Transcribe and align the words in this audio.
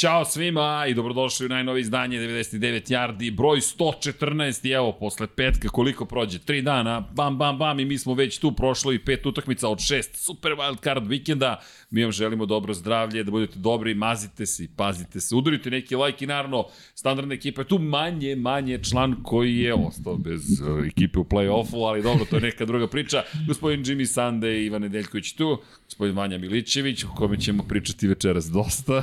Ćao 0.00 0.24
svima 0.24 0.86
i 0.88 0.94
dobrodošli 0.94 1.46
u 1.46 1.48
najnovi 1.48 1.80
izdanje 1.80 2.18
99 2.18 2.92
Yardi, 2.92 3.36
broj 3.36 3.58
114 3.60 4.68
i 4.68 4.70
evo, 4.70 4.92
posle 4.92 5.26
petka 5.26 5.68
koliko 5.68 6.04
prođe, 6.04 6.38
3 6.38 6.62
dana, 6.62 7.00
bam, 7.00 7.38
bam, 7.38 7.58
bam 7.58 7.80
i 7.80 7.84
mi 7.84 7.98
smo 7.98 8.14
već 8.14 8.38
tu 8.38 8.52
prošlo 8.52 8.92
i 8.92 8.98
pet 8.98 9.26
utakmica 9.26 9.68
od 9.68 9.80
šest 9.80 10.16
super 10.16 10.52
wild 10.52 10.82
card 10.82 11.06
vikenda. 11.06 11.60
Mi 11.90 12.02
vam 12.02 12.12
želimo 12.12 12.46
dobro 12.46 12.74
zdravlje, 12.74 13.24
da 13.24 13.30
budete 13.30 13.58
dobri, 13.58 13.94
mazite 13.94 14.46
se 14.46 14.64
i 14.64 14.68
pazite 14.76 15.20
se, 15.20 15.34
udarite 15.34 15.70
neki 15.70 15.96
like 15.96 16.24
i 16.24 16.28
naravno 16.28 16.66
standardna 16.94 17.34
ekipa 17.34 17.60
je 17.60 17.68
tu 17.68 17.78
manje, 17.78 18.36
manje 18.36 18.78
član 18.90 19.22
koji 19.22 19.58
je 19.58 19.74
ostao 19.74 20.16
bez 20.16 20.60
uh, 20.60 20.86
ekipe 20.86 21.18
u 21.18 21.24
play-offu, 21.24 21.88
ali 21.88 22.02
dobro, 22.02 22.24
to 22.30 22.36
je 22.36 22.42
neka 22.42 22.64
druga 22.64 22.86
priča. 22.86 23.22
Gospodin 23.48 23.84
Jimmy 23.84 24.06
Sande 24.06 24.60
i 24.60 24.66
Ivan 24.66 24.82
Nedeljković 24.82 25.32
tu, 25.32 25.62
gospodin 25.84 26.16
Vanja 26.16 26.38
Milićević, 26.38 27.04
o 27.04 27.08
kome 27.16 27.40
ćemo 27.40 27.62
pričati 27.62 28.08
večeras 28.08 28.50
dosta, 28.50 29.02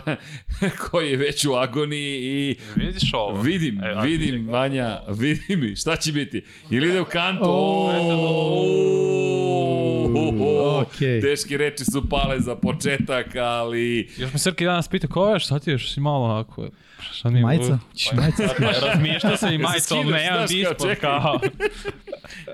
koji 0.91 1.11
je 1.11 1.17
već 1.17 1.45
u 1.45 1.53
agoniji 1.53 2.19
i... 2.23 2.55
Vidiš 2.75 3.13
ovo? 3.13 3.41
Vidim, 3.41 3.79
E, 3.83 4.01
vidim. 4.03 4.49
Vanja, 4.49 5.01
vidim 5.07 5.59
mi, 5.59 5.75
šta 5.75 5.95
će 5.95 6.11
biti? 6.11 6.43
Ili 6.69 6.89
ide 6.89 7.01
u 7.01 7.05
kantu? 7.05 7.45
Okej. 10.81 11.21
Teške 11.21 11.57
reči 11.57 11.85
su 11.85 12.09
pale 12.09 12.39
za 12.39 12.55
početak, 12.55 13.35
ali... 13.35 14.09
Još 14.17 14.33
me 14.33 14.39
Srki 14.39 14.65
danas 14.65 14.87
pita 14.87 15.07
ko 15.07 15.29
je, 15.29 15.39
šta 15.39 15.59
ti 15.59 15.71
još 15.71 15.93
si 15.93 15.99
malo 15.99 16.25
ovako... 16.25 16.67
Šta 17.11 17.29
mi 17.29 17.41
Majica? 17.41 17.79
Ćeš 17.95 18.11
majica 18.11 18.47
skidaš? 18.47 18.75
Razmišljao 18.81 19.37
sam 19.37 19.49
i 19.49 19.53
Jel 19.53 19.59
se 19.59 19.63
majicom, 19.63 19.99
skidaš, 20.03 20.21
nemam 20.21 20.47
znaš, 20.47 20.97
kao. 21.01 21.39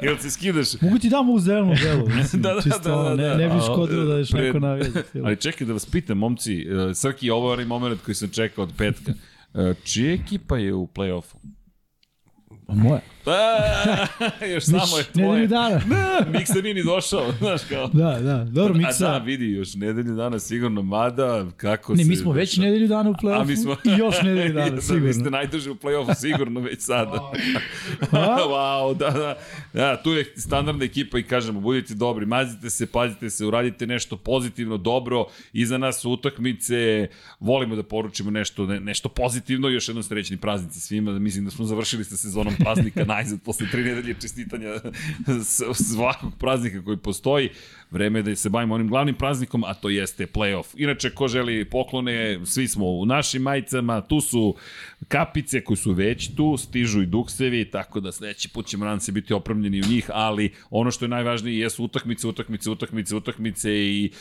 Ili 0.03 0.17
se 0.19 0.31
skidaš? 0.31 0.81
Mogu 0.81 0.99
ti 0.99 1.09
dam 1.09 1.29
ovu 1.29 1.39
zelenu 1.39 1.75
delu, 1.83 2.07
mislim, 2.17 2.41
Da, 2.41 2.53
da, 2.53 2.61
čisto, 2.61 2.79
da, 3.03 3.09
da, 3.09 3.15
ne, 3.15 3.23
da. 3.23 3.37
ne 3.37 3.47
bi 3.49 3.61
škodilo 3.61 4.05
da 4.05 4.13
pre- 4.23 4.41
neko 4.45 4.59
navija 4.59 4.89
za 4.89 5.03
film. 5.11 5.25
Ali 5.25 5.35
čekaj 5.37 5.67
da 5.67 5.73
vas 5.73 5.85
pitam, 5.85 6.17
momci, 6.17 6.67
uh, 6.69 6.95
Srki, 6.95 7.29
ovo 7.29 7.49
je 7.49 7.53
onaj 7.53 7.65
moment 7.65 8.01
koji 8.01 8.15
sam 8.15 8.29
čekao 8.29 8.63
od 8.63 8.71
petka. 8.77 9.11
Uh, 9.53 9.75
čija 9.83 10.13
ekipa 10.13 10.57
je 10.57 10.73
u 10.73 10.87
play-offu? 10.87 11.35
Moja. 12.73 13.01
Pa, 13.23 13.31
još 14.53 14.63
samo 14.63 14.97
je 14.97 15.03
tvoje. 15.03 15.27
Nedelju 15.29 15.47
dana. 15.47 15.81
Da, 15.89 16.25
Miksa 16.29 16.53
nije 16.53 16.73
ni 16.73 16.83
došao, 16.83 17.31
znaš 17.39 17.61
kao. 17.69 17.87
Da, 17.87 18.19
da. 18.19 18.43
Dobro, 18.43 18.73
A 18.73 18.77
da, 18.77 18.87
Miksa. 18.87 19.17
vidi, 19.17 19.45
još 19.45 19.73
nedelju 19.75 20.15
dana 20.15 20.39
sigurno, 20.39 20.81
mada, 20.81 21.45
kako 21.57 21.93
Ne, 21.95 22.03
se... 22.03 22.09
mi 22.09 22.15
smo 22.15 22.31
već 22.31 22.57
nedelju 22.57 22.87
dana 22.87 23.09
u 23.09 23.13
A 23.27 23.43
mi 23.43 23.57
smo... 23.57 23.71
play-offu 23.75 23.95
i 23.95 23.99
još 23.99 24.21
nedelju 24.21 24.53
Da, 24.53 24.59
dana, 24.59 24.75
Vi 24.75 24.81
ste 24.81 24.93
sigurno. 24.93 25.29
najduže 25.29 25.71
u 25.71 25.75
play-offu, 25.75 26.15
sigurno 26.15 26.59
već 26.59 26.81
sada. 26.81 27.31
Wow, 28.11 28.97
da, 28.97 29.09
da. 29.09 29.37
Da, 29.73 30.01
tu 30.03 30.11
je 30.11 30.33
standardna 30.37 30.85
ekipa 30.85 31.19
i 31.19 31.23
kažemo, 31.23 31.59
budite 31.59 31.93
dobri, 31.93 32.25
mazite 32.25 32.69
se, 32.69 32.85
pazite 32.85 33.29
se, 33.29 33.45
uradite 33.45 33.87
nešto 33.87 34.17
pozitivno, 34.17 34.77
dobro, 34.77 35.25
iza 35.53 35.77
nas 35.77 35.99
su 35.99 36.11
utakmice, 36.11 37.07
volimo 37.39 37.75
da 37.75 37.83
poručimo 37.83 38.31
nešto, 38.31 38.65
ne, 38.65 38.79
nešto 38.79 39.09
pozitivno, 39.09 39.67
još 39.69 39.87
jednom 39.87 40.03
srećni 40.03 40.37
praznici 40.37 40.79
svima, 40.79 41.11
mislim 41.11 41.45
da 41.45 41.51
smo 41.51 41.65
završili 41.65 42.03
sa 42.03 42.17
sezonom 42.17 42.53
praznika 42.63 43.05
najzad 43.05 43.39
posle 43.41 43.67
tri 43.71 43.83
nedelje 43.83 44.15
čestitanja 44.21 44.69
svakog 45.93 46.33
praznika 46.39 46.83
koji 46.83 46.97
postoji. 46.97 47.49
Vreme 47.91 48.19
je 48.19 48.23
da 48.23 48.35
se 48.35 48.49
bavimo 48.49 48.75
onim 48.75 48.87
glavnim 48.87 49.15
praznikom, 49.15 49.63
a 49.63 49.73
to 49.73 49.89
jeste 49.89 50.27
playoff. 50.27 50.65
Inače, 50.77 51.09
ko 51.09 51.27
želi 51.27 51.65
poklone, 51.65 52.39
svi 52.45 52.67
smo 52.67 52.85
u 52.85 53.05
našim 53.05 53.41
majicama, 53.41 54.01
tu 54.01 54.21
su 54.21 54.55
kapice 55.07 55.63
koji 55.63 55.77
su 55.77 55.93
već 55.93 56.35
tu, 56.35 56.57
stižu 56.57 57.01
i 57.01 57.05
duksevi, 57.05 57.71
tako 57.71 57.99
da 57.99 58.11
sledeći 58.11 58.49
put 58.49 58.67
ćemo 58.67 58.85
nadam 58.85 58.99
se 58.99 59.11
biti 59.11 59.33
opremljeni 59.33 59.81
u 59.81 59.89
njih, 59.89 60.09
ali 60.13 60.53
ono 60.69 60.91
što 60.91 61.05
je 61.05 61.09
najvažnije 61.09 61.59
jesu 61.59 61.83
utakmice, 61.83 62.27
utakmice, 62.27 62.69
utakmice, 62.69 63.15
utakmice 63.15 63.71
i 63.73 64.11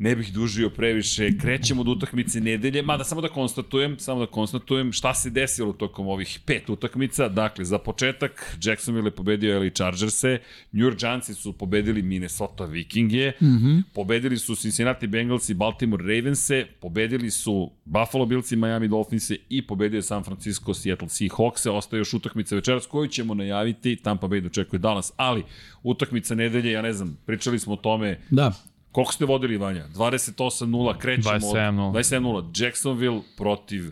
ne 0.00 0.16
bih 0.16 0.32
dužio 0.32 0.70
previše, 0.70 1.30
krećemo 1.38 1.80
od 1.80 1.88
utakmice 1.88 2.40
nedelje, 2.40 2.82
mada 2.82 3.04
samo 3.04 3.20
da 3.20 3.28
konstatujem, 3.28 3.98
samo 3.98 4.20
da 4.20 4.26
konstatujem 4.26 4.92
šta 4.92 5.14
se 5.14 5.30
desilo 5.30 5.72
tokom 5.72 6.08
ovih 6.08 6.40
pet 6.46 6.70
utakmica. 6.70 7.28
Dakle, 7.28 7.64
za 7.64 7.78
početak, 7.78 8.56
Jacksonville 8.62 9.08
je 9.08 9.14
pobedio 9.14 9.58
LA 9.58 9.70
Chargers-e, 9.70 10.38
New 10.72 10.86
York 10.86 10.98
Giantsi 11.00 11.34
su 11.34 11.52
pobedili 11.52 12.02
Minnesota 12.02 12.64
Vikinge, 12.64 13.32
mm 13.40 13.46
-hmm. 13.46 13.82
pobedili 13.94 14.38
su 14.38 14.56
Cincinnati 14.56 15.06
Bengals 15.06 15.48
i 15.48 15.54
Baltimore 15.54 16.04
Ravens-e, 16.04 16.66
pobedili 16.80 17.30
su 17.30 17.70
Buffalo 17.84 18.26
Bills 18.26 18.52
i 18.52 18.56
Miami 18.56 18.88
Dolphins-e 18.88 19.36
i 19.48 19.66
pobedio 19.66 20.02
San 20.02 20.24
Francisco 20.24 20.74
Seattle 20.74 21.08
Seahawks-e. 21.08 21.70
Ostaje 21.70 22.00
još 22.00 22.14
utakmica 22.14 22.54
večeras 22.54 22.86
koju 22.86 23.08
ćemo 23.08 23.34
najaviti, 23.34 23.96
Tampa 23.96 24.28
Bay 24.28 24.40
dočekuje 24.40 24.80
Dallas, 24.80 25.12
ali 25.16 25.44
utakmica 25.82 26.34
nedelje, 26.34 26.72
ja 26.72 26.82
ne 26.82 26.92
znam, 26.92 27.18
pričali 27.26 27.58
smo 27.58 27.72
o 27.72 27.76
tome, 27.76 28.18
Da. 28.30 28.52
Koliko 28.92 29.12
ste 29.12 29.24
vodili, 29.24 29.56
Vanja? 29.56 29.84
28-0, 29.88 30.98
krećemo 30.98 31.34
27:0. 31.34 31.88
od 31.88 31.94
27-0. 31.94 32.64
Jacksonville 32.64 33.20
protiv 33.36 33.90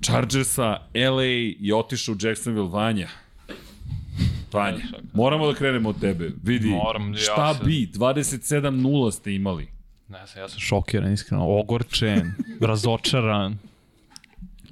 Chargersa, 0.00 0.76
LA 1.10 1.22
je 1.60 1.74
otišao 1.74 2.12
u 2.14 2.18
Jacksonville, 2.20 2.68
Vanja. 2.68 3.08
Vanja, 4.52 4.78
moramo 5.12 5.46
da 5.46 5.54
krenemo 5.54 5.88
od 5.88 6.00
tebe. 6.00 6.30
Vidi, 6.42 6.68
Moram, 6.68 7.12
ja 7.12 7.18
šta 7.18 7.54
sam- 7.54 7.66
bi, 7.66 7.86
27-0 7.88 9.12
ste 9.12 9.34
imali. 9.34 9.68
Ne 10.08 10.26
znam, 10.26 10.42
ja 10.42 10.48
sam 10.48 10.58
šokiran, 10.60 11.12
iskreno, 11.12 11.44
ogorčen, 11.48 12.32
razočaran, 12.60 13.58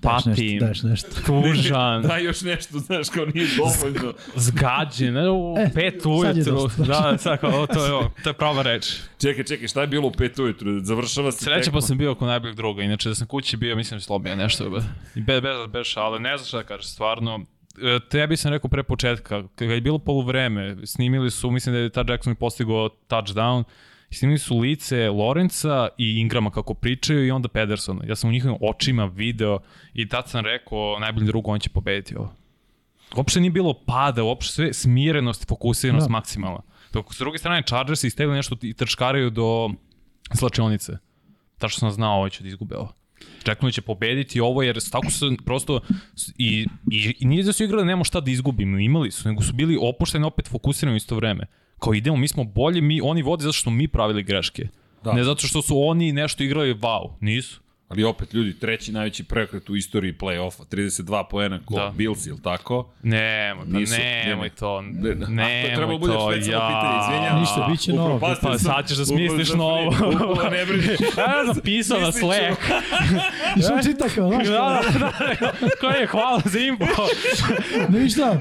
Daš 0.03 0.25
nešto, 0.25 0.89
nešto. 0.89 1.09
tužan, 1.27 2.03
Daj 2.03 2.25
još 2.25 2.41
nešto, 2.43 2.79
znaš, 2.79 3.09
kao 3.09 3.25
nije 3.35 3.47
dovoljno. 3.57 4.13
zgađen, 4.37 5.15
ne, 5.15 5.31
u 5.31 5.55
E, 5.59 5.71
pet 5.75 6.07
ujutru, 6.07 6.85
da, 6.87 7.19
sad 7.19 7.41
kao, 7.41 7.61
o, 7.63 7.67
to 7.67 7.87
je, 7.87 7.93
o, 7.95 8.11
to 8.25 8.31
je 8.31 8.35
prava 8.35 8.63
reč. 8.63 8.97
Čekaj, 9.21 9.45
čekaj, 9.45 9.69
šta 9.69 9.81
je 9.81 9.87
bilo 9.87 10.09
u 10.09 10.13
pet 10.13 10.39
ujutru? 10.39 10.81
Završava 10.85 11.33
se 11.33 11.45
Sreća 11.45 11.71
pa 11.73 11.81
sam 11.81 11.99
bio 11.99 12.15
kod 12.15 12.29
najboljeg 12.29 12.57
druga, 12.57 12.83
inače 12.83 13.09
da 13.09 13.15
sam 13.15 13.27
kući 13.27 13.57
bio, 13.57 13.77
mislim, 13.77 14.01
slobija 14.01 14.35
nešto, 14.35 14.71
be. 14.71 14.79
I 15.15 15.21
bez, 15.21 15.41
bez, 15.41 15.57
bez 15.73 15.87
šale, 15.87 16.21
ne 16.21 16.37
znam 16.37 16.47
šta 16.47 16.57
da 16.57 16.63
kažeš, 16.63 16.87
stvarno, 16.87 17.45
E, 17.83 18.01
tebi 18.09 18.37
sam 18.37 18.53
rekao 18.53 18.71
pre 18.71 18.83
početka, 18.83 19.43
kada 19.55 19.73
je 19.75 19.81
bilo 19.81 19.99
poluvreme, 19.99 20.77
snimili 20.87 21.31
su, 21.31 21.51
mislim 21.51 21.75
da 21.75 21.79
je 21.79 21.91
ta 21.91 22.05
Jackson 22.09 22.35
postigao 22.35 22.89
touchdown, 23.09 23.65
snimili 24.11 24.39
su 24.39 24.59
lice 24.59 25.11
Lorenza 25.11 25.89
i 25.99 26.21
Ingrama 26.21 26.51
kako 26.51 26.75
pričaju 26.75 27.27
i 27.27 27.31
onda 27.31 27.49
Pedersona. 27.49 28.05
Ja 28.07 28.17
sam 28.17 28.31
u 28.31 28.33
njihovim 28.33 28.59
očima 28.61 29.05
video 29.05 29.59
i 29.95 30.09
tad 30.09 30.29
sam 30.29 30.45
rekao 30.45 30.99
najbolji 31.01 31.27
drug, 31.27 31.49
on 31.49 31.61
će 31.61 31.71
pobediti 31.71 32.17
ovo. 32.17 32.35
Uopšte 33.17 33.41
nije 33.41 33.51
bilo 33.51 33.75
pada, 33.87 34.23
uopšte 34.25 34.53
sve 34.53 34.73
smirenost 34.73 35.43
i 35.43 35.47
fokusiranost 35.49 36.05
Da. 36.05 36.09
da. 36.09 36.13
maksimalna. 36.13 36.61
Dok 36.93 37.15
s 37.15 37.19
druge 37.19 37.39
strane 37.39 37.63
Chargers 37.63 38.05
istegli 38.05 38.35
nešto 38.35 38.57
i 38.63 38.75
trčkaraju 38.75 39.31
do 39.31 39.71
slačionice. 40.35 40.99
Ta 41.59 41.69
što 41.69 41.81
sam 41.81 41.91
znao, 41.91 42.17
ovo 42.17 42.29
će 42.29 42.43
da 42.43 42.49
izgube 42.49 42.77
ovo. 42.77 42.93
Jacksonville 43.47 43.73
će 43.73 43.81
pobediti 43.83 44.41
ovo 44.41 44.63
jer 44.63 44.79
tako 44.91 45.11
su 45.11 45.37
prosto 45.45 45.81
i, 46.39 46.67
i, 46.91 47.15
i 47.21 47.27
nije 47.27 47.43
da 47.43 47.53
su 47.53 47.65
igrali 47.65 47.83
da 47.83 47.87
nemamo 47.87 48.05
šta 48.05 48.21
da 48.21 48.31
izgubimo, 48.31 48.79
imali 48.79 49.11
su, 49.11 49.29
nego 49.29 49.43
su 49.43 49.53
bili 49.53 49.79
opušteni 49.81 50.25
opet 50.25 50.49
fokusirani 50.49 50.95
u 50.95 50.97
isto 50.97 51.17
vreme. 51.17 51.47
Kao 51.79 51.95
idemo, 51.95 52.17
mi 52.17 52.29
smo 52.29 52.45
bolji, 52.45 52.81
mi, 52.81 53.01
oni 53.01 53.23
vode 53.23 53.43
zato 53.43 53.53
što 53.53 53.63
smo 53.63 53.73
mi 53.73 53.89
pravili 53.89 54.23
greške. 54.23 54.69
Da. 55.05 55.13
Ne 55.13 55.25
zato 55.25 55.47
što 55.47 55.63
su 55.63 55.83
oni 55.83 56.13
nešto 56.13 56.43
igrali 56.43 56.75
wow, 56.75 57.11
nisu. 57.21 57.61
Ali 57.89 58.05
opet, 58.05 58.35
ljudi, 58.35 58.55
treći 58.55 58.93
najveći 58.93 59.25
preokret 59.25 59.71
u 59.71 59.77
istoriji 59.77 60.13
play-offa. 60.13 60.63
32 60.67 61.25
poena 61.25 61.61
ko 61.65 61.75
Da. 61.75 61.91
Bills, 61.91 62.27
ili 62.27 62.43
tako? 62.43 62.89
Nemoj, 63.03 63.65
pa 63.65 63.79
Nisu, 63.79 63.95
nemoj 64.27 64.45
ne, 64.45 64.51
to, 64.51 64.81
Ne, 64.83 65.15
ne. 65.17 65.43
A, 65.43 65.47
to 65.47 65.51
je 65.51 65.63
nemoj 65.63 65.77
trebalo 65.77 65.93
to, 65.93 65.99
bude 65.99 66.13
špecijalno 66.33 66.69
pitanje, 66.69 66.99
izvinjavam. 67.03 67.41
Ništa, 67.41 67.69
bit 67.71 67.81
će 67.81 67.93
novo. 67.93 68.19
Pa 68.21 68.35
sam- 68.35 68.59
sad 68.59 68.89
ćeš 68.89 68.97
da 68.97 69.05
smisliš 69.07 69.49
novo. 69.51 69.91
upro- 69.91 70.51
ne 70.51 70.67
brini. 70.67 70.83
Ja 71.19 71.55
zapisao 71.55 72.01
na 72.01 72.07
Mislit 72.07 72.23
ću. 72.23 72.27
Slack. 72.27 72.61
I 73.57 73.63
što 73.63 73.83
čita 73.85 74.09
kao, 74.09 74.29
znaš, 74.29 74.47
Da, 74.47 74.81
da, 74.85 74.99
da, 75.31 75.53
koji 75.81 75.95
je 75.95 76.07
hvala 76.07 76.43
za 76.45 76.59
info. 76.61 76.85
ne 77.89 78.01
ništa. 78.01 78.41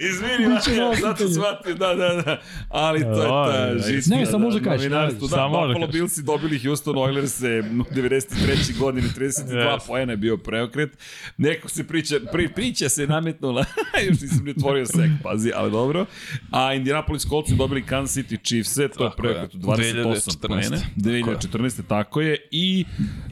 Izvini, 0.00 0.54
sad 0.54 0.64
sam 0.64 0.74
pitanje. 1.14 1.30
shvatio, 1.30 1.74
da, 1.76 1.94
da, 1.96 2.14
da. 2.16 2.40
Ali 2.68 3.00
to 3.02 3.10
je 3.12 3.28
ta 3.28 3.68
oj. 3.72 3.78
žiska. 3.86 4.14
Ne, 4.14 4.26
samo 4.26 4.38
možda 4.38 4.60
kažeš, 4.62 4.82
novinarstvo. 4.82 5.28
da, 5.28 5.36
Da, 5.36 5.42
Buffalo 5.44 5.74
kažeš. 5.74 5.90
Billsi 5.90 6.22
dobili 6.22 6.58
Houston 6.58 6.98
Oilers 6.98 7.40
93. 7.48 8.38
godine, 8.78 9.08
32 9.08 9.44
Yes. 9.48 9.86
poena 9.86 10.12
je 10.12 10.16
bio 10.16 10.36
preokret. 10.36 10.98
Neko 11.38 11.68
se 11.68 11.86
priča, 11.86 12.16
pri, 12.32 12.48
priča 12.48 12.88
se 12.88 13.06
nametnula, 13.06 13.64
još 14.08 14.20
nisam 14.20 14.44
ni 14.44 14.50
otvorio 14.50 14.86
sek, 14.86 15.10
pazi, 15.22 15.50
ali 15.54 15.70
dobro. 15.70 16.06
A 16.50 16.74
Indianapolis 16.74 17.22
Colts 17.22 17.50
su 17.50 17.56
dobili 17.56 17.82
Kansas 17.82 18.16
City 18.16 18.42
Chiefs-e, 18.44 18.88
to 18.88 19.04
je 19.04 19.10
Tako 19.10 19.16
preokret 19.16 19.54
je. 19.54 19.60
od 19.60 19.78
28 19.78 20.38
2014. 20.38 20.48
poena. 20.48 20.76
Tako 20.76 21.30
je. 21.30 21.36
2014. 21.38 21.82
tako 21.88 22.20
je. 22.20 22.48
I 22.50 22.84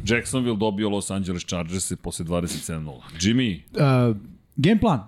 Jacksonville 0.06 0.56
dobio 0.56 0.88
Los 0.88 1.10
Angeles 1.10 1.42
Chargers-e 1.44 1.96
posle 1.96 2.24
27-0. 2.24 3.00
Jimmy, 3.20 3.60
Uh, 3.72 4.16
game 4.56 4.80
plan 4.80 5.00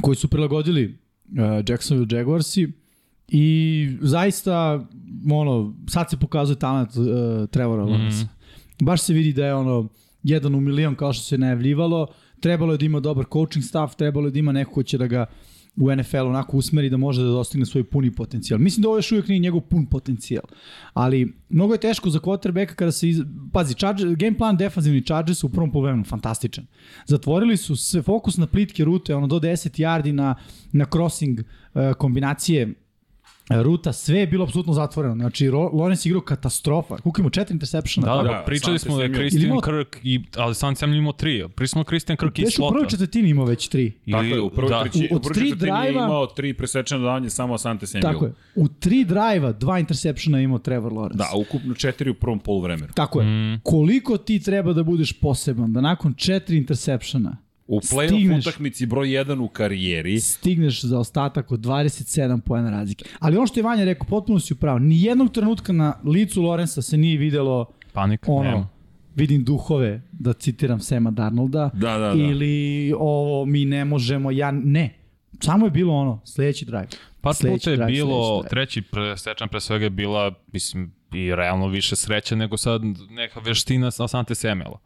koji 0.00 0.16
su 0.16 0.28
prilagodili 0.28 0.84
uh, 0.84 1.38
Jacksonville 1.68 2.18
Jaguarsi 2.18 2.68
i 3.28 3.88
zaista 4.00 4.86
ono, 5.32 5.74
sad 5.88 6.10
se 6.10 6.16
pokazuje 6.16 6.58
talent 6.58 6.90
uh, 6.96 7.04
Trevora 7.50 7.84
Mhm. 7.84 7.92
Lawrence. 7.92 8.26
Baš 8.80 9.00
se 9.00 9.12
vidi 9.12 9.32
da 9.32 9.46
je 9.46 9.54
ono 9.54 9.88
jedan 10.22 10.54
u 10.54 10.60
milion 10.60 10.94
kao 10.94 11.12
što 11.12 11.24
se 11.24 11.38
najavljivalo. 11.38 12.06
Trebalo 12.40 12.72
je 12.72 12.78
da 12.78 12.84
ima 12.84 13.00
dobar 13.00 13.24
coaching 13.32 13.64
staff, 13.64 13.94
trebalo 13.96 14.26
je 14.26 14.30
da 14.30 14.38
ima 14.38 14.52
neko 14.52 14.72
ko 14.72 14.82
će 14.82 14.98
da 14.98 15.06
ga 15.06 15.26
u 15.80 15.96
NFL 15.96 16.16
onako 16.26 16.56
usmeri 16.56 16.90
da 16.90 16.96
može 16.96 17.22
da 17.22 17.28
dostigne 17.28 17.66
svoj 17.66 17.84
puni 17.84 18.10
potencijal. 18.10 18.60
Mislim 18.60 18.82
da 18.82 18.88
ovo 18.88 18.98
još 18.98 19.12
uvijek 19.12 19.28
nije 19.28 19.38
njegov 19.38 19.60
pun 19.60 19.86
potencijal, 19.86 20.42
ali 20.94 21.34
mnogo 21.48 21.74
je 21.74 21.80
teško 21.80 22.10
za 22.10 22.18
quarterbacka 22.18 22.74
kada 22.74 22.92
se, 22.92 23.08
iz... 23.08 23.20
pazi, 23.52 23.74
charge, 23.74 24.04
game 24.16 24.36
plan 24.38 24.56
defanzivni 24.56 25.04
Chargers 25.04 25.44
u 25.44 25.48
prvom 25.48 25.72
polovremenu, 25.72 26.04
fantastičan. 26.04 26.66
Zatvorili 27.06 27.56
su 27.56 27.76
se 27.76 28.02
fokus 28.02 28.36
na 28.36 28.46
plitke 28.46 28.84
rute, 28.84 29.14
ono 29.14 29.26
do 29.26 29.38
10 29.38 29.80
yardi 29.82 30.12
na, 30.12 30.34
na 30.72 30.86
crossing 30.92 31.40
uh, 31.40 31.92
kombinacije 31.98 32.74
ruta, 33.52 33.92
sve 33.92 34.18
je 34.18 34.26
bilo 34.26 34.44
apsolutno 34.44 34.72
zatvoreno. 34.72 35.14
Znači, 35.14 35.48
Lawrence 35.48 36.06
igrao 36.06 36.20
katastrofa. 36.22 36.96
Koliko 36.96 37.20
imao? 37.20 37.30
Četiri 37.30 37.54
interseptiona? 37.54 38.06
Da, 38.08 38.22
da, 38.22 38.28
Da, 38.28 38.42
pričali 38.46 38.78
smo 38.78 38.96
da 38.96 39.02
je. 39.02 39.14
Christian 39.14 39.60
Kirk, 39.60 39.96
i, 40.02 40.20
ali 40.36 40.54
sam 40.54 40.76
Samuel 40.76 40.98
imao 40.98 41.12
tri. 41.12 41.44
Pričali 41.46 41.68
smo 41.68 41.84
Christian 41.84 42.16
Kirk 42.16 42.38
iz 42.38 42.44
Već 42.44 42.54
u 42.54 42.56
prvoj 42.58 42.70
slota. 42.72 42.90
četvrtini 42.90 43.28
imao 43.28 43.44
već 43.44 43.68
tri. 43.68 43.92
Tako 44.10 44.24
je, 44.24 44.40
u 44.40 44.50
prvoj 44.50 44.68
da. 44.70 44.82
treći, 44.82 44.98
U- 45.00 45.14
u 45.14 45.16
od 45.16 45.22
prvoj 45.22 45.34
tri 45.34 45.44
četvrtini 45.44 45.76
je 45.76 45.82
drive-a- 45.82 46.04
imao 46.04 46.26
tri 46.26 46.54
presečena 46.54 47.00
dodanje 47.00 47.30
samo 47.30 47.54
Asante 47.54 47.86
Samuel. 47.86 48.12
Tako 48.12 48.24
je. 48.24 48.32
U 48.56 48.68
tri 48.70 49.04
drive-a, 49.04 49.52
dva 49.52 49.78
interseptiona 49.78 50.38
je 50.38 50.44
imao 50.44 50.58
Trevor 50.58 50.92
Lawrence. 50.92 51.14
Da, 51.14 51.28
ukupno 51.36 51.74
četiri 51.74 52.10
u 52.10 52.14
prvom 52.14 52.38
poluvremenu. 52.38 52.92
Tako 52.94 53.20
je. 53.20 53.26
Mm. 53.26 53.60
Koliko 53.62 54.16
ti 54.18 54.40
treba 54.40 54.72
da 54.72 54.82
budeš 54.82 55.12
poseban 55.12 55.72
da 55.72 55.80
nakon 55.80 56.14
četiri 56.14 56.56
interseptiona 56.56 57.36
U 57.68 57.80
play-off 57.80 58.38
utakmici 58.38 58.86
broj 58.86 59.08
1 59.08 59.40
u 59.40 59.48
karijeri, 59.48 60.20
stigneš 60.20 60.84
za 60.84 60.98
ostatak 60.98 61.52
od 61.52 61.60
27 61.60 62.40
poena 62.40 62.70
razlike. 62.70 63.04
Ali 63.18 63.36
ono 63.36 63.46
što 63.46 63.60
je 63.60 63.64
Vanja 63.64 63.84
rekao, 63.84 64.06
potpuno 64.06 64.40
si 64.40 64.52
upravo, 64.54 64.78
ni 64.78 65.02
jednog 65.02 65.32
trenutka 65.32 65.72
na 65.72 66.00
licu 66.04 66.42
Lorenza 66.42 66.82
se 66.82 66.96
nije 66.96 67.18
videlo 67.18 67.66
Panika, 67.92 68.32
ono, 68.32 68.50
nema. 68.50 68.68
vidim 69.14 69.44
duhove, 69.44 70.02
da 70.12 70.32
citiram 70.32 70.80
Sema 70.80 71.10
Darnolda, 71.10 71.70
Da, 71.74 71.98
da, 71.98 72.14
da. 72.14 72.14
ili 72.14 72.94
ovo 72.98 73.44
mi 73.44 73.64
ne 73.64 73.84
možemo, 73.84 74.30
ja 74.30 74.50
ne. 74.50 74.94
Samo 75.40 75.66
je 75.66 75.70
bilo 75.70 75.94
ono, 75.94 76.20
sledeći 76.24 76.64
drive. 76.64 76.86
Par 77.20 77.34
Sledeći 77.34 77.58
puta 77.60 77.70
je 77.70 77.76
drive, 77.76 77.92
bilo, 77.92 78.44
treći 78.50 78.82
presečan 78.82 79.48
pre 79.48 79.60
svega 79.60 79.84
je 79.84 79.90
bila, 79.90 80.34
mislim, 80.52 80.92
i 81.12 81.34
realno 81.34 81.66
više 81.66 81.96
sreće 81.96 82.36
nego 82.36 82.56
sad 82.56 82.82
neka 83.10 83.40
veština 83.40 83.90
sa 83.90 84.08
Sante 84.08 84.34
Semela. 84.34 84.78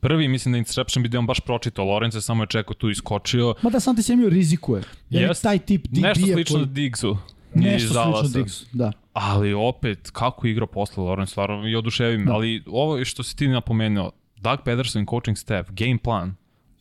Prvi, 0.00 0.28
mislim 0.28 0.52
da 0.52 0.58
interception 0.58 1.02
bi 1.02 1.08
da 1.08 1.14
je 1.14 1.18
on 1.18 1.26
baš 1.26 1.40
pročitao 1.40 1.84
Lorence, 1.84 2.20
samo 2.20 2.42
je 2.42 2.46
čekao 2.46 2.74
tu 2.74 2.90
iskočio. 2.90 3.54
Ma 3.62 3.70
da 3.70 3.80
Sante 3.80 4.02
Samuel 4.02 4.30
rizikuje. 4.30 4.82
Jer 5.10 5.22
Jest. 5.22 5.42
taj 5.42 5.58
tip 5.58 5.86
DB 5.86 5.98
Nešto 5.98 6.26
je 6.26 6.32
slično 6.34 6.56
koji- 6.56 6.66
Diggsu. 6.66 7.16
Nešto 7.54 7.86
slično. 8.22 8.38
Diggsu, 8.40 8.66
da. 8.72 8.92
Ali 9.12 9.52
opet, 9.52 10.10
kako 10.10 10.46
je 10.46 10.50
igrao 10.50 10.66
posle 10.66 11.04
Lawrence, 11.04 11.26
stvarno 11.26 11.68
i 11.68 11.74
oduševim. 11.74 12.24
Da. 12.26 12.32
Ali 12.32 12.62
ovo 12.66 12.96
je 12.96 13.04
što 13.04 13.22
si 13.22 13.36
ti 13.36 13.48
napomenuo, 13.48 14.10
Doug 14.36 14.58
Pederson 14.64 15.06
coaching 15.06 15.36
staff, 15.38 15.70
game 15.70 15.98
plan, 15.98 16.34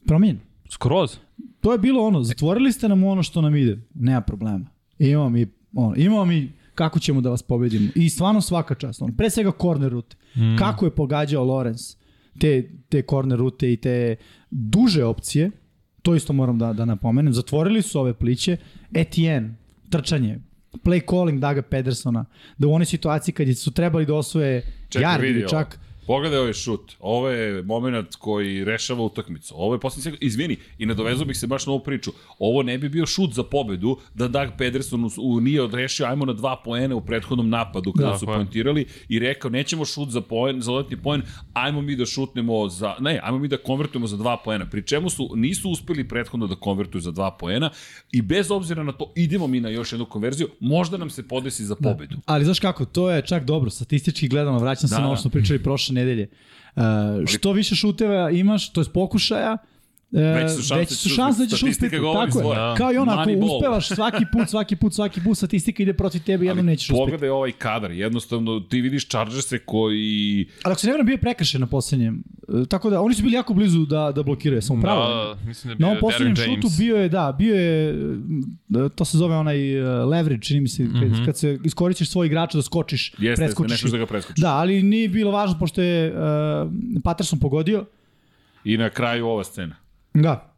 Promijen. 0.08 0.40
skroz. 0.70 1.18
To 1.62 1.72
je 1.72 1.78
bilo 1.78 2.04
ono, 2.04 2.24
zatvorili 2.24 2.72
ste 2.72 2.90
nam 2.90 3.04
ono 3.04 3.24
što 3.24 3.42
nam 3.42 3.56
ide. 3.56 3.78
Nema 3.94 4.22
problema. 4.22 4.66
Imamo 5.00 5.30
mi, 5.30 5.48
ono, 5.74 5.96
imamo 5.96 6.26
mi 6.26 6.52
kako 6.76 7.00
ćemo 7.00 7.22
da 7.22 7.30
vas 7.30 7.44
pobedimo. 7.44 7.90
I 7.96 8.10
stvarno 8.10 8.42
svaka 8.42 8.76
čast. 8.76 9.02
Ono, 9.02 9.14
pre 9.18 9.30
svega 9.30 9.52
corner 9.62 9.92
rute. 9.92 10.16
Mm. 10.36 10.58
Kako 10.58 10.86
je 10.86 10.92
pogađao 10.92 11.44
Lorenz 11.44 11.96
te, 12.40 12.70
te 12.90 13.02
corner 13.02 13.40
rute 13.40 13.74
i 13.74 13.78
te 13.78 14.16
duže 14.50 15.04
opcije, 15.04 15.52
to 16.02 16.16
isto 16.16 16.34
moram 16.34 16.60
da, 16.60 16.74
da 16.74 16.86
napomenem, 16.86 17.34
zatvorili 17.34 17.82
su 17.82 18.00
ove 18.00 18.14
pliće, 18.14 18.58
Etienne, 18.94 19.56
trčanje, 19.90 20.40
play 20.84 21.02
calling 21.10 21.40
Daga 21.40 21.62
Pedersona, 21.62 22.26
da 22.58 22.68
u 22.68 22.74
onoj 22.74 22.86
situaciji 22.86 23.34
kad 23.34 23.58
su 23.58 23.72
trebali 23.72 24.06
da 24.06 24.16
osvoje 24.16 24.62
Čekaj, 24.90 25.40
ovo. 25.40 25.48
čak 25.50 25.80
Pogledaj 26.08 26.40
ovaj 26.40 26.54
šut. 26.54 26.94
Ovo 27.00 27.30
je 27.30 27.64
moment 27.64 28.16
koji 28.16 28.64
rešava 28.64 29.04
utakmicu. 29.04 29.54
Ovo 29.58 29.74
je 29.74 29.80
poslednji 29.80 30.04
sekund. 30.04 30.24
Izvini, 30.24 30.58
i 30.78 30.86
nadovezao 30.86 31.26
bih 31.26 31.38
se 31.38 31.48
baš 31.48 31.66
na 31.66 31.72
ovu 31.74 31.84
priču. 31.84 32.12
Ovo 32.40 32.64
ne 32.64 32.78
bi 32.78 32.90
bio 32.90 33.06
šut 33.06 33.34
za 33.34 33.44
pobedu 33.44 33.98
da 34.14 34.28
Doug 34.28 34.48
Pederson 34.58 35.06
u, 35.06 35.10
u, 35.18 35.40
nije 35.40 35.62
odrešio 35.62 36.06
ajmo 36.06 36.26
na 36.26 36.34
dva 36.34 36.62
poene 36.66 36.96
u 36.96 37.02
prethodnom 37.02 37.50
napadu 37.50 37.94
kada 37.94 38.10
Da, 38.12 38.18
su 38.18 38.26
poentirali 38.26 38.86
i 39.10 39.20
rekao 39.20 39.52
nećemo 39.52 39.86
šut 39.86 40.10
za 40.10 40.22
poen, 40.22 40.62
za 40.62 40.72
dodatni 40.72 40.98
poen, 40.98 41.22
ajmo 41.54 41.82
mi 41.82 41.96
da 41.96 42.06
šutnemo 42.06 42.70
za, 42.70 42.96
ne, 43.00 43.20
ajmo 43.24 43.40
mi 43.40 43.48
da 43.48 43.58
konvertujemo 43.58 44.08
za 44.08 44.18
dva 44.18 44.38
poena. 44.38 44.66
Pri 44.70 44.82
čemu 44.84 45.10
su, 45.10 45.30
nisu 45.36 45.70
uspeli 45.70 46.08
prethodno 46.08 46.48
da 46.48 46.56
konvertuju 46.56 47.02
za 47.02 47.12
dva 47.12 47.32
poena 47.32 47.70
i 48.12 48.22
bez 48.22 48.52
obzira 48.52 48.84
na 48.84 48.92
to 48.92 49.14
idemo 49.16 49.48
mi 49.48 49.60
na 49.60 49.70
još 49.70 49.92
jednu 49.92 50.06
konverziju, 50.06 50.48
možda 50.60 50.98
nam 50.98 51.10
se 51.10 51.28
podesi 51.28 51.66
za 51.66 51.76
pobedu. 51.76 52.16
Ali 52.26 52.46
znaš 52.46 52.60
kako, 52.60 52.86
to 52.86 53.12
je 53.12 53.22
čak 53.22 53.44
dobro, 53.44 53.70
statistički 53.70 54.28
gledano, 54.28 54.60
vraćam 54.60 54.90
se 54.90 54.96
Da, 54.96 55.02
na 55.02 55.08
ovo 55.08 55.16
da. 55.16 55.20
što 55.20 55.30
pričali 55.30 55.64
prošle 55.64 55.97
nedelje. 55.98 56.28
Uh, 56.76 56.84
što 57.26 57.52
više 57.52 57.76
šuteva 57.76 58.30
imaš, 58.32 58.72
to 58.74 58.82
je 58.82 58.86
pokušaja, 58.94 59.58
uh, 60.12 60.20
Veće 60.20 60.50
su 60.50 60.62
šanse 60.62 60.80
veće 60.80 60.96
su 60.96 61.10
da- 61.10 61.16
šanse 61.16 61.40
da 61.40 61.48
ćeš 61.48 61.64
uspeti. 61.64 61.98
Tako 62.14 62.40
je. 62.40 62.56
Da. 62.56 62.76
Kao 62.78 62.94
i 62.94 62.98
ono, 62.98 63.12
ako 63.12 63.32
uspevaš 63.32 63.88
svaki 63.88 64.26
put, 64.34 64.50
svaki 64.50 64.76
put, 64.76 64.94
svaki 64.94 65.22
put, 65.22 65.38
statistika 65.38 65.84
ide 65.84 65.94
protiv 65.94 66.24
tebe, 66.24 66.46
jednom 66.46 66.66
nećeš 66.66 66.90
uspeti. 66.90 67.00
Pogledaj 67.00 67.30
ovaj 67.30 67.52
kadar, 67.52 67.92
jednostavno 67.92 68.60
ti 68.60 68.82
vidiš 68.82 69.10
Chargerse 69.10 69.60
koji 69.60 70.48
Ali 70.64 70.72
ako 70.72 70.82
se 70.82 70.88
ne 70.88 70.94
vrem, 70.94 71.06
bio 71.06 71.14
je 71.14 71.22
prekršen 71.22 71.62
na 71.62 71.68
poslednjem. 71.68 72.24
Uh, 72.48 72.68
tako 72.68 72.90
da, 72.90 73.02
oni 73.02 73.16
su 73.16 73.24
bili 73.24 73.36
jako 73.36 73.54
blizu 73.54 73.86
da, 73.86 74.12
da 74.16 74.24
blokiraju, 74.24 74.62
sam 74.62 74.82
pravo. 74.82 75.26
Da, 75.26 75.46
mislim 75.46 75.78
da 75.78 75.86
Na 75.86 75.88
je 75.88 75.92
ovom 75.92 75.96
bio 75.96 76.10
poslednjem 76.10 76.36
šutu 76.36 76.68
bio 76.78 76.98
je, 76.98 77.10
da, 77.10 77.36
bio 77.38 77.56
je, 77.56 77.94
uh, 78.76 78.92
to 78.96 79.06
se 79.06 79.18
zove 79.18 79.36
onaj 79.36 79.82
leverage, 80.06 80.42
čini 80.42 80.62
mi 80.62 80.68
se, 80.68 80.84
kad, 80.84 81.10
mm 81.10 81.14
-hmm. 81.14 81.26
kad 81.26 81.38
se 81.38 81.60
iskoristiš 81.64 82.10
svoj 82.10 82.28
igrača 82.28 82.58
da 82.58 82.62
skočiš, 82.62 83.10
jeste, 83.10 83.26
jeste 83.26 83.44
preskočiš. 83.46 83.72
nešto 83.72 83.90
da 83.90 83.98
ga 83.98 84.06
preskočiš. 84.06 84.42
Da, 84.42 84.54
ali 84.54 84.84
nije 84.84 85.10
bilo 85.10 85.32
važno 85.32 85.60
pošto 85.60 85.82
je 85.82 86.12
uh, 86.12 86.72
Patterson 87.04 87.40
pogodio. 87.40 87.86
I 88.64 88.78
na 88.78 88.90
kraju 88.90 89.28
ova 89.28 89.44
scena. 89.44 89.76
Da. 90.18 90.54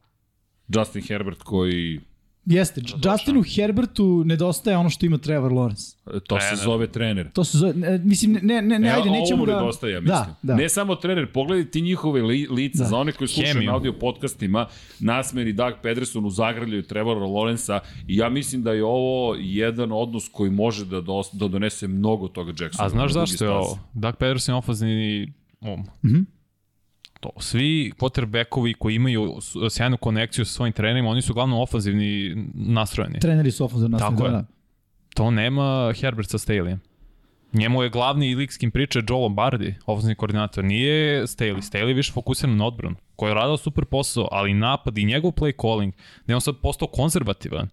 Justin 0.70 1.02
Herbert 1.04 1.44
koji, 1.44 2.00
Jeste, 2.46 2.82
Justinu 3.04 3.44
Herbertu 3.46 4.24
nedostaje 4.26 4.78
ono 4.78 4.90
što 4.90 5.06
ima 5.06 5.18
Trevor 5.18 5.52
Lawrence. 5.52 5.96
to 6.06 6.40
se 6.40 6.48
Trener. 6.48 6.58
zove 6.58 6.88
trener. 6.88 7.32
To 7.32 7.44
se 7.44 7.58
zove, 7.58 7.74
ne, 7.74 7.98
mislim, 7.98 8.40
ne, 8.42 8.62
ne, 8.62 8.80
ne, 8.80 8.88
E, 8.88 8.92
ajde, 8.92 9.10
nećemo 9.10 9.46
da... 9.46 9.56
nedostaje, 9.56 9.94
ja 9.94 10.00
mislim. 10.00 10.16
Da, 10.18 10.36
da. 10.44 10.56
Ne 10.56 10.70
samo 10.70 10.96
trener, 10.96 11.32
pogledaj 11.32 11.72
ti 11.72 11.82
njihove 11.82 12.22
li, 12.22 12.48
lica, 12.48 12.84
Da. 12.84 12.90
za 12.90 12.98
one 12.98 13.12
koji 13.12 13.28
slušaju 13.28 13.54
Hemiju. 13.54 13.68
na 13.68 13.76
audio 13.76 13.94
podcastima, 13.94 14.66
nasmeri 15.00 15.54
Doug 15.54 15.74
Pederson 15.84 16.26
u 16.26 16.30
zagrljaju 16.30 16.84
Trevora 16.84 17.20
Lorenza 17.20 17.80
i 18.08 18.16
ja 18.18 18.30
mislim 18.30 18.64
da 18.64 18.72
je 18.72 18.84
ovo 18.84 19.36
jedan 19.36 19.92
odnos 19.92 20.30
koji 20.32 20.52
može 20.52 20.86
da, 20.86 21.02
dos, 21.02 21.28
da 21.34 21.48
donese 21.48 21.88
mnogo 21.88 22.28
toga 22.28 22.54
Jacksona. 22.60 22.86
A 22.86 22.90
znaš 22.90 23.12
zašto 23.14 23.46
je 23.46 23.52
ovo? 23.52 23.80
Doug 23.94 24.16
Pederson 24.16 24.54
je 24.54 24.58
ofazni 24.58 25.34
um. 25.62 25.70
Mm 25.70 25.84
Mhm. 26.04 26.16
-hmm. 26.16 26.26
To, 27.20 27.30
svi 27.40 27.92
quarterbackovi 28.00 28.74
koji 28.74 28.96
imaju 28.96 29.36
sjajnu 29.70 29.98
konekciju 29.98 30.46
sa 30.46 30.54
svojim 30.54 30.74
trenerima, 30.74 31.10
oni 31.10 31.22
su 31.22 31.34
uglavnom 31.34 31.60
ofanzivni 31.60 32.36
nastrojeni. 32.54 33.20
Treneri 33.20 33.52
su 33.52 33.66
ofenzivno 33.66 33.98
Tako 33.98 34.12
nastavljeni. 34.12 34.38
je. 34.38 34.42
Da, 34.42 34.48
To 35.14 35.32
nema 35.32 35.94
Herbert 36.02 36.30
sa 36.30 36.38
Staleyem. 36.38 36.78
Njemu 37.54 37.84
je 37.84 37.90
glavni 37.90 38.36
lik 38.36 38.54
s 38.54 38.58
kim 38.58 38.72
priča 38.72 39.00
Joe 39.10 39.20
Lombardi, 39.20 39.76
ofenzivni 39.86 40.16
koordinator. 40.16 40.64
Nije 40.64 41.24
Staley. 41.24 41.62
Staley 41.72 41.88
je 41.88 41.94
više 41.94 42.12
fokusiran 42.12 42.58
na 42.58 42.66
odbranu, 42.66 42.96
koji 43.16 43.30
je 43.30 43.34
radio 43.34 43.58
super 43.58 43.86
posao, 43.86 44.28
ali 44.32 44.54
napad 44.54 44.98
i 44.98 45.06
njegov 45.06 45.32
play 45.32 45.62
calling, 45.62 45.94
da 46.26 46.34
je 46.34 46.36
on 46.36 46.42
sad 46.42 46.58
postao 46.58 46.88
konzervativan. 46.88 47.70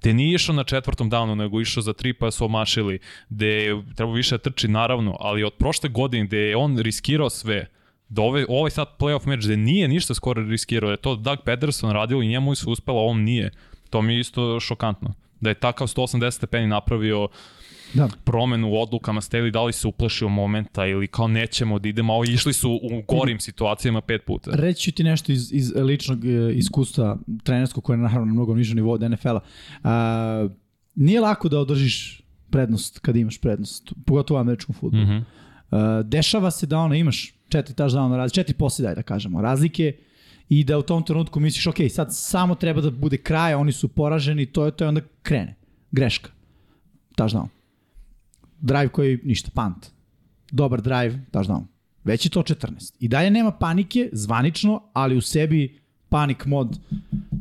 Gde 0.00 0.14
nije 0.14 0.34
išao 0.34 0.54
na 0.54 0.64
četvrtom 0.64 1.10
downu, 1.10 1.34
nego 1.34 1.60
išao 1.60 1.82
za 1.82 1.92
tri 1.92 2.12
pa 2.12 2.30
su 2.30 2.44
omašili, 2.44 2.98
gde 3.28 3.46
je 3.46 3.82
trebao 3.96 4.14
više 4.14 4.34
da 4.34 4.42
trči 4.42 4.68
naravno, 4.68 5.16
ali 5.20 5.44
od 5.44 5.54
prošle 5.54 5.88
godine 5.88 6.26
gde 6.26 6.38
je 6.38 6.56
on 6.56 6.78
riskirao 6.78 7.30
sve, 7.30 7.66
da 8.08 8.22
ovaj, 8.22 8.44
ovaj 8.48 8.70
sad 8.70 8.86
playoff 8.98 9.26
meč 9.26 9.44
gde 9.44 9.56
nije 9.56 9.88
ništa 9.88 10.14
skoro 10.14 10.42
riskirao, 10.42 10.88
da 10.88 10.92
je 10.92 10.96
to 10.96 11.16
Doug 11.16 11.38
Pederson 11.44 11.90
radio 11.90 12.22
i 12.22 12.28
njemu 12.28 12.54
su 12.54 12.70
uspela, 12.70 12.98
a 12.98 13.02
ovom 13.02 13.22
nije. 13.22 13.50
To 13.90 14.02
mi 14.02 14.14
je 14.14 14.20
isto 14.20 14.60
šokantno. 14.60 15.14
Da 15.40 15.50
je 15.50 15.54
takav 15.54 15.86
180 15.86 16.30
stepeni 16.30 16.66
napravio 16.66 17.28
da. 17.94 18.08
promenu 18.24 18.70
u 18.70 18.82
odlukama 18.82 19.20
Staley, 19.20 19.50
da 19.50 19.62
li 19.62 19.72
se 19.72 19.88
uplašio 19.88 20.28
momenta 20.28 20.86
ili 20.86 21.06
kao 21.06 21.28
nećemo 21.28 21.78
da 21.78 21.88
idemo, 21.88 22.20
a 22.20 22.24
išli 22.24 22.52
su 22.52 22.70
u 22.70 23.02
gorim 23.08 23.40
situacijama 23.40 24.00
pet 24.00 24.24
puta. 24.26 24.50
Reći 24.54 24.82
ću 24.82 24.92
ti 24.92 25.04
nešto 25.04 25.32
iz, 25.32 25.52
iz 25.52 25.72
ličnog 25.76 26.24
e, 26.24 26.52
iskustva 26.54 27.18
trenerskog 27.42 27.84
koje 27.84 27.94
je 27.94 27.98
naravno 27.98 28.24
na 28.24 28.32
mnogo 28.32 28.54
nižem 28.54 28.76
nivou 28.76 28.92
od 28.92 29.10
NFL-a. 29.10 29.40
A, 29.84 30.48
nije 30.94 31.20
lako 31.20 31.48
da 31.48 31.58
održiš 31.58 32.22
prednost 32.50 32.98
kad 32.98 33.16
imaš 33.16 33.40
prednost, 33.40 33.92
pogotovo 34.06 34.38
u 34.38 34.40
američkom 34.40 34.74
futbolu. 34.74 35.04
Mm. 35.04 35.24
-hmm. 35.70 36.02
dešava 36.02 36.50
se 36.50 36.66
da 36.66 36.78
ono 36.78 36.94
imaš 36.94 37.37
četiri 37.48 37.74
touchdowna 37.74 38.16
razlike, 38.16 38.34
četiri 38.34 38.54
posljeda, 38.54 38.94
da 38.94 39.02
kažemo, 39.02 39.42
razlike 39.42 39.96
i 40.48 40.64
da 40.64 40.78
u 40.78 40.82
tom 40.82 41.02
trenutku 41.02 41.40
misliš, 41.40 41.66
ok, 41.66 41.76
sad 41.90 42.08
samo 42.10 42.54
treba 42.54 42.80
da 42.80 42.90
bude 42.90 43.16
kraj, 43.16 43.54
oni 43.54 43.72
su 43.72 43.88
poraženi, 43.88 44.46
to 44.46 44.64
je 44.64 44.70
to 44.70 44.84
i 44.84 44.88
onda 44.88 45.00
krene. 45.22 45.54
Greška. 45.90 46.30
Touchdown. 47.16 47.48
Drive 48.60 48.88
koji 48.88 49.20
ništa, 49.24 49.50
punt. 49.54 49.86
Dobar 50.50 50.82
drive, 50.82 51.20
touchdown. 51.32 51.64
Već 52.04 52.26
je 52.26 52.30
to 52.30 52.42
14. 52.42 52.94
I 53.00 53.08
dalje 53.08 53.30
nema 53.30 53.50
panike, 53.50 54.08
zvanično, 54.12 54.82
ali 54.92 55.16
u 55.16 55.20
sebi 55.20 55.78
panik 56.08 56.46
mod 56.46 56.78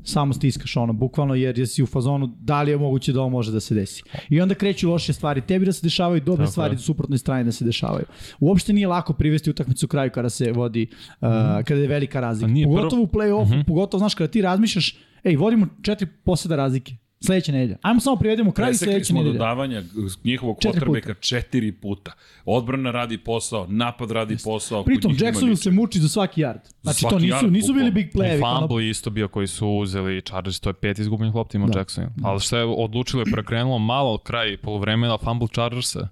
samo 0.04 0.34
stiskaš 0.34 0.78
ono, 0.78 0.94
bukvalno 0.94 1.36
jer 1.36 1.60
jesi 1.60 1.84
u 1.84 1.88
fazonu 1.88 2.28
da 2.40 2.62
li 2.62 2.72
je 2.72 2.78
moguće 2.78 3.14
da 3.14 3.20
ovo 3.20 3.30
može 3.30 3.52
da 3.52 3.60
se 3.60 3.76
desi. 3.76 4.04
I 4.30 4.42
onda 4.42 4.56
kreću 4.56 4.90
loše 4.90 5.14
stvari, 5.14 5.42
tebi 5.42 5.66
da 5.66 5.74
se 5.74 5.82
dešavaju, 5.84 6.22
dobre 6.22 6.44
Tako 6.44 6.52
stvari 6.52 6.72
je. 6.72 6.76
da 6.76 6.82
suprotnoj 6.82 7.18
strani 7.18 7.44
da 7.44 7.52
se 7.52 7.66
dešavaju. 7.66 8.06
Uopšte 8.40 8.74
nije 8.74 8.88
lako 8.88 9.14
privesti 9.14 9.50
utakmicu 9.50 9.86
u 9.86 9.90
kraju 9.90 10.12
kada 10.12 10.30
se 10.30 10.52
vodi, 10.52 10.88
uh, 11.12 11.28
kada 11.60 11.76
je 11.76 11.88
velika 11.88 12.20
razlika. 12.20 12.48
Nije 12.48 12.66
prvo- 12.66 12.78
Pogotovo 12.78 13.02
u 13.04 13.08
play-offu, 13.08 13.64
pogotovo, 13.64 14.00
znaš, 14.00 14.16
kada 14.16 14.28
ti 14.28 14.42
razmišljaš, 14.42 14.96
ej, 15.24 15.36
vodimo 15.36 15.68
četiri 15.82 16.08
poseda 16.24 16.56
razlike. 16.56 16.96
Sledeća 17.20 17.52
nedelja. 17.52 17.78
Ajmo 17.82 18.00
samo 18.00 18.16
privedemo 18.16 18.52
kraj 18.52 18.68
Presekli 18.68 18.92
sledeća 18.92 19.06
smo 19.06 19.18
nedelja. 19.18 19.34
dodavanja 19.34 19.84
njihovog 20.24 20.58
kvotrbeka 20.58 21.14
četiri 21.14 21.72
puta. 21.72 22.12
Odbrana 22.46 22.92
radi 22.92 23.18
posao, 23.18 23.66
napad 23.70 24.12
radi 24.12 24.38
posao. 24.44 24.80
kod 24.80 24.86
Pritom, 24.86 25.12
ničega. 25.12 25.32
se 25.56 25.72
muči 25.72 26.00
za 26.00 26.08
svaki 26.10 26.42
yard. 26.42 26.60
Znači, 26.82 27.00
svaki 27.00 27.16
to 27.16 27.20
nisu, 27.20 27.36
yard, 27.36 27.50
nisu 27.50 27.74
bili 27.74 27.92
big 27.92 28.08
na- 28.40 28.60
fumble 28.60 28.84
je 28.84 28.90
isto 28.90 29.10
bio 29.10 29.28
koji 29.28 29.48
su 29.48 29.68
uzeli 29.70 30.22
Chargers, 30.22 30.60
to 30.60 30.70
je 30.70 30.74
pet 30.74 31.00
izgubljenih 31.00 31.36
lopti 31.36 31.58
imao 31.58 31.70
Da. 31.70 31.80
Jackson. 31.80 32.06
Ali 32.24 32.40
što 32.40 32.58
je 32.58 32.64
odlučilo 32.66 33.22
je 33.22 33.32
prekrenulo 33.34 33.80
malo 33.80 34.18
kraj 34.18 34.58
polovremena 34.58 35.18
fumble 35.18 35.48
Chargersa. 35.48 36.08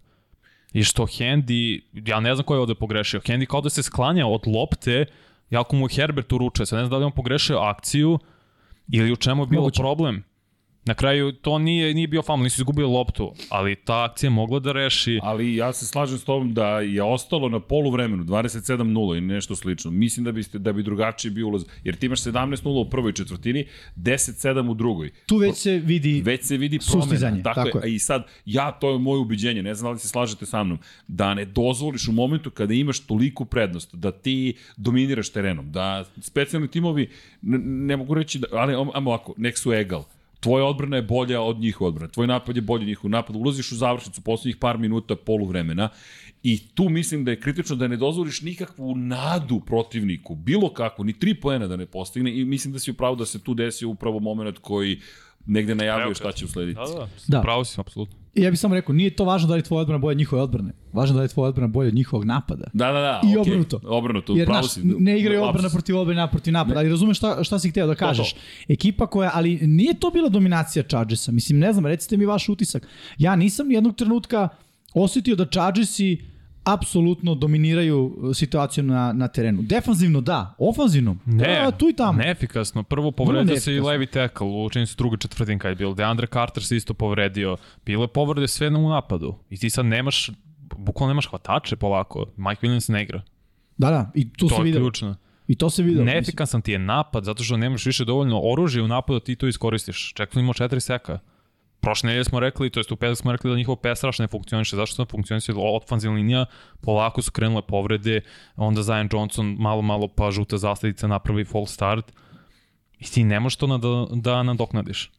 I 0.74 0.84
što 0.84 1.04
Handy, 1.04 1.82
ja 2.06 2.20
ne 2.20 2.36
znam 2.36 2.46
ko 2.46 2.54
je 2.56 2.60
ovde 2.60 2.76
pogrešio, 2.76 3.20
Handy 3.20 3.46
kao 3.46 3.62
da 3.62 3.70
se 3.70 3.84
sklanja 3.84 4.28
od 4.28 4.42
lopte, 4.48 5.06
jako 5.50 5.76
mu 5.76 5.88
Herbert 5.88 6.34
uruče, 6.34 6.66
sad 6.66 6.78
ne 6.78 6.84
znam 6.84 6.90
da 6.90 6.98
li 6.98 7.06
on 7.06 7.12
pogrešio 7.12 7.58
akciju 7.58 8.20
ili 8.90 9.12
u 9.12 9.16
čemu 9.16 9.44
je 9.44 9.48
bio 9.48 9.60
Moguće. 9.60 9.80
problem. 9.80 10.24
Na 10.86 10.94
kraju 10.94 11.32
to 11.32 11.60
nije, 11.60 11.94
nije 11.94 12.08
bio 12.08 12.22
fumble, 12.22 12.44
nisu 12.44 12.62
izgubili 12.62 12.88
loptu, 12.88 13.34
ali 13.50 13.76
ta 13.76 14.04
akcija 14.04 14.28
je 14.28 14.32
mogla 14.32 14.60
da 14.60 14.72
reši. 14.72 15.20
Ali 15.24 15.56
ja 15.56 15.74
se 15.74 15.86
slažem 15.86 16.18
s 16.18 16.24
tobom 16.24 16.54
da 16.54 16.80
je 16.80 17.04
ostalo 17.04 17.50
na 17.50 17.60
polu 17.60 17.92
vremenu 17.92 18.24
27-0 18.24 19.18
i 19.18 19.22
nešto 19.22 19.56
slično. 19.56 19.92
Mislim 19.92 20.24
da 20.24 20.32
biste 20.32 20.60
da 20.60 20.74
bi 20.74 20.84
drugačije 20.84 21.32
bio 21.32 21.48
ulaz. 21.48 21.64
Jer 21.84 21.96
ti 21.96 22.06
imaš 22.06 22.24
17-0 22.24 22.88
u 22.88 22.90
prvoj 22.90 23.14
četvrtini, 23.14 23.66
10-7 23.98 24.72
u 24.72 24.74
drugoj. 24.74 25.12
Tu 25.26 25.38
već 25.38 25.56
se 25.56 25.78
vidi 25.78 26.22
Već 26.22 26.44
se 26.44 26.58
vidi 26.58 26.80
promena. 26.80 27.02
Sustizanje, 27.02 27.42
Dakle, 27.42 27.64
tako 27.64 27.78
je. 27.78 27.96
I 27.96 28.00
sad, 28.00 28.28
ja, 28.46 28.72
to 28.72 28.90
je 28.90 29.00
moje 29.00 29.20
ubeđenje, 29.20 29.64
ne 29.64 29.76
znam 29.76 29.90
da 29.90 29.94
li 29.94 30.00
se 30.00 30.08
slažete 30.08 30.46
sa 30.46 30.64
mnom, 30.64 30.80
da 31.08 31.34
ne 31.34 31.46
dozvoliš 31.46 32.08
u 32.08 32.12
momentu 32.12 32.52
kada 32.52 32.74
imaš 32.74 33.00
toliku 33.00 33.46
prednost, 33.46 33.96
da 33.96 34.12
ti 34.12 34.54
dominiraš 34.78 35.30
terenom, 35.30 35.72
da 35.72 36.06
specijalni 36.22 36.68
timovi, 36.68 37.10
ne, 37.42 37.58
ne 37.58 37.98
mogu 37.98 38.14
reći, 38.14 38.40
da, 38.40 38.48
ali 38.52 38.74
amo 38.74 39.10
ovako, 39.10 39.34
nek 39.38 39.58
su 39.58 39.74
egal. 39.74 40.04
Tvoja 40.46 40.66
odbrana 40.66 40.96
je 40.96 41.02
bolja 41.02 41.42
od 41.42 41.60
njihove 41.60 41.88
odbrane. 41.88 42.12
Tvoj 42.12 42.28
napad 42.28 42.56
je 42.56 42.62
bolji 42.62 42.84
od 42.84 42.88
njihov 42.88 43.10
napad. 43.10 43.36
Ulaziš 43.36 43.72
u 43.72 43.76
završnicu 43.76 44.22
poslednjih 44.22 44.58
par 44.58 44.78
minuta 44.78 45.16
poluvremena 45.16 45.90
i 46.44 46.68
tu 46.68 46.90
mislim 46.90 47.26
da 47.26 47.32
je 47.32 47.40
kritično 47.40 47.76
da 47.76 47.88
ne 47.88 47.98
dozvoliš 47.98 48.42
nikakvu 48.42 48.96
nadu 48.96 49.60
protivniku, 49.60 50.36
bilo 50.36 50.70
kakvu, 50.70 51.06
ni 51.06 51.14
tri 51.20 51.34
poena 51.34 51.68
da 51.68 51.76
ne 51.76 51.86
postigne 51.86 52.38
i 52.38 52.46
mislim 52.46 52.74
da 52.74 52.80
si 52.80 52.92
upravo 52.92 53.16
da 53.16 53.26
se 53.26 53.44
tu 53.44 53.54
desio 53.54 53.90
upravo 53.90 54.20
moment 54.20 54.58
koji 54.58 55.00
negde 55.46 55.76
najavljuje 55.76 56.06
Evo 56.06 56.14
šta 56.14 56.32
će 56.32 56.46
uslediti. 56.46 56.76
Da, 56.76 56.94
da, 56.94 57.00
Da. 57.00 57.08
da. 57.28 57.42
pravo 57.42 57.66
si, 57.66 57.82
apsolutno. 57.82 58.16
Ja 58.36 58.50
bih 58.52 58.60
samo 58.60 58.76
rekao, 58.76 58.96
nije 58.96 59.10
to 59.10 59.24
važno 59.26 59.48
da 59.48 59.56
li 59.56 59.62
tvoja 59.62 59.82
odbrana 59.82 59.98
bolja 60.00 60.12
od 60.12 60.18
njihove 60.18 60.42
odbrane. 60.42 60.72
Važno 60.94 61.16
da 61.16 61.22
li 61.22 61.30
tvoja 61.30 61.50
odbrana 61.50 61.68
bolja 61.68 61.88
od 61.88 61.94
njihovog 61.94 62.26
napada. 62.26 62.66
Da, 62.74 62.92
da, 62.92 63.00
da. 63.00 63.22
I 63.24 63.38
okej. 63.38 63.42
obrnuto. 63.54 63.80
Obrnuto, 63.84 64.34
Jer, 64.34 64.46
pravo 64.48 64.62
znaš, 64.62 64.74
si. 64.74 64.82
ne 64.84 65.20
igraju 65.20 65.44
odbrana 65.44 65.70
protiv 65.70 65.98
odbrane, 65.98 66.22
napad 66.22 66.32
protiv 66.32 66.54
napada, 66.54 66.80
ali 66.80 66.90
razumeš 66.90 67.18
šta, 67.18 67.44
šta 67.44 67.60
si 67.60 67.70
hteo 67.70 67.88
da 67.88 67.96
kažeš. 67.96 68.34
to. 68.34 68.40
Ekipa 68.68 69.08
koja, 69.08 69.32
ali 69.34 69.60
nije 69.68 69.94
to 69.94 70.10
bila 70.10 70.30
dominacija 70.30 70.84
Chargersa. 70.84 71.32
Mislim, 71.32 71.60
ne 71.60 71.74
znam, 71.74 71.86
recite 71.86 72.18
mi 72.18 72.26
vaš 72.26 72.50
utisak. 72.50 72.88
Ja 73.18 73.36
nisam 73.36 73.68
nijednog 73.68 73.96
trenutka 73.96 74.50
osetio 74.94 75.36
da 75.36 75.46
Chargersi 75.46 76.18
apsolutno 76.66 77.36
dominiraju 77.36 78.16
uh, 78.18 78.36
situaciju 78.36 78.84
na, 78.84 79.14
na 79.14 79.28
terenu. 79.28 79.62
Defanzivno 79.62 80.22
da, 80.22 80.56
ofanzivno 80.58 81.16
Ne, 81.26 81.62
da, 81.64 81.72
tu 81.72 81.90
i 81.90 81.94
tamo. 81.94 82.18
neefikasno. 82.18 82.84
Prvo 82.84 83.12
povredio 83.12 83.58
se 83.60 83.74
i 83.76 83.80
levi 83.80 84.08
tackle, 84.08 84.48
u 84.48 84.70
čini 84.70 84.86
se 84.88 84.96
druga 84.98 85.18
četvrtinka 85.18 85.70
je 85.70 85.76
bilo. 85.76 85.94
Deandre 85.94 86.28
Carter 86.28 86.64
se 86.64 86.76
isto 86.76 86.94
povredio. 86.94 87.58
Bile 87.86 88.08
povrede 88.08 88.48
sve 88.48 88.68
u 88.68 88.90
napadu. 88.90 89.36
I 89.50 89.58
ti 89.58 89.70
sad 89.70 89.86
nemaš, 89.86 90.30
bukvalno 90.78 91.14
nemaš 91.14 91.28
hvatače 91.30 91.76
polako. 91.76 92.26
Mike 92.38 92.68
Williams 92.68 92.92
ne 92.92 93.04
igra. 93.04 93.22
Da, 93.78 93.90
da, 93.90 94.12
i 94.14 94.34
tu 94.34 94.48
To 94.48 94.56
se 94.56 94.62
je 94.62 94.64
vidio. 94.64 94.82
ključno. 94.82 95.16
I 95.48 95.56
to 95.56 95.70
se 95.70 95.84
vidio. 95.84 96.04
Neefikasan 96.04 96.62
ti 96.62 96.72
je 96.72 96.80
napad 96.80 97.24
zato 97.24 97.44
što 97.44 97.58
nemaš 97.58 97.86
više 97.86 98.06
dovoljno 98.06 98.40
oružja 98.44 98.84
u 98.84 98.88
napadu 98.88 99.20
ti 99.20 99.36
to 99.36 99.48
iskoristiš. 99.48 100.14
Jackson 100.20 100.42
imao 100.42 100.54
četiri 100.54 100.82
seka. 100.82 101.20
Prošle 101.86 102.08
nedelje 102.08 102.24
smo 102.24 102.40
rekli, 102.40 102.70
to 102.70 102.80
jest 102.80 102.92
u 102.92 102.96
petak 102.96 103.18
smo 103.18 103.32
rekli 103.32 103.52
da 103.52 103.58
njihov 103.58 103.76
pes 103.76 104.04
raš 104.04 104.20
ne 104.20 104.28
funkcioniše. 104.28 104.76
Zašto 104.76 105.04
ne 105.04 105.06
funkcioniše? 105.06 105.54
Otfanzivna 105.56 106.18
linija, 106.18 106.46
polako 106.82 107.22
su 107.22 107.32
krenule 107.32 107.62
povrede, 107.62 108.22
onda 108.56 108.84
Zion 108.84 109.10
Johnson 109.12 109.56
malo, 109.60 109.82
malo 109.82 110.08
pa 110.08 110.32
žuta 110.32 110.58
zastavica 110.58 111.08
napravi 111.08 111.46
full 111.46 111.66
start. 111.66 112.12
I 113.00 113.06
ti 113.06 113.24
ne 113.24 113.40
možeš 113.40 113.58
to 113.58 113.68
na, 113.68 113.78
da, 113.78 114.08
da 114.12 114.44
nadoknadiš. 114.44 115.12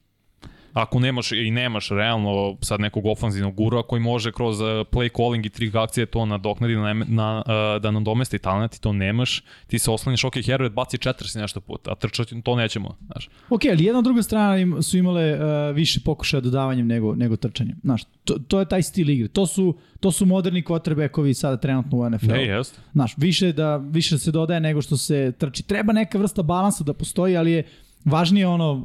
Ako 0.76 1.00
nemaš 1.00 1.32
i 1.32 1.50
nemaš 1.50 1.88
realno 1.88 2.56
sad 2.60 2.80
nekog 2.80 3.06
ofanzivnog 3.06 3.54
gura 3.54 3.82
koji 3.82 4.00
može 4.00 4.32
kroz 4.32 4.60
uh, 4.60 4.66
play 4.66 5.16
calling 5.16 5.46
i 5.46 5.48
trik 5.48 5.74
akcije 5.74 6.06
to 6.06 6.26
nadoknadi 6.26 6.76
na, 6.76 6.94
na, 6.94 7.42
uh, 7.46 7.82
da 7.82 7.90
nadomesti 7.90 8.38
talent 8.38 8.74
i 8.74 8.80
to 8.80 8.92
nemaš, 8.92 9.42
ti 9.66 9.78
se 9.78 9.90
oslaniš, 9.90 10.24
ok, 10.24 10.34
Herbert 10.46 10.74
baci 10.74 10.96
40 10.96 11.40
nešto 11.40 11.60
puta, 11.60 11.92
a 11.92 11.94
trčati 11.94 12.42
to 12.42 12.56
nećemo, 12.56 12.96
znaš. 13.06 13.28
Ok, 13.50 13.60
ali 13.70 13.84
jedna 13.84 14.02
druga 14.02 14.22
strana 14.22 14.58
im 14.58 14.82
su 14.82 14.98
imale 14.98 15.34
uh, 15.34 15.74
više 15.74 16.00
pokušaja 16.04 16.40
dodavanjem 16.40 16.86
nego, 16.86 17.14
nego 17.14 17.36
trčanjem. 17.36 17.76
Znaš, 17.82 18.02
to, 18.24 18.38
to 18.48 18.60
je 18.60 18.68
taj 18.68 18.82
stil 18.82 19.10
igre. 19.10 19.28
To 19.28 19.46
su, 19.46 19.78
to 20.00 20.12
su 20.12 20.26
moderni 20.26 20.62
quarterbackovi 20.62 21.34
sada 21.34 21.56
trenutno 21.56 21.98
u 21.98 22.10
NFL. 22.10 22.32
Ne, 22.32 22.44
jest. 22.44 22.80
Znaš, 22.92 23.14
više 23.16 23.52
da 23.52 23.76
više 23.76 24.18
se 24.18 24.30
dodaje 24.32 24.60
nego 24.60 24.82
što 24.82 24.96
se 24.96 25.32
trči. 25.38 25.62
Treba 25.62 25.92
neka 25.92 26.18
vrsta 26.18 26.42
balansa 26.42 26.84
da 26.84 26.92
postoji, 26.92 27.36
ali 27.36 27.52
je 27.52 27.64
važnije 28.06 28.46
ono 28.46 28.72
uh, 28.72 28.82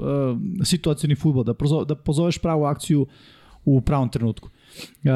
situacioni 0.65 1.15
futbol, 1.15 1.43
da, 1.43 1.53
prozo, 1.53 1.83
da 1.85 1.95
pozoveš 1.95 2.37
pravu 2.37 2.65
akciju 2.65 3.05
u 3.65 3.81
pravom 3.81 4.09
trenutku. 4.09 4.49
Uh, 4.49 5.11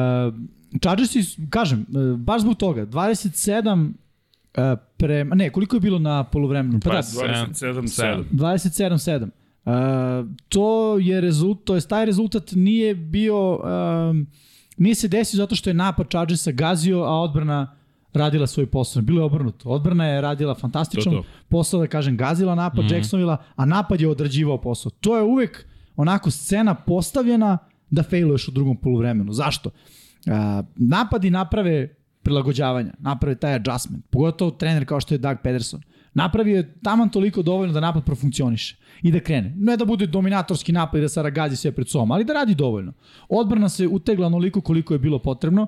Chargersi, 0.82 1.24
kažem, 1.50 1.86
uh, 1.88 2.18
baš 2.18 2.42
zbog 2.42 2.56
toga, 2.56 2.86
27 2.86 3.86
uh, 3.86 4.78
prema, 4.96 5.34
ne, 5.34 5.50
koliko 5.50 5.76
je 5.76 5.80
bilo 5.80 5.98
na 5.98 6.24
poluvremenu? 6.24 6.80
Pa 6.84 6.90
da, 6.90 7.02
27-7. 7.02 8.24
27-7. 8.32 9.28
Uh, 9.64 10.28
to 10.48 10.98
je 10.98 11.20
rezultat, 11.20 11.64
to 11.64 11.74
je 11.74 11.80
taj 11.80 12.06
rezultat 12.06 12.52
nije 12.54 12.94
bio 12.94 13.56
um, 13.56 14.26
nije 14.76 14.94
se 14.94 15.08
desio 15.08 15.36
zato 15.36 15.54
što 15.54 15.70
je 15.70 15.74
napad 15.74 16.10
Chargersa 16.10 16.52
gazio, 16.52 17.02
a 17.02 17.20
odbrana 17.20 17.76
radila 18.16 18.46
svoj 18.46 18.66
posao. 18.66 19.02
Bilo 19.02 19.20
je 19.20 19.24
obrnuto. 19.24 19.68
Odbrana 19.68 20.06
je 20.06 20.20
radila 20.20 20.54
fantastičan 20.54 21.12
To, 21.12 21.18
to. 21.18 21.24
posao, 21.48 21.80
da 21.80 21.86
kažem, 21.86 22.16
gazila 22.16 22.54
napad 22.54 22.84
mm 22.84 22.88
-hmm. 22.88 22.94
Jacksonvilla, 22.94 23.36
a 23.56 23.64
napad 23.64 24.00
je 24.00 24.08
odrađivao 24.08 24.60
posao. 24.60 24.90
To 24.90 25.16
je 25.16 25.22
uvek 25.22 25.66
onako 25.96 26.30
scena 26.30 26.74
postavljena 26.74 27.58
da 27.90 28.02
failuješ 28.02 28.48
u 28.48 28.50
drugom 28.50 28.76
poluvremenu. 28.76 29.32
Zašto? 29.32 29.70
Uh, 29.70 30.32
napadi 30.76 31.30
naprave 31.30 31.96
prilagođavanja, 32.22 32.92
naprave 32.98 33.34
taj 33.34 33.54
adjustment. 33.54 34.04
Pogotovo 34.10 34.50
trener 34.50 34.86
kao 34.86 35.00
što 35.00 35.14
je 35.14 35.18
Doug 35.18 35.36
Pederson. 35.42 35.80
Napravio 36.14 36.56
je 36.56 36.74
taman 36.82 37.08
toliko 37.08 37.42
dovoljno 37.42 37.72
da 37.72 37.80
napad 37.80 38.04
profunkcioniše 38.04 38.76
i 39.02 39.12
da 39.12 39.20
krene. 39.20 39.52
Ne 39.56 39.76
da 39.76 39.84
bude 39.84 40.06
dominatorski 40.06 40.72
napad 40.72 40.98
i 40.98 41.02
da 41.02 41.08
Sara 41.08 41.30
gazi 41.30 41.56
sve 41.56 41.72
pred 41.72 41.88
sobom, 41.88 42.10
ali 42.10 42.24
da 42.24 42.32
radi 42.32 42.54
dovoljno. 42.54 42.92
Odbrana 43.28 43.68
se 43.68 43.86
utegla 43.86 44.26
onoliko 44.26 44.60
koliko 44.60 44.94
je 44.94 44.98
bilo 44.98 45.18
potrebno 45.18 45.66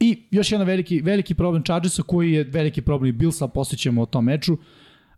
i 0.00 0.22
još 0.30 0.52
jedan 0.52 0.66
veliki, 0.66 1.00
veliki 1.00 1.34
problem 1.34 1.62
Chargersa 1.62 2.02
koji 2.02 2.32
je 2.32 2.44
veliki 2.44 2.82
problem 2.82 3.08
i 3.08 3.12
Billsa, 3.12 3.48
posjećamo 3.48 4.02
o 4.02 4.06
tom 4.06 4.24
meču. 4.24 4.58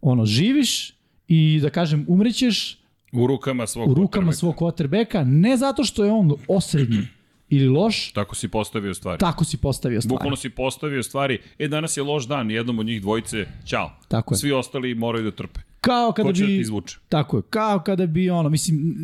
Ono, 0.01 0.27
živiš 0.27 0.95
i 1.29 1.59
da 1.63 1.71
kažem 1.71 2.05
umrećeš 2.09 2.79
U 3.13 3.27
rukama 3.27 3.67
svog 3.67 3.89
u 3.91 3.95
rukama 3.95 4.33
svog 4.33 4.57
quarterbacka, 4.57 5.25
ne 5.25 5.57
zato 5.57 5.85
što 5.85 6.05
je 6.05 6.13
on 6.13 6.33
osrednji 6.49 6.99
ili 7.51 7.69
loš, 7.69 8.13
Tako 8.13 8.35
si 8.35 8.49
postavio 8.49 8.95
stvari. 8.95 9.19
tako 9.19 9.45
si 9.45 9.57
postavio 9.57 10.01
stvari. 10.01 10.15
Bukvalno 10.15 10.37
si 10.37 10.51
postavio 10.51 11.03
stvari, 11.03 11.39
e 11.59 11.69
danas 11.69 11.97
je 11.97 12.03
loš 12.03 12.27
dan, 12.27 12.51
jednom 12.51 12.79
od 12.79 12.87
njih 12.87 13.03
dvojice, 13.03 13.47
ćao. 13.67 13.91
Tako 14.09 14.35
je. 14.35 14.39
Svi 14.39 14.53
ostali 14.53 14.95
moraju 14.95 15.25
da 15.25 15.31
trpe. 15.31 15.61
Kao 15.81 16.13
kada 16.13 16.33
da 16.33 16.47
bi... 16.47 16.57
izvuče? 16.57 16.99
Tako 17.09 17.37
je, 17.37 17.43
kao 17.51 17.81
kada 17.81 18.07
bi 18.07 18.31
ono, 18.31 18.49
mislim, 18.49 18.95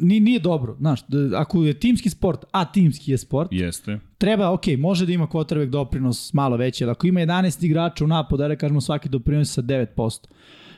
nije, 0.00 0.20
nije 0.20 0.40
dobro, 0.40 0.76
znaš, 0.78 1.06
da, 1.08 1.40
ako 1.40 1.64
je 1.64 1.74
timski 1.74 2.10
sport, 2.10 2.44
a 2.50 2.72
timski 2.72 3.10
je 3.10 3.18
sport, 3.18 3.48
Jeste. 3.52 3.98
treba, 4.18 4.50
ok, 4.50 4.66
može 4.78 5.06
da 5.06 5.12
ima 5.12 5.26
quarterback 5.26 5.70
doprinos 5.70 6.32
malo 6.32 6.56
veći, 6.56 6.84
ali 6.84 6.90
ako 6.90 7.06
ima 7.06 7.20
11 7.20 7.64
igrača 7.64 8.04
u 8.04 8.06
napadu, 8.06 8.48
da 8.48 8.56
kažemo 8.56 8.80
svaki 8.80 9.08
doprinos 9.08 9.52
sa 9.52 9.62
9%, 9.62 10.26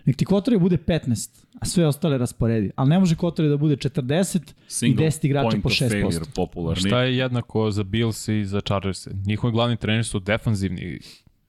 nek 0.05 0.17
ti 0.17 0.25
quarterback 0.25 0.61
bude 0.61 0.77
15, 0.77 1.45
a 1.61 1.67
sve 1.67 1.87
ostale 1.87 2.19
rasporedi, 2.19 2.71
ali 2.77 2.91
ne 2.91 2.99
može 2.99 3.15
quarterback 3.15 3.49
da 3.49 3.57
bude 3.57 3.77
40 3.77 4.41
Single 4.69 5.07
i 5.07 5.09
10 5.09 5.27
igrača 5.27 5.57
po 5.63 5.69
of 5.69 5.73
6%. 5.73 5.89
failure, 5.91 6.25
popularni. 6.35 6.89
Šta 6.89 7.03
je 7.03 7.17
jednako 7.17 7.71
za 7.71 7.83
Bills 7.83 8.29
i 8.29 8.45
za 8.45 8.61
Chargers? 8.61 9.09
Njihovi 9.27 9.53
glavni 9.53 9.77
treneri 9.77 10.05
su 10.05 10.21
defanzivni, 10.21 10.99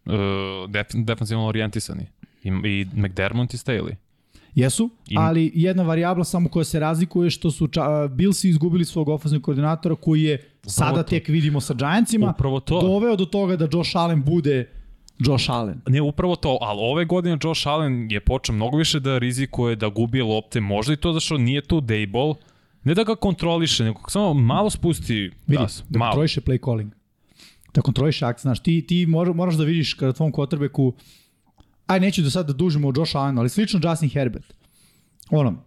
uh, 0.06 0.14
def, 0.70 0.88
defanzivno 0.94 1.48
orijentisani. 1.48 2.08
I, 2.44 2.50
i 2.50 2.86
McDermott 2.94 3.54
i 3.54 3.58
Staley. 3.58 3.96
Jesu, 4.56 4.90
I- 5.08 5.16
ali 5.18 5.52
jedna 5.56 5.84
varijabla 5.84 6.24
samo 6.24 6.50
koja 6.50 6.64
se 6.64 6.80
razlikuje 6.80 7.30
što 7.30 7.52
su 7.52 7.68
ča, 7.68 7.82
Billsi 8.08 8.50
izgubili 8.50 8.86
svog 8.86 9.10
ofenzivnog 9.10 9.44
koordinatora 9.44 9.96
koji 9.96 10.22
je 10.22 10.50
sada 10.64 10.96
to. 10.96 11.04
tek 11.04 11.28
vidimo 11.28 11.62
sa 11.62 11.74
Giantsima 11.74 12.30
Upravo 12.30 12.60
to. 12.60 12.82
doveo 12.82 13.16
do 13.16 13.26
toga 13.26 13.56
da 13.56 13.68
Josh 13.68 13.96
Allen 13.96 14.24
bude 14.24 14.70
Josh 15.20 15.50
Allen. 15.50 15.82
Ne, 15.88 16.02
upravo 16.02 16.36
to, 16.36 16.58
ali 16.62 16.80
ove 16.82 17.06
godine 17.06 17.38
Josh 17.44 17.68
Allen 17.68 18.12
je 18.12 18.20
počeo 18.20 18.56
mnogo 18.56 18.78
više 18.78 19.00
da 19.00 19.18
rizikuje, 19.18 19.76
da 19.76 19.88
gubi 19.90 20.22
lopte, 20.22 20.60
možda 20.62 20.94
i 20.94 20.98
to 20.98 21.14
zašto 21.14 21.38
nije 21.38 21.62
tu 21.62 21.82
Dayball, 21.82 22.36
ne 22.84 22.94
da 22.94 23.04
ga 23.04 23.16
kontroliše, 23.16 23.84
nego 23.84 24.00
samo 24.08 24.34
malo 24.34 24.70
spusti 24.70 25.14
Vidi, 25.14 25.32
gas, 25.58 25.84
da 25.90 26.00
malo. 26.00 26.12
kontroliše 26.12 26.42
play 26.42 26.66
calling. 26.66 26.92
Da 27.74 27.82
kontroliše 27.82 28.26
akcije. 28.26 28.42
Znaš, 28.42 28.60
ti, 28.60 28.82
ti 28.82 29.06
mora- 29.06 29.34
moraš 29.34 29.56
da 29.56 29.64
vidiš 29.64 29.94
kada 29.94 30.14
tvom 30.14 30.32
quarterbacku 30.32 30.92
aj 31.88 32.00
neću 32.00 32.22
da 32.22 32.30
sad 32.30 32.48
da 32.48 32.54
dužimo 32.54 32.88
o 32.88 32.94
Josh 32.96 33.16
Allen, 33.16 33.38
ali 33.38 33.50
slično 33.50 33.80
Justin 33.84 34.10
Herbert. 34.10 34.54
Ono, 35.30 35.64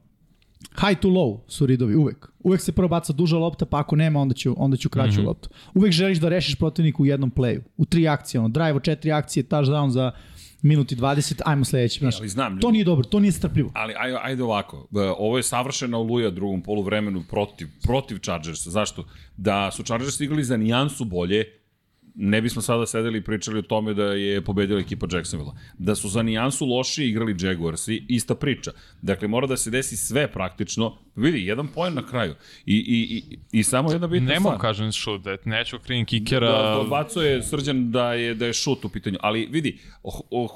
High 0.81 1.01
to 1.01 1.09
low 1.09 1.41
su 1.49 1.67
ridovi, 1.67 1.95
uvek. 1.97 2.29
Uvek 2.41 2.61
se 2.61 2.73
prvo 2.73 2.89
baca 2.89 3.13
duža 3.13 3.37
lopta, 3.37 3.67
pa 3.67 3.79
ako 3.79 3.97
nema, 3.97 4.21
onda 4.21 4.35
ću, 4.35 4.55
onda 4.59 4.77
ću 4.77 4.89
kraću 4.89 5.21
mm. 5.21 5.23
-hmm. 5.23 5.27
loptu. 5.27 5.49
Uvek 5.75 5.93
želiš 5.93 6.19
da 6.19 6.29
rešiš 6.29 6.55
protivnika 6.55 7.03
u 7.03 7.07
jednom 7.07 7.33
playu. 7.33 7.61
U 7.77 7.85
tri 7.85 8.09
akcije, 8.09 8.41
ono, 8.41 8.49
drive, 8.49 8.81
četiri 8.83 9.13
akcije, 9.13 9.45
touchdown 9.45 9.89
za 9.89 10.13
minut 10.63 10.93
i 10.93 10.97
20, 10.97 11.41
ajmo 11.45 11.65
sledeći. 11.65 11.99
Znaš, 11.99 12.19
ali 12.19 12.29
znam, 12.29 12.61
to 12.61 12.71
nije 12.71 12.85
dobro, 12.85 13.05
to 13.05 13.21
nije 13.21 13.33
strpljivo. 13.33 13.71
Ali 13.75 13.95
ajde, 13.99 14.19
ajde 14.23 14.43
ovako, 14.43 14.89
e, 14.97 15.01
ovo 15.19 15.37
je 15.37 15.43
savršena 15.43 15.99
oluja 15.99 16.31
drugom 16.31 16.63
poluvremenu 16.63 17.25
protiv, 17.31 17.69
protiv 17.83 18.19
Chargersa. 18.19 18.71
Zašto? 18.71 19.05
Da 19.37 19.71
su 19.71 19.83
Chargers 19.83 20.21
igrali 20.21 20.45
za 20.45 20.57
nijansu 20.57 21.05
bolje, 21.05 21.45
ne 22.15 22.41
bismo 22.43 22.63
sada 22.63 22.87
sedeli 22.87 23.19
i 23.19 23.25
pričali 23.25 23.59
o 23.59 23.63
tome 23.63 23.95
da 23.95 24.05
je 24.05 24.41
pobedila 24.41 24.81
ekipa 24.81 25.07
Jacksonville. 25.13 25.53
Da 25.79 25.95
su 25.95 26.09
za 26.09 26.23
nijansu 26.23 26.67
loši 26.67 27.05
igrali 27.05 27.37
Jaguarsi, 27.41 28.05
ista 28.09 28.35
priča. 28.35 28.73
Dakle, 29.03 29.29
mora 29.29 29.47
da 29.47 29.57
se 29.57 29.71
desi 29.71 29.97
sve 29.97 30.33
praktično. 30.33 30.99
Vidi, 31.17 31.47
jedan 31.47 31.69
poen 31.69 31.95
na 31.95 32.07
kraju. 32.07 32.35
I, 32.67 32.75
i, 32.77 33.17
i, 33.17 33.39
i 33.59 33.63
samo 33.63 33.93
jedna 33.93 34.07
bitna 34.07 34.29
Ne 34.29 34.41
stvar. 34.41 34.59
kažem 34.59 34.93
šut, 34.93 35.23
da 35.23 35.37
neću 35.45 35.79
krivim 35.79 36.07
kikera. 36.07 36.53
Da, 36.53 36.75
dobacuje 36.83 37.43
Srđan 37.43 37.91
da 37.91 38.13
je, 38.13 38.35
da 38.35 38.47
je 38.47 38.53
šut 38.53 38.85
u 38.85 38.89
pitanju. 38.89 39.19
Ali 39.21 39.47
vidi, 39.47 39.79
oh, 40.03 40.21
oh, 40.31 40.51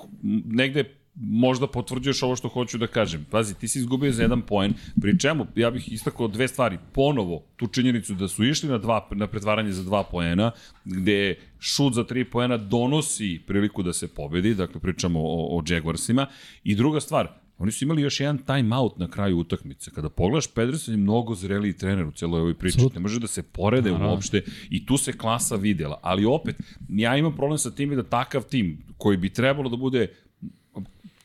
negde 0.45 0.98
možda 1.21 1.67
potvrđuješ 1.67 2.23
ovo 2.23 2.37
što 2.37 2.49
hoću 2.49 2.79
da 2.79 2.87
kažem. 2.87 3.27
Pazi, 3.31 3.55
ti 3.55 3.69
si 3.69 3.79
izgubio 3.79 4.13
za 4.13 4.23
jedan 4.23 4.43
poen, 4.43 4.75
pri 5.01 5.19
čemu 5.19 5.47
ja 5.57 5.71
bih 5.71 5.93
istakao 5.93 6.29
dve 6.29 6.49
stvari. 6.49 6.79
Ponovo, 6.93 7.43
tu 7.57 7.67
činjenicu 7.67 8.15
da 8.15 8.29
su 8.29 8.45
išli 8.45 8.69
na, 8.69 8.79
dva, 8.79 9.09
na 9.11 9.27
pretvaranje 9.27 9.73
za 9.73 9.83
dva 9.83 10.03
poena, 10.03 10.51
gde 10.85 11.35
šut 11.61 11.95
za 11.95 12.05
tri 12.05 12.25
poena 12.25 12.57
donosi 12.57 13.41
priliku 13.47 13.83
da 13.83 13.93
se 13.93 14.09
pobedi, 14.09 14.55
dakle 14.55 14.81
pričamo 14.81 15.21
o, 15.21 15.59
o 15.59 15.63
Jaguarsima. 15.69 16.27
I 16.65 16.75
druga 16.75 17.01
stvar, 17.01 17.29
Oni 17.59 17.73
su 17.73 17.85
imali 17.85 18.03
još 18.03 18.21
jedan 18.21 18.39
time 18.39 18.77
out 18.77 18.99
na 18.99 19.11
kraju 19.11 19.39
utakmice. 19.39 19.91
Kada 19.91 20.09
pogledaš, 20.09 20.55
Pedersen 20.55 20.95
je 20.95 20.99
mnogo 20.99 21.35
zreliji 21.35 21.73
trener 21.73 22.07
u 22.07 22.13
celoj 22.13 22.41
ovoj 22.41 22.55
priči. 22.55 22.79
Ne 22.95 23.01
može 23.01 23.21
da 23.21 23.27
se 23.27 23.43
porede 23.43 23.91
Naravno. 23.91 24.13
uopšte 24.13 24.43
i 24.71 24.87
tu 24.87 24.97
se 24.97 25.13
klasa 25.13 25.57
videla. 25.57 25.99
Ali 26.03 26.25
opet, 26.25 26.57
ja 26.89 27.17
imam 27.17 27.37
problem 27.37 27.59
sa 27.59 27.71
tim 27.71 27.97
da 27.97 28.03
takav 28.03 28.43
tim 28.43 28.79
koji 28.97 29.17
bi 29.17 29.31
trebalo 29.31 29.69
da 29.71 29.77
bude 29.77 30.07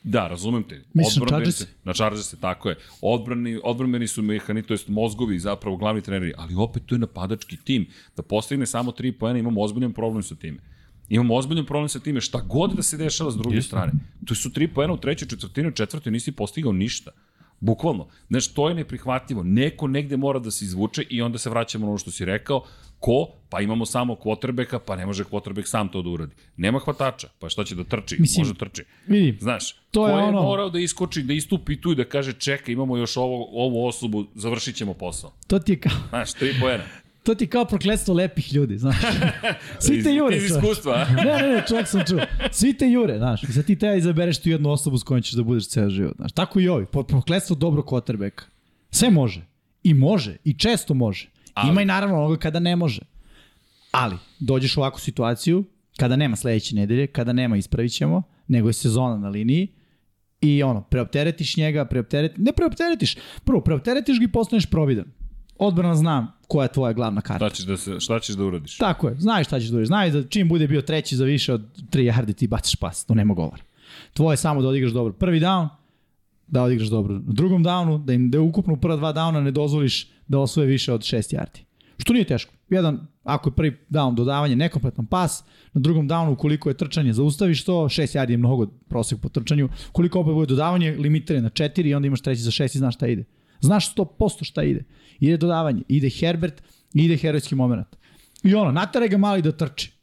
Da, 0.03 0.27
razumem 0.27 0.63
te. 0.63 0.81
Misliš 0.93 1.15
na 1.15 1.23
Odbrambeni 1.23 1.51
se- 1.51 1.67
Na 1.83 1.93
Chargerse, 1.93 2.37
tako 2.37 2.69
je. 2.69 2.75
Odbrani, 3.01 3.59
odbrambeni 3.63 4.07
su 4.07 4.21
mehani, 4.21 4.63
to 4.63 4.73
jest 4.73 4.87
mozgovi, 4.87 5.39
zapravo 5.39 5.77
glavni 5.77 6.01
treneri, 6.01 6.33
ali 6.37 6.55
opet 6.55 6.83
to 6.85 6.95
je 6.95 6.99
napadački 6.99 7.57
tim. 7.57 7.85
Da 8.17 8.23
postigne 8.23 8.65
samo 8.65 8.91
3 8.91 9.11
poena, 9.11 9.39
imamo 9.39 9.61
ozbiljan 9.61 9.93
problem 9.93 10.23
sa 10.23 10.35
time. 10.35 10.57
Imamo 11.09 11.35
ozbiljan 11.35 11.65
problem 11.65 11.89
sa 11.89 11.99
time, 11.99 12.21
šta 12.21 12.41
god 12.41 12.73
da 12.73 12.83
se 12.83 12.97
dešava 12.97 13.31
s 13.31 13.35
druge 13.35 13.55
Jeste. 13.55 13.67
strane. 13.67 13.91
To 14.25 14.35
su 14.35 14.49
3 14.49 14.67
poena 14.67 14.93
u 14.93 14.97
trećoj 14.97 15.27
četvrtini, 15.27 15.67
u 15.67 15.71
četvrtoj 15.71 16.11
nisi 16.11 16.31
postigao 16.31 16.71
ništa. 16.71 17.11
Bukvalno. 17.59 18.07
Znaš, 18.29 18.47
to 18.47 18.69
je 18.69 18.75
neprihvatljivo. 18.75 19.43
Neko 19.43 19.87
negde 19.87 20.17
mora 20.17 20.39
da 20.39 20.51
se 20.51 20.65
izvuče 20.65 21.01
i 21.09 21.21
onda 21.21 21.37
se 21.37 21.49
vraćamo 21.49 21.85
na 21.85 21.89
ono 21.91 21.97
što 21.97 22.11
si 22.11 22.25
rekao. 22.25 22.63
Ko? 23.03 23.27
Pa 23.49 23.61
imamo 23.61 23.85
samo 23.85 24.15
kvotrbeka, 24.15 24.79
pa 24.79 24.95
ne 24.95 25.05
može 25.05 25.23
kvotrbek 25.23 25.67
sam 25.67 25.89
to 25.89 26.01
da 26.01 26.09
uradi. 26.09 26.31
Nema 26.57 26.79
hvatača, 26.79 27.27
pa 27.39 27.49
šta 27.49 27.63
će 27.63 27.75
da 27.75 27.83
trči? 27.83 28.15
Mislim, 28.19 28.41
može 28.41 28.53
trči. 28.55 28.83
Vidi, 29.07 29.37
Znaš, 29.41 29.75
To 29.91 30.07
je 30.07 30.13
ko 30.13 30.19
je 30.19 30.23
ono- 30.25 30.41
morao 30.41 30.69
da 30.69 30.79
iskoči, 30.79 31.23
da 31.23 31.33
istupi 31.33 31.75
tu 31.77 31.91
i 31.91 31.95
da 31.95 32.03
kaže 32.05 32.33
čekaj, 32.33 32.73
imamo 32.73 32.97
još 32.97 33.17
ovo, 33.17 33.35
ovu 33.57 33.85
osobu, 33.85 34.25
završit 34.35 34.75
ćemo 34.75 34.93
posao. 34.93 35.31
to 35.47 35.59
ti 35.59 35.71
je 35.71 35.79
kao, 35.79 35.91
Znaš, 36.09 36.33
tri 36.33 36.55
poena. 36.61 36.83
to 37.23 37.35
ti 37.35 37.47
kao 37.47 37.65
prokletstvo 37.65 38.13
lepih 38.13 38.53
ljudi, 38.53 38.77
znaš. 38.77 38.95
Svi 39.79 40.03
te 40.03 40.09
Iz- 40.09 40.15
jure, 40.15 40.35
Iz 40.37 40.41
čovječe. 40.41 40.55
iskustva? 40.57 41.05
Ne, 41.15 41.23
ne, 41.37 41.47
ne, 41.49 41.63
čovjek 41.67 41.87
sam 41.87 42.01
čuo. 42.05 42.19
Svi 42.51 42.73
te 42.73 42.87
jure, 42.87 43.17
znaš. 43.17 43.43
I 43.43 43.47
sad 43.47 43.65
ti 43.65 43.75
treba 43.75 43.95
izabereš 43.95 44.39
tu 44.39 44.49
jednu 44.49 44.69
osobu 44.71 44.97
s 44.97 45.03
kojom 45.03 45.21
ćeš 45.21 45.33
da 45.33 45.43
budeš 45.43 45.67
ceo 45.67 45.89
život, 45.89 46.15
znaš. 46.15 46.31
Tako 46.31 46.59
i 46.59 46.67
ovi, 46.69 46.85
prokletstvo 47.07 47.55
dobro 47.55 47.81
quarterbacka. 47.81 48.43
Sve 48.91 49.09
može. 49.11 49.41
I 49.83 49.93
može. 49.93 50.37
I 50.43 50.53
često 50.53 50.93
može. 50.93 51.29
Ali- 51.53 51.69
Ima 51.69 51.81
i 51.81 51.85
naravno 51.85 52.17
onoga 52.17 52.37
kada 52.37 52.59
ne 52.59 52.75
može. 52.75 53.01
Ali, 53.91 54.15
dođeš 54.39 54.77
u 54.77 54.79
ovakvu 54.79 54.99
situaciju, 54.99 55.63
kada 55.97 56.15
nema 56.15 56.35
sledeće 56.35 56.75
nedelje, 56.75 57.07
kada 57.07 57.33
nema 57.33 57.57
ispravit 57.57 57.93
ćemo, 57.93 58.23
nego 58.47 58.69
je 58.69 58.73
sezona 58.73 59.17
na 59.17 59.29
liniji, 59.29 59.67
i 60.41 60.63
ono, 60.63 60.81
preopteretiš 60.81 61.57
njega, 61.57 61.85
preoptereti, 61.85 62.41
ne 62.41 62.51
preopteretiš, 62.51 63.15
prvo, 63.43 63.61
preopteretiš 63.61 64.19
ga 64.19 64.25
i 64.25 64.31
postaneš 64.31 64.65
providan. 64.65 65.05
Odbrana 65.59 65.95
zna 65.95 66.33
koja 66.47 66.65
je 66.65 66.71
tvoja 66.71 66.93
glavna 66.93 67.21
karta. 67.21 67.49
Šta 67.49 67.55
ćeš 67.55 67.65
da, 67.65 67.77
se, 67.77 67.99
šta 67.99 68.19
ćeš 68.19 68.35
da 68.35 68.43
uradiš? 68.45 68.77
Tako 68.77 69.07
je, 69.07 69.15
znaš 69.19 69.47
šta 69.47 69.59
ćeš 69.59 69.69
da 69.69 69.77
uriš. 69.77 69.87
Znaš 69.87 70.11
da 70.11 70.23
čim 70.27 70.49
bude 70.49 70.67
bio 70.67 70.81
treći 70.81 71.15
za 71.15 71.25
više 71.25 71.53
od 71.53 71.61
3 71.91 72.13
yardi 72.13 72.35
ti 72.35 72.47
baciš 72.47 72.75
pas, 72.75 73.05
to 73.05 73.13
nema 73.15 73.33
govora. 73.33 73.63
Tvoje 74.13 74.33
je 74.33 74.37
samo 74.37 74.61
da 74.61 74.67
odigraš 74.67 74.91
dobro 74.91 75.13
prvi 75.13 75.39
down, 75.39 75.67
da 76.47 76.63
odigraš 76.63 76.87
dobro 76.87 77.13
na 77.13 77.21
drugom 77.33 77.63
downu, 77.63 78.05
da 78.05 78.13
im 78.13 78.31
da 78.31 78.41
ukupno 78.41 78.75
prva 78.75 78.95
dva 78.95 79.13
downa 79.13 79.39
ne 79.43 79.51
dozvoliš 79.51 80.07
da 80.33 80.39
osvoje 80.39 80.67
više 80.67 80.93
od 80.93 81.01
6 81.01 81.35
yardi. 81.35 81.63
Što 81.97 82.13
nije 82.13 82.25
teško. 82.25 82.53
Jedan, 82.69 83.07
ako 83.23 83.49
je 83.49 83.55
prvi 83.55 83.77
down 83.89 84.15
dodavanje, 84.15 84.55
nekompletan 84.55 85.05
pas, 85.05 85.43
na 85.73 85.81
drugom 85.81 86.09
downu 86.09 86.33
ukoliko 86.33 86.69
je 86.69 86.77
trčanje, 86.77 87.13
zaustaviš 87.13 87.63
to, 87.65 87.73
6 87.73 88.17
yardi 88.17 88.31
je 88.31 88.37
mnogo 88.37 88.67
prosek 88.89 89.19
po 89.21 89.29
trčanju, 89.29 89.69
koliko 89.91 90.19
opet 90.19 90.33
bude 90.33 90.49
dodavanje, 90.49 90.91
limiter 90.99 91.43
na 91.43 91.49
4 91.49 91.87
i 91.87 91.93
onda 91.93 92.07
imaš 92.07 92.21
treći 92.21 92.41
za 92.41 92.51
6 92.51 92.75
i 92.75 92.79
znaš 92.79 92.95
šta 92.95 93.07
ide. 93.07 93.25
Znaš 93.61 93.95
100% 93.95 94.43
šta 94.43 94.63
ide. 94.63 94.83
Ide 95.19 95.37
dodavanje, 95.37 95.83
ide 95.87 96.09
Herbert, 96.09 96.63
ide 96.93 97.17
herojski 97.17 97.55
moment. 97.55 97.87
I 98.43 98.55
ono, 98.55 98.71
nateraj 98.71 99.09
ga 99.09 99.17
mali 99.17 99.41
da 99.41 99.51
trči. 99.51 99.93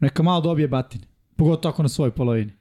Neka 0.00 0.22
malo 0.22 0.40
dobije 0.40 0.68
batine. 0.68 1.04
Pogotovo 1.36 1.72
ako 1.72 1.82
na 1.82 1.88
svojoj 1.88 2.10
polovini. 2.10 2.52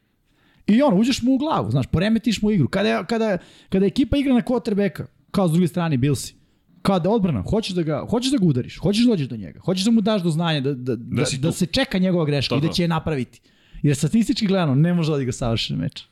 I 0.68 0.82
ono, 0.82 0.98
uđeš 0.98 1.22
mu 1.22 1.34
u 1.34 1.38
glavu, 1.38 1.72
znaš, 1.72 1.88
poremetiš 1.88 2.42
mu 2.42 2.52
igru. 2.52 2.68
Kada, 2.68 3.04
kada, 3.04 3.38
kada 3.70 3.86
ekipa 3.86 4.18
igra 4.18 4.34
na 4.34 4.42
quarterbacka, 4.42 5.06
kao 5.32 5.48
s 5.48 5.52
druge 5.52 5.68
strane 5.68 5.98
Bilsi, 5.98 6.36
kao 6.82 7.00
da 7.00 7.10
je 7.10 7.16
odbrana, 7.16 7.42
hoćeš 7.42 7.74
da 7.74 7.84
ga, 7.84 8.06
hoćeš 8.10 8.32
da 8.32 8.38
ga 8.38 8.46
udariš, 8.46 8.78
hoćeš 8.78 9.04
da 9.04 9.10
dođeš 9.10 9.28
do 9.28 9.38
njega, 9.38 9.60
hoćeš 9.60 9.86
da 9.86 9.92
mu 9.92 10.02
daš 10.02 10.22
do 10.22 10.30
znanja 10.30 10.62
da, 10.62 10.74
da, 10.74 10.96
da, 10.96 11.24
da, 11.40 11.50
tu. 11.50 11.52
se 11.52 11.66
čeka 11.66 11.98
njegova 11.98 12.26
greška 12.26 12.56
i 12.56 12.58
Tako. 12.58 12.68
da 12.68 12.74
će 12.74 12.84
je 12.84 12.88
napraviti. 12.88 13.42
Jer 13.82 13.96
statistički 13.96 14.48
gledano 14.48 14.76
ne 14.76 14.94
može 14.94 15.10
da 15.10 15.16
odigra 15.16 15.32
savršen 15.34 15.78
meč. 15.78 16.04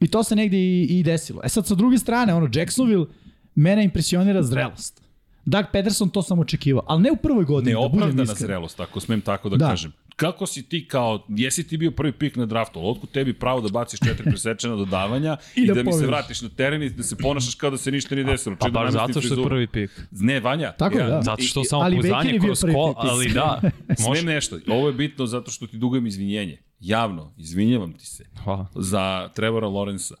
I 0.00 0.08
to 0.08 0.22
se 0.22 0.36
negde 0.36 0.58
i, 0.58 0.86
i 0.90 1.02
desilo. 1.02 1.40
E 1.44 1.48
sad 1.48 1.66
sa 1.66 1.74
druge 1.74 1.98
strane, 1.98 2.34
ono, 2.34 2.48
Jacksonville, 2.54 3.06
mene 3.54 3.84
impresionira 3.84 4.42
zrelost. 4.42 5.02
Doug 5.44 5.64
Peterson 5.72 6.08
to 6.08 6.22
sam 6.22 6.38
očekivao, 6.38 6.84
ali 6.86 7.02
ne 7.02 7.12
u 7.12 7.16
prvoj 7.16 7.44
godini, 7.44 7.72
da 7.72 7.78
Neopravdana 7.80 8.22
iskren. 8.22 8.36
zrelost, 8.38 8.80
ako 8.80 9.00
smem 9.00 9.20
tako 9.20 9.48
da, 9.48 9.56
Da. 9.56 9.68
kažem. 9.68 9.92
Kako 10.20 10.46
si 10.46 10.68
ti 10.68 10.88
kao, 10.88 11.26
jesi 11.28 11.68
ti 11.68 11.76
bio 11.76 11.90
prvi 11.90 12.12
pik 12.12 12.36
na 12.36 12.46
draftu, 12.46 12.78
ali 12.78 12.88
otkud 12.88 13.10
tebi 13.10 13.32
pravo 13.32 13.60
da 13.60 13.68
baciš 13.68 14.00
četiri 14.00 14.24
presečena 14.24 14.76
dodavanja 14.76 15.36
i, 15.56 15.60
I 15.60 15.66
da, 15.66 15.74
da 15.74 15.82
mi 15.82 15.92
se 15.92 16.06
vratiš 16.06 16.42
na 16.42 16.48
teren 16.48 16.82
i 16.82 16.90
da 16.90 17.02
se 17.02 17.16
ponašaš 17.16 17.54
kao 17.54 17.70
da 17.70 17.76
se 17.76 17.90
ništa 17.90 18.14
nije 18.14 18.24
desilo. 18.24 18.56
Pa 18.60 18.68
da 18.68 18.70
baš 18.70 18.92
zato 18.92 19.20
što 19.20 19.34
je 19.34 19.48
prvi 19.48 19.66
pik. 19.66 20.00
Ne, 20.10 20.40
Vanja. 20.40 20.72
Tako 20.72 20.98
je, 20.98 21.04
da. 21.04 21.22
Zato 21.22 21.42
što 21.42 21.64
samo 21.64 21.82
ali 21.82 21.96
pouzdanje 21.96 22.14
Baker 22.14 22.34
je 22.34 22.40
bio 22.40 22.46
kroz 22.46 22.60
prvi 22.60 22.74
kol, 22.74 22.94
pik. 22.94 23.10
ali 23.10 23.28
da, 23.28 23.60
može. 24.06 24.20
Smem 24.20 24.34
nešto. 24.34 24.58
Ovo 24.68 24.86
je 24.86 24.92
bitno 24.92 25.26
zato 25.26 25.50
što 25.50 25.66
ti 25.66 25.76
dugujem 25.76 26.06
izvinjenje. 26.06 26.58
Javno, 26.80 27.32
izvinjavam 27.36 27.92
ti 27.92 28.06
se. 28.06 28.24
Hvala. 28.44 28.66
za 28.74 29.28
Trevora 29.34 29.68
Lorenza. 29.68 30.14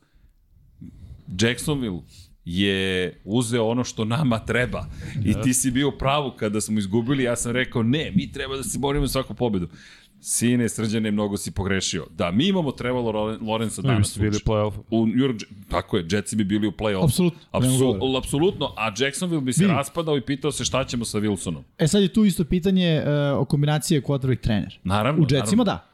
Jacksonville 1.40 2.00
je 2.52 3.12
uzeo 3.24 3.66
ono 3.66 3.84
što 3.84 4.04
nama 4.04 4.38
treba. 4.38 4.86
I 5.24 5.34
ti 5.34 5.54
si 5.54 5.70
bio 5.70 5.90
pravu 5.90 6.32
kada 6.32 6.60
smo 6.60 6.78
izgubili, 6.78 7.22
ja 7.22 7.36
sam 7.36 7.52
rekao 7.52 7.82
ne, 7.82 8.12
mi 8.14 8.32
treba 8.32 8.56
da 8.56 8.62
se 8.62 8.78
borimo 8.78 9.06
za 9.06 9.12
svaku 9.12 9.34
pobedu. 9.34 9.68
Sine, 10.22 10.68
srđane, 10.68 11.10
mnogo 11.10 11.36
si 11.36 11.50
pogrešio. 11.50 12.06
Da, 12.10 12.30
mi 12.30 12.46
imamo 12.46 12.72
Trevor 12.72 13.14
Lorenza 13.40 13.82
bi 13.82 13.88
danas. 13.88 14.10
ste 14.10 14.20
bili 14.20 14.36
u 14.36 14.40
play-off. 14.40 14.72
U 14.90 15.06
York, 15.06 15.42
tako 15.68 15.96
je, 15.96 16.06
Jetsi 16.10 16.36
bi 16.36 16.44
bili 16.44 16.66
u 16.66 16.72
play-off. 16.72 17.04
Apsolutno, 17.04 17.38
nema 17.54 17.66
Apsu, 17.66 17.78
govora. 17.78 18.18
apsolutno, 18.18 18.74
a 18.76 18.92
Jacksonville 18.98 19.42
bi 19.42 19.52
se 19.52 19.64
Vidi. 19.64 19.74
raspadao 19.74 20.16
i 20.16 20.20
pitao 20.20 20.52
se 20.52 20.64
šta 20.64 20.84
ćemo 20.84 21.04
sa 21.04 21.18
Wilsonom. 21.18 21.62
E 21.78 21.88
sad 21.88 22.02
je 22.02 22.08
tu 22.08 22.24
isto 22.24 22.44
pitanje 22.44 23.02
uh, 23.34 23.40
o 23.40 23.44
kombinacije 23.44 24.02
quarterback 24.02 24.40
trener. 24.40 24.78
Naravno, 24.84 25.22
U 25.22 25.26
Jetsima 25.30 25.64
da. 25.64 25.86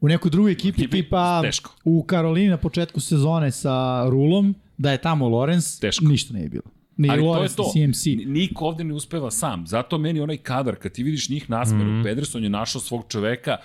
U 0.00 0.08
nekoj 0.08 0.30
drugoj 0.30 0.52
ekipi, 0.52 0.68
Ekipi, 0.80 0.96
tipa 0.96 1.42
teško. 1.42 1.70
u 1.84 2.02
Karolini 2.02 2.48
na 2.48 2.56
početku 2.56 3.00
sezone 3.00 3.50
sa 3.50 4.06
Rulom, 4.08 4.54
da 4.82 4.92
je 4.92 4.98
tamo 4.98 5.28
Lorenz, 5.28 5.80
Teško. 5.80 6.04
ništa 6.04 6.34
ne 6.34 6.42
je 6.42 6.48
bilo. 6.48 6.62
Ni 6.96 7.08
Ali 7.10 7.22
Lorenz, 7.22 7.56
to 7.56 7.62
je 7.64 7.86
ni 7.86 7.92
to. 7.92 7.94
CMC. 7.94 8.26
Niko 8.26 8.64
ovde 8.66 8.84
ne 8.84 8.94
uspeva 8.94 9.30
sam. 9.30 9.66
Zato 9.66 9.98
meni 9.98 10.20
onaj 10.20 10.36
kadar, 10.38 10.76
kad 10.76 10.92
ti 10.92 11.02
vidiš 11.02 11.28
njih 11.28 11.50
nasmeru, 11.50 11.84
Mhm. 11.84 11.92
mm 11.92 12.00
-hmm. 12.00 12.04
Pederson 12.04 12.44
je 12.44 12.50
našao 12.50 12.80
svog 12.80 13.04
čoveka, 13.08 13.56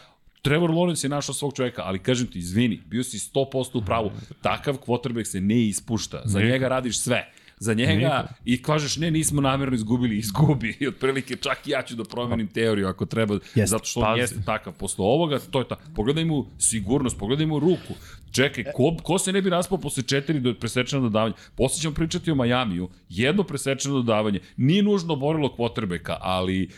Trevor 0.41 0.69
Lawrence 0.71 1.06
je 1.06 1.10
našao 1.10 1.36
svog 1.36 1.53
čoveka, 1.53 1.82
ali 1.86 1.99
kažem 1.99 2.27
ti, 2.27 2.39
izvini, 2.39 2.82
bio 2.86 3.03
si 3.03 3.19
100% 3.19 3.77
u 3.77 3.82
pravu. 3.82 4.12
Takav 4.41 4.77
quarterback 4.77 5.23
se 5.23 5.41
ne 5.41 5.62
ispušta. 5.62 6.21
Za 6.25 6.39
njega 6.41 6.67
radiš 6.67 6.99
sve. 6.99 7.32
Za 7.60 7.74
njega 7.74 8.28
i 8.46 8.62
kažeš 8.62 8.98
ne, 8.98 9.12
nismo 9.12 9.41
namerno 9.41 9.76
izgubili, 9.76 10.17
izgubi. 10.17 10.78
I 10.80 10.88
otprilike 10.88 11.36
čak 11.36 11.67
i 11.67 11.72
ja 11.72 11.82
ću 11.82 11.96
da 11.96 12.04
promenim 12.04 12.48
teoriju 12.48 12.88
ako 12.88 13.06
treba, 13.06 13.34
Jeste. 13.34 13.65
zato 13.65 13.86
što 13.86 14.00
on 14.00 14.06
Pazi. 14.06 14.20
jeste 14.20 14.41
takav. 14.46 14.74
Posle 14.74 15.06
ovoga, 15.06 15.39
to 15.39 15.60
je 15.60 15.67
ta. 15.67 15.76
Pogledaj 15.96 16.26
mu 16.26 16.46
sigurnost, 16.60 17.17
pogledaj 17.17 17.46
mu 17.46 17.60
ruku. 17.60 17.93
Čekaj, 18.32 18.63
ko, 18.76 18.98
ko 19.04 19.20
se 19.20 19.34
ne 19.34 19.41
bi 19.41 19.50
raspao 19.50 19.78
posle 19.78 20.04
četiri 20.04 20.39
do 20.39 20.54
presečena 20.54 21.02
dodavanja? 21.02 21.36
Posle 21.56 21.82
ćemo 21.82 21.93
pričati 21.93 22.32
o 22.32 22.36
Majamiju. 22.36 22.89
Jedno 23.10 23.43
presečeno 23.43 23.96
dodavanje. 23.96 24.39
Nije 24.58 24.84
nužno 24.84 25.15
borilo 25.15 25.56
kvotrbeka, 25.56 26.17
ali... 26.22 26.70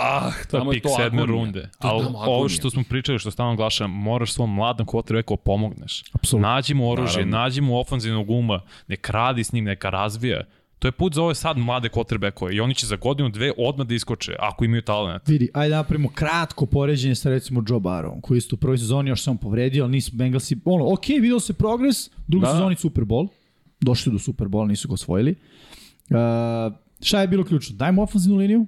Ah, 0.00 0.30
To 0.50 0.56
je 0.56 0.64
pik 0.72 0.82
to 0.82 0.88
sedme 0.88 1.22
agonija. 1.22 1.26
runde. 1.36 1.68
Ali 1.78 2.04
ovo 2.16 2.48
što 2.48 2.70
smo 2.70 2.82
pričali, 2.84 3.18
što 3.18 3.30
stalno 3.30 3.56
glašam, 3.56 3.90
moraš 3.92 4.32
svom 4.32 4.54
mladom 4.54 4.86
quarterbacku 4.86 5.36
pomogneš. 5.36 6.04
Apsolutno. 6.12 6.48
Nađi 6.48 6.74
mu 6.74 6.90
oružje, 6.90 7.16
Naravno. 7.16 7.38
nađi 7.38 7.60
mu 7.60 7.78
ofanzivnog 7.78 8.30
uma, 8.30 8.60
nek 8.88 9.10
radi 9.10 9.44
s 9.44 9.52
njim, 9.52 9.64
neka 9.64 9.90
razvija. 9.90 10.40
To 10.78 10.88
je 10.88 10.92
put 10.92 11.14
za 11.14 11.22
ove 11.22 11.34
sad 11.34 11.58
mlade 11.58 11.88
quarterbackove 11.88 12.52
i 12.52 12.60
oni 12.60 12.74
će 12.74 12.86
za 12.86 12.96
godinu, 12.96 13.28
dve 13.28 13.52
odmah 13.58 13.86
da 13.86 13.94
iskoče, 13.94 14.36
ako 14.38 14.64
imaju 14.64 14.82
talent. 14.82 15.28
Vidi, 15.28 15.48
ajde 15.54 15.70
da 15.70 15.76
napravimo 15.76 16.08
kratko 16.08 16.66
poređenje 16.66 17.14
sa 17.14 17.30
recimo 17.30 17.62
Joe 17.68 17.80
Barrow, 17.80 18.20
koji 18.20 18.38
isto 18.38 18.56
u 18.56 18.58
prvoj 18.58 18.78
sezoni 18.78 19.10
još 19.10 19.22
sam 19.22 19.38
povredio, 19.38 19.84
ali 19.84 19.92
nisu 19.92 20.10
Bengalsi, 20.14 20.56
ono, 20.64 20.92
ok, 20.92 21.06
vidio 21.08 21.40
se 21.40 21.52
progres, 21.52 22.10
drugu 22.26 22.42
Da. 22.42 22.48
da. 22.48 22.54
sezoni 22.54 22.76
Super 22.76 23.04
Bowl, 23.04 23.28
došli 23.80 24.12
do 24.12 24.18
Super 24.18 24.46
Bowl, 24.46 24.66
nisu 24.66 24.88
ga 24.88 24.94
osvojili. 24.94 25.34
Uh, 26.10 26.16
šta 27.02 27.20
je 27.20 27.28
bilo 27.28 27.44
ključno? 27.44 27.76
Dajmo 27.76 28.02
ofenzivnu 28.02 28.38
liniju, 28.38 28.66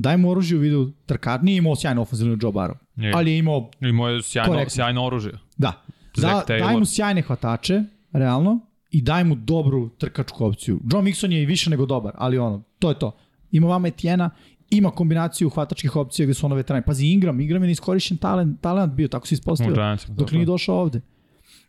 dajmo 0.00 0.28
oružje 0.30 0.58
u 0.58 0.60
vidu 0.60 0.92
trkač, 1.06 1.40
nije 1.42 1.58
imao 1.58 1.76
sjajnu 1.76 2.02
ofenzivnu 2.02 2.32
liniju 2.32 2.46
Joe 2.46 2.52
Barrow, 2.52 2.74
Nije. 2.96 3.12
ali 3.16 3.30
je 3.32 3.38
imao, 3.38 3.70
Imao 3.80 4.08
je 4.08 4.22
sjajno, 4.22 4.52
Korektno. 4.52 4.70
sjajno 4.70 5.04
oružje. 5.04 5.32
da, 5.58 5.72
da 6.16 6.44
daj 6.48 6.76
mu 6.76 6.84
sjajne 6.84 7.22
hvatače, 7.22 7.82
realno, 8.12 8.60
i 8.90 9.02
daj 9.02 9.24
mu 9.24 9.34
dobru 9.34 9.88
trkačku 9.88 10.44
opciju. 10.44 10.80
Joe 10.92 11.02
Mixon 11.02 11.32
je 11.32 11.42
i 11.42 11.46
više 11.46 11.70
nego 11.70 11.86
dobar, 11.86 12.12
ali 12.18 12.38
ono, 12.38 12.62
to 12.78 12.88
je 12.88 12.98
to. 12.98 13.16
Ima 13.50 13.66
vama 13.66 13.88
Etiena, 13.88 14.30
ima 14.70 14.90
kombinaciju 14.90 15.50
hvatačkih 15.50 15.96
opcija 15.96 16.26
gde 16.26 16.34
su 16.34 16.46
ono 16.46 16.54
veterani. 16.54 16.84
Pazi, 16.86 17.06
Ingram, 17.06 17.40
Ingram 17.40 17.62
je 17.62 17.66
neiskorišćen 17.66 18.16
talent, 18.16 18.60
talent 18.60 18.92
bio, 18.92 19.08
tako 19.08 19.26
se 19.26 19.34
ispostavio. 19.34 19.96
Dok 20.08 20.32
nije 20.32 20.42
je. 20.42 20.46
došao 20.46 20.76
ovde. 20.76 21.00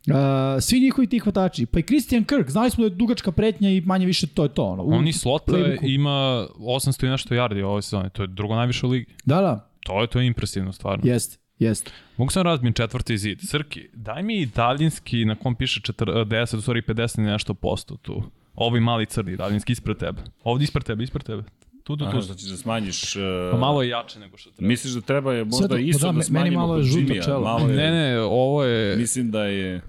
Uh, 0.08 0.16
svi 0.60 0.80
njihovi 0.80 1.08
ti 1.08 1.20
hvatači, 1.20 1.66
pa 1.66 1.80
i 1.80 1.84
Christian 1.84 2.24
Kirk, 2.24 2.50
znali 2.50 2.70
smo 2.70 2.82
da 2.82 2.86
je 2.86 2.96
dugačka 2.96 3.32
pretnja 3.32 3.70
i 3.70 3.82
manje 3.82 4.06
više 4.06 4.28
to 4.28 4.44
je 4.44 4.50
to. 4.50 4.64
Ono, 4.64 4.84
u 4.84 4.92
On 4.92 5.08
i 5.08 5.14
slot 5.14 5.46
playbooku. 5.48 5.94
ima 5.94 6.48
800 6.60 7.06
i 7.06 7.10
nešto 7.10 7.36
yardi 7.36 7.64
ove 7.64 7.82
sezone, 7.82 8.10
to 8.10 8.24
je 8.24 8.28
drugo 8.28 8.56
najviše 8.56 8.86
u 8.86 8.90
ligi. 8.90 9.06
Da, 9.26 9.42
da, 9.42 9.70
To 9.80 10.02
je, 10.02 10.08
to 10.08 10.20
je 10.20 10.28
impresivno, 10.28 10.72
stvarno. 10.74 11.12
jest, 11.12 11.40
jest. 11.60 11.92
Mogu 12.18 12.32
sam 12.32 12.44
razbijem 12.44 12.74
četvrti 12.74 13.18
zid. 13.18 13.40
Srki, 13.50 13.88
daj 13.94 14.24
mi 14.24 14.46
daljinski 14.46 15.26
na 15.26 15.36
kom 15.36 15.56
piše 15.56 15.80
40, 15.80 16.58
u 16.58 16.62
stvari 16.62 16.82
50 16.82 17.20
i 17.20 17.24
nešto 17.24 17.54
posto 17.54 17.96
tu. 17.96 18.24
Ovi 18.56 18.80
mali 18.80 19.06
crni 19.06 19.36
daljinski 19.38 19.72
ispred 19.72 19.98
tebe. 19.98 20.22
Ovdje 20.44 20.64
ispred 20.64 20.84
tebe, 20.86 21.04
ispred 21.04 21.24
tebe. 21.26 21.44
Tu, 21.84 21.98
tu, 21.98 22.04
Aha, 22.04 22.12
tu. 22.12 22.22
znači 22.22 22.46
da 22.46 22.58
smanjiš... 22.58 23.16
Uh, 23.16 23.22
Pa 23.52 23.58
malo 23.58 23.84
je 23.84 23.90
jače 23.90 24.20
nego 24.20 24.38
što 24.38 24.52
treba. 24.52 24.68
Misliš 24.68 24.94
da 24.94 25.02
treba 25.02 25.34
je 25.34 25.42
Sve 25.42 25.50
možda 25.52 25.68
to- 25.68 25.78
isto 25.78 26.00
da, 26.00 26.06
da, 26.06 26.12
meni 26.12 26.24
smanjimo 26.24 26.60
malo 26.60 26.78
je 26.78 26.84
žuto 26.84 27.14
čelo. 27.24 27.42
Malo 27.42 27.70
je, 27.70 27.76
Ne, 27.76 27.92
ne, 27.92 28.20
ovo 28.20 28.64
je 28.64 28.96
Mislim 28.98 29.32
da 29.32 29.44
je... 29.46 29.82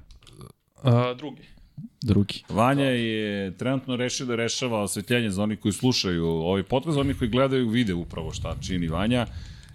uh, 0.84 0.92
drugi. 1.16 1.42
Drugi. 2.02 2.42
Vanja 2.48 2.84
je 2.84 3.56
trenutno 3.56 3.96
rešio 3.96 4.26
da 4.26 4.36
rešava 4.36 4.82
osvetljenje 4.82 5.30
za 5.30 5.42
oni 5.42 5.56
koji 5.56 5.72
slušaju 5.72 6.26
ovaj 6.26 6.62
podcast, 6.62 6.94
za 6.94 7.00
oni 7.00 7.14
koji 7.14 7.30
gledaju 7.30 7.68
vide 7.68 7.94
upravo 7.94 8.32
šta 8.32 8.56
čini 8.60 8.88
Vanja. 8.88 9.26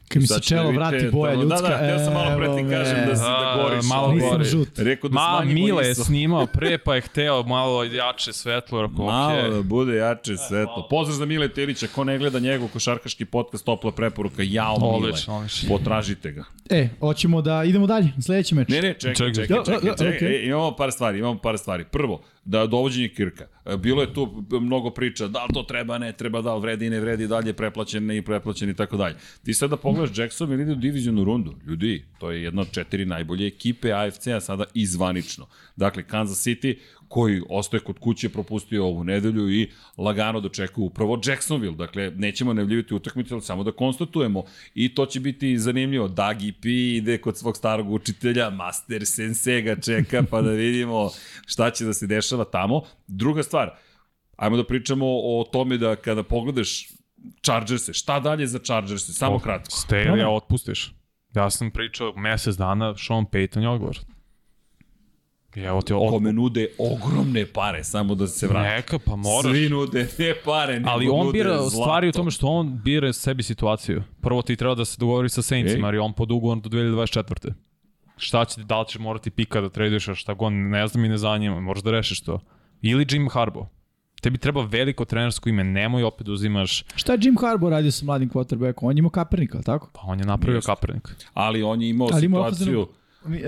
Kad 0.09 0.21
mi 0.21 0.27
se 0.27 0.33
ćete 0.33 0.45
čelo 0.45 0.71
vrati 0.71 1.07
boja 1.07 1.31
tamo- 1.31 1.43
ljudska, 1.43 1.61
Da, 1.61 1.69
da, 1.69 1.77
htio 1.77 1.99
sam 1.99 2.13
malo 2.13 2.37
pre 2.37 2.47
ti 2.47 2.69
kažem 2.69 2.95
da, 3.07 3.15
si, 3.15 3.21
da 3.21 3.27
A, 3.29 3.57
goriš. 3.59 3.85
malo 3.85 4.11
Nisam 4.11 4.29
gori. 4.29 4.45
žut. 4.45 4.69
Rekao 4.77 5.09
da 5.09 5.13
Ma, 5.13 5.41
Mile 5.45 5.85
je 5.85 5.95
snimao 5.95 6.45
pre, 6.47 6.77
pa 6.77 6.95
je 6.95 7.01
hteo 7.01 7.43
malo 7.43 7.83
jače 7.85 8.33
svetlo. 8.33 8.81
Rekao, 8.81 9.05
Malo 9.05 9.31
okay. 9.31 9.51
da 9.51 9.61
bude 9.63 9.95
jače 9.95 10.37
svetlo. 10.39 10.87
Pozdrav 10.89 11.15
za 11.15 11.25
Mile 11.25 11.47
Telića, 11.49 11.87
ko 11.87 12.03
ne 12.03 12.17
gleda 12.17 12.39
njegov 12.39 12.67
košarkaški 12.69 13.25
podcast, 13.25 13.65
topla 13.65 13.91
preporuka, 13.91 14.43
jao 14.43 14.77
Mile. 14.77 14.89
Odlično, 14.91 15.35
odlično. 15.35 15.69
Potražite 15.69 16.31
ga. 16.31 16.43
E, 16.69 16.89
hoćemo 16.99 17.41
da 17.41 17.63
idemo 17.63 17.87
dalje, 17.87 18.07
sledeći 18.19 18.55
meč. 18.55 18.67
Ne, 18.69 18.75
ne, 18.77 18.93
čekaj, 18.93 19.15
Čekaj, 19.15 19.33
čekaj, 19.33 19.47
čekaj. 19.47 19.57
čekaj, 19.57 19.73
Ja, 19.73 19.77
čekaj, 19.77 19.89
ja, 19.89 20.11
čekaj. 20.11 20.15
okej. 20.17 20.35
E, 20.37 20.45
imamo 20.45 20.71
par 20.71 20.91
stvari, 20.91 21.19
imamo 21.19 21.37
par 21.37 21.57
stvari. 21.57 21.85
Prvo, 21.85 22.21
da 22.47 22.67
dovođenje 22.67 23.10
Kirka. 23.10 23.47
E, 23.65 23.77
Bilo 23.77 24.01
je 24.01 24.13
tu 24.13 24.43
mnogo 24.51 24.89
priča, 24.89 25.27
da 25.27 25.43
li 25.43 25.53
to 25.53 25.63
treba, 25.63 25.97
ne 25.97 26.13
treba, 26.13 26.41
da 26.41 26.55
li 26.55 26.62
vredi, 26.62 26.89
ne 26.89 26.99
vredi, 26.99 27.27
da 27.27 27.39
li 27.39 27.49
je 27.49 27.53
preplaćen, 27.53 28.05
ne 28.05 28.21
preplaćen 28.21 28.69
i 28.69 28.75
tako 28.75 28.97
dalje. 28.97 29.15
Ti 29.43 29.53
sad 29.53 29.69
da 29.69 29.77
pogledaš 29.77 30.17
Jackson 30.17 30.51
ili 30.51 30.63
ide 30.63 30.71
u 30.71 30.75
divizijonu 30.75 31.23
rundu. 31.23 31.55
Ljudi, 31.65 32.05
to 32.19 32.31
je 32.31 32.43
jedna 32.43 32.62
od 32.62 32.71
četiri 32.71 33.05
najbolje 33.05 33.47
ekipe 33.47 33.91
AFC-a 33.91 34.39
sada 34.39 34.63
izvanično. 34.73 35.47
Dakle, 35.75 36.03
Kansas 36.03 36.47
City, 36.47 36.77
koji 37.07 37.41
ostaje 37.49 37.83
kod 37.83 37.99
kuće, 37.99 38.29
propustio 38.29 38.85
ovu 38.85 39.03
nedelju 39.03 39.49
i 39.49 39.71
lagano 39.97 40.41
dočekuje 40.41 40.85
upravo 40.85 41.21
Jacksonville. 41.25 41.75
Dakle, 41.75 42.11
nećemo 42.15 42.53
nevljiviti 42.53 42.93
utakmicu, 42.93 43.33
ali 43.33 43.41
samo 43.41 43.63
da 43.63 43.71
konstatujemo. 43.71 44.43
I 44.73 44.95
to 44.95 45.05
će 45.05 45.19
biti 45.19 45.57
zanimljivo. 45.57 46.07
Dagi 46.07 46.51
P 46.51 46.69
ide 46.69 47.17
kod 47.17 47.37
svog 47.37 47.57
starog 47.57 47.91
učitelja, 47.91 48.49
Master 48.49 49.05
Sensei 49.05 49.61
ga 49.61 49.75
čeka, 49.75 50.23
pa 50.31 50.41
da 50.41 50.51
vidimo 50.51 51.09
šta 51.45 51.71
će 51.71 51.85
da 51.85 51.93
se 51.93 52.07
dešava 52.07 52.43
tamo. 52.43 52.81
Druga 53.07 53.43
stvar, 53.43 53.75
ajmo 54.35 54.57
da 54.57 54.63
pričamo 54.63 55.05
o 55.07 55.49
tome 55.51 55.77
da 55.77 55.95
kada 55.95 56.23
pogledaš 56.23 56.87
Chargerse, 57.41 57.93
šta 57.93 58.19
dalje 58.19 58.47
za 58.47 58.59
Chargerse? 58.59 59.13
Samo 59.13 59.39
kratko. 59.39 59.71
Staley, 59.71 60.17
ja 60.17 60.29
otpustiš. 60.29 60.93
Ja 61.35 61.49
sam 61.49 61.71
pričao 61.71 62.13
mesec 62.17 62.55
dana, 62.55 62.95
Sean 62.97 63.25
Payton 63.25 63.61
je 63.61 63.69
odgovor. 63.69 63.97
I 65.57 65.61
evo 65.61 65.81
ti 65.81 65.93
od... 65.93 66.09
Kome 66.09 66.33
nude 66.33 66.67
ogromne 66.77 67.45
pare, 67.45 67.83
samo 67.83 68.15
da 68.15 68.27
se 68.27 68.47
vrati. 68.47 68.69
Neka, 68.69 68.99
pa 68.99 69.15
moraš. 69.15 69.51
Svi 69.51 69.69
nude 69.69 70.07
ne 70.19 70.33
pare, 70.45 70.73
nego 70.73 70.89
Ali 70.89 71.09
on 71.09 71.31
bira 71.31 71.57
zlato. 71.57 71.69
stvari 71.69 72.09
u 72.09 72.11
tome 72.11 72.31
što 72.31 72.47
on 72.47 72.79
bira 72.83 73.13
sebi 73.13 73.43
situaciju. 73.43 74.03
Prvo 74.21 74.41
ti 74.41 74.55
treba 74.55 74.75
da 74.75 74.85
se 74.85 74.97
dogovori 74.99 75.29
sa 75.29 75.41
Saintsima, 75.41 75.87
jer 75.87 75.93
je 75.93 76.01
on 76.01 76.13
pod 76.13 76.31
ugovor 76.31 76.57
do 76.59 76.69
2024. 76.69 77.53
Šta 78.17 78.45
će, 78.45 78.63
da 78.63 78.79
li 78.79 78.87
ćeš 78.87 78.99
morati 78.99 79.29
pika 79.29 79.61
da 79.61 79.69
traduješ, 79.69 80.07
a 80.07 80.15
šta 80.15 80.33
god, 80.33 80.53
ne 80.53 80.87
znam 80.87 81.05
i 81.05 81.09
ne 81.09 81.17
zanima, 81.17 81.59
moraš 81.59 81.83
da 81.83 81.91
rešiš 81.91 82.21
to. 82.21 82.39
Ili 82.81 83.05
Jim 83.11 83.29
Harbaugh. 83.29 83.67
Tebi 84.21 84.37
treba 84.37 84.61
veliko 84.61 85.05
trenersko 85.05 85.49
ime, 85.49 85.63
nemoj 85.63 86.03
opet 86.03 86.25
da 86.27 86.31
uzimaš, 86.31 86.83
Šta 86.95 87.13
je 87.13 87.19
Jim 87.21 87.37
Harbaugh 87.41 87.71
radio 87.71 87.91
sa 87.91 88.05
mladim 88.05 88.29
quarterbackom? 88.29 88.87
On 88.87 88.97
je 88.97 88.99
imao 88.99 89.09
Kaepernika, 89.09 89.57
ali 89.57 89.63
tako? 89.63 89.89
pa 89.93 89.99
on 90.03 90.19
je 90.19 90.25
napravio 90.25 90.57
Jeste. 90.57 90.67
Kaepernick. 90.67 91.07
Ali 91.33 91.63
on 91.63 91.81
je 91.81 91.89
imao 91.89 92.07
Ali 92.13 92.21
situaciju... 92.21 92.65
ofenzivnu- 92.67 92.87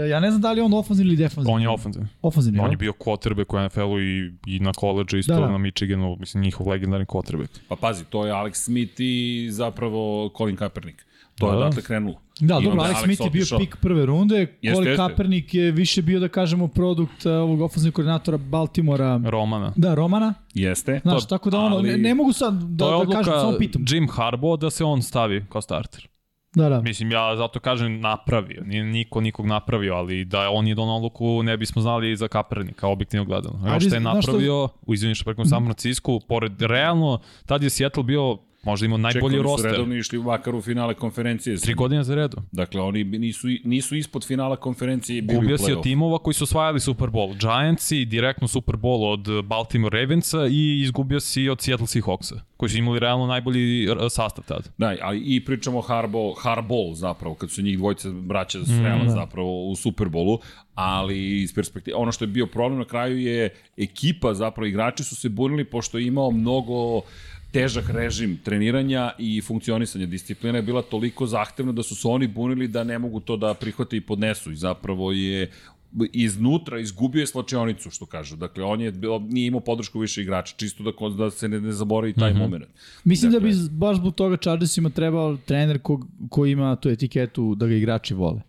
Ja 0.10 0.20
ne 0.20 0.30
znam 0.30 0.42
da 0.42 0.52
li 0.52 0.60
je 0.60 0.64
on 0.64 0.74
ofenzivni 0.74 1.10
ili 1.10 1.18
defenzivni. 1.18 1.54
On 1.54 1.62
je 1.62 1.70
ofenzivni. 1.70 2.08
Ofenzivni, 2.22 2.60
On 2.60 2.72
je 2.72 2.78
bio 2.78 2.92
quarterback 2.94 3.56
u 3.56 3.66
NFL-u 3.66 4.00
i, 4.00 4.34
i 4.48 4.60
na 4.60 4.72
koleđu 4.74 5.18
isto 5.18 5.34
Da, 5.34 5.40
da. 5.40 5.50
na 5.50 5.58
Michiganu, 5.58 6.18
mislim 6.20 6.44
njihov 6.44 6.68
legendarni 6.70 7.06
quarterback. 7.06 7.60
Pa 7.68 7.76
pazi, 7.76 8.04
to 8.06 8.26
je 8.26 8.32
Alex 8.34 8.54
Smith 8.56 8.94
i 8.98 9.48
zapravo 9.52 10.32
Colin 10.38 10.56
Kaepernick. 10.56 11.00
To 11.36 11.48
je 11.48 11.52
Da, 11.52 11.58
da. 11.58 11.58
odatle 11.60 11.82
krenulo. 11.84 12.16
Da, 12.40 12.46
I 12.46 12.48
dobro, 12.56 12.72
onda 12.72 12.84
Alex 12.84 13.04
Smith 13.04 13.22
je 13.22 13.30
bio 13.30 13.42
otišao. 13.42 13.60
pik 13.60 13.76
prve 13.76 14.06
runde, 14.06 14.36
Colin 14.36 14.88
jeste. 14.88 14.96
Kaepernick 14.98 15.54
je 15.54 15.72
više 15.72 16.02
bio, 16.02 16.20
da 16.20 16.28
kažemo, 16.28 16.68
produkt 16.68 17.26
uh, 17.26 17.32
ovog 17.34 17.62
ofenzivnog 17.62 17.94
koordinatora 17.94 18.38
Baltimora, 18.40 19.22
Romana. 19.26 19.74
da, 19.76 19.96
Romana. 19.96 20.34
Jeste. 20.54 21.00
Znaš, 21.02 21.22
To- 21.22 21.28
tako 21.28 21.50
da 21.50 21.60
ono, 21.60 21.76
ali- 21.76 21.90
ne, 21.90 21.98
ne 22.00 22.16
mogu 22.16 22.34
sad 22.34 22.54
da, 22.54 22.86
to 22.86 23.00
je 23.00 23.06
da 23.06 23.12
kažem, 23.12 23.24
samo 23.26 23.40
odluka 23.40 23.58
pitam. 23.60 23.86
Jim 23.88 24.08
Harbaugh 24.10 24.60
da 24.60 24.70
se 24.70 24.84
on 24.84 25.02
stavi 25.02 25.46
kao 25.50 25.62
starter. 25.62 26.08
Da, 26.54 26.70
da. 26.70 26.82
Mislim, 26.82 27.12
ja 27.12 27.36
zato 27.36 27.60
kažem 27.60 28.00
napravio. 28.00 28.64
Nije 28.64 28.84
niko 28.84 29.22
nikog 29.22 29.46
napravio, 29.46 29.94
ali 29.94 30.26
da 30.26 30.50
on 30.50 30.68
je 30.68 30.76
donao 30.76 30.96
odluku, 30.96 31.44
ne 31.44 31.58
bismo 31.58 31.82
znali 31.82 32.16
za 32.16 32.28
Kaepernika, 32.28 32.88
objektivno 32.88 33.26
gledano. 33.26 33.56
Ono 33.58 33.80
što 33.80 33.96
je 33.96 34.00
znaš 34.02 34.24
što- 34.24 34.32
napravio, 34.32 34.70
u 34.82 34.94
izvini 34.94 35.16
što 35.16 35.26
prekom 35.26 35.46
San 35.46 35.64
Francisco, 35.64 36.20
pored 36.20 36.62
realno, 36.62 37.20
tad 37.46 37.64
je 37.64 37.70
Seattle 37.70 38.04
bio 38.04 38.38
možda 38.64 38.86
imao 38.86 38.98
najbolji 38.98 39.38
Čekali 39.38 39.38
su 39.38 39.44
roster. 39.44 39.72
redovno 39.72 39.96
išli 39.96 40.20
makar 40.20 40.56
u 40.56 40.62
finale 40.62 40.94
konferencije. 40.94 41.58
Tri 41.58 41.74
godine 41.74 42.04
za 42.04 42.16
redu. 42.16 42.38
Dakle, 42.52 42.82
oni 42.82 43.04
nisu, 43.04 43.48
nisu 43.64 43.96
ispod 43.96 44.26
finala 44.26 44.56
konferencije 44.56 45.18
i 45.18 45.22
bili 45.22 45.40
Gubio 45.40 45.56
u 45.56 45.58
si 45.58 45.74
od 45.74 45.84
timova 45.84 46.20
koji 46.20 46.34
su 46.34 46.44
osvajali 46.44 46.80
Super 46.80 47.10
Bowl. 47.10 47.38
Giantsi, 47.40 48.06
direktno 48.06 48.48
Super 48.48 48.76
Bowl 48.76 49.12
od 49.14 49.46
Baltimore 49.46 50.00
Ravensa 50.00 50.48
i 50.52 50.82
izgubio 50.82 51.20
si 51.20 51.50
od 51.50 51.62
Seattle 51.62 51.88
Seahawksa, 51.88 52.40
koji 52.58 52.70
su 52.70 52.78
imali 52.78 53.00
realno 53.00 53.28
najbolji 53.28 53.88
sastav 54.10 54.46
tad. 54.46 54.70
Da, 54.78 54.96
ali 55.02 55.20
i 55.20 55.46
pričamo 55.46 55.82
Harbo, 55.82 56.34
Harbol 56.34 56.94
zapravo, 56.94 57.36
kad 57.36 57.52
su 57.52 57.62
njih 57.62 57.78
dvojice 57.78 58.10
braća 58.10 58.66
srela 58.66 59.04
mm, 59.04 59.10
zapravo 59.10 59.68
u 59.68 59.76
Superbolu, 59.76 60.40
ali 60.76 61.42
iz 61.42 61.56
perspektive, 61.56 61.96
ono 61.96 62.12
što 62.12 62.24
je 62.24 62.28
bio 62.28 62.48
problem 62.48 62.80
na 62.80 62.86
kraju 62.86 63.18
je 63.18 63.56
ekipa, 63.78 64.34
zapravo 64.34 64.68
igrači 64.68 65.04
su 65.04 65.16
se 65.16 65.30
bunili 65.30 65.64
pošto 65.64 65.98
je 65.98 66.08
imao 66.08 66.32
mnogo 66.32 67.02
težak 67.52 67.90
režim 67.90 68.38
treniranja 68.44 69.12
i 69.18 69.42
funkcionisanja 69.42 70.06
disciplina 70.06 70.58
je 70.58 70.64
bila 70.64 70.82
toliko 70.82 71.26
zahtevna 71.28 71.72
da 71.72 71.84
su 71.84 71.96
se 71.96 72.08
oni 72.08 72.28
bunili 72.28 72.68
da 72.68 72.84
ne 72.84 73.00
mogu 73.00 73.20
to 73.20 73.38
da 73.38 73.54
prihvate 73.54 73.98
i 73.98 74.02
podnesu 74.02 74.52
i 74.52 74.56
zapravo 74.56 75.12
je 75.12 75.52
iznutra 76.14 76.80
izgubio 76.80 77.20
je 77.20 77.28
slačionicu, 77.28 77.90
što 77.90 78.06
kažu. 78.06 78.36
Dakle, 78.36 78.64
on 78.64 78.82
je 78.82 78.92
bio, 78.92 79.20
nije 79.20 79.48
imao 79.48 79.60
podršku 79.60 80.00
više 80.00 80.22
igrača, 80.22 80.56
čisto 80.58 80.84
da, 80.84 80.92
da 81.18 81.32
se 81.32 81.48
ne, 81.48 81.62
ne 81.62 81.72
zaboravi 81.72 82.14
taj 82.14 82.34
mm 82.34 82.36
-hmm. 82.36 82.40
moment. 82.40 82.66
Mislim 83.04 83.32
Dakle- 83.32 83.52
da 83.52 83.56
bi 83.56 83.70
baš 83.72 83.98
zbog 83.98 84.16
toga 84.16 84.38
Chargersima 84.38 84.90
trebao 84.90 85.38
trener 85.38 85.80
ko, 85.80 86.08
ko 86.30 86.46
ima 86.46 86.76
tu 86.76 86.90
etiketu 86.90 87.56
da 87.56 87.68
ga 87.68 87.76
igrači 87.76 88.14
vole. 88.14 88.42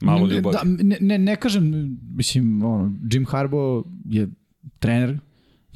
Malo 0.00 0.26
ljubavi. 0.26 0.56
Da, 0.56 0.84
ne, 0.84 0.98
ne, 1.00 1.18
ne 1.18 1.36
kažem, 1.36 1.96
mislim, 2.14 2.64
ono, 2.64 2.92
Jim 3.10 3.26
Harbaugh 3.26 3.86
je 4.10 4.28
trener, 4.78 5.18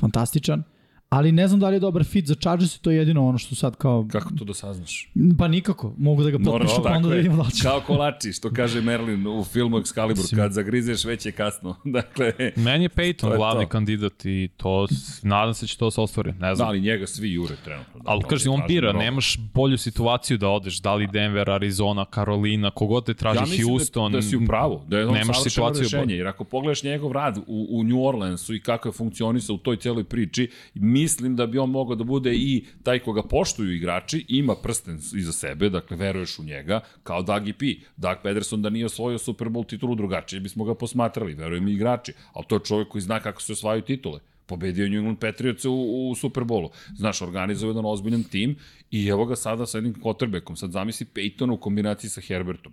fantastičan, 0.01 0.63
ali 1.09 1.33
ne 1.33 1.49
znam 1.49 1.61
da 1.61 1.69
li 1.69 1.77
je 1.77 1.81
dobar 1.81 2.05
fit 2.05 2.27
za 2.27 2.35
Chargers 2.35 2.77
i 2.77 2.83
to 2.83 2.91
je 2.91 2.97
jedino 2.97 3.29
ono 3.29 3.39
što 3.39 3.55
sad 3.55 3.77
kao... 3.77 4.07
Kako 4.13 4.35
to 4.39 4.45
da 4.45 4.55
saznaš? 4.55 5.11
Pa 5.39 5.49
nikako, 5.49 5.95
mogu 5.99 6.23
da 6.23 6.31
ga 6.31 6.39
potpišu 6.39 6.83
pa 6.83 6.91
onda 6.91 7.09
da 7.09 7.15
da 7.15 7.43
li 7.43 7.51
će. 7.51 7.63
kao 7.63 7.81
kolači, 7.81 8.33
što 8.33 8.53
kaže 8.53 8.81
Merlin 8.81 9.27
u 9.27 9.45
filmu 9.45 9.79
Excalibur, 9.79 10.37
kad 10.37 10.53
zagrizeš 10.53 11.05
već 11.05 11.27
je 11.27 11.33
kasno. 11.33 11.77
dakle, 11.99 12.33
Meni 12.57 12.85
je 12.85 12.89
Peyton 12.89 13.37
glavni 13.37 13.65
to. 13.65 13.69
kandidat 13.69 14.25
i 14.25 14.49
to, 14.57 14.87
nadam 15.23 15.55
se 15.55 15.67
će 15.67 15.79
to 15.79 15.91
se 15.91 16.01
ostvari. 16.01 16.33
Ne 16.33 16.49
da, 16.49 16.55
znam. 16.55 16.69
ali 16.69 16.81
njega 16.81 17.07
svi 17.07 17.33
jure 17.33 17.55
trenutno. 17.65 18.01
Ali 18.05 18.21
Dobro, 18.21 18.29
kaži, 18.29 18.49
on 18.49 18.63
bira, 18.69 18.89
mnogo. 18.91 19.05
nemaš 19.05 19.39
bolju 19.55 19.79
situaciju 19.79 20.39
da 20.39 20.49
odeš, 20.49 20.81
da 20.81 20.95
li 20.95 21.07
Denver, 21.07 21.51
Arizona, 21.51 22.05
Carolina, 22.15 22.71
kogod 22.71 23.07
te 23.07 23.15
traži, 23.15 23.39
Ja 23.39 23.43
mislim 23.43 23.69
Houston. 23.69 24.13
da, 24.13 24.19
da 24.19 24.23
si 24.23 24.37
u 24.37 24.47
pravu, 24.47 24.81
da 24.89 24.99
je 24.99 25.07
on 25.07 25.13
nemaš 25.15 25.37
savršeno 25.37 25.51
situaciju 25.75 25.83
rešenje, 25.83 26.15
jer 26.15 26.27
ako 26.27 26.45
pogledaš 26.45 26.83
njegov 26.83 27.13
rad 27.13 27.39
u, 27.47 27.67
u 27.71 27.85
New 27.85 28.05
Orleansu 28.05 28.55
i 28.55 28.61
kako 28.61 28.89
je 28.89 28.93
funkcionisao 28.93 29.55
u 29.55 29.59
toj 29.59 29.77
celoj 29.77 30.05
priči, 30.05 30.51
mislim 31.01 31.37
da 31.37 31.47
bi 31.47 31.59
on 31.59 31.71
mogao 31.71 31.97
da 31.97 32.05
bude 32.05 32.35
i 32.35 32.65
taj 32.83 32.99
koga 32.99 33.23
poštuju 33.23 33.75
igrači, 33.75 34.25
ima 34.29 34.55
prsten 34.63 34.97
iza 34.97 35.33
sebe, 35.33 35.71
dakle 35.71 35.97
veruješ 35.97 36.39
u 36.39 36.45
njega, 36.45 36.81
kao 37.03 37.23
Dougie 37.23 37.55
P. 37.59 37.67
Doug 37.97 38.17
Pederson 38.23 38.63
da 38.63 38.71
nije 38.71 38.87
osvojio 38.87 39.19
Super 39.19 39.49
Bowl 39.49 39.67
titulu 39.67 39.95
drugačije, 39.95 40.41
bismo 40.41 40.65
ga 40.65 40.75
posmatrali, 40.75 41.35
verujem 41.35 41.69
i 41.69 41.73
igrači, 41.73 42.13
ali 42.33 42.47
to 42.49 42.57
je 42.57 42.65
čovjek 42.65 42.89
koji 42.89 43.03
zna 43.03 43.21
kako 43.21 43.43
se 43.43 43.53
osvajaju 43.53 43.83
titule. 43.83 44.21
Pobedio 44.47 44.89
New 44.89 44.99
England 44.99 45.19
Patriots 45.19 45.65
u, 45.65 45.73
u 46.11 46.15
Super 46.15 46.45
Bowlu. 46.45 46.71
Znaš, 46.97 47.23
organizuje 47.23 47.71
jedan 47.71 47.87
ozbiljan 47.87 48.23
tim 48.25 48.57
i 48.91 49.07
evo 49.07 49.27
ga 49.27 49.37
sada 49.37 49.67
sa 49.67 49.79
jednim 49.79 49.95
quarterbackom. 49.95 50.57
Sad 50.57 50.71
zamisli 50.71 51.07
Peytona 51.15 51.53
u 51.53 51.57
kombinaciji 51.57 52.11
sa 52.11 52.21
Herbertom. 52.21 52.73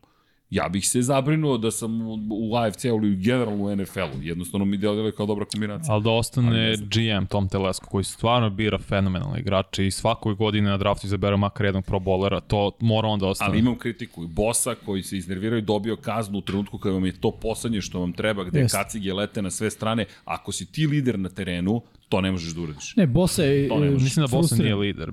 Ja 0.50 0.70
bih 0.70 0.90
se 0.90 1.02
zabrinuo 1.02 1.58
da 1.58 1.72
sam 1.72 2.02
u, 2.02 2.18
u 2.32 2.56
AFC-u 2.56 2.88
ili 2.88 3.16
generalno 3.16 3.64
u 3.64 3.76
NFL-u. 3.76 4.22
Jednostavno 4.22 4.66
mi 4.66 4.78
deluje 4.78 5.12
kao 5.12 5.26
dobra 5.26 5.46
kombinacija. 5.46 5.94
Ali 5.94 6.04
da 6.04 6.10
Ali 6.10 6.20
ostane 6.20 6.52
ne 6.52 6.76
znam. 6.76 6.90
GM 6.90 7.26
Tom 7.26 7.50
Telesco 7.50 7.86
koji 7.86 8.04
stvarno 8.04 8.50
bira 8.50 8.78
fenomenalne 8.78 9.40
igrače 9.40 9.88
i 9.88 9.92
svakoj 9.92 10.36
godine 10.36 10.70
na 10.70 10.78
draftu 10.78 11.08
izabere 11.08 11.38
makar 11.38 11.66
jednog 11.66 11.86
pro 11.86 12.00
bowlera, 12.00 12.42
to 12.48 12.72
mora 12.80 13.08
onda 13.08 13.28
ostane. 13.28 13.50
Ali 13.50 13.60
imam 13.60 13.78
kritiku 13.78 14.24
i 14.24 14.28
bosa 14.28 14.76
koji 14.86 15.04
se 15.04 15.18
iznervirao 15.18 15.58
i 15.58 15.62
dobio 15.62 15.96
kaznu 15.96 16.38
u 16.38 16.42
trenutku 16.42 16.78
kada 16.78 16.94
vam 16.94 17.06
je 17.06 17.22
to 17.22 17.32
poslednje 17.32 17.82
što 17.82 18.00
vam 18.00 18.14
treba, 18.14 18.44
gde 18.44 18.60
Jest. 18.60 18.76
kacige 18.76 19.14
lete 19.14 19.42
na 19.42 19.52
sve 19.52 19.72
strane. 19.72 20.06
Ako 20.26 20.52
si 20.52 20.72
ti 20.72 20.88
lider 20.88 21.20
na 21.20 21.30
terenu, 21.30 21.82
to 22.10 22.22
ne 22.22 22.32
možeš 22.32 22.54
da 22.54 22.62
uradiš. 22.62 22.96
Ne, 22.96 23.08
Bosa 23.08 23.44
je 23.44 23.68
To 23.68 23.80
ne 23.80 23.88
e, 23.88 23.92
može. 23.92 24.04
Mislim 24.04 24.24
da 24.24 24.28
frustriran. 24.28 24.64
nije 24.64 24.76
lider. 24.76 25.12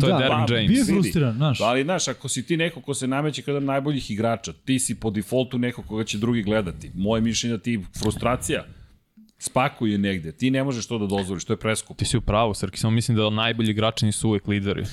To 0.00 0.06
je 0.06 0.12
da, 0.12 0.18
Derwin 0.18 0.46
pa, 0.48 0.54
James. 0.54 0.68
Bio 0.68 0.78
je 0.78 0.84
frustriran, 0.84 1.34
znaš. 1.34 1.60
Ali, 1.60 1.82
znaš, 1.82 2.08
ako 2.08 2.28
si 2.28 2.46
ti 2.46 2.56
neko 2.56 2.80
ko 2.80 2.94
se 2.94 3.06
nameće 3.06 3.42
kao 3.42 3.52
jedan 3.52 3.64
najboljih 3.64 4.10
igrača, 4.10 4.52
ti 4.52 4.78
si 4.78 4.94
po 4.94 5.10
defaultu 5.10 5.58
neko 5.58 5.82
koga 5.82 6.04
će 6.04 6.18
drugi 6.18 6.42
gledati. 6.42 6.90
Moje 6.94 7.22
mišljenje 7.22 7.56
da 7.56 7.62
ti 7.62 7.80
frustracija 8.00 8.64
spakuje 9.38 9.98
negde. 9.98 10.32
Ti 10.32 10.50
ne 10.50 10.64
možeš 10.64 10.86
to 10.86 10.98
da 10.98 11.06
dozvoliš, 11.06 11.44
to 11.44 11.52
je 11.52 11.56
preskupo. 11.56 11.98
Ti 11.98 12.04
si 12.04 12.16
u 12.16 12.20
pravu, 12.20 12.54
Srki, 12.54 12.78
samo 12.78 12.90
mislim 12.90 13.16
da 13.16 13.30
najbolji 13.30 13.70
igrači 13.70 14.06
nisu 14.06 14.28
uvek 14.28 14.48
lideri. 14.48 14.84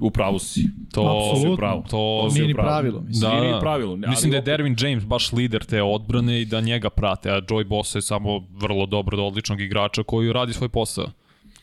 U 0.00 0.10
pravu 0.10 0.38
si. 0.38 0.64
To, 0.92 1.28
Apsolutno. 1.28 1.56
pravu. 1.56 1.84
to, 1.90 2.30
si 2.30 2.34
Nije 2.34 2.48
ni 2.48 2.54
pravilo, 2.54 3.00
mislim. 3.00 3.30
Da, 3.30 3.40
Nije 3.40 3.54
ni 3.54 3.60
pravilo. 3.60 3.92
ali 3.92 4.08
Mislim 4.08 4.30
da 4.30 4.36
je 4.36 4.42
opet- 4.42 4.48
Derwin 4.50 4.84
James 4.84 5.04
baš 5.04 5.32
lider 5.32 5.64
te 5.64 5.82
odbrane 5.82 6.40
i 6.40 6.44
da 6.44 6.60
njega 6.60 6.90
prate, 6.90 7.30
a 7.30 7.40
Joy 7.40 7.64
Bosa 7.64 7.98
je 7.98 8.02
samo 8.02 8.46
vrlo 8.52 8.86
dobro 8.86 9.16
do 9.16 9.24
odličnog 9.24 9.60
igrača 9.60 10.02
koji 10.02 10.32
radi 10.32 10.52
svoj 10.52 10.68
posao. 10.68 11.06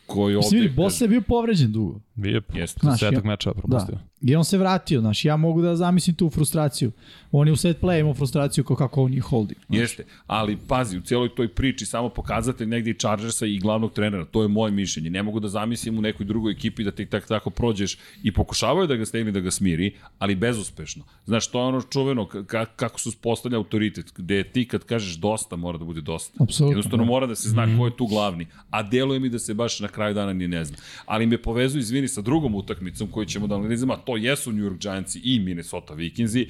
koji 0.06 0.36
Mislim, 0.36 0.60
ovde... 0.60 0.64
vidi, 0.64 0.76
Bosa 0.76 1.06
je 1.06 1.10
bio 1.10 1.22
povređen 1.22 1.72
dugo. 1.72 2.00
Bio 2.16 2.42
Jeste. 2.54 2.80
Znaš, 2.84 3.00
setak 3.00 3.24
ja- 3.24 3.30
meča 3.30 3.54
propustio. 3.54 3.96
Da. 3.96 4.02
I 4.22 4.36
on 4.36 4.46
se 4.46 4.58
vratio, 4.58 5.02
znaš, 5.02 5.26
ja 5.26 5.38
mogu 5.38 5.62
da 5.62 5.76
zamislim 5.76 6.16
tu 6.16 6.30
frustraciju. 6.30 6.92
On 7.32 7.48
je 7.48 7.54
u 7.54 7.56
set 7.56 7.82
play 7.82 8.00
imao 8.00 8.14
frustraciju 8.14 8.64
kao 8.64 8.76
kako 8.76 9.04
on 9.04 9.14
je 9.14 9.22
holding. 9.22 9.60
Jeste, 9.70 10.06
ali 10.28 10.58
pazi, 10.68 10.98
u 10.98 11.02
cijeloj 11.02 11.36
toj 11.36 11.48
priči 11.48 11.86
samo 11.86 12.10
pokazatelj 12.10 12.68
negde 12.68 12.92
i 12.92 12.94
Chargersa 12.94 13.46
i 13.46 13.60
glavnog 13.60 13.94
trenera, 13.94 14.26
to 14.26 14.42
je 14.42 14.48
moje 14.48 14.72
mišljenje. 14.72 15.10
Ne 15.10 15.24
mogu 15.24 15.40
da 15.40 15.48
zamislim 15.48 15.98
u 15.98 16.02
nekoj 16.02 16.26
drugoj 16.26 16.52
ekipi 16.52 16.84
da 16.84 16.92
ti 16.92 17.06
tak, 17.06 17.28
tako 17.28 17.50
prođeš 17.50 17.98
i 18.24 18.32
pokušavaju 18.32 18.88
da 18.88 18.96
ga 18.96 19.06
stegni 19.06 19.32
da 19.32 19.40
ga 19.40 19.52
smiri, 19.52 19.96
ali 20.20 20.36
bezuspešno. 20.36 21.04
Znaš, 21.26 21.48
to 21.48 21.60
je 21.60 21.66
ono 21.66 21.82
čuveno 21.82 22.28
ka, 22.28 22.66
kako 22.66 23.00
su 23.00 23.10
uspostavlja 23.10 23.58
autoritet, 23.58 24.14
gde 24.18 24.44
ti 24.44 24.68
kad 24.68 24.84
kažeš 24.84 25.16
dosta, 25.16 25.56
mora 25.56 25.78
da 25.78 25.86
bude 25.86 26.02
dosta. 26.02 26.44
Apsolutno, 26.44 26.72
Jednostavno 26.72 27.04
da. 27.06 27.08
mora 27.12 27.28
da 27.28 27.36
se 27.36 27.50
zna 27.50 27.78
ko 27.78 27.86
je 27.86 27.98
tu 27.98 28.06
glavni, 28.08 28.48
a 28.70 28.84
deluje 28.84 29.20
mi 29.20 29.30
da 29.30 29.40
se 29.40 29.54
baš 29.54 29.80
na 29.80 29.88
kraju 29.88 30.14
dana 30.14 30.34
ni 30.34 30.48
ne 30.48 30.66
zna. 30.66 30.78
Ali 31.06 31.26
me 31.26 31.38
povezuju, 31.38 31.80
izvini, 31.80 32.05
sa 32.08 32.22
drugom 32.22 32.56
utakmicom 32.56 33.08
koju 33.12 33.26
ćemo 33.26 33.48
da 33.48 33.56
analizamo, 33.56 33.94
a 33.94 33.98
to 33.98 34.18
jesu 34.18 34.52
New 34.52 34.66
York 34.66 34.82
Giantsi 34.82 35.22
i 35.24 35.40
Minnesota 35.40 35.94
Vikingsi. 35.94 36.48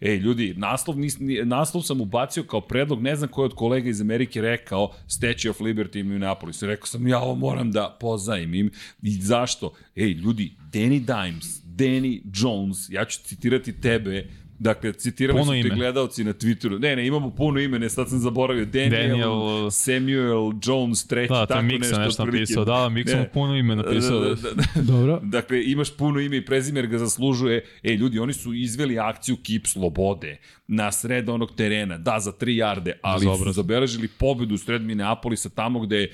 Ej, 0.00 0.16
ljudi, 0.16 0.54
naslov, 0.56 0.98
nis, 0.98 1.18
ni- 1.18 1.44
naslov 1.44 1.82
sam 1.82 2.00
ubacio 2.00 2.42
kao 2.44 2.60
predlog, 2.60 3.02
ne 3.02 3.16
znam 3.16 3.28
ko 3.30 3.42
je 3.42 3.44
od 3.44 3.54
kolega 3.54 3.88
iz 3.88 4.00
Amerike 4.00 4.40
rekao 4.40 4.92
Statue 5.06 5.50
of 5.50 5.60
Liberty 5.60 6.00
in 6.00 6.06
Minneapolis. 6.06 6.62
Rekao 6.62 6.86
sam, 6.86 7.08
ja 7.08 7.18
ovo 7.20 7.34
moram 7.34 7.72
da 7.72 7.96
pozajmim. 8.00 8.70
I 9.02 9.10
zašto? 9.10 9.72
Ej, 9.94 10.12
ljudi, 10.12 10.52
Danny 10.72 11.00
Dimes, 11.00 11.46
Danny 11.64 12.20
Jones, 12.34 12.90
ja 12.90 13.04
ću 13.04 13.20
citirati 13.24 13.80
tebe, 13.80 14.28
Dakle, 14.58 14.92
citirali 14.92 15.38
Puno 15.40 15.62
su 15.62 15.68
te 15.68 15.74
gledalci 15.74 16.24
na 16.24 16.32
Twitteru. 16.32 16.80
Ne, 16.80 16.96
ne, 16.96 17.06
imamo 17.06 17.30
puno 17.30 17.60
ime, 17.60 17.78
ne, 17.78 17.88
sad 17.88 18.08
sam 18.08 18.18
zaboravio. 18.18 18.64
Daniel, 18.64 18.90
Daniel- 18.90 19.70
Samuel 19.70 20.52
Jones, 20.66 21.06
treći, 21.06 21.28
Da, 21.28 21.40
to 21.40 21.46
tako 21.46 21.58
je 21.58 21.62
Miksa 21.62 21.88
nešto, 21.88 22.04
nešto 22.04 22.24
napisao. 22.24 22.64
Da, 22.64 22.88
Miksa 22.88 23.16
mu 23.16 23.22
Ne. 23.22 23.30
puno 23.30 23.56
ime 23.56 23.76
napisao. 23.76 24.20
Da, 24.20 24.28
da, 24.34 24.50
da, 24.50 24.82
Dobro. 24.82 25.20
Dakle, 25.22 25.64
imaš 25.64 25.96
puno 25.96 26.20
ime 26.20 26.36
i 26.36 26.44
prezimer 26.44 26.86
ga 26.86 26.98
zaslužuje. 26.98 27.64
E, 27.82 27.94
ljudi, 27.94 28.18
oni 28.18 28.32
su 28.32 28.54
izveli 28.54 28.98
akciju 28.98 29.36
Kip 29.42 29.66
Slobode 29.66 30.36
na 30.68 30.92
sred 30.92 31.28
onog 31.28 31.54
terena, 31.56 31.98
da, 31.98 32.20
za 32.20 32.32
3 32.32 32.56
jarde, 32.56 32.98
ali 33.02 33.24
Za 33.24 33.36
su 33.36 33.52
zabeležili 33.52 34.08
pobedu 34.08 34.54
u 34.54 34.58
sred 34.58 34.82
Minneapolisa 34.82 35.48
tamo 35.48 35.80
gde 35.80 35.96
je 35.96 36.12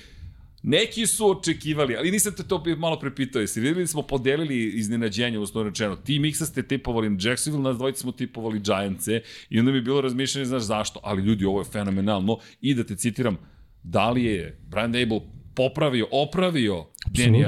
Neki 0.63 1.07
su 1.07 1.31
očekivali, 1.31 1.97
ali 1.97 2.11
nisam 2.11 2.33
te 2.37 2.43
to 2.43 2.65
malo 2.79 2.99
prepitao, 2.99 3.41
jesi 3.41 3.61
videli 3.61 3.83
da 3.83 3.87
smo 3.87 4.03
podelili 4.03 4.73
iznenađenje, 4.79 5.39
uslovno 5.39 5.69
rečeno. 5.71 5.97
Ti 5.97 6.19
Miksa 6.19 6.47
ste 6.47 6.63
tipovali 6.63 7.17
Jacksonville, 7.21 7.63
nas 7.63 7.77
dvojica 7.77 8.01
smo 8.01 8.13
tipovali 8.13 8.61
Giantse 8.61 9.23
i 9.51 9.59
onda 9.59 9.73
mi 9.73 9.79
je 9.79 9.83
bilo 9.83 10.01
razmišljanje, 10.01 10.45
znaš 10.45 10.63
zašto, 10.63 11.01
ali 11.03 11.23
ljudi, 11.23 11.45
ovo 11.45 11.61
je 11.61 11.65
fenomenalno 11.65 12.39
i 12.61 12.75
da 12.75 12.85
te 12.85 12.97
citiram, 12.97 13.37
da 13.83 14.11
li 14.11 14.25
je 14.25 14.59
Brian 14.71 14.93
Dable 14.93 15.21
popravio, 15.55 16.07
opravio 16.11 16.87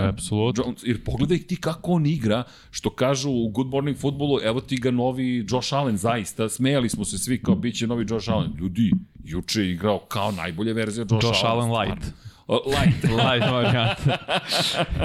apsolutno. 0.09 0.65
Jones, 0.67 0.83
jer 0.85 1.05
pogledaj 1.05 1.39
ti 1.39 1.57
kako 1.57 1.93
on 1.93 2.07
igra, 2.07 2.45
što 2.71 2.91
kažu 2.91 3.31
u 3.31 3.49
Good 3.49 3.67
Morning 3.67 3.99
Footballu, 3.99 4.39
evo 4.43 4.61
ti 4.61 4.77
ga 4.77 4.91
novi 4.91 5.47
Josh 5.51 5.75
Allen, 5.75 5.97
zaista, 5.97 6.49
smejali 6.49 6.89
smo 6.89 7.05
se 7.05 7.19
svi 7.19 7.43
kao 7.43 7.55
bit 7.55 7.79
će 7.79 7.87
novi 7.87 8.07
Josh 8.09 8.31
Allen. 8.31 8.53
Ljudi, 8.59 8.91
juče 9.25 9.61
je 9.61 9.73
igrao 9.73 9.99
kao 9.99 10.33
najbolja 10.33 10.73
verzija 10.73 11.07
Josh, 11.11 11.27
Josh 11.27 11.45
Allen 11.45 11.71
light. 11.71 12.05
stvarno. 12.05 12.34
Light. 12.49 13.05
Light 13.21 13.51
varijant. 13.51 13.99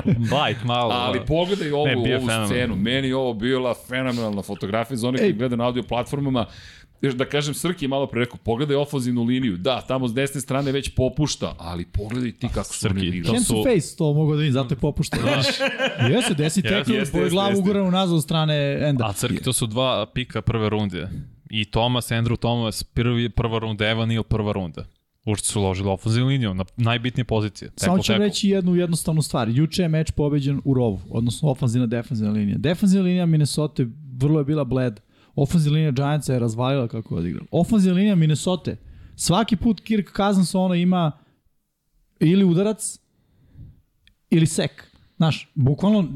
Light, 0.06 0.64
malo. 0.66 0.92
Ali 0.92 1.20
pogledaj 1.22 1.72
ovu, 1.72 1.86
Ne, 1.86 2.18
ovu 2.18 2.46
scenu. 2.46 2.76
Meni 2.76 3.08
je 3.08 3.16
ovo 3.16 3.34
bila 3.34 3.76
fenomenalna 3.88 4.42
fotografija 4.42 4.98
za 4.98 5.08
one 5.08 5.18
koji 5.18 5.28
Ej. 5.28 5.34
gledaju 5.34 5.58
na 5.58 5.66
audio 5.66 5.84
platformama. 5.84 6.46
Još 7.02 7.14
da 7.14 7.26
kažem, 7.26 7.54
Srki 7.54 7.86
je 7.86 7.90
malo 7.90 8.08
pre 8.08 8.20
rekao, 8.20 8.38
pogledaj 8.38 8.76
ofazivnu 8.76 9.24
liniju. 9.24 9.58
Da, 9.58 9.82
tamo 9.82 10.08
s 10.08 10.14
desne 10.14 10.42
strane 10.42 10.72
već 10.72 10.90
popušta, 10.90 11.56
ali 11.58 11.86
pogledaj 11.86 12.32
ti 12.32 12.48
kako 12.48 12.74
su 12.74 12.80
Srki, 12.80 12.98
oni 12.98 13.08
igrali. 13.08 13.28
Hands 13.28 13.48
su- 13.48 13.54
to 13.54 13.64
face, 13.66 13.96
to 13.98 14.14
mogu 14.14 14.32
da 14.32 14.38
vidim, 14.38 14.54
zato 14.54 14.74
je 14.74 14.80
popušteno. 14.80 15.28
Jeste, 16.10 16.34
desi 16.34 16.44
Jeste, 16.60 16.62
tekl, 16.62 16.92
jeste, 16.92 17.12
po 17.12 17.18
jeste, 17.18 17.30
glavu 17.30 17.50
jeste. 17.50 17.60
ugurano 17.62 17.92
nazad 17.92 18.16
od 18.16 18.24
strane 18.24 18.80
enda. 18.82 19.06
A 19.06 19.14
Crki, 19.14 19.38
to 19.38 19.54
su 19.54 19.68
dva 19.68 20.06
pika 20.06 20.42
prve 20.42 20.70
runde. 20.70 21.10
I 21.50 21.66
Thomas, 21.66 22.12
Andrew 22.12 22.38
Thomas, 22.38 22.84
prvi, 22.84 23.30
prva 23.30 23.60
runda, 23.60 23.88
Evan 23.88 24.08
Neal, 24.10 24.24
prva 24.24 24.52
runda. 24.52 24.86
Ušte 25.26 25.48
su 25.48 25.60
uložili 25.60 25.90
ofenzivnu 25.90 26.28
liniju 26.30 26.54
na 26.54 26.66
najbitnije 26.78 27.26
pozicije. 27.26 27.72
Samo 27.76 27.98
Tackle, 27.98 28.16
ću 28.16 28.20
reći 28.20 28.50
jednu 28.50 28.76
jednostavnu 28.76 29.22
stvar. 29.22 29.50
Juče 29.50 29.82
je 29.82 29.88
meč 29.88 30.12
pobeđen 30.12 30.62
u 30.66 30.74
rovu, 30.74 31.00
odnosno 31.10 31.50
ofanzivna 31.50 31.88
defanzivna 31.88 32.34
linija. 32.34 32.58
Defanzivna 32.58 33.06
linija 33.06 33.26
Minnesota 33.26 33.84
vrlo 34.18 34.40
je 34.40 34.46
bila 34.46 34.64
bled. 34.64 35.00
Ofanzivna 35.36 35.76
linija 35.76 35.92
Giantsa 35.92 36.34
je 36.34 36.40
razvalila 36.40 36.88
kako 36.88 37.16
je 37.16 37.20
odigrala. 37.20 37.48
Ofanzivna 37.52 37.96
linija 37.98 38.16
Minnesota, 38.16 38.72
svaki 39.16 39.56
put 39.56 39.82
Kirk 39.82 40.16
Cousins 40.18 40.56
ono 40.56 40.74
ima 40.76 41.12
ili 42.20 42.44
udarac 42.44 43.00
ili 44.30 44.46
sek. 44.46 44.90
Znaš, 45.18 45.52
bukvalno 45.56 46.08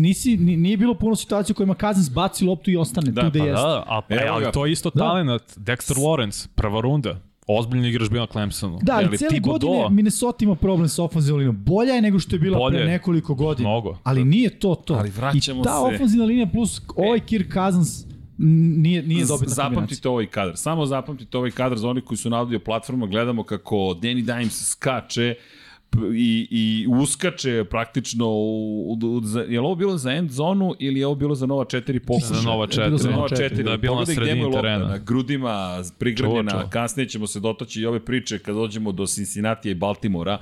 nisi, 0.00 0.36
ni- 0.36 0.56
nije 0.56 0.76
bilo 0.76 0.94
puno 0.94 1.16
situacija 1.16 1.54
u 1.54 1.56
kojima 1.56 1.74
Cousins 1.80 2.10
baci 2.10 2.44
loptu 2.44 2.70
i 2.70 2.76
ostane 2.76 3.10
Da, 3.12 3.20
tu 3.22 3.30
gde 3.30 3.38
pa 3.38 3.44
jeste. 3.44 3.62
Da, 3.62 3.68
da, 3.68 3.84
a, 3.88 4.02
e, 4.08 4.28
ali 4.28 4.46
to 4.52 4.66
je 4.66 4.72
isto 4.72 4.90
Da. 4.94 4.98
talent. 4.98 5.42
Dexter 5.56 5.96
Lawrence, 5.96 6.48
prva 6.54 6.80
runda. 6.80 7.20
Ozbiljni 7.50 7.88
igrač 7.88 8.08
bio 8.08 8.20
na 8.20 8.26
Clemsonu. 8.26 8.78
Da, 8.82 8.94
ali 8.94 9.18
cijele 9.18 9.30
Thibodeau, 9.30 9.72
godine 9.72 9.90
Minnesota 9.90 10.44
ima 10.44 10.54
problem 10.54 10.88
sa 10.88 11.02
ofenzivnom 11.04 11.38
linijom. 11.38 11.64
Bolja 11.64 11.94
je 11.94 12.02
nego 12.02 12.18
što 12.18 12.36
je 12.36 12.40
bila 12.40 12.58
Bolje. 12.58 12.76
pre 12.76 12.86
nekoliko 12.86 13.34
godina. 13.34 13.68
Mnogo. 13.68 13.98
Ali 14.02 14.24
nije 14.24 14.50
to 14.50 14.74
to. 14.74 14.94
Ali 14.94 15.10
vraćamo 15.10 15.60
I 15.60 15.64
ta 15.64 15.70
se- 15.80 15.94
ofenzivna 15.94 16.24
linija 16.24 16.46
plus 16.46 16.80
ovaj 16.96 17.20
Kirk 17.20 17.52
Cousins 17.52 18.04
nije, 18.38 19.02
nije 19.02 19.24
dobitna 19.24 19.36
kombinacija. 19.36 19.70
Zapamtite 19.70 20.08
ovaj 20.08 20.26
kadar. 20.26 20.56
Samo 20.56 20.86
zapamtite 20.86 21.38
ovaj 21.38 21.50
kadar 21.50 21.78
za 21.78 21.88
oni 21.88 22.00
koji 22.00 22.18
su 22.18 22.30
na 22.30 22.38
audio 22.38 22.58
platforma. 22.58 23.06
Gledamo 23.06 23.42
kako 23.42 23.76
Danny 23.76 24.24
Dimes 24.36 24.68
skače 24.68 25.34
i, 26.14 26.48
i 26.50 26.86
uskače 26.88 27.64
praktično 27.70 28.26
u, 28.26 28.96
u, 29.02 29.06
u, 29.06 29.20
za, 29.20 29.40
je 29.40 29.60
li 29.60 29.66
ovo 29.66 29.74
bilo 29.74 29.96
za 29.96 30.12
end 30.12 30.30
zonu 30.30 30.74
ili 30.78 31.00
je 31.00 31.06
ovo 31.06 31.14
bilo 31.14 31.34
za 31.34 31.46
nova 31.46 31.64
četiri 31.64 32.00
pokuša? 32.00 32.26
Za 32.26 32.42
nova 32.42 32.64
Je 32.64 32.68
bilo 32.68 33.28
četiri. 33.28 33.56
za 33.56 33.62
Nova. 33.62 33.64
Da 33.64 33.72
je 33.72 33.78
bilo 33.78 33.94
na 34.00 34.06
sredini 34.06 34.52
terena. 34.52 34.86
Na 34.88 34.98
grudima, 34.98 35.82
prigrljena, 35.98 36.70
kasnije 36.70 37.08
ćemo 37.08 37.26
se 37.26 37.40
dotaći 37.40 37.80
i 37.80 37.86
ove 37.86 38.04
priče 38.04 38.38
kad 38.38 38.54
dođemo 38.54 38.92
do 38.92 39.06
Cincinnati 39.06 39.70
i 39.70 39.74
Baltimora, 39.74 40.38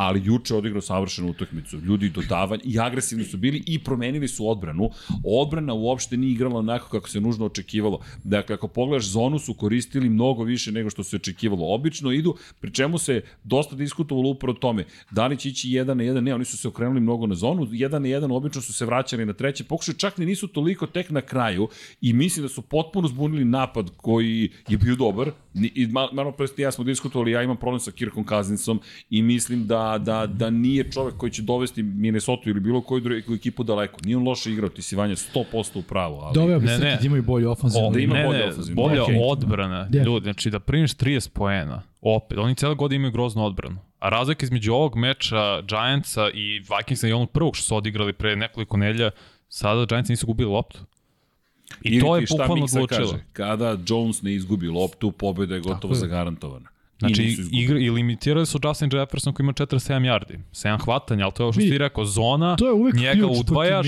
ali 0.00 0.22
juče 0.24 0.54
odigrao 0.54 0.82
savršenu 0.82 1.30
utakmicu. 1.30 1.78
Ljudi 1.78 2.08
dodavanje 2.08 2.62
i 2.64 2.78
agresivni 2.80 3.24
su 3.24 3.36
bili 3.36 3.62
i 3.66 3.78
promenili 3.78 4.28
su 4.28 4.48
odbranu. 4.48 4.90
Odbrana 5.24 5.74
uopšte 5.74 6.16
nije 6.16 6.32
igrala 6.32 6.58
onako 6.58 6.88
kako 6.88 7.08
se 7.08 7.20
nužno 7.20 7.46
očekivalo. 7.46 8.00
Dakle, 8.24 8.54
ako 8.54 8.68
pogledaš 8.68 9.06
zonu 9.06 9.38
su 9.38 9.54
koristili 9.54 10.08
mnogo 10.08 10.44
više 10.44 10.72
nego 10.72 10.90
što 10.90 11.04
se 11.04 11.16
očekivalo. 11.16 11.74
Obično 11.74 12.12
idu, 12.12 12.34
pri 12.60 12.72
čemu 12.72 12.98
se 12.98 13.20
dosta 13.44 13.76
diskutovalo 13.76 14.28
upravo 14.28 14.58
tome. 14.58 14.84
Da 15.10 15.26
li 15.26 15.36
će 15.36 15.48
ići 15.48 15.70
jedan 15.70 15.96
na 15.96 16.02
jedan? 16.02 16.24
Ne, 16.24 16.34
oni 16.34 16.44
su 16.44 16.56
se 16.56 16.68
okrenuli 16.68 17.00
mnogo 17.00 17.26
na 17.26 17.34
zonu. 17.34 17.68
Jedan 17.70 18.02
na 18.02 18.08
jedan 18.08 18.32
obično 18.32 18.62
su 18.62 18.72
se 18.72 18.86
vraćali 18.86 19.26
na 19.26 19.32
treće 19.32 19.64
pokušaj. 19.64 19.94
Čak 19.94 20.18
ni 20.18 20.26
nisu 20.26 20.48
toliko 20.48 20.86
tek 20.86 21.10
na 21.10 21.20
kraju 21.20 21.68
i 22.00 22.12
mislim 22.12 22.42
da 22.42 22.48
su 22.48 22.62
potpuno 22.62 23.08
zbunili 23.08 23.44
napad 23.44 23.90
koji 23.96 24.50
je 24.68 24.78
bio 24.78 24.96
dobar. 24.96 25.30
I 25.54 25.86
malo 26.12 26.32
pre 26.32 26.46
ja 26.56 26.72
smo 26.72 26.84
diskutovali, 26.84 27.30
ja 27.30 27.42
imam 27.42 27.56
problem 27.56 27.80
sa 27.80 27.90
Kirkom 27.90 28.24
Kazinsom 28.24 28.80
i 29.10 29.22
mislim 29.22 29.66
da, 29.66 29.98
da, 29.98 30.26
da 30.26 30.50
nije 30.50 30.90
čovek 30.90 31.16
koji 31.16 31.32
će 31.32 31.42
dovesti 31.42 31.82
Minnesota 31.82 32.50
ili 32.50 32.60
bilo 32.60 32.82
koju 32.82 33.00
drugu 33.00 33.34
ekipu 33.34 33.62
daleko. 33.62 33.98
Nije 34.04 34.16
on 34.16 34.26
loše 34.26 34.52
igrao, 34.52 34.68
ti 34.68 34.82
si 34.82 34.96
vanja 34.96 35.14
100% 35.14 35.78
u 35.78 35.82
pravu. 35.82 36.16
Ali... 36.16 36.34
Doveo 36.34 36.60
bi 36.60 36.68
se 36.68 36.78
da 36.78 37.06
imaju 37.06 37.22
bolju 37.22 37.50
ofenzivnu. 37.50 37.90
Da 37.90 38.00
ima 38.00 38.14
ne, 38.14 38.26
bolju 38.26 38.44
ofenzivnu. 38.48 38.82
Bolja 38.82 39.02
okay. 39.02 39.20
odbrana, 39.30 39.88
yeah. 39.90 40.04
ljudi, 40.04 40.24
znači 40.24 40.50
da 40.50 40.60
primiš 40.60 40.96
30 40.96 41.28
poena, 41.28 41.82
opet, 42.00 42.38
oni 42.38 42.54
cijela 42.54 42.74
godina 42.74 42.96
imaju 42.96 43.12
groznu 43.12 43.44
odbranu. 43.44 43.78
A 43.98 44.08
razlika 44.08 44.44
između 44.44 44.72
ovog 44.72 44.96
meča 44.96 45.60
Giantsa 45.60 46.30
i 46.34 46.60
Vikingsa 46.78 47.08
i 47.08 47.12
onog 47.12 47.30
prvog 47.30 47.56
što 47.56 47.64
su 47.64 47.76
odigrali 47.76 48.12
pre 48.12 48.36
nekoliko 48.36 48.76
nelja, 48.76 49.10
sada 49.48 49.84
Giants 49.84 50.08
nisu 50.08 50.26
gubili 50.26 50.50
loptu. 50.50 50.78
I 51.82 51.88
Ili 51.88 52.00
to 52.00 52.16
je 52.16 52.26
bukvalno 52.30 52.64
odlučilo. 52.64 52.86
Kaže, 53.10 53.24
kada 53.32 53.78
Jones 53.88 54.22
ne 54.22 54.34
izgubi 54.34 54.68
loptu, 54.68 55.12
pobjeda 55.12 55.54
je 55.54 55.60
gotovo 55.60 55.94
zagarantovana. 55.94 56.68
Znači, 56.98 57.36
igra, 57.52 57.78
i 57.78 57.90
limitirali 57.90 58.46
su 58.46 58.58
Justin 58.64 58.90
Jefferson 58.92 59.32
koji 59.32 59.44
ima 59.44 59.52
47 59.52 59.78
yardi. 59.88 60.38
7 60.52 60.84
hvatanja, 60.84 61.24
ali 61.24 61.32
to 61.32 61.42
je 61.42 61.44
ovo 61.44 61.52
što 61.52 61.60
ti 61.60 61.78
rekao, 61.78 62.04
zona, 62.04 62.56
to 62.56 62.66
je 62.66 62.72
uvek 62.72 62.94
njega 62.94 63.26
udvajaš 63.26 63.86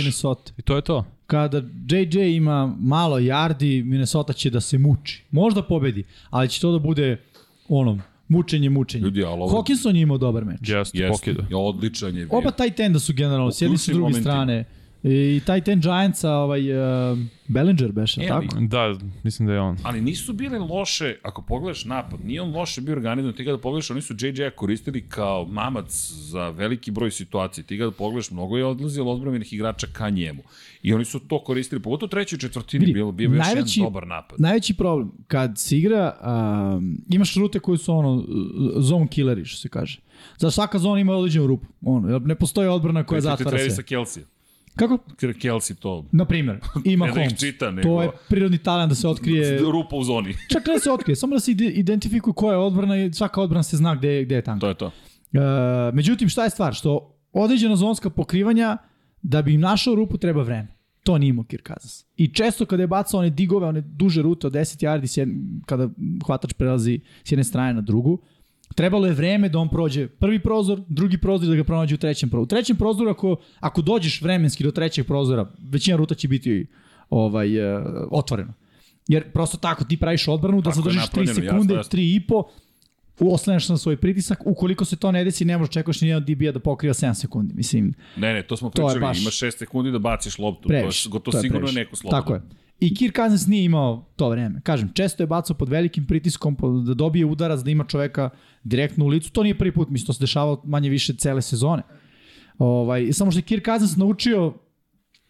i 0.59 0.63
to 0.63 0.77
je 0.77 0.83
to. 0.83 1.05
Kada 1.27 1.63
JJ 1.89 2.37
ima 2.37 2.75
malo 2.81 3.19
yardi, 3.19 3.85
Minnesota 3.85 4.33
će 4.33 4.51
da 4.51 4.61
se 4.61 4.79
muči. 4.79 5.25
Možda 5.31 5.63
pobedi, 5.63 6.05
ali 6.31 6.49
će 6.49 6.61
to 6.61 6.73
da 6.73 6.79
bude 6.79 7.21
ono, 7.69 7.99
mučenje, 8.29 8.71
mučenje. 8.71 9.05
Ljudi, 9.05 9.25
ali 9.25 9.43
ovo... 9.43 9.63
Hawkinson 9.63 9.95
je 9.95 10.03
imao 10.03 10.19
dobar 10.19 10.45
meč. 10.45 10.59
Jeste, 10.63 10.99
yes, 10.99 11.11
pokida. 11.11 11.47
Odličan 11.57 12.17
je 12.17 12.27
bio. 12.27 12.39
Oba 12.39 12.51
taj 12.51 12.71
tenda 12.71 12.99
su 12.99 13.13
generalno, 13.13 13.53
s 13.53 13.63
jedne 13.63 13.79
su 13.79 13.93
druge 13.93 14.13
strane. 14.13 14.65
I 15.05 15.41
taj 15.47 15.61
ten 15.61 15.81
Giantsa, 15.81 16.31
ovaj, 16.31 16.73
uh, 17.13 17.19
Bellinger 17.49 17.93
beše, 17.93 18.21
e, 18.25 18.29
tako? 18.29 18.47
Da, 18.61 18.95
mislim 19.23 19.47
da 19.47 19.55
je 19.55 19.61
on. 19.61 19.77
Ali 19.83 20.01
nisu 20.01 20.33
bile 20.33 20.59
loše, 20.59 21.17
ako 21.23 21.43
pogledaš 21.43 21.85
napad, 21.85 22.25
nije 22.25 22.43
on 22.43 22.55
loše 22.55 22.81
bio 22.81 22.93
organizovan, 22.93 23.35
ti 23.35 23.45
ga 23.45 23.53
da 23.53 23.59
pogledaš, 23.59 23.91
oni 23.91 24.03
su 24.03 24.15
JJ 24.19 24.51
koristili 24.57 25.09
kao 25.09 25.45
mamac 25.45 26.13
za 26.13 26.49
veliki 26.49 26.91
broj 26.91 27.11
situacija, 27.11 27.65
ti 27.65 27.77
ga 27.77 27.85
da 27.85 27.91
pogledaš, 27.91 28.31
mnogo 28.31 28.57
je 28.57 28.65
odlazilo 28.65 29.13
odbranjenih 29.13 29.53
igrača 29.53 29.87
ka 29.93 30.11
njemu. 30.11 30.43
I 30.83 30.95
oni 30.95 31.05
su 31.05 31.21
to 31.21 31.45
koristili, 31.45 31.83
pogotovo 31.83 32.07
u 32.07 32.11
trećoj 32.11 32.39
četvrtini, 32.39 32.87
Vidi, 32.87 32.93
bio, 32.93 33.13
bio 33.13 33.29
najveći, 33.29 33.59
još 33.59 33.77
jedan 33.77 33.87
dobar 33.87 34.07
napad. 34.07 34.41
Najveći 34.41 34.75
problem, 34.75 35.13
kad 35.27 35.59
se 35.59 35.79
igra, 35.79 36.17
um, 36.77 36.99
imaš 37.11 37.35
rute 37.35 37.59
koje 37.59 37.79
su 37.79 37.95
ono, 37.95 38.25
zone 38.77 39.07
killeri, 39.09 39.45
što 39.45 39.61
se 39.61 39.69
kaže. 39.69 40.01
Za 40.39 40.51
svaka 40.51 40.79
zona 40.79 41.01
ima 41.01 41.13
određenu 41.13 41.47
rupu. 41.47 41.67
Ono, 41.83 42.19
ne 42.19 42.35
postoji 42.35 42.69
odbrana 42.69 43.05
koja 43.05 43.21
zatvara 43.21 43.59
sve. 43.59 43.71
Sa 43.71 43.83
Kelsey. 43.83 44.23
Kako? 44.77 44.99
Kelsey 45.21 45.75
to... 45.75 46.07
Na 46.13 46.25
primer, 46.25 46.61
ima 46.85 47.07
ne 47.07 47.13
Holmes. 47.13 47.41
Čita, 47.41 47.71
nego... 47.71 47.89
To 47.89 48.03
je 48.03 48.11
prirodni 48.29 48.59
talent 48.59 48.89
da 48.89 48.95
se 48.95 49.09
otkrije... 49.09 49.59
Rupa 49.59 49.97
u 49.97 50.05
zoni. 50.05 50.35
Čak 50.53 50.67
da 50.67 50.79
se 50.79 50.91
otkrije, 50.91 51.17
samo 51.17 51.35
da 51.35 51.41
se 51.41 51.53
identifikuje 51.53 52.35
koja 52.35 52.53
je 52.53 52.59
odbrana 52.59 52.97
i 52.97 53.13
svaka 53.13 53.41
odbrana 53.41 53.63
se 53.63 53.77
zna 53.77 53.95
gde, 53.95 54.25
gde 54.25 54.35
je 54.35 54.43
tanka. 54.43 54.61
To 54.61 54.69
je 54.69 54.75
to. 54.75 54.87
Uh, 54.87 55.95
međutim, 55.95 56.29
šta 56.29 56.45
je 56.45 56.51
stvar? 56.51 56.75
Što 56.75 57.19
određena 57.33 57.77
zonska 57.77 58.11
pokrivanja, 58.11 58.77
da 59.23 59.43
bi 59.43 59.55
im 59.55 59.61
našao 59.61 59.95
rupu, 59.95 60.19
treba 60.19 60.43
vreme. 60.43 60.69
To 61.03 61.19
nije 61.19 61.31
imao 61.31 61.45
Kirk 61.45 61.69
Cousins. 61.69 62.05
I 62.17 62.35
često 62.35 62.67
kada 62.67 62.83
je 62.83 62.87
bacao 62.87 63.21
one 63.21 63.31
digove, 63.31 63.67
one 63.67 63.81
duže 63.81 64.23
rute 64.23 64.47
od 64.47 64.53
10 64.53 64.85
yardi, 64.85 65.37
kada 65.67 65.89
hvatač 66.27 66.53
prelazi 66.53 67.01
s 67.25 67.33
jedne 67.33 67.45
strane 67.45 67.75
na 67.75 67.81
drugu, 67.81 68.23
Trebalo 68.75 69.07
je 69.07 69.13
vreme 69.13 69.49
da 69.49 69.59
on 69.59 69.69
prođe 69.69 70.09
prvi 70.09 70.39
prozor, 70.39 70.81
drugi 70.89 71.19
prozor 71.19 71.49
da 71.49 71.55
ga 71.55 71.65
pronađe 71.65 71.95
u 71.95 71.99
trećem 71.99 72.31
prozoru. 72.31 72.43
U 72.43 72.47
trećem 72.47 72.77
prozoru, 72.77 73.11
ako, 73.11 73.37
ako 73.61 73.83
dođeš 73.83 74.23
vremenski 74.23 74.65
do 74.65 74.71
trećeg 74.71 75.07
prozora, 75.07 75.53
većina 75.59 75.97
ruta 75.97 76.15
će 76.15 76.29
biti 76.29 76.67
ovaj, 77.11 77.77
uh, 77.77 77.85
otvorena. 78.11 78.55
Jer 79.09 79.33
prosto 79.33 79.57
tako, 79.57 79.85
ti 79.85 79.97
praviš 79.97 80.29
odbranu 80.29 80.61
da 80.61 80.71
tako 80.71 80.83
zadržiš 80.83 81.03
3 81.03 81.35
sekunde, 81.35 81.75
3 81.75 82.17
i 82.17 82.27
po, 82.27 82.45
oslanjaš 83.21 83.69
na 83.69 83.77
svoj 83.77 83.97
pritisak, 83.97 84.39
ukoliko 84.47 84.85
se 84.85 84.97
to 84.97 85.13
ne 85.13 85.25
desi, 85.25 85.45
ne 85.45 85.59
možeš 85.59 85.73
čekaš 85.73 86.01
ni 86.01 86.09
jedan 86.09 86.25
DB-a 86.25 86.53
da 86.53 86.61
pokriva 86.61 86.95
7 86.95 87.15
sekundi. 87.15 87.55
Mislim, 87.55 87.95
ne, 88.17 88.33
ne, 88.33 88.43
to 88.43 88.57
smo 88.57 88.71
pričali, 88.71 88.95
to 88.95 89.01
baš... 89.01 89.21
imaš 89.21 89.41
6 89.41 89.59
sekundi 89.59 89.91
da 89.91 89.99
baciš 89.99 90.39
loptu, 90.39 90.69
previš, 90.69 91.03
to 91.03 91.09
je 91.09 91.11
gotovo 91.11 91.33
to 91.33 91.39
je 91.39 91.43
sigurno 91.43 91.67
previš. 91.67 91.75
neko 91.75 91.97
slobodno. 91.97 92.21
Tako 92.21 92.35
je. 92.35 92.62
I 92.83 92.95
Kirk 92.95 93.17
Cousins 93.17 93.47
nije 93.47 93.65
imao 93.65 94.05
to 94.17 94.29
vreme. 94.29 94.61
Kažem, 94.61 94.91
često 94.95 95.23
je 95.23 95.27
bacao 95.27 95.57
pod 95.57 95.69
velikim 95.69 96.07
pritiskom 96.07 96.57
da 96.87 96.95
dobije 96.95 97.27
udarac, 97.27 97.61
da 97.61 97.71
ima 97.71 97.85
čoveka 97.85 98.31
direktno 98.65 99.05
u 99.05 99.09
licu. 99.09 99.33
To 99.33 99.43
nije 99.43 99.59
prvi 99.59 99.73
put, 99.73 99.91
mislim, 99.91 100.07
to 100.07 100.13
se 100.13 100.23
dešavalo 100.23 100.63
manje 100.65 100.91
više 100.91 101.15
cele 101.15 101.43
sezone. 101.43 101.83
Ovaj, 102.59 103.13
samo 103.13 103.31
što 103.31 103.39
je 103.39 103.43
Kirk 103.43 103.65
Cousins 103.65 103.97
naučio 103.97 104.55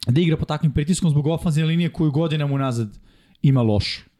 da 0.06 0.20
igra 0.20 0.36
pod 0.36 0.48
takvim 0.48 0.72
pritiskom 0.72 1.10
zbog 1.10 1.26
ofanzivne 1.26 1.68
linije 1.68 1.92
koju 1.92 2.10
godinama 2.10 2.54
unazad 2.54 2.98
ima 3.42 3.62
lošu. 3.62 4.11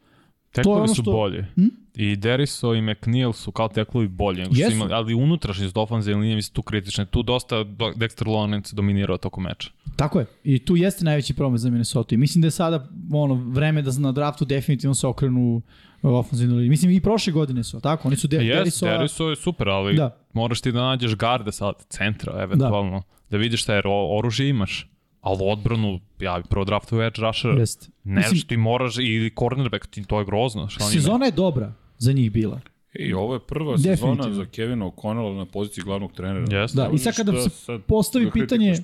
Tekovi 0.53 0.75
ono 0.75 0.87
što... 0.87 0.95
su 0.95 1.03
bolje. 1.03 1.45
Hm? 1.55 1.67
I 1.95 2.15
Deriso 2.15 2.73
i 2.73 2.81
McNeil 2.81 3.33
su 3.33 3.51
kao 3.51 3.67
teklovi 3.67 4.07
bolji 4.07 4.41
nego 4.41 4.55
što 4.55 4.71
imali, 4.71 4.93
ali 4.93 5.13
unutrašnjost 5.13 5.77
ofanzivne 5.77 6.21
linije 6.21 6.35
mislim 6.35 6.53
tu 6.53 6.61
kritične. 6.61 7.05
Tu 7.05 7.23
dosta 7.23 7.55
Dexter 7.55 8.25
Lawrence 8.25 8.73
dominirao 8.73 9.17
toko 9.17 9.41
meča. 9.41 9.69
Tako 9.95 10.19
je. 10.19 10.25
I 10.43 10.65
tu 10.65 10.75
jeste 10.75 11.05
najveći 11.05 11.33
problem 11.33 11.57
za 11.57 11.69
Minnesota. 11.69 12.15
I 12.15 12.17
mislim 12.17 12.41
da 12.41 12.47
je 12.47 12.51
sada 12.51 12.87
ono, 13.13 13.33
vreme 13.33 13.81
da 13.81 13.91
na 13.99 14.11
draftu 14.11 14.45
definitivno 14.45 14.93
se 14.93 15.07
okrenu 15.07 15.61
ofanzivnu 16.01 16.55
liniju. 16.55 16.69
Mislim 16.69 16.91
i 16.91 17.01
prošle 17.01 17.33
godine 17.33 17.63
su, 17.63 17.79
tako? 17.79 18.07
Oni 18.07 18.17
su 18.17 18.27
de, 18.27 18.37
yes, 18.37 18.57
Deriso... 18.57 18.85
Deriso 18.85 19.29
je 19.29 19.35
super, 19.35 19.69
ali 19.69 19.95
da. 19.95 20.17
moraš 20.33 20.61
ti 20.61 20.71
da 20.71 20.81
nađeš 20.81 21.15
garde 21.15 21.51
sad, 21.51 21.73
centra, 21.89 22.43
eventualno. 22.43 22.99
Da, 22.99 23.05
da 23.29 23.37
vidiš 23.37 23.61
šta 23.61 23.75
je 23.75 23.81
oružje 23.85 24.49
imaš. 24.49 24.92
Ali 25.23 25.39
odbranu, 25.41 25.99
ja 26.19 26.39
bi 26.39 26.49
prvo 26.49 26.65
draftu 26.65 27.01
edge 27.01 27.21
rusher, 27.21 27.51
Jest. 27.57 27.89
ne 28.03 28.21
Mislim, 28.21 28.41
ti 28.41 28.57
moraš, 28.57 28.97
ili 28.97 29.31
cornerback, 29.39 29.87
ti, 29.87 30.03
to 30.03 30.19
je 30.19 30.25
grozno. 30.25 30.69
Šta 30.69 30.83
sezona 30.83 31.25
je 31.25 31.31
dobra 31.31 31.73
za 31.97 32.13
njih 32.13 32.31
bila. 32.31 32.59
I 32.99 33.13
ovo 33.13 33.33
je 33.33 33.39
prva 33.39 33.77
sezona 33.77 34.33
za 34.33 34.45
Kevina 34.45 34.85
O'Connella 34.85 35.37
na 35.37 35.45
poziciji 35.45 35.83
glavnog 35.83 36.13
trenera. 36.13 36.45
Yes. 36.45 36.75
Da, 36.75 36.89
i 36.93 36.97
sad 36.97 37.15
kada 37.15 37.49
se 37.49 37.79
postavi 37.87 38.31
pitanje 38.31 38.75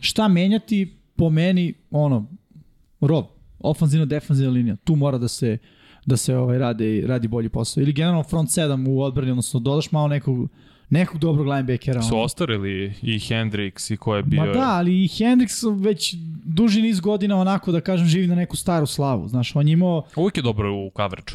šta 0.00 0.28
menjati, 0.28 0.96
po 1.16 1.30
meni, 1.30 1.74
ono, 1.90 2.26
rob, 3.00 3.24
ofanzivna, 3.58 4.06
defanzivna 4.06 4.52
linija, 4.52 4.76
tu 4.76 4.96
mora 4.96 5.18
da 5.18 5.28
se 5.28 5.58
da 6.06 6.16
se 6.16 6.36
ovaj 6.36 6.58
radi 6.58 7.04
radi 7.06 7.28
bolji 7.28 7.48
posao. 7.48 7.82
Ili 7.82 7.92
generalno 7.92 8.22
front 8.22 8.50
7 8.50 8.88
u 8.88 9.02
odbrani, 9.02 9.30
odnosno 9.30 9.60
dodaš 9.60 9.92
malo 9.92 10.08
nekog 10.08 10.48
nekog 10.94 11.20
dobrog 11.20 11.46
linebackera. 11.46 12.02
Su 12.02 12.18
ostarili 12.18 12.92
i 13.02 13.18
Hendrix 13.18 13.92
i 13.92 13.96
ko 13.96 14.16
je 14.16 14.22
bio... 14.22 14.44
Ma 14.44 14.52
da, 14.52 14.68
ali 14.68 15.04
i 15.04 15.08
Hendrix 15.08 15.82
već 15.84 16.14
duži 16.44 16.82
niz 16.82 17.00
godina 17.00 17.36
onako 17.36 17.72
da 17.72 17.80
kažem 17.80 18.06
živi 18.06 18.26
na 18.26 18.34
neku 18.34 18.56
staru 18.56 18.86
slavu. 18.86 19.28
Znaš, 19.28 19.56
on 19.56 19.68
je 19.68 19.72
imao... 19.72 20.02
Uvijek 20.16 20.36
je 20.36 20.42
dobro 20.42 20.72
u 20.74 20.90
coverage. 20.96 21.32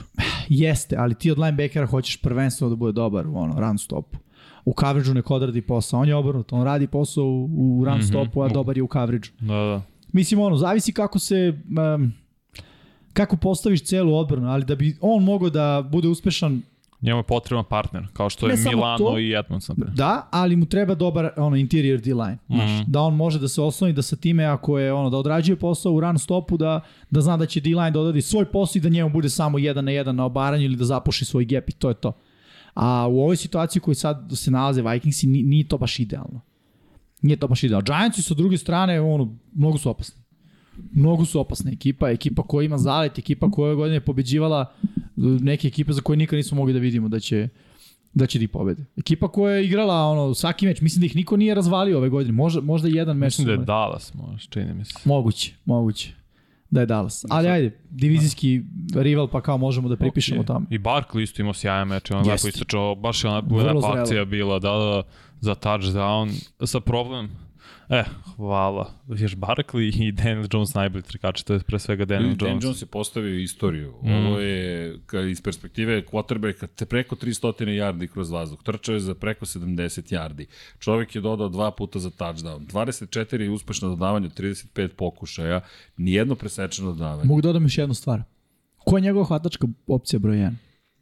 Jeste, 0.49 0.95
ali 0.97 1.15
ti 1.15 1.31
od 1.31 1.39
linebackera 1.39 1.85
hoćeš 1.85 2.17
prvenstveno 2.17 2.69
da 2.69 2.75
bude 2.75 2.91
dobar 2.91 3.27
u 3.27 3.37
ono, 3.37 3.59
run 3.59 3.77
stopu. 3.77 4.17
U 4.65 4.73
coverage-u 4.79 5.13
neko 5.13 5.35
odradi 5.35 5.61
posao. 5.61 5.99
On 5.99 6.07
je 6.07 6.15
obrnut, 6.15 6.53
on 6.53 6.63
radi 6.63 6.87
posao 6.87 7.25
u, 7.25 7.83
run 7.85 7.97
mm 7.97 8.01
-hmm. 8.01 8.07
stopu, 8.07 8.41
a 8.41 8.49
dobar 8.49 8.77
je 8.77 8.83
u 8.83 8.87
coverage-u. 8.93 9.45
Da, 9.45 9.53
da. 9.53 9.81
Mislim, 10.11 10.39
ono, 10.39 10.57
zavisi 10.57 10.93
kako 10.93 11.19
se... 11.19 11.53
Um, 11.95 12.13
kako 13.13 13.37
postaviš 13.37 13.83
celu 13.83 14.15
odbranu, 14.15 14.49
ali 14.49 14.65
da 14.65 14.75
bi 14.75 14.97
on 15.01 15.23
mogao 15.23 15.49
da 15.49 15.87
bude 15.91 16.07
uspešan 16.07 16.61
Njemu 17.01 17.19
je 17.19 17.23
potreban 17.23 17.65
partner, 17.69 18.07
kao 18.13 18.29
što 18.29 18.47
je 18.47 18.55
ne 18.55 18.69
Milano 18.69 18.97
to, 18.97 19.19
i 19.19 19.33
Edmonds. 19.39 19.69
Da, 19.95 20.27
ali 20.31 20.55
mu 20.55 20.65
treba 20.65 20.95
dobar 20.95 21.29
ono, 21.37 21.55
interior 21.55 21.99
D-line. 21.99 22.37
Mm 22.47 22.55
-hmm. 22.55 22.83
Da 22.87 23.01
on 23.01 23.15
može 23.15 23.39
da 23.39 23.47
se 23.47 23.61
osloni, 23.61 23.93
da 23.93 24.01
sa 24.01 24.15
time, 24.15 24.45
ako 24.45 24.79
je 24.79 24.93
ono, 24.93 25.09
da 25.09 25.17
odrađuje 25.17 25.55
posao 25.55 25.93
u 25.93 25.99
run 25.99 26.19
stopu, 26.19 26.57
da, 26.57 26.81
da 27.09 27.21
zna 27.21 27.37
da 27.37 27.45
će 27.45 27.59
D-line 27.59 27.91
da 27.91 27.99
odradi 27.99 28.21
svoj 28.21 28.45
posao 28.45 28.79
i 28.79 28.81
da 28.81 28.89
njemu 28.89 29.09
bude 29.09 29.29
samo 29.29 29.57
jedan 29.57 29.85
na 29.85 29.91
jedan 29.91 30.15
na 30.15 30.25
obaranju 30.25 30.63
ili 30.63 30.75
da 30.75 30.85
zapuši 30.85 31.25
svoj 31.25 31.45
gap 31.45 31.69
i 31.69 31.71
to 31.71 31.89
je 31.89 31.95
to. 31.95 32.13
A 32.73 33.07
u 33.07 33.19
ovoj 33.21 33.37
situaciji 33.37 33.81
koji 33.81 33.95
sad 33.95 34.31
se 34.35 34.51
nalaze 34.51 34.81
Vikingsi, 34.81 35.27
nije 35.27 35.67
to 35.67 35.77
baš 35.77 35.99
idealno. 35.99 36.41
Nije 37.21 37.37
to 37.37 37.47
baš 37.47 37.63
idealno. 37.63 37.85
Giantsi 37.85 38.21
sa 38.21 38.33
druge 38.33 38.57
strane, 38.57 39.01
ono, 39.01 39.37
mnogo 39.53 39.77
su 39.77 39.89
opasni 39.89 40.18
mnogo 40.91 41.25
su 41.25 41.39
opasna 41.39 41.71
ekipa, 41.71 42.09
ekipa 42.09 42.43
koja 42.43 42.65
ima 42.65 42.77
zalet, 42.77 43.17
ekipa 43.19 43.51
koja 43.51 43.69
je 43.69 43.75
godine 43.75 43.99
pobeđivala 43.99 44.73
uh, 45.17 45.23
neke 45.41 45.67
ekipe 45.67 45.93
za 45.93 46.01
koje 46.01 46.17
nikad 46.17 46.37
nismo 46.37 46.57
mogli 46.57 46.73
da 46.73 46.79
vidimo 46.79 47.07
da 47.07 47.19
će 47.19 47.47
da 48.13 48.25
će 48.25 48.39
da 48.39 48.43
ih 48.43 48.49
pobede. 48.49 48.85
Ekipa 48.97 49.27
koja 49.27 49.55
je 49.55 49.65
igrala 49.65 50.05
ono 50.05 50.33
svaki 50.33 50.65
meč, 50.65 50.81
mislim 50.81 50.99
da 50.99 51.05
ih 51.05 51.15
niko 51.15 51.37
nije 51.37 51.55
razvalio 51.55 51.97
ove 51.97 52.09
godine. 52.09 52.33
Možda 52.33 52.61
možda 52.61 52.87
jedan 52.87 53.17
meč. 53.17 53.27
Mislim 53.27 53.47
da 53.47 53.53
je 53.53 53.57
Dallas, 53.57 54.13
možda 54.13 54.49
čini 54.49 54.73
mi 54.73 54.85
se. 54.85 54.93
Moguće, 55.05 55.53
moguće. 55.65 56.13
da 56.69 56.79
je 56.79 56.85
Dallas. 56.85 57.25
Ali 57.29 57.47
ajde, 57.47 57.79
divizijski 57.89 58.61
rival 58.95 59.27
pa 59.27 59.41
kao 59.41 59.57
možemo 59.57 59.89
da 59.89 59.95
pripišemo 59.95 60.43
tome. 60.43 60.65
I 60.69 60.79
Barkley 60.79 61.21
isto 61.21 61.41
imao 61.41 61.53
sjajan 61.53 61.87
meč, 61.87 62.11
on 62.11 62.17
lepo 62.17 62.31
Jeste. 62.31 62.49
istračao, 62.49 62.95
baš 62.95 63.23
je 63.23 63.29
ona 63.29 63.41
akcija 63.93 64.25
bila, 64.25 64.59
da, 64.59 64.69
da, 64.71 65.03
za 65.41 65.55
touchdown, 65.55 66.49
sa 66.65 66.79
problem, 66.79 67.29
E, 67.89 68.03
hvala. 68.35 68.93
Još 69.07 69.35
Barkley 69.35 70.07
i 70.07 70.11
Daniel 70.11 70.47
Jones 70.53 70.73
najbolji 70.73 71.03
trkači, 71.03 71.45
to 71.45 71.53
je 71.53 71.59
pre 71.59 71.79
svega 71.79 72.05
Daniel 72.05 72.35
Dan 72.35 72.49
Jones. 72.49 72.63
Jones 72.63 72.81
je 72.81 72.85
postavio 72.85 73.39
istoriju. 73.39 73.93
Mm. 74.03 74.11
Ovo 74.11 74.39
je 74.39 74.99
iz 75.31 75.41
perspektive 75.41 76.03
quarterbacka 76.11 76.67
te 76.67 76.85
preko 76.85 77.15
300 77.15 77.65
yardi 77.65 78.07
kroz 78.07 78.31
vazduh. 78.31 78.63
Trčao 78.63 78.93
je 78.93 78.99
za 78.99 79.15
preko 79.15 79.45
70 79.45 80.13
yardi. 80.13 80.45
Čovjek 80.79 81.15
je 81.15 81.21
dodao 81.21 81.49
dva 81.49 81.71
puta 81.71 81.99
za 81.99 82.09
touchdown. 82.09 82.67
24 82.67 83.41
je 83.41 83.49
uspešno 83.49 83.89
dodavanje 83.89 84.27
od 84.27 84.39
35 84.39 84.87
pokušaja. 84.87 85.61
Nijedno 85.97 86.35
presečeno 86.35 86.91
dodavanje. 86.91 87.27
Mogu 87.27 87.41
da 87.41 87.47
dodam 87.47 87.63
još 87.63 87.77
jednu 87.77 87.93
stvar. 87.93 88.23
Ko 88.77 88.97
je 88.97 89.01
njegova 89.01 89.25
hvatačka 89.25 89.67
opcija 89.87 90.19
broj 90.19 90.37
1? 90.37 90.51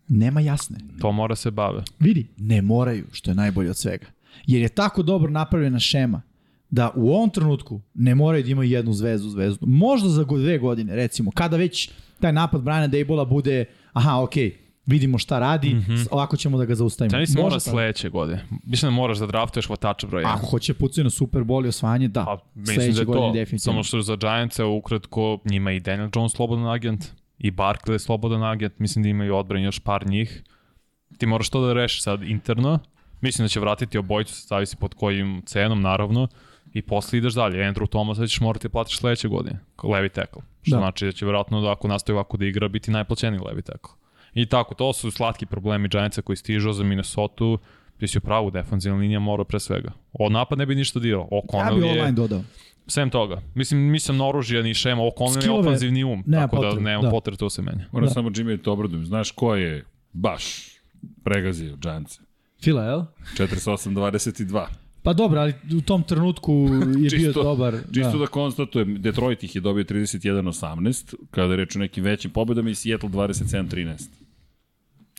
Nema 0.08 0.42
jasne. 0.42 0.78
To 1.02 1.12
mora 1.12 1.36
se 1.36 1.52
bave. 1.52 1.84
Vidi, 2.00 2.28
ne 2.38 2.62
moraju, 2.62 3.06
što 3.12 3.32
je 3.32 3.36
najbolje 3.36 3.70
od 3.70 3.78
svega. 3.78 4.06
Jer 4.46 4.62
je 4.62 4.70
tako 4.70 5.04
dobro 5.04 5.32
napravljena 5.32 5.80
šema 5.80 6.22
da 6.70 6.92
u 6.96 7.10
ovom 7.10 7.30
trenutku 7.30 7.82
ne 7.94 8.16
moraju 8.16 8.44
da 8.44 8.50
imaju 8.50 8.70
jednu 8.70 8.94
zvezdu, 8.94 9.30
zvezdu. 9.30 9.66
Možda 9.68 10.10
za 10.10 10.24
dve 10.24 10.58
godine, 10.58 10.96
recimo, 10.96 11.32
kada 11.32 11.58
već 11.58 11.90
taj 12.20 12.34
napad 12.34 12.62
Briana 12.62 12.88
Daybola 12.88 13.30
bude, 13.30 13.66
aha, 13.94 14.22
okej, 14.22 14.58
vidimo 14.86 15.18
šta 15.18 15.40
radi, 15.40 15.74
mm 15.74 15.86
-hmm. 15.88 16.08
ovako 16.12 16.38
ćemo 16.38 16.58
da 16.58 16.66
ga 16.66 16.76
zaustavimo. 16.76 17.18
Ja 17.18 17.20
mislim 17.20 17.44
mora 17.44 17.60
sledeće 17.60 18.10
godine. 18.10 18.46
Mislim 18.64 18.92
da 18.92 18.96
moraš 18.96 19.18
da 19.18 19.26
draftuješ 19.26 19.68
hvatača 19.68 20.08
broj 20.08 20.24
1. 20.24 20.28
Ako 20.28 20.46
hoće 20.46 20.74
pucaju 20.74 21.04
na 21.04 21.10
Super 21.10 21.42
Bowl 21.42 21.66
i 21.66 21.68
osvajanje, 21.68 22.08
da. 22.08 22.26
Pa, 22.26 22.38
mislim 22.56 22.94
da 22.94 23.00
je 23.00 23.06
godine 23.06 23.28
to. 23.28 23.34
definitivno. 23.34 23.60
Samo 23.74 23.84
što 23.84 24.02
za 24.02 24.16
Giantsa 24.16 24.66
ukratko 24.66 25.40
njima 25.46 25.72
i 25.72 25.80
Daniel 25.80 26.10
Jones 26.16 26.32
slobodan 26.32 26.68
agent 26.68 27.06
i 27.38 27.52
Barkley 27.52 27.92
je 27.92 28.00
slobodan 28.00 28.44
agent. 28.44 28.80
Mislim 28.80 29.04
da 29.04 29.10
imaju 29.10 29.36
odbran 29.36 29.64
još 29.64 29.80
par 29.80 30.08
njih. 30.08 30.44
Ti 31.18 31.26
moraš 31.26 31.50
to 31.50 31.66
da 31.68 31.74
rešiš 31.74 32.04
sad 32.04 32.24
interno. 32.24 32.80
Mislim 33.22 33.46
da 33.46 33.50
će 33.50 33.60
vratiti 33.60 33.98
obojicu, 33.98 34.48
zavisi 34.48 34.78
pod 34.78 34.94
kojim 34.94 35.42
cenom, 35.46 35.82
naravno. 35.82 36.28
I 36.78 36.82
posle 36.82 37.18
ideš 37.18 37.34
dalje. 37.34 37.58
Andrew 37.58 37.90
Thomas 37.90 38.18
ćeš 38.18 38.42
morati 38.42 38.68
da 38.68 38.72
platiš 38.72 39.00
sledeće 39.00 39.28
godine, 39.28 39.60
levi 39.84 40.10
tackle. 40.10 40.42
Što 40.62 40.76
Da. 40.76 40.78
znači 40.80 41.06
da 41.06 41.12
će 41.12 41.26
verovatno 41.26 41.62
da 41.62 41.72
ako 41.72 41.88
nastavi 41.88 42.16
ovako 42.16 42.38
da 42.38 42.46
igra, 42.46 42.68
biti 42.68 42.92
najplaćeniji 42.92 43.42
levi 43.46 43.62
tackle. 43.62 43.94
I 44.34 44.46
tako, 44.46 44.76
to 44.76 44.94
su 44.94 45.12
slatki 45.12 45.46
problemi 45.46 45.88
Giantsa 45.90 46.22
koji 46.22 46.38
stižu 46.38 46.72
za 46.74 46.84
Minnesota. 46.84 47.44
Ti 47.98 48.08
si 48.08 48.18
u 48.18 48.22
pravu, 48.22 48.52
defanzivna 48.52 49.00
linija 49.00 49.20
mora 49.20 49.44
pre 49.44 49.60
svega. 49.60 49.92
O 50.14 50.30
napad 50.30 50.58
ne 50.58 50.66
bi 50.66 50.76
ništa 50.76 51.00
dirao. 51.00 51.28
O 51.32 51.36
Ja 51.36 51.42
bi 51.42 51.48
Connell 51.52 51.84
je... 51.84 51.92
online 51.92 52.12
dodao. 52.12 52.42
Sem 52.88 53.10
toga. 53.10 53.42
Mislim, 53.56 53.92
nisam 53.92 54.22
oružja 54.22 54.62
ni 54.62 54.74
šema, 54.74 55.02
ovo 55.02 55.12
Conley 55.18 55.44
je 55.46 55.52
ofanzivni 55.52 56.04
um, 56.04 56.24
nema 56.26 56.44
tako 56.48 56.56
potrebe, 56.56 56.76
da 56.76 56.82
nema 56.82 57.02
da. 57.02 57.10
potrebe 57.10 57.38
to 57.38 57.50
se 57.50 57.62
menja. 57.62 57.86
Moram 57.92 58.08
Da. 58.08 58.14
samo 58.14 58.30
Jimmy 58.30 58.58
da 58.58 58.64
te 58.64 58.70
obradujem. 58.70 59.06
Znaš 59.06 59.32
ko 59.32 59.56
je 59.56 59.86
baš 60.14 60.44
pregazio 61.24 61.76
Giantse? 61.76 62.22
Fila, 62.64 62.84
jel? 62.84 63.02
48-22. 63.38 64.66
Pa 65.08 65.14
dobro, 65.14 65.40
ali 65.40 65.54
u 65.78 65.82
tom 65.82 66.04
trenutku 66.04 66.54
je 66.98 67.10
bio 67.18 67.32
Čisto- 67.32 67.44
dobar. 67.44 67.74
Čisto 67.94 68.12
da. 68.12 68.12
da. 68.12 68.18
da 68.18 68.28
konstatujem, 68.28 69.02
Detroit 69.02 69.44
ih 69.44 69.56
je 69.56 69.62
dobio 69.62 69.84
31-18, 69.84 71.16
kada 71.32 71.54
je 71.54 71.58
reč 71.58 71.76
o 71.76 71.80
nekim 71.80 72.04
većim 72.04 72.32
pobedama 72.32 72.70
i 72.70 72.76
Seattle 72.76 73.10
27-13. 73.10 74.10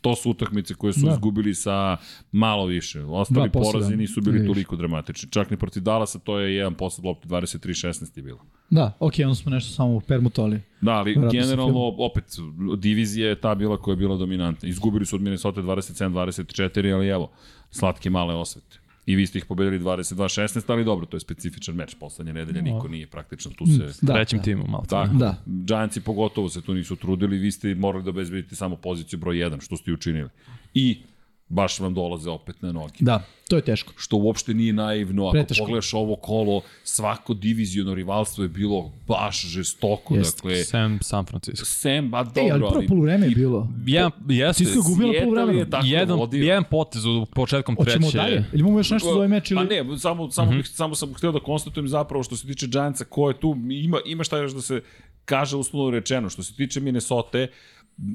To 0.01 0.15
su 0.15 0.29
utakmice 0.29 0.73
koje 0.73 0.93
su 0.93 0.99
Da. 0.99 1.05
da. 1.05 1.11
izgubili 1.13 1.55
sa 1.55 1.97
malo 2.31 2.65
više. 2.65 3.01
Ostali 3.01 3.49
poseda. 3.49 3.71
porazi 3.71 3.95
nisu 3.95 4.21
bili 4.21 4.47
toliko 4.47 4.75
dramatični. 4.75 5.29
Čak 5.29 5.51
ni 5.51 5.57
protiv 5.57 5.83
Dallasa 5.83 6.19
to 6.19 6.39
je 6.39 6.55
jedan 6.55 6.73
posed 6.73 7.05
lopte 7.05 7.27
23-16 7.27 8.17
je 8.17 8.23
bilo. 8.23 8.39
Da, 8.69 8.97
okej, 8.99 9.25
onda 9.25 9.35
smo 9.35 9.51
nešto 9.51 9.73
samo 9.73 9.99
permutovali. 9.99 10.61
Da, 10.81 10.91
ali 10.91 11.13
Vratno 11.13 11.31
se 11.31 11.37
generalno, 11.37 11.95
opet, 11.97 12.25
divizija 12.77 13.29
je 13.29 13.41
ta 13.41 13.55
bila 13.55 13.77
koja 13.77 13.93
je 13.93 13.97
bila 13.97 14.17
dominantna. 14.17 14.69
Izgubili 14.69 15.05
su 15.05 15.15
od 15.15 15.21
Minnesota 15.21 15.61
27-24, 15.61 16.93
ali 16.93 17.07
evo, 17.07 17.31
slatke 17.71 18.09
male 18.09 18.35
osvete. 18.35 18.78
I 19.09 19.15
vi 19.15 19.27
ste 19.27 19.37
ih 19.37 19.45
pobedili 19.45 19.79
22-16, 19.79 20.71
ali 20.71 20.85
dobro, 20.85 21.05
to 21.05 21.17
je 21.17 21.21
specifičan 21.21 21.75
meč. 21.75 21.95
Poslednje 21.99 22.33
nedelje 22.33 22.61
niko 22.61 22.87
nije 22.87 23.07
praktično 23.07 23.51
tu 23.57 23.65
se... 23.65 24.05
Da, 24.05 24.13
Trećim 24.13 24.39
da. 24.39 24.43
timom, 24.43 24.65
malo. 24.69 24.85
Tako. 24.89 25.13
Da. 25.13 25.35
Giantsi 25.45 26.01
pogotovo 26.01 26.49
se 26.49 26.61
tu 26.61 26.73
nisu 26.73 26.95
trudili, 26.95 27.37
vi 27.37 27.51
ste 27.51 27.75
morali 27.75 28.03
da 28.03 28.09
obezbedite 28.09 28.55
samo 28.55 28.75
poziciju 28.75 29.19
broj 29.19 29.35
1, 29.35 29.65
što 29.65 29.77
ste 29.77 29.91
i 29.91 29.93
učinili. 29.93 30.29
I 30.73 30.97
baš 31.49 31.79
vam 31.79 31.93
dolaze 31.93 32.29
opet 32.29 32.61
na 32.61 32.71
noge. 32.71 32.93
Da, 32.99 33.23
to 33.49 33.55
je 33.55 33.61
teško. 33.61 33.93
Što 33.97 34.17
uopšte 34.17 34.53
nije 34.53 34.73
naivno, 34.73 35.25
ako 35.25 35.31
Preteško. 35.31 35.63
pogledaš 35.63 35.93
ovo 35.93 36.15
kolo, 36.15 36.61
svako 36.83 37.33
diviziono 37.33 37.93
rivalstvo 37.93 38.43
je 38.43 38.47
bilo 38.47 38.91
baš 39.07 39.45
žestoko. 39.45 40.15
Jeste. 40.15 40.37
Dakle, 40.37 40.63
Sem 40.63 40.99
San 41.01 41.25
Francisco. 41.25 41.65
Sem, 41.65 42.09
ba 42.09 42.23
dobro, 42.23 42.43
Ej, 42.43 42.51
ali 42.51 42.61
prvo 42.69 42.83
poluvreme 42.87 43.25
je 43.25 43.35
bilo. 43.35 43.67
Jedan, 43.85 44.11
jeste, 44.27 44.65
Seattle 44.65 45.23
poluvreme. 45.23 45.59
je 45.59 45.69
tako 45.69 45.85
jedan, 45.85 46.19
vodio. 46.19 46.43
jedan 46.43 46.63
potez 46.71 47.05
u 47.05 47.25
početkom 47.25 47.75
treće. 47.75 47.99
Hoćemo 48.05 48.23
dalje? 48.23 48.45
Ili 48.53 48.59
imamo 48.59 48.79
još 48.79 48.91
nešto 48.91 49.09
za 49.09 49.15
ovaj 49.15 49.27
meč? 49.27 49.51
Ili... 49.51 49.57
Pa 49.57 49.63
ne, 49.63 49.97
samo, 49.97 50.31
samo, 50.31 50.51
mm 50.51 50.55
-hmm. 50.55 50.65
samo 50.65 50.95
sam 50.95 51.13
htio 51.13 51.31
da 51.31 51.39
konstatujem 51.39 51.87
zapravo 51.87 52.23
što 52.23 52.35
se 52.35 52.47
tiče 52.47 52.67
Giantsa, 52.67 53.05
ko 53.05 53.29
je 53.29 53.39
tu, 53.39 53.57
ima, 53.71 53.97
ima 54.05 54.23
šta 54.23 54.37
još 54.37 54.51
da 54.51 54.61
se 54.61 54.81
kaže 55.25 55.57
uslovno 55.57 55.91
rečeno. 55.91 56.29
Što 56.29 56.43
se 56.43 56.55
tiče 56.55 56.79
Minnesota, 56.79 57.47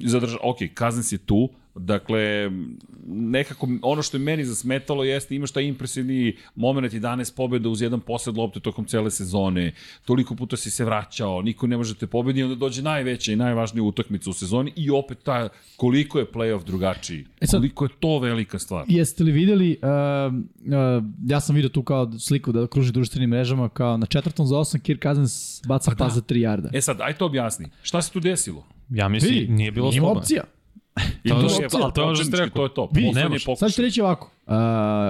zadrža, 0.05 0.37
ok, 0.43 0.59
Cousins 0.78 1.12
je 1.12 1.18
tu, 1.18 1.49
dakle, 1.77 2.51
nekako 3.07 3.68
ono 3.83 4.03
što 4.03 4.16
je 4.16 4.20
meni 4.20 4.45
zasmetalo 4.45 5.05
jeste 5.05 5.37
imaš 5.37 5.51
taj 5.51 5.64
impresivni 5.64 6.37
moment 6.55 6.93
11 6.93 7.37
pobjeda 7.37 7.68
uz 7.68 7.83
jedan 7.83 8.01
posled 8.01 8.37
lopte 8.37 8.61
tokom 8.61 8.85
cele 8.85 9.11
sezone, 9.11 9.72
toliko 10.05 10.35
puta 10.35 10.57
si 10.57 10.70
se 10.70 10.85
vraćao, 10.85 11.43
niko 11.43 11.66
ne 11.66 11.77
može 11.77 11.95
te 11.95 12.07
pobedi, 12.07 12.43
onda 12.43 12.55
dođe 12.57 12.83
najveća 12.83 13.33
i 13.33 13.37
najvažnija 13.37 13.83
utakmica 13.85 14.31
u 14.31 14.33
sezoni 14.33 14.72
i 14.77 14.91
opet 14.91 15.18
ta, 15.18 15.49
koliko 15.77 16.18
je 16.18 16.27
playoff 16.27 16.64
drugačiji, 16.64 17.25
E 17.41 17.47
sad- 17.47 17.55
koliko 17.55 17.85
je 17.85 17.91
to 18.01 18.18
velika 18.18 18.59
stvar. 18.59 18.85
Jeste 18.89 19.25
li 19.25 19.33
videli, 19.33 19.79
uh, 19.83 20.35
uh, 20.35 21.05
ja 21.27 21.41
sam 21.41 21.55
vidio 21.55 21.68
tu 21.68 21.83
kao 21.83 22.12
sliku 22.18 22.53
da 22.53 22.66
kruži 22.66 22.93
društvenim 22.93 23.31
mrežama, 23.31 23.68
kao 23.68 23.97
na 23.97 24.07
četvrtom 24.07 24.47
za 24.47 24.59
osam 24.59 24.81
Kirk 24.81 25.03
Cousins 25.03 25.62
baca 25.66 25.91
pa, 25.91 25.97
pas 25.97 26.12
za 26.12 26.20
3 26.20 26.37
jarda. 26.37 26.70
E 26.72 26.81
sad, 26.81 27.01
aj 27.01 27.12
to 27.12 27.27
objasni. 27.27 27.66
Šta 27.83 28.03
se 28.03 28.12
tu 28.12 28.20
desilo? 28.20 28.64
Ja 28.91 29.09
mislim, 29.09 29.35
Vidi, 29.35 29.53
nije 29.53 29.70
bilo 29.72 29.87
Ima 29.87 29.93
slobodno. 29.95 30.20
opcija. 30.20 30.45
I 31.25 31.29
To 31.29 31.35
to, 31.35 31.41
je 31.41 31.45
opcija, 31.47 31.69
ali 31.75 31.93
to 31.95 32.01
je 32.01 32.07
ono 32.07 32.15
što 32.15 32.25
ste 32.25 32.31
početnički, 32.31 32.41
rekao. 32.51 32.69
to 32.69 32.83
je 32.83 32.89
to. 32.89 32.89
Vidi, 32.93 33.07
Poslednji 33.07 33.23
nemaš. 33.25 33.45
pokušaj. 33.45 33.69
Sad 33.69 33.75
ću 33.75 33.83
reći 33.83 34.01
ovako. 34.01 34.31
Uh, 34.47 34.53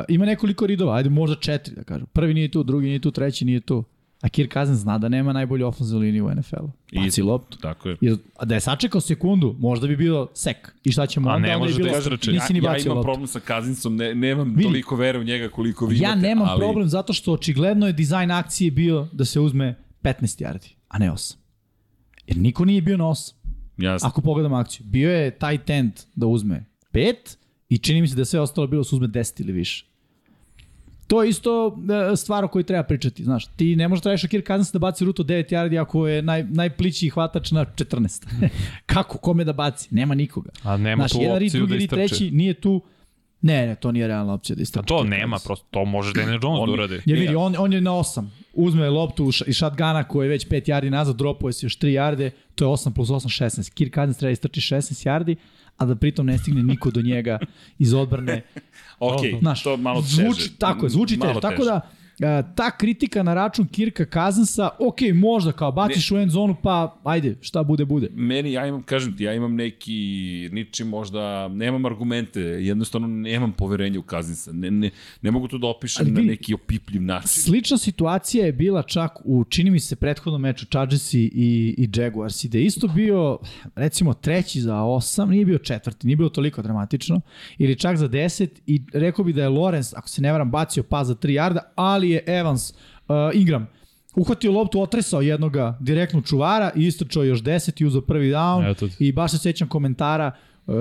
ima 0.09 0.27
nekoliko 0.27 0.67
ridova, 0.67 0.97
ajde 0.97 1.09
možda 1.11 1.37
četiri 1.37 1.75
da 1.75 1.83
kažem. 1.85 2.07
Prvi 2.07 2.35
nije 2.35 2.51
tu, 2.51 2.63
drugi 2.63 2.87
nije 2.87 2.99
tu, 2.99 3.11
treći 3.11 3.45
nije 3.45 3.61
tu. 3.61 3.85
A 4.23 4.29
Kirk 4.29 4.53
Cousins 4.53 4.79
zna 4.79 4.99
da 4.99 5.09
nema 5.09 5.33
najbolju 5.33 5.67
ofenzivnu 5.67 6.01
liniju 6.01 6.27
u 6.27 6.31
NFL-u. 6.31 6.71
Baci 6.97 7.23
loptu. 7.23 7.59
Tako 7.59 7.89
je. 7.89 7.97
Jer, 8.01 8.17
a 8.37 8.45
da 8.45 8.55
je 8.55 8.61
sačekao 8.61 9.01
sekundu, 9.01 9.57
možda 9.59 9.87
bi 9.87 9.97
bilo 9.97 10.29
sek. 10.35 10.75
I 10.85 10.93
šta 10.93 11.07
ćemo 11.07 11.31
A 11.31 11.35
onda? 11.35 11.49
ne 11.49 11.55
onda 11.55 11.65
može 11.65 11.75
da 11.75 11.85
bilo, 11.85 11.99
istrči. 11.99 12.33
Nisi 12.33 12.53
ni 12.53 12.59
ja, 12.59 12.73
ja 12.73 12.79
imam 12.79 12.97
loptu. 12.97 13.05
problem 13.05 13.27
sa 13.27 13.41
Kazinsom, 13.41 13.97
ne, 13.97 14.15
nemam 14.15 14.51
Vidi. 14.51 14.63
toliko 14.63 14.97
vere 14.97 15.19
u 15.19 15.25
njega 15.25 15.49
koliko 15.49 15.87
vi 15.87 15.97
Ja 15.97 16.03
imate. 16.03 16.21
nemam 16.21 16.49
ali, 16.49 16.59
problem 16.59 16.89
zato 16.89 17.13
što 17.13 17.33
očigledno 17.33 17.87
je 17.87 17.93
dizajn 17.93 18.31
akcije 18.31 18.71
bio 18.71 19.09
da 19.13 19.25
se 19.25 19.41
uzme 19.41 19.75
15 20.03 20.13
yardi, 20.43 20.75
a 20.89 20.99
ne 20.99 21.11
8. 21.11 21.35
Jer 22.27 22.37
niko 22.37 22.65
nije 22.65 22.83
bio 22.83 22.97
na 22.97 23.05
8. 23.05 23.33
Jasno. 23.79 24.09
Ako 24.09 24.21
pogledam 24.21 24.55
akciju, 24.55 24.87
bio 24.87 25.11
je 25.11 25.31
taj 25.31 25.59
tent 25.59 26.01
da 26.15 26.27
uzme 26.27 26.65
5 26.93 27.15
i 27.69 27.79
čini 27.79 28.01
mi 28.01 28.09
se 28.09 28.17
da 28.17 28.25
sve 28.25 28.41
ostalo 28.41 28.67
bilo 28.67 28.81
da 28.81 28.85
se 28.85 28.95
uzme 28.95 29.09
10 29.09 29.41
ili 29.41 29.53
više. 29.53 29.87
To 31.07 31.23
je 31.23 31.29
isto 31.31 31.79
e, 32.13 32.17
stvar 32.17 32.45
o 32.45 32.49
kojoj 32.49 32.65
treba 32.65 32.83
pričati, 32.83 33.25
znaš. 33.25 33.47
Ti 33.47 33.77
ne 33.77 33.89
možeš 33.89 34.03
da 34.03 34.11
radiš 34.11 34.27
Kirk 34.27 34.47
Cousins 34.47 34.73
da 34.73 34.79
baci 34.79 35.05
rutu 35.05 35.25
9 35.25 35.53
yardi 35.53 35.81
ako 35.83 36.07
je 36.09 36.23
naj, 36.23 36.45
najplići 36.45 37.09
hvatač 37.09 37.51
na 37.51 37.65
14. 37.65 38.27
Kako? 38.87 39.19
Kome 39.19 39.45
da 39.45 39.53
baci? 39.53 39.89
Nema 39.91 40.15
nikoga. 40.15 40.51
A 40.63 40.77
nema 40.77 41.01
Znaš, 41.01 41.13
tu 41.13 41.19
jedan 41.21 41.43
opciju 41.43 41.59
drugi 41.59 41.71
da 41.71 41.75
rid, 41.75 41.83
istrči. 41.83 42.09
treći 42.09 42.31
nije 42.31 42.55
tu. 42.55 42.83
Ne, 43.45 43.67
ne, 43.67 43.75
to 43.75 43.93
nije 43.93 44.07
realna 44.07 44.33
opcija 44.33 44.57
da 44.57 44.61
A 44.61 44.63
istrči. 44.63 44.87
to 44.87 45.05
nema, 45.05 45.39
prosto 45.39 45.67
to 45.71 45.85
može 45.85 46.13
Daniel 46.13 46.39
Jones 46.43 46.61
On- 46.61 46.67
da 46.67 46.73
uradi. 46.73 47.01
Jer 47.05 47.19
vidi, 47.19 47.35
on, 47.37 47.55
on 47.59 47.73
je 47.73 47.81
na 47.81 47.91
8. 47.93 48.25
Uzme 48.55 48.91
loptu 48.91 49.25
u 49.25 49.29
š- 49.29 49.45
iz 49.47 49.57
shotguna 49.57 50.05
koji 50.05 50.27
je 50.27 50.31
već 50.31 50.47
5 50.47 50.69
yardi 50.69 50.91
nazad, 50.91 51.17
dropuje 51.17 51.53
se 51.53 51.67
još 51.67 51.77
3 51.77 51.89
yarde, 51.91 52.31
to 52.55 52.65
je 52.65 52.69
8 52.69 52.93
plus 52.93 53.09
8, 53.11 53.29
16. 53.29 53.71
Kirk 53.71 53.95
Cousins 53.95 54.19
treba 54.19 54.31
istrči 54.31 54.61
16 54.63 54.77
yardi, 55.05 55.37
a 55.77 55.87
da 55.87 55.95
pritom 55.95 56.27
ne 56.27 56.39
stigne 56.39 56.63
niko 56.63 56.91
do 56.91 57.03
njega 57.03 57.39
iz 57.79 57.95
odbrane. 57.95 58.43
ok, 59.01 59.21
Znaš, 59.41 59.63
to 59.63 59.77
malo 59.77 60.03
teže. 60.03 60.15
zvuči, 60.17 60.51
tako 60.59 60.87
je, 60.87 60.91
zvuči 60.91 61.19
teže. 61.19 61.41
Tako 61.41 61.65
da, 61.65 61.81
ta 62.55 62.71
kritika 62.71 63.23
na 63.23 63.35
račun 63.35 63.67
Kirka 63.69 64.05
Cousinsa, 64.05 64.69
ok, 64.79 64.99
možda 65.15 65.53
kao 65.53 65.73
baciš 65.73 66.11
u 66.11 66.17
end 66.17 66.31
zonu, 66.31 66.57
pa 66.63 67.01
ajde, 67.05 67.37
šta 67.41 67.63
bude, 67.63 67.85
bude. 67.85 68.09
Meni, 68.15 68.53
ja 68.53 68.67
imam, 68.67 68.83
kažem 68.83 69.17
ti, 69.17 69.25
ja 69.25 69.35
imam 69.35 69.55
neki, 69.55 70.49
ničim 70.53 70.89
možda, 70.89 71.49
nemam 71.49 71.85
argumente, 71.85 72.41
jednostavno 72.41 73.09
nemam 73.09 73.53
poverenja 73.53 73.99
u 73.99 74.03
Kazinsa. 74.03 74.53
Ne, 74.53 74.71
ne, 74.71 74.91
ne 75.23 75.31
mogu 75.31 75.49
to 75.49 75.59
da 75.59 75.67
opišem 75.67 76.07
Ali 76.07 76.13
na 76.13 76.21
neki 76.21 76.55
opipljiv 76.55 77.03
način. 77.03 77.29
Slična 77.29 77.79
situacija 77.79 78.47
je 78.47 78.53
bila 78.53 78.83
čak 78.83 79.13
u, 79.25 79.45
čini 79.45 79.71
mi 79.71 79.81
se, 79.81 79.97
prethodnom 79.97 80.43
meču 80.43 80.67
Chargersi 80.67 81.21
i, 81.21 81.75
i 81.79 81.89
Jaguars, 82.01 82.45
da 82.45 82.59
je 82.59 82.65
isto 82.65 82.89
bio, 82.89 83.39
recimo, 83.75 84.15
treći 84.15 84.61
za 84.61 84.83
osam, 84.83 85.31
nije 85.31 85.45
bio 85.45 85.59
četvrti, 85.59 86.07
nije 86.07 86.17
bilo 86.17 86.29
toliko 86.29 86.63
dramatično, 86.63 87.21
ili 87.59 87.79
čak 87.79 87.97
za 87.97 88.09
deset 88.09 88.63
i 88.67 88.83
rekao 88.93 89.25
bi 89.25 89.33
da 89.33 89.43
je 89.43 89.49
Lorenz, 89.49 89.95
ako 89.97 90.09
se 90.09 90.23
ne 90.23 90.33
varam, 90.33 90.51
bacio 90.51 90.83
pas 90.83 91.07
za 91.07 91.15
3 91.15 91.31
jarda, 91.31 91.73
ali 91.75 92.04
je 92.11 92.25
Evans, 92.27 92.71
uh, 92.71 93.15
Ingram, 93.35 93.67
uhvatio 94.17 94.53
loptu, 94.53 94.83
otresao 94.83 95.21
jednoga 95.21 95.79
direktno 95.81 96.23
čuvara 96.23 96.71
i 96.77 96.87
istrčao 96.87 97.25
još 97.25 97.43
10 97.43 97.83
i 97.83 97.87
uzeo 97.87 98.01
prvi 98.01 98.31
down 98.31 98.71
Eto. 98.71 98.89
i 98.99 99.13
baš 99.13 99.31
se 99.31 99.39
sećam 99.39 99.69
komentara 99.69 100.33
uh, 100.67 100.75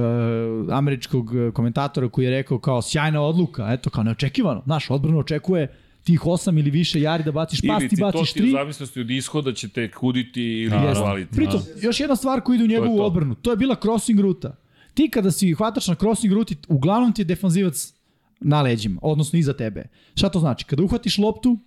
američkog 0.71 1.31
komentatora 1.53 2.09
koji 2.09 2.25
je 2.25 2.31
rekao 2.31 2.59
kao 2.59 2.81
sjajna 2.81 3.21
odluka, 3.21 3.67
eto 3.71 3.89
kao 3.89 4.03
neočekivano, 4.03 4.61
znaš, 4.65 4.89
odbrano 4.89 5.19
očekuje 5.19 5.67
tih 6.03 6.21
8 6.21 6.59
ili 6.59 6.71
više 6.71 7.01
jari 7.01 7.23
da 7.23 7.31
baciš 7.31 7.61
pas, 7.61 7.81
Ili 7.81 7.89
ti 7.89 7.95
ti 7.95 7.99
to 8.01 8.11
baciš 8.11 8.33
ti 8.33 8.43
u 8.43 8.45
3. 8.45 8.51
zavisnosti 8.51 8.99
od 8.99 9.11
ishoda 9.11 9.53
će 9.53 9.69
te 9.69 9.91
kuditi 9.91 10.41
ili 10.41 10.69
razvaliti. 10.69 11.35
Pritom, 11.35 11.61
još 11.81 11.99
jedna 11.99 12.15
stvar 12.15 12.41
koja 12.41 12.55
ide 12.55 12.63
u 12.63 12.67
njegovu 12.67 12.97
to. 12.97 13.03
odbranu, 13.03 13.35
to 13.35 13.51
je 13.51 13.57
bila 13.57 13.75
crossing 13.75 14.19
ruta. 14.19 14.55
Ti 14.93 15.09
kada 15.09 15.31
si 15.31 15.53
hvataš 15.53 15.87
na 15.87 15.95
crossing 15.95 16.33
ruti, 16.33 16.55
uglavnom 16.67 17.13
ti 17.13 17.21
je 17.21 17.25
defanzivac 17.25 17.93
na 18.43 18.61
leđima, 18.61 18.99
odnosno 19.03 19.39
iza 19.39 19.53
tebe. 19.53 19.83
Šta 20.15 20.29
to 20.29 20.39
znači? 20.39 20.65
Kada 20.65 20.83
uhvatiš 20.83 21.17
loptu, 21.17 21.57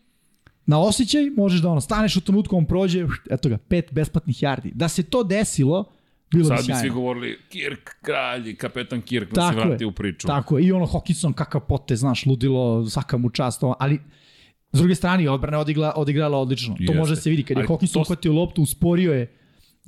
na 0.67 0.81
osjećaj 0.81 1.31
možeš 1.31 1.61
da 1.61 1.69
ono, 1.69 1.81
staneš 1.81 2.17
u 2.17 2.21
trenutku, 2.21 2.57
on 2.57 2.65
prođe, 2.65 3.07
eto 3.31 3.49
ga, 3.49 3.59
pet 3.59 3.89
besplatnih 3.93 4.37
yardi. 4.37 4.71
Da 4.75 4.89
se 4.89 5.03
to 5.03 5.23
desilo, 5.23 5.93
bilo 6.33 6.43
bi 6.43 6.49
Sad 6.49 6.59
bi 6.59 6.65
sjajno. 6.65 6.81
svi 6.81 6.91
govorili 6.91 7.39
Kirk, 7.49 7.91
kralj, 8.03 8.51
i 8.51 8.57
kapetan 8.57 9.01
Kirk, 9.01 9.33
da 9.35 9.51
se 9.51 9.59
je. 9.59 9.65
vrati 9.65 9.85
u 9.85 9.93
priču. 9.93 10.27
Tako 10.27 10.59
je, 10.59 10.65
i 10.65 10.73
ono 10.73 10.87
Hawkinson 10.87 11.33
kakav 11.33 11.61
potez, 11.61 11.99
znaš, 11.99 12.27
ludilo, 12.27 12.87
svaka 12.87 13.17
mu 13.17 13.31
čast, 13.31 13.63
ono, 13.63 13.77
ali 13.79 14.01
s 14.73 14.79
druge 14.79 14.95
strane, 14.95 15.31
odbrana 15.31 15.57
je 15.57 15.61
odigla, 15.61 15.93
odigrala 15.97 16.39
odlično. 16.39 16.75
To 16.77 16.83
Jeste. 16.83 16.95
može 16.95 17.15
da 17.15 17.21
se 17.21 17.31
vidi. 17.31 17.43
Kad 17.43 17.57
je 17.57 17.65
Hawkinson 17.65 17.93
to- 17.95 18.01
uhvatio 18.01 18.33
loptu, 18.33 18.63
usporio 18.63 19.13
je 19.13 19.37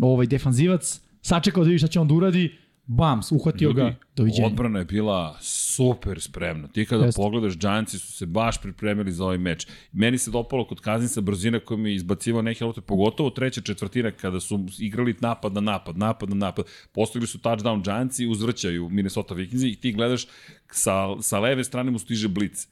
ovaj 0.00 0.26
defanzivac, 0.26 1.00
sačekao 1.22 1.64
da 1.64 1.68
vidi 1.68 1.78
šta 1.78 1.86
će 1.86 2.00
on 2.00 2.08
da 2.08 2.14
uradi, 2.14 2.58
bams, 2.88 3.32
uhvatio 3.32 3.72
ga, 3.72 3.94
doviđenja. 4.16 4.46
odbrana 4.46 4.78
je 4.78 4.84
bila 4.84 5.36
super 5.40 6.20
spremna. 6.20 6.68
Ti 6.68 6.86
kada 6.86 7.04
Jeste. 7.04 7.22
pogledaš, 7.22 7.58
Giantsi 7.58 7.98
su 7.98 8.12
se 8.12 8.26
baš 8.26 8.62
pripremili 8.62 9.12
za 9.12 9.24
ovaj 9.24 9.38
meč. 9.38 9.66
Meni 9.92 10.18
se 10.18 10.30
dopalo 10.30 10.66
kod 10.66 10.80
Kazinsa 10.80 11.20
brzina 11.20 11.60
koja 11.60 11.78
mi 11.78 11.90
je 11.90 11.94
izbacivao 11.94 12.42
neke 12.42 12.64
lopte, 12.64 12.80
pogotovo 12.80 13.30
treća 13.30 13.60
četvrtina 13.60 14.10
kada 14.10 14.40
su 14.40 14.66
igrali 14.78 15.16
napad 15.20 15.52
na 15.52 15.60
napad, 15.60 15.98
napad 15.98 16.28
na 16.28 16.36
napad. 16.36 16.64
Postigli 16.92 17.26
su 17.26 17.38
touchdown 17.38 17.84
Giantsi, 17.84 18.26
uzvrćaju 18.26 18.88
Minnesota 18.88 19.34
Vikingsi 19.34 19.68
i 19.68 19.76
ti 19.76 19.92
gledaš 19.92 20.26
sa, 20.72 21.22
sa 21.22 21.38
leve 21.38 21.64
strane 21.64 21.90
mu 21.90 21.98
stiže 21.98 22.28
blic. 22.28 22.68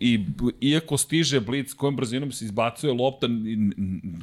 I, 0.00 0.26
i 0.60 0.70
iako 0.70 0.96
stiže 0.96 1.40
blic 1.40 1.72
kojom 1.74 1.96
brzinom 1.96 2.32
se 2.32 2.44
izbacuje 2.44 2.92
lopta 2.92 3.26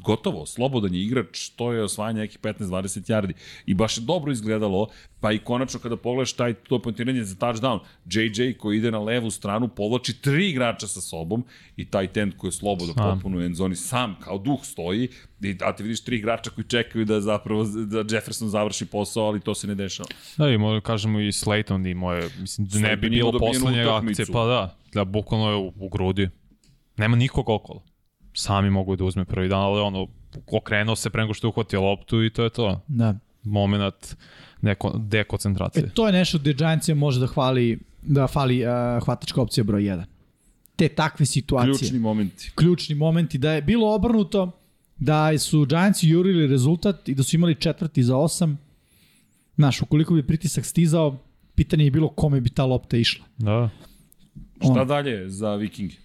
gotovo, 0.01 0.45
slobodan 0.45 0.93
je 0.93 1.03
igrač 1.03 1.49
to 1.49 1.71
je 1.71 1.83
osvajanje 1.83 2.19
nekih 2.19 2.39
15-20 2.39 3.11
yardi 3.11 3.33
i 3.65 3.73
baš 3.73 3.97
je 3.97 4.01
dobro 4.01 4.31
izgledalo 4.31 4.87
pa 5.19 5.31
i 5.31 5.39
konačno 5.39 5.79
kada 5.79 5.97
pogledaš 5.97 6.33
taj 6.33 6.53
to 6.53 6.81
poentiranje 6.81 7.23
za 7.23 7.35
touchdown 7.35 7.79
JJ 8.05 8.57
koji 8.57 8.77
ide 8.77 8.91
na 8.91 8.99
levu 8.99 9.31
stranu 9.31 9.67
povlači 9.67 10.21
tri 10.21 10.49
igrača 10.49 10.87
sa 10.87 11.01
sobom 11.01 11.43
i 11.75 11.85
taj 11.85 12.07
tent 12.07 12.37
koji 12.37 12.49
je 12.49 12.51
slobodan 12.51 12.95
Sam. 12.95 13.13
potpuno 13.13 13.37
u 13.37 13.41
endzoni 13.41 13.75
sam 13.75 14.15
kao 14.19 14.37
duh 14.37 14.59
stoji 14.63 15.09
i, 15.41 15.57
a 15.61 15.75
ti 15.75 15.83
vidiš 15.83 16.03
tri 16.03 16.17
igrača 16.17 16.49
koji 16.49 16.65
čekaju 16.65 17.05
da 17.05 17.21
zapravo 17.21 17.63
da 17.63 18.15
Jefferson 18.15 18.49
završi 18.49 18.85
posao 18.85 19.25
ali 19.25 19.39
to 19.39 19.55
se 19.55 19.67
ne 19.67 19.75
dešava 19.75 20.09
Da, 20.37 20.49
i 20.49 20.57
možda 20.57 20.81
kažemo 20.81 21.19
i 21.19 21.31
Slayton 21.31 21.91
i 21.91 21.93
moje, 21.93 22.29
mislim, 22.39 22.67
da 22.67 22.79
ne 22.79 22.97
bi 22.97 23.09
bilo 23.09 23.39
poslednje 23.39 23.83
akcije, 23.83 24.25
pa 24.33 24.45
da, 24.45 24.77
da 24.93 25.05
bukvalno 25.05 25.49
je 25.49 25.55
u, 25.55 25.73
u 25.75 25.89
grudi. 25.89 26.29
Nema 26.97 27.15
nikog 27.15 27.49
okolo. 27.49 27.83
Sami 28.33 28.69
mogu 28.69 28.95
da 28.95 29.03
uzme 29.03 29.25
prvi 29.25 29.47
dan, 29.47 29.59
ali 29.59 29.81
ono, 29.81 30.07
okrenuo 30.51 30.95
se 30.95 31.09
pre 31.09 31.21
nego 31.21 31.33
što 31.33 31.47
je 31.47 31.49
uhvatio 31.49 31.81
loptu 31.81 32.23
i 32.23 32.29
to 32.29 32.43
je 32.43 32.49
to. 32.49 32.81
Da. 32.87 33.15
Moment 33.47 34.15
neko, 34.61 34.93
dekoncentracije. 34.97 35.83
E, 35.85 35.89
to 35.89 36.07
je 36.07 36.13
nešto 36.13 36.37
gde 36.37 36.53
Giantsija 36.53 36.95
može 36.95 37.19
da 37.19 37.27
hvali, 37.27 37.79
da 38.01 38.27
fali 38.27 38.63
uh, 38.63 39.03
hvatačka 39.05 39.41
opcija 39.41 39.63
broj 39.63 39.81
1. 39.81 40.03
Te 40.75 40.89
takve 40.89 41.25
situacije. 41.25 41.77
ključni 41.77 41.99
momenti 41.99 42.51
ključni 42.55 42.95
momenti, 42.95 43.37
da 43.37 43.51
je 43.51 43.61
bilo 43.61 43.95
obrnuto, 43.95 44.51
da 44.97 45.37
su 45.37 45.65
Giantsi 45.65 46.09
jurili 46.09 46.47
rezultat 46.47 47.09
i 47.09 47.15
da 47.15 47.23
su 47.23 47.35
imali 47.35 47.55
četvrti 47.55 48.03
za 48.03 48.17
osam. 48.17 48.57
Znaš, 49.55 49.81
ukoliko 49.81 50.13
bi 50.13 50.27
pritisak 50.27 50.65
stizao, 50.65 51.17
pitanje 51.55 51.83
je 51.83 51.91
bilo 51.91 52.09
kome 52.09 52.41
bi 52.41 52.49
ta 52.49 52.65
lopta 52.65 52.97
išla. 52.97 53.25
Da. 53.37 53.69
šta 54.61 54.71
Ono. 54.71 54.85
dalje 54.85 55.29
za 55.29 55.55
Vikinge 55.55 55.95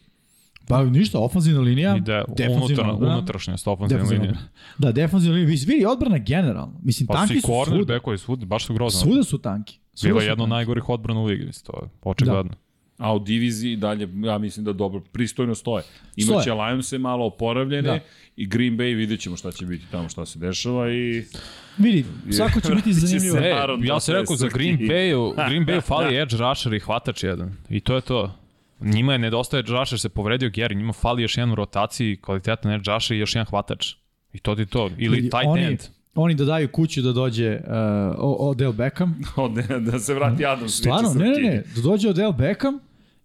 Pa 0.68 0.84
ništa, 0.84 1.18
ofanzivna 1.18 1.60
linija, 1.60 1.96
I 1.96 2.00
da, 2.00 2.24
defanzivna 2.28 2.64
unutar, 2.64 2.90
odbrana. 2.90 3.14
unutrašnjost 3.14 3.66
linije. 3.66 4.00
odbrana. 4.02 4.38
Da, 4.78 4.92
defanzivna 4.92 5.36
linija. 5.36 5.56
Vidi, 5.66 5.86
odbrana 5.86 6.18
generalno. 6.18 6.80
Mislim, 6.82 7.06
Pa 7.06 7.14
tanki 7.14 7.34
su 7.34 7.40
svuda. 7.40 7.64
cornerbackovi 7.64 8.18
svuda, 8.18 8.46
baš 8.46 8.66
su 8.66 8.74
grozno. 8.74 9.00
Svuda 9.00 9.24
su 9.24 9.38
tanki. 9.38 9.78
Svuda 9.94 10.08
Bilo 10.08 10.20
su 10.20 10.24
je 10.24 10.30
jedno 10.30 10.44
od 10.44 10.46
tanki. 10.46 10.50
najgorih 10.50 10.88
odbrana 10.88 11.20
u 11.20 11.24
ligi, 11.24 11.44
mislim, 11.44 11.64
to 11.66 11.80
je 11.82 11.88
očigledno. 12.02 12.52
A 12.98 13.14
u 13.14 13.18
diviziji 13.18 13.76
dalje, 13.76 14.08
ja 14.16 14.38
mislim 14.38 14.64
da 14.64 14.72
dobro, 14.72 15.00
pristojno 15.02 15.54
stoje. 15.54 15.84
Imaće 16.16 16.40
Stoje. 16.40 16.54
Lionse 16.56 16.98
malo 16.98 17.26
oporavljene 17.26 17.82
Da. 17.82 17.98
i 18.36 18.46
Green 18.46 18.72
Bay 18.72 18.96
vidjet 18.96 19.20
ćemo 19.20 19.36
šta 19.36 19.52
će 19.52 19.66
biti 19.66 19.84
tamo, 19.90 20.08
šta 20.08 20.26
se 20.26 20.38
dešava 20.38 20.90
i 20.90 21.24
Vidi, 21.78 22.04
svako 22.30 22.60
će 22.60 22.74
biti 22.74 22.92
zanimljivo. 23.02 23.38
E, 23.38 23.54
ja 23.82 24.00
sam 24.00 24.14
rekao 24.14 24.36
za. 24.36 24.48
Green 24.48 24.78
Bay, 24.78 25.34
Green 25.48 25.66
Bay 25.66 25.80
fali 25.88 26.16
edge 26.16 26.36
rusher 26.38 26.72
i 26.72 26.80
hvatač 26.80 27.24
jedan. 27.24 27.56
I 27.68 27.80
to 27.80 27.94
je 27.94 28.00
to. 28.00 28.34
Njima 28.85 29.12
je 29.12 29.18
nedostaje 29.18 29.62
rusher, 29.62 30.01
se 30.01 30.09
povredio 30.09 30.51
Gary, 30.51 30.76
njima 30.76 30.93
fali 30.93 31.22
još 31.22 31.37
jedan 31.37 31.53
u 31.53 31.55
rotaciji, 31.55 32.16
kvalitetan 32.16 32.72
edge 32.72 32.91
rusher 32.93 33.16
i 33.16 33.20
još 33.20 33.35
jedan 33.35 33.47
hvatač. 33.47 33.95
I 34.33 34.39
to 34.39 34.55
ti 34.55 34.66
to. 34.66 34.91
Ili 34.99 35.22
tight 35.22 35.47
oni, 35.47 35.62
end. 35.62 35.78
oni 36.14 36.35
da 36.35 36.45
daju 36.45 36.68
kuću 36.68 37.03
da 37.03 37.12
dođe 37.12 37.55
uh, 37.55 37.62
Odell 38.18 38.72
Beckham, 38.72 39.20
da 39.91 39.99
se 39.99 40.14
vrati 40.14 40.47
Adams. 40.47 40.78
Stvarno, 40.78 41.14
ne, 41.14 41.30
ne, 41.30 41.43
ne, 41.43 41.64
da 41.76 41.83
dođe 41.83 42.09
Odell 42.09 42.33
Beckham 42.33 42.78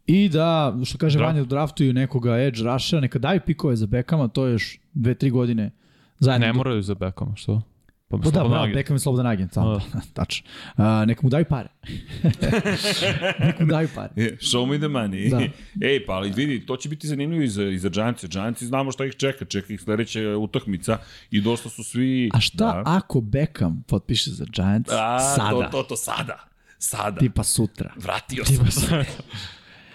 i 0.06 0.30
da, 0.30 0.78
što 0.86 0.98
kaže 0.98 1.18
Draft. 1.18 1.34
Vanja, 1.34 1.46
draftuju 1.46 1.94
nekoga 1.94 2.38
edge 2.38 2.64
rushera, 2.64 3.02
neka 3.02 3.20
daju 3.20 3.40
pikove 3.46 3.76
za 3.76 3.86
Beckhama, 3.86 4.28
to 4.28 4.46
je 4.46 4.52
još 4.52 4.80
dve, 4.94 5.16
tri 5.16 5.30
godine 5.30 5.72
zajedno. 6.20 6.48
Ne 6.48 6.54
moraju 6.54 6.82
za 6.82 6.96
Beckham, 6.96 7.36
što? 7.36 7.62
Pa, 8.10 8.18
da, 8.18 8.30
bravo, 8.32 8.56
agent. 8.56 8.76
Beckham 8.76 8.96
je 8.96 9.00
slobodan 9.00 9.28
agent, 9.28 9.54
samo, 9.54 9.82
tačno. 10.14 10.48
Uh, 10.78 10.84
neka 11.06 11.22
mu 11.24 11.30
daju 11.30 11.46
pare. 11.46 11.70
neka 13.46 13.66
mu 13.66 13.72
daju 13.72 13.90
pare. 13.96 14.10
Show 14.40 14.66
me 14.66 14.78
the 14.78 14.88
money. 14.88 15.30
Da. 15.30 15.40
Ej, 15.90 16.06
pa 16.06 16.14
ali 16.14 16.32
vidi, 16.32 16.66
to 16.66 16.78
će 16.78 16.90
biti 16.90 17.08
zanimljivo 17.08 17.44
i 17.44 17.48
za, 17.48 17.64
i 17.64 17.78
za 17.80 17.90
Giantse. 17.90 18.28
Giantsi 18.28 18.66
znamo 18.66 18.92
šta 18.92 19.06
ih 19.06 19.16
čeka, 19.16 19.46
čeka 19.46 19.74
ih 19.74 19.82
sledeća 19.82 20.20
utakmica 20.38 20.98
i 21.32 21.42
dosta 21.42 21.70
su 21.70 21.84
svi... 21.84 22.30
A 22.34 22.40
šta 22.40 22.58
Da. 22.58 22.84
ako 22.86 23.22
Beckham 23.22 23.84
potpiše 23.88 24.32
za 24.32 24.46
Giants 24.46 24.92
A, 24.92 25.20
sada, 25.36 25.50
To, 25.50 25.68
to, 25.72 25.84
to 25.84 25.96
sada. 25.96 26.38
Sada. 26.80 27.20
tipa 27.20 27.44
sutra? 27.44 27.94
Vratio 27.96 28.46
sam 28.46 28.72
se. 28.72 29.06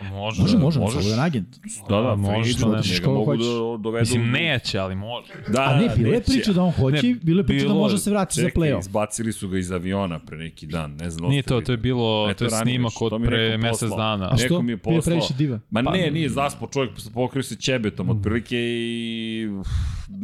Može, 0.04 0.42
Može, 0.42 0.58
može, 0.58 0.80
možeš. 0.80 0.92
slobodan 0.94 1.20
agent. 1.20 1.48
Da, 1.88 1.96
da, 1.98 2.14
može, 2.16 2.32
može, 2.32 2.52
što 2.52 2.68
ne, 2.68 2.76
ne, 2.76 2.82
što 2.82 3.02
ga 3.04 3.18
mogu 3.18 3.36
da 3.36 3.44
dovedu. 3.78 4.00
Mislim, 4.00 4.30
neće, 4.30 4.78
ali 4.78 4.94
može. 4.94 5.32
Da, 5.48 5.62
A 5.62 5.76
ne, 5.76 5.88
da, 5.88 5.94
bilo 5.96 6.12
je 6.12 6.22
priča 6.22 6.52
da 6.52 6.62
on 6.62 6.70
hoće, 6.72 7.02
Ne, 7.02 7.14
bilo 7.14 7.40
je 7.40 7.46
priča 7.46 7.68
da 7.68 7.74
može 7.74 7.98
se 7.98 8.10
vrati 8.10 8.34
za 8.34 8.42
Čekaj, 8.42 8.62
play-off. 8.62 8.80
izbacili 8.80 9.32
su 9.32 9.48
ga 9.48 9.58
iz 9.58 9.72
aviona 9.72 10.18
pre 10.18 10.36
neki 10.38 10.66
dan, 10.66 10.92
ne 10.92 11.10
znam. 11.10 11.30
Nije 11.30 11.42
to, 11.42 11.60
to 11.60 11.72
je 11.72 11.78
bilo, 11.78 12.30
E, 12.30 12.34
to 12.34 12.44
je 12.44 12.50
snimak 12.52 13.02
od 13.02 13.22
pre 13.24 13.58
mesec 13.58 13.90
dana. 13.90 14.28
A 14.32 14.36
što? 14.36 14.62
Mi 14.62 14.72
je 14.72 14.76
poslao. 14.76 15.00
previše 15.02 15.34
diva. 15.34 15.60
Ma 15.70 15.82
Pa- 15.82 15.92
ne, 15.92 16.10
nije 16.10 16.28
zaspo 16.28 16.66
čovjek, 16.66 16.92
pokrio 17.14 17.42
se 17.42 17.56
ćebetom, 17.56 18.10
otprilike 18.10 18.56
i... 18.58 19.48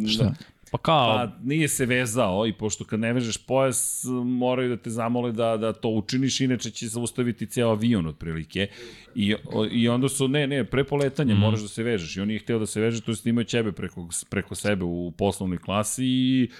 Šta? 0.09 0.33
Pa 0.71 0.79
kao, 0.79 1.15
Pa 1.15 1.33
nije 1.43 1.69
se 1.69 1.87
vezao 1.87 2.47
i 2.47 2.53
pošto 2.53 2.85
kad 2.85 3.01
ne 3.01 3.13
vežeš 3.13 3.37
pojas 3.37 4.05
moraju 4.25 4.69
da 4.69 4.77
te 4.77 4.91
zamole 4.91 5.33
da, 5.33 5.57
da 5.57 5.73
to 5.73 5.89
učiniš, 5.89 6.41
inače 6.41 6.71
će 6.71 6.89
zaustaviti 6.89 7.47
ceo 7.47 7.71
avion 7.71 8.07
otprilike. 8.07 8.69
I, 9.15 9.35
o, 9.35 9.67
I 9.71 9.89
onda 9.89 10.09
su, 10.09 10.29
ne, 10.29 10.47
ne, 10.47 10.65
pre 10.65 10.85
poletanja 10.85 11.35
mm. 11.35 11.39
moraš 11.39 11.61
da 11.61 11.69
se 11.69 11.83
vežeš 11.83 12.17
i 12.17 12.21
on 12.21 12.29
nije 12.29 12.41
hteo 12.41 12.59
da 12.59 12.67
se 12.67 12.81
veže, 12.81 13.01
to 13.01 13.11
je 13.11 13.17
snimao 13.17 13.45
ćebe 13.45 13.73
preko, 13.73 14.09
preko 14.31 14.55
sebe 14.55 14.85
u 14.85 15.13
poslovnoj 15.19 15.59
klasi 15.59 16.05
i 16.05 16.51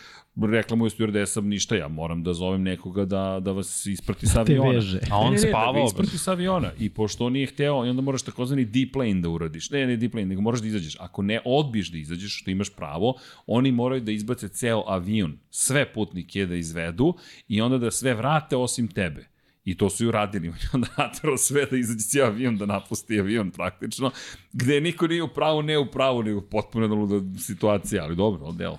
reklamuje 0.43 0.91
stewardesa 0.91 1.41
ništa, 1.41 1.77
ja 1.77 1.89
moram 1.89 2.23
da 2.23 2.35
zovem 2.35 2.63
nekoga 2.63 3.05
da, 3.05 3.41
da 3.43 3.53
vas 3.53 3.87
isprati 3.87 4.27
sa 4.27 4.45
Te 4.45 4.53
aviona. 4.53 4.71
veže. 4.71 5.01
a 5.11 5.19
on 5.19 5.25
ne, 5.25 5.31
ne, 5.31 5.37
ne, 5.37 5.43
Da 5.43 5.49
spavao. 5.49 5.73
ga 5.73 5.81
isprati 5.81 6.19
sa 6.19 6.33
aviona. 6.33 6.73
I 6.79 6.91
pošto 6.91 7.27
on 7.27 7.33
nije 7.33 7.47
hteo, 7.47 7.87
i 7.87 7.91
onda 7.91 8.03
moraš 8.03 8.23
takozvani 8.23 8.65
deplane 8.65 9.15
da 9.15 9.29
uradiš. 9.29 9.71
Ne, 9.71 9.87
ne 9.87 9.97
deplane, 9.97 10.27
nego 10.27 10.41
moraš 10.41 10.61
da 10.61 10.67
izađeš. 10.67 10.97
Ako 11.01 11.23
ne 11.23 11.41
odbiješ 11.45 11.89
da 11.89 11.99
izađeš, 11.99 12.41
što 12.41 12.51
imaš 12.51 12.71
pravo, 12.71 13.15
oni 13.47 13.73
moraju 13.73 14.01
da 14.01 14.13
izbace 14.13 14.49
ceo 14.49 14.85
avion, 14.87 15.39
sve 15.51 15.93
putnike 15.93 16.47
da 16.47 16.55
izvedu 16.55 17.15
i 17.49 17.61
onda 17.61 17.79
da 17.79 17.91
sve 17.91 18.15
vrate 18.15 18.57
osim 18.57 18.89
tebe. 18.89 19.27
I 19.65 19.77
to 19.77 19.91
su 19.91 20.05
i 20.05 20.09
uradili. 20.09 20.49
On 20.51 20.55
je 20.55 20.69
onda 20.73 20.89
naterao 20.99 21.37
sve 21.37 21.67
da 21.67 21.77
izađe 21.77 22.01
cijel 22.01 22.27
avion, 22.27 22.57
da 22.57 22.67
napusti 22.67 23.21
avion 23.21 23.51
praktično, 23.51 24.11
gde 24.53 24.81
niko 24.81 25.07
nije 25.07 25.23
u 25.23 25.29
pravu, 25.29 25.63
ne 25.63 25.79
u 25.79 25.87
pravu, 25.87 26.23
nego 26.23 26.41
potpuno 26.41 26.89
da 26.89 26.95
luda 26.95 27.39
situacija, 27.41 28.05
ali 28.05 28.17
dobro, 28.17 28.47
odelo. 28.47 28.79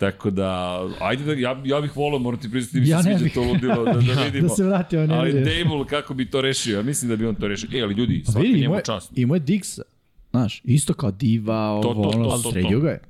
Tako 0.00 0.30
da, 0.30 0.80
ajde 1.00 1.24
da, 1.24 1.32
ja, 1.32 1.62
ja 1.64 1.80
bih 1.80 1.96
volao, 1.96 2.18
moram 2.18 2.40
ti 2.40 2.50
priznati, 2.50 2.80
mi 2.80 2.86
se 2.86 2.92
Ja 2.92 3.02
sviđa 3.02 3.18
bih. 3.18 3.34
to 3.34 3.42
ludilo, 3.42 3.84
da, 3.84 3.92
da 3.92 3.98
vidimo. 4.24 4.48
Da 4.48 4.54
se 4.54 4.64
vrati, 4.64 4.96
on 4.96 5.08
ne 5.08 5.14
Ali. 5.14 5.32
Dable 5.32 5.86
kako 5.86 6.14
bi 6.14 6.26
to 6.26 6.40
rešio? 6.40 6.76
Ja 6.76 6.82
mislim 6.82 7.08
da 7.08 7.16
bi 7.16 7.26
on 7.26 7.34
to 7.34 7.48
rešio. 7.48 7.68
E, 7.72 7.82
ali 7.82 7.94
ljudi, 7.94 8.22
svaka 8.24 8.40
Vidi, 8.40 8.52
njemu 8.52 8.64
imao 8.64 8.76
je, 8.76 8.84
čast. 8.84 9.10
imao 9.14 9.34
je 9.34 9.40
Dixa. 9.40 9.80
Znaš, 10.30 10.60
isto 10.64 10.94
kao 10.94 11.10
diva, 11.10 11.70
ovo, 11.70 11.82
To, 11.82 11.94
to, 11.94 12.02
to, 12.02 12.08
ono, 12.10 12.24
to, 12.26 12.38
to. 12.38 12.50
sredio 12.50 12.80
ga 12.80 12.90
je. 12.90 13.00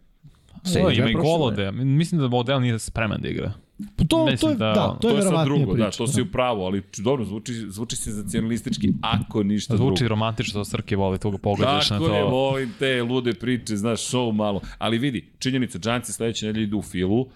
Sredio 0.65 0.89
ga 0.89 0.95
ima 0.95 1.05
je 1.05 1.11
i 1.11 1.15
prošle 1.15 1.31
golode. 1.31 1.71
Mislim 1.73 2.21
da 2.21 2.29
model 2.29 2.61
nije 2.61 2.79
spreman 2.79 3.21
da 3.21 3.29
igra. 3.29 3.53
To, 3.99 4.05
to 4.07 4.27
Mislim 4.27 4.51
je, 4.51 4.57
da, 4.57 4.67
da- 4.67 4.73
da, 4.73 4.87
to 4.87 4.99
To 5.01 5.09
je, 5.09 5.17
je 5.17 5.23
sad 5.23 5.45
drugo, 5.45 5.73
priča. 5.73 5.85
da, 5.85 5.91
to 5.91 6.07
si 6.07 6.23
u 6.23 6.27
pravu, 6.27 6.63
ali 6.63 6.83
dobro, 6.99 7.25
zvuči, 7.25 7.55
zvuči 7.69 7.97
senzacionalistički, 7.97 8.89
ako 9.03 9.43
ništa 9.43 9.75
drugo. 9.75 9.89
Zvuči 9.89 10.09
romantično, 10.09 10.53
to 10.55 10.65
Srke 10.65 10.97
voli, 10.97 11.19
tu 11.19 11.31
ga 11.31 11.39
pogledaš 11.39 11.91
na 11.91 11.99
Tako 11.99 12.11
je, 12.11 12.21
to. 12.21 12.29
volim 12.29 12.73
te 12.79 13.03
lude 13.03 13.35
priče, 13.35 13.77
znaš, 13.77 14.01
show 14.03 14.33
malo. 14.33 14.61
Ali 14.79 14.99
vidi, 14.99 15.29
činjenica, 15.39 15.79
Džanci 15.79 16.13
sledeće 16.13 16.47
nedelje 16.47 16.65
idu 16.65 16.79
u 16.79 16.83
filu, 16.83 17.27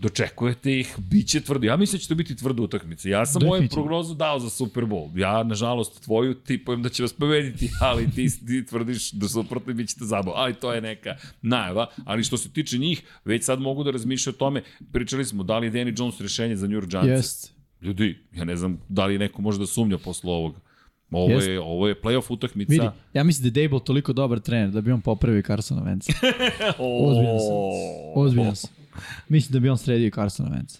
dočekujete 0.00 0.80
ih, 0.80 0.94
bit 0.98 1.28
će 1.28 1.40
tvrdo. 1.40 1.66
Ja 1.66 1.76
mislim 1.76 1.98
da 1.98 2.02
će 2.02 2.08
to 2.08 2.14
biti 2.14 2.36
tvrda 2.36 2.62
utakmica. 2.62 3.08
Ja 3.08 3.26
sam 3.26 3.42
moju 3.46 3.68
prognozu 3.68 4.14
dao 4.14 4.38
za 4.38 4.50
Super 4.50 4.84
Bowl. 4.84 5.18
Ja, 5.18 5.42
nažalost, 5.42 6.04
tvoju 6.04 6.34
tipujem 6.34 6.82
da 6.82 6.88
će 6.88 7.02
vas 7.02 7.12
pobediti, 7.12 7.70
ali 7.88 8.10
ti, 8.10 8.46
ti 8.46 8.66
tvrdiš 8.66 9.12
da 9.12 9.28
suprotno 9.28 9.74
bit 9.74 9.88
ćete 9.88 10.04
zabao. 10.04 10.34
Ali 10.36 10.54
to 10.54 10.72
je 10.72 10.80
neka 10.80 11.16
najava. 11.42 11.86
Ali 12.04 12.24
što 12.24 12.36
se 12.36 12.52
tiče 12.52 12.78
njih, 12.78 13.02
već 13.24 13.44
sad 13.44 13.60
mogu 13.60 13.84
da 13.84 13.90
razmišljaju 13.90 14.34
o 14.34 14.38
tome. 14.38 14.62
Pričali 14.92 15.24
smo 15.24 15.42
da 15.42 15.58
li 15.58 15.66
je 15.66 15.72
Danny 15.72 16.00
Jones 16.00 16.20
rešenje 16.20 16.56
za 16.56 16.66
New 16.66 16.80
York 16.80 16.88
Giants. 16.88 17.08
Jest. 17.08 17.52
Ljudi, 17.82 18.18
ja 18.32 18.44
ne 18.44 18.56
znam 18.56 18.80
da 18.88 19.06
li 19.06 19.18
neko 19.18 19.42
može 19.42 19.58
da 19.58 19.66
sumnja 19.66 19.98
posle 19.98 20.30
ovoga. 20.30 20.58
Ovo 21.10 21.30
Jest. 21.30 21.48
je, 21.48 21.60
ovo 21.60 21.88
je 21.88 22.00
playoff 22.02 22.32
utakmica. 22.32 22.72
Vidi, 22.72 22.86
ja 23.14 23.24
mislim 23.24 23.50
da 23.50 23.60
je 23.60 23.68
Dable 23.68 23.84
toliko 23.84 24.12
dobar 24.12 24.40
trener 24.40 24.70
da 24.70 24.80
bi 24.80 24.92
on 24.92 25.00
popravio 25.00 25.42
Carsona 25.42 25.82
Venca. 25.82 26.12
Ozbiljan 26.78 27.38
sam. 27.40 27.56
Ozbiljan 28.14 28.56
sam. 28.56 28.79
Mislim 29.28 29.52
da 29.52 29.60
bi 29.60 29.68
on 29.68 29.78
sredio 29.78 30.10
Carsona 30.14 30.48
Venca. 30.48 30.78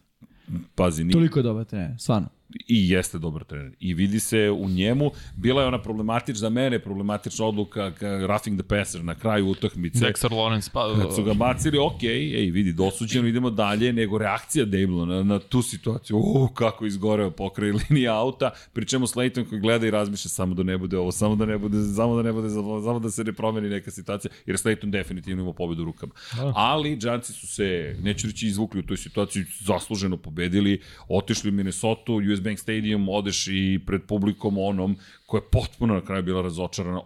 Pazi, 0.75 1.05
ni, 1.05 1.13
Toliko 1.13 1.39
je 1.39 1.43
dobar 1.43 1.65
trener, 1.65 1.97
stvarno. 1.99 2.29
I 2.67 2.91
jeste 2.91 3.19
dobar 3.19 3.45
trener. 3.45 3.73
I 3.81 3.95
vidi 3.95 4.21
se 4.21 4.51
u 4.51 4.69
njemu, 4.69 5.11
bila 5.37 5.63
je 5.63 5.69
ona 5.69 5.83
problematična, 5.83 6.41
za 6.41 6.49
mene 6.49 6.79
problematična 6.79 7.47
odluka 7.47 7.93
ka- 8.01 8.27
roughing 8.27 8.61
the 8.61 8.69
passer 8.69 9.05
na 9.05 9.15
kraju 9.15 9.47
utakmice. 9.49 9.99
Dexter 9.99 10.31
Lawrence, 10.31 10.71
pa... 10.73 11.03
Kad 11.03 11.15
su 11.15 11.23
ga 11.23 11.35
bacili, 11.35 11.79
ok, 11.79 12.03
ej, 12.03 12.51
vidi, 12.51 12.73
dosuđeno, 12.73 13.29
idemo 13.29 13.51
dalje, 13.51 13.93
nego 13.93 14.19
reakcija 14.19 14.65
Dable 14.65 15.07
na, 15.07 15.23
na 15.23 15.39
tu 15.39 15.63
situaciju, 15.63 16.17
uh, 16.17 16.55
kako 16.55 16.87
izgoreo 16.87 17.31
pokraj 17.31 17.73
linije 17.91 18.09
auta, 18.09 18.51
pri 18.73 18.87
čemu 18.87 19.07
Slayton 19.07 19.49
koji 19.49 19.61
gleda 19.61 19.87
i 19.87 19.91
razmišlja 19.91 20.29
samo 20.29 20.55
da 20.55 20.63
ne 20.63 20.79
bude 20.79 20.99
ovo, 20.99 21.13
samo 21.13 21.37
da 21.37 21.47
ne 21.47 21.59
bude, 21.59 21.77
samo 21.97 22.17
da 22.17 22.23
ne 22.23 22.33
bude, 22.33 22.51
samo 22.51 22.99
da 22.99 23.11
se 23.11 23.25
ne 23.25 23.33
promeni 23.33 23.69
neka 23.69 23.91
situacija, 23.91 24.31
jer 24.47 24.57
Slayton 24.57 24.91
definitivno 24.91 25.43
ima 25.43 25.53
pobedu 25.53 25.83
u 25.83 25.85
rukama. 25.85 26.13
Ali, 26.55 26.97
Giantsi 26.97 27.33
su 27.33 27.47
se, 27.47 27.97
neću 28.03 28.27
reći, 28.27 28.47
izvukli 28.47 28.81
u 28.81 28.87
toj 28.87 28.97
situaciji, 28.97 29.45
zasluženo 29.61 30.17
pobedili, 30.17 30.81
otišli 31.09 31.51
u 31.51 31.53
Minnesota, 31.53 32.13
US 32.13 32.40
Bank 32.41 32.59
Stadium, 32.59 33.09
odeš 33.09 33.47
i 33.47 33.81
pred 33.87 34.03
publikom 34.09 34.59
onom, 34.59 34.97
koja 35.27 35.41
je 35.41 35.51
potpuno 35.53 35.95
na 35.95 36.01
kraju 36.01 36.23
bila 36.23 36.43
razočarana, 36.43 37.01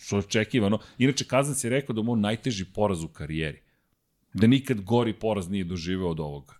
što 0.00 0.16
je 0.16 0.18
očekivano. 0.18 0.78
Inače, 0.98 1.24
Kazans 1.24 1.64
je 1.64 1.70
rekao 1.70 1.94
da 1.94 2.02
mu 2.02 2.12
on 2.12 2.20
najteži 2.20 2.64
poraz 2.64 3.04
u 3.04 3.08
karijeri. 3.08 3.60
Da 4.34 4.46
nikad 4.46 4.80
gori 4.80 5.12
poraz 5.12 5.48
nije 5.48 5.64
doživeo 5.64 6.08
od 6.08 6.20
ovoga. 6.20 6.54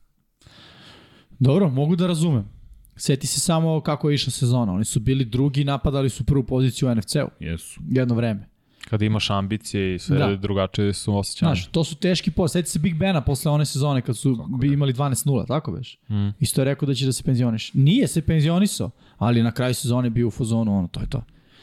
Dobro, 1.39 1.69
mogu 1.69 1.97
da 1.97 2.07
razumem. 2.07 2.49
Seti 2.97 3.27
se 3.27 3.41
samo 3.41 3.81
kako 3.81 4.11
je 4.11 4.15
išla 4.15 4.31
sezona. 4.31 4.73
Oni 4.73 4.85
su 4.85 5.01
bili 5.01 5.25
drugi, 5.25 5.65
napadali 5.65 6.11
su 6.11 6.25
prvu 6.25 6.45
poziciju 6.45 6.89
u 6.89 6.95
NFC-u. 6.95 7.29
Jesu. 7.41 7.81
Jedno 7.91 8.15
vreme. 8.15 8.49
Kada 8.89 9.05
imaš 9.05 9.31
ambicije 9.31 9.95
i 9.95 9.99
sve 9.99 10.19
Da. 10.19 10.37
drugačije 10.37 10.93
su 10.93 11.17
osjećane. 11.17 11.55
Znaš, 11.55 11.67
to 11.67 11.85
su 11.85 11.97
teški 11.97 12.31
poraz. 12.31 12.53
Seti 12.53 12.71
se 12.71 12.79
Big 12.79 12.95
Bena 12.95 13.21
posle 13.21 13.51
one 13.51 13.65
sezone 13.65 14.03
kad 14.03 14.17
su 14.17 14.47
bi 14.61 14.73
imali 14.73 14.93
12-0, 14.93 15.47
tako 15.47 15.73
već? 15.73 15.99
Mm. 16.09 16.29
Isto 16.41 16.61
je 16.61 16.65
rekao 16.65 16.87
da 16.87 16.95
će 16.95 17.07
da 17.07 17.13
se 17.13 17.23
penzioniš. 17.23 17.75
Nije 17.75 18.09
se 18.09 18.23
penzionisao, 18.23 18.91
ali 19.19 19.43
na 19.43 19.53
kraju 19.53 19.75
sezone 19.75 20.11
bio 20.11 20.29
u 20.29 20.31
fazonu, 20.31 20.79
ono, 20.79 20.89
to 20.89 21.01
je 21.01 21.11
to. 21.11 21.23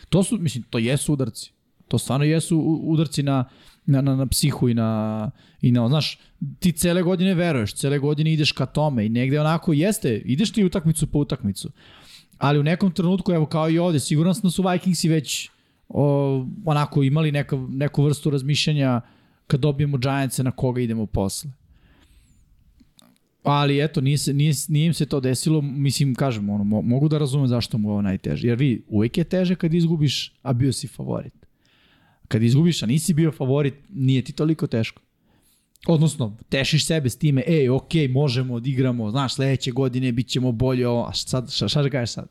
To 0.10 0.24
su, 0.24 0.38
mislim, 0.38 0.64
to 0.70 0.78
jesu 0.78 1.14
udarci. 1.14 1.52
To 1.88 1.98
stvarno 1.98 2.26
jesu 2.26 2.60
udarci 2.84 3.24
na, 3.24 3.46
na, 3.86 4.02
na, 4.02 4.16
na 4.16 4.26
psihu 4.28 4.70
i 4.70 4.74
na, 4.74 5.32
i 5.62 5.72
na, 5.72 5.88
znaš, 5.88 6.20
ti 6.60 6.72
cele 6.72 7.02
godine 7.02 7.34
veruješ, 7.34 7.74
cele 7.74 8.00
godine 8.00 8.34
ideš 8.34 8.52
ka 8.52 8.66
tome 8.66 9.06
i 9.06 9.10
negde 9.10 9.40
onako 9.40 9.74
jeste, 9.74 10.22
ideš 10.26 10.52
ti 10.52 10.66
utakmicu 10.66 11.08
po 11.08 11.20
utakmicu. 11.20 11.70
Ali 12.38 12.60
u 12.60 12.64
nekom 12.64 12.92
trenutku, 12.92 13.32
evo 13.32 13.46
kao 13.46 13.70
i 13.70 13.80
ovde, 13.80 14.00
siguran 14.00 14.36
sam 14.36 14.42
da 14.44 14.50
su 14.50 14.64
Vikingsi 14.64 15.10
već 15.10 15.50
o, 15.90 16.46
onako 16.66 17.04
imali 17.04 17.32
neka, 17.32 17.58
neku 17.70 18.04
vrstu 18.04 18.30
razmišljanja 18.30 19.02
kad 19.48 19.60
dobijemo 19.60 19.98
Giantse 19.98 20.44
na 20.44 20.52
koga 20.52 20.82
idemo 20.82 21.06
posle. 21.06 21.52
Ali 23.44 23.84
eto, 23.84 24.02
nije, 24.02 24.18
nije, 24.34 24.54
nije 24.68 24.86
im 24.86 24.94
se 24.94 25.06
to 25.06 25.20
desilo, 25.20 25.62
mislim, 25.62 26.16
kažem, 26.16 26.50
ono, 26.50 26.64
mo, 26.64 26.82
mogu 26.82 27.08
da 27.10 27.18
razumem 27.18 27.48
zašto 27.48 27.78
mu 27.78 27.90
je 27.90 27.92
ovo 27.92 28.02
najteže. 28.02 28.48
Jer 28.48 28.58
vi, 28.58 28.84
uvek 28.88 29.18
je 29.18 29.24
teže 29.24 29.56
kad 29.56 29.74
izgubiš, 29.74 30.34
a 30.42 30.54
bio 30.54 30.74
si 30.74 30.88
favorit. 30.88 31.34
Kad 32.28 32.44
izgubiš, 32.44 32.84
a 32.84 32.86
nisi 32.86 33.14
bio 33.14 33.32
favorit, 33.32 33.74
nije 33.90 34.22
ti 34.22 34.34
toliko 34.34 34.68
teško. 34.68 35.02
Odnosno, 35.88 36.38
tešiš 36.50 36.86
sebe 36.86 37.10
s 37.10 37.18
time, 37.18 37.44
ej, 37.48 37.70
ok, 37.70 37.92
možemo, 38.10 38.54
odigramo, 38.54 39.12
znaš, 39.12 39.36
sledeće 39.36 39.72
godine 39.72 40.12
bit 40.12 40.28
ćemo 40.28 40.52
bolje, 40.52 40.86
a 40.86 41.14
sad, 41.14 41.52
šta, 41.52 41.68
šta 41.68 41.84
da 41.84 41.90
kažeš 41.90 42.14
sad? 42.14 42.28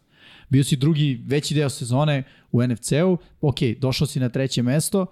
Bio 0.49 0.64
si 0.64 0.76
drugi, 0.76 1.22
veći 1.26 1.55
deo 1.55 1.68
sezone 1.70 2.22
u 2.53 2.62
NFC-u, 2.62 3.18
ok, 3.40 3.57
došao 3.78 4.07
si 4.07 4.20
na 4.20 4.28
treće 4.28 4.62
mesto, 4.62 5.07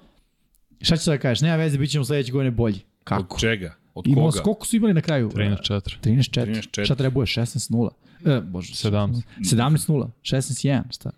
šta 0.80 0.96
ćeš 0.96 1.06
da 1.06 1.18
kažeš? 1.18 1.40
Nema 1.40 1.56
veze, 1.56 1.78
bit 1.78 1.90
ćemo 1.90 2.04
sledeće 2.04 2.32
godine 2.32 2.50
bolji. 2.50 2.80
Kako? 3.04 3.34
Od 3.34 3.40
čega? 3.40 3.74
Od 3.94 4.06
Imao, 4.06 4.30
koga? 4.30 4.42
koliko 4.42 4.66
su 4.66 4.76
imali 4.76 4.94
na 4.94 5.00
kraju? 5.00 5.30
13-4. 5.30 5.80
13-4. 6.02 6.46
13-4. 6.46 6.84
Šta 6.84 6.94
trebuje? 6.94 7.26
16-0. 7.26 7.88
E, 8.26 8.40
bože. 8.40 8.72
17. 8.88 9.22
17-0. 9.38 10.08
16-1. 10.22 10.82
Šta? 10.90 11.10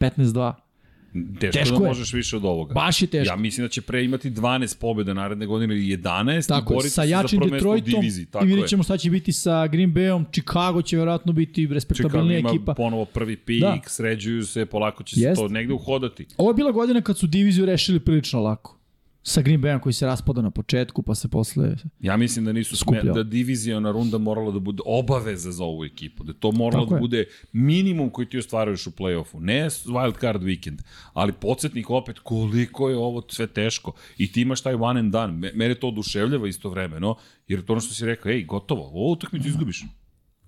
15-2. 0.00 0.52
Teško, 1.40 1.52
Teško 1.52 1.78
da 1.78 1.84
je. 1.84 1.88
možeš 1.88 2.12
više 2.12 2.36
od 2.36 2.44
ovoga. 2.44 2.74
Baš 2.74 3.02
je 3.02 3.08
teško. 3.08 3.32
Ja 3.32 3.36
mislim 3.36 3.64
da 3.64 3.68
će 3.68 3.80
pre 3.82 4.04
imati 4.04 4.30
12 4.30 4.78
pobjeda 4.78 5.14
naredne 5.14 5.46
godine 5.46 5.74
ili 5.76 5.96
11 5.96 6.48
Tako 6.48 6.72
i 6.72 6.74
boriti 6.74 6.90
sa 6.90 7.02
se 7.02 7.08
jačim 7.08 7.40
Detroitom 7.42 7.90
diviziji. 7.92 8.26
Tako 8.26 8.44
i 8.44 8.48
vidjet 8.48 8.64
je. 8.64 8.68
ćemo 8.68 8.82
šta 8.82 8.96
će 8.96 9.10
biti 9.10 9.32
sa 9.32 9.66
Green 9.66 9.94
Bayom. 9.94 10.24
Chicago 10.32 10.82
će 10.82 10.96
verovatno 10.96 11.32
biti 11.32 11.52
Chicago 11.52 11.74
respektabilnija 11.74 12.38
ima 12.38 12.48
ekipa. 12.48 12.74
ponovo 12.74 13.04
prvi 13.04 13.36
pik, 13.36 13.60
Da. 13.60 13.66
da. 13.68 13.80
sređuju 13.86 14.44
se, 14.44 14.66
polako 14.66 15.02
će 15.02 15.16
se 15.16 15.22
Jest. 15.22 15.40
to 15.40 15.48
negde 15.48 15.74
uhodati. 15.74 16.26
Ovo 16.36 16.50
je 16.50 16.54
bila 16.54 16.72
godina 16.72 17.00
kad 17.00 17.18
su 17.18 17.26
diviziju 17.26 17.66
rešili 17.66 18.00
prilično 18.00 18.40
lako. 18.40 18.77
Sa 19.28 19.42
Green 19.42 19.60
Bayom 19.60 19.80
koji 19.80 19.92
se 19.92 20.06
raspada 20.06 20.42
na 20.42 20.50
početku, 20.50 21.02
pa 21.02 21.14
se 21.14 21.28
posle... 21.28 21.76
Ja 22.00 22.16
mislim 22.16 22.44
da 22.44 22.52
nisu 22.52 22.76
Skupljao. 22.76 23.14
da 23.14 23.22
divizijona 23.22 23.90
runda 23.90 24.18
morala 24.18 24.50
da 24.50 24.58
bude 24.58 24.82
obaveza 24.86 25.52
za 25.52 25.64
ovu 25.64 25.84
ekipu, 25.84 26.24
da 26.24 26.32
to 26.32 26.52
moralo 26.52 26.84
Tako 26.84 26.90
da 26.90 26.96
je. 26.96 27.00
bude 27.00 27.24
minimum 27.52 28.10
koji 28.10 28.28
ti 28.28 28.38
ostvaruješ 28.38 28.86
u 28.86 28.90
play-offu, 28.90 29.40
ne 29.40 29.64
wild 29.70 30.20
card 30.20 30.42
weekend, 30.42 30.78
ali 31.12 31.32
podsjetnik 31.32 31.90
opet 31.90 32.18
koliko 32.18 32.88
je 32.88 32.96
ovo 32.96 33.22
sve 33.28 33.46
teško 33.46 33.92
i 34.18 34.32
ti 34.32 34.40
imaš 34.40 34.60
taj 34.60 34.74
one 34.74 35.00
and 35.00 35.12
done, 35.12 35.32
Me- 35.32 35.52
mene 35.54 35.74
to 35.74 35.88
oduševljava 35.88 36.48
istovremeno, 36.48 37.16
jer 37.48 37.64
to 37.64 37.72
ono 37.72 37.80
što 37.80 37.94
si 37.94 38.06
rekao, 38.06 38.32
ej, 38.32 38.44
gotovo, 38.44 38.82
ovu 38.84 39.12
utakmicu 39.12 39.48
izgubiš. 39.48 39.84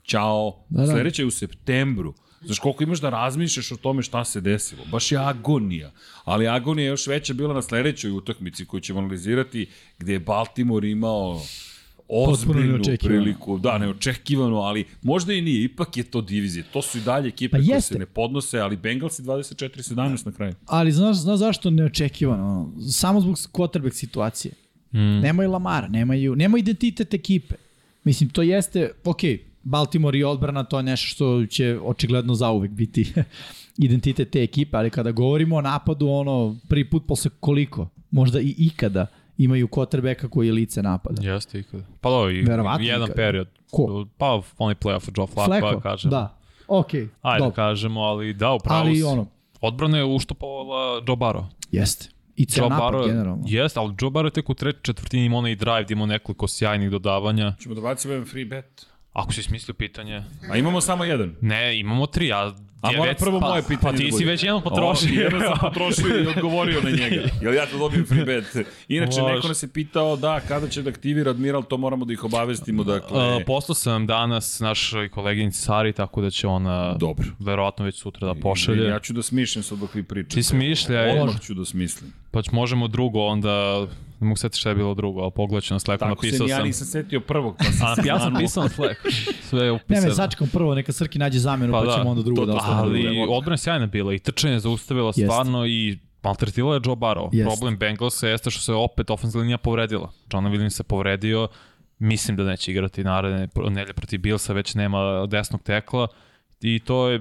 Ćao, 0.05 0.65
Da, 0.69 0.81
da, 0.81 0.93
sledeće 0.93 1.23
je 1.23 1.27
u 1.27 1.31
septembru. 1.31 2.15
Znaš 2.45 2.59
koliko 2.59 2.83
imaš 2.83 3.01
da 3.01 3.11
razmišljaš 3.11 3.73
o 3.73 3.77
tome 3.77 4.03
šta 4.03 4.25
se 4.25 4.41
desilo. 4.41 4.85
Baš 4.91 5.13
je 5.13 5.19
agonija. 5.19 5.93
Ali 6.25 6.49
agonija 6.49 6.85
je 6.85 6.89
još 6.89 7.07
veća 7.07 7.35
bila 7.35 7.55
na 7.55 7.63
sledećoj 7.63 8.11
utakmici 8.11 8.65
koju 8.65 8.81
ćemo 8.81 8.99
analizirati 8.99 9.67
gde 9.99 10.13
je 10.13 10.19
Baltimore 10.19 10.91
imao 10.91 11.41
ozbiljnu 12.09 12.83
priliku. 13.01 13.59
Da, 13.59 13.79
neočekivano, 13.79 14.57
ali 14.57 14.85
možda 15.03 15.33
i 15.33 15.41
nije. 15.41 15.65
Ipak 15.65 15.97
je 15.97 16.03
to 16.05 16.21
divizija. 16.21 16.65
To 16.73 16.83
su 16.83 16.99
i 16.99 17.01
dalje 17.01 17.29
ekipe 17.29 17.51
Pa 17.51 17.57
koje 17.57 17.75
jeste. 17.75 17.95
se 17.95 17.99
ne 17.99 18.07
podnose, 18.07 18.59
ali 18.59 18.77
Bengalsi 18.77 19.23
24-17 19.23 20.27
na 20.27 20.33
kraju. 20.33 20.55
Ali 20.67 20.93
znaš, 20.93 21.17
znaš 21.17 21.39
zašto 21.39 21.71
neočekivano? 21.71 22.73
Samo 22.93 23.21
zbog 23.21 23.37
quarterback 23.53 23.93
situacije. 23.93 24.55
Mm. 24.93 24.99
Nemaju 25.21 25.51
Lamara, 25.51 25.89
nemaju, 25.89 26.37
nema 26.37 26.59
identitet 26.59 27.15
ekipe. 27.15 27.55
Mislim, 28.05 28.31
to 28.31 28.43
jeste, 28.43 28.91
ok, 29.05 29.21
Baltimore 29.63 30.19
i 30.19 30.25
odbrana, 30.25 30.65
to 30.65 30.77
je 30.77 30.83
nešto 30.83 31.07
što 31.07 31.47
će 31.47 31.79
očigledno 31.85 32.35
zauvek 32.35 32.71
biti 32.71 33.13
identitet 33.79 34.31
te 34.31 34.43
ekipe, 34.43 34.77
ali 34.77 34.91
kada 34.91 35.11
govorimo 35.11 35.57
o 35.57 35.61
napadu, 35.61 36.09
ono, 36.09 36.57
prvi 36.69 36.91
put 36.91 37.07
posle 37.07 37.31
koliko, 37.41 37.89
možda 38.11 38.41
i 38.41 38.55
ikada, 38.59 39.07
imaju 39.39 39.69
quarterbacka 39.69 40.29
koji 40.29 40.47
je 40.47 40.53
lice 40.53 40.83
napada. 40.83 41.23
Jeste 41.23 41.59
ikada. 41.59 41.85
Pa 42.01 42.11
dobro, 42.11 42.31
i 42.31 42.43
Verovatno 42.43 42.87
jedan 42.87 43.03
ikada. 43.03 43.15
period. 43.15 43.49
Ko? 43.71 44.07
Pa 44.19 44.27
onaj 44.59 44.75
playoff 44.75 45.11
Joe 45.17 45.27
Flacco, 45.27 45.45
Flacco, 45.51 45.75
da 45.75 45.81
kažem. 45.81 46.11
da. 46.11 46.37
Ok, 46.69 46.95
Ajde 46.95 47.09
da 47.23 47.39
dobro. 47.39 47.51
kažemo, 47.51 48.01
ali 48.01 48.35
da, 48.35 48.53
upravo 48.53 48.81
Ali 48.81 48.97
si. 48.97 49.03
ono, 49.03 49.27
Odbrana 49.61 49.99
je 49.99 50.05
uštopovala 50.05 51.03
Joe 51.09 51.17
Barrow. 51.17 51.45
jeste. 51.73 52.09
I 52.37 52.45
ceo 52.45 52.63
Joe 52.63 52.71
napad 52.71 52.85
Barrow, 52.85 53.07
generalno. 53.07 53.43
Jeste, 53.47 53.81
ali 53.81 53.95
Joe 54.01 54.11
Barrow 54.11 54.25
je 54.25 54.31
tek 54.31 54.51
u 54.51 54.55
trećoj 54.55 54.83
četvrtini 54.83 55.25
imao 55.25 55.39
onaj 55.39 55.55
drive, 55.55 55.85
da 55.85 55.93
imao 55.93 56.07
nekoliko 56.07 56.49
sjajnih 56.49 56.91
dodavanja. 56.91 57.55
Ćemo 57.61 57.75
da 57.75 57.81
bacimo 57.81 58.15
jedan 58.15 58.27
free 58.29 58.45
bet. 58.45 58.87
Ako 59.13 59.33
si 59.33 59.43
smislio 59.43 59.75
pitanje... 59.75 60.23
A 60.51 60.57
imamo 60.57 60.81
samo 60.81 61.05
jedan. 61.05 61.35
Ne, 61.41 61.79
imamo 61.79 62.07
tri, 62.07 62.33
a... 62.33 62.53
A 62.83 62.93
mora 62.93 63.11
već- 63.11 63.19
prvo 63.19 63.41
pa, 63.41 63.49
moje 63.49 63.63
pitanje 63.63 63.79
Pa 63.83 63.93
da 63.93 63.99
ti 63.99 64.05
bude. 64.05 64.17
si 64.17 64.25
već 64.25 64.43
jednom 64.43 64.63
potrošio. 64.63 65.23
Jedno 65.23 65.41
sam 65.41 65.59
potrošio 65.61 66.23
i 66.23 66.27
odgovorio 66.27 66.81
na 66.81 66.91
njega. 66.91 67.23
Jel 67.43 67.55
ja 67.55 67.67
to 67.67 67.79
dobijem 67.79 68.07
free 68.07 68.25
bet? 68.25 68.45
Inače, 68.89 69.21
Može. 69.21 69.35
neko 69.35 69.49
nas 69.49 69.63
je 69.63 69.69
pitao 69.69 70.17
da, 70.17 70.41
kada 70.41 70.69
će 70.69 70.83
da 70.83 70.91
aktivira 70.91 71.31
Admiral, 71.31 71.63
to 71.63 71.77
moramo 71.77 72.05
da 72.05 72.13
ih 72.13 72.25
obavestimo. 72.25 72.85
Dakle, 72.85 73.19
Uh, 73.27 73.43
poslao 73.47 73.75
sam 73.75 74.07
danas 74.07 74.61
našoj 74.61 75.09
koleginici 75.09 75.61
Sari, 75.61 75.93
tako 75.93 76.21
da 76.21 76.31
će 76.31 76.47
ona 76.47 76.95
Dobro. 76.95 77.27
verovatno 77.39 77.85
već 77.85 77.95
sutra 77.97 78.27
da 78.27 78.41
pošalje. 78.41 78.85
Ja 78.85 78.99
ću 78.99 79.13
da 79.13 79.23
smišljam 79.23 79.63
sad 79.63 79.79
dok 79.79 79.95
vi 79.95 80.03
pričate. 80.03 80.35
Ti 80.35 80.43
smišljaj. 80.43 81.21
Odmah 81.21 81.41
ću 81.41 81.55
da 81.55 81.65
smislim. 81.65 82.13
Pa 82.31 82.43
ć- 82.43 82.53
možemo 82.53 82.89
drugo 82.89 83.21
onda 83.21 83.87
Ne 84.21 84.27
mogu 84.27 84.37
setiti 84.37 84.59
šta 84.59 84.69
je 84.69 84.75
bilo 84.75 84.95
drugo, 84.95 85.21
ali 85.21 85.31
pogledat 85.31 85.71
na 85.71 85.79
Slacku, 85.79 85.99
Tako 86.01 86.23
se 86.23 86.27
napisao 86.27 86.45
ni 86.45 86.51
ja 86.51 86.57
sam. 86.57 86.67
nisam 86.67 86.87
setio 86.87 87.21
prvog. 87.23 87.57
Pa 87.59 87.65
sam 87.65 87.87
A 87.89 87.95
ja 88.07 88.21
sam 88.21 88.35
pisao 88.35 88.63
na 88.63 88.69
Slack. 88.69 89.01
Sve 89.43 89.61
je 89.61 89.65
Ne, 89.65 89.73
upisano. 89.73 90.09
me, 90.09 90.15
sačekam 90.15 90.49
prvo, 90.49 90.75
neka 90.75 90.93
Srki 90.93 91.19
nađe 91.19 91.39
zamenu, 91.39 91.73
pa, 91.73 91.81
Pa 91.81 91.87
da, 91.87 91.93
ćemo 91.93 92.11
onda 92.11 92.23
drugo 92.23 92.41
to- 92.41 92.47
da 92.47 92.55
ostavimo. 92.55 92.81
Ali 92.81 93.03
drugo. 93.05 93.33
odbrana 93.33 93.55
je 93.55 93.59
sjajna 93.59 93.87
bila 93.87 94.15
i 94.15 94.19
trčanje 94.19 94.55
je 94.55 94.61
zaustavila 94.61 95.13
stvarno 95.13 95.67
i 95.67 95.99
maltretirala 96.23 96.75
je 96.75 96.81
Joe 96.85 96.97
Burrow. 96.97 97.29
Jeste. 97.33 97.49
Problem 97.49 97.79
Bengalsa 97.79 98.29
jeste 98.29 98.51
što 98.51 98.61
se 98.61 98.73
opet 98.75 99.11
ofenzivna 99.11 99.43
linija 99.43 99.59
povredila. 99.59 100.11
John 100.33 100.45
Williams 100.47 100.71
se 100.71 100.83
povredio, 100.85 101.49
mislim 101.99 102.37
da 102.37 102.45
neće 102.45 102.71
igrati 102.71 103.05
naredne 103.05 103.49
nelje 103.71 103.93
protiv 103.93 104.21
Billsa, 104.21 104.53
već 104.53 104.75
nema 104.75 104.99
desnog 105.27 105.63
tekla 105.63 106.07
i 106.61 106.79
to 106.79 107.09
je 107.09 107.21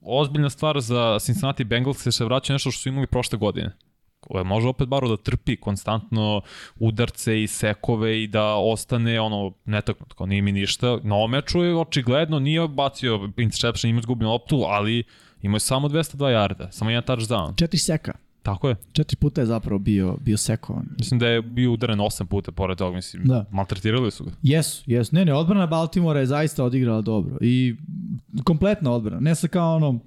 ozbiljna 0.00 0.50
stvar 0.50 0.80
za 0.80 1.18
Cincinnati 1.20 1.64
Bengals 1.64 2.06
jer 2.06 2.12
se 2.12 2.24
vraća 2.24 2.52
nešto 2.52 2.70
što 2.70 2.80
su 2.80 2.88
imali 2.88 3.06
prošle 3.06 3.38
godine. 3.38 3.72
Koje 4.28 4.44
može 4.44 4.68
opet 4.68 4.88
baro 4.88 5.08
da 5.08 5.16
trpi 5.16 5.56
konstantno 5.56 6.40
udarce 6.78 7.42
i 7.42 7.46
sekove 7.46 8.22
i 8.22 8.26
da 8.26 8.44
ostane 8.54 9.20
ono 9.20 9.52
netaknut, 9.64 10.12
kao 10.12 10.26
nije 10.26 10.42
mi 10.42 10.52
ništa. 10.52 10.98
Na 11.02 11.14
ovom 11.14 11.30
meču 11.30 11.62
je 11.62 11.76
očigledno 11.76 12.38
nije 12.38 12.68
bacio 12.68 13.30
interception, 13.36 13.90
ima 13.90 13.98
izgubio 14.00 14.28
loptu, 14.30 14.62
ali 14.66 15.04
imao 15.42 15.56
je 15.56 15.60
samo 15.60 15.88
202 15.88 16.16
yarda, 16.16 16.70
samo 16.70 16.90
jedan 16.90 17.16
touchdown. 17.16 17.58
Četiri 17.58 17.78
seka. 17.78 18.12
Tako 18.42 18.68
je. 18.68 18.76
Četiri 18.92 19.16
puta 19.16 19.40
je 19.40 19.46
zapravo 19.46 19.78
bio, 19.78 20.16
bio 20.20 20.36
sekovan. 20.36 20.86
Mislim 20.98 21.20
da 21.20 21.26
je 21.28 21.42
bio 21.42 21.72
udaren 21.72 21.98
8 21.98 22.24
puta 22.24 22.52
pored 22.52 22.78
toga, 22.78 22.96
mislim, 22.96 23.22
Da. 23.24 23.44
maltretirali 23.50 24.10
su 24.10 24.24
ga. 24.24 24.30
Jesu, 24.42 24.82
jesu. 24.86 25.14
Ne, 25.14 25.24
ne, 25.24 25.34
odbrana 25.34 25.66
Baltimora 25.66 26.20
je 26.20 26.26
zaista 26.26 26.64
odigrala 26.64 27.00
dobro. 27.00 27.36
I 27.40 27.76
kompletna 28.44 28.92
odbrana. 28.92 29.20
Ne 29.20 29.34
sa 29.34 29.48
kao 29.48 29.76
ono, 29.76 29.98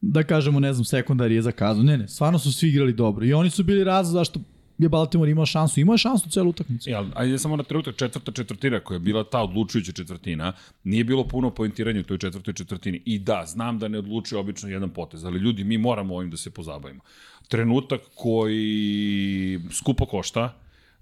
da 0.00 0.22
kažemo, 0.22 0.60
ne 0.60 0.72
znam, 0.72 0.84
sekundar 0.84 1.32
je 1.32 1.42
zakazao. 1.42 1.82
Ne, 1.82 1.98
ne, 1.98 2.08
stvarno 2.08 2.38
su 2.38 2.52
svi 2.52 2.68
igrali 2.68 2.92
dobro. 2.92 3.26
I 3.26 3.32
oni 3.32 3.50
su 3.50 3.64
bili 3.64 3.84
razlog 3.84 4.12
zašto 4.12 4.40
je 4.78 4.88
Baltimore 4.88 5.30
imao 5.30 5.46
šansu. 5.46 5.80
Imao 5.80 5.94
je 5.94 5.98
šansu 5.98 6.30
celu 6.30 6.50
utakmicu. 6.50 6.90
Ali, 6.96 7.08
ajde 7.14 7.38
samo 7.38 7.56
na 7.56 7.62
trenutak 7.62 7.96
četvrta 7.96 8.32
četvrtina 8.32 8.80
koja 8.80 8.96
je 8.96 9.00
bila 9.00 9.24
ta 9.24 9.42
odlučujuća 9.42 9.92
četvrtina, 9.92 10.52
nije 10.84 11.04
bilo 11.04 11.28
puno 11.28 11.50
poentiranja 11.50 12.00
u 12.00 12.02
toj 12.02 12.18
četvrtoj 12.18 12.54
četvrtini. 12.54 13.02
I 13.04 13.18
da, 13.18 13.44
znam 13.46 13.78
da 13.78 13.88
ne 13.88 13.98
odlučuje 13.98 14.38
obično 14.38 14.68
jedan 14.68 14.90
potez, 14.90 15.24
ali 15.24 15.38
ljudi, 15.38 15.64
mi 15.64 15.78
moramo 15.78 16.14
ovim 16.14 16.30
da 16.30 16.36
se 16.36 16.50
pozabavimo. 16.50 17.00
Trenutak 17.48 18.00
koji 18.14 19.60
skupo 19.72 20.06
košta, 20.06 20.54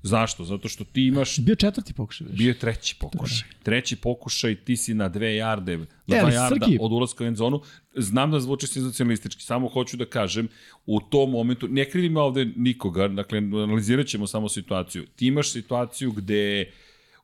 zašto? 0.07 0.45
Zato 0.45 0.69
što 0.69 0.85
ti 0.85 1.07
imaš 1.07 1.39
Bio 1.39 1.55
četvrti 1.55 1.93
pokušaj. 1.93 2.27
već. 2.27 2.39
Bio 2.39 2.49
je 2.49 2.59
treći 2.59 2.97
pokušaj. 3.01 3.49
Treći 3.63 3.97
pokušaj, 3.97 4.55
ti 4.55 4.77
si 4.77 4.95
na 4.95 5.09
dve 5.09 5.37
jarde, 5.37 5.77
na 6.07 6.17
E, 6.17 6.21
dva 6.21 6.31
jarda 6.33 6.67
Srki- 6.67 6.79
od 6.81 6.93
ulaska 6.93 7.25
u 7.25 7.27
end 7.27 7.37
zonu. 7.37 7.61
Znam 7.97 8.31
da 8.31 8.41
zvuči 8.41 8.67
senzacionalistički, 8.67 9.43
samo 9.43 9.69
hoću 9.69 9.97
da 9.97 10.05
kažem, 10.05 10.49
u 10.87 11.01
tom 11.01 11.31
momentu, 11.31 11.69
ne 11.69 11.91
krivim 11.91 12.17
ovde 12.17 12.45
nikoga, 12.57 13.09
dakle, 13.09 13.39
analizirat 13.39 14.07
ćemo 14.07 14.27
samo 14.27 14.49
situaciju. 14.49 15.07
Ti 15.17 15.27
imaš 15.27 15.53
situaciju 15.53 16.13
gde 16.13 16.71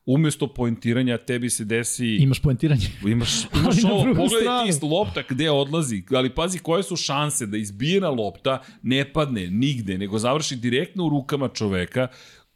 umesto 0.05 0.47
poentiranja 0.47 1.17
tebi 1.17 1.49
se 1.49 1.65
desi... 1.65 2.05
Imaš 2.07 2.39
poentiranje. 2.39 2.87
Imaš, 3.07 3.29
imaš 3.61 3.83
ovo, 3.83 4.03
pogledaj 4.15 4.71
ti 4.79 4.85
lopta 4.85 5.23
gde 5.29 5.49
odlazi, 5.49 6.03
ali 6.11 6.29
pazi 6.29 6.59
koje 6.59 6.83
su 6.83 6.95
šanse 6.95 7.45
da 7.45 7.57
izbijena 7.57 8.09
lopta 8.09 8.61
ne 8.81 9.13
padne 9.13 9.47
nigde, 9.47 9.97
nego 9.97 10.19
završi 10.19 10.55
direktno 10.55 11.05
u 11.05 11.09
rukama 11.09 11.47
čoveka 11.47 12.07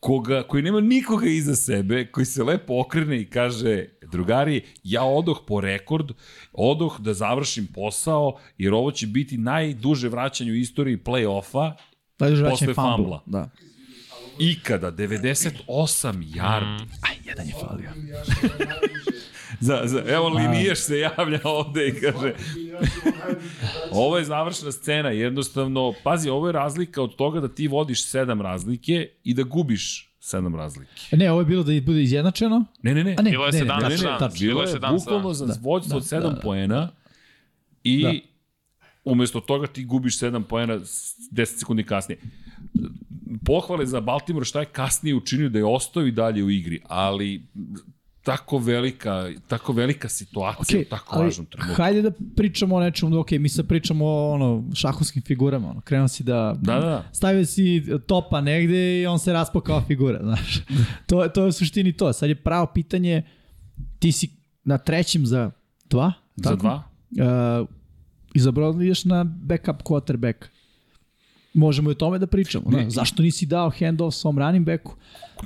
koga, 0.07 0.43
koji 0.43 0.63
nema 0.63 0.81
nikoga 0.81 1.27
iza 1.27 1.55
sebe, 1.55 2.05
koji 2.11 2.25
se 2.25 2.43
lepo 2.43 2.79
okrene 2.79 3.21
i 3.21 3.25
kaže, 3.29 3.85
drugari, 4.11 4.61
ja 4.83 5.03
odoh 5.03 5.41
po 5.47 5.61
rekord, 5.61 6.11
odoh 6.53 6.99
da 6.99 7.13
završim 7.13 7.67
posao, 7.73 8.39
jer 8.57 8.73
ovo 8.73 8.91
će 8.91 9.07
biti 9.07 9.37
najduže 9.37 10.09
vraćanje 10.09 10.51
u 10.51 10.55
istoriji 10.55 10.97
play-offa 10.97 11.73
Posle 12.49 12.73
fambla. 12.73 13.23
Da. 13.25 13.49
ikada, 14.39 14.91
98 14.91 15.57
yardi. 16.35 16.85
Aj, 17.01 17.15
jedan 17.25 17.47
je 17.47 17.53
falio. 17.53 17.89
Za, 19.59 19.81
za, 19.85 20.03
evo 20.07 20.27
Liniješ 20.29 20.79
se 20.79 20.99
javlja 20.99 21.39
ovde 21.43 21.87
i 21.87 21.93
kaže 21.93 22.33
ovo 23.91 24.17
je 24.17 24.25
završena 24.25 24.71
scena, 24.71 25.09
jednostavno, 25.09 25.93
pazi, 26.03 26.29
ovo 26.29 26.47
je 26.47 26.53
razlika 26.53 27.01
od 27.01 27.15
toga 27.15 27.39
da 27.39 27.47
ti 27.47 27.67
vodiš 27.67 28.03
sedam 28.03 28.41
razlike 28.41 29.09
i 29.23 29.33
da 29.33 29.43
gubiš 29.43 30.13
sedam 30.19 30.55
razlike. 30.55 31.15
Ne, 31.15 31.31
ovo 31.31 31.41
je 31.41 31.45
bilo 31.45 31.63
da 31.63 31.81
bude 31.81 32.03
izjednačeno. 32.03 32.65
Ne, 32.83 32.93
ne, 32.93 33.03
ne. 33.03 33.15
A 33.17 33.21
ne, 33.21 33.29
Bilo 33.31 33.45
je 33.45 33.51
ne, 33.51 33.59
ne, 33.59 33.65
17 33.65 33.73
ne, 33.73 33.89
ne, 33.89 33.89
ne, 33.89 34.17
ne, 34.21 34.29
bilo 34.39 34.61
je 34.61 34.69
je 34.69 34.75
17 34.75 34.91
bukvalno 34.95 35.33
za 35.33 35.45
Da, 35.45 35.53
vođstvo 35.61 35.91
da, 35.91 35.97
od 35.97 36.03
7 36.03 36.21
da, 36.21 36.29
da. 36.29 36.35
poena 36.35 36.89
i 37.83 38.03
Da. 38.03 38.13
umesto 39.05 39.39
toga 39.39 39.67
ti 39.67 39.83
gubiš 39.83 40.19
7 40.19 40.43
poena 40.43 40.79
s- 40.79 41.15
10 41.31 41.45
sekundi 41.59 41.83
kasnije. 41.83 42.19
Pohvale 43.45 43.85
za 43.85 44.01
Baltimore 44.01 44.45
šta 44.45 44.59
je 44.59 44.65
kasnije 44.65 45.15
učinio 45.15 45.49
da 45.49 45.57
je 45.57 45.65
ostao 45.65 46.03
i 46.03 46.11
dalje 46.11 46.43
u 46.43 46.49
igri, 46.49 46.81
ali 46.85 47.41
tako 48.27 48.57
velika, 48.57 49.29
tako 49.47 49.73
velika 49.73 50.09
situacija 50.09 50.79
Okay, 50.79 50.85
u 50.85 50.89
tako 50.89 51.15
ali 51.15 51.25
važnom 51.25 51.45
trenutku. 51.45 51.75
hajde 51.75 52.01
da 52.01 52.11
pričamo 52.35 52.75
o 52.75 52.79
nečemu, 52.79 53.19
ok, 53.19 53.31
mi 53.31 53.49
sad 53.49 53.67
pričamo 53.67 54.05
o 54.05 54.31
ono, 54.33 54.63
šahovskim 54.75 55.21
figurama, 55.21 55.69
ono, 55.69 55.81
krenuo 55.81 56.07
si 56.07 56.23
da, 56.23 56.55
Da, 56.61 56.73
da, 56.73 56.79
da. 56.79 57.03
stavio 57.11 57.45
si 57.45 57.83
topa 58.07 58.41
negde 58.41 59.01
i 59.01 59.05
on 59.07 59.19
se 59.19 59.33
raspao 59.33 59.61
kao 59.61 59.81
figura, 59.81 60.19
znaš. 60.27 60.59
to, 61.05 61.27
to 61.27 61.41
je 61.41 61.47
u 61.47 61.51
suštini 61.51 61.93
to. 61.93 62.13
Sad 62.13 62.29
je 62.29 62.35
pravo 62.35 62.65
pitanje, 62.73 63.23
ti 63.99 64.11
si 64.11 64.29
na 64.63 64.77
trećem 64.77 65.25
za 65.25 65.51
dva? 65.89 66.13
Za 66.35 66.43
tako? 66.49 66.55
dva? 66.55 66.83
Uh, 67.61 67.67
izabrao 68.33 68.69
li 68.69 68.87
još 68.87 69.05
na 69.05 69.23
backup 69.23 69.81
quarterback? 69.83 70.45
Možemo 71.53 71.89
i 71.89 71.91
o 71.91 71.95
tome 71.95 72.19
da 72.19 72.27
pričamo. 72.27 72.65
Ne, 72.69 72.77
Ne, 72.77 72.89
zašto 72.89 73.23
nisi 73.23 73.45
dao 73.45 73.71
handoff 73.79 74.17
svom 74.17 74.37
running 74.39 74.65
backu? 74.65 74.95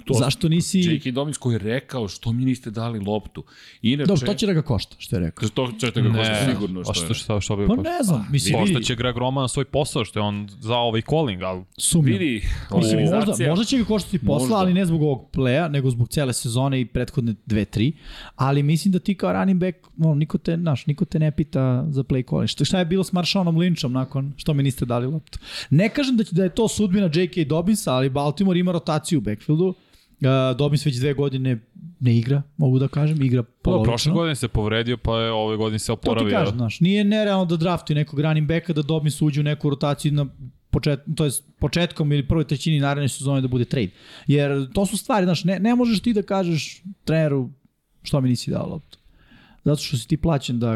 To- 0.05 0.13
Zašto 0.13 0.49
nisi... 0.49 0.79
J.K. 0.79 1.11
Dobbins 1.11 1.37
koji 1.37 1.53
je 1.53 1.59
rekao 1.59 2.07
što 2.07 2.33
mi 2.33 2.45
niste 2.45 2.71
dali 2.71 2.99
loptu. 2.99 3.43
Inače, 3.81 4.07
Dobro, 4.07 4.25
to 4.27 4.33
će 4.33 4.45
da 4.45 4.53
ga 4.53 4.61
košta, 4.61 4.95
što 4.99 5.15
je 5.15 5.19
rekao. 5.19 5.49
To 5.49 5.71
će 5.79 5.91
ga 5.91 6.13
košta 6.17 6.51
sigurno 6.51 6.83
što, 6.83 6.93
što 6.93 7.03
što, 7.03 7.13
što, 7.13 7.41
što 7.41 7.55
bi 7.55 7.67
Pa 7.67 7.75
ne 7.75 8.03
znam, 8.03 8.27
mislim, 8.31 8.59
Pošto 8.59 8.73
vidi, 8.73 8.85
će 8.85 8.95
Greg 8.95 9.17
Roman 9.17 9.49
svoj 9.49 9.65
posao, 9.65 10.05
što 10.05 10.19
je 10.19 10.23
on 10.23 10.49
za 10.59 10.75
ovaj 10.75 11.01
calling, 11.01 11.41
ali 11.41 11.63
sumnjam. 11.77 12.17
Vidi, 12.19 12.47
Mislim, 12.77 12.99
možda, 13.03 13.49
možda 13.49 13.65
će 13.65 13.77
ga 13.77 13.85
koštati 13.85 14.19
posla, 14.19 14.39
Možda. 14.39 14.55
ali 14.55 14.73
ne 14.73 14.85
zbog 14.85 15.01
ovog 15.01 15.29
pleja, 15.31 15.67
nego 15.67 15.89
zbog 15.89 16.09
cele 16.09 16.33
sezone 16.33 16.81
i 16.81 16.85
prethodne 16.85 17.35
dve, 17.45 17.65
tri. 17.65 17.93
Ali 18.35 18.63
mislim 18.63 18.91
da 18.91 18.99
ti 18.99 19.15
kao 19.15 19.33
running 19.33 19.59
back, 19.59 19.77
no, 19.97 20.13
niko, 20.15 20.37
te, 20.37 20.57
naš, 20.57 20.85
niko 20.85 21.05
te 21.05 21.19
ne 21.19 21.31
pita 21.31 21.85
za 21.89 22.03
play 22.03 22.29
calling. 22.29 22.49
Šta, 22.49 22.65
šta 22.65 22.79
je 22.79 22.85
bilo 22.85 23.03
s 23.03 23.11
Marshaonom 23.13 23.55
Lynchom 23.55 23.87
nakon 23.87 24.33
što 24.37 24.53
mi 24.53 24.63
niste 24.63 24.85
dali 24.85 25.07
loptu? 25.07 25.39
Ne 25.69 25.89
kažem 25.89 26.17
da, 26.17 26.23
će, 26.23 26.35
da 26.35 26.43
je 26.43 26.55
to 26.55 26.67
sudbina 26.67 27.09
J.K. 27.13 27.45
Dobbinsa, 27.47 27.93
ali 27.93 28.09
Baltimore 28.09 28.59
ima 28.59 28.71
rotaciju 28.71 29.19
u 29.19 29.21
backfieldu. 29.21 29.73
Uh, 30.21 30.57
Dobbins 30.57 30.85
već 30.85 30.95
dve 30.95 31.13
godine 31.13 31.59
ne 31.99 32.17
igra, 32.17 32.41
mogu 32.57 32.79
da 32.79 32.87
kažem, 32.87 33.21
igra 33.21 33.43
Pa, 33.43 33.49
polovično. 33.61 33.91
prošle 33.91 34.11
godine 34.11 34.35
se 34.35 34.47
povredio, 34.47 34.97
pa 34.97 35.19
je 35.19 35.31
ove 35.31 35.57
godine 35.57 35.79
se 35.79 35.87
To 35.87 35.95
ti 35.95 36.09
oporavio. 36.09 36.37
kažem, 36.37 36.55
znaš, 36.57 36.79
nije 36.79 37.03
nerealno 37.03 37.45
da 37.45 37.57
draftuju 37.57 37.95
nekog 37.95 38.19
running 38.19 38.47
backa, 38.47 38.73
da 38.73 38.81
Dobbins 38.81 39.21
uđe 39.21 39.39
u 39.39 39.43
neku 39.43 39.69
rotaciju 39.69 40.11
na 40.11 40.25
počet, 40.69 40.99
to 41.15 41.25
jest 41.25 41.43
početkom 41.59 42.11
ili 42.11 42.27
prvoj 42.27 42.43
trećini 42.47 42.79
naredne 42.79 43.09
sezone 43.09 43.41
da 43.41 43.47
bude 43.47 43.65
trade. 43.65 43.89
Jer 44.27 44.71
to 44.73 44.85
su 44.85 44.97
stvari, 44.97 45.25
znaš, 45.25 45.43
ne, 45.43 45.59
ne 45.59 45.75
možeš 45.75 45.99
ti 45.99 46.13
da 46.13 46.21
kažeš 46.21 46.81
treneru 47.05 47.49
što 48.03 48.21
mi 48.21 48.29
nisi 48.29 48.51
dao 48.51 48.67
loptu. 48.69 48.97
Zato 49.63 49.81
što 49.81 49.97
si 49.97 50.07
ti 50.07 50.17
plaćen 50.17 50.59
da 50.59 50.73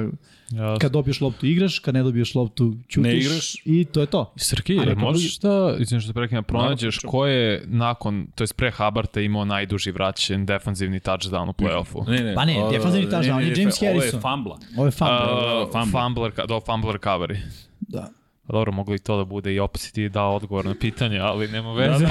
Ja, 0.51 0.77
kad 0.77 0.91
dobiješ 0.91 1.21
loptu 1.21 1.45
igraš, 1.45 1.79
kad 1.79 1.93
ne 1.93 2.03
dobiješ 2.03 2.35
loptu 2.35 2.73
ćutiš 2.83 3.03
Ne 3.03 3.17
igraš. 3.17 3.55
i 3.65 3.85
to 3.85 4.01
je 4.01 4.05
to. 4.05 4.33
Srki, 4.37 4.79
A 4.79 4.85
neko 4.85 4.99
možeš 5.01 5.39
da, 5.39 5.75
izvim 5.79 6.01
što 6.01 6.09
te 6.09 6.13
prekinem, 6.13 6.43
pronađeš 6.43 6.95
pričam. 6.95 7.09
ko 7.09 7.25
je 7.25 7.63
nakon, 7.65 8.27
to 8.35 8.43
je 8.43 8.47
pre 8.55 8.71
Habarta 8.71 9.21
imao 9.21 9.45
najduži 9.45 9.91
vraćen 9.91 10.45
defanzivni 10.45 10.99
touchdown 10.99 11.49
u 11.49 11.53
play-offu? 11.53 12.09
Ne, 12.09 12.19
ne. 12.19 12.35
Pa 12.35 12.45
ne, 12.45 12.63
o, 12.63 12.71
defensivni 12.71 13.07
touchdown, 13.07 13.29
ne, 13.29 13.35
ne, 13.35 13.43
je 13.43 13.51
ne, 13.51 13.61
James 13.61 13.81
Ovo 13.81 13.87
je 13.87 13.93
Harrison. 13.93 14.21
fambla. 14.21 14.59
Ovo 14.77 14.85
je 14.85 14.91
fan. 14.91 15.13
Uh, 15.13 15.69
ka- 15.71 16.47
do 16.47 16.59
fumble 16.61 16.93
recovery. 16.93 17.37
da. 17.79 18.09
Pa 18.47 18.53
dobro, 18.53 18.71
mogli 18.71 18.95
i 18.95 18.99
to 18.99 19.17
da 19.17 19.23
bude 19.25 19.53
i 19.53 19.59
opet 19.59 19.81
si 19.81 19.93
ti 19.93 20.09
dao 20.09 20.35
odgovor 20.35 20.65
na 20.65 20.75
pitanje, 20.79 21.19
ali 21.19 21.47
nema 21.47 21.73
veze. 21.73 22.05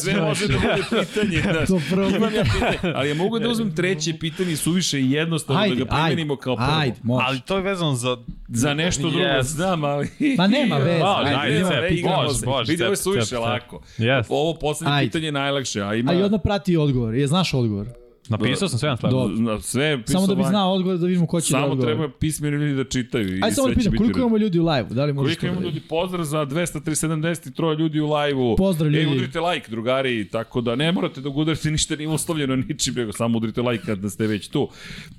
Sve 0.00 0.20
može 0.20 0.48
da 0.48 0.54
bude 0.58 0.82
pitanje. 1.04 1.42
Znaš. 1.52 1.68
To 1.68 1.80
prvo 1.90 2.08
Imam 2.08 2.34
ja 2.34 2.44
pitanje, 2.44 2.94
ali 2.96 3.08
ja 3.08 3.14
mogu 3.14 3.38
da 3.38 3.48
uzmem 3.48 3.74
treće 3.74 4.18
pitanje 4.18 4.56
suviše 4.56 5.00
i 5.00 5.10
jednostavno 5.10 5.62
Ajde, 5.62 5.74
da 5.74 5.84
ga 5.84 5.90
primenimo 5.90 6.32
ajde, 6.34 6.42
kao 6.42 6.56
prvo. 6.56 6.68
ajde, 6.78 6.96
može. 7.02 7.24
ali 7.28 7.40
to 7.40 7.56
je 7.56 7.62
vezano 7.62 7.94
za... 7.94 8.16
Za 8.48 8.74
nešto 8.74 9.02
drugo 9.10 9.24
Yes. 9.24 9.42
znam, 9.42 9.84
ali... 9.84 10.08
Pa 10.36 10.46
nema 10.46 10.76
veze. 10.76 11.00
Pa, 11.00 11.22
ajde, 11.24 11.36
ajde, 11.64 11.88
igramo 11.94 12.22
može, 12.22 12.34
se. 12.34 12.46
može, 12.46 12.72
Vidi, 12.72 12.82
ovo 12.82 12.92
je 12.92 12.96
suviše 12.96 13.38
lako. 13.38 13.80
Yes. 13.98 14.24
Ovo 14.28 14.58
poslednje 14.58 14.94
Ajde. 14.94 15.06
pitanje 15.08 15.26
je 15.26 15.32
najlakše, 15.32 15.82
a 15.82 15.94
ima... 15.94 16.12
A 16.12 16.14
i 16.14 16.22
odmah 16.22 16.40
prati 16.44 16.76
odgovor. 16.76 17.14
Je, 17.14 17.26
znaš 17.26 17.54
odgovor? 17.54 17.86
Napisao 18.30 18.68
sam 18.68 18.78
sve 18.78 18.88
na. 18.88 18.96
Dobro. 19.10 19.36
Na 19.36 19.60
sve 19.60 19.84
je 19.84 20.02
Samo 20.06 20.26
da 20.26 20.34
bi 20.34 20.42
znao 20.44 20.72
odgovor, 20.72 20.98
da 20.98 21.06
vidimo 21.06 21.26
ko 21.26 21.40
će 21.40 21.52
da 21.52 21.58
Samo 21.60 21.72
odgovor. 21.72 21.94
treba 21.94 22.08
pismeni 22.18 22.56
ljudi 22.56 22.74
da 22.74 22.84
čitaju. 22.84 23.28
i 23.38 23.40
Ajde 23.42 23.54
samo 23.54 23.66
sve 23.68 23.74
da 23.74 23.80
će 23.80 23.90
pitam, 23.90 23.92
biti 23.92 23.98
koliko 23.98 24.18
imamo 24.18 24.36
ljudi 24.36 24.58
u 24.58 24.66
live-u? 24.66 24.94
Da 24.94 25.04
li 25.04 25.12
možeš 25.12 25.26
Koliko 25.36 25.40
da 25.40 25.46
imamo 25.46 25.60
vidiš? 25.60 25.74
ljudi, 25.74 25.88
pozdrav 25.88 26.24
za 26.24 26.46
273 26.46 27.78
ljudi 27.78 28.00
u 28.00 28.14
live-u. 28.14 28.56
Pozdrav, 28.56 28.90
ljudi. 28.90 29.06
E, 29.06 29.16
udrite 29.16 29.40
like, 29.40 29.70
drugari, 29.70 30.28
tako 30.28 30.60
da 30.60 30.74
ne 30.76 30.92
morate 30.92 31.20
da 31.20 31.28
udarite, 31.28 31.70
ništa 31.70 31.96
nije 31.96 32.08
uslovljeno 32.08 32.56
ničim, 32.56 32.94
nego 32.94 33.12
samo 33.12 33.38
udrite 33.38 33.62
like 33.62 33.84
kad 33.86 34.10
ste 34.12 34.26
već 34.26 34.48
tu. 34.48 34.68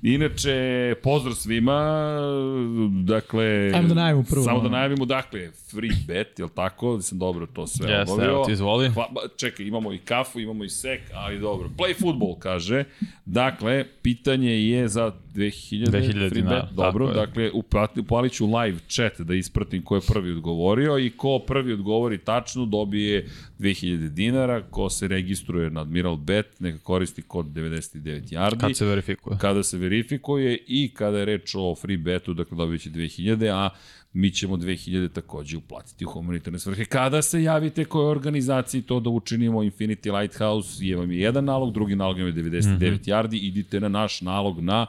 Inače, 0.02 0.94
pozdrav 1.02 1.34
svima, 1.34 2.16
dakle... 3.04 3.70
Ajmo 3.74 3.88
da 3.88 3.94
najavimo 3.94 4.24
prvo. 4.30 4.44
Samo 4.44 4.60
da 4.60 4.68
najavimo, 4.68 5.04
dakle, 5.04 5.50
free 5.70 5.90
bet, 6.06 6.38
jel 6.38 6.48
tako? 6.48 6.96
Da 6.96 7.02
sam 7.02 7.18
dobro 7.18 7.46
to 7.46 7.66
sve 7.66 7.90
Jeste, 7.90 8.12
obavio. 8.12 8.30
evo 8.30 8.44
ti 8.44 8.52
izvoli. 8.52 8.88
Hva, 8.88 9.06
čekaj, 9.36 9.66
imamo 9.66 9.92
i 9.92 9.98
kafu, 9.98 10.40
imamo 10.40 10.64
i 10.64 10.68
sek, 10.68 11.00
ali 11.14 11.38
dobro. 11.38 11.68
Play 11.78 12.00
football, 12.00 12.38
kaže. 12.38 12.84
Dakle, 13.24 13.84
pitanje 14.02 14.50
je 14.50 14.88
za 14.88 15.12
2000, 15.34 15.86
2000 15.86 16.30
free 16.30 16.30
dinara, 16.30 16.62
bet. 16.62 16.76
Dobro, 16.76 17.06
tako 17.06 17.18
dakle, 17.18 17.50
upalit 18.00 18.32
ću 18.32 18.46
live 18.46 18.78
chat 18.88 19.20
da 19.20 19.34
ispratim 19.34 19.82
ko 19.82 19.94
je 19.94 20.00
prvi 20.08 20.30
odgovorio 20.30 20.98
i 20.98 21.10
ko 21.10 21.38
prvi 21.38 21.72
odgovori 21.72 22.18
tačno 22.18 22.66
dobije 22.66 23.28
2000 23.58 24.08
dinara, 24.08 24.62
ko 24.62 24.90
se 24.90 25.08
registruje 25.08 25.70
na 25.70 25.80
Admiral 25.80 26.16
Bet, 26.16 26.60
neka 26.60 26.78
koristi 26.78 27.22
kod 27.22 27.46
99 27.46 28.32
yardi. 28.32 28.60
Kad 28.60 28.76
se 28.76 28.86
verifikuje. 28.86 29.38
Kada 29.40 29.62
se 29.62 29.78
verifikuje 29.78 30.58
i 30.66 30.90
kada 30.94 31.18
je 31.18 31.24
reč 31.24 31.54
o 31.54 31.74
free 31.74 31.96
betu, 31.96 32.34
dakle 32.34 32.56
dobit 32.56 32.82
će 32.82 32.90
2000, 32.90 33.50
a 33.54 33.70
mi 34.12 34.30
ćemo 34.30 34.56
2000 34.56 35.12
takođe 35.12 35.56
uplatiti 35.56 36.04
u 36.04 36.08
humanitarne 36.08 36.58
svrhe. 36.58 36.84
Kada 36.84 37.22
se 37.22 37.42
javite 37.42 37.84
kojoj 37.84 38.10
organizaciji 38.10 38.82
to 38.82 39.00
da 39.00 39.10
učinimo, 39.10 39.62
Infinity 39.62 40.20
Lighthouse 40.20 40.84
je 40.86 40.96
vam 40.96 41.12
je 41.12 41.20
jedan 41.20 41.44
nalog, 41.44 41.72
drugi 41.72 41.96
nalog 41.96 42.18
je 42.18 42.32
99 42.32 42.40
mm 42.40 42.80
-hmm. 42.80 42.98
yardi, 43.04 43.38
idite 43.42 43.80
na 43.80 43.88
naš 43.88 44.20
nalog 44.20 44.60
na 44.60 44.86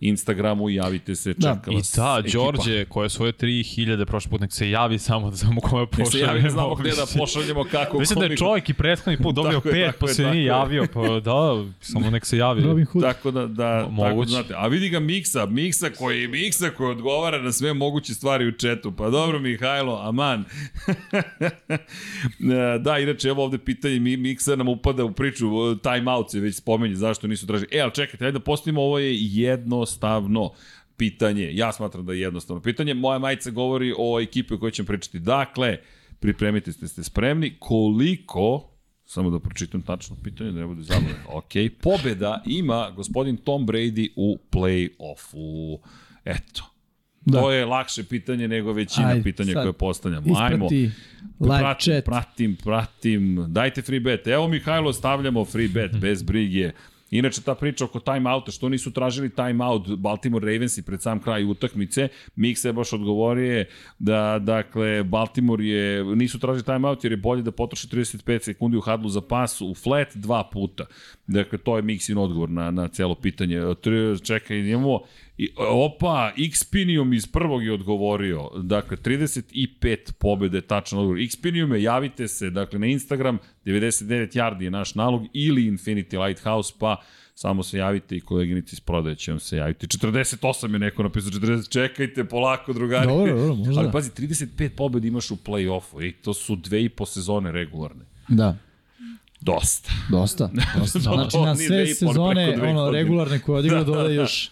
Instagramu 0.00 0.70
i 0.70 0.74
javite 0.74 1.14
se, 1.14 1.34
Da. 1.34 1.54
čeka 1.54 1.70
I 1.70 1.74
vas 1.74 1.94
da, 1.96 2.16
ekipa. 2.20 2.38
Đorđe, 2.38 2.84
koje 2.84 3.10
svoje 3.10 3.32
3000 3.34 4.04
prošli 4.04 4.30
put, 4.30 4.40
nek 4.40 4.52
se 4.52 4.70
javi 4.70 4.98
samo 4.98 5.30
da 5.30 5.36
znamo 5.36 5.60
kome 5.60 5.86
Nek 5.92 6.08
se 6.08 6.18
javi 6.18 6.26
pošaljemo. 6.26 6.50
znamo 6.50 6.74
gde 6.74 6.90
da 6.90 7.06
pošaljemo, 7.18 7.64
kako, 7.64 7.98
Mislim 7.98 8.18
da 8.18 8.26
je 8.26 8.36
čovjek 8.36 8.68
i 8.68 8.74
prethodni 8.74 9.18
put 9.18 9.34
dobio 9.36 9.52
Tako 9.54 9.68
je, 9.68 9.74
pet, 9.76 9.94
pa 10.00 10.06
je, 10.06 10.14
se 10.14 10.22
nije 10.24 10.36
je. 10.36 10.46
javio, 10.46 10.86
pa 10.94 11.00
da, 11.20 11.40
samo 11.80 12.10
nek 12.10 12.26
se 12.26 12.38
javi. 12.38 12.62
Robin 12.62 12.84
Hood. 12.84 13.04
Tako 13.04 13.30
da, 13.30 13.46
da 13.46 13.88
tako 13.98 14.20
da 14.20 14.26
znate. 14.26 14.54
A 14.54 14.66
vidi 14.66 14.88
ga 14.88 15.00
Miksa, 15.00 15.46
Miksa 15.46 15.90
koji, 15.90 16.28
Miksa 16.28 16.70
koji 16.70 16.90
odgovara 16.90 17.38
na 17.38 17.52
sve 17.52 17.72
moguće 17.74 18.14
stvari 18.14 18.46
u 18.46 18.52
četu. 18.52 18.92
Pa 18.92 19.10
dobro, 19.10 19.38
Mihajlo, 19.40 19.98
aman. 19.98 20.44
da, 22.80 22.98
inače, 22.98 23.28
evo 23.28 23.44
ovde 23.44 23.58
pitanje, 23.58 24.00
Mi- 24.00 24.16
Miksa 24.16 24.56
nam 24.56 24.68
upada 24.68 25.04
u 25.04 25.12
priču, 25.12 25.46
time 25.76 26.10
out 26.10 26.30
se 26.30 26.40
već 26.40 26.56
spomenje, 26.56 26.94
zašto 26.94 27.26
nisu 27.26 27.46
tražili. 27.46 27.68
E, 27.72 27.80
ali 27.80 27.92
čekajte, 27.92 28.24
ajde 28.24 28.32
da 28.32 28.44
postavimo, 28.44 28.80
ovo 28.82 28.98
je 28.98 29.14
jednostavno 29.84 30.50
pitanje. 30.96 31.50
Ja 31.52 31.72
smatram 31.72 32.06
da 32.06 32.12
je 32.12 32.20
jednostavno 32.20 32.62
pitanje. 32.62 32.94
Moja 32.94 33.18
majica 33.18 33.50
govori 33.50 33.94
o 33.98 34.20
ekipi 34.20 34.54
o 34.54 34.58
kojoj 34.58 34.72
ćemo 34.72 34.86
pričati. 34.86 35.18
Dakle, 35.18 35.78
pripremite 36.20 36.72
se, 36.72 36.88
ste 36.88 37.02
spremni. 37.02 37.56
Koliko 37.58 38.70
Samo 39.06 39.30
da 39.30 39.38
pročitam 39.38 39.82
tačno 39.82 40.16
pitanje, 40.22 40.52
da 40.52 40.60
ne 40.60 40.66
bude 40.66 40.82
zabavno. 40.82 41.08
Ok, 41.38 41.52
pobeda 41.80 42.42
ima 42.46 42.90
gospodin 42.90 43.36
Tom 43.36 43.66
Brady 43.66 44.08
u 44.16 44.38
play-offu. 44.50 45.78
Eto. 46.24 46.64
Da. 47.20 47.40
To 47.40 47.52
je 47.52 47.66
lakše 47.66 48.04
pitanje 48.04 48.48
nego 48.48 48.72
većina 48.72 49.08
Ajde, 49.08 49.22
pitanja 49.22 49.52
koje 49.54 49.72
postavljamo. 49.72 50.38
Ajmo. 50.38 50.68
Live 51.40 51.58
pratim, 51.58 51.94
chat. 51.94 52.04
pratim, 52.04 52.56
pratim. 52.56 53.44
Dajte 53.48 53.82
free 53.82 54.00
bet. 54.00 54.26
Evo 54.26 54.48
Mihajlo, 54.48 54.92
stavljamo 54.92 55.44
free 55.44 55.68
bet, 55.68 55.96
bez 56.00 56.22
brige. 56.22 56.72
Inače, 57.14 57.42
ta 57.42 57.54
priča 57.54 57.84
oko 57.84 58.00
timeouta, 58.00 58.52
što 58.52 58.68
nisu 58.68 58.90
tražili 58.90 59.30
timeout 59.30 59.88
Baltimore 59.96 60.52
Ravensi 60.52 60.82
pred 60.82 61.02
sam 61.02 61.20
kraj 61.22 61.44
utakmice, 61.44 62.08
Miksa 62.36 62.68
je 62.68 62.72
baš 62.72 62.92
odgovorio 62.92 63.64
da, 63.98 64.38
dakle, 64.42 65.02
Baltimore 65.02 65.64
je, 65.64 66.04
nisu 66.04 66.38
tražili 66.38 66.64
timeout 66.64 67.04
jer 67.04 67.12
je 67.12 67.16
bolje 67.16 67.42
da 67.42 67.52
potroši 67.52 67.88
35 67.88 68.42
sekundi 68.42 68.76
u 68.76 68.80
hadlu 68.80 69.08
za 69.08 69.20
pas 69.20 69.60
u 69.60 69.74
flat 69.74 70.16
dva 70.16 70.44
puta. 70.52 70.86
Dakle, 71.26 71.58
to 71.58 71.76
je 71.76 71.82
Miksin 71.82 72.18
odgovor 72.18 72.50
na, 72.50 72.70
na 72.70 72.88
celo 72.88 73.14
pitanje. 73.14 73.60
Čekaj, 74.24 74.58
imamo 74.58 75.00
I, 75.38 75.48
opa, 75.56 76.32
Xpinium 76.52 77.12
iz 77.12 77.26
prvog 77.26 77.64
je 77.64 77.72
odgovorio. 77.72 78.50
Dakle, 78.62 78.96
35 78.96 80.12
pobede, 80.18 80.60
tačan 80.60 80.98
odgovor. 80.98 81.18
Xpinium 81.28 81.72
je, 81.72 81.82
javite 81.82 82.28
se, 82.28 82.50
dakle, 82.50 82.78
na 82.78 82.86
Instagram, 82.86 83.38
99 83.64 84.36
yardi 84.36 84.62
je 84.62 84.70
naš 84.70 84.94
nalog, 84.94 85.22
ili 85.32 85.62
Infinity 85.62 86.26
Lighthouse, 86.26 86.74
pa 86.78 86.96
samo 87.34 87.62
se 87.62 87.78
javite 87.78 88.16
i 88.16 88.20
koleginici 88.20 88.74
iz 88.74 88.80
prodaje 88.80 89.16
će 89.16 89.32
vam 89.32 89.40
se 89.40 89.56
javiti. 89.56 89.86
48 89.86 90.72
je 90.72 90.78
neko 90.78 91.02
napisao, 91.02 91.30
40, 91.30 91.68
čekajte, 91.68 92.24
polako, 92.24 92.72
drugari. 92.72 93.06
Dobro, 93.06 93.38
dobro, 93.38 93.54
možda 93.54 93.80
Ali 93.80 93.88
da. 93.88 93.92
pazi, 93.92 94.10
35 94.10 94.68
pobeda 94.68 95.06
imaš 95.06 95.30
u 95.30 95.36
play-offu 95.36 96.08
i 96.08 96.12
to 96.12 96.34
su 96.34 96.56
dve 96.56 96.84
i 96.84 96.88
po 96.88 97.06
sezone 97.06 97.52
regularne. 97.52 98.04
Da. 98.28 98.56
Dosta. 99.40 99.90
Dosta. 100.10 100.50
dosta. 100.78 100.98
Znači 101.14 101.36
na 101.36 101.56
sve 101.56 101.86
sezone, 101.86 102.58
ono, 102.62 102.90
regularne 102.90 103.38
koje 103.38 103.58
odigra, 103.58 103.84
dodaje 103.92 104.14
još 104.14 104.50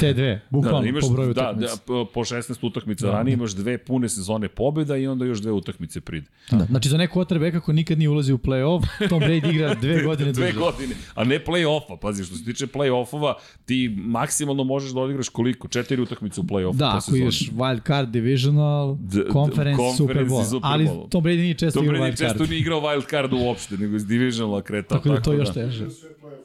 te 0.00 0.12
dve, 0.12 0.40
bukvalno, 0.50 0.80
da, 0.80 0.88
imaš, 0.88 1.00
po 1.00 1.08
broju 1.08 1.34
da, 1.34 1.40
utakmica. 1.42 1.66
da, 1.68 1.80
po- 1.82 2.04
po 2.06 2.20
16 2.20 2.36
utakmica 2.62 3.06
da. 3.06 3.12
ranije 3.12 3.34
imaš 3.34 3.52
dve 3.52 3.78
pune 3.78 4.08
sezone 4.08 4.48
pobeda 4.48 4.96
i 4.96 5.06
onda 5.06 5.24
još 5.24 5.38
dve 5.38 5.52
utakmice 5.52 6.00
pride. 6.00 6.26
Da. 6.50 6.64
Znači 6.64 6.88
za 6.88 6.96
neko 6.96 7.20
otrebe 7.20 7.52
kako 7.52 7.72
nikad 7.72 7.98
nije 7.98 8.08
ulazio 8.08 8.34
u 8.34 8.38
play-off, 8.38 9.08
Tom 9.08 9.20
Brady 9.20 9.50
igra 9.50 9.74
dve 9.74 10.02
godine 10.04 10.32
Dve 10.32 10.46
duže. 10.46 10.58
godine, 10.60 10.94
a 11.14 11.24
ne 11.24 11.38
play-offa. 11.40 11.98
Pazi, 11.98 12.24
što 12.24 12.36
se 12.36 12.44
tiče 12.44 12.66
play-offova, 12.66 13.34
ti 13.64 13.94
maksimalno 13.98 14.64
možeš 14.64 14.90
da 14.90 15.00
odigraš 15.00 15.28
koliko? 15.28 15.68
Četiri 15.68 16.02
utakmice 16.02 16.40
u 16.40 16.44
play-offu. 16.44 16.76
Da, 16.76 16.88
ako 16.88 17.00
sezoni. 17.00 17.22
ideš 17.22 17.50
wild 17.50 17.86
card, 17.86 18.08
divisional, 18.08 18.96
D- 18.96 19.22
conference, 19.32 19.76
conference 19.76 19.96
Super 19.96 20.16
Bowl. 20.18 20.44
Super 20.44 20.60
Ali 20.64 20.84
Bowl. 20.86 21.08
Tom 21.08 21.24
Brady 21.24 21.36
nije 21.36 21.54
često 21.54 21.82
igrao 21.82 22.02
wild 22.02 22.16
card. 22.16 22.30
često 22.30 22.46
nije 22.46 22.60
igrao 22.60 22.80
wild 22.80 23.10
card 23.10 23.32
uopšte, 23.32 23.76
nego 23.76 23.96
iz 23.96 24.06
divisionala 24.06 24.62
kretao. 24.62 24.98
Tako 24.98 25.08
da 25.08 25.20
to 25.20 25.32
još 25.32 25.52
teže. 25.52 25.86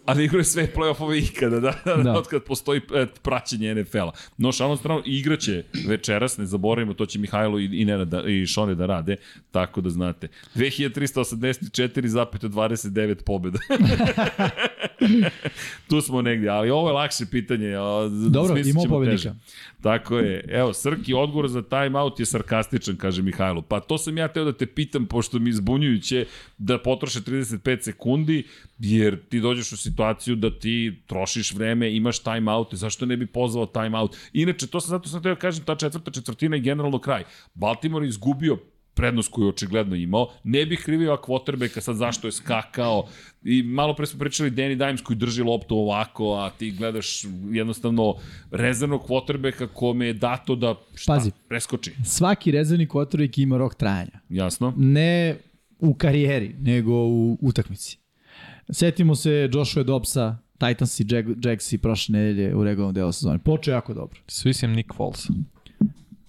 Ali 0.06 0.26
igraju 0.26 0.44
sve 0.44 0.68
play-offove 0.76 1.30
ikada, 1.30 1.60
da, 1.60 1.74
da, 1.86 1.96
Da. 1.96 2.04
da. 2.04 2.18
od 2.18 2.28
kad 2.28 2.44
postoji 2.44 2.82
praćenje 3.22 3.76
NFL-a. 3.76 4.12
No, 4.38 4.52
šalom 4.52 4.78
stranu, 4.78 5.02
igraće 5.06 5.64
večeras, 5.88 6.38
ne 6.38 6.46
zaboravimo, 6.46 6.94
to 6.94 7.06
će 7.06 7.20
Mihajlo 7.20 7.60
i, 7.60 7.82
i, 7.82 7.86
Nenad 7.86 8.08
da, 8.08 8.24
i 8.28 8.48
Šone 8.48 8.76
da 8.76 8.86
rade, 8.86 9.16
tako 9.52 9.82
da 9.82 9.90
znate. 9.90 10.28
2384,29 10.56 13.24
pobjeda. 13.26 13.60
tu 15.90 16.02
smo 16.02 16.22
negdje, 16.22 16.50
ali 16.50 16.70
ovo 16.70 16.90
je 16.90 16.94
lakše 16.94 17.26
pitanje. 17.32 17.72
Dobro, 18.30 18.58
imamo 18.58 18.90
pobednika. 18.90 19.18
teže. 19.18 19.34
Tako 19.82 20.18
je. 20.18 20.46
Evo, 20.48 20.74
Srki, 20.74 21.14
odgovor 21.14 21.48
za 21.48 21.62
timeout 21.62 22.20
je 22.20 22.26
sarkastičan, 22.26 22.98
kaže 22.98 23.22
Mihajlo. 23.22 23.62
Pa 23.62 23.80
to 23.80 23.98
sam 23.98 24.18
ja 24.18 24.28
teo 24.28 24.46
da 24.46 24.54
te 24.54 24.66
pitam, 24.66 25.06
pošto 25.06 25.40
mi 25.40 25.52
zbunjujuće 25.52 26.26
da 26.58 26.78
potroše 26.78 27.20
35 27.20 27.82
sekundi, 27.82 28.44
jer 28.80 29.20
ti 29.30 29.40
dođeš 29.40 29.72
u 29.72 29.78
situaciju 29.78 30.36
da 30.36 30.60
ti 30.60 31.02
trošiš 31.08 31.54
vreme, 31.54 31.96
imaš 31.96 32.20
timeout, 32.20 32.74
zašto 32.74 33.06
ne 33.06 33.18
bi 33.18 33.26
pozvao 33.26 33.66
timeout? 33.66 34.18
Inače, 34.34 34.68
to 34.68 34.82
sam 34.82 34.90
zato 34.90 35.10
sam 35.10 35.24
teo 35.24 35.34
da 35.34 35.40
kažem, 35.40 35.66
ta 35.66 35.76
četvrta 35.76 36.12
četvrtina 36.12 36.56
je 36.56 36.62
generalno 36.62 37.00
kraj. 37.00 37.24
Baltimore 37.54 38.08
izgubio 38.08 38.58
prednost 38.94 39.32
koju 39.32 39.46
je 39.46 39.50
očigledno 39.50 39.96
imao. 39.96 40.28
Ne 40.44 40.66
bih 40.66 40.82
krivio 40.86 41.18
quarterbacka 41.28 41.80
sad 41.80 41.96
zašto 41.96 42.28
je 42.28 42.32
skakao. 42.32 43.08
I 43.44 43.64
malo 43.64 43.96
pre 43.96 44.06
smo 44.06 44.20
pričali 44.20 44.52
Danny 44.52 44.76
Dimes 44.86 45.02
koji 45.02 45.18
drži 45.18 45.44
loptu 45.44 45.78
ovako, 45.78 46.34
a 46.36 46.50
ti 46.50 46.72
gledaš 46.72 47.26
jednostavno 47.52 48.16
rezervnog 48.52 49.02
quarterbacka 49.08 49.68
kome 49.68 50.06
je 50.06 50.14
dato 50.14 50.56
da 50.56 50.76
šta, 50.96 51.14
Pazi. 51.14 51.32
preskoči. 51.48 51.94
Svaki 52.06 52.52
rezervni 52.52 52.88
quarterback 52.88 53.42
ima 53.42 53.58
rok 53.58 53.76
trajanja. 53.76 54.20
Jasno? 54.30 54.74
Ne 54.78 55.38
u 55.80 55.94
karijeri, 55.94 56.56
nego 56.60 56.92
u 56.94 57.38
utakmici. 57.42 57.98
Setimo 58.70 59.16
se 59.16 59.50
Joshua 59.54 59.84
Dobbsa, 59.84 60.38
Titans 60.58 61.00
i 61.00 61.06
Jag 61.10 61.46
Jagsi 61.46 61.78
prošle 61.78 62.14
nedelje 62.14 62.56
u 62.56 62.64
regularnom 62.64 62.94
delu 62.94 63.12
sezone. 63.12 63.40
Počeo 63.40 63.74
jako 63.74 63.94
dobro. 63.94 64.20
Svi 64.28 64.54
sem 64.54 64.72
Nick 64.72 64.94
Foles. 64.96 65.28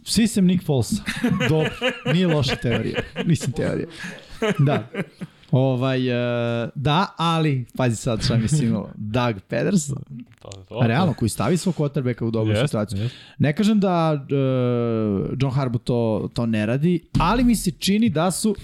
Svi 0.04 0.26
sem 0.26 0.46
Nick 0.46 0.64
Foles. 0.64 0.92
Dobro, 1.48 1.70
nije 2.12 2.26
loša 2.26 2.56
teorija. 2.56 3.00
Mislim 3.24 3.52
teorija. 3.52 3.86
Da. 4.58 4.88
Ovaj, 5.50 6.08
uh, 6.10 6.70
da, 6.74 7.06
ali, 7.16 7.64
pazi 7.76 7.96
sad 7.96 8.24
šta 8.24 8.36
mi 8.36 8.48
se 8.48 8.66
imalo. 8.66 8.90
Doug 8.94 9.34
Pederson, 9.48 10.02
To, 10.42 10.48
to, 10.68 10.78
a 10.82 10.86
realno, 10.86 11.14
koji 11.14 11.28
stavi 11.28 11.56
svog 11.56 11.74
quarterbacka 11.74 12.24
u 12.24 12.30
dobru 12.30 12.52
Jeste, 12.52 12.66
situaciju. 12.66 13.02
jeste. 13.02 13.18
Ne 13.38 13.56
kažem 13.56 13.80
da 13.80 14.12
uh, 14.12 15.30
John 15.40 15.54
Harbaugh 15.54 15.84
to, 15.84 16.28
to 16.34 16.46
ne 16.46 16.66
radi, 16.66 17.00
ali 17.18 17.44
mi 17.44 17.56
se 17.56 17.70
čini 17.70 18.08
da 18.08 18.30
su 18.30 18.56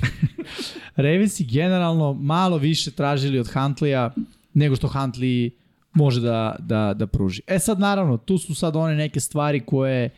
Ravensi 0.97 1.45
generalno 1.45 2.12
malo 2.12 2.57
više 2.57 2.91
tražili 2.91 3.39
od 3.39 3.47
Huntleya 3.53 4.11
nego 4.55 4.76
što 4.76 4.89
Huntley 4.89 5.51
može 5.93 6.20
da, 6.20 6.57
da, 6.59 6.95
da 6.95 7.07
pruži. 7.07 7.43
E 7.47 7.59
sad 7.59 7.78
naravno, 7.80 8.16
tu 8.16 8.39
su 8.39 8.55
sad 8.55 8.76
one 8.76 8.95
neke 8.95 9.20
stvari 9.20 9.61
koje 9.61 10.11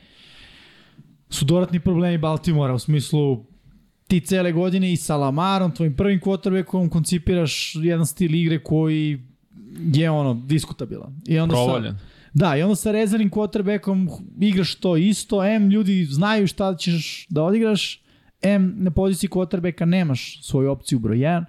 su 1.30 1.44
dodatni 1.44 1.80
problemi 1.80 2.18
Baltimora 2.18 2.74
u 2.74 2.78
smislu 2.78 3.44
ti 4.06 4.20
cele 4.20 4.52
godine 4.52 4.92
i 4.92 4.96
sa 4.96 5.16
Lamarom, 5.16 5.72
tvojim 5.74 5.96
prvim 5.96 6.20
quarterbackom 6.20 6.88
koncipiraš 6.88 7.74
jedan 7.74 8.06
stil 8.06 8.34
igre 8.34 8.62
koji 8.62 9.20
je 9.94 10.10
ono 10.10 10.34
diskutabilan. 10.34 11.20
I 11.26 11.38
onda 11.38 11.56
sa, 11.56 11.64
Provaljen. 11.64 11.98
Da, 12.32 12.56
i 12.56 12.62
onda 12.62 12.76
sa 12.76 12.92
rezervnim 12.92 13.30
quarterbackom 13.30 14.08
igraš 14.40 14.74
to 14.74 14.96
isto, 14.96 15.44
M 15.44 15.70
ljudi 15.70 16.04
znaju 16.04 16.46
šta 16.46 16.76
ćeš 16.76 17.26
da 17.28 17.42
odigraš, 17.42 18.02
M 18.42 18.74
na 18.76 18.90
poziciji 18.90 19.30
quarterbacka 19.30 19.84
nemaš 19.84 20.42
svoju 20.42 20.70
opciju 20.70 20.98
broj 20.98 21.16
1, 21.16 21.44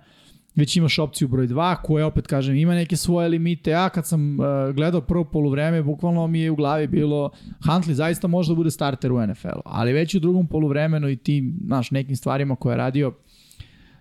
već 0.55 0.77
imaš 0.77 0.99
opciju 0.99 1.27
broj 1.27 1.47
2, 1.47 1.75
koja 1.83 2.07
opet 2.07 2.27
kažem 2.27 2.55
ima 2.55 2.75
neke 2.75 2.97
svoje 2.97 3.29
limite. 3.29 3.71
Ja 3.71 3.89
kad 3.89 4.07
sam 4.07 4.39
uh, 4.39 4.45
gledao 4.75 5.01
prvo 5.01 5.23
poluvreme, 5.23 5.83
bukvalno 5.83 6.27
mi 6.27 6.39
je 6.39 6.51
u 6.51 6.55
glavi 6.55 6.87
bilo 6.87 7.29
Huntley 7.65 7.91
zaista 7.91 8.27
može 8.27 8.51
da 8.51 8.55
bude 8.55 8.71
starter 8.71 9.11
u 9.11 9.27
NFL-u, 9.27 9.61
ali 9.65 9.93
već 9.93 10.15
u 10.15 10.19
drugom 10.19 10.47
poluvremenu 10.47 11.09
i 11.09 11.15
tim, 11.15 11.59
znaš, 11.65 11.91
nekim 11.91 12.15
stvarima 12.15 12.55
koje 12.55 12.73
je 12.73 12.77
radio, 12.77 13.13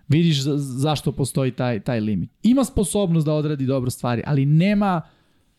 vidiš 0.08 0.42
za, 0.42 0.56
zašto 0.56 1.12
postoji 1.12 1.50
taj, 1.50 1.80
taj 1.80 2.00
limit. 2.00 2.30
Ima 2.42 2.64
sposobnost 2.64 3.26
da 3.26 3.34
odradi 3.34 3.66
dobro 3.66 3.90
stvari, 3.90 4.22
ali 4.26 4.46
nema, 4.46 5.02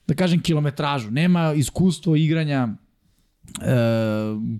da 0.08 0.14
kažem, 0.14 0.42
kilometražu, 0.42 1.12
nema 1.12 1.54
iskustvo 1.54 2.16
igranja 2.16 2.68
e, 3.62 3.74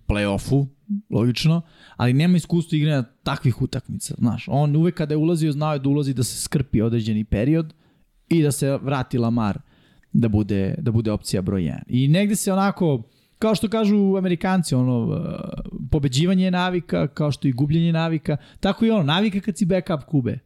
play-offu, 0.08 0.68
logično, 1.10 1.62
ali 1.96 2.14
nema 2.14 2.38
iskustva 2.38 2.78
igranja 2.78 3.04
takvih 3.24 3.62
utakmica, 3.62 4.16
znaš. 4.18 4.46
On 4.48 4.76
uvek 4.76 4.96
kada 4.96 5.14
je 5.14 5.18
ulazio, 5.18 5.52
znao 5.52 5.74
je 5.74 5.80
da 5.80 5.90
ulazi 5.90 6.14
da 6.14 6.24
se 6.24 6.42
skrpi 6.42 6.82
određeni 6.82 7.24
period 7.24 7.74
i 8.30 8.44
da 8.44 8.52
se 8.52 8.78
vrati 8.78 9.18
Lamar 9.18 9.60
da 10.14 10.28
bude, 10.28 10.76
da 10.78 10.92
bude 10.92 11.12
opcija 11.12 11.42
broj 11.42 11.62
1. 11.62 11.80
I 11.88 12.08
negde 12.08 12.36
se 12.36 12.54
onako, 12.54 13.04
kao 13.40 13.56
što 13.56 13.70
kažu 13.70 14.16
amerikanci, 14.18 14.76
ono, 14.76 15.16
e, 15.16 15.20
pobeđivanje 15.92 16.46
je 16.46 16.52
navika, 16.52 17.08
kao 17.08 17.32
što 17.32 17.48
i 17.48 17.52
gubljenje 17.52 17.86
je 17.86 17.94
navika, 17.94 18.38
tako 18.60 18.86
i 18.86 18.92
ono, 18.92 19.04
navika 19.04 19.40
kad 19.40 19.58
si 19.58 19.66
backup 19.66 20.04
kube. 20.08 20.40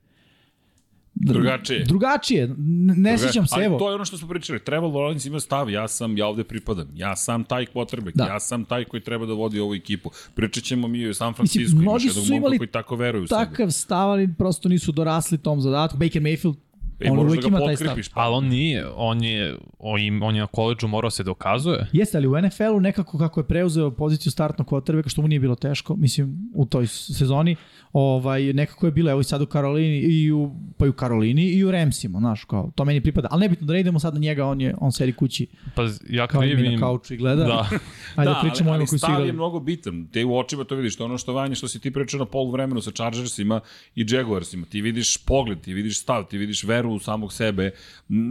Drugačije. 1.16 1.84
Drugačije, 1.84 2.54
ne 2.98 3.18
sećam 3.18 3.48
se, 3.48 3.56
Ali 3.56 3.66
evo. 3.66 3.80
to 3.80 3.90
je 3.90 3.96
ono 3.96 4.06
što 4.06 4.18
smo 4.18 4.28
pričali. 4.28 4.60
Trevor 4.60 4.92
Lawrence 4.92 5.28
ima 5.28 5.40
stav, 5.40 5.70
ja 5.70 5.88
sam, 5.88 6.18
ja 6.18 6.28
ovde 6.28 6.44
pripadam. 6.44 6.88
Ja 6.96 7.16
sam 7.16 7.44
taj 7.44 7.66
quarterback, 7.66 8.16
Da. 8.16 8.26
ja 8.26 8.40
sam 8.40 8.66
taj 8.66 8.84
koji 8.86 9.04
treba 9.04 9.26
da 9.26 9.34
vodi 9.34 9.60
ovu 9.60 9.76
ekipu. 9.76 10.10
Pričat 10.36 10.64
ćemo 10.64 10.88
mi 10.88 11.00
i 11.00 11.10
o 11.10 11.14
San 11.14 11.28
Mislim, 11.30 11.36
Francisco, 11.36 11.76
imaš 11.76 11.84
mnogi 12.04 12.10
su 12.10 12.34
imali 12.34 12.58
koji 12.58 12.68
tako 12.68 12.96
veruje 12.96 13.24
u 13.24 13.28
sebe. 13.28 13.40
Takav 13.46 13.72
stav, 13.72 14.10
ali 14.10 14.34
prosto 14.38 14.70
nisu 14.70 14.92
dorasli 14.92 15.38
tom 15.38 15.62
zadatku. 15.62 15.98
Baker 15.98 16.22
Mayfield, 16.22 16.56
E, 17.00 17.12
on 17.12 17.20
uvek 17.20 17.42
da 17.42 17.48
ima 17.48 17.60
taj 17.60 17.76
stav. 17.76 17.98
Pa. 18.14 18.22
Ali 18.22 18.36
on 18.36 18.46
nije, 18.46 18.88
on 18.96 19.24
je, 19.24 19.56
on 19.80 20.02
je, 20.02 20.20
on 20.24 20.36
je 20.36 20.42
na 20.42 20.48
koleđu 20.48 20.88
morao 20.88 21.12
se 21.12 21.24
dokazuje. 21.24 21.88
Jeste, 21.94 22.18
ali 22.18 22.28
u 22.28 22.42
NFL-u 22.42 22.80
nekako 22.80 23.18
kako 23.18 23.40
je 23.40 23.44
preuzeo 23.44 23.92
poziciju 23.92 24.32
startnog 24.32 24.68
quarterbacka, 24.68 25.10
što 25.10 25.22
mu 25.22 25.28
nije 25.28 25.40
bilo 25.40 25.56
teško, 25.56 25.96
mislim, 25.96 26.50
u 26.54 26.66
toj 26.66 26.88
sezoni, 26.88 27.56
ovaj, 27.98 28.54
nekako 28.54 28.86
je 28.86 28.92
bilo, 28.92 29.12
evo 29.12 29.22
i 29.22 29.24
sad 29.24 29.42
u 29.42 29.46
Karolini, 29.46 29.98
i 29.98 30.32
u, 30.32 30.52
pa 30.78 30.86
i 30.86 30.90
u 30.90 30.94
Karolini 30.94 31.46
i 31.46 31.64
u 31.64 31.72
Ramsima, 31.72 32.20
znaš, 32.20 32.44
kao, 32.44 32.72
to 32.76 32.86
meni 32.86 33.02
pripada. 33.02 33.28
Ali 33.32 33.40
nebitno 33.42 33.68
da 33.68 33.74
ne 33.74 33.80
idemo 33.80 34.00
sad 34.00 34.14
na 34.14 34.20
njega, 34.20 34.46
on, 34.46 34.62
je, 34.62 34.76
on 34.82 34.92
sedi 34.92 35.14
kući 35.14 35.48
Pa 35.76 35.84
ja 36.10 36.28
kao 36.28 36.42
kad 36.42 36.50
i 36.50 36.56
mi 36.56 36.62
na 36.62 36.64
vidim... 36.64 36.80
kauču 36.80 37.14
i 37.14 37.18
gleda. 37.18 37.44
Da. 37.44 37.70
Ajde 38.16 38.32
da, 38.32 38.34
da, 38.34 38.40
pričamo 38.42 38.70
o 38.70 38.74
ali, 38.74 38.82
ali 38.82 38.88
koji 38.88 39.00
su 39.00 39.06
igrali. 39.10 39.28
je 39.28 39.34
mnogo 39.34 39.60
bitan. 39.60 40.08
Te 40.08 40.26
u 40.26 40.38
očima 40.38 40.64
to 40.64 40.76
vidiš. 40.76 40.96
To 40.96 41.04
je 41.04 41.06
ono 41.06 41.18
što 41.18 41.34
vanje 41.34 41.56
što 41.56 41.68
si 41.68 41.80
ti 41.80 41.92
pričao 41.92 42.20
na 42.20 42.26
polu 42.26 42.52
vremenu 42.52 42.82
sa 42.82 42.92
Chargersima 42.92 43.60
i 43.96 44.06
Jaguarsima. 44.10 44.66
Ti 44.66 44.82
vidiš 44.82 45.18
pogled, 45.18 45.62
ti 45.62 45.74
vidiš 45.74 46.02
stav, 46.02 46.24
ti 46.30 46.38
vidiš 46.38 46.64
veru 46.64 46.92
u 46.92 47.00
samog 47.00 47.34
sebe. 47.34 47.72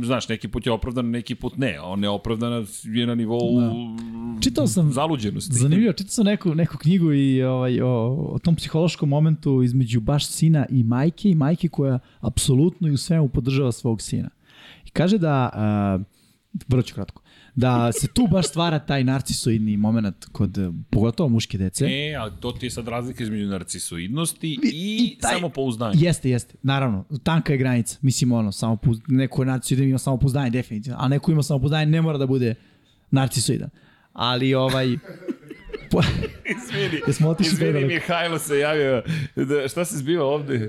Znaš, 0.04 0.28
neki 0.28 0.48
put 0.48 0.66
je 0.66 0.72
opravdan, 0.72 1.10
neki 1.10 1.34
put 1.34 1.56
ne. 1.56 1.80
On 1.80 2.00
neopravdana 2.00 2.64
je 2.84 3.06
na 3.06 3.14
nivou 3.14 3.60
Da. 3.60 3.72
Čitao 4.40 4.66
sam- 4.66 4.92
zaluđenosti. 4.92 5.54
Zanimljivo, 5.54 5.92
čitao 5.92 6.10
sam 6.10 6.24
neku, 6.24 6.54
neku 6.54 6.78
knjigu 6.78 7.12
i 7.12 7.42
ovaj, 7.42 7.80
o, 7.80 7.88
o 8.32 8.38
tom 8.38 8.56
psihološkom 8.56 9.08
momentu 9.08 9.53
između 9.62 10.00
baš 10.00 10.26
sina 10.26 10.66
i 10.70 10.84
majke 10.84 11.30
i 11.30 11.34
majke 11.34 11.68
koja 11.68 11.98
apsolutno 12.20 12.88
i 12.88 12.92
u 12.92 12.96
svemu 12.96 13.28
podržava 13.28 13.72
svog 13.72 14.02
sina. 14.02 14.30
I 14.86 14.90
kaže 14.90 15.18
da, 15.18 15.50
uh, 15.98 16.06
vrlo 16.68 16.82
ću 16.82 16.94
kratko, 16.94 17.22
da 17.54 17.92
se 17.92 18.06
tu 18.06 18.26
baš 18.30 18.48
stvara 18.48 18.78
taj 18.78 19.04
narcisoidni 19.04 19.76
moment 19.76 20.24
kod 20.32 20.58
pogotovo 20.90 21.28
muške 21.28 21.58
dece. 21.58 21.84
E, 21.86 22.14
ali 22.14 22.32
to 22.40 22.52
ti 22.52 22.66
je 22.66 22.70
sad 22.70 22.88
razlika 22.88 23.24
između 23.24 23.46
narcisoidnosti 23.46 24.48
i, 24.48 24.58
I 24.72 25.18
taj- 25.20 25.34
samopouzdanja. 25.34 25.94
Jeste, 25.98 26.30
jeste. 26.30 26.54
Naravno, 26.62 27.04
tanka 27.22 27.52
je 27.52 27.58
granica. 27.58 27.98
Mislim, 28.02 28.32
ono, 28.32 28.52
samo 28.52 28.78
neko 29.08 29.42
je 29.42 29.46
narcisoidan 29.46 29.88
ima 29.88 29.98
samopouzdanje, 29.98 30.50
definitivno. 30.50 30.98
A 31.00 31.08
neko 31.08 31.32
ima 31.32 31.42
samopouzdanje, 31.42 31.86
ne 31.86 32.02
mora 32.02 32.18
da 32.18 32.26
bude 32.26 32.54
narcisoidan. 33.10 33.70
Ali, 34.12 34.54
ovaj... 34.54 34.98
po- 35.94 36.02
Izvini, 36.56 37.00
Jesmo 37.06 37.28
otišli 37.28 37.52
izvini, 37.52 37.72
predaleko? 37.72 37.94
Mihajlo 37.94 38.38
se 38.38 38.58
javio. 38.58 39.02
Da, 39.36 39.68
šta 39.68 39.84
se 39.84 39.96
zbiva 39.96 40.24
ovde? 40.26 40.54
Je 40.54 40.68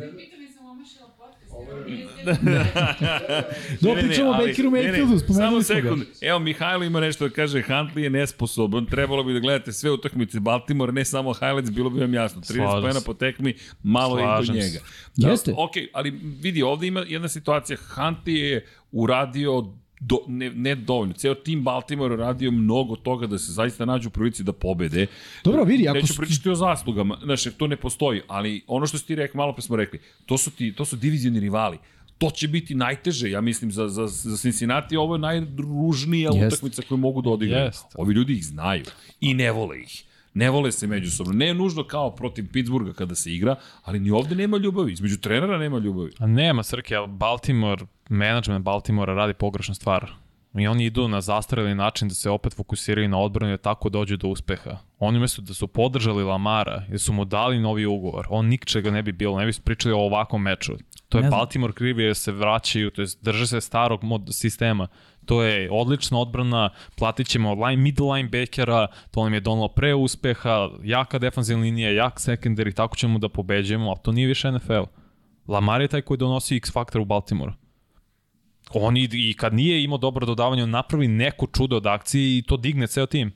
sam 0.49 0.65
omašila 0.67 1.07
podcast. 1.09 2.41
Do, 3.81 3.93
pričamo 3.97 4.29
o 4.29 4.35
Bakeru 4.35 4.71
Mayfieldu, 4.71 5.19
spomenuli 5.19 5.23
Samo 5.23 5.61
smo 5.63 5.75
ga. 5.75 5.81
sekund. 5.81 6.03
Evo, 6.21 6.39
Mihajlo 6.39 6.83
ima 6.83 6.99
nešto 6.99 7.27
da 7.27 7.33
kaže, 7.33 7.57
Huntley 7.59 7.99
je 7.99 8.09
nesposoban, 8.09 8.85
trebalo 8.85 9.23
bi 9.23 9.33
da 9.33 9.39
gledate 9.39 9.71
sve 9.73 9.91
utakmice 9.91 10.39
Baltimore, 10.39 10.91
ne 10.91 11.05
samo 11.05 11.33
highlights, 11.33 11.71
bilo 11.71 11.89
bi 11.89 11.99
vam 11.99 12.13
jasno. 12.13 12.41
13 12.41 12.45
Slažem 12.45 12.81
pojena 12.81 12.99
se. 12.99 13.05
po 13.05 13.13
tekmi, 13.15 13.53
malo 13.83 14.17
je 14.17 14.23
i 14.23 14.25
Slažem 14.25 14.55
do 14.55 14.61
se. 14.61 14.67
njega. 14.67 14.79
Da, 15.15 15.29
Jeste. 15.29 15.53
Ok, 15.53 15.71
ali 15.93 16.09
vidi, 16.41 16.63
ovde 16.63 16.87
ima 16.87 16.99
jedna 17.01 17.27
situacija, 17.29 17.77
Huntley 17.87 18.29
je 18.31 18.65
uradio 18.91 19.73
do, 19.99 20.17
ne, 20.27 20.49
ne 20.49 20.75
dovoljno. 20.75 21.13
Ceo 21.13 21.35
tim 21.35 21.63
Baltimore 21.63 22.15
radio 22.15 22.51
mnogo 22.51 22.95
toga 22.95 23.27
da 23.27 23.37
se 23.37 23.51
zaista 23.51 23.85
nađu 23.85 24.07
u 24.07 24.11
prilici 24.11 24.43
da 24.43 24.53
pobede. 24.53 25.07
Dobro, 25.43 25.63
vidi, 25.63 25.87
ako 25.87 25.95
Neću 25.95 26.07
su- 26.13 26.21
pričati 26.21 26.49
o 26.49 26.55
zaslugama, 26.55 27.17
znaš, 27.23 27.43
to 27.43 27.67
ne 27.67 27.75
postoji, 27.77 28.21
ali 28.27 28.63
ono 28.67 28.87
što 28.87 28.97
si 28.97 29.05
ti 29.07 29.15
rekao, 29.15 29.37
malo 29.37 29.53
pre 29.53 29.61
smo 29.61 29.75
rekli, 29.75 29.99
to 30.25 30.37
su, 30.37 30.51
ti, 30.51 30.73
to 30.73 30.85
su 30.85 30.95
divizioni 30.95 31.39
rivali. 31.39 31.77
To 32.17 32.29
će 32.31 32.47
biti 32.47 32.75
najteže, 32.75 33.29
ja 33.29 33.41
mislim, 33.41 33.71
za, 33.71 33.87
za, 33.87 34.07
za 34.07 34.37
Cincinnati 34.37 34.97
ovo 34.97 35.15
je 35.15 35.19
najružnija 35.19 36.31
Jest. 36.33 36.53
utakmica 36.53 36.81
koju 36.81 36.97
mogu 36.97 37.21
da 37.21 37.29
odigraju. 37.29 37.65
Jest. 37.65 37.85
Ovi 37.95 38.13
ljudi 38.13 38.33
ih 38.33 38.45
znaju 38.45 38.83
i 39.21 39.33
ne 39.33 39.51
vole 39.51 39.79
ih. 39.81 40.03
Ne 40.35 40.49
vole 40.49 40.71
se 40.71 40.87
međusobno. 40.87 41.33
Ne 41.33 41.53
nužno 41.53 41.83
kao 41.83 42.15
protiv 42.15 42.51
Pittsburgha 42.51 42.93
kada 42.93 43.15
se 43.15 43.31
igra, 43.33 43.55
ali 43.83 43.99
ni 43.99 44.11
ovde 44.11 44.35
nema 44.35 44.57
ljubavi. 44.57 44.91
Između 44.91 45.17
trenera 45.17 45.57
nema 45.57 45.79
ljubavi. 45.79 46.11
A 46.19 46.27
nema 46.27 46.63
Srke, 46.63 46.95
ali 46.95 47.07
Baltimore, 47.07 47.85
management 48.09 48.65
Baltimora 48.65 49.13
radi 49.13 49.33
pogrešnu 49.33 49.75
stvar. 49.75 50.24
I 50.57 50.67
oni 50.67 50.85
idu 50.85 51.07
na 51.07 51.21
zastareli 51.21 51.75
način 51.75 52.07
da 52.07 52.13
se 52.15 52.29
opet 52.29 52.53
fokusiraju 52.55 53.09
na 53.09 53.19
odbranu 53.19 53.53
i 53.53 53.57
tako 53.57 53.89
dođu 53.89 54.17
do 54.17 54.27
uspeha. 54.27 54.77
Oni 54.99 55.17
umesto 55.17 55.41
da 55.41 55.53
su 55.53 55.67
podržali 55.67 56.23
Lamara 56.23 56.83
i 56.87 56.91
da 56.91 56.97
su 56.97 57.13
mu 57.13 57.25
dali 57.25 57.59
novi 57.59 57.85
ugovor, 57.85 58.27
on 58.29 58.45
ničega 58.45 58.91
ne 58.91 59.03
bi 59.03 59.11
bilo, 59.11 59.39
ne 59.39 59.45
bi 59.45 59.51
pričali 59.63 59.93
o 59.93 59.99
ovakvom 59.99 60.41
meču. 60.41 60.73
To 61.09 61.17
je 61.17 61.21
Ne 61.21 61.29
znam. 61.29 61.39
Baltimore 61.39 61.73
krivi 61.73 62.03
jer 62.03 62.15
se 62.15 62.31
vraćaju, 62.31 62.91
to 62.91 63.01
jest 63.01 63.23
drže 63.23 63.47
se 63.47 63.61
starog 63.61 64.03
mod 64.03 64.29
sistema. 64.31 64.87
To 65.25 65.43
je 65.43 65.69
odlična 65.71 66.19
odbrana, 66.19 66.69
platit 66.97 67.27
ćemo 67.27 67.53
line, 67.53 67.81
middle 67.81 68.13
linebackera, 68.13 68.87
to 69.11 69.23
nam 69.23 69.33
je 69.33 69.39
donalo 69.39 69.67
pre 69.67 69.93
uspeha, 69.93 70.69
jaka 70.83 71.19
defanzivna 71.19 71.63
linija, 71.63 71.91
jak 71.91 72.13
secondary, 72.19 72.73
tako 72.73 72.95
ćemo 72.95 73.19
da 73.19 73.29
pobeđujemo, 73.29 73.89
ali 73.89 73.99
to 74.03 74.11
nije 74.11 74.27
više 74.27 74.51
NFL. 74.51 74.83
Lamar 75.47 75.81
je 75.81 75.87
taj 75.87 76.01
koji 76.01 76.17
donosi 76.17 76.55
X 76.55 76.71
faktor 76.71 77.01
u 77.01 77.05
Baltimore. 77.05 77.51
On 78.77 78.97
i, 78.97 79.09
i 79.13 79.33
kad 79.33 79.53
nije 79.53 79.83
imao 79.83 79.97
dobro 79.97 80.25
dodavanje, 80.25 80.63
on 80.63 80.69
napravi 80.69 81.07
neko 81.07 81.47
čudo 81.47 81.77
od 81.77 81.85
akcije 81.87 82.37
i 82.37 82.41
to 82.41 82.57
digne 82.57 82.87
ceo 82.87 83.05
tim. 83.05 83.31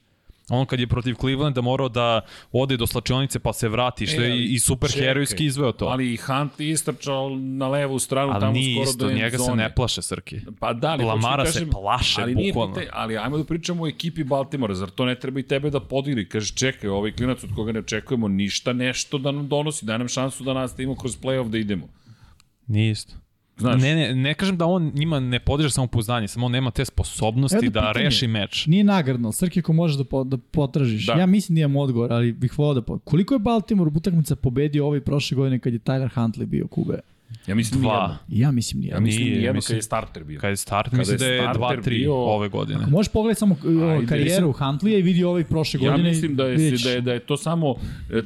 On 0.52 0.66
kad 0.66 0.80
je 0.80 0.88
protiv 0.88 1.16
Clevelanda 1.16 1.62
morao 1.62 1.90
da 1.90 2.22
ode 2.52 2.78
do 2.78 2.88
slačionice 2.88 3.40
pa 3.40 3.54
se 3.54 3.70
vrati, 3.70 4.08
što 4.08 4.22
E, 4.22 4.26
je 4.26 4.38
i, 4.38 4.46
i 4.46 4.60
super 4.60 4.90
čekaj, 4.90 5.04
herojski 5.04 5.46
izveo 5.46 5.72
to. 5.72 5.86
Ali 5.86 6.14
i 6.14 6.18
Hunt 6.18 6.60
istrčao 6.60 7.30
na 7.32 7.68
levu 7.68 8.00
stranu 8.00 8.32
Ali 8.32 8.40
tamo 8.42 8.52
nije 8.52 8.76
skoro 8.76 8.90
isto, 8.90 9.06
do 9.06 9.14
njega 9.14 9.38
se 9.38 9.44
zone. 9.44 9.64
ne 9.64 9.76
plaše 9.76 10.02
Srki. 10.02 10.40
Pa 10.60 10.74
da, 10.74 10.88
ali 10.88 11.04
hoću 11.04 11.08
Lamara 11.10 11.44
ti 11.44 11.52
se 11.52 11.54
kažem, 11.56 11.70
plaše, 11.72 12.22
ali 12.22 12.36
nije 12.36 12.54
bukvalno. 12.54 12.74
pitanje- 12.74 12.90
ali 12.94 13.18
ajmo 13.18 13.38
da 13.38 13.44
pričamo 13.44 13.84
o 13.84 13.88
ekipi 13.88 14.24
Baltimora, 14.24 14.76
zar 14.76 14.90
to 14.90 15.06
ne 15.06 15.16
treba 15.16 15.40
i 15.40 15.44
tebe 15.44 15.70
da 15.70 15.80
podigri? 15.82 16.30
Kaže, 16.30 16.54
čekaj, 16.56 16.90
ovaj 16.90 17.12
klinac 17.12 17.44
od 17.44 17.50
koga 17.56 17.72
ne 17.72 17.80
očekujemo 17.80 18.28
ništa, 18.28 18.74
nešto 18.74 19.18
da 19.18 19.32
nam 19.32 19.48
donosi, 19.48 19.86
daj 19.86 19.98
nam 19.98 20.08
šansu 20.08 20.44
da 20.44 20.54
nastavimo 20.54 20.96
kroz 20.96 21.18
play-off 21.18 21.50
da 21.50 21.58
idemo. 21.58 21.88
Nije 22.68 22.92
isto. 22.92 23.14
Znaš, 23.60 23.82
Ne, 23.82 23.96
ne, 23.96 24.16
ne 24.16 24.34
kažem 24.34 24.58
da 24.58 24.66
on 24.66 24.92
njima 24.96 25.20
ne 25.20 25.40
podiže 25.40 25.70
samopouzdanje, 25.70 26.28
samo 26.28 26.46
on 26.46 26.52
nema 26.52 26.72
te 26.72 26.86
sposobnosti 26.86 27.56
Jedno 27.56 27.70
da 27.72 27.80
pitanje. 27.88 28.06
reši 28.06 28.28
meč. 28.28 28.66
Nije 28.68 28.84
nagradno, 28.84 29.32
Srke 29.32 29.62
ko 29.62 29.74
možeš 29.74 29.98
da, 29.98 30.04
po, 30.04 30.24
da 30.24 30.38
potražiš. 30.38 31.06
Da. 31.06 31.14
Ja 31.14 31.26
mislim 31.26 31.56
da 31.56 31.60
imam 31.60 31.76
odgovor, 31.76 32.14
ali 32.14 32.32
bih 32.32 32.60
volao 32.60 32.74
da... 32.74 32.82
Po... 32.82 33.00
Koliko 33.00 33.36
je 33.36 33.40
Baltimore 33.40 33.92
utakmica 33.96 34.36
pobedio 34.36 34.86
ovaj 34.86 35.02
prošle 35.02 35.36
godine 35.36 35.60
kad 35.60 35.74
je 35.74 35.80
Tyler 35.80 36.10
Huntley 36.16 36.46
bio 36.46 36.68
kube? 36.68 37.00
Ja 37.48 37.56
mislim 37.56 37.82
Dva. 37.82 38.08
nijedno. 38.28 38.46
Ja 38.46 38.52
mislim 38.52 38.82
nije. 38.82 38.92
Ja 38.92 39.00
mislim 39.00 39.24
Nije, 39.24 39.36
nijedno 39.36 39.54
mislim- 39.54 39.68
kad 39.68 39.78
je 39.78 39.82
starter 39.82 40.24
bio. 40.24 40.40
Kad 40.40 40.50
je 40.50 40.58
start, 40.58 40.86
Kada 40.86 40.98
mislim 40.98 41.18
da 41.18 41.26
je 41.26 41.34
je 41.34 41.42
starter 41.44 41.80
2-3 41.80 41.90
bio- 41.90 42.16
ove 42.16 42.50
godine. 42.50 42.80
Ako 42.82 42.90
možeš 42.90 43.12
pogledati 43.12 43.40
samo 43.40 43.56
uh, 43.56 43.84
Ajde, 43.84 44.06
karijeru 44.08 44.54
Huntley 44.54 45.00
i 45.00 45.02
vidi 45.02 45.24
ovaj 45.24 45.44
prošle 45.44 45.80
Ja 45.80 45.92
godine. 45.92 46.10
mislim 46.10 46.36
da 46.36 46.44
je, 46.46 46.56
vidiš. 46.56 46.84
da 46.84 46.90
je, 46.90 47.02
da 47.02 47.14
je 47.14 47.20
to 47.20 47.38
samo 47.38 47.76
e, 48.10 48.22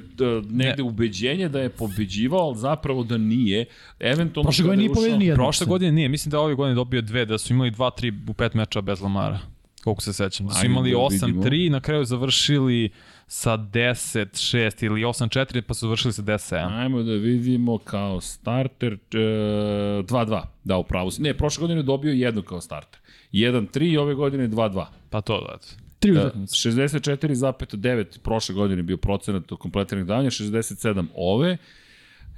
negde 0.50 0.84
ubeđenje 0.84 1.50
da 1.50 1.60
je 1.60 1.70
pobeđivao, 1.70 2.40
ali 2.42 2.58
zapravo 2.58 3.04
da 3.04 3.18
nije. 3.18 3.66
Eventualno 4.00 4.48
Prošle 4.48 4.64
kada 4.64 4.68
godine 4.68 4.84
je 4.84 4.88
nije 4.88 4.96
pobedio 4.96 5.18
nijedno. 5.18 5.44
Prošle 5.44 5.66
godine 5.66 5.92
nije, 5.92 6.10
mislim 6.10 6.32
da 6.32 6.40
ove 6.40 6.56
godine 6.56 6.76
dobio 6.76 7.02
dve, 7.02 7.26
da 7.26 7.38
su 7.38 7.54
imali 7.54 7.72
2-3 7.72 8.30
u 8.30 8.34
pet 8.34 8.54
meča 8.54 8.82
bez 8.82 9.02
Lamara. 9.02 9.40
koliko 9.84 10.02
se 10.02 10.14
sećam. 10.14 10.48
Da 10.48 10.54
su 10.54 10.66
imali 10.66 10.92
da 10.92 10.98
8-3 10.98 11.70
na 11.70 11.80
kraju 11.80 12.06
završili 12.06 12.90
sa 13.34 13.58
10-6 13.58 14.86
ili 14.86 15.02
8-4 15.02 15.62
pa 15.62 15.74
su 15.74 15.80
završili 15.80 16.14
sa 16.14 16.22
10-7. 16.22 16.80
Ajmo 16.80 17.04
da 17.04 17.12
vidimo 17.14 17.78
kao 17.78 18.22
starter 18.22 18.94
e, 18.94 18.98
2-2. 19.18 20.42
Da, 20.64 20.78
upravo 20.78 21.12
si. 21.12 21.22
Ne, 21.22 21.34
prošle 21.34 21.62
godine 21.62 21.80
je 21.80 21.84
dobio 21.84 22.12
jedno 22.12 22.42
kao 22.42 22.62
starter. 22.62 23.00
1-3 23.32 23.92
i 23.92 23.98
ove 23.98 24.14
godine 24.14 24.50
2-2. 24.50 24.86
Pa 25.10 25.22
to 25.22 25.42
da. 25.42 25.58
Tri 26.00 26.12
E, 26.12 26.20
utakmice. 26.20 26.70
64,9 26.70 28.20
prošle 28.20 28.56
godine 28.56 28.80
je 28.80 28.84
bio 28.84 28.98
procenat 28.98 29.44
kompletiranih 29.60 30.08
dodavanja, 30.08 30.30
67 30.30 31.06
ove. 31.16 31.58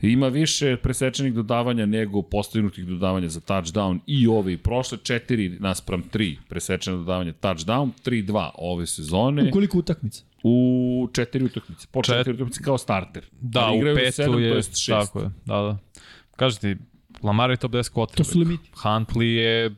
Ima 0.02 0.28
više 0.28 0.78
presečenih 0.78 1.34
dodavanja 1.34 1.86
nego 1.86 2.22
postignutih 2.22 2.86
dodavanja 2.86 3.30
za 3.30 3.40
touchdown 3.40 4.00
i 4.08 4.28
ove 4.28 4.54
i 4.54 4.58
prošle, 4.58 4.98
4 4.98 5.60
naspram 5.60 6.04
3 6.14 6.36
presečene 6.50 6.98
dodavanja 6.98 7.34
touchdown, 7.42 7.90
3-2 8.06 8.50
ove 8.56 8.88
sezone 8.88 9.50
U 9.50 9.52
koliko 9.52 9.78
utakmica? 9.78 10.24
U 10.48 10.58
četiri 11.14 11.46
utakmice. 11.46 11.88
Po 11.92 12.02
Čet- 12.02 12.16
četiri 12.16 12.34
utakmice 12.34 12.62
kao 12.64 12.78
starter. 12.78 13.26
Da, 13.32 13.60
Ali 13.60 13.92
u 13.92 13.96
petu 13.96 14.12
sedam, 14.12 14.42
je, 14.42 14.50
to 14.50 14.56
jest 14.56 14.76
šest. 14.76 14.90
tako 15.02 15.20
je, 15.20 15.32
da, 15.46 15.56
da. 15.56 15.78
Kažete 16.32 16.76
ti, 16.76 16.82
Lamar 17.24 17.50
je 17.50 17.58
top 17.58 17.72
10 17.72 17.92
quarterback. 17.92 18.16
To 18.16 18.24
su 18.24 18.40
limiti. 18.40 18.70
Huntley 18.74 19.24
je 19.24 19.76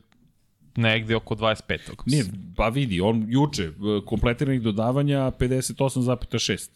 negde 0.76 1.16
oko 1.16 1.34
25. 1.34 1.78
Nije, 2.06 2.24
pa 2.56 2.68
vidi, 2.68 3.00
on 3.00 3.26
juče, 3.28 3.62
e, 3.62 3.70
kompletiranih 4.06 4.62
dodavanja 4.62 5.30
58,6. 5.30 6.68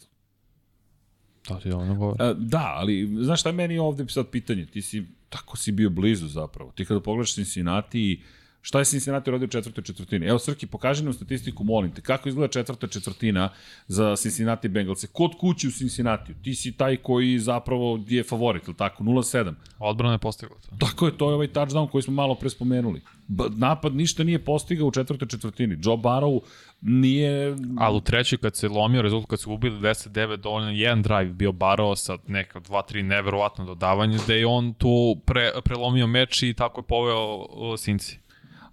To 1.41 1.55
ti 1.55 1.71
ono 1.71 1.95
govori. 1.95 2.17
E, 2.21 2.33
Da, 2.35 2.73
ali 2.75 3.17
znaš 3.17 3.39
šta 3.39 3.49
je 3.49 3.53
meni 3.53 3.77
ovde 3.77 4.05
sad 4.07 4.29
pitanje? 4.29 4.65
Ti 4.65 4.81
si, 4.81 5.03
tako 5.29 5.57
si 5.57 5.71
bio 5.71 5.89
blizu 5.89 6.27
zapravo. 6.27 6.71
Ti 6.71 6.85
kada 6.85 6.99
pogledaš 6.99 7.33
Cincinnati, 7.33 8.21
šta 8.65 8.79
je 8.79 8.85
Cincinnati 8.85 9.29
uradio 9.29 9.45
u 9.45 9.49
četvrtoj 9.49 9.83
četvrtini? 9.83 10.25
Evo 10.25 10.39
Srki, 10.39 10.67
pokaži 10.67 11.03
nam 11.03 11.13
statistiku, 11.13 11.63
molim 11.63 11.91
te. 11.91 12.01
Kako 12.01 12.29
izgleda 12.29 12.51
četvrta 12.51 12.87
četvrtina 12.87 13.49
za 13.87 14.15
Cincinnati 14.15 14.67
Bengalse? 14.67 15.07
Kod 15.07 15.31
kući 15.39 15.67
u 15.67 15.71
Cincinnati, 15.71 16.33
ti 16.43 16.55
si 16.55 16.71
taj 16.71 16.97
koji 16.97 17.39
zapravo 17.39 17.99
je 18.07 18.23
favorit, 18.23 18.67
ili 18.67 18.77
tako? 18.77 19.03
0-7. 19.03 19.53
Odbrana 19.79 20.13
je 20.13 20.17
postigla 20.17 20.55
to. 20.69 20.75
Tako 20.79 21.05
je, 21.05 21.17
to 21.17 21.29
je 21.29 21.35
ovaj 21.35 21.47
touchdown 21.47 21.89
koji 21.89 22.01
smo 22.01 22.13
malo 22.13 22.35
pre 22.35 22.49
spomenuli. 22.49 23.01
Napad 23.49 23.95
ništa 23.95 24.23
nije 24.23 24.45
postigao 24.45 24.87
u 24.87 24.91
četvrtoj 24.91 25.27
četvrtini. 25.27 25.77
Joe 25.83 25.97
Barrow 25.97 26.39
nije... 26.81 27.55
Ali 27.77 27.97
u 27.97 28.01
trećoj 28.01 28.37
kad 28.37 28.55
se 28.55 28.67
lomio 28.67 29.01
rezultat, 29.01 29.29
kad 29.29 29.39
su 29.39 29.53
ubili 29.53 29.79
10-9, 29.79 30.35
dovoljno 30.35 30.69
je 30.69 30.79
jedan 30.79 31.01
drive 31.01 31.33
bio 31.33 31.51
barao 31.51 31.95
sa 31.95 32.17
neka 32.27 32.59
2-3 32.59 33.01
neverovatno 33.01 33.65
dodavanje, 33.65 34.17
da 34.27 34.33
je 34.33 34.45
on 34.47 34.73
tu 34.73 35.15
pre, 35.25 35.51
prelomio 35.63 36.07
meč 36.07 36.43
i 36.43 36.53
tako 36.53 36.81
je 36.81 36.85
poveo 36.85 37.45
o, 37.49 37.77
Sinci. 37.77 38.22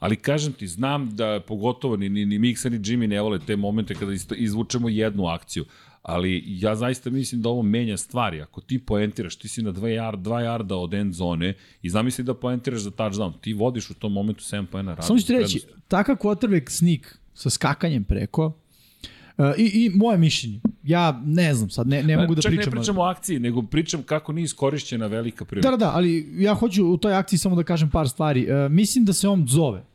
Ali 0.01 0.17
kažem 0.17 0.53
ti, 0.53 0.67
znam 0.67 1.17
da 1.17 1.41
pogotovo 1.47 1.97
ni, 1.97 2.09
ni, 2.09 2.27
ni 2.27 2.39
Miksa 2.39 2.69
ni 2.69 2.79
Jimmy 2.79 3.07
ne 3.07 3.21
vole 3.21 3.39
te 3.47 3.57
momente 3.57 3.95
kada 3.95 4.13
izvučemo 4.37 4.89
jednu 4.89 5.27
akciju. 5.27 5.65
Ali 6.03 6.45
ja 6.47 6.77
zaista 6.77 7.11
mislim 7.11 7.43
da 7.43 7.49
ovo 7.49 7.63
menja 7.63 7.97
stvari. 7.97 8.41
Ako 8.41 8.61
ti 8.61 8.79
poentiraš, 8.79 9.37
ti 9.37 9.49
si 9.49 9.63
na 9.63 9.73
2 9.73 9.81
yard, 9.81 10.17
2 10.17 10.31
yarda 10.31 10.75
od 10.75 10.95
end 10.95 11.13
zone 11.13 11.55
i 11.83 11.91
zamisli 11.91 12.25
da 12.25 12.35
poentiraš 12.35 12.81
za 12.81 12.91
touchdown, 12.91 13.33
ti 13.41 13.53
vodiš 13.53 13.91
u 13.91 13.95
tom 13.95 14.13
momentu 14.13 14.45
7 14.45 14.67
poena 14.67 14.91
rada. 14.91 15.03
Samo 15.03 15.19
ću 15.19 15.27
ti 15.27 15.33
reći, 15.33 15.61
takav 15.89 16.17
quarterback 16.17 16.71
sneak 16.71 17.19
sa 17.35 17.51
skakanjem 17.51 18.05
preko, 18.05 18.47
uh, 18.47 19.45
i, 19.59 19.65
i 19.65 19.91
moje 19.95 20.19
mišljenje, 20.19 20.61
ja 20.83 21.23
ne 21.25 21.55
znam 21.55 21.71
sad, 21.71 21.89
ne, 21.89 22.03
ne 22.03 22.17
mogu 22.17 22.35
da 22.35 22.43
Čak 22.43 22.51
pričam. 22.51 22.73
ne 22.73 22.77
pričam 22.77 22.99
o 22.99 23.03
akciji, 23.03 23.39
nego 23.39 23.63
pričam 23.63 24.03
kako 24.03 24.33
nije 24.33 24.45
iskorišćena 24.45 25.07
velika 25.07 25.45
prilika. 25.45 25.71
Da, 25.71 25.77
da, 25.77 25.85
da, 25.85 25.93
ali 25.95 26.29
ja 26.39 26.55
hoću 26.55 26.87
u 26.87 26.97
toj 26.97 27.15
akciji 27.15 27.39
samo 27.39 27.57
da 27.57 27.63
kažem 27.63 27.91
par 27.91 28.09
stvari. 28.09 28.47
Uh, 28.53 28.73
mislim 28.73 29.05
da 29.05 29.13
se 29.13 29.29
on 29.29 29.47
zove. 29.49 29.90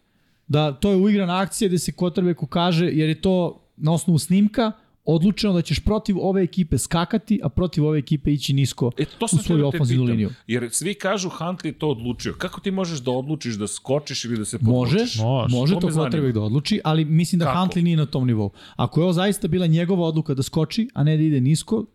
Da 0.47 0.71
to 0.71 0.89
je 0.89 0.95
uigrana 0.97 1.37
akcija 1.41 1.67
gde 1.67 1.79
se 1.79 1.91
quarterbacku 1.91 2.45
kaže, 2.47 2.85
jer 2.85 3.09
je 3.09 3.21
to 3.21 3.61
na 3.77 3.93
osnovu 3.93 4.19
snimka 4.19 4.71
odlučeno 5.07 5.53
da 5.53 5.61
ćeš 5.61 5.79
protiv 5.79 6.15
ove 6.19 6.43
ekipe 6.43 6.77
skakati, 6.77 7.39
a 7.43 7.49
protiv 7.49 7.85
ove 7.85 7.99
ekipe 7.99 8.33
ići 8.33 8.53
nisko 8.53 8.91
E, 8.97 9.05
to 9.05 9.25
u 9.25 9.37
svoju 9.37 9.61
da 9.61 9.67
ofenzivnu 9.67 10.03
liniju. 10.03 10.29
jer 10.47 10.69
svi 10.71 10.93
kažu 10.93 11.29
Huntley 11.29 11.65
je 11.65 11.79
to 11.79 11.89
odlučio. 11.89 12.33
Kako 12.37 12.59
ti 12.61 12.71
možeš 12.71 12.99
da 12.99 13.11
odlučiš 13.11 13.55
da 13.55 13.67
skočiš 13.67 14.25
ili 14.25 14.37
da 14.37 14.45
se 14.45 14.57
Može, 14.61 14.91
podvučeš? 14.91 15.19
Može. 15.19 15.55
može 15.55 15.73
To 15.73 15.79
to 15.79 15.87
quarterback 15.87 16.31
da 16.31 16.41
odluči, 16.41 16.79
ali 16.83 17.05
mislim 17.05 17.39
da 17.39 17.45
Kako? 17.45 17.59
Huntley 17.59 17.81
nije 17.81 17.97
na 17.97 18.05
tom 18.05 18.27
nivou. 18.27 18.51
Ako 18.75 18.99
je 18.99 19.03
ovo 19.03 19.13
zaista 19.13 19.47
bila 19.47 19.67
njegova 19.67 20.07
odluka 20.07 20.33
da 20.33 20.43
skoči, 20.43 20.89
a 20.93 21.03
ne 21.03 21.17
da 21.17 21.23
ide 21.23 21.41
nisko, 21.41 21.85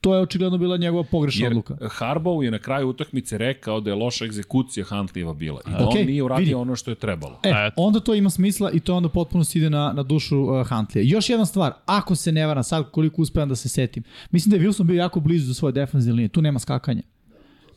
to 0.00 0.14
je 0.14 0.20
očigledno 0.20 0.58
bila 0.58 0.76
njegova 0.76 1.04
pogrešna 1.04 1.44
Jer 1.44 1.52
odluka. 1.52 1.76
Harbaugh 1.90 2.44
je 2.44 2.50
na 2.50 2.58
kraju 2.58 2.88
utakmice 2.88 3.38
rekao 3.38 3.80
da 3.80 3.90
je 3.90 3.94
loša 3.96 4.24
egzekucija 4.24 4.86
Huntleyva 4.86 5.34
bila 5.34 5.60
i 5.66 5.70
da 5.70 5.88
Okej, 5.88 6.00
on 6.00 6.06
nije 6.06 6.22
uradio 6.22 6.42
vidi. 6.42 6.54
ono 6.54 6.76
što 6.76 6.90
je 6.90 6.94
trebalo. 6.94 7.40
E, 7.42 7.48
Eto. 7.48 7.74
onda 7.76 8.00
to 8.00 8.14
ima 8.14 8.30
smisla 8.30 8.70
i 8.70 8.80
to 8.80 8.94
onda 8.94 9.08
potpuno 9.08 9.44
ide 9.54 9.70
na, 9.70 9.92
na 9.92 10.02
dušu 10.02 10.38
uh, 10.38 10.50
Huntley. 10.50 11.00
Još 11.04 11.30
jedna 11.30 11.46
stvar, 11.46 11.72
ako 11.86 12.14
se 12.14 12.32
ne 12.32 12.46
varam 12.46 12.64
sad 12.64 12.90
koliko 12.90 13.22
uspevam 13.22 13.48
da 13.48 13.56
se 13.56 13.68
setim, 13.68 14.02
mislim 14.30 14.50
da 14.50 14.56
je 14.56 14.62
Wilson 14.62 14.82
bio 14.84 14.96
jako 14.96 15.20
blizu 15.20 15.46
za 15.46 15.54
svoje 15.54 15.72
defensivne 15.72 16.12
linije, 16.12 16.28
tu 16.28 16.42
nema 16.42 16.58
skakanja. 16.58 17.02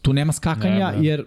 Tu 0.02 0.14
nema 0.14 0.34
skakanja, 0.34 0.92
Ne, 0.92 0.98
ne. 0.98 1.08
jer 1.08 1.26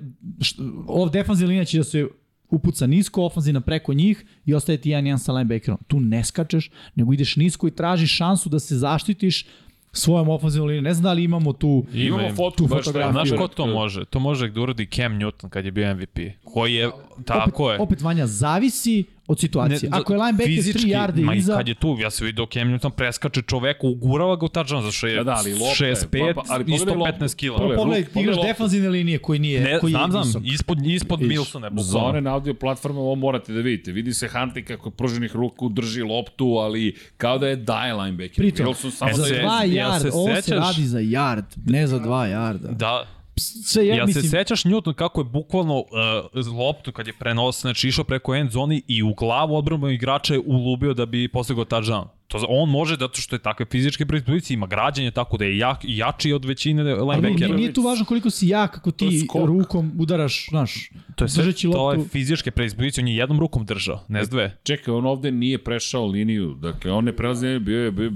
ov 0.87 1.11
defensivna 1.11 1.49
linija 1.49 1.65
će 1.65 1.79
da 1.79 1.85
se 1.85 2.07
upuca 2.51 2.87
nisko, 2.87 3.25
ofanzivna 3.25 3.61
preko 3.61 3.93
njih 3.95 4.25
i 4.45 4.55
ostaje 4.55 4.79
ti 4.81 4.91
jedan 4.91 5.07
jedan 5.07 5.19
sa 5.19 5.33
linebackerom. 5.33 5.79
Tu 5.87 6.01
ne 6.01 6.25
skačeš, 6.25 6.71
nego 6.95 7.13
ideš 7.13 7.37
nisko 7.37 7.69
i 7.69 7.71
tražiš 7.71 8.17
šansu 8.17 8.49
da 8.49 8.59
se 8.59 8.77
zaštitiš 8.77 9.47
svojom 9.95 10.29
ofanzivnom 10.29 10.69
linijom. 10.69 10.85
Ne 10.85 10.95
znam 10.95 11.03
da 11.03 11.13
li 11.13 11.25
imamo 11.25 11.53
tu... 11.53 11.85
Ima, 11.93 12.05
Imamo 12.05 12.23
ima. 12.27 12.35
fotku 12.35 12.57
tu 12.57 12.69
fotografiju. 12.69 13.13
Znaš 13.13 13.39
ko 13.39 13.49
to 13.49 13.67
može? 13.67 14.05
To 14.05 14.19
može 14.19 14.51
da 14.51 14.61
uradi 14.61 14.87
Cam 14.87 15.13
Newton 15.13 15.49
kad 15.49 15.65
je 15.65 15.71
bio 15.71 15.95
MVP. 15.95 16.19
Koji 16.45 16.75
je, 16.75 16.91
tako 17.25 17.65
opet, 17.65 17.75
je. 17.79 17.83
Opet 17.83 18.03
Vanja, 18.03 18.27
zavisi 18.27 19.05
od 19.27 19.41
situacije. 19.41 19.79
Ne, 19.83 19.89
Ako 19.93 20.13
je 20.13 20.19
linebacker 20.19 20.47
3 20.47 20.57
fizički, 20.57 20.89
yarde 20.89 21.37
iza... 21.37 21.57
Kad 21.57 21.69
je 21.69 21.75
tu, 21.75 21.97
ja 21.99 22.11
sam 22.11 22.27
vidio 22.27 22.47
Cam 22.47 22.69
Newton 22.69 22.91
preskače 22.91 23.43
čoveka, 23.43 23.87
ugurava 23.87 24.37
ga 24.37 24.47
u 24.47 24.51
touchdown, 24.51 24.83
zašto 24.83 25.07
je 25.07 25.17
Da, 25.17 25.25
da, 25.25 25.35
ali 25.35 25.55
lopta 25.55 25.87
je- 25.87 25.95
6-5 25.95 26.35
pa- 26.35 26.43
pa- 26.43 26.55
ali 26.55 26.65
i 26.65 26.67
pogledaj 26.69 26.97
loptu. 26.97 27.13
115 27.17 27.35
kila. 27.35 27.57
Pogledaj, 27.57 27.77
Pogledaj, 27.77 28.01
Luke, 28.01 28.13
ti 28.13 28.21
igraš 28.21 28.37
defanzivne 28.39 28.89
linije 28.89 29.19
koji 29.19 29.39
nije, 29.39 29.61
Ne, 29.63 29.79
koji 29.81 29.91
znam, 29.91 30.05
je 30.05 30.11
znam, 30.13 30.23
visok. 30.25 30.43
ispod, 30.45 30.87
ispod 30.87 31.23
Milsona 31.23 31.67
je 31.69 31.73
Za 31.77 31.99
one 32.01 32.21
na 32.21 32.33
audio 32.33 32.55
platforme 32.55 32.99
ovo 33.01 33.15
morate 33.17 33.53
da 33.53 33.61
vidite. 33.61 33.93
Vidi 33.93 34.15
se 34.15 34.29
Huntley 34.29 34.65
kako 34.65 34.91
pruženih 34.91 35.33
ruku 35.35 35.69
drži 35.69 36.03
loptu, 36.03 36.45
ali 36.47 36.95
kao 37.17 37.39
da 37.39 37.49
je 37.49 37.57
daje 37.57 37.95
linebacker. 37.95 38.37
Pritom, 38.37 38.67
Wilson 38.67 38.91
samo 38.91 39.11
E, 39.11 39.15
za 39.15 39.23
da 39.23 39.29
se- 39.29 39.35
je... 39.35 39.41
dva 39.41 39.63
jel 39.63 39.89
yard, 39.89 40.01
se 40.01 40.11
ovo 40.11 40.29
se 40.37 40.55
radi 40.55 40.83
za 40.85 40.99
yard, 41.01 41.45
ne 41.67 41.87
za 41.87 41.99
dva 41.99 42.27
yarda. 42.27 42.69
Da, 42.71 43.07
Sve 43.37 43.87
ja, 43.87 43.95
Ja 43.95 44.07
mislim, 44.07 44.23
se 44.23 44.31
sećaš 44.31 44.63
Newton 44.63 44.95
kako 44.95 45.21
je 45.21 45.25
bukvalno 45.25 45.79
uh, 45.79 46.59
loptu 46.59 46.93
kad 46.93 47.07
je 47.07 47.13
prenos, 47.13 47.61
znači 47.61 47.89
išao 47.89 48.05
preko 48.05 48.35
end 48.35 48.51
zoni 48.51 48.83
i 48.89 49.03
u 49.03 49.15
glavu 49.15 49.57
odbranog 49.57 49.93
igrača 49.93 50.35
je 50.35 50.41
ulubio 50.47 50.95
da 50.95 51.07
bi 51.07 51.29
postigao 51.29 51.65
touchdown. 51.65 52.05
To, 52.27 52.39
za- 52.39 52.47
on 52.49 52.71
može 52.71 52.97
zato 52.97 53.21
što 53.21 53.37
je 53.37 53.41
takve 53.41 53.67
fizičke 53.67 54.07
predispozicije, 54.07 54.55
ima 54.55 54.67
građanje 54.67 55.11
tako 55.11 55.37
da 55.37 55.45
je 55.45 55.59
jak, 55.59 55.79
jači 55.83 56.33
od 56.33 56.45
većine 56.45 56.83
ali 56.83 56.91
nije, 56.91 57.05
linebackera. 57.17 57.57
nije 57.57 57.73
tu 57.73 57.83
važno 57.83 58.05
koliko 58.05 58.31
si 58.31 58.49
jak 58.49 58.77
ako 58.77 58.91
To 58.91 59.05
je 59.05 59.11
ti 59.11 59.27
rukom 59.37 59.93
udaraš, 59.99 60.47
znaš, 60.49 60.91
To 61.15 61.25
je 61.25 61.29
sve, 61.29 61.43
držeći 61.43 61.63
to 61.65 61.93
je 61.93 61.99
loptu. 61.99 62.09
fizičke 62.11 62.51
predispozicije, 62.51 63.03
on 63.03 63.09
je 63.09 63.17
jednom 63.17 63.41
rukom 63.41 63.65
držao, 63.65 64.05
ne 64.09 64.25
s 64.25 64.29
dve. 64.29 64.57
Čekaj, 64.63 64.95
on 64.95 65.07
ovde 65.07 65.31
nije 65.31 65.59
prešao 65.59 66.07
liniju. 66.07 66.55
Dakle, 66.55 66.93
on 66.93 67.05
ne 67.05 67.13
prelazi 67.13 67.47
liniju, 67.47 67.61
bio 67.61 67.81
je... 67.81 67.91
Bio, 67.91 68.13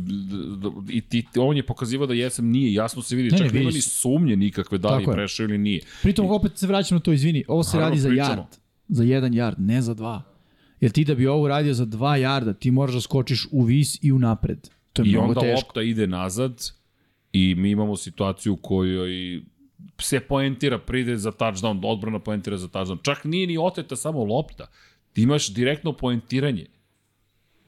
I 0.89 1.01
ti, 1.01 1.27
on 1.39 1.57
je 1.57 1.63
pokazivao 1.65 2.07
da 2.07 2.15
jesam 2.15 2.47
nije. 2.47 2.73
Jasno 2.73 3.03
se 3.03 3.17
vidi. 3.17 3.31
Ne, 3.31 3.39
Čak 3.39 3.53
ne, 3.53 3.59
nema 3.59 3.71
ni 3.71 3.81
sumnje 3.81 4.37
nikakve 4.37 4.79
da 4.79 4.89
li 4.89 4.95
Tako 4.95 5.11
je 5.11 5.13
je. 5.13 5.17
prešao 5.17 5.45
ili 5.45 5.59
nije. 5.59 5.81
Pritom 6.03 6.27
opet 6.29 6.53
se 6.55 6.67
vraćam 6.67 6.97
na 6.97 7.01
to, 7.01 7.13
izvini, 7.13 7.45
ovo 7.49 7.63
se 7.63 7.77
Naravno, 7.77 7.91
radi 7.91 8.01
za 8.01 8.09
pričamo. 8.09 8.43
yard, 8.43 8.59
za 8.89 9.05
jedan 9.05 9.33
yard, 9.33 9.55
ne 9.59 9.83
za 9.83 9.95
dva. 9.95 10.23
Jer 10.81 10.93
ti 10.93 11.05
da 11.05 11.15
bi 11.15 11.27
ovo 11.27 11.49
radio 11.49 11.75
za 11.75 11.85
dva 11.85 12.19
yarda, 12.19 12.59
ti 12.59 12.71
moraš 12.71 12.95
da 12.95 13.01
skočiš 13.01 13.47
u 13.51 13.63
vis 13.63 13.99
i 14.03 14.13
u 14.13 14.19
napred. 14.19 14.69
To 14.93 15.03
je 15.03 15.09
I 15.09 15.13
mnogo 15.13 15.29
onda 15.29 15.41
teško. 15.41 15.67
lopta 15.67 15.83
ide 15.83 16.07
nazad 16.07 16.71
i 17.33 17.55
mi 17.55 17.71
imamo 17.71 17.97
situaciju 17.97 18.53
u 18.53 18.57
kojoj 18.57 19.43
se 20.01 20.21
poentira, 20.21 20.79
pride 20.79 21.17
za 21.17 21.33
touchdown, 21.33 21.81
odbrana 21.85 22.19
poentira 22.19 22.57
za 22.57 22.69
touchdown. 22.69 22.99
Čak 23.03 23.25
nije 23.25 23.47
ni 23.47 23.59
oteta 23.59 23.97
samo 23.97 24.25
lopta. 24.25 24.67
Ti 25.13 25.23
imaš 25.23 25.55
direktno 25.55 25.93
poentiranje. 25.93 26.67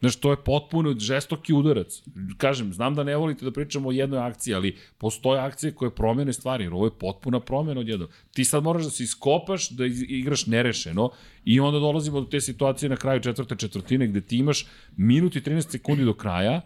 Znaš, 0.00 0.16
to 0.16 0.30
je 0.30 0.44
potpuno 0.44 0.94
žestoki 0.98 1.52
udarac. 1.52 2.02
Kažem, 2.36 2.72
znam 2.72 2.94
da 2.94 3.04
ne 3.04 3.16
volite 3.16 3.44
da 3.44 3.52
pričamo 3.52 3.88
o 3.88 3.92
jednoj 3.92 4.18
akciji, 4.18 4.54
ali 4.54 4.76
postoje 4.98 5.40
akcije 5.40 5.74
koje 5.74 5.94
promene 5.94 6.32
stvari, 6.32 6.64
jer 6.64 6.72
ovo 6.72 6.86
je 6.86 6.98
potpuna 6.98 7.40
promena 7.40 7.80
odjednom. 7.80 8.08
Ti 8.32 8.44
sad 8.44 8.62
moraš 8.62 8.84
da 8.84 8.90
se 8.90 9.04
iskopaš, 9.04 9.70
da 9.70 9.84
igraš 10.08 10.46
nerešeno 10.46 11.10
i 11.44 11.60
onda 11.60 11.78
dolazimo 11.78 12.20
do 12.20 12.26
te 12.26 12.40
situacije 12.40 12.88
na 12.88 12.96
kraju 12.96 13.20
četvrte 13.20 13.56
četvrtine 13.56 14.06
gde 14.06 14.20
ti 14.20 14.38
imaš 14.38 14.66
minut 14.96 15.36
i 15.36 15.40
13 15.40 15.70
sekundi 15.70 16.04
do 16.04 16.14
kraja 16.14 16.60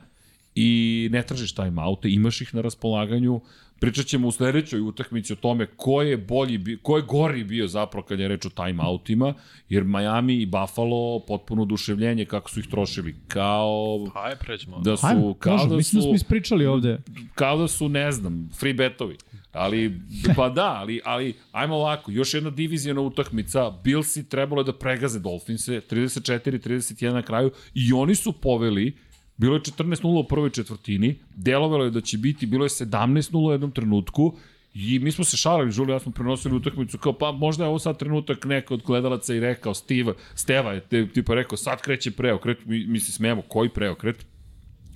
i 0.55 1.09
ne 1.13 1.23
tražiš 1.23 1.55
timeoute, 1.55 2.11
imaš 2.11 2.41
ih 2.41 2.55
na 2.55 2.61
raspolaganju. 2.61 3.41
Pričat 3.81 4.07
ćemo 4.07 4.29
u 4.29 4.33
sledećoj 4.33 4.81
utakmici 4.81 5.33
o 5.33 5.37
tome 5.37 5.67
ko 5.67 6.03
je 6.03 6.17
bolji, 6.17 6.79
ko 6.83 6.97
je 6.97 7.03
gori 7.03 7.45
bio 7.45 7.69
zapravo 7.69 8.07
kad 8.07 8.21
je 8.21 8.29
reč 8.29 8.47
o 8.47 8.51
timeoutima, 8.51 9.35
jer 9.69 9.85
Miami 9.85 10.35
i 10.35 10.47
Buffalo 10.47 11.21
potpuno 11.27 11.63
oduševljenje 11.63 12.25
kako 12.25 12.51
su 12.51 12.61
ih 12.61 12.67
trošili. 12.67 13.15
Kao 13.29 13.99
Aj, 14.14 14.37
pređemo. 14.37 14.79
da 14.79 14.97
su, 14.97 15.07
Ajmo, 15.07 15.35
kao 15.35 15.53
možemo, 15.53 15.71
da 15.71 15.76
mislim 15.76 15.99
da 15.99 16.03
su, 16.03 16.09
smo 16.09 16.14
ispričali 16.14 16.67
ovde. 16.67 16.99
kao 17.35 17.59
da 17.59 17.68
su, 17.68 17.89
ne 17.89 18.13
znam, 18.13 18.51
free 18.61 18.75
betovi. 18.75 19.17
Ali, 19.53 20.01
pa 20.37 20.49
da, 20.49 20.75
ali, 20.81 21.01
ali 21.05 21.35
ajmo 21.53 21.75
ovako, 21.75 22.11
još 22.11 22.35
jedna 22.35 22.51
divizijona 22.51 23.01
utakmica, 23.01 23.71
Billsi 23.85 24.29
trebalo 24.29 24.61
je 24.61 24.64
da 24.64 24.72
pregaze 24.72 25.21
Dolphinse, 25.21 25.81
34-31 25.91 27.13
na 27.13 27.22
kraju, 27.22 27.51
i 27.75 27.93
oni 27.93 28.14
su 28.14 28.33
poveli, 28.33 28.97
bilo 29.37 29.55
je 29.55 29.61
14-0 29.61 30.21
u 30.21 30.29
prvoj 30.29 30.51
četvrtini, 30.51 31.19
delovalo 31.37 31.85
je 31.85 31.91
da 31.91 32.01
će 32.01 32.19
biti, 32.19 32.47
bilo 32.47 32.65
je 32.65 32.69
17-0 32.69 33.49
u 33.49 33.53
jednom 33.53 33.71
trenutku, 33.71 34.37
I 34.75 34.99
mi 34.99 35.13
smo 35.13 35.25
se 35.25 35.37
šalili, 35.37 35.71
Žuli, 35.71 35.93
ja 35.93 35.99
smo 35.99 36.13
prenosili 36.13 36.57
utakmicu 36.57 36.99
kao, 36.99 37.13
pa 37.13 37.33
možda 37.33 37.65
je 37.65 37.69
ovo 37.69 37.79
sad 37.79 37.99
trenutak 37.99 38.45
neko 38.45 38.75
od 38.75 38.83
gledalaca 38.83 39.35
i 39.35 39.41
rekao, 39.41 39.75
Steve, 39.75 40.15
Steva 40.35 40.73
je 40.73 40.81
te, 40.81 41.07
tipa 41.09 41.35
rekao, 41.35 41.57
sad 41.57 41.81
kreće 41.81 42.11
preokret, 42.11 42.65
mi, 42.67 42.87
mi 42.87 43.01
se 43.01 43.13
smijemo, 43.13 43.43
koji 43.43 43.69
preokret? 43.69 44.27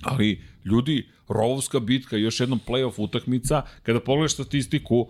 Ali, 0.01 0.41
ljudi, 0.65 1.07
rovovska 1.27 1.79
bitka, 1.79 2.17
još 2.17 2.39
jednom 2.39 2.59
playoff 2.67 2.93
utakmica, 2.97 3.61
kada 3.83 3.99
pogledaš 3.99 4.33
statistiku, 4.33 5.07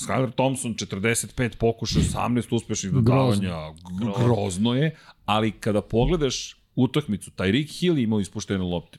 Skyler 0.00 0.32
Thompson 0.32 0.74
45 0.74 1.56
pokušaja, 1.56 2.04
18 2.04 2.54
uspešnih 2.54 2.92
dodavanja, 2.92 3.54
grozno. 4.00 4.14
grozno 4.24 4.74
je, 4.74 4.96
ali 5.24 5.50
kada 5.50 5.82
pogledaš 5.82 6.56
utakmicu, 6.76 7.30
Tyreek 7.30 7.80
Hill 7.80 7.98
imao 7.98 8.20
ispuštene 8.20 8.64
lopte. 8.64 8.98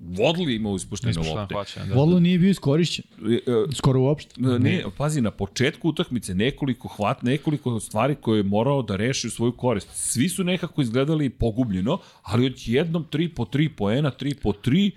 Vodli 0.00 0.54
imao 0.54 0.76
ispuštene 0.76 1.10
Ispuštena 1.10 1.40
lopte. 1.40 1.54
hvaćanja, 1.54 1.86
da. 1.86 1.94
Vodlo 1.94 2.20
nije 2.20 2.38
bio 2.38 2.50
iskorišćen. 2.50 3.04
E, 3.28 3.34
e, 3.34 3.40
Skoro 3.74 4.00
uopšte. 4.00 4.34
Ne, 4.40 4.84
pazi, 4.96 5.20
na 5.20 5.30
početku 5.30 5.88
utakmice 5.88 6.34
nekoliko 6.34 6.88
hvat, 6.88 7.22
nekoliko 7.22 7.80
stvari 7.80 8.14
koje 8.14 8.38
je 8.38 8.42
morao 8.42 8.82
da 8.82 8.96
reši 8.96 9.26
u 9.26 9.30
svoju 9.30 9.52
korist. 9.52 9.88
Svi 9.92 10.28
su 10.28 10.44
nekako 10.44 10.82
izgledali 10.82 11.30
pogubljeno, 11.30 11.98
ali 12.22 12.46
odjednom 12.46 13.06
3 13.12 13.34
po 13.34 13.44
3 13.44 13.68
poena, 13.76 14.12
3 14.20 14.34
po 14.42 14.52
3, 14.52 14.90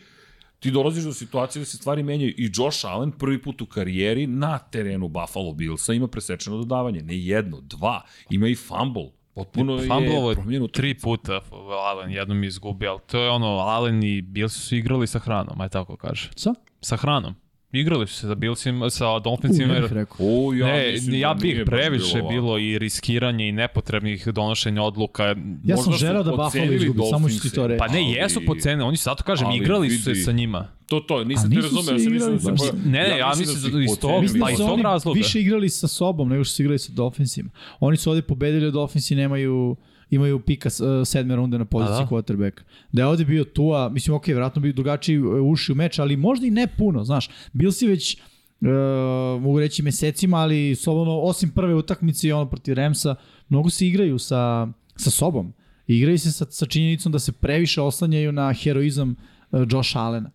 ti 0.60 0.72
dolaziš 0.72 1.04
do 1.04 1.14
situacije 1.14 1.60
da 1.60 1.66
se 1.66 1.78
stvari 1.78 2.04
menjaju 2.04 2.34
i 2.38 2.52
Josh 2.56 2.86
Allen 2.86 3.12
prvi 3.12 3.42
put 3.42 3.62
u 3.62 3.66
karijeri 3.66 4.28
na 4.28 4.58
terenu 4.58 5.08
Buffalo 5.08 5.54
Billsa 5.54 5.94
ima 5.94 6.08
presečeno 6.08 6.58
dodavanje, 6.58 7.02
ne 7.02 7.20
jedno, 7.20 7.62
dva, 7.62 8.02
ima 8.30 8.48
i 8.48 8.56
fumble, 8.56 9.10
potpuno 9.40 9.76
je 9.76 9.88
Fumblovo 9.88 10.32
je 10.32 10.38
tri 10.72 10.94
puta 10.94 11.42
Allen, 11.86 12.12
jednom 12.12 12.44
je 12.44 12.48
izgubio, 12.48 12.92
ali 12.92 13.00
to 13.08 13.20
je 13.20 13.30
ono, 13.30 13.48
Allen 13.48 14.04
i 14.04 14.22
Bills 14.22 14.54
su 14.54 14.76
igrali 14.76 15.08
sa 15.08 15.20
hranom, 15.20 15.62
aj 15.62 15.70
tako 15.70 15.96
kaže. 15.98 16.30
Sa? 16.36 16.54
Sa 16.82 16.98
hranom. 16.98 17.36
Igrali 17.72 18.08
su 18.08 18.16
se 18.16 18.28
sa 18.28 18.36
Billsima, 18.36 18.90
sa 18.90 19.10
U, 19.10 19.20
Dolphinsima. 19.20 19.74
bih 19.74 19.92
rekao. 19.92 20.18
O, 20.20 20.54
ja, 20.54 20.68
ne, 20.68 20.92
mislim 20.92 21.16
ja 21.16 21.28
da 21.30 21.40
bih 21.42 21.62
previše 21.66 22.14
bilo 22.14 22.30
bilo, 22.30 22.58
i 22.58 22.80
riskiranje 22.80 23.50
i 23.50 23.52
nepotrebnih 23.52 24.28
donošenja 24.28 24.84
odluka. 24.84 25.24
Ja 25.24 25.36
Možda 25.66 25.76
sam 25.78 25.94
želeo 25.94 26.24
da 26.24 26.32
Buffalo 26.32 26.72
izgubi, 26.74 27.00
samo 27.10 27.30
ću 27.30 27.40
ti 27.40 27.52
to 27.52 27.68
reći. 27.68 27.80
Pa 27.80 27.88
ne, 27.88 28.00
Ali- 28.00 28.12
jesu 28.12 28.42
po 28.48 28.56
cene, 28.56 28.84
oni 28.84 28.98
su 28.98 29.04
zato 29.04 29.24
kažem, 29.24 29.48
ali 29.48 29.58
igrali 29.58 29.90
su 29.90 30.04
se 30.04 30.12
vidi- 30.12 30.24
sa 30.24 30.32
njima. 30.32 30.68
To, 30.90 31.00
to, 31.00 31.24
nisam 31.24 31.52
te 31.52 31.56
razumeo, 31.56 31.84
se 31.84 31.92
ja 31.94 32.00
sam 32.00 32.12
mislio 32.14 32.38
da 32.38 32.52
baš- 32.52 32.62
se... 32.62 32.78
Ne, 32.86 33.00
ne, 33.10 33.18
ja 33.18 33.30
mislim 33.30 33.56
mislim 33.56 33.74
da 33.74 33.80
ih 33.80 33.86
iz 33.86 34.00
tog-. 34.00 34.22
Mislim 34.22 34.42
Pa 34.42 34.46
da 34.48 34.52
iz 34.52 34.58
tog 34.58 34.82
razloga. 34.82 35.18
više 35.18 35.42
igrali 35.42 35.70
sa 35.70 35.88
sobom 35.88 36.30
nego 36.30 36.44
što 36.44 36.54
su 36.54 36.62
igrali 36.62 36.80
sa 36.80 36.92
Dolphinsima. 36.92 37.50
Oni 37.80 37.98
su 37.98 38.10
ovde 38.10 38.22
pobedili 38.22 38.66
od 38.66 38.74
Dolphinsi 38.74 39.14
imaju 39.14 39.76
imaju 40.10 40.40
pika 40.40 40.70
uh, 40.70 41.08
sedme 41.08 41.36
runde 41.36 41.58
na 41.58 41.66
poziciji 41.66 41.96
A 41.96 42.00
da? 42.00 42.08
quarterbacka. 42.08 42.62
Da 42.92 43.02
je 43.02 43.06
ovde 43.08 43.26
bio 43.26 43.44
Tua, 43.44 43.90
mislim, 43.90 44.16
ok, 44.16 44.28
vjerojatno 44.28 44.62
bi 44.62 44.74
drugačiji 44.74 45.20
uh, 45.20 45.52
uši 45.52 45.72
u 45.72 45.76
meč, 45.76 46.00
ali 46.00 46.18
možda 46.18 46.48
i 46.48 46.52
ne 46.52 46.68
puno, 46.78 47.04
znaš. 47.04 47.30
Bil 47.54 47.72
si 47.72 47.88
već 47.88 48.18
uh, 48.18 48.68
mogu 49.42 49.60
reći 49.60 49.84
mesecima, 49.84 50.38
ali 50.38 50.76
slobodno, 50.76 51.20
osim 51.20 51.50
prve 51.50 51.76
utakmice 51.76 52.28
i 52.28 52.32
ono 52.32 52.50
protiv 52.50 52.74
Remsa, 52.74 53.16
mnogo 53.50 53.70
se 53.70 53.88
igraju 53.88 54.20
sa, 54.20 54.68
sa 54.96 55.10
sobom. 55.10 55.54
Igraju 55.88 56.20
se 56.20 56.32
sa, 56.32 56.46
sa 56.50 56.66
činjenicom 56.66 57.12
da 57.12 57.20
se 57.20 57.32
previše 57.32 57.82
oslanjaju 57.82 58.32
na 58.32 58.54
heroizam 58.54 59.10
uh, 59.12 59.18
Josh 59.52 59.98
Allena. 59.98 60.32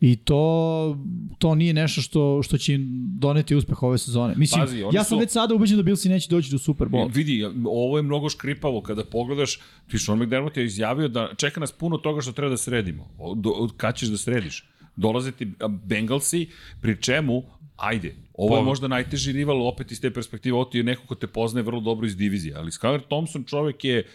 I 0.00 0.16
to 0.16 0.98
to 1.38 1.54
nije 1.54 1.74
nešto 1.74 2.00
što 2.00 2.40
što 2.42 2.58
će 2.58 2.74
im 2.74 2.88
doneti 3.14 3.54
uspeh 3.54 3.82
ove 3.82 3.98
sezone. 3.98 4.34
Mislim, 4.36 4.60
Pazi, 4.60 4.78
ja 4.92 5.04
sam 5.04 5.16
su- 5.16 5.18
već 5.18 5.30
sada 5.30 5.54
ubeđen 5.54 5.76
da 5.76 5.82
Billsi 5.82 6.08
neće 6.08 6.28
doći 6.30 6.50
do 6.50 6.58
Super 6.58 6.88
Bowl. 6.88 7.14
Vidi, 7.14 7.44
ovo 7.66 7.96
je 7.96 8.02
mnogo 8.02 8.28
škripavo 8.28 8.82
kada 8.82 9.04
pogledaš, 9.04 9.58
ti 9.90 9.98
Sean 9.98 10.18
McDermott 10.18 10.56
je 10.56 10.64
izjavio 10.64 11.08
da 11.08 11.28
čeka 11.36 11.60
nas 11.60 11.72
puno 11.72 11.98
toga 11.98 12.20
što 12.20 12.32
treba 12.32 12.50
da 12.50 12.56
sredimo. 12.56 13.08
Do, 13.36 13.50
od 13.50 13.72
kad 13.76 13.96
ćeš 13.96 14.08
da 14.08 14.16
središ? 14.18 14.64
Dolaze 14.96 15.32
ti 15.32 15.52
Bengalsi, 15.84 16.48
pri 16.80 17.02
čemu, 17.02 17.42
ajde, 17.82 18.14
ovo 18.34 18.56
je 18.56 18.62
Pa- 18.62 18.64
možda 18.64 18.88
najteži 18.88 19.32
rival 19.32 19.66
opet 19.66 19.92
iz 19.92 20.00
te 20.00 20.10
perspektive, 20.10 20.54
ovo 20.54 20.64
ti 20.64 20.78
je 20.78 20.84
neko 20.84 21.06
ko 21.06 21.14
te 21.14 21.26
poznaje 21.26 21.64
vrlo 21.64 21.80
dobro 21.80 22.06
iz 22.06 22.16
divizije, 22.16 22.54
ali 22.54 22.70
Skyler 22.70 23.00
Thompson 23.08 23.44
čovek 23.44 23.84
je 23.84 24.06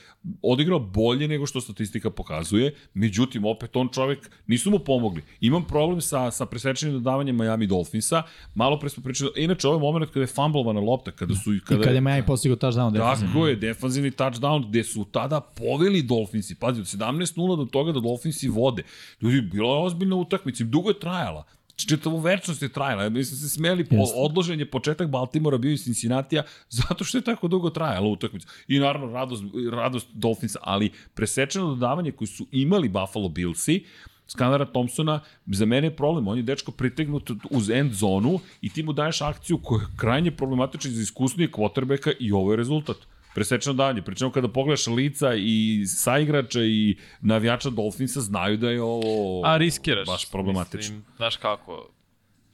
odigrao 0.41 0.79
bolje 0.79 1.27
nego 1.27 1.45
što 1.45 1.61
statistika 1.61 2.09
pokazuje, 2.09 2.73
međutim, 2.93 3.45
opet 3.45 3.75
on 3.75 3.89
čovek, 3.93 4.29
nisu 4.47 4.71
mu 4.71 4.79
pomogli. 4.79 5.21
Imam 5.41 5.63
problem 5.63 6.01
sa, 6.01 6.31
sa 6.31 6.45
presečenim 6.45 6.93
dodavanjem 6.93 7.35
Miami 7.35 7.67
Dolphinsa, 7.67 8.23
malo 8.55 8.79
pre 8.79 8.89
smo 8.89 9.03
pričali, 9.03 9.31
inače 9.35 9.67
ovo 9.67 9.77
je 9.77 9.81
moment 9.81 10.11
kada 10.11 10.23
je 10.23 10.27
fumblovana 10.27 10.79
lopta, 10.79 11.11
kada 11.11 11.35
su... 11.35 11.53
I 11.53 11.59
kad 11.59 11.95
je 11.95 12.01
Miami 12.01 12.25
postigao 12.25 12.57
touchdown. 12.57 12.97
Tako 12.97 13.47
je, 13.47 13.55
defanzivni 13.55 14.11
touchdown 14.11 14.69
gde 14.69 14.83
su 14.83 15.05
tada 15.05 15.41
poveli 15.41 16.01
Dolphinsi. 16.01 16.55
Pazi, 16.55 16.81
od 16.81 16.87
17-0 16.87 17.57
do 17.57 17.65
toga 17.65 17.91
da 17.91 17.99
Dolphinsi 17.99 18.47
vode. 18.47 18.83
Ljudi, 19.21 19.41
bila 19.41 19.69
je 19.69 19.83
ozbiljna 19.83 20.15
utakmica, 20.15 20.63
dugo 20.63 20.89
je 20.89 20.99
trajala. 20.99 21.43
Čitavu 21.85 22.17
večnost 22.17 22.61
je 22.61 22.69
trajala. 22.69 23.03
Ja 23.03 23.09
mislim 23.09 23.37
se 23.37 23.49
smeli, 23.49 23.85
po, 23.85 23.95
odložen 24.15 24.59
je 24.59 24.71
početak 24.71 25.09
Baltimora 25.09 25.57
bio 25.57 25.71
iz 25.71 25.83
Cincinnatija 25.83 26.43
zato 26.79 27.03
što 27.03 27.17
je 27.17 27.21
tako 27.21 27.47
dugo 27.47 27.69
trajala 27.69 28.07
utakmica. 28.07 28.47
I 28.67 28.79
naravno 28.79 29.13
radost, 29.13 29.43
radost 29.71 30.07
Dolphinsa, 30.13 30.59
ali 30.61 30.91
presečeno 31.13 31.67
dodavanje 31.67 32.11
koji 32.11 32.27
su 32.27 32.47
imali 32.51 32.89
Buffalo 32.89 33.29
Billsi, 33.29 33.83
Skanara 34.27 34.65
Thompsona, 34.65 35.19
za 35.45 35.65
mene 35.65 35.87
je 35.87 35.95
problem. 35.95 36.27
On 36.27 36.37
je 36.37 36.43
dečko 36.43 36.71
pritegnut 36.71 37.31
uz 37.49 37.69
end 37.69 37.93
zonu 37.93 38.39
i 38.61 38.69
ti 38.69 38.83
mu 38.83 38.93
daješ 38.93 39.21
akciju 39.21 39.57
koja 39.63 39.81
je 39.81 39.87
krajnje 39.97 40.31
problematična 40.31 40.91
za 40.91 41.01
iskusnije 41.01 41.51
quarterbacka 41.51 42.13
i 42.19 42.31
ovo 42.31 42.51
je 42.51 42.57
rezultat. 42.57 42.97
Presečeno 43.37 43.73
davanje. 43.73 44.01
Pričemu 44.01 44.31
kada 44.31 44.47
pogledaš 44.47 44.87
lica 44.87 45.33
i 45.35 45.83
saigrača 45.85 46.63
i 46.63 46.97
navijača 47.21 47.69
Dolphinsa 47.69 48.21
znaju 48.21 48.57
da 48.57 48.69
je 48.69 48.81
ovo 48.81 49.45
A 49.45 49.57
riskiraš. 49.57 50.07
baš 50.07 50.31
problematično. 50.31 50.95
Mislim, 50.95 51.15
znaš 51.17 51.37
kako, 51.37 51.89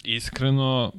iskreno... 0.04 0.92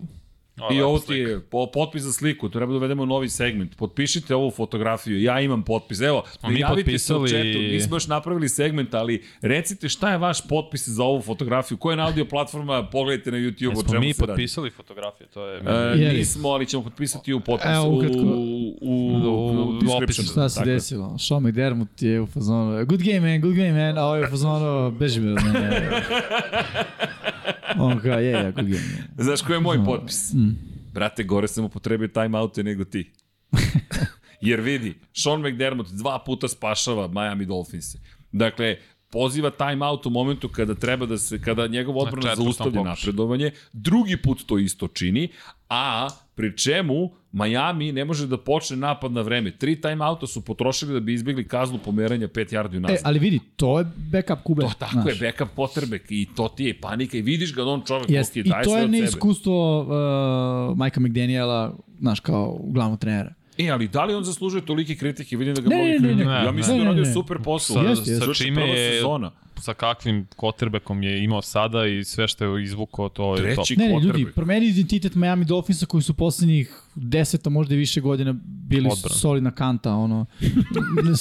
I 0.73 0.81
ovo 0.81 0.99
ti 0.99 1.15
je 1.15 1.41
po, 1.41 1.67
potpis 1.67 2.03
za 2.03 2.13
sliku, 2.13 2.49
treba 2.49 2.73
da 2.73 2.77
uvedemo 2.77 3.05
novi 3.05 3.29
segment. 3.29 3.77
Potpišite 3.77 4.35
ovu 4.35 4.51
fotografiju, 4.51 5.23
ja 5.23 5.41
imam 5.41 5.63
potpis. 5.63 6.01
Evo, 6.01 6.23
Smo 6.31 6.49
mi 6.49 6.55
prijavite 6.55 6.99
se 6.99 7.15
u 7.15 7.17
potpisali- 7.17 7.53
chatu, 7.53 7.63
nismo 7.65 7.97
još 7.97 8.07
napravili 8.07 8.49
segment, 8.49 8.95
ali 8.95 9.23
recite 9.41 9.89
šta 9.89 10.11
je 10.11 10.19
vaš 10.19 10.49
potpis 10.49 10.89
za 10.89 11.05
ovu 11.05 11.23
fotografiju, 11.23 11.79
koja 11.79 11.93
je 11.93 11.97
na 11.97 12.07
audio 12.07 12.25
platforma, 12.25 12.83
pogledajte 12.85 13.31
na 13.31 13.39
YouTube, 13.39 13.67
o 13.67 13.71
Jesmo 13.71 13.83
čemu 13.85 14.01
mi 14.01 14.13
se 14.13 14.21
radi. 14.21 14.33
potpisali 14.33 14.71
fotografije, 14.71 15.27
to 15.27 15.47
je... 15.47 15.61
E, 15.95 16.13
nismo, 16.13 16.49
ali 16.49 16.67
ćemo 16.67 16.83
potpisati 16.83 17.33
u 17.33 17.41
potpis, 17.41 17.67
Evo, 17.69 17.85
u, 17.85 17.97
ukratko. 17.97 18.19
u, 18.19 18.77
u, 18.81 19.19
u, 19.21 19.69
U 19.69 19.79
description. 19.81 20.27
Šta 20.27 20.49
se 20.49 20.65
desilo? 20.65 21.19
Sean 21.19 21.43
McDermott 21.43 22.03
je 22.03 22.21
u 22.21 22.27
fazonu, 22.27 22.87
good 22.87 23.03
game 23.03 23.21
man, 23.23 23.41
good 23.41 23.55
game 23.55 23.73
man, 23.75 23.99
a 23.99 24.05
ovo 24.05 24.17
je 24.17 24.25
u 24.25 24.31
fazonu, 24.31 24.91
beži 24.91 25.21
mi 25.21 25.31
od 25.31 25.39
mene. 25.45 25.91
On 27.79 28.01
kao, 28.01 28.19
je, 28.19 28.31
ja, 28.31 28.51
good 28.51 28.67
game 28.67 28.83
man. 28.99 29.25
Znaš 29.25 29.43
koji 29.43 29.57
je 29.57 29.61
moj 29.61 29.85
potpis? 29.85 30.33
Mm. 30.33 30.51
Brate, 30.93 31.25
gore 31.25 31.49
sam 31.49 31.65
upotrebio 31.65 32.09
timeoute 32.09 32.63
nego 32.63 32.85
ti. 32.85 33.13
Jer 34.41 34.61
vidi, 34.61 34.95
Sean 35.13 35.41
McDermott 35.41 35.91
dva 35.91 36.19
puta 36.27 36.49
spašava 36.49 37.09
Miami 37.09 37.47
Dolphinse. 37.47 37.99
Dakle, 38.33 38.77
poziva 39.15 39.51
timeout 39.53 40.07
u 40.07 40.11
momentu 40.11 40.49
kada 40.49 40.75
treba 40.77 41.07
da 41.07 41.19
se, 41.19 41.39
kada 41.41 41.67
njegov 41.69 41.99
odbrana 41.99 42.23
četvrtom 42.23 42.45
zaustavlja 42.45 42.83
napredovanje, 42.83 43.51
drugi 43.73 44.17
put 44.17 44.43
to 44.47 44.59
isto 44.59 44.89
čini, 44.89 45.29
a 45.69 46.09
pri 46.35 46.57
čemu 46.57 46.97
Miami 47.33 47.93
ne 47.93 48.05
može 48.05 48.27
da 48.27 48.37
počne 48.39 48.77
napad 48.77 49.13
na 49.13 49.21
vreme. 49.21 49.51
Tri 49.53 49.81
timeouta 49.81 50.27
su 50.27 50.41
potrošili 50.41 50.93
da 50.93 51.01
bi 51.01 51.15
izbjegli 51.15 51.49
kaznu 51.49 51.79
pomeranja 51.79 52.29
5 52.29 52.53
yardi 52.53 52.75
E, 52.75 52.79
unazad. 52.79 52.99
ali 53.05 53.19
vidi, 53.19 53.41
to 53.57 53.79
je 53.79 53.85
backup 54.13 54.39
kube. 54.43 54.63
To 54.63 54.71
tako 54.79 55.09
je, 55.09 55.15
backup 55.17 55.49
potrebek 55.57 56.05
i 56.11 56.27
to 56.37 56.49
ti 56.49 56.65
je 56.65 56.81
panika 56.81 57.17
i 57.19 57.23
vidiš 57.23 57.55
ga 57.55 57.65
da 57.65 57.71
on 57.71 57.83
čovek 57.87 58.11
Jest, 58.11 58.35
okay, 58.35 58.41
I 58.41 58.49
daje 58.51 58.65
to 58.65 58.71
sve 58.71 58.81
je 58.81 58.85
od 58.85 58.91
sebe. 58.91 58.99
neiskustvo 59.01 59.81
uh, 59.81 60.79
Majka 60.79 61.01
McDaniela, 61.01 61.75
znaš, 61.99 62.21
kao 62.21 62.59
glavnog 62.65 62.99
trenera. 62.99 63.35
E, 63.59 63.71
ali 63.71 63.89
da 63.89 64.05
li 64.05 64.15
on 64.15 64.25
zaslužuje 64.25 64.67
tolike 64.67 64.97
kritike? 64.97 65.37
Vidim 65.37 65.55
da 65.55 65.61
ga 65.61 65.69
Ne, 65.69 65.99
mnogi 65.99 66.15
ne. 66.25 66.33
Ja 66.45 66.53
mislim 66.53 66.79
Ne, 66.79 66.85
da 66.85 66.91
radio 66.91 67.05
super 67.13 67.39
posao. 67.45 67.97
Sa, 67.97 68.05
sa 68.05 68.35
čime 68.35 68.69
je, 68.69 68.93
sezona. 68.93 69.31
Sa 69.57 69.75
kakvim 69.75 70.27
quarterbackom 70.37 71.03
je 71.03 71.25
imao 71.25 71.43
sada 71.43 71.87
i 71.87 72.05
sve 72.05 72.29
što 72.29 72.45
je 72.47 72.65
izvukao, 72.65 73.09
to 73.09 73.37
je 73.37 73.55
top. 73.55 73.67
Treći 73.67 73.77
Ne, 73.77 73.89
ne, 73.89 74.01
ljudi, 74.01 74.27
promeni 74.35 74.67
identitet 74.67 75.15
Miami 75.15 75.45
Dolphinsa 75.45 75.87
koji 75.87 76.03
su 76.03 76.15
poslednjih 76.15 76.75
deseta, 76.95 77.51
možda 77.51 77.75
i 77.75 77.79
više 77.79 78.01
godina 78.01 78.35
bili 78.43 78.89
Odbrana. 78.93 79.15
solidna 79.15 79.51
kanta, 79.51 79.95
ono. 79.95 80.27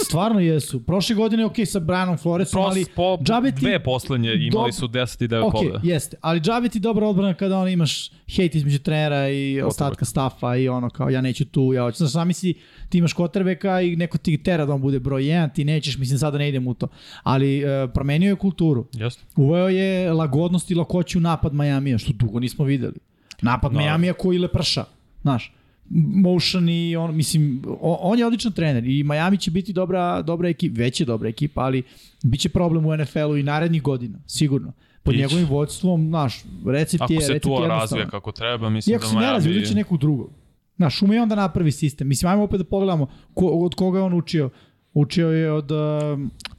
Stvarno 0.06 0.40
jesu. 0.40 0.84
Prošle 0.84 1.16
godine, 1.16 1.46
ok, 1.46 1.56
sa 1.66 1.80
Brianom 1.80 2.18
Floresom, 2.18 2.62
ali 2.62 2.86
po 2.96 3.18
džabe 3.24 3.52
ti... 3.52 3.62
dve 3.62 3.84
poslednje 3.84 4.34
imali 4.34 4.72
Dob- 4.72 4.76
su 4.76 4.88
10 4.88 5.24
i 5.24 5.28
9 5.28 5.44
Ok, 5.44 5.52
pobjeda. 5.52 5.80
jeste, 5.84 6.18
ali 6.22 6.40
džabe 6.40 6.70
ti 6.70 6.80
dobra 6.80 7.08
odbrana 7.08 7.34
kada 7.34 7.58
ono 7.58 7.68
imaš 7.68 8.12
hejt 8.36 8.56
između 8.56 8.80
trenera 8.80 9.30
i 9.30 9.62
ostatka 9.62 10.06
stafa 10.06 10.56
i 10.56 10.70
ono 10.70 10.90
kao 10.90 11.10
ja 11.10 11.22
neću 11.22 11.46
tu, 11.46 11.74
ja 11.74 11.84
hoću. 11.84 11.98
Znaš, 11.98 12.12
zamisli 12.12 12.54
ti 12.94 12.98
imaš 12.98 13.14
kotrbeka 13.14 13.82
i 13.82 13.96
neko 13.96 14.18
ti 14.18 14.38
tera 14.38 14.66
da 14.66 14.74
on 14.74 14.82
bude 14.82 15.00
broj 15.00 15.24
1, 15.24 15.54
ti 15.54 15.66
nećeš, 15.66 15.98
mislim 15.98 16.20
sada 16.20 16.38
ne 16.38 16.50
idem 16.50 16.68
u 16.68 16.74
to. 16.74 16.88
Ali 17.24 17.64
uh, 17.66 17.92
promenio 17.94 18.30
je 18.30 18.36
kulturu. 18.36 18.86
Jeste. 18.94 19.24
Uveo 19.36 19.70
je 19.70 20.14
lagodnost 20.14 20.72
i 20.72 20.76
lakoću 20.76 21.20
napad 21.20 21.54
Majamija, 21.54 21.98
što 21.98 22.14
dugo 22.14 22.40
nismo 22.40 22.66
videli. 22.66 22.94
Napad 23.42 23.72
Da. 23.72 23.80
Miami 23.80 24.14
koji 24.18 24.38
leprša, 24.38 24.86
znaš. 25.22 25.54
Motion 25.90 26.70
i 26.70 26.96
on, 26.96 27.16
mislim, 27.16 27.64
on 27.82 28.20
je 28.20 28.26
odličan 28.26 28.52
trener 28.52 28.88
i 28.88 29.04
Miami 29.04 29.38
će 29.38 29.52
biti 29.52 29.74
dobra, 29.74 30.22
dobra 30.22 30.50
ekipa, 30.50 30.80
već 30.80 31.00
je 31.00 31.06
dobra 31.06 31.30
ekipa, 31.30 31.62
ali 31.62 31.84
bit 32.24 32.42
će 32.42 32.50
problem 32.50 32.86
u 32.86 32.98
NFL-u 32.98 33.38
i 33.38 33.44
narednih 33.44 33.82
godina, 33.82 34.20
sigurno. 34.28 34.72
Pod 35.04 35.14
Biće. 35.14 35.22
njegovim 35.22 35.48
vođstvom, 35.48 36.08
znaš, 36.08 36.44
recept 36.66 37.02
Ako 37.02 37.14
je, 37.14 37.22
se 37.22 37.34
recept 37.34 37.44
tu 37.44 37.62
je 37.62 37.68
razvija 37.68 38.10
kako 38.10 38.32
treba, 38.32 38.70
mislim 38.70 38.94
Iako 38.94 39.04
da 39.04 39.10
se 39.10 39.16
ne 39.16 39.32
razvije, 39.32 39.52
Miami... 39.52 39.64
uzet 39.64 39.70
će 39.70 39.76
nekog 39.76 39.98
drugog. 40.00 40.43
Znaš, 40.84 41.02
ume 41.02 41.16
i 41.16 41.20
onda 41.20 41.36
napravi 41.36 41.72
sistem. 41.72 42.08
Mislim, 42.08 42.32
ajmo 42.32 42.44
opet 42.44 42.58
da 42.58 42.64
pogledamo 42.64 43.08
ko, 43.34 43.46
od 43.46 43.76
koga 43.76 44.00
je 44.00 44.04
on 44.04 44.14
učio. 44.14 44.50
Učio 44.94 45.30
je 45.30 45.52
od 45.52 45.72
uh, 45.72 45.78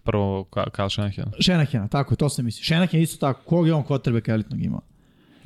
Prvo 0.02 0.44
Kyle 0.44 0.92
Shanahan. 0.92 1.32
Šenahena, 1.40 1.88
tako 1.88 2.12
je, 2.12 2.16
to 2.16 2.28
se 2.28 2.42
misli. 2.42 2.64
Šenahen 2.64 3.00
isto 3.00 3.26
tako, 3.26 3.40
kog 3.44 3.66
je 3.66 3.74
on 3.74 3.84
quarterbacka 3.84 4.30
elitnog 4.30 4.62
imao? 4.62 4.80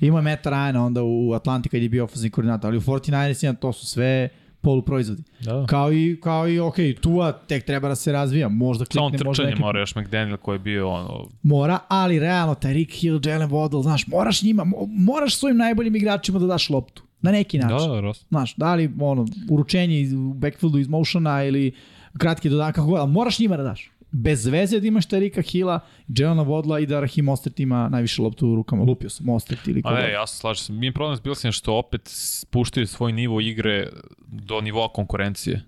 Imao 0.01 0.19
je 0.19 0.23
Meta 0.23 0.51
Ryana 0.51 0.87
onda 0.87 1.03
u 1.03 1.33
Atlanti 1.33 1.69
kad 1.69 1.83
je 1.83 1.89
bio 1.89 2.05
ofenzivni 2.05 2.31
koordinator, 2.31 2.69
ali 2.69 2.77
u 2.79 2.81
49ersima 2.81 3.55
to 3.55 3.73
su 3.73 3.87
sve 3.87 4.29
poluproizvodi. 4.61 5.23
Da. 5.41 5.67
Kao 5.67 5.93
i, 5.93 6.21
kao 6.23 6.49
i 6.49 6.61
ok, 6.61 6.75
Tua 7.01 7.33
tek 7.33 7.65
treba 7.65 7.89
da 7.89 7.95
se 7.95 8.13
razvija, 8.13 8.49
možda 8.49 8.85
Samo 8.85 9.11
klikne, 9.11 9.25
možda 9.25 9.43
trčanje 9.43 9.55
ne 9.55 9.61
mora 9.61 9.81
još 9.81 9.95
McDaniel 9.95 10.37
koji 10.37 10.55
je 10.55 10.59
bio 10.59 10.89
ono, 10.91 11.29
Mora, 11.43 11.79
ali 11.89 12.19
realno, 12.19 12.55
taj 12.55 12.73
Rick 12.73 12.93
Hill, 12.93 13.21
Jalen 13.25 13.51
Waddle, 13.51 13.83
znaš, 13.83 14.07
moraš 14.07 14.43
njima, 14.43 14.65
mo- 14.65 14.87
moraš 14.89 15.37
svojim 15.37 15.57
najboljim 15.57 15.97
igračima 15.97 16.39
da 16.39 16.47
daš 16.47 16.71
loptu. 16.71 17.03
Na 17.20 17.31
neki 17.32 17.59
da, 17.59 17.66
način. 17.66 17.90
da, 17.90 18.01
rost. 18.01 18.27
Znaš, 18.28 18.55
da 18.57 18.74
li 18.74 18.90
ono, 19.01 19.27
uručenje 19.51 20.01
iz, 20.01 20.12
u 20.12 20.35
backfieldu 20.35 20.78
iz 20.78 20.89
motiona 20.89 21.45
ili 21.45 21.73
kratki 22.19 22.49
dodan, 22.49 22.73
kako 22.73 22.86
god, 22.89 23.01
ali 23.01 23.11
moraš 23.11 23.39
njima 23.39 23.57
da 23.57 23.62
daš. 23.62 23.90
Bez 24.11 24.47
veze 24.47 24.81
da 24.81 24.86
imaš 24.86 25.07
Tarika 25.07 25.43
Hila, 25.43 25.81
Jelena 26.09 26.43
Vodla 26.43 26.81
i 26.81 26.86
da 26.86 27.01
Rahim 27.01 27.24
Mostert 27.24 27.61
ima 27.61 27.89
najviše 27.89 28.23
loptu 28.23 28.49
u 28.49 28.55
rukama. 28.55 28.82
Lupio 28.82 29.11
sam 29.11 29.27
Mostert 29.27 29.69
ili 29.69 29.81
A 29.85 29.89
koga. 29.89 30.01
ne, 30.01 30.12
ja 30.12 30.27
se 30.27 30.36
slažem. 30.36 30.78
Mi 30.78 30.86
je 30.86 30.93
problem 30.93 31.16
s 31.16 31.20
Billsima 31.20 31.53
što 31.53 31.74
opet 31.74 32.01
spuštaju 32.05 32.86
svoj 32.86 33.12
nivo 33.12 33.40
igre 33.40 33.89
do 34.27 34.61
nivoa 34.61 34.89
konkurencije. 34.89 35.62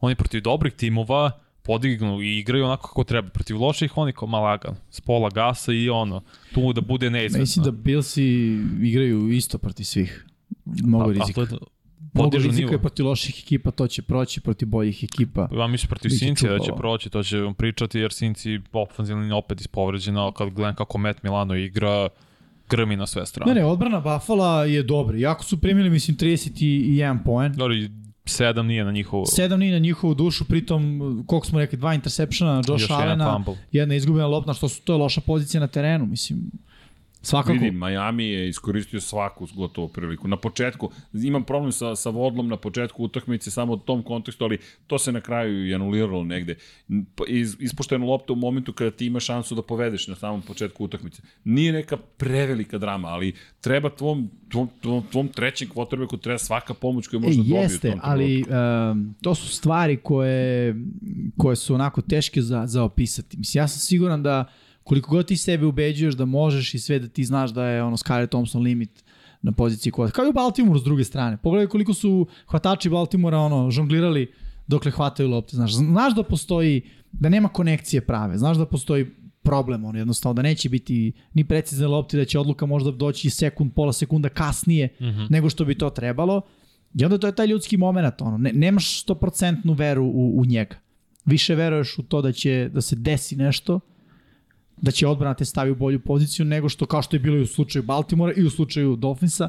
Oni 0.00 0.14
protiv 0.14 0.42
dobrih 0.42 0.72
timova 0.72 1.30
podignu 1.62 2.22
i 2.22 2.38
igraju 2.38 2.64
onako 2.64 2.88
kako 2.88 3.04
treba. 3.04 3.28
Protiv 3.28 3.62
loših 3.62 3.96
oni 3.96 4.12
kao 4.12 4.28
malagan. 4.28 4.76
S 4.90 5.00
pola 5.00 5.30
gasa 5.30 5.72
i 5.72 5.88
ono, 5.88 6.22
tu 6.54 6.72
da 6.72 6.80
bude 6.80 7.10
neizvesno. 7.10 7.40
Mislim 7.40 7.64
da 7.64 7.70
Billsi 7.70 8.58
igraju 8.82 9.30
isto 9.30 9.58
protiv 9.58 9.84
svih. 9.84 10.26
Mnogo 10.64 11.12
rizika. 11.12 11.40
A, 11.40 11.44
a, 11.44 11.56
Mnogo 12.14 12.30
podižu 12.30 12.48
rizika 12.48 12.66
nivo. 12.66 12.72
je 12.72 12.78
protiv 12.78 13.06
loših 13.06 13.40
ekipa, 13.44 13.70
to 13.70 13.86
će 13.86 14.02
proći 14.02 14.40
protiv 14.40 14.68
boljih 14.68 15.04
ekipa. 15.04 15.48
Ja 15.52 15.66
mislim 15.66 15.88
protiv 15.88 16.08
Biće 16.08 16.24
Sincija 16.24 16.52
da 16.52 16.58
će 16.58 16.72
proći, 16.76 17.10
to 17.10 17.22
će 17.22 17.38
vam 17.38 17.54
pričati 17.54 17.98
jer 17.98 18.12
Sinci 18.12 18.60
ofanzivni 18.72 19.32
opet 19.32 19.60
ispovređena, 19.60 20.32
kad 20.32 20.50
gledam 20.50 20.74
kako 20.74 20.98
Matt 20.98 21.22
Milano 21.22 21.54
igra, 21.54 22.08
grmi 22.70 22.96
na 22.96 23.06
sve 23.06 23.26
strane. 23.26 23.54
Ne, 23.54 23.60
ne, 23.60 23.66
odbrana 23.66 24.00
Buffalo 24.00 24.64
je 24.64 24.82
dobra. 24.82 25.18
Jako 25.18 25.44
su 25.44 25.60
primili, 25.60 25.90
mislim, 25.90 26.16
31 26.16 27.18
poen. 27.24 27.52
Dobro, 27.52 27.74
i 27.74 27.90
sedam 28.26 28.66
nije 28.66 28.84
na 28.84 28.92
njihovu. 28.92 29.26
Sedam 29.26 29.60
nije 29.60 29.72
na 29.72 29.78
njihovu 29.78 30.14
dušu, 30.14 30.44
pritom, 30.44 31.00
koliko 31.26 31.46
smo 31.46 31.58
rekli, 31.58 31.78
dva 31.78 31.94
interseptiona, 31.94 32.62
Josh 32.68 32.82
Još 32.82 32.90
Allena, 32.90 33.44
jedna 33.72 33.94
izgubljena 33.94 34.26
lopta, 34.26 34.54
što 34.54 34.68
su 34.68 34.82
to 34.82 34.92
je 34.92 34.98
loša 34.98 35.20
pozicija 35.20 35.60
na 35.60 35.66
terenu, 35.66 36.06
mislim. 36.06 36.50
Svakako. 37.24 37.52
Vidi, 37.52 37.70
Miami 37.70 38.24
je 38.24 38.48
iskoristio 38.48 39.00
svaku 39.00 39.46
gotovo 39.56 39.88
priliku. 39.88 40.28
Na 40.28 40.36
početku, 40.36 40.90
imam 41.12 41.44
problem 41.44 41.72
sa, 41.72 41.96
sa 41.96 42.10
vodlom 42.10 42.48
na 42.48 42.56
početku 42.56 43.04
utakmice 43.04 43.50
samo 43.50 43.72
u 43.72 43.76
tom 43.76 44.02
kontekstu, 44.02 44.44
ali 44.44 44.58
to 44.86 44.98
se 44.98 45.12
na 45.12 45.20
kraju 45.20 45.68
i 45.68 45.74
anuliralo 45.74 46.24
negde. 46.24 46.56
Pa 47.14 47.24
Iz, 47.28 47.56
ispuštena 47.60 48.04
lopta 48.04 48.32
u 48.32 48.36
momentu 48.36 48.72
kada 48.72 48.90
ti 48.90 49.06
imaš 49.06 49.24
šansu 49.24 49.54
da 49.54 49.62
povedeš 49.62 50.08
na 50.08 50.14
samom 50.14 50.42
početku 50.42 50.84
utakmice. 50.84 51.22
Nije 51.44 51.72
neka 51.72 51.96
prevelika 51.96 52.78
drama, 52.78 53.08
ali 53.08 53.34
treba 53.60 53.90
tvom, 53.90 54.30
tvom, 54.48 54.68
tvom, 54.80 55.02
tvom 55.12 55.28
trećem 55.28 55.68
quarterbacku 55.68 56.20
treba 56.20 56.38
svaka 56.38 56.74
pomoć 56.74 57.08
koju 57.08 57.20
može 57.20 57.34
E, 57.34 57.36
dobije 57.36 57.60
jeste, 57.60 57.96
ali 58.02 58.42
um, 58.42 59.14
to 59.22 59.34
su 59.34 59.48
stvari 59.48 59.96
koje, 59.96 60.74
koje 61.36 61.56
su 61.56 61.74
onako 61.74 62.02
teške 62.02 62.42
za, 62.42 62.66
za 62.66 62.82
opisati. 62.82 63.36
Mislim, 63.36 63.62
ja 63.62 63.68
sam 63.68 63.78
siguran 63.78 64.22
da 64.22 64.44
koliko 64.84 65.10
god 65.10 65.26
ti 65.26 65.36
sebe 65.36 65.66
ubeđuješ 65.66 66.14
da 66.14 66.24
možeš 66.24 66.74
i 66.74 66.78
sve 66.78 66.98
da 66.98 67.08
ti 67.08 67.24
znaš 67.24 67.50
da 67.50 67.64
je 67.64 67.82
ono 67.82 67.96
Skyler 67.96 68.28
Thompson 68.28 68.62
limit 68.62 69.04
na 69.42 69.52
poziciji 69.52 69.92
kvota. 69.92 70.12
Kao 70.12 70.24
i 70.24 70.28
u 70.28 70.32
Baltimoru 70.32 70.78
s 70.78 70.84
druge 70.84 71.04
strane. 71.04 71.36
Pogledaj 71.36 71.66
koliko 71.66 71.94
su 71.94 72.26
hvatači 72.46 72.90
Baltimora 72.90 73.38
ono, 73.38 73.70
žonglirali 73.70 74.32
dokle 74.66 74.90
hvataju 74.90 75.28
lopte. 75.28 75.56
Znaš, 75.56 75.72
znaš 75.74 76.14
da 76.14 76.22
postoji, 76.22 76.82
da 77.12 77.28
nema 77.28 77.48
konekcije 77.48 78.00
prave. 78.00 78.38
Znaš 78.38 78.56
da 78.56 78.66
postoji 78.66 79.06
problem, 79.42 79.84
ono, 79.84 79.98
jednostavno, 79.98 80.34
da 80.34 80.42
neće 80.42 80.68
biti 80.68 81.12
ni 81.34 81.44
precizne 81.44 81.86
lopte, 81.86 82.16
da 82.16 82.24
će 82.24 82.38
odluka 82.38 82.66
možda 82.66 82.90
doći 82.90 83.30
sekund, 83.30 83.72
pola 83.74 83.92
sekunda 83.92 84.28
kasnije 84.28 84.88
mm 85.00 85.04
-hmm. 85.04 85.30
nego 85.30 85.50
što 85.50 85.64
bi 85.64 85.78
to 85.78 85.90
trebalo. 85.90 86.40
I 86.94 87.04
onda 87.04 87.18
to 87.18 87.26
je 87.26 87.34
taj 87.34 87.46
ljudski 87.46 87.76
moment, 87.76 88.20
ono, 88.20 88.38
ne, 88.38 88.52
nemaš 88.52 89.04
100% 89.04 89.78
veru 89.78 90.04
u, 90.04 90.40
u 90.40 90.44
njega. 90.44 90.76
Više 91.24 91.54
veruješ 91.54 91.98
u 91.98 92.02
to 92.02 92.22
da 92.22 92.32
će 92.32 92.70
da 92.72 92.80
se 92.80 92.96
desi 92.96 93.36
nešto, 93.36 93.80
da 94.84 94.90
će 94.90 95.06
odbrana 95.06 95.34
te 95.34 95.44
stavi 95.44 95.70
u 95.70 95.74
bolju 95.74 96.00
poziciju 96.00 96.46
nego 96.46 96.68
što 96.68 96.86
kao 96.86 97.02
što 97.02 97.16
je 97.16 97.20
bilo 97.20 97.36
i 97.36 97.42
u 97.42 97.46
slučaju 97.46 97.82
Baltimora 97.82 98.32
i 98.36 98.42
u 98.42 98.50
slučaju 98.50 98.96
Dolphinsa, 98.96 99.48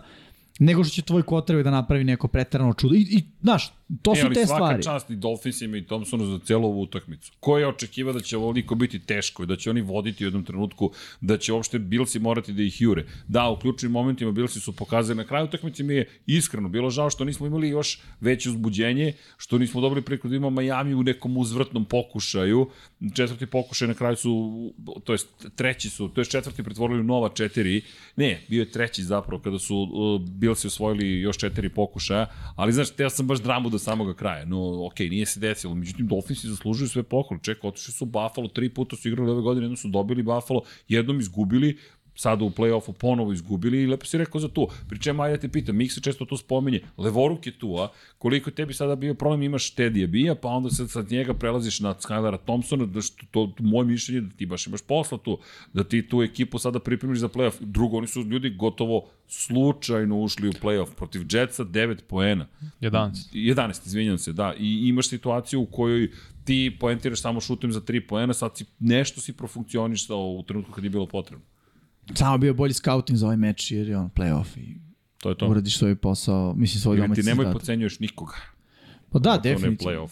nego 0.59 0.83
što 0.83 0.93
će 0.93 1.01
tvoj 1.01 1.21
quarterback 1.21 1.63
da 1.63 1.71
napravi 1.71 2.03
neko 2.03 2.27
preterano 2.27 2.73
čudo. 2.73 2.95
I, 2.95 3.01
i 3.01 3.23
znaš, 3.41 3.73
to 4.01 4.11
E, 4.11 4.15
su 4.15 4.29
te 4.29 4.45
svaka 4.45 4.65
stvari. 4.65 4.83
čast 4.83 5.09
i 5.09 5.15
Dolphinsima 5.15 5.77
i 5.77 5.85
Thompsonu 5.85 6.25
za 6.25 6.39
celu 6.45 6.65
ovu 6.67 6.81
utakmicu. 6.81 7.31
Ko 7.39 7.57
je 7.57 7.67
očekiva 7.67 8.13
da 8.13 8.19
će 8.19 8.37
ovoliko 8.37 8.75
biti 8.75 8.99
teško 8.99 9.43
i 9.43 9.45
da 9.45 9.55
će 9.55 9.69
oni 9.69 9.81
voditi 9.81 10.23
u 10.23 10.27
jednom 10.27 10.43
trenutku, 10.43 10.91
da 11.21 11.37
će 11.37 11.53
uopšte 11.53 11.79
Bilsi 11.79 12.19
morati 12.19 12.53
da 12.53 12.63
ih 12.63 12.81
jure. 12.81 13.05
Da, 13.27 13.49
u 13.49 13.59
ključnim 13.59 13.91
momentima 13.91 14.31
Bilsi 14.31 14.59
su 14.59 14.75
pokazali 14.75 15.17
na 15.17 15.23
kraju 15.23 15.45
utakmice 15.45 15.83
mi 15.83 15.93
je 15.93 16.09
iskreno 16.25 16.69
bilo 16.69 16.89
žao 16.89 17.09
što 17.09 17.25
nismo 17.25 17.47
imali 17.47 17.69
još 17.69 17.99
veće 18.21 18.49
uzbuđenje, 18.49 19.13
što 19.37 19.57
nismo 19.57 19.81
dobili 19.81 20.01
priliku 20.01 20.27
da 20.27 20.35
imamo 20.35 20.61
Miami 20.61 20.93
u 20.93 21.03
nekom 21.03 21.37
uzvrtnom 21.37 21.85
pokušaju. 21.85 22.69
Četvrti 23.15 23.45
pokušaj 23.45 23.87
na 23.87 23.93
kraju 23.93 24.15
su, 24.15 24.73
to 25.03 25.11
jest 25.13 25.27
treći 25.55 25.89
su, 25.89 26.09
to 26.09 26.21
jest 26.21 26.31
četvrti 26.31 26.63
pretvorili 26.63 26.99
u 26.99 27.03
nova 27.03 27.29
četiri. 27.29 27.81
Ne, 28.15 28.45
bio 28.49 28.59
je 28.59 28.71
treći 28.71 29.03
zapravo 29.03 29.41
kada 29.41 29.59
su 29.59 29.77
uh, 29.77 30.21
Bilsi 30.29 30.67
osvojili 30.67 31.19
još 31.19 31.37
četiri 31.37 31.69
pokušaja, 31.69 32.27
ali 32.55 32.73
znaš, 32.73 32.89
teo 32.89 33.09
sam 33.09 33.27
baš 33.27 33.41
dramu 33.41 33.69
do 33.75 33.79
samoga 33.79 34.13
kraja. 34.13 34.45
No, 34.45 34.85
ok, 34.85 34.99
nije 34.99 35.25
se 35.25 35.39
desilo. 35.39 35.75
Međutim, 35.75 36.07
Dolphinsi 36.07 36.47
zaslužuju 36.47 36.89
sve 36.89 37.03
pohvale. 37.03 37.41
Čekaj, 37.43 37.69
otišli 37.69 37.93
su 37.93 38.05
Buffalo, 38.05 38.47
tri 38.47 38.69
puta 38.69 38.95
su 38.95 39.07
igrali 39.07 39.31
ove 39.31 39.41
godine, 39.41 39.65
jednom 39.65 39.77
su 39.77 39.87
dobili 39.87 40.23
Buffalo, 40.23 40.61
jednom 40.87 41.19
izgubili, 41.19 41.77
sada 42.15 42.45
u 42.45 42.49
play-offu 42.49 42.93
ponovo 42.93 43.33
izgubili 43.33 43.81
i 43.81 43.87
lepo 43.87 44.05
si 44.05 44.17
rekao 44.17 44.41
za 44.41 44.47
to. 44.47 44.67
Pri 44.89 44.99
čemu, 44.99 45.23
ajde 45.23 45.37
da 45.37 45.41
te 45.41 45.49
pitam, 45.49 45.75
Mik 45.75 45.91
se 45.91 46.01
često 46.01 46.25
to 46.25 46.37
spominje, 46.37 46.81
Levoruk 46.97 47.45
je 47.47 47.59
tu, 47.59 47.75
a 47.77 47.87
koliko 48.17 48.51
tebi 48.51 48.73
sada 48.73 48.95
bio 48.95 49.13
problem, 49.13 49.43
imaš 49.43 49.69
Tedija 49.69 50.07
Bija, 50.07 50.35
pa 50.35 50.47
onda 50.47 50.69
sad 50.69 50.89
sad 50.89 51.11
njega 51.11 51.33
prelaziš 51.33 51.79
na 51.79 51.93
Skylera 51.93 52.37
Thompsona, 52.37 52.85
da 52.85 53.01
što, 53.01 53.25
to, 53.31 53.53
to, 53.57 53.63
moje 53.63 53.85
mišljenje 53.85 54.17
je 54.17 54.21
da 54.21 54.35
ti 54.35 54.45
baš 54.45 54.67
imaš 54.67 54.81
posla 54.81 55.17
tu, 55.17 55.39
da 55.73 55.83
ti 55.83 56.07
tu 56.07 56.21
ekipu 56.23 56.59
sada 56.59 56.79
pripremiš 56.79 57.19
za 57.19 57.29
play-off. 57.29 57.57
Drugo, 57.59 57.97
oni 57.97 58.07
su 58.07 58.21
ljudi 58.21 58.49
gotovo 58.49 59.07
slučajno 59.27 60.19
ušli 60.21 60.49
u 60.49 60.51
play-off 60.51 60.95
protiv 60.95 61.21
Jetsa, 61.31 61.65
9 61.65 62.01
poena. 62.07 62.47
11. 62.81 63.33
11, 63.33 63.87
izvinjam 63.87 64.17
se, 64.17 64.33
da. 64.33 64.53
I 64.59 64.87
imaš 64.87 65.09
situaciju 65.09 65.61
u 65.61 65.65
kojoj 65.65 66.11
ti 66.45 66.77
poentiraš 66.79 67.21
samo 67.21 67.41
šutem 67.41 67.71
za 67.71 67.81
3 67.81 68.07
poena, 68.07 68.33
sad 68.33 68.57
si, 68.57 68.65
nešto 68.79 69.21
si 69.21 69.33
profunkcionisao 69.33 70.29
u 70.31 70.43
trenutku 70.43 70.71
kad 70.71 70.83
je 70.83 70.89
bilo 70.89 71.05
potrebno. 71.05 71.45
Samo 72.13 72.37
bio 72.37 72.53
bolji 72.53 72.73
scouting 72.73 73.17
za 73.17 73.25
ovaj 73.25 73.37
meč 73.37 73.71
jer 73.71 73.89
je 73.89 73.97
on 73.97 74.09
playoff 74.09 74.57
i 74.57 74.75
To 75.21 75.29
je 75.29 75.37
to. 75.37 75.47
uradiš 75.47 75.77
svoj 75.77 75.95
posao, 75.95 76.53
mislim 76.53 76.81
svoj 76.81 76.97
domaći 76.97 77.21
ti 77.21 77.27
nemoj 77.27 77.43
zadatak. 77.43 77.61
pocenjuješ 77.61 77.99
nikoga. 77.99 78.35
Pa 79.09 79.19
da, 79.19 79.37
definitivno. 79.43 79.91
play-off. 79.93 80.11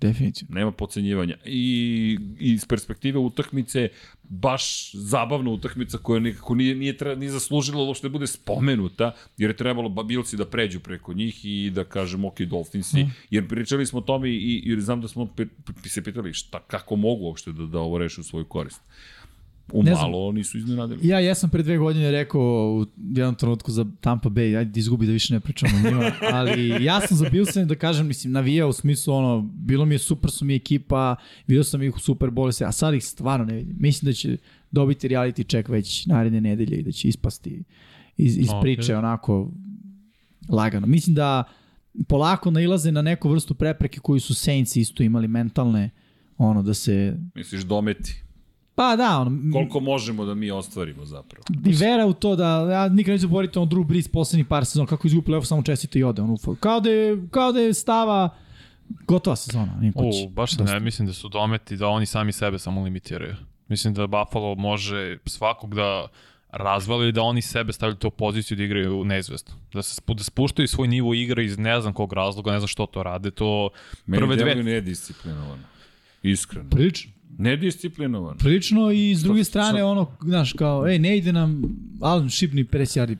Definitivno. 0.00 0.54
Nema 0.54 0.72
pocenjivanja. 0.72 1.36
I, 1.44 2.18
iz 2.38 2.66
perspektive 2.66 3.18
utakmice, 3.18 3.88
baš 4.22 4.90
zabavna 4.94 5.50
utakmica 5.50 5.98
koja 5.98 6.20
nekako 6.20 6.54
nije, 6.54 6.74
nije, 6.74 6.96
tre, 6.96 7.16
nije 7.16 7.30
zaslužila 7.30 7.82
uopšte 7.84 8.08
da 8.08 8.12
bude 8.12 8.26
spomenuta, 8.26 9.14
jer 9.38 9.50
je 9.50 9.56
trebalo 9.56 9.88
ba- 9.88 10.02
Bilci 10.02 10.36
da 10.36 10.46
pređu 10.46 10.80
preko 10.80 11.12
njih 11.14 11.44
i 11.44 11.70
da 11.70 11.84
kažem 11.84 12.24
ok, 12.24 12.40
Dolphinsi, 12.40 13.04
mm. 13.04 13.12
jer 13.30 13.48
pričali 13.48 13.86
smo 13.86 13.98
o 13.98 14.02
tome 14.02 14.30
i, 14.30 14.62
i 14.64 14.80
znam 14.80 15.00
da 15.00 15.08
smo 15.08 15.26
pe, 15.26 15.46
pe, 15.82 15.88
se 15.88 16.02
pitali 16.04 16.32
šta, 16.32 16.60
kako 16.60 16.96
mogu 16.96 17.24
uopšte 17.24 17.52
da, 17.52 17.66
da 17.66 17.78
ovo 17.78 17.98
reše 17.98 18.20
u 18.20 18.24
svoju 18.24 18.44
korist. 18.44 18.80
U 19.72 19.82
Ne 19.82 19.94
znam. 19.94 20.10
malo 20.10 20.32
nisu 20.32 20.58
iznenadili. 20.58 21.08
Ja 21.08 21.18
jesam 21.18 21.50
pre 21.50 21.62
dve 21.62 21.78
godine 21.78 22.10
rekao 22.10 22.40
u 22.74 22.86
jednom 22.98 23.34
trenutku 23.34 23.70
za 23.70 23.86
Tampa 24.00 24.28
Bay, 24.28 24.58
ajde 24.58 24.80
izgubi 24.80 25.06
da 25.06 25.12
više 25.12 25.34
ne 25.34 25.40
pričamo 25.40 25.72
o 25.76 25.90
njima, 25.90 26.12
ali 26.38 26.84
ja 26.84 27.00
sam 27.00 27.16
za 27.16 27.28
Bilsen 27.30 27.68
da 27.68 27.74
kažem, 27.74 28.06
mislim, 28.06 28.32
navijao 28.32 28.68
u 28.68 28.72
smislu 28.72 29.14
ono, 29.14 29.50
bilo 29.54 29.84
mi 29.84 29.94
je 29.94 29.98
super 29.98 30.30
su 30.30 30.44
mi 30.44 30.54
ekipa, 30.54 31.16
vidio 31.46 31.64
sam 31.64 31.82
ih 31.82 31.96
u 31.96 31.98
Super 31.98 32.30
Bowlu, 32.30 32.66
a 32.66 32.72
sad 32.72 32.94
ih 32.94 33.04
stvarno 33.04 33.46
ne 33.46 33.54
vidim. 33.54 33.76
Mislim 33.80 34.10
da 34.10 34.12
će 34.12 34.36
dobiti 34.70 35.08
reality 35.08 35.48
check 35.50 35.68
već 35.68 36.06
naredne 36.06 36.40
nedelje 36.40 36.76
i 36.76 36.82
da 36.82 36.92
će 36.92 37.08
ispasti 37.08 37.64
iz, 38.16 38.38
iz 38.38 38.48
Ok. 38.50 38.62
priče 38.62 38.96
onako 38.96 39.50
lagano. 40.48 40.86
Mislim 40.86 41.14
da 41.14 41.44
polako 42.08 42.50
nailaze 42.50 42.92
na 42.92 43.02
neku 43.02 43.28
vrstu 43.28 43.54
prepreke 43.54 44.00
koju 44.00 44.20
su 44.20 44.34
Saints 44.34 44.76
isto 44.76 45.02
imali 45.02 45.28
mentalne, 45.28 45.90
ono 46.38 46.62
da 46.62 46.74
se 46.74 47.16
Misliš 47.34 47.62
dometi? 47.62 48.21
Pa 48.74 48.96
da, 48.96 49.18
ono, 49.18 49.52
Koliko 49.52 49.80
možemo 49.80 50.24
da 50.24 50.34
mi 50.34 50.50
ostvarimo 50.50 51.04
zapravo. 51.04 51.44
i 51.66 51.72
vera 51.72 52.06
u 52.06 52.12
to 52.12 52.36
da 52.36 52.72
ja 52.72 52.88
nikad 52.88 53.12
neću 53.12 53.22
zaboraviti 53.22 53.58
on 53.58 53.68
Drew 53.68 53.84
Brees 53.84 54.08
poslednjih 54.08 54.46
par 54.46 54.64
sezona 54.64 54.86
kako 54.86 55.06
izgubi 55.06 55.26
playoff 55.26 55.44
samo 55.44 55.62
čestite 55.62 55.98
i 55.98 56.04
ode 56.04 56.22
on 56.22 56.30
u 56.30 56.56
kao 56.60 56.80
da 56.80 56.90
je 56.90 57.28
kao 57.30 57.52
da 57.52 57.60
je 57.60 57.74
stava 57.74 58.36
gotova 59.06 59.36
sezona 59.36 59.76
nije 59.80 59.92
kući. 59.92 60.26
U, 60.26 60.30
baš 60.30 60.58
ne, 60.58 60.80
mislim 60.80 61.08
da 61.08 61.14
su 61.14 61.28
dometi 61.28 61.76
da 61.76 61.88
oni 61.88 62.06
sami 62.06 62.32
sebe 62.32 62.58
samo 62.58 62.82
limitiraju. 62.82 63.34
Mislim 63.68 63.94
da 63.94 64.06
Buffalo 64.06 64.54
može 64.54 65.18
svakog 65.26 65.74
da 65.74 66.06
razvali 66.52 67.12
da 67.12 67.22
oni 67.22 67.42
sebe 67.42 67.72
stavljaju 67.72 67.94
u 67.94 67.98
tu 67.98 68.10
poziciju 68.10 68.56
da 68.56 68.62
igraju 68.62 69.00
u 69.00 69.04
neizvestno. 69.04 69.54
Da 69.72 69.82
se 69.82 70.02
da 70.06 70.24
spuštaju 70.24 70.68
svoj 70.68 70.88
nivo 70.88 71.14
igre 71.14 71.44
iz 71.44 71.58
ne 71.58 71.80
znam 71.80 71.92
kog 71.92 72.12
razloga, 72.12 72.52
ne 72.52 72.58
znam 72.58 72.68
što 72.68 72.86
to 72.86 73.02
rade, 73.02 73.30
to 73.30 73.70
Meni 74.06 74.20
prve 74.20 74.36
deluje 74.36 74.54
dve... 74.54 74.64
nedisciplinovano. 74.64 75.62
Iskreno. 76.22 76.70
Prilično. 76.70 77.11
Nedisciplinovano. 77.38 78.36
Prilično 78.38 78.90
i 78.90 79.14
s 79.14 79.22
druge 79.22 79.44
strane 79.44 79.78
sad- 79.78 79.88
ono, 79.88 80.06
znaš, 80.20 80.52
kao, 80.52 80.88
ej, 80.88 80.98
ne 80.98 81.16
ide 81.18 81.32
nam 81.32 81.62
Alan 82.00 82.30
Shipni 82.30 82.64
50 82.64 83.00
yardi 83.00 83.16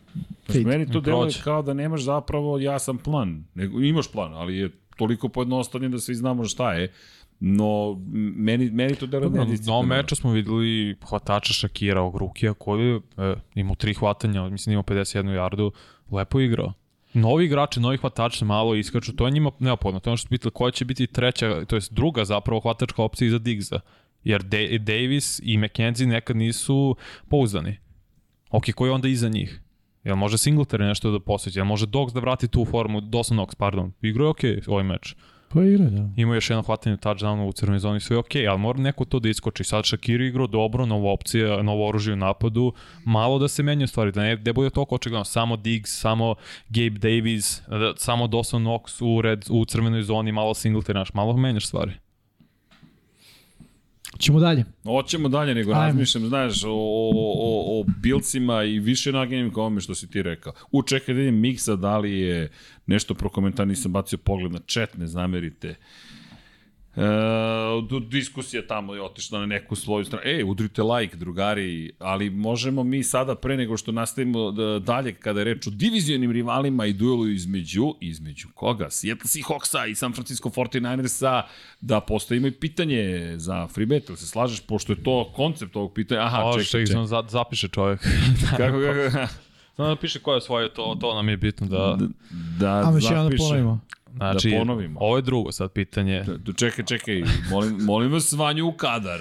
Znaš, 0.47 0.57
fade. 0.57 0.65
meni 0.65 0.91
to 0.93 1.01
deluje 1.01 1.31
kao 1.45 1.63
da 1.63 1.75
nemaš 1.75 2.03
zapravo 2.03 2.59
jasan 2.59 2.99
plan. 2.99 3.45
Nego, 3.55 3.81
imaš 3.81 4.13
plan, 4.13 4.35
ali 4.35 4.57
je 4.57 4.71
toliko 4.97 5.29
pojednostavljen 5.29 5.93
da 5.93 5.99
svi 5.99 6.15
znamo 6.15 6.45
šta 6.45 6.73
je. 6.73 6.93
No, 7.41 8.01
meni, 8.37 8.71
meni 8.71 8.95
to 8.95 9.07
deluje 9.07 9.31
Na 9.67 9.73
ovom 9.73 9.87
meču 9.89 10.17
smo 10.17 10.33
videli 10.33 10.97
hvatača 11.09 11.53
Šakira 11.53 12.01
ovog 12.01 12.17
rukija 12.17 12.55
koji 12.55 12.87
je 12.87 12.97
e, 12.97 13.35
imao 13.55 13.75
tri 13.75 13.95
hvatanja, 13.95 14.49
mislim 14.49 14.73
imao 14.73 14.83
51 14.83 15.35
jardu, 15.35 15.73
lepo 16.11 16.41
igrao. 16.41 16.73
Novi 17.15 17.45
igrači, 17.45 17.81
novi 17.81 17.97
hvatači 17.97 18.45
malo 18.45 18.75
iskaču, 18.75 19.17
to 19.17 19.27
je 19.27 19.31
njima 19.31 19.51
neophodno. 19.59 20.01
To 20.01 20.11
je 20.11 20.13
ono 20.13 20.17
što 20.17 20.27
su 20.27 20.29
pitali 20.29 20.53
koja 20.53 20.71
će 20.71 20.85
biti 20.85 21.07
treća, 21.07 21.65
to 21.65 21.77
je 21.77 21.83
druga 21.91 22.25
zapravo 22.25 22.61
hvatačka 22.61 23.03
opcija 23.03 23.27
iza 23.27 23.39
Diggsa. 23.39 23.81
Jer 24.25 24.43
De 24.43 24.79
Davis 24.79 25.41
i 25.45 25.59
McKenzie 25.59 26.07
nekad 26.07 26.37
nisu 26.37 26.97
pouzdani. 27.29 27.77
Ok, 28.51 28.65
ko 28.75 28.87
je 28.87 28.93
onda 28.93 29.09
iza 29.09 29.29
njih? 29.29 29.61
Jel 30.05 30.17
može 30.17 30.37
Singletary 30.37 30.87
nešto 30.89 31.11
da 31.11 31.21
posveći? 31.21 31.59
Jel 31.59 31.67
može 31.67 31.87
Dogs 31.87 32.13
da 32.13 32.21
vrati 32.21 32.49
tu 32.49 32.65
formu? 32.65 33.01
Dawson 33.01 33.35
Knox, 33.35 33.55
pardon. 33.57 33.93
Igrao 34.03 34.25
je 34.25 34.31
ok 34.31 34.69
ovaj 34.69 34.85
meč. 34.85 35.15
Pa 35.55 35.63
igra, 35.63 35.85
da. 35.85 36.09
Imao 36.17 36.35
je 36.35 36.37
još 36.37 36.51
jedno 36.51 36.63
hvatanje 36.63 36.97
touchdowna 36.97 37.49
u 37.49 37.53
crvenoj 37.53 37.79
zoni, 37.79 38.01
sve 38.01 38.15
je 38.15 38.19
okej, 38.19 38.49
ali 38.49 38.59
mora 38.59 38.79
neko 38.79 39.05
to 39.05 39.19
da 39.19 39.29
iskoči. 39.29 39.65
Sad 39.65 39.87
Shakiri 39.87 40.27
igrao 40.27 40.47
dobro, 40.47 40.87
novo 40.87 41.13
opcija, 41.13 41.63
novo 41.63 41.89
oružje 41.89 42.13
u 42.13 42.17
napadu, 42.17 42.73
malo 43.05 43.39
da 43.39 43.49
se 43.49 43.63
menjaju 43.63 43.89
stvari, 43.89 44.13
da 44.13 44.23
ne, 44.23 44.37
ne 44.37 44.53
bude 44.53 44.71
toliko 44.71 44.95
očigledno, 44.95 45.25
samo 45.25 45.57
Diggs, 45.57 46.01
samo 46.01 46.35
Gabe 46.69 46.99
Davis, 46.99 47.63
da, 47.69 47.93
samo 47.97 48.27
Dawson 48.27 48.63
Knox 48.63 49.05
u, 49.05 49.23
red, 49.23 49.45
u 49.51 49.65
crvenoj 49.65 50.03
zoni, 50.03 50.33
malo 50.33 50.55
Singletary, 50.55 50.95
naš, 50.95 51.15
malo 51.15 51.37
menjaš 51.37 51.67
stvari. 51.67 51.93
Ćemo 54.19 54.41
dalje. 54.41 54.65
Hoćemo 54.85 55.29
dalje, 55.29 55.55
nego 55.55 55.73
Ajmo. 55.73 55.83
razmišljam, 55.83 56.27
znaš, 56.27 56.65
o, 56.65 56.71
o, 56.71 57.13
o, 57.15 57.81
o 57.81 57.85
bilcima 58.03 58.65
i 58.65 58.79
više 58.79 59.13
naginjem 59.13 59.55
kao 59.55 59.65
ome 59.65 59.81
što 59.81 59.95
si 59.95 60.11
ti 60.11 60.23
rekao. 60.23 60.53
U, 60.73 60.83
čekaj 60.83 61.15
da 61.15 61.19
vidim 61.19 61.41
Miksa, 61.41 61.77
da 61.77 61.99
li 61.99 62.21
je 62.21 62.51
nešto 62.87 63.15
prokomentar, 63.15 63.69
nisam 63.69 63.93
bacio 63.93 64.19
pogled 64.19 64.53
na 64.53 64.61
chat, 64.69 64.97
ne 64.97 65.07
zamerite. 65.07 65.75
E, 66.97 68.01
diskusija 68.09 68.67
tamo 68.67 68.95
je 68.95 69.03
otišla 69.03 69.41
na 69.41 69.47
neku 69.47 69.77
svoju 69.77 70.05
stranu. 70.05 70.23
E, 70.27 70.45
udrite 70.45 70.83
like, 70.83 71.17
drugari, 71.17 71.93
ali 71.99 72.31
možemo 72.31 72.85
mi 72.85 73.03
sada, 73.05 73.35
pre 73.35 73.57
nego 73.57 73.77
što 73.77 73.93
nastavimo 73.93 74.51
da, 74.51 74.79
dalje, 74.79 75.15
kada 75.15 75.41
je 75.41 75.45
reč 75.45 75.67
o 75.67 75.71
divizionim 75.71 76.33
rivalima 76.33 76.87
i 76.87 76.93
duelu 76.93 77.29
između, 77.29 77.95
između 78.01 78.49
koga? 78.55 78.91
Seattle 78.91 79.29
Seahawksa 79.29 79.91
i 79.91 79.95
San 79.95 80.13
Francisco 80.13 80.49
49ersa, 80.49 81.43
da 81.81 82.01
postavimo 82.01 82.47
i 82.47 82.51
pitanje 82.51 83.35
za 83.37 83.69
Freebet, 83.69 84.09
ili 84.09 84.19
se 84.19 84.27
slažeš, 84.27 84.61
pošto 84.61 84.93
je 84.93 85.03
to 85.03 85.33
koncept 85.37 85.77
ovog 85.77 85.93
pitanja. 85.93 86.21
Aha, 86.21 86.43
O, 86.45 86.53
čekaj, 86.53 86.65
čekaj, 86.65 86.87
samo 86.87 87.07
za, 87.07 87.25
zapiše 87.29 87.69
čovjek. 87.69 88.01
Kako, 88.57 88.79
kako, 88.81 89.33
Samo 89.77 89.89
da 89.95 89.97
piše 89.97 90.19
ko 90.19 90.33
je 90.33 90.37
osvojio 90.37 90.69
to, 90.69 90.97
to 91.01 91.15
nam 91.15 91.29
je 91.29 91.37
bitno 91.37 91.67
da... 91.67 91.99
da 92.59 92.89
A 92.89 92.93
još 92.95 93.05
jedan 93.05 93.17
da 93.17 93.23
zapiše. 93.25 93.43
ponovimo. 93.43 93.81
Znači, 94.17 94.51
Da 94.51 94.59
ponovimo. 94.59 95.01
ovo 95.01 95.17
je 95.17 95.23
drugo 95.23 95.53
sad 95.53 95.73
pitanje. 95.73 96.25
Da, 96.39 96.53
Čekaj, 96.53 96.85
čekaj, 96.85 97.23
molim, 97.51 97.77
molim 97.77 98.13
vas 98.13 98.33
Vanju 98.33 98.67
u 98.67 98.73
kadar. 98.73 99.21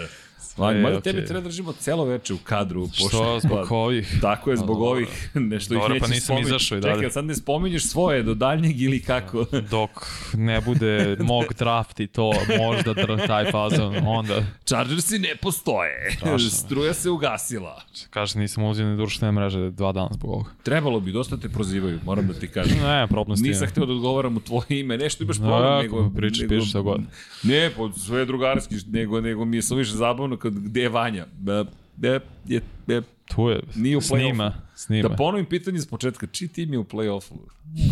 Vanju, 0.58 0.80
E, 0.80 0.82
mada 0.82 0.98
okej. 0.98 1.14
tebe 1.14 1.26
treba 1.26 1.42
držimo 1.42 1.74
celo 1.74 2.06
veče 2.06 2.34
u 2.34 2.38
kadru. 2.38 2.88
pošto- 2.88 3.08
Što 3.08 3.40
zbog 3.40 3.72
ovih? 3.72 4.18
Tako 4.22 4.52
je, 4.52 4.58
zbog 4.58 4.68
dobro. 4.70 4.86
ovih, 4.88 5.30
nešto 5.36 5.74
Dobro, 5.74 5.96
ih 5.96 6.02
pa 6.02 6.08
neće 6.08 6.14
nisam 6.14 6.26
spominjati. 6.26 6.50
izašao 6.50 6.78
i 6.78 6.82
dalje. 6.82 6.96
Čekaj, 6.96 7.10
sad 7.12 7.26
ne 7.26 7.36
spominješ 7.36 7.84
svoje 7.84 8.24
do 8.24 8.34
daljnjeg 8.34 8.82
ili 8.82 9.02
kako? 9.02 9.46
Dok 9.72 9.90
ne 10.34 10.62
bude 10.62 10.92
mock 11.22 11.54
draft 11.54 12.00
i 12.00 12.08
to 12.08 12.32
možda 12.60 12.94
dr, 12.96 13.28
taj 13.28 13.52
fazon, 13.52 13.96
onda 14.00 14.44
Chargersi 14.66 15.20
ne 15.20 15.36
postoje. 15.36 16.12
Strašno. 16.12 16.50
Struja 16.50 16.94
se 16.94 17.10
ugasila. 17.10 17.82
kaže 18.10 18.40
nisam 18.40 18.64
uzio 18.64 18.86
ni 18.86 18.98
društvene 18.98 19.32
mreže 19.32 19.72
dva 19.72 19.92
dana 19.92 20.10
zbog 20.12 20.32
ovoga. 20.32 20.50
Trebalo 20.64 21.00
bi, 21.00 21.12
dosta 21.12 21.38
te 21.38 21.50
prozivaju, 21.50 22.00
moram 22.04 22.28
da 22.28 22.34
ti 22.34 22.48
kažem. 22.48 22.78
Ne, 22.80 23.08
problem 23.08 23.38
s 23.38 23.42
tim. 23.42 23.50
Nisam 23.50 23.68
hteo 23.68 23.86
da 23.86 23.94
odgovaram 23.94 24.38
u 24.38 24.42
tvoje 24.42 24.66
ime, 24.70 24.98
nešto 24.98 25.24
imaš 25.24 25.38
No, 25.38 25.48
problem, 25.48 25.74
ako 25.74 25.82
nego... 25.84 26.10
pričaš, 26.12 26.40
nego, 26.40 26.50
pišeš 26.52 26.70
šta 26.70 26.80
god. 26.82 27.02
Ne, 27.44 27.70
po 27.72 27.92
sve 27.92 28.20
je 28.20 28.26
drugarski, 28.26 28.76
nego, 28.88 29.22
nego 29.22 29.46
mi 29.46 29.58
je 29.58 29.62
samo 29.62 29.78
više 29.78 29.92
zabavno 29.94 30.31
kad, 30.38 30.54
gde 30.54 30.82
je 30.82 30.90
Vanja. 30.90 31.26
Da, 31.40 31.66
da, 31.98 32.20
je, 32.48 32.62
da, 32.88 33.02
Tu 33.36 33.50
je, 33.50 33.60
Nije 33.76 33.98
u 33.98 34.02
snima, 34.02 34.54
snima. 34.76 35.10
da 35.10 35.16
ponovim 35.16 35.46
pitanje 35.46 35.80
s 35.80 35.88
početka, 35.88 36.28
čiji 36.28 36.48
tim 36.48 36.74
je 36.74 36.80
u 36.80 36.84
play-offu? 36.84 37.34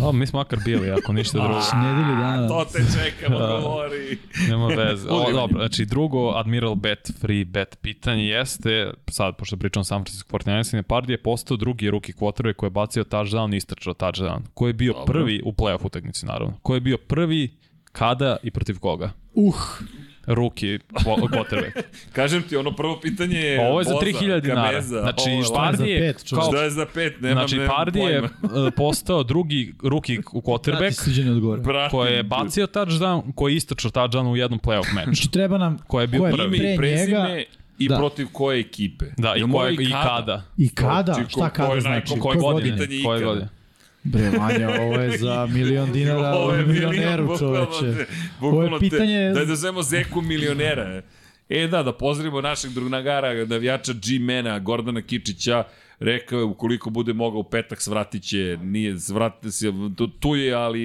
O, 0.04 0.12
mi 0.12 0.28
smo 0.28 0.40
makar 0.40 0.60
bili, 0.66 0.92
ako 0.92 1.14
ništa 1.14 1.38
drugo. 1.44 1.62
Nedelju 1.84 2.16
dana. 2.16 2.48
To 2.48 2.66
te 2.74 2.80
čekam, 2.80 3.34
odgovori. 3.36 4.18
Nema 4.50 4.68
veze. 4.68 5.08
O, 5.10 5.32
dobro, 5.32 5.58
znači 5.60 5.86
drugo 5.86 6.30
Admiral 6.30 6.76
Bet 6.76 7.12
free 7.20 7.46
bet 7.46 7.78
pitanje 7.82 8.24
jeste, 8.24 8.92
sad 9.10 9.36
pošto 9.38 9.58
pričam 9.58 9.84
San 9.84 10.04
Francisco 10.04 10.38
49ers, 10.38 10.82
Pardi 10.82 11.14
je 11.14 11.24
postao 11.24 11.58
drugi 11.58 11.90
ruki 11.90 12.14
quarterback 12.14 12.54
koji 12.54 12.68
je 12.68 12.72
bacio 12.72 13.04
touchdown 13.04 13.54
i 13.54 13.58
istračao 13.58 13.94
touchdown. 13.94 14.40
Ko 14.54 14.68
je 14.68 14.74
bio 14.74 14.94
Dobro. 14.94 15.14
prvi 15.14 15.42
u 15.46 15.52
playoff 15.52 15.86
utakmici 15.86 16.26
naravno. 16.26 16.58
Ko 16.62 16.74
je 16.74 16.80
bio 16.82 16.98
prvi 16.98 17.50
kada 17.92 18.38
i 18.44 18.52
protiv 18.52 18.80
koga? 18.80 19.12
Uh, 19.34 19.56
Ruki 20.30 20.80
quarterback. 20.96 21.84
Kažem 22.14 22.42
ti, 22.44 22.56
ono 22.56 22.72
prvo 22.72 23.00
pitanje 23.00 23.40
je 23.40 23.62
Ovo 23.62 23.80
je 23.80 23.84
za 23.84 23.94
Boza, 23.94 24.06
3000 24.06 24.40
dinara. 24.42 24.70
Kabeza, 24.70 25.02
Znači, 25.02 25.22
ovo 25.22 25.38
je 25.38 25.44
šta 25.44 25.66
je 25.66 25.72
za 25.72 25.78
Pardi 25.78 25.92
je 25.92 26.00
pet, 26.02 26.26
čovječe? 26.26 26.36
kao 26.36 26.52
Šta 26.52 26.64
je 26.64 26.70
za 26.70 26.86
pet? 26.86 27.22
Nemam, 27.22 27.38
Znači, 27.38 27.56
nemam 27.56 27.76
Pardi 27.76 28.00
je 28.00 28.22
pojma. 28.42 28.68
e, 28.68 28.72
postao 28.72 29.24
drugi 29.24 29.74
ruki 29.84 30.20
u 30.34 30.42
quarterback. 30.42 31.64
Pratim. 31.64 31.90
koji 31.92 32.14
je 32.14 32.24
bacio 32.24 32.68
touchdown, 32.68 33.22
koji 33.36 33.54
je 33.54 33.58
istračao 33.58 33.92
touchdown 33.92 34.32
u 34.32 34.38
jednom 34.38 34.60
playoff 34.60 34.96
meču. 34.96 35.06
Znači 35.06 35.32
treba 35.32 35.58
nam 35.58 35.78
Ko 35.88 36.02
je 36.02 36.08
bio 36.08 36.20
ko 36.20 36.28
je 36.28 36.34
prvi? 36.34 36.58
Ime 36.58 36.74
i 36.74 36.78
pre 36.78 36.88
njega 36.88 36.98
prezime 36.98 37.44
i 37.78 37.88
Da. 37.88 37.98
protiv 37.98 38.28
koje 38.32 38.60
ekipe. 38.60 39.06
Da, 39.18 39.36
i, 39.36 39.52
koje, 39.52 39.74
i 39.74 39.92
kada. 39.92 40.44
i 40.58 40.70
kada, 40.70 41.14
ko- 41.14 41.30
šta 41.30 41.50
kada 41.50 41.74
je 41.74 41.82
znači, 41.82 42.20
Koje 42.20 42.38
godine? 42.38 42.88
Koje 43.06 43.24
godine? 43.24 43.50
Bre, 44.04 44.30
Vanja, 44.30 44.70
ovo 44.82 44.96
je 44.96 45.18
za 45.18 45.46
milion 45.54 45.92
dinara, 45.92 46.30
Ovo 46.30 46.54
je 46.54 46.66
milion, 46.66 46.92
milioneru 46.92 47.24
bukvalno 47.24 47.66
čoveče. 47.66 47.98
te- 47.98 48.08
Ovo 48.42 48.64
je 48.64 48.70
te- 48.70 48.80
pitanje... 48.80 49.30
Daj 49.30 49.46
da 49.46 49.56
zovemo 49.56 49.84
Zeku 49.84 50.22
milionera. 50.22 51.02
E 51.50 51.68
da, 51.68 51.84
da 51.84 51.94
pozdravimo 51.94 52.42
našeg 52.42 52.72
drugnagara, 52.72 53.46
navijača 53.46 53.94
G-mena, 53.96 54.60
Gordana 54.60 55.02
Kičića, 55.02 55.64
rekao 56.00 56.40
je 56.40 56.46
ukoliko 56.46 56.90
bude 56.90 57.14
mogao 57.14 57.44
petak 57.44 57.82
svratit 57.82 58.24
će, 58.24 58.58
nije, 58.58 59.00
svratite 59.00 59.52
se, 59.52 59.68
tu, 59.96 60.08
tu 60.10 60.36
je, 60.36 60.54
ali 60.54 60.80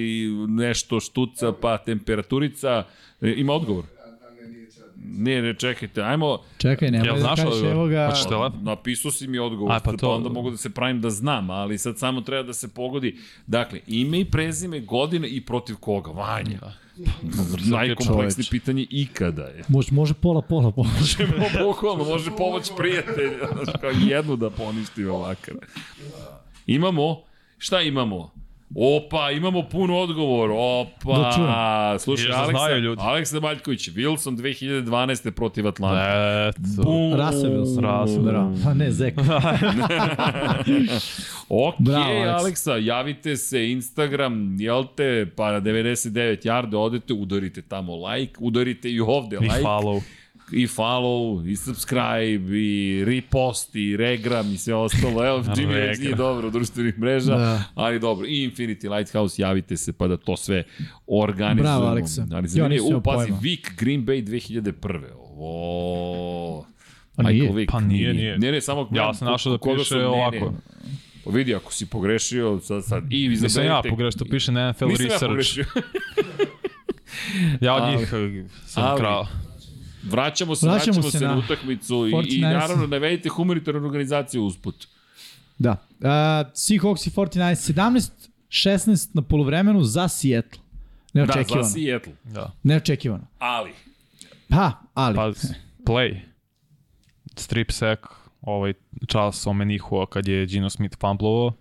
nešto 0.47 0.99
štuca, 0.99 1.51
pa 1.53 1.77
temperaturica. 1.77 2.83
E, 3.21 3.33
ima 3.37 3.53
odgovor? 3.53 3.83
Ne, 5.07 5.41
ne, 5.41 5.53
čekajte, 5.53 6.01
ajmo, 6.01 6.37
Čekaj, 6.57 6.91
nemoj 6.91 7.07
Jel 7.07 7.15
da 7.15 7.21
znaš 7.21 7.35
kažeš, 7.35 7.53
odgovor? 7.53 7.71
evo 7.71 7.87
ga... 7.87 7.95
Da- 8.07 8.23
Telefon? 8.23 8.63
napisao 8.63 9.11
si 9.11 9.27
mi 9.27 9.39
odgovor, 9.39 9.71
A, 9.71 9.79
pa 9.79 9.91
pa, 9.91 9.97
to- 9.97 10.09
onda 10.09 10.29
mogu 10.29 10.51
da 10.51 10.57
se 10.57 10.69
pravim 10.69 11.01
da 11.01 11.09
znam, 11.09 11.49
ali 11.49 11.77
sad 11.77 11.99
samo 11.99 12.21
treba 12.21 12.43
da 12.43 12.53
se 12.53 12.67
pogodi. 12.67 13.15
Dakle, 13.47 13.79
ime 13.87 14.19
i 14.19 14.25
prezime, 14.25 14.79
godine 14.79 15.27
i 15.27 15.41
protiv 15.41 15.75
koga? 15.75 16.11
Vanja. 16.11 16.59
Najkompleksnije 17.65 18.05
čoveče. 18.35 18.49
pitanje 18.51 18.85
ikada 18.89 19.43
je. 19.43 19.63
Može, 19.67 19.91
može 19.91 20.13
pola, 20.13 20.41
pola, 20.41 20.71
pola. 20.71 20.87
Možemo, 20.99 21.33
bukvalno, 21.63 22.03
može 22.03 22.31
pomoć 22.31 22.71
prijatelja, 22.77 23.37
znaš, 23.53 23.75
kao 23.81 23.91
jednu 24.01 24.35
da 24.35 24.49
poništimo 24.49 25.19
makar. 25.19 25.53
Imamo, 26.67 27.21
šta 27.57 27.81
imamo? 27.81 28.31
Opa, 28.75 29.31
imamo 29.31 29.63
pun 29.63 29.91
odgovor. 29.91 30.49
Opa, 30.51 31.17
Da 31.17 31.31
čujem. 31.31 31.99
slušaj, 31.99 32.25
Još 32.25 32.31
da 32.31 32.37
Aleksa, 32.37 32.59
znaju 32.59 32.79
ljudi. 32.79 33.01
Aleksa 33.01 33.39
Maljković, 33.39 33.89
Wilson 33.89 34.35
2012. 34.35 35.31
protiv 35.31 35.67
Atlanta. 35.67 36.49
Eto. 36.49 36.61
Bum. 36.83 37.13
Rasavio 37.13 37.65
sam. 37.65 37.83
Rasavio. 37.83 38.21
Bravo. 38.23 38.53
Pa 38.63 38.73
ne, 38.73 38.91
Zek. 38.91 39.13
Ok, 41.49 41.75
Bravo, 41.79 42.03
Aleksa. 42.05 42.35
Aleksa, 42.35 42.75
javite 42.75 43.37
se, 43.37 43.71
Instagram, 43.71 44.55
jel 44.59 44.85
te, 44.87 45.25
pa 45.27 45.51
na 45.51 45.61
99 45.61 46.07
jarde 46.43 46.77
odete, 46.77 47.13
udarite 47.13 47.61
tamo 47.61 48.07
like, 48.07 48.33
udarite 48.39 48.91
i 48.91 48.99
ovde 48.99 49.35
I 49.35 49.39
like. 49.39 49.55
follow. 49.57 50.01
I 50.51 50.67
follow, 50.67 51.47
i 51.47 51.55
subscribe, 51.55 52.57
i 52.57 53.03
repost, 53.05 53.75
i 53.75 53.97
regram, 53.97 54.53
i 54.53 54.57
sve 54.57 54.75
ostalo. 54.75 55.25
Evo, 55.25 55.37
Jimmy 55.39 55.67
Regram. 55.67 56.01
nije 56.01 56.15
dobro 56.15 56.47
u 56.47 56.51
društvenih 56.51 56.99
mreža, 56.99 57.37
Da. 57.37 57.63
ali 57.75 57.99
dobro. 57.99 58.27
I 58.27 58.49
Infinity 58.49 58.89
Lighthouse, 58.89 59.41
javite 59.41 59.77
se 59.77 59.93
pa 59.93 60.07
da 60.07 60.17
to 60.17 60.37
sve 60.37 60.63
organizujemo. 61.09 61.77
Bravo, 61.77 61.85
Aleksa. 61.85 62.21
Ali 62.23 62.43
Ja 62.43 62.47
zanimljivo, 62.47 62.83
nisam 62.83 62.95
u, 62.95 63.01
pazi. 63.01 63.31
Vic 63.41 63.65
Green 63.77 64.05
Bay 64.05 64.23
2001. 64.23 65.01
Ovo... 65.15 66.65
A 67.17 67.23
nije. 67.23 67.51
Vick. 67.51 67.71
Pa 67.71 67.79
nije, 67.79 68.13
nije. 68.13 68.37
Ne, 68.37 68.51
ne, 68.51 68.61
samo 68.61 68.89
Ja 68.91 69.13
sam 69.13 69.27
našao 69.27 69.51
da 69.51 69.71
piše 69.71 69.85
su- 69.85 69.95
ne, 69.95 70.01
ne. 70.01 70.07
ovako. 70.07 70.53
Pa 71.23 71.31
vidi, 71.31 71.55
ako 71.55 71.73
si 71.73 71.85
pogrešio, 71.85 72.59
sad, 72.59 72.85
sad 72.85 73.03
i 73.09 73.27
vi 73.27 73.35
Nisam 73.35 73.65
ja 73.65 73.81
pogrešio, 73.89 74.19
to 74.19 74.25
piše 74.25 74.51
na 74.51 74.69
NFL 74.69 74.85
Nisam 74.85 75.05
ja 75.05 75.09
Research. 75.09 75.27
pogrešio. 75.27 75.65
Ja 77.61 77.75
od 77.75 77.89
njih 77.89 78.13
eh, 78.13 78.43
sam 78.65 78.83
ali- 78.83 78.99
krao. 78.99 79.27
Vraćamo 80.05 80.55
se, 80.55 80.67
Vraćamo 80.67 80.93
vraćamo 80.93 81.11
se 81.11 81.19
na, 81.19 81.27
na 81.27 81.37
utakmicu 81.37 82.07
i, 82.07 82.09
i 82.09 82.13
49ers. 82.13 82.41
naravno 82.41 82.87
navedite 82.87 83.29
humanitarnu 83.29 83.85
organizaciju 83.85 84.43
usput. 84.45 84.87
Da. 85.57 85.71
Uh, 85.71 86.05
Seahawks 86.53 87.07
i 87.07 87.11
49 87.11 87.73
17 87.73 88.09
16 88.49 89.09
na 89.13 89.21
polovremenu 89.21 89.83
za 89.83 90.07
Seattle. 90.07 90.61
Da, 91.13 91.21
Neočekivano. 91.25 91.63
za 91.63 91.69
Seattle. 91.69 92.13
Da. 92.23 92.51
Neočekivano. 92.63 93.27
Ali, 93.39 93.71
Pa, 94.49 94.71
ali. 94.93 95.15
Pa, 95.15 95.31
play. 95.85 96.19
Strip 97.35 97.71
sack, 97.71 98.01
ovaj 98.41 98.73
čas 99.07 99.47
Omenihua 99.47 100.05
kad 100.05 100.27
je 100.27 100.45
Gino 100.45 100.69
Smith 100.69 100.97
fumblovao, 100.99 101.53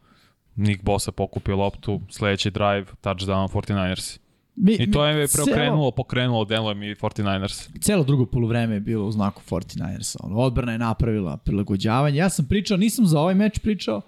Nick 0.56 0.82
Bosa 0.82 1.12
pokupio 1.12 1.56
loptu, 1.56 2.00
sledeći 2.10 2.50
drive, 2.50 2.84
touchdown 3.02 3.48
49ers. 3.48 4.18
Mi, 4.56 4.72
I 4.72 4.90
to 4.90 5.06
je 5.06 5.14
mi- 5.16 5.26
preokrenulo, 5.28 5.90
pokrenulo, 5.90 6.44
deluje 6.44 6.74
mi 6.74 6.86
49ers. 6.86 7.62
Celo, 7.62 7.78
celo 7.80 8.04
drugo 8.04 8.26
polovreme 8.26 8.74
je 8.74 8.80
bilo 8.80 9.06
u 9.06 9.12
znaku 9.12 9.42
49ersa. 9.50 10.16
Ono, 10.20 10.36
odbrana 10.36 10.72
je 10.72 10.78
napravila 10.78 11.36
prilagođavanje. 11.36 12.16
Ja 12.18 12.28
sam 12.28 12.46
pričao, 12.46 12.76
nisam 12.76 13.06
za 13.06 13.20
ovaj 13.20 13.34
meč 13.34 13.58
pričao, 13.58 14.00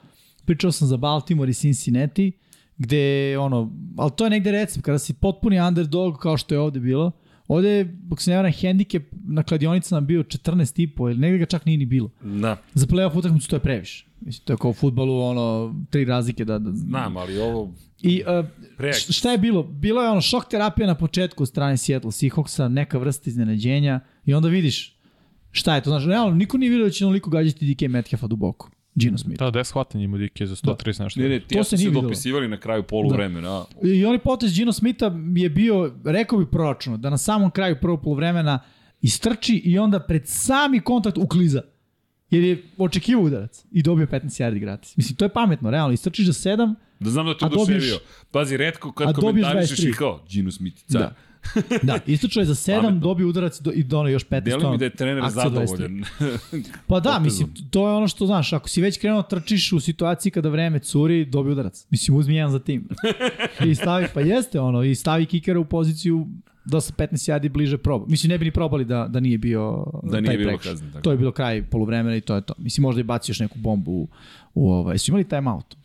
pričao 0.45 0.73
sam 0.73 0.89
za 0.89 0.97
Baltimore 0.97 1.51
i 1.51 1.55
Cincinnati, 1.55 2.33
gde, 2.79 2.99
ono, 3.39 3.73
ali 3.97 4.11
to 4.17 4.25
je 4.25 4.31
negde 4.31 4.53
recept, 4.53 4.85
kada 4.85 4.99
si 4.99 5.15
potpuni 5.15 5.61
underdog, 5.61 6.19
kao 6.19 6.37
što 6.37 6.55
je 6.55 6.61
ovde 6.61 6.81
bilo, 6.81 7.11
ovde 7.49 7.69
je, 7.69 7.97
ako 8.13 8.23
se 8.23 8.31
ne 8.31 8.37
varam, 8.37 8.53
hendikep 8.53 9.03
na 9.25 9.43
kladionicama 9.43 10.01
bio 10.01 10.23
14,5 10.23 11.11
ili 11.11 11.19
negde 11.19 11.39
ga 11.39 11.47
čak 11.47 11.65
nije 11.67 11.79
ni 11.79 11.87
bilo. 11.87 12.11
da, 12.23 12.57
Za 12.75 12.87
playoff 12.87 13.17
utakmicu 13.17 13.49
to 13.49 13.57
je 13.57 13.61
previše. 13.61 14.07
Mislim, 14.21 14.45
to 14.45 14.53
je 14.53 14.57
kao 14.57 14.71
u 14.71 14.75
futbolu, 14.75 15.23
ono, 15.23 15.75
tri 15.91 16.05
razlike 16.05 16.45
da... 16.45 16.59
da 16.59 16.73
znam, 16.73 17.17
ali 17.17 17.39
ovo... 17.39 17.75
I 18.03 18.23
uh, 18.27 18.47
šta 19.11 19.33
je 19.33 19.39
bilo? 19.39 19.63
Bilo 19.63 20.03
je 20.03 20.11
ono 20.11 20.21
šok 20.21 20.49
terapija 20.51 20.87
na 20.87 20.95
početku 20.95 21.43
od 21.43 21.49
strane 21.49 21.77
Seattle 21.77 22.11
Seahawksa, 22.11 22.69
neka 22.69 22.99
vrsta 22.99 23.31
iznenađenja 23.31 24.01
i 24.25 24.35
onda 24.35 24.49
vidiš 24.49 24.97
šta 25.51 25.75
je 25.75 25.83
to. 25.83 25.91
Znaš, 25.91 26.05
realno, 26.07 26.35
niko 26.35 26.59
nije 26.59 26.71
vidio 26.71 26.85
da 26.85 26.91
će 26.91 27.05
onoliko 27.05 27.31
gađati 27.31 27.75
DK 27.75 27.83
Metcalfa 27.89 28.27
duboko. 28.27 28.71
Gino 28.97 29.19
Smith. 29.19 29.39
Da, 29.39 29.51
10 29.51 29.73
hvatanja 29.73 30.05
ima 30.05 30.19
Dike 30.19 30.47
za 30.47 30.57
130 30.57 31.03
nešto. 31.03 31.21
Ne, 31.21 31.29
ne, 31.29 31.41
ti 31.41 31.55
To 31.55 31.59
ja 31.59 31.65
se 31.65 31.77
nije 31.77 31.91
dopisivali 31.91 32.49
na 32.49 32.61
kraju 32.61 32.83
poluvremena. 32.83 33.65
Da. 33.83 33.89
I 33.89 34.05
onaj 34.05 34.19
potez 34.19 34.55
Gino 34.55 34.73
Smitha 34.73 35.11
je 35.37 35.51
bio, 35.51 35.95
rekao 36.05 36.39
bi 36.39 36.51
proračuno, 36.51 36.97
da 36.97 37.11
na 37.11 37.19
samom 37.19 37.51
kraju 37.51 37.77
prvog 37.81 38.03
polovremena 38.03 38.59
istrči 39.03 39.57
i 39.65 39.79
onda 39.79 40.01
pred 40.01 40.23
sami 40.25 40.81
kontakt 40.81 41.19
ukliza. 41.19 41.63
Jer 42.31 42.45
je 42.45 42.63
očekivao 42.79 43.25
udarac 43.25 43.65
i 43.71 43.83
dobio 43.83 44.07
15 44.07 44.21
yardi 44.23 44.59
gratis. 44.59 44.97
Mislim, 44.97 45.17
to 45.17 45.25
je 45.25 45.29
pametno, 45.29 45.71
realno. 45.71 45.93
Istrčiš 45.93 46.27
za 46.27 46.33
7, 46.33 46.75
Da 47.01 47.11
znam 47.11 47.27
da 47.27 47.39
te 47.39 47.45
oduševio. 47.47 47.99
Pazi, 48.31 48.57
redko 48.57 48.93
kad 48.93 49.15
komentarišeš 49.15 49.79
23. 49.79 49.89
i 49.89 49.93
kao, 49.93 50.21
Gino 50.29 50.53
Smith, 50.53 50.83
car. 50.85 51.01
Da. 51.01 51.15
da, 51.83 51.99
istrčao 52.07 52.41
je 52.41 52.45
za 52.45 52.55
7, 52.55 52.77
Pametno. 52.77 53.01
dobio 53.01 53.29
udarac 53.29 53.61
do- 53.61 53.73
i 53.73 53.83
donao 53.83 54.09
još 54.09 54.25
15. 54.25 54.41
Delo 54.41 54.71
mi 54.71 54.79
da 54.79 54.85
je 54.85 54.91
trener 54.91 55.25
akcija 55.25 55.45
23. 55.45 55.49
zadovoljan. 55.67 56.05
Pa 56.87 57.01
da, 57.01 57.19
mislim, 57.19 57.49
to 57.71 57.89
je 57.89 57.95
ono 57.95 58.09
što 58.09 58.27
znaš, 58.27 58.53
ako 58.53 58.69
si 58.69 58.83
već 58.83 58.99
krenuo 58.99 59.23
trčiš 59.23 59.73
u 59.73 59.81
situaciji 59.81 60.33
kada 60.33 60.49
vreme 60.49 60.79
curi, 60.79 61.25
dobi 61.25 61.51
udarac. 61.51 61.87
Mislim, 61.91 62.17
uzmi 62.17 62.35
jedan 62.35 62.53
za 62.53 62.59
tim. 62.59 62.89
I 63.63 63.75
stavi, 63.75 64.07
pa 64.15 64.21
jeste 64.23 64.61
ono, 64.61 64.83
i 64.83 64.95
stavi 64.95 65.27
kikera 65.27 65.61
u 65.61 65.65
poziciju 65.65 66.27
da 66.65 66.81
sa 66.81 66.93
15 66.95 67.07
yardi 67.31 67.49
bliže 67.49 67.79
proba. 67.79 68.07
Mislim, 68.07 68.31
ne 68.31 68.39
bi 68.39 68.45
ni 68.45 68.51
probali 68.51 68.85
da, 68.85 69.07
da 69.09 69.21
nije 69.21 69.39
bio 69.39 69.85
Da 70.03 70.21
nije 70.21 70.27
taj 70.27 70.37
bilo 70.37 70.49
prekršaj. 70.49 70.73
kazne, 70.73 70.89
tako. 70.89 71.03
To 71.03 71.11
je 71.11 71.17
bilo 71.17 71.33
kraj 71.33 71.63
poluvremena 71.63 72.17
i 72.17 72.21
to 72.21 72.35
je 72.35 72.41
to. 72.41 72.55
Mislim, 72.59 72.83
možda 72.83 73.01
i 73.01 73.05
baci 73.05 73.31
još 73.31 73.41
neku 73.41 73.59
bombu 73.59 73.93
u, 73.93 74.09
u 74.55 74.71
ovaj. 74.71 74.95
Jesu 74.95 75.11
imali 75.11 75.25
time 75.25 75.51
out? 75.51 75.77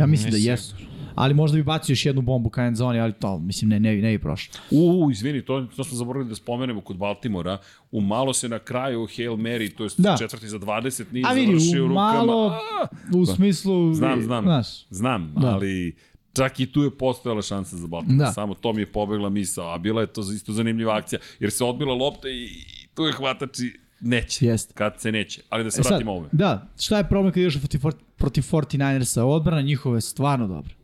Ja 0.00 0.06
mislim 0.06 0.26
Nisam 0.26 0.44
da 0.44 0.50
jesu. 0.50 0.74
Ali 1.14 1.34
možda 1.34 1.56
bi 1.56 1.62
bacio 1.62 1.92
još 1.92 2.06
jednu 2.06 2.22
bombu 2.22 2.50
ka 2.50 2.62
end 2.62 2.76
zoni, 2.76 3.00
ali 3.00 3.12
to, 3.12 3.38
mislim, 3.38 3.68
ne, 3.68 3.80
ne, 3.80 3.96
ne 3.96 4.10
bi 4.10 4.18
prošlo. 4.18 4.54
U, 4.70 5.10
izvini, 5.10 5.42
to, 5.42 5.66
to 5.76 5.84
smo 5.84 5.96
zaboravili 5.96 6.28
da 6.28 6.34
spomenemo 6.34 6.80
kod 6.80 6.96
Baltimora. 6.96 7.58
U 7.90 8.00
malo 8.00 8.32
se 8.32 8.48
na 8.48 8.58
kraju 8.58 9.08
Hail 9.16 9.32
Mary, 9.32 9.74
to 9.74 9.84
je 9.84 9.90
Da. 9.98 10.16
četvrti 10.18 10.48
za 10.48 10.58
20, 10.58 11.04
nije 11.12 11.24
A 11.26 11.32
vidi, 11.32 11.46
završio 11.48 11.84
u 11.84 11.88
rukama. 11.88 12.12
malo, 12.12 12.46
A, 12.48 12.86
u 13.14 13.26
smislu... 13.26 13.94
Znam, 13.94 14.22
znam. 14.22 14.44
Znaš, 14.44 14.66
Znam, 14.90 15.34
Da. 15.36 15.48
ali 15.48 15.96
čak 16.32 16.60
i 16.60 16.66
tu 16.66 16.82
je 16.82 16.90
postojala 16.90 17.42
šansa 17.42 17.76
za 17.76 17.86
Baltimore. 17.86 18.18
Da. 18.18 18.32
Samo 18.32 18.54
to 18.54 18.72
mi 18.72 18.82
je 18.82 18.86
pobegla 18.86 19.28
misao, 19.28 19.68
a 19.68 19.78
bila 19.78 20.00
je 20.00 20.06
to 20.06 20.20
isto 20.20 20.52
zanimljiva 20.52 20.96
akcija, 20.96 21.18
jer 21.40 21.50
se 21.50 21.64
odbila 21.64 21.94
lopta 21.94 22.28
i, 22.28 22.44
i 22.44 22.86
tu 22.94 23.02
je 23.02 23.12
hvatač 23.12 23.58
i 23.58 23.72
neće. 24.00 24.46
Jeste. 24.46 24.74
Kad 24.74 24.94
se 24.98 25.12
neće. 25.12 25.42
Ali 25.48 25.64
da 25.64 25.70
se 25.70 25.80
E 25.80 25.82
sad, 25.82 25.90
vratimo 25.90 26.12
ovome. 26.12 26.28
Da, 26.32 26.68
šta 26.78 26.98
je 26.98 27.04
problem 27.04 27.32
kad 27.32 27.60
protiv, 27.60 27.78
for- 27.78 27.94
protiv 28.20 28.42
49ersa? 28.42 29.20
Odbrana 29.20 29.62
njihova 29.62 29.96
je 29.96 30.00
stvarno 30.02 30.48
dobra. 30.48 30.74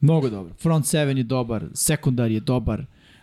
Mnogo 0.00 0.30
dobra. 0.30 0.54
Front 0.54 0.84
7 0.84 1.16
je 1.16 1.22
dobar, 1.24 1.64
sekundar 1.74 2.30
je 2.30 2.40
dobar. 2.40 2.80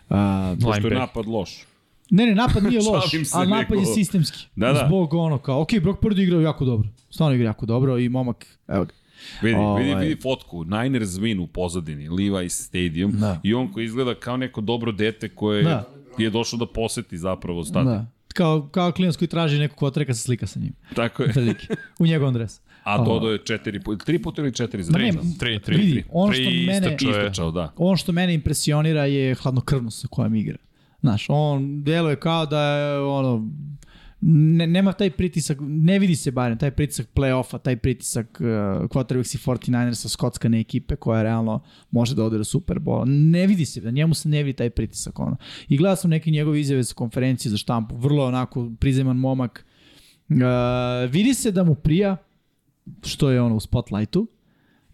Uh, 0.08 0.16
Pošto 0.62 0.88
je 0.88 0.94
napad 0.94 1.26
loš. 1.26 1.64
ne, 2.10 2.26
ne, 2.26 2.34
napad 2.34 2.62
nije 2.62 2.80
loš, 2.90 3.04
ali 3.32 3.48
napad 3.48 3.70
je 3.70 3.80
nego- 3.80 3.94
sistemski. 3.94 4.46
Da, 4.56 4.72
da. 4.72 4.84
Zbog 4.86 5.14
ono 5.14 5.38
kao, 5.38 5.60
ok, 5.62 5.68
Brock 5.82 6.00
Purdy 6.00 6.22
igrao 6.22 6.40
jako 6.40 6.64
dobro. 6.64 6.88
Stvarno 7.10 7.34
igra 7.34 7.46
jako 7.46 7.66
dobro 7.66 7.98
i 7.98 8.08
momak, 8.08 8.46
evo 8.68 8.84
ga. 8.84 8.92
Vidi, 9.42 9.56
Ovaj. 9.56 9.82
vidi, 9.84 9.94
vidi 9.96 10.20
fotku. 10.20 10.64
Niners 10.64 11.10
win 11.10 11.40
u 11.40 11.46
pozadini, 11.46 12.08
Levi's 12.08 12.48
Stadium. 12.64 13.12
Da. 13.12 13.40
I 13.42 13.54
on 13.54 13.72
koji 13.72 13.84
izgleda 13.84 14.14
kao 14.14 14.36
neko 14.36 14.60
dobro 14.60 14.92
dete 14.92 15.28
koje 15.28 15.62
Da. 15.62 15.84
je 16.18 16.30
došlo 16.30 16.58
da 16.58 16.66
poseti 16.66 17.18
zapravo 17.18 17.64
stadion. 17.64 17.94
Da. 17.94 18.06
Kao, 18.28 18.68
kao 18.68 18.92
klijent 18.92 19.16
koji 19.16 19.28
traži 19.28 19.58
nekog 19.58 19.78
kvotreka 19.78 20.14
sa 20.14 20.20
slika 20.20 20.46
sa 20.46 20.60
njim. 20.60 20.72
Tako 20.94 21.22
je. 21.22 21.32
U 22.00 22.06
njegovom 22.06 22.34
dresu. 22.34 22.60
A 22.86 23.04
dodao 23.04 23.30
je 23.30 23.38
četiri, 23.38 23.80
tri 24.04 24.22
puta 24.22 24.42
ili 24.42 24.54
četiri 24.54 24.82
za 24.82 24.92
touchdown? 24.92 25.38
Tri, 25.38 25.58
tri, 25.60 25.76
Vidi, 25.76 25.92
tri. 25.92 26.04
ono 26.12 26.32
što 26.32 26.42
Tri 26.42 26.66
mene-. 26.66 26.96
Istrčao, 27.00 27.50
da. 27.50 27.72
ono 27.76 27.96
što 27.96 28.12
mene 28.12 28.34
impresionira 28.34 29.04
je 29.04 29.34
hladnokrvnost 29.34 30.00
sa 30.00 30.08
kojom 30.08 30.34
igra. 30.34 30.58
Znaš, 31.00 31.26
on 31.28 31.82
deluje 31.82 32.16
kao 32.16 32.46
da 32.46 32.60
je 32.60 33.00
ono, 33.00 33.50
ne, 34.20 34.66
nema 34.66 34.92
taj 34.92 35.10
pritisak, 35.10 35.58
ne 35.60 35.98
vidi 35.98 36.16
se 36.16 36.30
barem 36.30 36.58
taj 36.58 36.70
pritisak 36.70 37.08
play-offa, 37.14 37.58
taj 37.58 37.76
pritisak 37.76 38.40
uh, 38.40 38.46
quarterbacks 38.88 39.34
i 39.34 39.38
49ersa, 39.38 40.08
skockane 40.08 40.60
ekipe 40.60 40.96
koja 40.96 41.22
realno 41.22 41.62
može 41.90 42.14
da 42.14 42.24
ode 42.24 42.38
do 42.38 42.44
Super 42.44 42.78
Bowl. 42.78 43.04
Ne 43.30 43.46
vidi 43.46 43.66
se, 43.66 43.80
na 43.80 43.90
njemu 43.90 44.14
se 44.14 44.28
ne 44.28 44.42
vidi 44.42 44.56
taj 44.56 44.70
pritisak. 44.70 45.18
Ono. 45.18 45.36
I 45.68 45.76
gledao 45.76 45.96
sam 45.96 46.10
neke 46.10 46.30
njegove 46.30 46.60
izjave 46.60 46.84
sa 46.84 46.94
konferencije 46.94 47.50
za 47.50 47.56
štampu, 47.56 47.96
vrlo 47.96 48.24
onako 48.26 48.70
prizeman 48.80 49.16
momak. 49.16 49.66
Uh, 50.28 50.36
vidi 51.10 51.34
se 51.34 51.50
da 51.52 51.64
mu 51.64 51.74
prija, 51.74 52.16
što 53.02 53.30
je 53.30 53.40
ono 53.42 53.56
u 53.56 53.60
spotlightu, 53.60 54.26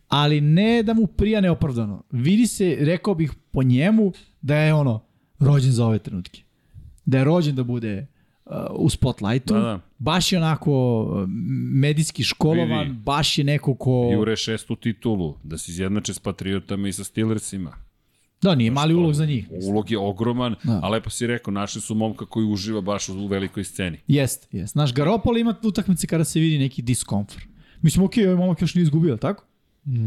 ali 0.08 0.40
ne 0.40 0.82
da 0.82 0.94
mu 0.94 1.06
prija 1.06 1.40
neopravdano. 1.40 2.02
Vidi 2.10 2.46
se, 2.46 2.76
rekao 2.80 3.14
bih 3.14 3.32
po 3.50 3.62
njemu, 3.62 4.12
da 4.42 4.56
je 4.56 4.74
ono 4.74 5.04
rođen 5.38 5.72
za 5.72 5.86
ove 5.86 5.98
trenutke. 5.98 6.42
Da 7.04 7.18
je 7.18 7.24
rođen 7.24 7.54
da 7.56 7.64
bude 7.64 8.06
uh, 8.44 8.52
u 8.70 8.90
spotlightu. 8.90 9.54
Da, 9.54 9.60
da. 9.60 9.80
Baš 9.98 10.32
je 10.32 10.38
onako 10.38 11.02
uh, 11.02 11.24
medijski 11.72 12.22
školovan, 12.22 12.86
Vidi. 12.88 12.98
baš 13.00 13.38
je 13.38 13.44
neko 13.44 13.74
ko... 13.74 14.10
Jure 14.12 14.36
šestu 14.36 14.76
titulu, 14.76 15.34
da 15.42 15.58
se 15.58 15.70
izjednače 15.72 16.14
s 16.14 16.18
Patriotama 16.18 16.88
i 16.88 16.92
sa 16.92 17.04
Steelersima. 17.04 17.72
Da, 18.42 18.54
nije 18.54 18.70
mali 18.70 18.94
ulog 18.94 19.14
za 19.14 19.26
njih. 19.26 19.48
Ulog 19.68 19.90
je 19.90 19.98
ogroman, 19.98 20.54
Da. 20.64 20.80
a 20.82 20.88
lepo 20.88 21.10
si 21.10 21.26
rekao, 21.26 21.52
našli 21.52 21.80
su 21.80 21.94
momka 21.94 22.26
koji 22.26 22.46
uživa 22.46 22.80
baš 22.80 23.08
u 23.08 23.26
velikoj 23.26 23.64
sceni. 23.64 23.98
Jest, 24.06 24.48
jest. 24.54 24.74
Naš 24.74 24.94
Garopolo 24.94 25.38
ima 25.38 25.54
utakmice 25.62 26.06
kada 26.06 26.24
se 26.24 26.40
vidi 26.40 26.58
neki 26.58 26.82
diskomfort. 26.82 27.44
Mislim, 27.82 28.04
okej, 28.04 28.26
ovaj 28.26 28.36
momak 28.36 28.60
još 28.60 28.74
nije 28.74 28.82
izgubio, 28.82 29.16
tako? 29.16 29.44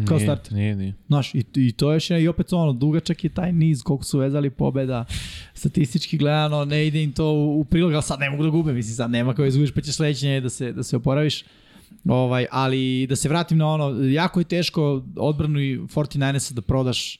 Kao 0.05 0.17
Nije, 0.17 0.25
starter. 0.25 0.53
Nije, 0.53 0.75
nije. 0.75 0.93
Znaš, 1.07 1.35
i, 1.35 1.43
i 1.55 1.71
to 1.71 1.91
je 1.91 1.95
još 1.95 2.09
jedna- 2.09 2.19
i 2.19 2.27
opet 2.27 2.53
ono, 2.53 2.73
dugačak 2.73 3.23
je 3.23 3.29
taj 3.29 3.51
niz, 3.53 3.83
koliko 3.83 4.03
su 4.03 4.19
vezali 4.19 4.49
pobeda, 4.49 5.05
statistički 5.53 6.17
gledano, 6.17 6.65
ne 6.65 6.87
ide 6.87 7.03
im 7.03 7.11
to 7.11 7.25
u, 7.25 7.59
u 7.59 7.65
prilog, 7.65 7.93
ali 7.93 8.03
sad 8.03 8.19
ne 8.19 8.29
mogu 8.29 8.43
da 8.43 8.49
gube, 8.49 8.73
mislim, 8.73 8.95
sad 8.95 9.11
nema 9.11 9.33
kao 9.33 9.45
izgubiš, 9.45 9.71
pa 9.71 9.81
ćeš 9.81 9.95
sledeće 9.95 10.39
da 10.41 10.49
se, 10.49 10.71
da 10.71 10.83
se 10.83 10.97
oporaviš. 10.97 11.43
Ovaj, 12.05 12.45
ali 12.51 13.07
da 13.09 13.15
se 13.15 13.29
vratim 13.29 13.57
na 13.57 13.67
ono, 13.67 14.03
jako 14.03 14.39
je 14.39 14.43
teško 14.43 15.03
odbranu 15.15 15.59
i 15.59 15.79
49ersa 15.79 16.53
da 16.53 16.61
prodaš 16.61 17.19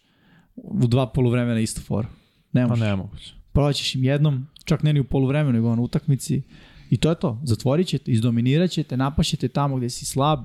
u 0.55 0.87
dva 0.87 1.07
poluvremena 1.07 1.59
istu 1.59 1.81
foru. 1.81 2.07
Ne 2.51 2.61
Pa 2.61 2.67
možeš. 2.67 2.81
ne 2.81 2.95
moguće. 2.95 3.33
Prodaćeš 3.51 3.95
im 3.95 4.03
jednom, 4.03 4.47
čak 4.65 4.83
ne 4.83 4.93
ni 4.93 4.99
u 4.99 5.03
poluvremenu, 5.03 5.53
nego 5.53 5.75
na 5.75 5.81
utakmici. 5.81 6.41
I 6.89 6.97
to 6.97 7.09
je 7.09 7.15
to. 7.15 7.41
Zatvorit 7.43 7.87
ćete, 7.87 8.11
izdominirat 8.11 8.71
ćete, 8.71 8.97
napašćete 8.97 9.47
tamo 9.47 9.77
gde 9.77 9.89
si 9.89 10.05
slab. 10.05 10.39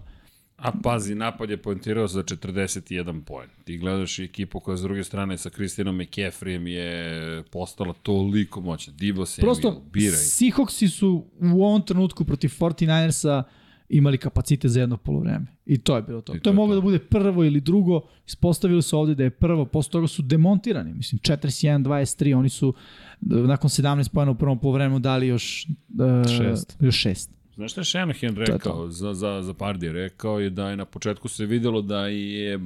A 0.57 0.73
pazi, 0.83 1.15
napad 1.15 1.51
je 1.51 1.57
poentirao 1.57 2.07
za 2.07 2.23
41 2.23 3.23
poen. 3.23 3.49
Ti 3.65 3.79
gledaš 3.79 4.19
i 4.19 4.25
ekipu 4.25 4.61
koja 4.61 4.77
s 4.77 4.83
druge 4.83 5.05
strane 5.05 5.39
sa 5.39 5.51
Kristijanom 5.51 5.99
McCaffreyem 5.99 6.67
je 6.67 7.43
postala 7.43 7.95
toliko 8.03 8.61
moćna. 8.61 8.93
Divo 8.97 9.27
Samuel, 9.27 9.55
Prosto, 9.55 9.83
biraj. 9.93 10.17
Seahawksi 10.17 10.89
su 10.89 11.25
u 11.41 11.65
ovom 11.65 11.83
trenutku 11.83 12.25
protiv 12.25 12.49
49ersa 12.49 13.43
imali 13.89 14.19
kapacite 14.19 14.69
za 14.69 14.81
jedno 14.81 14.97
polovreme. 14.97 15.47
I 15.67 15.79
to 15.79 15.97
je 15.97 16.03
bilo 16.03 16.21
to. 16.21 16.35
I 16.35 16.39
to 16.39 16.43
to 16.43 16.51
je 16.51 16.55
moglo 16.55 16.75
da 16.75 16.81
bude 16.81 16.99
prvo 16.99 17.45
ili 17.45 17.61
drugo. 17.61 18.01
Ispostavili 18.27 18.83
su 18.83 18.99
ovde 18.99 19.15
da 19.15 19.23
je 19.23 19.31
prvo, 19.31 19.65
posle 19.65 19.93
toga 19.93 20.07
su 20.07 20.23
demontirani. 20.23 20.95
Mislim, 20.95 21.19
41-23, 21.19 22.37
oni 22.37 22.49
su 22.49 22.75
nakon 23.21 23.71
17 23.71 24.09
pojena 24.09 24.33
u 24.33 24.35
prvom 24.35 24.59
polovremenu 24.59 24.99
dali 24.99 25.27
još, 25.27 25.67
uh, 25.67 26.31
Šest. 26.39 26.77
još 26.81 26.97
šest. 26.97 27.40
Znaš 27.61 27.73
šta 27.73 27.81
je 27.81 27.85
Shanahan 27.85 28.37
rekao? 28.37 28.91
Za, 28.91 29.15
za, 29.15 29.43
za 29.43 29.55
Pardije? 29.55 29.93
Rekao 29.93 30.41
je 30.41 30.51
da 30.51 30.71
je 30.71 30.77
na 30.77 30.85
početku 30.85 31.29
se 31.29 31.47
videlo 31.47 31.83
da 31.83 32.07
je 32.07 32.59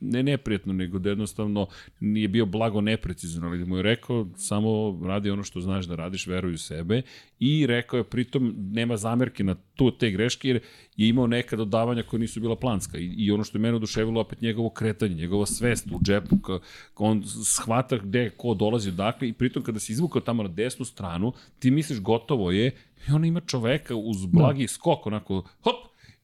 ne 0.00 0.22
neprijetno, 0.22 0.72
nego 0.72 0.98
da 0.98 1.08
jednostavno 1.08 1.66
nije 2.00 2.28
bio 2.28 2.46
blago 2.46 2.80
neprecizno, 2.80 3.48
ali 3.48 3.58
da 3.58 3.64
mu 3.64 3.76
je 3.76 3.82
rekao 3.82 4.26
samo 4.36 5.00
radi 5.04 5.30
ono 5.30 5.42
što 5.42 5.60
znaš 5.60 5.86
da 5.86 5.94
radiš, 5.94 6.26
veruj 6.26 6.54
u 6.54 6.58
sebe. 6.58 7.02
I 7.38 7.66
rekao 7.66 7.98
je 7.98 8.04
pritom 8.04 8.54
nema 8.58 8.96
zamerke 8.96 9.44
na 9.44 9.54
tu 9.54 9.90
te 9.90 10.10
greške 10.10 10.48
jer 10.48 10.60
je 10.96 11.08
imao 11.08 11.26
neka 11.26 11.56
dodavanja 11.56 12.02
koja 12.02 12.20
nisu 12.20 12.40
bila 12.40 12.56
planska. 12.56 12.98
I, 12.98 13.14
i 13.16 13.30
ono 13.30 13.44
što 13.44 13.58
je 13.58 13.62
mene 13.62 13.76
oduševilo 13.76 14.20
opet 14.20 14.40
njegovo 14.40 14.70
kretanje, 14.70 15.14
njegova 15.14 15.46
svest 15.46 15.86
u 15.92 16.00
džepu, 16.02 16.38
ka, 16.38 16.58
ka 16.94 17.04
on 17.04 17.22
shvata 17.44 17.98
gde 17.98 18.30
ko 18.30 18.54
dolazi 18.54 18.88
odakle 18.88 19.28
i 19.28 19.32
pritom 19.32 19.62
kada 19.62 19.80
se 19.80 19.92
izvukao 19.92 20.20
tamo 20.22 20.42
na 20.42 20.48
desnu 20.48 20.84
stranu, 20.84 21.32
ti 21.58 21.70
misliš 21.70 22.00
gotovo 22.00 22.50
je 22.50 22.70
i 23.08 23.12
ona 23.12 23.26
ima 23.26 23.40
čoveka 23.40 23.94
uz 23.96 24.26
blagi 24.26 24.66
skok, 24.66 25.06
onako 25.06 25.34
hop 25.60 25.74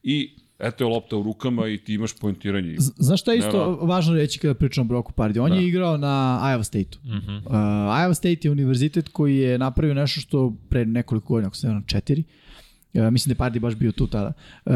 i 0.03 0.29
eto 0.59 0.83
je 0.83 0.89
lopta 0.89 1.17
u 1.17 1.23
rukama 1.23 1.67
i 1.67 1.77
ti 1.77 1.93
imaš 1.93 2.15
poentiranje. 2.15 2.75
Z- 2.77 2.91
Znaš 2.97 3.21
šta 3.21 3.31
je 3.31 3.37
isto 3.37 3.51
Nema. 3.65 3.77
važno 3.83 4.13
reći 4.15 4.39
kada 4.39 4.53
pričamo 4.53 4.85
o 4.85 4.87
Broku 4.87 5.11
Pardi? 5.11 5.39
On 5.39 5.49
Da. 5.49 5.55
je 5.55 5.67
igrao 5.67 5.97
na 5.97 6.07
Iowa 6.43 6.63
State-u. 6.63 7.07
Mhm. 7.07 7.35
Uh, 7.35 7.51
Iowa 7.93 8.13
State 8.13 8.39
je 8.41 8.51
univerzitet 8.51 9.09
koji 9.09 9.37
je 9.37 9.57
napravio 9.57 9.93
nešto 9.93 10.21
što 10.21 10.53
pre 10.69 10.85
nekoliko 10.85 11.27
godina, 11.27 11.47
ako 11.47 11.55
se 11.55 11.67
ne 11.67 11.71
znam, 11.71 11.83
četiri, 11.83 12.23
Uh, 12.23 12.48
mislim 12.93 13.29
da 13.29 13.31
je 13.31 13.37
Pardi 13.37 13.59
baš 13.59 13.75
bio 13.75 13.91
tu 13.91 14.07
tada. 14.07 14.33
Uh, 14.65 14.73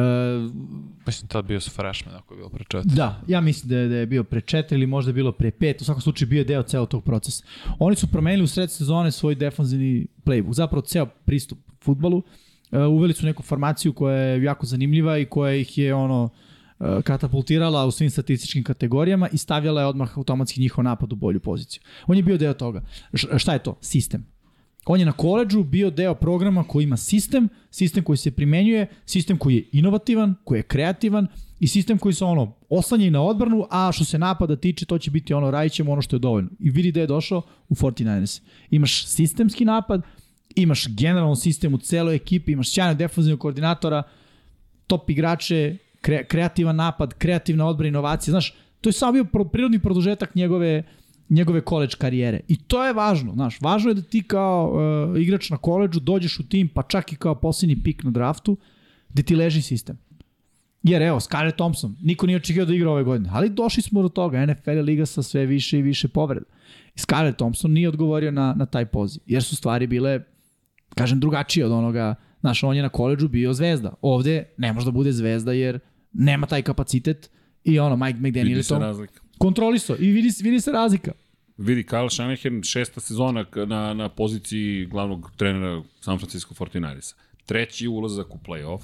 Mislim, 1.08 1.28
tad 1.28 1.46
bio 1.46 1.60
su 1.60 1.72
freshman, 1.72 2.16
ako 2.16 2.34
je 2.34 2.38
bilo 2.38 2.50
pre 2.50 2.64
četiri. 2.64 2.96
Da, 2.96 3.22
ja 3.28 3.42
mislim 3.42 3.70
da 3.70 3.78
je, 3.78 3.88
da 3.88 3.96
je 3.96 4.06
bio 4.06 4.24
pre 4.24 4.42
četiri 4.42 4.78
ili 4.78 4.88
možda 4.88 5.10
je 5.10 5.14
bilo 5.14 5.32
pre 5.32 5.52
pet, 5.52 5.82
u 5.82 5.86
svakom 5.86 6.02
slučaju 6.02 6.30
bio 6.30 6.38
je 6.38 6.44
deo 6.44 6.64
celog 6.64 6.90
tog 6.90 7.04
procesa. 7.04 7.44
Oni 7.80 7.96
su 7.96 8.08
promenili 8.08 8.44
u 8.44 8.48
sred 8.48 8.72
sezone 8.72 9.12
svoj 9.12 9.36
defanzivni 9.36 10.08
playbook, 10.26 10.54
zapravo 10.54 10.82
ceo 10.82 11.06
pristup 11.06 11.60
futbalu. 11.82 12.18
Uh, 12.18 12.80
uveli 12.80 13.14
su 13.14 13.26
neku 13.26 13.44
formaciju 13.44 13.94
koja 13.94 14.18
je 14.18 14.44
jako 14.44 14.66
zanimljiva 14.66 15.18
i 15.18 15.26
koja 15.26 15.54
ih 15.54 15.78
je 15.78 15.94
ono 15.96 16.24
uh, 16.24 16.88
katapultirala 17.04 17.86
u 17.86 17.92
svim 17.92 18.10
statističkim 18.10 18.64
kategorijama 18.64 19.30
i 19.30 19.38
stavljala 19.38 19.82
je 19.82 19.88
odmah 19.88 20.18
automatski 20.18 20.62
njihov 20.62 20.84
napad 20.84 21.14
u 21.14 21.16
bolju 21.16 21.40
poziciju. 21.40 21.82
On 22.08 22.18
je 22.18 22.24
bio 22.24 22.38
deo 22.38 22.54
toga. 22.54 22.82
Š, 23.14 23.28
šta 23.38 23.54
je 23.54 23.60
to? 23.60 23.78
Sistem. 23.82 24.33
On 24.86 25.00
je 25.00 25.06
na 25.06 25.12
koleđu 25.12 25.64
bio 25.64 25.90
deo 25.90 26.16
programa 26.16 26.64
koji 26.64 26.84
ima 26.84 26.98
sistem, 26.98 27.50
sistem 27.72 28.04
koji 28.04 28.18
se 28.18 28.32
primenjuje, 28.32 28.88
sistem 29.06 29.38
koji 29.38 29.56
je 29.56 29.70
inovativan, 29.72 30.36
koji 30.44 30.60
je 30.60 30.64
kreativan 30.64 31.28
i 31.60 31.68
sistem 31.68 31.98
koji 31.98 32.14
se 32.14 32.26
ono 32.26 32.56
oslanja 32.70 33.10
na 33.10 33.22
odbranu, 33.22 33.68
a 33.70 33.92
što 33.92 34.06
se 34.06 34.20
napada 34.20 34.56
tiče, 34.56 34.86
to 34.86 34.98
će 34.98 35.12
biti 35.12 35.34
ono, 35.34 35.52
radit 35.52 35.74
ćemo 35.74 35.92
ono 35.92 36.02
što 36.02 36.16
je 36.16 36.20
dovoljno. 36.20 36.50
I 36.60 36.70
vidi 36.70 36.92
da 36.92 37.00
je 37.00 37.08
došao 37.08 37.42
u 37.70 37.76
49ers. 37.76 38.42
Imaš 38.70 39.06
sistemski 39.08 39.66
napad, 39.66 40.02
imaš 40.56 40.88
generalan 40.88 41.36
sistem 41.36 41.74
u 41.74 41.78
celoj 41.78 42.16
ekipi, 42.16 42.52
imaš 42.52 42.74
sjajnog 42.74 42.98
defanzivnog 42.98 43.40
koordinatora, 43.40 44.04
top 44.88 45.10
igrače, 45.10 45.78
kre, 46.02 46.26
kreativan 46.28 46.76
napad, 46.76 47.14
kreativna 47.14 47.66
odbrana, 47.66 47.88
inovacije. 47.88 48.32
Znaš, 48.32 48.56
to 48.82 48.90
je 48.90 48.94
samo 48.94 49.12
bio 49.12 49.46
prirodni 49.46 49.80
produžetak 49.80 50.36
njegove 50.36 50.84
njegove 51.34 51.62
koleđ 51.62 51.96
karijere. 51.96 52.40
I 52.48 52.56
to 52.58 52.86
je 52.86 52.94
važno, 52.94 53.34
znaš, 53.34 53.62
važno 53.62 53.90
je 53.90 53.94
da 53.94 54.02
ti 54.02 54.24
kao 54.24 54.74
uh, 55.14 55.22
igrač 55.22 55.50
na 55.50 55.58
koleđu 55.58 56.00
dođeš 56.00 56.40
u 56.40 56.44
tim, 56.44 56.68
pa 56.68 56.84
čak 56.84 57.14
i 57.14 57.16
kao 57.16 57.36
posljednji 57.36 57.84
pik 57.84 58.04
na 58.04 58.12
draftu, 58.12 58.58
gde 59.10 59.24
ti 59.24 59.36
leži 59.36 59.62
sistem. 59.62 59.98
Jer 60.84 61.02
evo, 61.02 61.20
Skyler 61.20 61.56
Thompson, 61.56 61.96
niko 62.02 62.28
nije 62.28 62.38
očekio 62.38 62.66
da 62.66 62.74
igra 62.76 62.92
ove 62.92 63.04
godine, 63.04 63.30
ali 63.34 63.50
došli 63.50 63.84
smo 63.84 64.02
do 64.02 64.10
toga, 64.10 64.46
NFL 64.46 64.72
je 64.72 64.82
liga 64.82 65.06
sa 65.06 65.24
sve 65.24 65.46
više 65.46 65.80
i 65.80 65.82
više 65.82 66.08
povreda. 66.08 66.46
I 66.96 67.00
Skyler 67.00 67.36
Thompson 67.36 67.72
nije 67.72 67.90
odgovorio 67.90 68.32
na, 68.32 68.54
na 68.58 68.66
taj 68.66 68.86
poziv, 68.86 69.22
jer 69.26 69.44
su 69.44 69.56
stvari 69.56 69.88
bile, 69.88 70.20
kažem, 70.96 71.20
drugačije 71.20 71.66
od 71.66 71.72
onoga, 71.72 72.16
znaš, 72.40 72.64
on 72.64 72.76
je 72.76 72.82
na 72.82 72.90
koleđu 72.90 73.28
bio 73.28 73.54
zvezda. 73.54 73.94
Ovde 74.02 74.44
ne 74.58 74.74
može 74.74 74.86
da 74.86 74.92
bude 74.92 75.12
zvezda 75.12 75.54
jer 75.54 75.80
nema 76.14 76.48
taj 76.48 76.62
kapacitet 76.62 77.30
i 77.64 77.80
ono, 77.80 77.96
Mike 77.96 78.20
McDaniel 78.20 78.58
je 78.58 78.64
to 78.64 78.80
razlika. 78.80 79.22
kontrolisao 79.38 79.96
i 80.00 80.12
vidi, 80.12 80.30
vidi 80.44 80.62
se 80.62 80.72
razlika. 80.72 81.12
Vidi, 81.58 81.84
Kyle 81.84 82.10
Shanahan, 82.10 82.64
šesta 82.64 83.02
sezona 83.02 83.46
na, 83.68 83.94
na 83.94 84.10
poziciji 84.10 84.86
glavnog 84.86 85.32
trenera 85.38 85.82
San 86.02 86.18
Francisco 86.18 86.54
49ersa. 86.54 87.16
Treći 87.46 87.88
ulazak 87.88 88.36
u 88.36 88.40
playoff. 88.48 88.82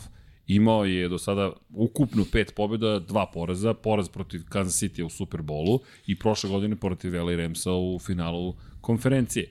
Imao 0.47 0.85
je 0.85 1.09
do 1.09 1.17
sada 1.17 1.51
ukupno 1.73 2.25
pet 2.31 2.53
pobjeda, 2.55 2.99
dva 2.99 3.25
poraza, 3.33 3.73
poraz 3.73 4.09
protiv 4.09 4.41
Kansas 4.49 4.83
City 4.83 5.03
u 5.03 5.09
Superbowlu 5.09 5.79
i 6.07 6.19
prošle 6.19 6.49
godine 6.49 6.75
protiv 6.75 7.15
LA 7.25 7.35
Ramsa 7.35 7.71
u 7.71 7.99
finalu 7.99 8.55
konferencije. 8.81 9.49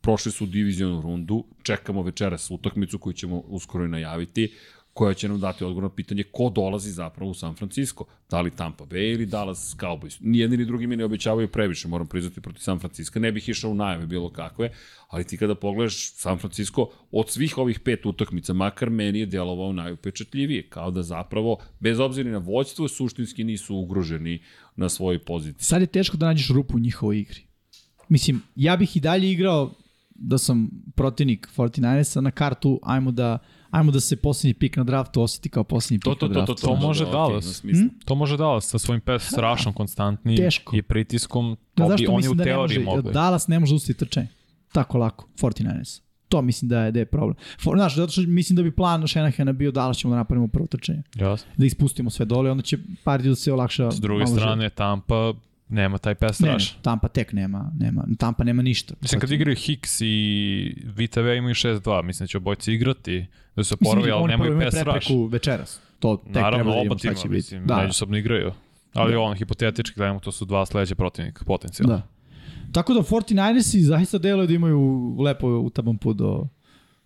Prošli 0.00 0.32
su 0.32 0.46
divizionu 0.46 1.00
rundu, 1.00 1.44
čekamo 1.62 2.02
večeras 2.02 2.50
utakmicu 2.50 2.98
koju 2.98 3.12
ćemo 3.12 3.38
uskoro 3.38 3.84
i 3.84 3.88
najaviti, 3.88 4.54
koja 4.94 5.14
će 5.14 5.28
nam 5.28 5.40
dati 5.40 5.64
odgovor 5.64 5.82
na 5.82 5.88
pitanje 5.88 6.22
ko 6.22 6.50
dolazi 6.54 6.90
zapravo 6.90 7.30
u 7.30 7.34
San 7.34 7.54
Francisco. 7.54 8.04
Da 8.30 8.40
li 8.40 8.50
Tampa 8.50 8.84
Bay 8.84 9.14
ili 9.14 9.26
Dallas 9.26 9.76
Cowboys. 9.80 10.16
Nijedni 10.20 10.56
ni 10.56 10.64
drugi 10.64 10.86
mi 10.86 10.96
ne 10.96 11.04
obećavaju 11.04 11.48
previše, 11.48 11.88
moram 11.88 12.06
priznati, 12.06 12.40
protiv 12.40 12.60
San 12.60 12.78
Francisco. 12.78 13.20
Ne 13.20 13.32
bih 13.32 13.48
išao 13.48 13.70
u 13.70 13.74
najave 13.74 14.06
bilo 14.06 14.30
kakve, 14.30 14.70
ali 15.08 15.24
ti 15.24 15.36
kada 15.36 15.54
pogledaš 15.54 16.12
San 16.14 16.38
Francisco, 16.38 16.88
od 17.10 17.30
svih 17.30 17.58
ovih 17.58 17.80
pet 17.80 18.06
utakmica, 18.06 18.52
makar 18.52 18.90
meni 18.90 19.18
je 19.18 19.26
delovao 19.26 19.72
najupečatljivije, 19.72 20.68
kao 20.68 20.90
da 20.90 21.02
zapravo, 21.02 21.58
bez 21.80 22.00
obzira 22.00 22.30
na 22.30 22.38
vođstvo, 22.38 22.88
suštinski 22.88 23.44
nisu 23.44 23.76
ugroženi 23.76 24.42
na 24.76 24.88
svojoj 24.88 25.18
poziciji. 25.18 25.64
Sad 25.64 25.80
je 25.80 25.86
teško 25.86 26.16
da 26.16 26.26
nađeš 26.26 26.48
rupu 26.48 26.76
u 26.76 26.80
njihovoj 26.80 27.18
igri. 27.18 27.46
Mislim, 28.08 28.42
ja 28.56 28.76
bih 28.76 28.96
i 28.96 29.00
dalje 29.00 29.30
igrao 29.30 29.74
da 30.14 30.38
sam 30.38 30.70
protivnik 30.96 31.48
49ersa 31.56 32.20
na 32.20 32.30
kartu, 32.30 32.80
ajmo 32.82 33.10
da, 33.12 33.38
ajmo 33.74 33.92
da 33.92 34.00
se 34.00 34.16
posljednji 34.16 34.54
pik 34.54 34.76
na 34.76 34.84
draftu 34.84 35.22
osjeti 35.22 35.48
kao 35.48 35.64
posljednji 35.64 35.98
pik 35.98 36.04
To, 36.04 36.14
to, 36.16 36.28
na 36.28 36.34
to, 36.34 36.34
draftu. 36.36 36.54
to, 36.54 36.60
to, 36.60 36.66
To 36.68 36.76
može 36.76 37.04
da, 37.04 37.10
Dallas. 37.10 37.46
na 37.46 37.52
smislu. 37.52 37.88
To 38.04 38.14
može 38.14 38.36
Dallas 38.36 38.66
sa 38.66 38.78
svojim 38.78 39.00
pes 39.00 39.32
rašom 39.32 39.72
konstantnim 39.72 40.36
Teško. 40.36 40.76
i 40.76 40.82
pritiskom. 40.82 41.56
Da, 41.76 41.84
To 41.84 41.88
zašto 41.88 42.04
oni 42.04 42.12
u 42.12 42.16
mislim 42.16 42.36
da 42.36 42.44
ne 42.44 42.50
teoriji 42.50 42.78
može, 42.78 42.96
mogli. 42.96 43.12
Dallas 43.12 43.48
ne 43.48 43.60
može 43.60 43.72
da 43.72 43.76
ustati 43.76 43.94
trčanje. 43.94 44.28
Tako 44.72 44.98
lako, 44.98 45.28
49ers. 45.36 46.00
To 46.28 46.42
mislim 46.42 46.68
da 46.68 46.80
je, 46.80 46.92
da 46.92 46.98
je 46.98 47.04
problem. 47.06 47.36
For, 47.60 47.76
znaš, 47.76 47.96
zato 47.96 48.12
što 48.12 48.22
mislim 48.22 48.56
da 48.56 48.62
bi 48.62 48.70
plan 48.70 49.08
Shanahana 49.08 49.52
bio 49.52 49.70
Dallas 49.70 49.96
ćemo 49.96 50.10
da 50.10 50.18
napravimo 50.18 50.48
prvo 50.48 50.66
trčanje. 50.66 51.02
Jasno. 51.14 51.50
Da 51.56 51.66
ispustimo 51.66 52.10
sve 52.10 52.26
dole, 52.26 52.50
onda 52.50 52.62
će 52.62 52.78
Pardi 53.04 53.28
da 53.28 53.34
se 53.34 53.52
olakša. 53.52 53.90
S 53.90 54.00
druge 54.00 54.26
strane, 54.26 54.70
Tampa 54.70 55.32
nema 55.68 55.98
taj 55.98 56.14
pes 56.14 56.40
Ne, 56.40 56.46
ne, 56.46 56.52
raš. 56.52 56.72
Tampa 56.72 57.08
tek 57.08 57.32
nema, 57.32 57.72
nema, 57.78 58.04
Tampa 58.18 58.44
nema 58.44 58.62
ništa. 58.62 58.94
Mislim, 59.00 59.20
kad 59.20 59.30
igraju 59.30 59.56
Hicks 59.56 60.00
i 60.00 60.76
VTV 60.86 61.18
imaju 61.36 61.54
6-2, 61.54 62.02
mislim 62.02 62.24
da 62.24 62.28
će 62.28 62.36
obojci 62.36 62.72
igrati, 62.72 63.26
da 63.56 63.64
se 63.64 63.74
oporavi, 63.74 64.10
ali 64.10 64.28
nemaju 64.28 64.58
pes 64.60 64.74
raš. 64.74 64.82
prepreku 64.84 65.26
večeras. 65.26 65.80
To 65.98 66.16
tek 66.16 66.34
Naravno, 66.34 66.56
treba 66.56 66.70
da 66.70 66.76
oba 66.76 66.80
vidimo 66.80 66.98
šta 66.98 67.08
tima, 67.08 67.14
će 67.14 67.28
biti. 67.28 67.36
mislim, 67.36 67.66
Da, 67.66 67.76
međusobno 67.76 68.16
igraju. 68.16 68.52
Ali 68.92 69.12
Da. 69.12 69.20
on, 69.20 69.36
hipotetički 69.36 69.94
gledamo, 69.96 70.20
to 70.20 70.32
su 70.32 70.44
dva 70.44 70.66
sledeća 70.66 70.94
protivnika, 70.94 71.44
potencijalno. 71.44 71.94
da. 71.96 72.02
Tako 72.72 72.94
da 72.94 73.00
49ersi 73.00 73.78
zaista 73.80 74.18
deluju 74.18 74.46
da 74.46 74.54
imaju 74.54 74.80
lepo 75.20 75.48
utaban 75.48 75.98
put 75.98 76.16
do, 76.16 76.48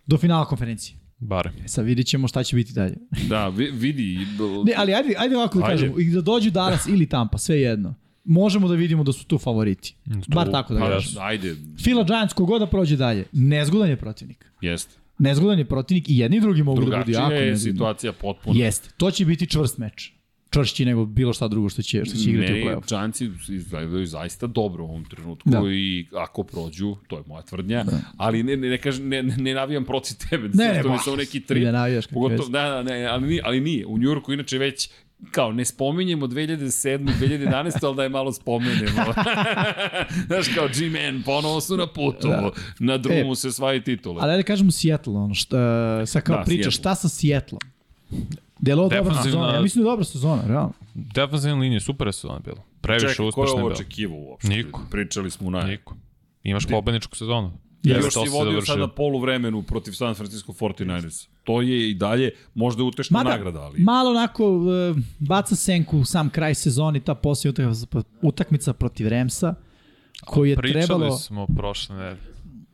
do 0.05 0.17
finala 0.17 0.45
konferencije. 0.45 0.97
Bare. 1.19 1.51
E 1.65 1.67
sad 1.67 1.85
vidit 1.85 2.07
ćemo 2.07 2.27
šta 2.27 2.43
će 2.43 2.55
biti 2.55 2.73
dalje. 2.73 2.95
Da, 3.27 3.47
vi, 3.47 3.71
vidi. 3.71 4.17
Ne, 4.65 4.73
ali 4.77 4.93
ajde, 4.93 5.13
ajde 5.17 5.37
ovako 5.37 5.59
da 5.59 5.65
Ajde. 5.65 5.73
kažemo, 5.73 5.99
i 5.99 6.09
da 6.09 6.21
dođu 6.21 6.51
Dallas 6.51 6.87
ili 6.87 7.05
Tampa, 7.05 7.37
sve 7.37 7.61
jedno. 7.61 7.93
Možemo 8.29 8.67
da 8.67 8.75
vidimo 8.75 9.03
da 9.03 9.13
su 9.13 9.25
tu 9.25 9.37
favoriti. 9.37 9.95
Bar 10.27 10.51
tako 10.51 10.73
da 10.73 10.79
pa 10.79 10.85
kažem. 10.85 11.09
jesu. 11.09 11.19
Ajde, 11.21 11.55
Fila 11.83 12.03
Giants 12.03 12.33
kogoda 12.33 12.67
prođe 12.67 12.95
dalje, 12.97 13.25
nezgodan 13.33 13.89
je 13.89 13.95
protivnik. 13.97 14.45
jeste. 14.61 14.95
Nezgodan 15.19 15.59
je 15.59 15.65
protivnik 15.65 16.09
i 16.09 16.17
jedni 16.17 16.37
i 16.37 16.41
drugi 16.41 16.63
mogu 16.63 16.75
da 16.75 16.81
budu 16.81 16.91
Drugačija 16.91 17.21
jako 17.21 17.33
je 17.33 17.39
nezgodni. 17.41 17.71
situacija 17.71 18.13
potpuno. 18.13 18.59
Jeste. 18.59 18.89
To 18.97 19.11
će 19.11 19.25
biti 19.25 19.47
čvrst 19.47 19.77
meč. 19.77 20.11
Čvršći 20.49 20.85
nego 20.85 21.05
bilo 21.05 21.33
šta 21.33 21.47
drugo 21.47 21.69
što 21.69 21.81
će, 21.81 22.05
što 22.05 22.17
će 22.17 22.29
igrati 22.29 22.51
u 22.51 22.55
Meni 22.55 22.65
play-off. 22.67 22.87
Giantsi 22.89 23.29
izgledaju 23.49 24.05
zaista 24.05 24.47
dobro 24.47 24.83
u 24.83 24.87
ovom 24.87 25.05
trenutku 25.05 25.49
Da. 25.49 25.61
i 25.65 26.07
ako 26.15 26.43
prođu, 26.43 26.95
to 27.07 27.17
je 27.17 27.23
moja 27.27 27.41
tvrdnja, 27.41 27.85
ali 28.17 28.43
ne, 28.43 28.57
ne, 28.57 28.69
ne, 28.69 28.77
kažem, 28.77 29.07
ne, 29.07 29.23
ne, 29.23 29.35
ne 29.37 29.53
navijam 29.53 29.85
protiv 29.85 30.17
tebe, 30.29 30.49
Ne, 30.53 30.67
ne, 30.67 30.81
to 30.83 30.91
mi 30.91 30.97
samo 30.97 31.15
neki 31.15 31.39
tri. 31.39 31.59
ne 31.59 31.71
navijaš 31.71 32.05
kako 32.05 32.13
Pogotovo, 32.15 32.49
da, 32.49 32.61
da, 32.63 32.83
ne, 32.83 33.05
ali, 33.05 33.39
ali 33.43 33.59
nije. 33.61 33.85
U 33.85 33.97
Njurku 33.97 34.33
inače 34.33 34.57
već 34.57 34.89
kao 35.31 35.51
ne 35.51 35.65
spominjemo 35.65 36.27
2007. 36.27 36.97
2011. 37.11 37.51
ali 37.81 37.95
da 37.95 38.03
je 38.03 38.09
malo 38.09 38.31
spomenemo. 38.33 39.13
Znaš 40.27 40.47
kao 40.47 40.67
G-Man, 40.69 41.23
ponovo 41.23 41.61
su 41.61 41.77
na 41.77 41.87
putu, 41.87 42.27
da. 42.27 42.51
na 42.79 42.97
drumu 42.97 43.31
E, 43.31 43.35
se 43.35 43.51
svaji 43.51 43.81
titule. 43.81 44.17
Ali 44.19 44.31
ajde 44.31 44.43
kažemo 44.43 44.71
Seattle, 44.71 45.13
ono, 45.13 45.33
šta, 45.33 45.57
sad 46.05 46.23
kao 46.23 46.33
Da, 46.33 46.39
da, 46.39 46.45
priča, 46.45 46.63
Seattle. 46.63 46.71
šta 46.73 46.95
sa 46.97 47.09
Seattle? 47.09 47.57
Delo 48.59 48.83
dobra 48.83 48.99
Defensivna- 49.01 49.23
sezona, 49.23 49.53
ja 49.53 49.61
mislim 49.61 49.83
da 49.83 49.87
je 49.87 49.91
dobra 49.91 50.05
sezona, 50.05 50.41
realno. 50.47 50.73
Defensivna 50.93 51.55
linija, 51.55 51.79
super 51.79 52.07
je 52.07 52.13
sezona 52.13 52.39
bila. 52.39 52.57
Previše 52.81 53.01
Čekaj, 53.01 53.15
ko 53.15 53.23
je 53.23 53.27
uspešna 53.27 53.47
je 53.47 53.53
ovo 53.53 53.61
bila. 53.61 53.73
očekivao 53.73 54.17
uopšte? 54.19 54.47
Niko. 54.49 54.81
Pričali 54.91 55.31
smo 55.31 55.47
u 55.47 55.51
naj. 55.51 55.67
Niko. 55.67 55.95
Imaš 56.43 56.65
pobedničku 56.65 57.15
sezonu. 57.15 57.51
I 57.83 57.89
još 57.89 58.03
si 58.03 58.11
se 58.11 58.19
vodio 58.19 58.33
završilo. 58.51 58.65
sad 58.65 58.79
na 58.79 58.87
polu 58.87 59.19
vremenu 59.19 59.63
protiv 59.63 59.91
San 59.91 60.15
Francisco 60.15 60.51
49ers. 60.53 61.27
To 61.49 61.61
je 61.61 61.89
i 61.89 61.95
dalje 61.95 62.31
možda 62.55 62.83
utešna 62.83 63.13
Mada, 63.13 63.29
nagrada, 63.29 63.59
ali... 63.61 63.79
malo 63.79 64.09
onako 64.09 64.51
uh, 64.51 64.65
baca 65.19 65.55
senku 65.55 65.97
u 65.97 66.05
sam 66.05 66.29
kraj 66.29 66.55
sezoni, 66.55 66.99
ta 66.99 67.15
posljednja 67.15 67.67
utakmica, 67.67 67.85
utakmica 68.21 68.73
protiv 68.73 69.07
Remsa, 69.07 69.55
koji 70.21 70.49
je 70.49 70.55
Pričali 70.55 70.85
trebalo... 70.85 71.11
smo 71.11 71.47
prošle 71.47 71.95
nedelje. 71.95 72.17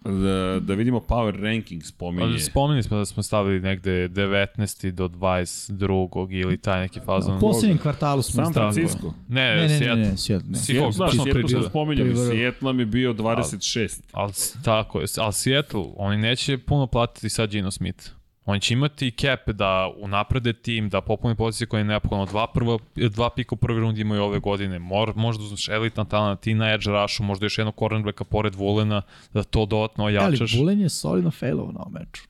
Da, 0.06 0.60
da 0.60 0.74
vidimo 0.74 1.00
power 1.00 1.34
ranking 1.34 1.84
spominje. 1.84 2.24
Ali 2.24 2.40
spominjali 2.40 2.84
smo 2.84 2.98
da 2.98 3.06
smo 3.06 3.24
stavili 3.24 3.60
negde 3.60 4.10
19. 4.10 4.92
do 4.92 5.08
22. 5.08 6.08
ili 6.34 6.58
taj 6.58 6.82
neki 6.82 7.00
fazon. 7.02 7.38
U 7.38 7.40
posljednjem 7.40 7.78
kvartalu 7.78 8.22
smo 8.22 8.34
San 8.36 8.54
stavili. 8.54 8.74
Francisco. 8.74 9.14
Ne, 9.28 9.42
Ne, 9.46 9.56
ne, 9.58 9.62
ne, 9.64 9.70
Seattle. 9.70 9.96
ne, 10.02 10.18
Seattle, 10.18 10.50
ne. 10.50 10.58
Seattle, 10.58 10.94
smo 10.94 11.08
Seattle 11.08 11.34
pričali. 11.34 11.50
smo 11.54 11.70
spominjali, 11.70 12.16
Seattle 12.18 12.62
nam 12.64 12.80
je 12.80 12.86
bio 12.86 13.14
26. 13.14 14.02
Ali 14.12 14.34
s- 14.34 14.58
tako 14.64 15.00
je, 15.00 15.06
ali 15.18 15.34
Seattle, 15.34 15.84
oni 15.96 16.18
neće 16.18 16.58
puno 16.60 16.88
platiti 16.88 17.30
sad 17.30 17.50
Gino 17.50 17.72
Smith. 17.72 18.10
Oni 18.46 18.62
će 18.62 18.74
imati 18.74 19.12
cap 19.12 19.50
da 19.50 19.94
unaprede 19.98 20.54
tim, 20.54 20.90
da 20.90 21.02
popune 21.02 21.36
pozicije 21.36 21.68
koje 21.68 21.80
je 21.80 21.86
neophodno. 21.86 22.26
Dva, 22.26 22.48
prva, 22.48 22.78
dva 22.96 23.30
pika 23.30 23.56
u 23.56 23.58
prvi 23.58 23.80
rundi 23.80 24.02
imaju 24.02 24.24
ove 24.24 24.40
godine. 24.40 24.80
Mor, 24.80 25.14
možda 25.16 25.44
uzmeš 25.44 25.70
elitan 25.70 26.06
talent, 26.06 26.40
ti 26.40 26.54
na 26.54 26.74
edge 26.74 26.92
rushu, 26.92 27.24
možda 27.24 27.46
još 27.46 27.58
jednog 27.58 27.76
cornerbacka 27.80 28.24
pored 28.24 28.56
Vulena, 28.56 29.02
da 29.34 29.44
to 29.44 29.66
dodatno 29.66 30.04
Ali 30.04 30.18
ojačaš. 30.18 30.58
Bulen 30.58 30.80
je 30.80 30.90
solidno 30.90 31.32
failovo 31.32 31.72
na 31.72 31.80
ovom 31.80 31.94
meču. 31.94 32.24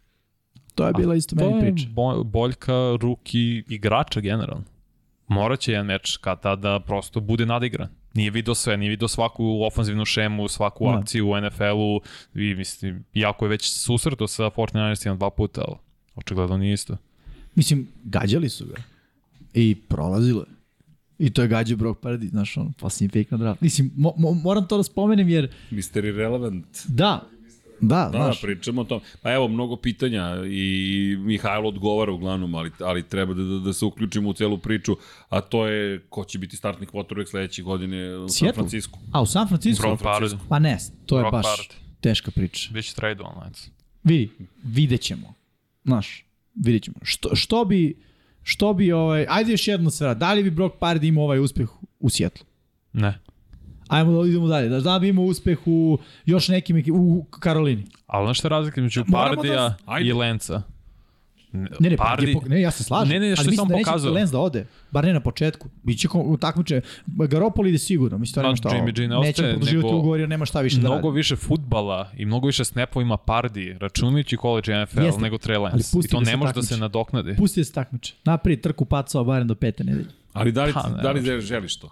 To 0.76 0.88
je 0.88 0.94
bila 0.94 1.16
isto 1.16 1.36
to 1.36 1.46
meni 1.46 1.56
je 1.58 1.62
priča. 1.62 1.88
bo, 1.90 2.24
boljka 2.24 2.74
ruki 3.02 3.64
igrača 3.70 4.20
generalno. 4.20 4.64
Morat 5.28 5.60
će 5.60 5.72
jedan 5.72 5.86
meč 5.86 6.18
kad 6.18 6.42
tada 6.42 6.80
prosto 6.80 7.20
bude 7.20 7.46
nadigran. 7.46 7.90
Nije 8.14 8.32
video 8.32 8.56
sve, 8.56 8.78
nije 8.78 8.90
video 8.90 9.08
svaku 9.08 9.62
ofanzivnu 9.64 10.06
šemu, 10.06 10.48
svaku 10.48 10.86
Da. 10.86 10.98
akciju 10.98 11.30
u 11.30 11.42
NFL-u 11.42 12.02
i 12.36 12.56
mislim, 12.56 13.06
iako 13.14 13.46
je 13.46 13.50
već 13.50 13.72
susreto 13.72 14.28
sa 14.28 14.44
49ersima 14.44 15.18
dva 15.18 15.30
puta, 15.30 15.62
ali 15.68 15.85
očigledno 16.16 16.58
nije 16.58 16.74
isto. 16.74 16.98
Mislim, 17.56 17.88
gađali 18.04 18.50
su 18.50 18.66
ga. 18.66 18.76
I 19.54 19.76
prolazilo 19.88 20.40
je. 20.40 20.56
I 21.20 21.30
to 21.30 21.42
je 21.42 21.48
gađao 21.48 21.78
Brock 21.78 22.02
Purdy, 22.02 22.30
znaš, 22.30 22.58
on, 22.58 22.74
posljednji 22.74 23.10
pick 23.10 23.32
na 23.32 23.38
draft. 23.38 23.62
Mislim, 23.62 23.92
mo, 23.96 24.14
mo, 24.18 24.32
moram 24.32 24.68
to 24.68 24.78
da 24.78 24.84
spomenem 24.84 25.30
jer, 25.30 25.52
Mr. 25.72 26.06
Irrelevant. 26.06 26.66
da, 26.88 27.22
da, 27.82 28.10
Da, 28.14 28.18
znaš, 28.18 28.42
pričamo 28.42 28.82
o 28.82 28.84
tom. 28.84 29.02
Pa 29.22 29.34
evo, 29.34 29.48
mnogo 29.48 29.76
pitanja 29.76 30.36
i 30.46 31.16
Mihajlo 31.20 31.68
odgovara 31.70 32.12
uglavnom, 32.12 32.56
ali, 32.56 32.72
ali 32.80 33.04
treba 33.04 33.34
da, 33.34 33.44
da, 33.44 33.60
da 33.60 33.74
se 33.74 33.86
uključimo 33.86 34.30
u 34.30 34.34
celu 34.34 34.58
priču, 34.58 34.98
a 35.30 35.42
to 35.42 35.68
je 35.68 36.00
ko 36.10 36.24
će 36.24 36.40
biti 36.40 36.58
startni 36.58 36.88
quarterback 36.88 37.30
sledeće 37.30 37.62
godine 37.62 38.16
u 38.18 38.28
San 38.28 38.30
Seattle? 38.30 38.54
Francisco. 38.54 39.00
a 39.12 39.22
u 39.22 39.26
San 39.26 39.48
Francisco? 39.48 39.88
Brock 39.88 40.04
Pardy. 40.04 40.38
Pa 40.50 40.60
ne, 40.60 40.78
to 41.06 41.18
je 41.18 41.22
Brock 41.22 41.32
baš 41.32 41.46
Purdy. 41.46 41.74
teška 42.02 42.32
priča. 42.32 42.70
Biće 42.74 42.96
trade 42.96 43.24
online. 43.24 43.56
Vidi, 44.04 44.30
vidjet 44.64 45.02
ćemo. 45.02 45.34
Znaš, 45.86 46.26
vidjet 46.56 46.84
ćemo. 46.84 46.98
Što, 47.02 47.36
što 47.36 47.66
bi, 47.66 48.02
što 48.44 48.74
bi, 48.74 48.92
ovaj, 48.92 49.26
ajde 49.30 49.52
još 49.52 49.68
jedno 49.68 49.90
sfera, 49.90 50.14
da 50.14 50.34
li 50.34 50.44
bi 50.44 50.50
Brock 50.52 50.76
Pardy 50.80 51.08
imao 51.08 51.24
ovaj 51.24 51.40
uspeh 51.40 51.70
u 52.00 52.10
Sjetlu? 52.10 52.46
Ne. 52.94 53.20
Ajmo 53.88 54.22
da 54.24 54.30
idemo 54.30 54.48
dalje. 54.48 54.70
Da 54.70 54.96
li 54.96 55.02
bi 55.02 55.08
imao 55.08 55.26
uspeh 55.26 55.60
u 55.66 55.98
još 56.26 56.48
nekim 56.48 56.84
u 56.94 57.26
Karolini? 57.40 57.86
Ali 58.08 58.26
znaš 58.26 58.40
šta 58.40 58.48
je 58.48 58.50
razlika 58.50 58.82
među 58.82 59.04
Pardija 59.12 59.76
da- 59.86 60.00
i 60.00 60.14
Lenca? 60.14 60.62
Ne, 61.56 61.90
ne, 61.90 61.98
Pardy, 61.98 62.28
je 62.28 62.36
pok- 62.36 62.50
ne, 62.50 62.62
ja 62.62 62.72
se 62.72 62.84
slažem. 62.84 63.10
Ne, 63.14 63.20
ne, 63.20 63.30
ne, 63.30 63.36
što 63.36 63.42
ali 63.42 63.48
je 63.48 63.50
mislim 63.52 63.58
samo 63.58 63.70
da 63.70 63.76
neće 63.76 63.86
pokazao. 63.90 64.14
Lenz 64.14 64.32
da 64.32 64.40
ode, 64.40 64.66
bar 64.92 65.06
ne 65.06 65.14
na 65.14 65.20
početku. 65.20 65.70
Biće 65.84 66.08
takmiče, 66.40 66.82
Garoppolo 67.06 67.68
ide 67.68 67.78
sigurno, 67.78 68.18
mislim, 68.18 68.34
to 68.34 68.42
Ma, 68.42 68.48
nema 68.48 68.56
šta. 68.56 68.70
Jimmy 68.70 68.96
G 68.96 69.08
ne 69.08 69.16
neće 69.16 69.30
ostaje, 69.30 69.54
produživati 69.54 69.86
nego 69.88 69.98
ugovor 69.98 70.20
jer 70.20 70.30
nema 70.30 70.46
šta 70.46 70.62
više 70.62 70.76
da 70.76 70.82
Mnogo 70.88 71.08
radi. 71.08 71.16
više 71.18 71.36
futbala 71.36 72.12
i 72.18 72.26
mnogo 72.26 72.48
više 72.48 72.66
snapova 72.66 73.04
ima 73.04 73.18
Pardi, 73.18 73.76
računajući 73.80 74.38
college 74.42 74.72
NFL, 74.86 75.02
Jeste, 75.02 75.22
nego 75.22 75.38
Trey 75.38 75.62
Lance. 75.62 76.00
I 76.04 76.08
to 76.08 76.20
da 76.20 76.32
ne 76.32 76.38
može 76.38 76.54
da 76.54 76.62
se 76.62 76.78
nadoknadi. 76.78 77.36
Pusti 77.36 77.60
da 77.60 77.64
se 77.66 77.74
takmiče. 77.74 78.14
Naprijed 78.26 78.62
trku 78.62 78.86
pacao 78.86 79.24
barem 79.24 79.48
do 79.48 79.56
pete 79.56 79.84
nedelje. 79.84 80.10
Ali 80.34 80.52
da 80.52 80.66
li, 80.66 80.74
Pa, 80.74 80.90
ne 80.90 81.04
da 81.04 81.12
li 81.12 81.42
želiš 81.42 81.78
to? 81.78 81.90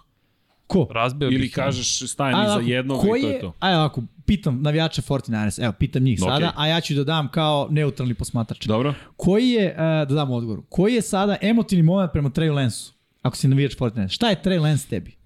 Ko? 0.66 0.88
Razbio 0.90 1.26
Ili 1.26 1.38
bih 1.38 1.52
kažeš 1.54 1.98
stajem 2.02 2.38
iza 2.40 2.60
jednog 2.66 3.00
ko 3.00 3.06
i 3.08 3.20
to 3.20 3.26
je 3.26 3.32
je- 3.32 3.40
to. 3.40 3.52
Ajde 3.60 3.78
ovako, 3.78 4.02
pitam 4.24 4.62
navijače 4.62 5.02
49ers, 5.02 5.58
evo, 5.58 5.72
pitam 5.72 6.02
njih 6.02 6.18
Ok. 6.22 6.28
sada, 6.28 6.52
a 6.56 6.66
ja 6.66 6.80
ću 6.80 6.94
da 6.94 7.04
dam 7.04 7.28
kao 7.28 7.68
neutralni 7.70 8.14
posmatrač. 8.14 8.66
Dobro? 8.66 8.94
Koji 9.16 9.48
je, 9.48 9.70
uh, 9.70 9.78
da 10.08 10.14
dam 10.14 10.30
odgovor, 10.30 10.60
koji 10.68 10.94
je 10.94 11.02
sada 11.02 11.36
emotivni 11.42 11.82
moment 11.82 12.12
prema 12.12 12.30
Trey 12.30 12.52
Lansu? 12.52 12.92
Ako 13.22 13.36
si 13.36 13.48
navijač 13.48 13.74
49ers, 13.74 14.08
šta 14.08 14.30
je 14.30 14.36
Trey 14.36 14.60
Lance 14.60 14.88
tebi? 14.88 15.16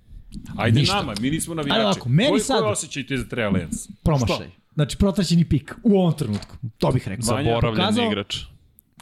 Ajde 0.56 0.80
Ništa. 0.80 0.96
nama, 0.96 1.14
mi 1.20 1.30
nismo 1.30 1.54
navijači. 1.54 1.74
Ajde 1.74 1.86
ovako, 1.86 2.08
meni 2.08 2.28
koji, 2.28 2.40
sad- 2.40 2.60
Koji 2.60 2.72
osjećaj 2.72 3.06
ti 3.06 3.18
za 3.18 3.24
Treja 3.24 3.50
Lance? 3.50 3.88
Promašaj. 4.02 4.50
Znači, 4.74 4.96
protraćeni 4.96 5.44
pik 5.44 5.74
u 5.82 5.98
ovom 5.98 6.12
trenutku. 6.12 6.56
To 6.78 6.90
bih 6.90 7.08
rekao. 7.08 7.22
Zaboravljen 7.22 7.74
pokazao- 7.76 8.06
igrač. 8.06 8.36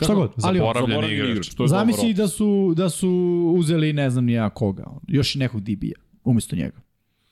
Šta 0.03 0.15
god, 0.15 0.33
ali 0.37 0.59
Zaboravljen 0.59 0.87
Zaboravljen 0.89 1.15
igrač. 1.15 1.31
igrač. 1.31 1.49
To 1.49 1.63
je 1.65 1.69
Zamisli 1.69 2.15
da 2.15 2.29
su, 2.29 2.75
da 2.77 2.91
su 2.91 3.11
uzeli 3.55 3.93
ne 3.93 4.11
znam 4.11 4.25
ni 4.25 4.33
ja 4.33 4.51
koga, 4.51 4.85
još 5.09 5.35
i 5.35 5.39
nekog 5.39 5.61
DB-a 5.61 6.01
umesto 6.27 6.57
njega. 6.57 6.77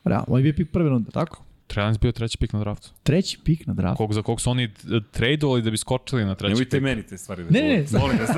Realno, 0.05 0.27
on 0.29 0.39
je 0.39 0.43
bio 0.43 0.53
pik 0.55 0.73
prve 0.73 0.89
runde, 0.89 1.11
tako? 1.11 1.43
Trey 1.67 1.81
Lance 1.81 1.99
bio 1.99 2.13
treći 2.13 2.39
pik 2.39 2.53
na 2.53 2.59
draftu. 2.61 2.91
Treći 3.03 3.39
pik 3.45 3.67
na 3.67 3.75
draftu. 3.75 3.97
Kog, 3.97 4.13
za 4.13 4.23
kog 4.23 4.41
su 4.41 4.51
oni 4.51 4.65
eh, 4.65 4.69
tradeovali 5.11 5.63
da 5.63 5.71
bi 5.71 5.77
skočili 5.77 6.25
na 6.25 6.35
treći 6.35 6.51
Nemojte 6.51 6.71
pik. 6.71 6.83
meni 6.83 7.03
te 7.03 7.19
stvari 7.19 7.45
da 7.45 7.51
Ne, 7.51 7.63
ne, 7.63 7.69
ne. 7.69 7.99
Molim 7.99 8.19
vas. 8.19 8.29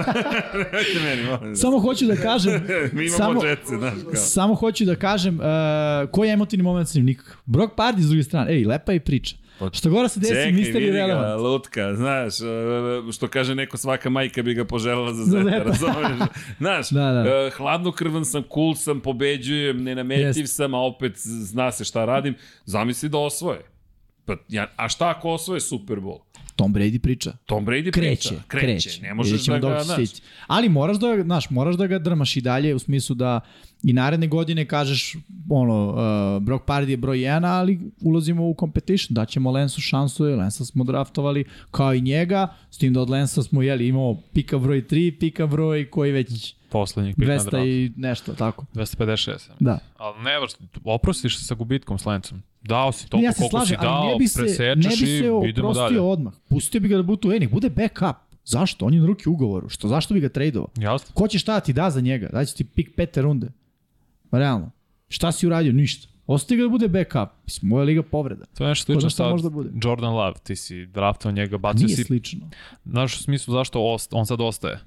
Nemojte 0.55 1.01
meni, 1.05 1.23
molim 1.25 1.49
vas. 1.49 1.59
Samo 1.59 1.79
hoću 1.79 2.07
da 2.07 2.17
kažem, 2.17 2.53
Mi 2.93 3.05
imamo 3.05 3.17
samo- 3.19 3.43
džetce, 3.43 3.77
znaš 3.77 3.95
kao. 4.05 4.15
samo 4.15 4.55
hoću 4.55 4.85
da 4.85 4.95
kažem 4.97 5.35
uh, 5.35 5.45
koji 6.11 6.29
je 6.29 6.33
emotivni 6.33 6.63
moment 6.63 6.89
sa 6.89 6.99
njim 6.99 7.07
nikakav. 7.07 7.37
Brock 7.45 7.75
Pardy 7.75 7.99
s 7.99 8.09
druge 8.09 8.23
strane, 8.23 8.53
ej, 8.53 8.65
lepa 8.65 8.93
je 8.93 9.01
priča. 9.01 9.37
Što 9.73 9.91
gore 9.91 10.09
se 10.09 10.21
desi, 10.21 10.35
Čekaj, 10.35 10.53
Mr. 10.53 10.59
vidi 10.59 10.73
ga, 10.73 10.79
Irrelevant. 10.81 11.41
lutka, 11.41 11.95
znaš, 11.95 12.35
e, 12.41 12.45
što 13.13 13.29
kaže 13.29 13.55
neko, 13.55 13.77
svaka 13.77 14.11
majka 14.11 14.43
bi 14.43 14.55
ga 14.55 14.65
poželjela 14.65 15.15
za 15.15 15.25
zeta, 15.33 15.45
zeta. 15.45 15.63
razumeš? 15.63 16.29
Znaš, 16.59 16.91
Da, 16.91 17.13
da. 17.13 17.25
e, 17.27 17.51
hladnokrvan 17.51 18.25
sam, 18.25 18.43
cool 18.45 18.75
sam, 18.75 19.01
pobeđujem, 19.01 19.83
nenametljiv 19.83 20.27
Jeste. 20.27 20.47
sam, 20.47 20.75
a 20.75 20.79
opet 20.79 21.13
zna 21.17 21.73
se 21.73 21.85
šta 21.85 22.05
radim. 22.05 22.35
Zamisli 22.65 23.09
da 23.09 23.19
osvoje. 23.19 23.61
Pa, 24.25 24.35
ja, 24.49 24.67
a 24.77 24.89
šta 24.89 25.09
ako 25.09 25.31
osvoje 25.31 25.61
Super 25.61 25.97
Bowl? 25.97 26.19
Tom 26.57 26.75
Brady 26.75 26.99
priča. 26.99 27.33
Tom 27.47 27.67
Brady 27.67 27.91
Kreće, 27.91 28.29
priča. 28.29 28.43
kreće. 28.49 29.03
Ne 29.03 29.15
možeš 29.15 29.43
da 29.43 29.59
ga, 29.59 29.81
znaš. 29.83 30.09
Ali 30.47 30.69
moraš 30.69 30.97
da, 30.97 31.23
znaš, 31.23 31.51
moraš 31.51 31.75
da 31.75 31.87
ga 31.87 31.99
drmaš 31.99 32.37
i 32.37 32.41
dalje 32.41 32.75
u 32.75 32.79
smislu 32.79 33.15
da 33.15 33.41
i 33.87 33.93
naredne 33.93 34.27
godine 34.27 34.65
kažeš 34.65 35.17
ono, 35.51 35.89
uh, 35.89 36.43
Brock 36.43 36.65
Pardy 36.65 36.89
je 36.89 36.97
broj 36.97 37.19
1, 37.19 37.47
ali 37.47 37.81
ulazimo 38.01 38.49
u 38.49 38.55
competition, 38.61 39.15
daćemo 39.15 39.51
Lensu 39.51 39.81
šansu, 39.81 40.27
jer 40.27 40.39
Lensa 40.39 40.65
smo 40.65 40.85
draftovali 40.85 41.45
kao 41.71 41.95
i 41.95 42.01
njega, 42.01 42.49
s 42.71 42.79
tim 42.79 42.93
da 42.93 43.01
od 43.01 43.11
Lensa 43.11 43.43
smo 43.43 43.63
jeli, 43.63 43.89
imao 43.89 44.17
pika 44.33 44.59
broj 44.59 44.83
3, 44.83 45.19
pika 45.19 45.47
broj 45.47 45.91
koji 45.91 46.13
već 46.13 46.55
Poslednjih 46.69 47.17
pik 47.17 47.29
na 47.29 47.35
200 47.35 47.51
draftu. 47.51 47.67
i 47.67 47.93
nešto, 47.97 48.35
tako. 48.35 48.65
256. 48.75 49.39
Da. 49.61 49.79
Ali 49.97 50.23
ne, 50.23 50.33
oprostiš 50.85 51.39
se 51.39 51.45
sa 51.45 51.55
gubitkom 51.55 51.99
s 51.99 52.07
Lencom. 52.07 52.43
Dao 52.63 52.93
si 52.93 53.09
toliko 53.09 53.25
ja 53.27 53.33
koliko 53.33 53.51
slažem, 53.51 53.77
si 53.79 53.83
dao, 53.83 54.09
ne 54.09 54.17
bi 54.19 54.29
se, 54.29 54.41
ne 54.41 54.47
presečeš 54.47 55.01
bi 55.01 55.07
se 55.07 55.25
i 55.47 55.49
idemo 55.49 55.73
dalje. 55.73 56.01
odmah. 56.01 56.33
Pustio 56.49 56.81
bi 56.81 56.89
ga 56.89 56.97
da 56.97 57.03
bude, 57.03 57.29
ej, 57.35 57.41
nek 57.41 57.51
bude 57.51 57.71
backup. 57.71 58.17
Zašto? 58.45 58.87
On 58.87 58.95
je 58.95 59.01
na 59.01 59.07
ruki 59.07 59.29
ugovoru. 59.29 59.69
Što, 59.69 59.89
zašto 59.89 60.15
bi 60.15 60.21
ga 60.21 60.29
tradovao? 60.29 60.69
Jasno. 60.77 61.15
Ko 61.15 61.29
će 61.29 61.39
šta 61.39 61.55
da 61.55 61.61
ti 61.61 61.73
da 61.73 61.91
za 61.91 62.01
njega? 62.01 62.29
Daći 62.33 62.57
ti 62.57 62.65
pik 62.65 62.97
pete 62.97 63.23
runde. 63.23 63.49
Realno. 64.39 64.71
Šta 65.09 65.33
si 65.33 65.47
uradio? 65.47 65.73
Ništa. 65.73 66.09
Ostavi 66.27 66.59
ga 66.59 66.63
da 66.63 66.69
bude 66.69 66.89
backup. 66.89 67.29
Mislim, 67.45 67.69
moja 67.69 67.85
liga 67.85 68.03
povreda. 68.03 68.45
To 68.55 68.65
je 68.65 68.69
nešto 68.69 68.85
slično 68.85 69.11
šta 69.11 69.25
sa 69.25 69.31
može 69.31 69.43
da 69.43 69.51
bude? 69.51 69.71
Jordan 69.83 70.15
Love. 70.15 70.35
Ti 70.43 70.57
si 70.57 70.87
draftao 70.87 71.33
njega, 71.33 71.59
bacio 71.59 71.87
Nije 71.87 71.97
si... 71.97 72.05
slično. 72.05 72.51
Znaš 72.85 73.15
u 73.15 73.23
smislu 73.23 73.55
zašto 73.55 73.83
ost, 73.83 74.15
on 74.15 74.27
sad 74.27 74.41
ostaje? 74.41 74.79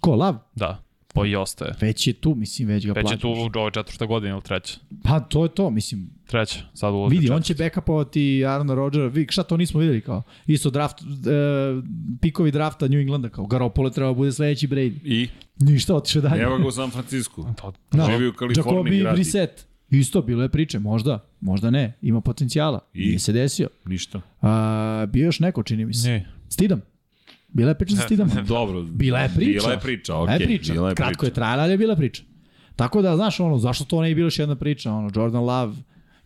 Ko, 0.00 0.14
Lav? 0.14 0.36
Da, 0.54 0.82
pa 1.14 1.26
i 1.26 1.36
ostaje. 1.36 1.74
Već 1.80 2.06
je 2.06 2.12
tu, 2.12 2.34
mislim, 2.34 2.68
već 2.68 2.86
ga 2.86 2.92
Već 2.92 2.98
je 2.98 3.02
plaćaš. 3.02 3.20
tu 3.20 3.28
u 3.28 3.32
ovoj 3.32 3.70
četvrta 3.70 4.06
godina 4.06 4.32
ili 4.32 4.42
treća. 4.42 4.78
Pa 5.02 5.20
to 5.20 5.42
je 5.42 5.50
to, 5.50 5.70
mislim. 5.70 6.10
Treća, 6.26 6.58
sad 6.74 6.94
ulazi 6.94 7.10
Vidi, 7.10 7.22
četvrta. 7.22 7.36
on 7.36 7.42
će 7.42 7.54
backupovati 7.54 8.18
Arona 8.46 8.74
Rodgera. 8.74 9.06
Vidi, 9.06 9.32
šta 9.32 9.42
to 9.42 9.56
nismo 9.56 9.80
videli 9.80 10.00
kao? 10.00 10.22
Isto 10.46 10.70
draft, 10.70 10.98
e, 11.00 11.04
pikovi 12.20 12.50
drafta 12.50 12.88
New 12.88 13.00
Englanda 13.00 13.28
kao. 13.28 13.46
Garoppolo 13.46 13.90
treba 13.90 14.08
da 14.08 14.14
bude 14.14 14.32
sledeći 14.32 14.68
Brady. 14.68 14.94
I 15.04 15.28
Ništa, 15.60 15.94
otiše 15.94 16.20
dalje. 16.20 16.42
evo 16.42 16.58
ga 16.58 16.66
u 16.66 16.70
San 16.70 16.90
Francisco. 16.90 17.54
To, 17.54 17.72
Da. 17.92 18.06
Živi 18.06 18.28
u 18.28 18.32
Kaliforniji 18.32 18.74
Jacobi 18.74 18.98
gradi. 18.98 19.14
Brissett. 19.14 19.66
Isto, 19.90 20.22
bilo 20.22 20.42
je 20.42 20.48
priče, 20.48 20.78
možda, 20.78 21.24
možda 21.40 21.70
ne, 21.70 21.98
ima 22.02 22.20
potencijala. 22.20 22.80
I? 22.94 22.98
Nije 23.00 23.18
se 23.18 23.32
desio. 23.32 23.68
Ništa. 23.84 24.20
A, 24.42 25.06
bio 25.08 25.24
još 25.24 25.40
neko, 25.40 25.62
čini 25.62 25.84
mi 25.84 25.94
se. 25.94 26.08
ne. 26.08 26.26
Stidam. 26.48 26.80
Bila 27.48 27.68
je 27.68 27.78
priča 27.78 27.96
sa 27.96 28.02
Stidam. 28.02 28.30
Dobro. 28.48 28.82
Bila 28.82 29.18
je 29.18 29.30
priča. 29.36 29.60
Bila 29.60 29.72
je 29.72 29.80
priča, 29.80 30.12
Bila 30.12 30.22
okej. 30.24 30.34
je 30.34 30.46
priča. 30.46 30.72
Bila 30.72 30.88
je 30.88 30.94
Kratko 30.94 31.26
je 31.26 31.30
priča. 31.30 31.34
trajala, 31.34 31.62
ali 31.62 31.72
je 31.72 31.78
bila 31.78 31.96
priča. 31.96 32.22
Tako 32.76 33.02
da, 33.02 33.16
znaš, 33.16 33.40
ono, 33.40 33.58
zašto 33.58 33.84
to 33.84 34.02
ne 34.02 34.08
je 34.08 34.14
bila 34.14 34.26
još 34.26 34.38
jedna 34.38 34.56
priča? 34.56 34.92
Ono, 34.92 35.10
Jordan 35.14 35.44
Love, 35.44 35.74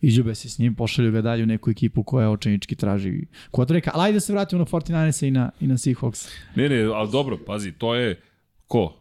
izljube 0.01 0.35
se 0.35 0.49
s 0.49 0.59
njim, 0.59 0.74
pošalju 0.74 1.12
ga 1.12 1.23
dalje 1.23 1.43
u 1.43 1.47
neku 1.47 1.70
ekipu 1.70 2.03
koja 2.03 2.31
očenički 2.31 2.74
traži 2.74 3.12
kvotreka. 3.51 3.90
Ali 3.94 4.05
ajde 4.05 4.16
da 4.16 4.20
se 4.20 4.32
vratimo 4.32 4.59
na 4.59 4.65
49 4.66 5.27
i 5.27 5.31
na, 5.31 5.51
i 5.61 5.66
na 5.66 5.74
Seahawks. 5.74 6.28
Ne, 6.55 6.69
ne, 6.69 6.82
ali 6.82 7.11
dobro, 7.11 7.39
pazi, 7.47 7.73
to 7.73 7.94
je 7.94 8.20
ko? 8.66 9.01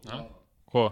Ko? 0.64 0.90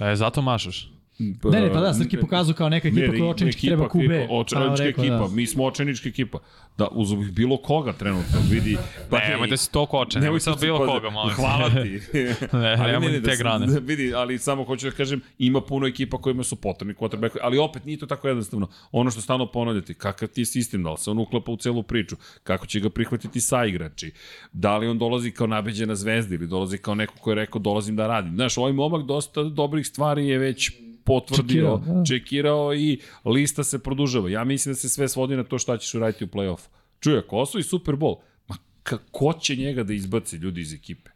E, 0.00 0.16
zato 0.16 0.42
mašaš. 0.42 0.92
Ne, 1.18 1.60
ne, 1.60 1.72
pa 1.72 1.80
da, 1.80 1.94
Srki 1.94 2.16
pokazao 2.16 2.54
kao 2.54 2.68
neka 2.68 2.88
ekipa 2.88 3.12
koja 3.12 3.24
očenički 3.24 3.66
treba 3.66 3.88
kube. 3.88 4.26
Očenička 4.30 4.84
rekao, 4.84 5.04
ekipa, 5.04 5.18
da. 5.18 5.28
mi 5.28 5.46
smo 5.46 5.64
očenička 5.64 6.08
ekipa. 6.08 6.38
Da, 6.78 6.88
uz 6.92 7.08
bilo 7.32 7.56
koga 7.56 7.92
trenutno 7.92 8.38
vidi. 8.50 8.76
Pa, 9.10 9.18
Ne, 9.18 9.28
nemoj 9.28 9.48
da 9.48 9.56
si 9.56 9.72
toliko 9.72 9.98
očen, 9.98 10.22
nemoj 10.22 10.40
sad 10.40 10.60
bilo 10.60 10.78
koga, 10.78 11.10
molim. 11.10 11.34
Hvala 11.34 11.70
ti. 11.70 12.00
Ne, 12.52 12.76
Ali 12.78 12.92
nemoj 12.92 13.12
ni 13.12 13.22
te 13.22 13.30
sam- 13.30 13.38
grane. 13.38 13.66
Da, 13.66 13.78
vidi, 13.78 14.14
ali 14.14 14.38
samo 14.38 14.64
hoću 14.64 14.86
da 14.86 14.96
kažem, 14.96 15.20
ima 15.38 15.60
puno 15.60 15.86
ekipa 15.86 16.18
kojima 16.18 16.44
su 16.44 16.56
potrebni 16.56 16.94
quarterback, 16.94 17.36
ali 17.42 17.58
opet 17.58 17.84
nije 17.84 17.98
to 17.98 18.06
tako 18.06 18.28
jednostavno. 18.28 18.68
Ono 18.92 19.10
što 19.10 19.20
stalno 19.20 19.46
ponavljate, 19.46 19.94
kakav 19.94 20.28
ti 20.28 20.40
je 20.40 20.46
sistem, 20.46 20.82
da 20.82 20.90
li 20.90 20.98
se 20.98 21.10
on 21.10 21.18
uklapa 21.18 21.52
u 21.52 21.56
celu 21.56 21.82
priču, 21.82 22.16
kako 22.42 22.66
će 22.66 22.80
ga 22.80 22.90
prihvatiti 22.90 23.40
saigrači, 23.40 24.12
da 24.52 24.76
li 24.78 24.88
on 24.88 24.98
dolazi 24.98 25.30
kao 25.30 25.46
nabeđena 25.46 25.94
zvezda 25.94 26.34
ili 26.34 26.46
dolazi 26.46 26.78
kao 26.78 26.94
neko 26.94 27.14
ko 27.20 27.30
je 27.30 27.34
rekao 27.34 27.58
dolazim 27.60 27.96
da 27.96 28.06
radim. 28.06 28.34
Znaš, 28.34 28.58
ovaj 28.58 28.72
momak 28.72 29.06
dosta 29.06 29.42
dobrih 29.42 29.86
stvari 29.86 30.28
je 30.28 30.38
već 30.38 30.70
potvrdio, 31.08 31.44
Čekirao, 31.44 31.78
da. 31.78 32.04
čekirao 32.04 32.74
i 32.74 32.98
lista 33.26 33.64
se 33.64 33.78
produžava. 33.80 34.30
Ja 34.30 34.44
mislim 34.44 34.72
da 34.72 34.76
se 34.76 34.88
sve 34.88 35.08
svodi 35.08 35.36
na 35.36 35.44
to 35.44 35.58
šta 35.58 35.78
ćeš 35.78 35.94
uraditi 35.94 36.24
u 36.24 36.28
play-offu. 36.28 36.68
Čuje, 37.00 37.18
ako 37.18 37.36
osvoji 37.38 37.62
Super 37.64 37.94
Bowl, 37.94 38.16
ma 38.48 38.56
kako 38.82 39.32
će 39.34 39.56
njega 39.56 39.82
da 39.82 39.92
izbaci 39.92 40.36
ljudi 40.36 40.60
iz 40.60 40.74
ekipe? 40.74 41.10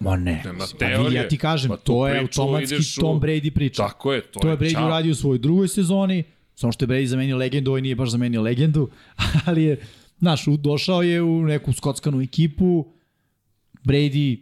Ma 0.00 0.16
ne. 0.16 0.42
Nema 0.44 0.64
teorije. 0.68 1.16
ja 1.16 1.28
ti 1.28 1.38
kažem, 1.38 1.68
Pa 1.68 1.76
to 1.76 2.08
je 2.08 2.20
automatski 2.20 2.76
u- 2.76 3.00
Tom 3.00 3.20
Brady 3.20 3.50
priča. 3.50 3.82
Tako 3.82 4.12
je, 4.12 4.20
to, 4.22 4.40
To 4.40 4.48
je 4.48 4.56
Brady 4.56 4.72
čao. 4.72 4.86
uradio 4.86 5.12
u 5.12 5.16
svojoj 5.16 5.38
drugoj 5.38 5.68
sezoni, 5.68 6.22
samo 6.54 6.72
što 6.72 6.84
je 6.84 6.88
Brady 6.88 7.04
zamenio 7.04 7.36
legendu, 7.36 7.70
ovaj 7.70 7.82
nije 7.82 7.94
baš 7.94 8.10
zamenio 8.10 8.42
legendu, 8.42 8.90
ali 9.46 9.64
je, 9.64 9.80
znaš, 10.18 10.44
došao 10.48 11.02
je 11.02 11.22
u 11.22 11.42
neku 11.42 11.72
skockanu 11.72 12.20
ekipu, 12.22 12.86
Brady 13.84 14.38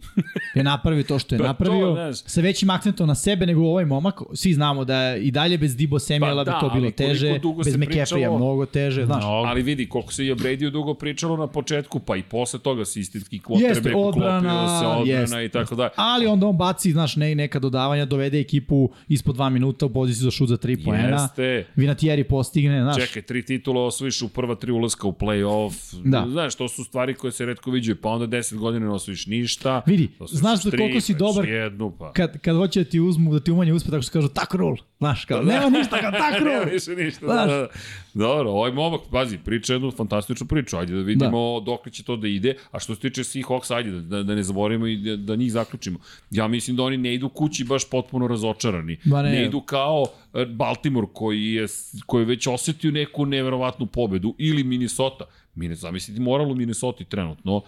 je 0.54 0.62
napravio 0.64 1.02
to 1.02 1.18
što 1.18 1.34
je 1.34 1.38
Pa 1.38 1.44
to, 1.44 1.48
napravio, 1.48 1.92
znaš. 1.92 2.16
sa 2.18 2.40
većim 2.40 2.70
akcentom 2.70 3.08
na 3.08 3.14
sebe 3.14 3.46
nego 3.46 3.62
ovaj 3.62 3.84
momak. 3.84 4.20
Svi 4.34 4.54
znamo 4.54 4.84
da 4.84 5.16
i 5.16 5.30
dalje 5.30 5.58
bez 5.58 5.76
Dibo 5.76 5.98
Samuela 5.98 6.44
Pa 6.44 6.50
bi 6.50 6.54
da, 6.54 6.60
to 6.60 6.66
bilo 6.68 6.84
ali 6.84 6.92
koliko 6.92 6.96
teže, 7.04 7.40
bez 7.64 7.76
pričalo- 7.76 8.36
mnogo 8.36 8.66
teže, 8.66 9.06
znaš. 9.06 9.22
No, 9.22 9.28
Ali 9.28 9.62
vidi, 9.62 9.88
koliko 9.88 10.12
se 10.12 10.26
i 10.26 10.32
o 10.32 10.34
Brady 10.34 10.70
dugo 10.70 10.94
pričalo 10.94 11.36
na 11.36 11.46
početku, 11.46 12.00
pa 12.00 12.16
i 12.16 12.22
posle 12.22 12.58
toga 12.58 12.80
Jeste, 12.80 13.90
quarterback 13.90 14.08
uklopio 14.08 14.22
se 14.70 14.86
odbrana 14.86 15.20
jeste. 15.20 15.44
i 15.44 15.48
tako 15.48 15.74
da. 15.74 15.88
Ali 15.96 16.26
onda 16.26 16.46
on 16.46 16.56
baci, 16.56 16.92
znaš, 16.92 17.16
ne, 17.16 17.34
neka 17.34 17.58
dodavanja, 17.58 18.04
dovede 18.04 18.40
ekipu 18.40 18.90
ispod 19.08 19.34
dva 19.34 19.48
minuta 19.50 19.86
u 19.86 19.88
poziciju 19.88 20.24
za 20.24 20.30
šut 20.30 20.48
za 20.48 20.56
tri 20.56 20.84
poena. 20.84 21.22
Jeste. 21.22 21.66
Vinatieri 21.76 22.24
postigne, 22.24 22.82
znaš. 22.82 22.96
Čekaj, 22.96 23.22
tri 23.22 23.44
titula 23.44 23.84
osvojiš 23.84 24.22
u 24.22 24.28
prva 24.28 24.54
tri 24.54 24.72
ulaska 24.72 25.06
u 25.06 25.12
play-off. 25.12 26.02
Da. 26.04 26.26
Znaš, 26.28 26.54
to 26.54 26.68
su 26.68 26.84
stvari 26.84 27.14
koje 27.14 27.32
se 27.32 27.46
redko 27.46 27.70
viđaju. 27.70 27.96
Pa 27.96 28.08
onda 28.08 28.26
10 28.26 28.56
godina 28.56 28.86
ne 28.86 28.92
osvojiš 28.92 29.26
ništa. 29.32 29.82
Vidi, 29.86 30.08
znaš 30.30 30.62
da 30.62 30.70
koliko 30.76 31.00
si 31.00 31.14
dobar 31.14 31.48
Jednu, 31.48 31.92
pa. 31.98 32.12
kad, 32.12 32.38
kad 32.38 32.56
hoće 32.56 32.84
da 32.84 32.90
ti 32.90 33.00
uzmu, 33.00 33.32
da 33.32 33.40
ti 33.40 33.50
umanje 33.50 33.72
uspe, 33.72 33.90
tako 33.90 34.02
što 34.02 34.12
kažu 34.12 34.28
tak 34.28 34.54
roll. 34.54 34.76
Znaš, 34.98 35.24
kao, 35.24 35.42
nema 35.42 35.70
ništa 35.70 36.00
kao 36.00 36.10
tak 36.10 36.32
Nema 36.40 36.50
roll. 36.54 36.64
više 36.72 36.90
ništa. 36.90 37.26
Znaš. 37.26 37.50
Da, 37.50 37.56
da. 37.56 37.68
Dobro, 38.14 38.50
ovaj 38.50 38.72
momak, 38.72 39.00
pazi, 39.10 39.38
priča 39.38 39.72
jednu 39.72 39.90
fantastičnu 39.90 40.46
priču. 40.46 40.76
Ajde 40.76 40.94
da 40.94 41.00
vidimo 41.02 41.60
da. 41.60 41.64
dok 41.64 41.90
će 41.90 42.02
to 42.02 42.16
da 42.16 42.28
ide. 42.28 42.54
A 42.70 42.78
što 42.78 42.94
se 42.94 43.00
tiče 43.00 43.20
Seahawks, 43.24 43.74
ajde 43.74 43.90
da, 43.90 44.00
da, 44.00 44.22
da 44.22 44.34
ne 44.34 44.42
zaboravimo 44.42 44.86
i 44.86 44.96
da, 44.96 45.16
da 45.16 45.36
njih 45.36 45.52
zaključimo. 45.52 45.98
Ja 46.30 46.48
mislim 46.48 46.76
da 46.76 46.82
oni 46.82 46.96
ne 46.96 47.14
idu 47.14 47.28
kući 47.28 47.64
baš 47.64 47.90
potpuno 47.90 48.26
razočarani. 48.26 48.96
Ma 49.04 49.22
ne. 49.22 49.30
ne 49.30 49.44
idu 49.46 49.60
kao 49.60 50.06
e, 50.34 50.46
Baltimore 50.46 51.06
koji 51.12 51.52
je, 51.52 51.66
koji 52.06 52.22
je 52.22 52.26
već 52.26 52.46
osetio 52.46 52.90
neku 52.90 53.26
neverovatnu 53.26 53.86
pobedu 53.86 54.34
ili 54.38 54.64
Minnesota. 54.64 55.24
Mi 55.54 55.68
ne 55.68 55.74
zamisliti 55.74 56.20
moral 56.20 56.50
u 56.50 56.54
Minnesota 56.54 57.04
trenutno, 57.04 57.62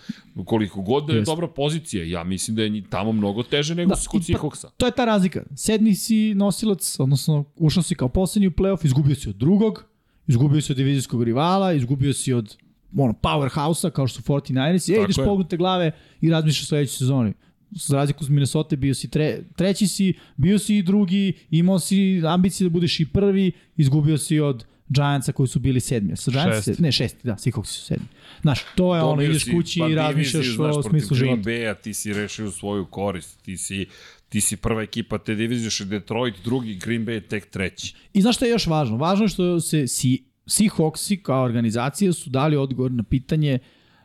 koliko 0.44 0.82
god 0.82 1.06
da 1.06 1.12
je 1.12 1.18
Jeste. 1.18 1.30
dobra 1.32 1.48
pozicija, 1.48 2.04
ja 2.04 2.24
mislim 2.24 2.56
da 2.56 2.62
je 2.62 2.82
tamo 2.90 3.12
mnogo 3.12 3.42
teže 3.42 3.74
nego 3.74 3.88
Da, 3.88 3.96
kod 4.08 4.22
Seahawksa. 4.22 4.68
To 4.76 4.86
je 4.86 4.92
ta 4.92 5.04
razlika. 5.04 5.42
Sedmi 5.56 5.94
si 5.94 6.34
nosilac, 6.34 7.00
odnosno 7.00 7.44
ušao 7.56 7.82
si 7.82 7.94
kao 7.94 8.08
poslednji 8.08 8.48
u 8.48 8.50
playoff, 8.50 8.84
izgubio 8.86 9.14
si 9.14 9.28
od 9.28 9.36
drugog, 9.36 9.84
izgubio 10.26 10.60
si 10.60 10.72
od 10.72 10.76
divizijskog 10.76 11.22
rivala, 11.22 11.72
izgubio 11.72 12.12
si 12.12 12.32
od 12.32 12.56
ono, 12.96 13.12
powerhouse-a 13.12 13.90
kao 13.90 14.06
što 14.06 14.22
su 14.22 14.32
49ers, 14.32 14.92
e, 14.92 14.94
Tako 14.94 15.04
ideš 15.04 15.16
pognute 15.16 15.56
glave 15.56 15.92
i 16.20 16.30
razmišljaš 16.30 16.62
o 16.62 16.66
sledećoj 16.66 16.96
sezoni. 16.96 17.32
Za 17.70 17.96
razliku 17.96 18.24
s 18.24 18.28
Minnesota 18.28 18.76
bio 18.76 18.94
si 18.94 19.10
tre, 19.10 19.42
treći 19.56 19.86
si, 19.86 20.14
bio 20.36 20.58
si 20.58 20.76
i 20.76 20.82
drugi, 20.82 21.32
imao 21.50 21.78
si 21.78 22.22
ambicije 22.26 22.64
da 22.64 22.72
budeš 22.72 23.00
i 23.00 23.06
prvi, 23.06 23.52
izgubio 23.76 24.18
si 24.18 24.40
od 24.40 24.64
Giantsa 24.88 25.32
koji 25.32 25.46
su 25.46 25.58
bili 25.58 25.80
sedmi. 25.80 26.16
Sa 26.16 26.30
Giantsa, 26.30 26.62
Šesti. 26.62 26.82
ne, 26.82 26.92
šesti, 26.92 27.26
da, 27.26 27.32
Seahawks 27.32 27.64
su 27.64 27.84
sedmi. 27.84 28.06
Znaš, 28.42 28.60
to 28.74 28.96
je 28.96 29.02
ono, 29.02 29.12
Dobio 29.12 29.30
ideš 29.30 29.44
si 29.44 29.52
kući 29.52 29.80
pa 29.80 29.88
i 29.88 29.94
razmišljaš 29.94 30.58
o 30.58 30.82
smislu 30.82 31.16
Green 31.16 31.34
života. 31.34 31.50
Bay-a 31.50 31.74
ti 31.74 31.94
si 31.94 32.12
rešio 32.12 32.50
svoju 32.50 32.86
korist, 32.86 33.42
ti 33.42 33.56
si, 33.56 33.86
ti 34.28 34.40
si 34.40 34.56
prva 34.56 34.82
ekipa 34.82 35.18
te 35.18 35.34
divizije, 35.34 35.70
što 35.70 35.84
je 35.84 35.88
Detroit, 35.88 36.34
drugi, 36.44 36.74
Green 36.74 37.06
Bay 37.06 37.28
tek 37.28 37.50
treći. 37.50 37.94
I 38.12 38.22
znaš 38.22 38.36
šta 38.36 38.46
je 38.46 38.50
još 38.50 38.66
važno? 38.66 38.96
Važno 38.96 39.24
je 39.24 39.28
što 39.28 39.60
se 39.60 39.86
si, 39.86 40.24
Seahawksi 40.46 41.22
kao 41.22 41.44
organizacija 41.44 42.12
su 42.12 42.30
dali 42.30 42.56
odgovor 42.56 42.92
na 42.92 43.02
pitanje 43.02 43.58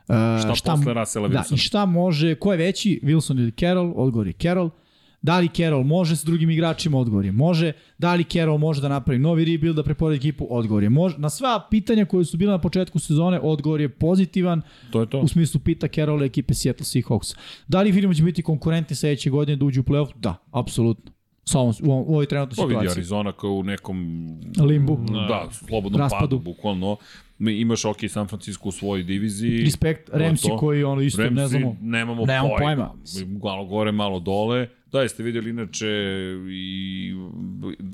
uh, 0.08 0.54
Šta 0.56 0.76
posle 0.76 0.94
Russella 0.94 1.28
Da, 1.28 1.44
i 1.54 1.56
šta 1.56 1.86
može, 1.86 2.34
ko 2.34 2.52
je 2.52 2.58
veći, 2.58 3.00
Wilson 3.02 3.38
ili 3.38 3.52
Carroll? 3.52 3.92
Odgovor 3.96 4.26
je 4.26 4.32
Carroll. 4.32 4.70
Da 5.22 5.38
li 5.38 5.48
Carroll 5.48 5.84
može 5.84 6.16
sa 6.16 6.26
drugim 6.26 6.50
igračima? 6.50 6.98
Odgovor 6.98 7.24
je 7.24 7.32
može. 7.32 7.72
Da 7.98 8.14
li 8.14 8.24
Carroll 8.24 8.58
može 8.58 8.80
da 8.80 8.88
napravi 8.88 9.18
novi 9.18 9.44
rebuild, 9.44 9.76
da 9.76 9.82
preporedi 9.82 10.16
ekipu? 10.16 10.46
Odgovor 10.50 10.82
je 10.82 10.90
može. 10.90 11.18
Na 11.18 11.30
sva 11.30 11.66
pitanja 11.70 12.04
koje 12.04 12.24
su 12.24 12.36
bila 12.36 12.52
na 12.52 12.60
početku 12.60 12.98
sezone, 12.98 13.40
odgovor 13.42 13.80
je 13.80 13.88
pozitivan 13.88 14.62
To 14.90 15.00
je 15.00 15.10
to. 15.10 15.20
u 15.20 15.28
smislu 15.28 15.60
pita 15.60 15.88
Carroll 15.88 16.22
ekipe 16.22 16.54
Seattle 16.54 16.84
Seahawks. 16.84 17.36
Da 17.68 17.82
li 17.82 17.92
vidimo 17.92 18.14
će 18.14 18.22
biti 18.22 18.42
konkurentni 18.42 18.96
sledeće 18.96 19.30
godine 19.30 19.56
da 19.56 19.64
uđu 19.64 19.80
u 19.80 19.84
playoff? 19.84 20.12
Da, 20.16 20.36
apsolutno. 20.50 21.12
Sa 21.44 21.58
ovom, 21.58 21.74
u, 21.82 21.90
u 21.90 22.12
ovoj 22.12 22.26
trenutnoj 22.26 22.56
Pa 22.56 22.62
vidi 22.62 22.74
situaciji. 22.74 23.00
Arizona 23.00 23.32
kao 23.32 23.50
u 23.50 23.62
nekom... 23.62 23.96
Limbu. 24.66 24.98
Da, 25.28 25.48
slobodnom 25.52 26.00
Raspadu. 26.00 26.20
padu, 26.24 26.38
bukvalno. 26.38 26.96
Mi- 27.40 27.60
Imaš 27.60 27.84
ok 27.84 27.96
San 28.08 28.28
Francisco 28.28 28.68
u 28.68 28.72
svojoj 28.72 29.02
diviziji. 29.02 29.60
Respekt, 29.60 30.10
to. 30.42 30.56
koji 30.56 30.84
ono 30.84 31.02
isto 31.02 31.22
Ramsey, 31.22 31.34
ne 31.34 31.48
znamo. 31.48 31.76
nemamo, 31.80 32.26
nemamo 32.26 32.48
pojma. 32.58 32.94
pojma. 33.14 33.38
Malo 33.42 33.64
gore, 33.64 33.92
malo 33.92 34.20
dole. 34.20 34.68
Da, 34.92 35.02
jeste 35.02 35.22
vidjeli 35.22 35.50
inače 35.50 35.88
i 36.50 37.12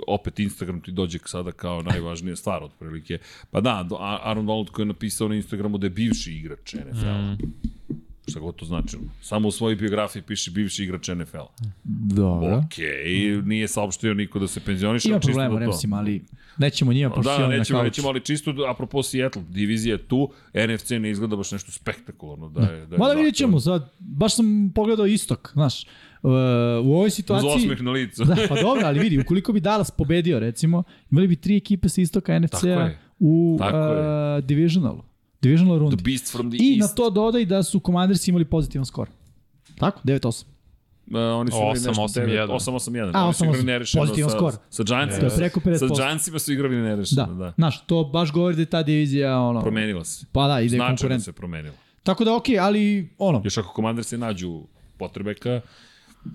opet 0.07 0.39
Instagram 0.39 0.81
ti 0.81 0.93
dođe 0.93 1.19
sada 1.25 1.53
kao 1.53 1.83
najvažnija 1.83 2.37
stvar 2.37 2.63
otprilike. 2.63 3.19
Pa 3.51 3.61
da, 3.61 3.89
Aaron 4.01 4.47
Donald 4.47 4.71
koji 4.71 4.85
je 4.85 4.89
napisao 4.89 5.29
na 5.29 5.35
Instagramu 5.35 5.79
da 5.79 5.87
je 5.87 5.91
bivši 5.91 6.33
igrač 6.33 6.75
NFL-a. 6.75 7.33
Mm. 7.33 7.39
Šta 8.29 8.41
god 8.41 8.57
to 8.57 8.65
značilo. 8.65 9.03
Samo 9.21 9.49
u 9.49 9.53
svojoj 9.53 9.77
biografiji 9.77 10.23
piše 10.23 10.51
bivši 10.51 10.85
igrač 10.85 11.09
NFL-a. 11.09 11.65
Dobro. 11.85 12.57
Ok, 12.57 12.75
nije 13.45 13.69
saopštio 13.69 14.15
niko 14.15 14.39
da 14.39 14.49
se 14.49 14.61
penzioniše. 14.61 15.09
Ima 15.09 15.21
problema 15.21 15.55
da 15.55 15.61
Ramsima, 15.61 15.97
ali 15.97 16.25
nećemo 16.59 16.93
njima 16.93 17.11
pošto 17.11 17.31
Da, 17.31 17.37
oni 17.37 17.49
na 17.49 17.59
nećemo, 17.59 17.79
kauču. 17.79 17.87
nećemo, 17.87 18.09
ali 18.09 18.21
čisto 18.21 18.53
da- 18.53 18.71
apropo 18.71 19.03
Seattle, 19.03 19.43
divizija 19.49 19.93
je 19.95 19.99
tu, 19.99 20.31
NFC 20.69 20.91
ne 20.91 21.11
izgleda 21.11 21.37
baš 21.37 21.53
nešto 21.53 21.73
spektakularno. 21.73 22.49
Da, 22.49 22.61
je, 22.63 22.87
da 22.87 22.95
je 22.95 22.99
Mada 22.99 23.15
vidjet 23.15 23.35
ćemo 23.35 23.61
sad, 23.61 23.93
baš 23.99 24.35
sam 24.37 24.71
pogledao 24.75 25.07
istok, 25.07 25.51
znaš, 25.53 25.83
uh, 25.83 26.31
u 26.85 26.93
ovoj 26.95 27.07
Uz 27.07 27.15
situaciji... 27.15 27.51
osmeh 27.51 27.83
na 27.83 27.91
licu. 27.91 28.25
Da, 28.25 28.37
pa 28.49 28.55
dobro, 28.55 28.83
ali 28.87 28.99
vidi, 29.01 29.19
ukoliko 29.19 29.53
bi 29.53 29.61
Dallas 29.61 29.91
pobedio, 29.91 30.39
recimo, 30.39 30.83
imali 31.11 31.29
bi 31.29 31.37
tri 31.37 31.57
ekipe 31.57 31.89
sa 31.89 32.01
istoka 32.01 32.39
NFC-a 32.39 32.91
u 33.19 33.59
uh, 33.61 34.45
divisionalu. 34.45 35.03
Divisional 35.47 35.77
The 35.77 35.81
rundi. 35.81 36.03
Beast 36.05 36.33
from 36.33 36.51
the 36.51 36.57
I 36.59 36.77
na 36.77 36.85
East. 36.85 36.97
to 36.97 37.11
dodaj 37.11 37.45
da 37.45 37.63
su 37.63 37.81
Commanders 37.81 38.29
imali 38.29 38.45
pozitivan 38.47 38.85
skor. 38.85 39.09
Tako? 39.77 40.01
9-8. 40.05 40.45
Uh, 41.07 41.15
oni 41.15 41.51
su 41.51 41.57
igrali 41.57 41.73
nešto 41.75 41.91
8-8-1. 41.93 42.47
8-8-1. 42.49 43.11
A, 43.15 43.25
Oni 43.25 43.35
su 43.35 43.45
igrali 43.45 43.59
8-8. 43.59 43.65
nerešeno 43.65 44.03
Pozitivan 44.03 44.31
sa, 44.31 44.37
skor. 44.37 44.55
Sa 44.71 44.83
Giantsima. 44.85 45.21
To 45.21 45.35
je 45.35 45.39
preko 45.39 45.61
50%. 45.61 45.79
Sa 45.79 45.95
Giantsima 45.97 46.39
su 46.39 46.53
igrali 46.53 46.77
nerešeno, 46.77 47.27
Da. 47.27 47.35
da. 47.35 47.53
Znaš, 47.53 47.87
to 47.87 48.05
baš 48.05 48.33
govori 48.33 48.57
da 48.57 48.63
je 48.63 48.67
ta 48.67 48.83
divizija, 48.83 49.39
ono, 49.39 49.61
Promenila 49.61 50.05
se. 50.05 50.27
pa 50.33 50.49
da, 50.49 50.61
ide 50.61 50.69
Značajno 50.69 50.89
konkurent. 50.89 51.25
se 51.25 51.33
promenila. 51.33 51.75
Tako 52.03 52.25
da, 52.25 52.37
okej, 52.37 52.59
ali, 52.59 53.09
ono, 53.19 53.41
Još 53.45 53.59
ako 53.59 53.69
komandar 53.69 54.05
se 54.05 54.19
nađu 54.19 54.63
potrebeka, 54.99 55.61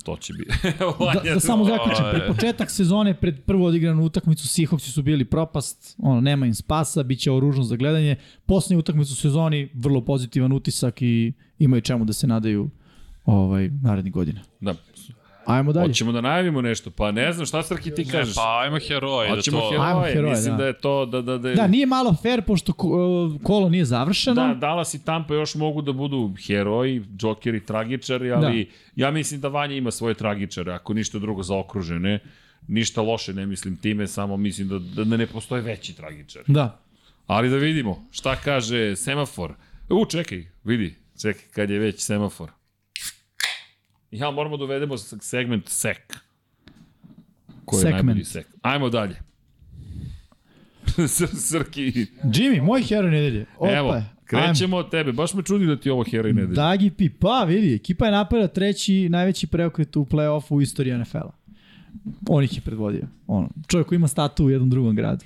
to 0.03 0.17
će 0.17 0.33
biti. 0.33 0.51
da, 1.23 1.33
da 1.33 1.39
samo 1.39 1.65
zaključim, 1.65 2.05
Aj. 2.05 2.11
pred 2.11 2.27
početak 2.27 2.71
sezone, 2.71 3.13
pred 3.13 3.43
prvu 3.45 3.65
odigranu 3.65 4.03
utakmicu, 4.03 4.47
Seahawksi 4.47 4.91
su 4.91 5.03
bili 5.03 5.25
propast, 5.25 5.95
ono, 5.97 6.21
nema 6.21 6.45
im 6.45 6.53
spasa, 6.53 7.03
bit 7.03 7.19
će 7.19 7.31
ovo 7.31 7.39
ružno 7.39 7.63
za 7.63 7.75
gledanje. 7.75 8.15
Poslednju 8.45 8.79
utakmicu 8.79 9.13
u 9.13 9.15
sezoni, 9.15 9.69
vrlo 9.73 10.01
pozitivan 10.05 10.51
utisak 10.51 11.01
i 11.01 11.33
imaju 11.59 11.81
čemu 11.81 12.05
da 12.05 12.13
se 12.13 12.27
nadaju 12.27 12.69
ovaj, 13.25 13.69
narednih 13.81 14.13
godina. 14.13 14.41
Da. 14.59 14.75
Ajmo 15.45 15.73
dalje. 15.73 15.87
Hoćemo 15.87 16.11
da 16.11 16.21
najavimo 16.21 16.61
nešto, 16.61 16.91
pa 16.91 17.11
ne 17.11 17.33
znam 17.33 17.45
šta 17.45 17.63
Srki 17.63 17.91
ti 17.91 18.05
kažeš. 18.05 18.35
Pa 18.35 18.59
ajmo 18.59 18.79
heroje. 18.79 19.29
Da 19.29 19.35
Hoćemo 19.35 19.59
to... 19.59 19.69
heroje, 19.69 19.89
Ajmo 19.89 20.01
heroje, 20.03 20.29
mislim 20.29 20.51
da. 20.51 20.57
da. 20.57 20.67
je 20.67 20.73
to, 20.73 21.05
da, 21.05 21.21
da, 21.21 21.37
da, 21.37 21.53
Da, 21.53 21.67
nije 21.67 21.85
malo 21.85 22.15
fair, 22.23 22.41
pošto 22.41 22.73
ko- 22.73 23.37
kolo 23.43 23.69
nije 23.69 23.85
završeno. 23.85 24.47
Da, 24.47 24.53
Dallas 24.53 24.93
i 24.93 25.05
Tampa 25.05 25.33
još 25.33 25.55
mogu 25.55 25.81
da 25.81 25.91
budu 25.91 26.33
heroji, 26.47 27.03
džokeri, 27.17 27.65
tragičari, 27.65 28.31
ali 28.31 28.65
da. 28.65 28.71
ja 29.05 29.11
mislim 29.11 29.41
da 29.41 29.47
Vanja 29.47 29.75
ima 29.75 29.91
svoje 29.91 30.13
tragičare, 30.13 30.73
ako 30.73 30.93
ništa 30.93 31.19
drugo 31.19 31.43
zaokružene. 31.43 32.19
Ništa 32.67 33.01
loše 33.01 33.33
ne 33.33 33.45
mislim 33.45 33.77
time, 33.77 34.07
samo 34.07 34.37
mislim 34.37 34.67
da, 34.67 34.79
da 35.05 35.17
ne 35.17 35.27
postoje 35.27 35.61
veći 35.61 35.95
tragičari. 35.95 36.45
Da. 36.47 36.79
Ali 37.27 37.49
da 37.49 37.55
vidimo 37.55 38.05
šta 38.11 38.35
kaže 38.35 38.95
semafor. 38.95 39.53
U, 39.89 40.05
čekaj, 40.05 40.45
vidi, 40.63 40.95
čekaj, 41.21 41.43
kad 41.53 41.69
je 41.69 41.79
već 41.79 41.99
semafor. 41.99 42.49
Ja, 44.11 44.31
moramo 44.31 44.57
da 44.57 44.63
uvedemo 44.63 44.97
segment 44.97 45.67
sek. 45.67 46.17
Ko 47.65 47.75
je 47.75 47.81
Segment. 47.81 48.05
najbolji 48.05 48.25
sek. 48.25 48.47
Ajmo 48.61 48.89
dalje. 48.89 49.15
Sr 51.07 51.27
Srki. 51.49 51.91
Jimmy, 52.23 52.61
moj 52.61 52.83
heroj 52.83 53.11
nedelje. 53.11 53.45
Opa, 53.57 53.71
Evo, 53.71 53.91
ajmo. 53.91 54.05
krećemo 54.25 54.77
od 54.77 54.91
tebe. 54.91 55.11
Baš 55.11 55.33
me 55.33 55.43
čudi 55.43 55.65
da 55.65 55.75
ti 55.75 55.89
je 55.89 55.93
ovo 55.93 56.03
heroj 56.03 56.33
nedelje. 56.33 56.55
Dagi 56.55 56.89
Pi, 56.89 57.09
pa 57.09 57.43
vidi, 57.43 57.75
ekipa 57.75 58.05
je 58.05 58.11
napravila 58.11 58.47
treći 58.47 59.09
najveći 59.09 59.47
preokret 59.47 59.95
u 59.95 60.05
play-offu 60.05 60.53
u 60.55 60.61
istoriji 60.61 60.97
NFL-a. 60.97 61.31
On 62.29 62.43
ih 62.43 62.57
je 62.57 62.61
predvodio. 62.61 63.07
Ono, 63.27 63.49
čovjek 63.67 63.87
koji 63.87 63.95
ima 63.95 64.07
statu 64.07 64.45
u 64.45 64.49
jednom 64.49 64.69
drugom 64.69 64.95
gradu. 64.95 65.25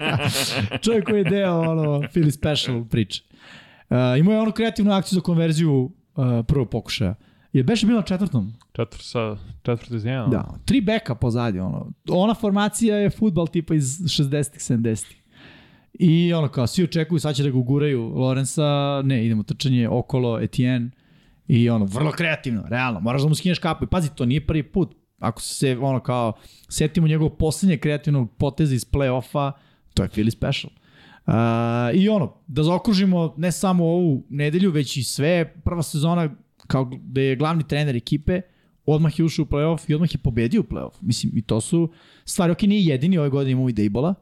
čovjek 0.84 1.04
koji 1.04 1.18
je 1.18 1.24
deo 1.24 1.60
ono, 1.60 1.82
Philly 2.00 2.30
Special 2.30 2.84
priče. 2.84 3.22
Uh, 3.90 3.96
imao 4.18 4.32
je 4.34 4.40
onu 4.40 4.52
kreativnu 4.52 4.92
akciju 4.92 5.16
za 5.16 5.20
konverziju 5.20 5.72
uh, 5.74 5.90
prvog 6.48 6.70
pokušaja. 6.70 7.14
Je 7.52 7.62
beše 7.62 7.86
bilo 7.86 7.98
na 7.98 8.06
četvrtom? 8.06 8.52
Četvr 8.72 9.02
sa, 9.02 9.36
četvrt 9.62 9.90
iz 9.90 10.04
jedan. 10.04 10.30
Da, 10.30 10.54
tri 10.64 10.80
beka 10.80 11.14
pozadi, 11.14 11.60
ono. 11.60 11.92
Ona 12.08 12.34
formacija 12.34 12.96
je 12.96 13.10
futbal 13.10 13.46
tipa 13.46 13.74
iz 13.74 13.98
60-ih, 13.98 14.60
70-ih. 14.60 15.22
I 15.92 16.32
ono 16.32 16.48
kao, 16.48 16.66
svi 16.66 16.84
očekuju, 16.84 17.18
sad 17.18 17.34
će 17.34 17.42
da 17.42 17.50
ga 17.50 17.58
uguraju 17.58 18.12
Lorenza, 18.14 19.02
ne, 19.04 19.26
idemo 19.26 19.42
trčanje 19.42 19.88
okolo, 19.88 20.40
Etienne, 20.40 20.90
i 21.48 21.70
ono, 21.70 21.84
vrlo 21.84 22.12
kreativno, 22.12 22.64
realno, 22.68 23.00
moraš 23.00 23.22
da 23.22 23.28
mu 23.28 23.34
skineš 23.34 23.58
kapu. 23.58 23.84
I 23.84 23.88
pazi, 23.88 24.14
to 24.14 24.26
nije 24.26 24.46
prvi 24.46 24.62
put. 24.62 24.94
Ako 25.18 25.40
se, 25.42 25.78
ono, 25.80 26.00
kao, 26.00 26.32
setimo 26.68 27.08
njegovog 27.08 27.36
poslednje 27.36 27.78
kreativnog 27.78 28.30
poteza 28.38 28.74
iz 28.74 28.86
play-offa, 28.90 29.52
to 29.94 30.02
je 30.02 30.08
Philly 30.08 30.30
Special. 30.30 30.72
Uh, 31.26 31.34
I 31.94 32.08
ono, 32.08 32.34
da 32.46 32.62
zaokružimo 32.62 33.34
ne 33.36 33.52
samo 33.52 33.84
ovu 33.84 34.26
nedelju, 34.28 34.70
već 34.70 34.96
i 34.96 35.04
sve, 35.04 35.54
prva 35.64 35.82
sezona 35.82 36.30
kao 36.70 36.90
da 37.02 37.20
je 37.20 37.36
glavni 37.36 37.68
trener 37.68 37.96
ekipe, 37.96 38.40
odmah 38.86 39.18
je 39.18 39.24
ušao 39.24 39.42
u 39.42 39.46
playoff 39.46 39.90
i 39.90 39.94
odmah 39.94 40.14
je 40.14 40.18
pobedio 40.18 40.60
u 40.60 40.64
playoff. 40.64 40.94
Mislim, 41.00 41.32
i 41.36 41.42
to 41.42 41.60
su 41.60 41.88
stvari, 42.24 42.52
ok, 42.52 42.62
nije 42.62 42.84
jedini, 42.84 43.18
ove 43.18 43.28
godine 43.28 43.52
imamo 43.52 43.68
i 43.68 43.72
Dejbola, 43.72 44.14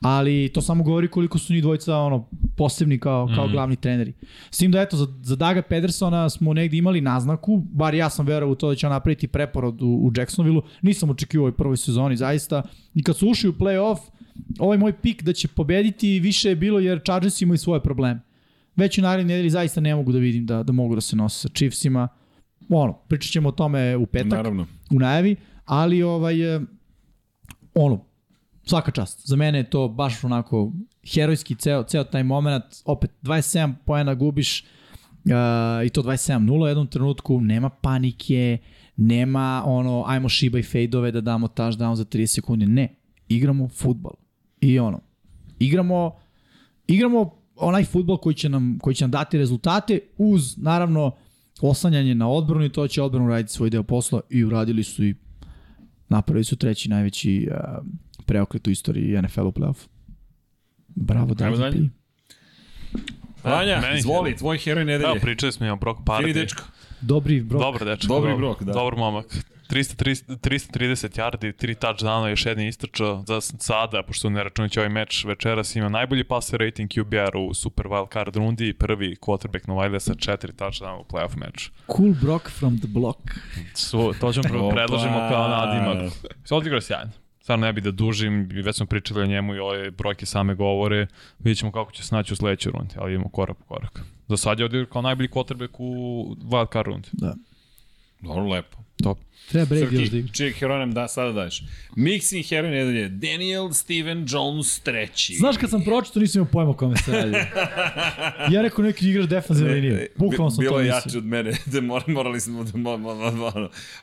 ali 0.00 0.50
to 0.54 0.62
samo 0.62 0.84
govori 0.84 1.08
koliko 1.08 1.38
su 1.38 1.52
njih 1.52 1.62
dvojica 1.62 1.96
ono, 1.96 2.28
posebni 2.56 2.98
kao, 2.98 3.28
kao 3.34 3.46
mm. 3.46 3.52
glavni 3.52 3.76
treneri. 3.76 4.12
S 4.50 4.58
tim 4.58 4.72
da, 4.72 4.80
eto, 4.80 4.96
za, 4.96 5.06
za 5.22 5.36
Daga 5.36 5.62
Pedersona 5.62 6.30
smo 6.30 6.54
negde 6.54 6.76
imali 6.76 7.00
naznaku, 7.00 7.62
bar 7.72 7.94
ja 7.94 8.10
sam 8.10 8.26
verovao 8.26 8.52
u 8.52 8.54
to 8.54 8.68
da 8.68 8.74
će 8.74 8.86
on 8.86 8.92
napraviti 8.92 9.28
preporod 9.28 9.82
u, 9.82 9.86
u 9.86 10.12
Jacksonville-u, 10.16 10.62
nisam 10.82 11.10
očekivao 11.10 11.42
u 11.42 11.46
ovoj 11.46 11.56
prvoj 11.56 11.76
sezoni, 11.76 12.16
zaista. 12.16 12.62
I 12.94 13.02
kad 13.02 13.16
su 13.16 13.28
ušli 13.28 13.48
u 13.48 13.52
playoff, 13.52 13.98
ovaj 14.58 14.78
moj 14.78 14.92
pik 14.92 15.22
da 15.22 15.32
će 15.32 15.48
pobediti 15.48 16.20
više 16.20 16.48
je 16.48 16.56
bilo 16.56 16.80
jer 16.80 17.00
Chargers 17.04 17.42
imaju 17.42 17.58
svoje 17.58 17.80
probleme. 17.80 18.20
Već 18.76 18.98
u 18.98 19.02
narednoj 19.02 19.34
nedelji 19.34 19.50
zaista 19.50 19.80
ne 19.80 19.94
mogu 19.94 20.12
da 20.12 20.18
vidim 20.18 20.46
da, 20.46 20.62
da 20.62 20.72
mogu 20.72 20.94
da 20.94 21.00
se 21.00 21.16
nose 21.16 21.38
sa 21.38 21.48
Chiefsima. 21.48 22.08
Ono, 22.68 22.92
pričat 22.92 23.32
ćemo 23.32 23.48
o 23.48 23.52
tome 23.52 23.96
u 23.96 24.06
petak 24.06 24.30
Naravno. 24.30 24.66
u 24.90 24.98
najavi, 24.98 25.36
ali 25.64 26.02
ovaj, 26.02 26.56
e, 26.56 26.60
ono, 27.74 28.04
svaka 28.64 28.90
čast. 28.90 29.28
Za 29.28 29.36
mene 29.36 29.58
je 29.58 29.70
to 29.70 29.88
baš 29.88 30.24
onako 30.24 30.72
herojski 31.14 31.54
ceo, 31.54 31.82
ceo 31.82 32.04
taj 32.04 32.22
moment. 32.22 32.64
Opet, 32.84 33.10
27 33.22 33.74
poena 33.84 34.14
gubiš 34.14 34.64
uh, 35.24 35.30
i 35.86 35.90
to 35.90 36.02
27-0 36.02 36.64
u 36.64 36.66
jednom 36.66 36.86
trenutku, 36.86 37.40
nema 37.40 37.68
panike, 37.70 38.58
nema 38.96 39.62
ono, 39.66 40.04
ajmo 40.06 40.28
šiba 40.28 40.58
i 40.58 40.62
fejdove 40.62 41.12
da 41.12 41.20
damo 41.20 41.46
touchdown 41.48 41.94
za 41.94 42.04
30 42.04 42.26
sekundi. 42.26 42.66
Ne, 42.66 42.94
igramo 43.28 43.68
futbal. 43.68 44.12
I 44.60 44.78
ono, 44.78 45.00
igramo, 45.58 46.16
igramo 46.86 47.45
onaj 47.56 47.84
futbol 47.84 48.16
koji 48.16 48.34
će 48.34 48.48
nam, 48.48 48.78
koji 48.82 48.94
će 48.94 49.04
nam 49.04 49.10
dati 49.10 49.38
rezultate 49.38 49.98
uz, 50.16 50.58
naravno, 50.58 51.12
oslanjanje 51.60 52.14
na 52.14 52.28
odbranu 52.28 52.64
i 52.64 52.68
to 52.72 52.88
će 52.88 53.02
odbranu 53.02 53.28
raditi 53.28 53.52
svoj 53.52 53.70
deo 53.70 53.82
posla 53.82 54.20
i 54.30 54.44
uradili 54.44 54.84
su 54.84 55.04
i 55.04 55.14
napravili 56.08 56.44
su 56.44 56.56
treći 56.56 56.88
najveći 56.88 57.48
uh, 57.50 57.84
preokret 58.26 58.66
u 58.66 58.70
istoriji 58.70 59.22
NFL 59.22 59.46
u 59.46 59.52
play-offu. 59.52 59.86
Bravo, 60.88 61.20
Ajmo 61.22 61.34
Dagi 61.34 61.56
dalje. 61.56 61.72
Pi. 61.78 61.88
Vanja, 63.44 63.82
izvoli, 63.98 64.36
tvoj 64.36 64.58
heroj 64.58 64.82
Evo, 64.82 64.90
nedelje. 64.90 65.20
pričali 65.20 65.52
smo 65.52 65.66
i 65.66 65.70
o 65.70 65.76
Brock 65.76 65.98
Fini 65.98 66.06
Party. 66.28 66.34
dečko. 66.34 66.62
Dobri 67.00 67.40
brok. 67.40 67.62
Dobar 67.62 67.84
dečko. 67.84 68.06
Dobri 68.14 68.36
Brock, 68.36 68.62
da. 68.62 68.72
Dobar 68.72 68.96
momak. 68.96 69.26
330, 69.70 70.36
330 70.38 71.18
yardi, 71.18 71.52
3 71.52 71.74
touchdowna, 71.78 72.26
još 72.26 72.46
jedan 72.46 72.64
istrčao 72.64 73.24
za 73.26 73.40
sada, 73.40 74.02
pošto 74.02 74.30
ne 74.30 74.44
računajući 74.44 74.80
ovaj 74.80 74.88
meč 74.88 75.24
večeras, 75.24 75.76
ima 75.76 75.88
najbolji 75.88 76.24
passer 76.24 76.60
rating 76.60 76.90
QBR 76.90 77.36
u 77.36 77.54
Super 77.54 77.86
Wild 77.86 78.12
Card 78.12 78.36
rundi 78.36 78.68
i 78.68 78.74
prvi 78.74 79.16
quarterback 79.20 79.68
Novajle 79.68 80.00
sa 80.00 80.14
4 80.14 80.36
touchdowna 80.36 81.00
u 81.00 81.04
playoff 81.04 81.36
meču. 81.36 81.70
Cool 81.96 82.14
Brock 82.22 82.50
from 82.50 82.78
the 82.78 82.88
block. 82.88 83.18
Su, 83.74 84.12
to 84.20 84.32
ćemo 84.32 84.70
predložimo 84.70 85.28
kao 85.30 85.48
nadimak. 85.48 86.12
Odigrao 86.50 86.80
sjajno. 86.80 87.10
Stvarno 87.40 87.66
ne 87.66 87.72
bi 87.72 87.80
da 87.80 87.90
dužim, 87.90 88.48
već 88.64 88.76
smo 88.76 88.86
pričali 88.86 89.22
o 89.22 89.26
njemu 89.26 89.54
i 89.54 89.58
ove 89.58 89.90
brojke 89.90 90.26
same 90.26 90.54
govore. 90.54 91.06
Vidjet 91.38 91.58
ćemo 91.58 91.72
kako 91.72 91.92
će 91.92 92.02
se 92.02 92.08
snaći 92.08 92.32
u 92.32 92.36
sledećoj 92.36 92.72
rundi, 92.72 92.94
ali 92.98 93.12
idemo 93.12 93.28
korak 93.28 93.56
po 93.56 93.64
korak. 93.64 94.00
Za 94.28 94.36
sad 94.36 94.58
je 94.58 94.64
odigrao 94.64 94.92
kao 94.92 95.02
najbolji 95.02 95.28
quarterback 95.28 95.70
u 95.78 96.34
wild 96.42 96.72
card 96.72 96.86
rundi. 96.86 97.08
Da. 97.12 97.34
Dobro, 98.20 98.44
lepo. 98.44 98.85
Top. 98.96 99.18
Treba 99.48 99.66
Brady 99.66 99.92
još 99.94 100.08
da 100.10 100.16
igra. 100.18 100.32
čijeg 100.32 100.54
heroja 100.54 100.78
nam 100.78 100.92
da, 100.92 101.08
sada 101.08 101.32
daješ. 101.32 101.62
Mixing 101.96 102.48
heroj 102.48 102.70
nedelje, 102.70 103.08
Daniel 103.08 103.72
Steven 103.72 104.26
Jones 104.28 104.80
treći. 104.80 105.34
Znaš 105.34 105.56
kad 105.56 105.70
sam 105.70 105.82
pročito 105.82 106.20
nisam 106.20 106.40
imao 106.40 106.52
pojma 106.52 106.74
kome 106.74 106.96
se 106.96 107.12
radi. 107.12 107.32
Ja 108.50 108.62
rekao 108.62 108.84
neki 108.84 109.10
igrač 109.10 109.26
defanzivne 109.26 109.74
linije. 109.74 110.06
Bukvalno 110.16 110.50
sam 110.50 110.60
Bilo 110.60 110.72
to 110.72 110.80
je 110.80 110.84
mislio. 110.84 110.96
jače 110.98 111.18
od 111.18 111.24
mene, 111.24 111.52
da 111.72 111.80
mor, 111.80 112.02
morali 112.06 112.40
smo 112.40 112.64
da... 112.64 112.78
Mo, 112.78 112.96
mo, 112.96 113.14
mo, 113.14 113.30
mo, 113.30 113.50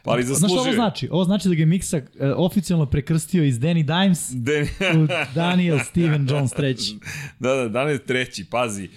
pa 0.04 0.12
ali 0.12 0.24
Znaš 0.24 0.34
zaslužio. 0.34 0.54
šta 0.54 0.62
ovo 0.62 0.70
je. 0.70 0.76
znači? 0.76 1.08
Ovo 1.12 1.24
znači 1.24 1.48
da 1.48 1.56
ga 1.56 1.60
je 1.60 1.66
Miksa 1.66 1.98
uh, 1.98 2.04
oficijalno 2.36 2.86
prekrstio 2.86 3.44
iz 3.44 3.56
Danny 3.56 3.84
Dimes 3.86 4.30
Dan- 4.32 5.04
u 5.04 5.08
Daniel 5.36 5.80
Steven 5.82 6.28
Jones 6.30 6.52
treći. 6.52 6.96
da, 7.40 7.56
da, 7.56 7.68
Daniel 7.70 7.98
treći, 7.98 8.46
pazi. 8.46 8.90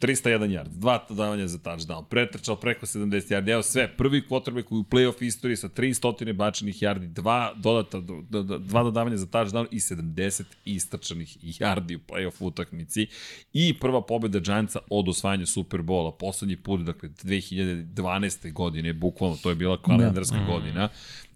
301 0.00 0.50
yard, 0.50 0.68
dva 0.68 1.04
dodavanja 1.08 1.48
za 1.48 1.58
touchdown, 1.58 2.04
pretrčao 2.10 2.56
preko 2.56 2.86
70 2.86 3.32
yardi, 3.32 3.50
evo 3.50 3.62
sve, 3.62 3.96
prvi 3.96 4.22
quarterback 4.30 4.66
u 4.70 4.84
playoff 4.90 5.22
istoriji 5.24 5.56
sa 5.56 5.68
300 5.68 6.32
bačenih 6.32 6.82
yardi, 6.82 7.06
dva, 7.06 7.54
dodata, 7.56 8.00
do, 8.00 8.22
do, 8.30 8.42
do, 8.42 8.58
dva 8.58 8.82
dodavanja 8.82 9.16
za 9.16 9.26
touchdown 9.26 9.66
i 9.70 9.78
70 9.78 10.42
istrčanih 10.64 11.36
yardi 11.42 11.96
u 11.96 12.00
playoff 12.12 12.34
utakmici 12.40 13.06
i 13.52 13.78
prva 13.80 14.02
pobeda 14.02 14.38
Giantsa 14.38 14.78
od 14.90 15.08
osvajanja 15.08 15.46
Superbola, 15.46 16.12
poslednji 16.12 16.56
put, 16.56 16.80
dakle 16.80 17.08
2012. 17.08 18.52
godine, 18.52 18.92
bukvalno, 18.92 19.36
to 19.42 19.48
je 19.50 19.54
bila 19.54 19.82
kalendarska 19.82 20.38
da. 20.38 20.52
godina, 20.52 20.88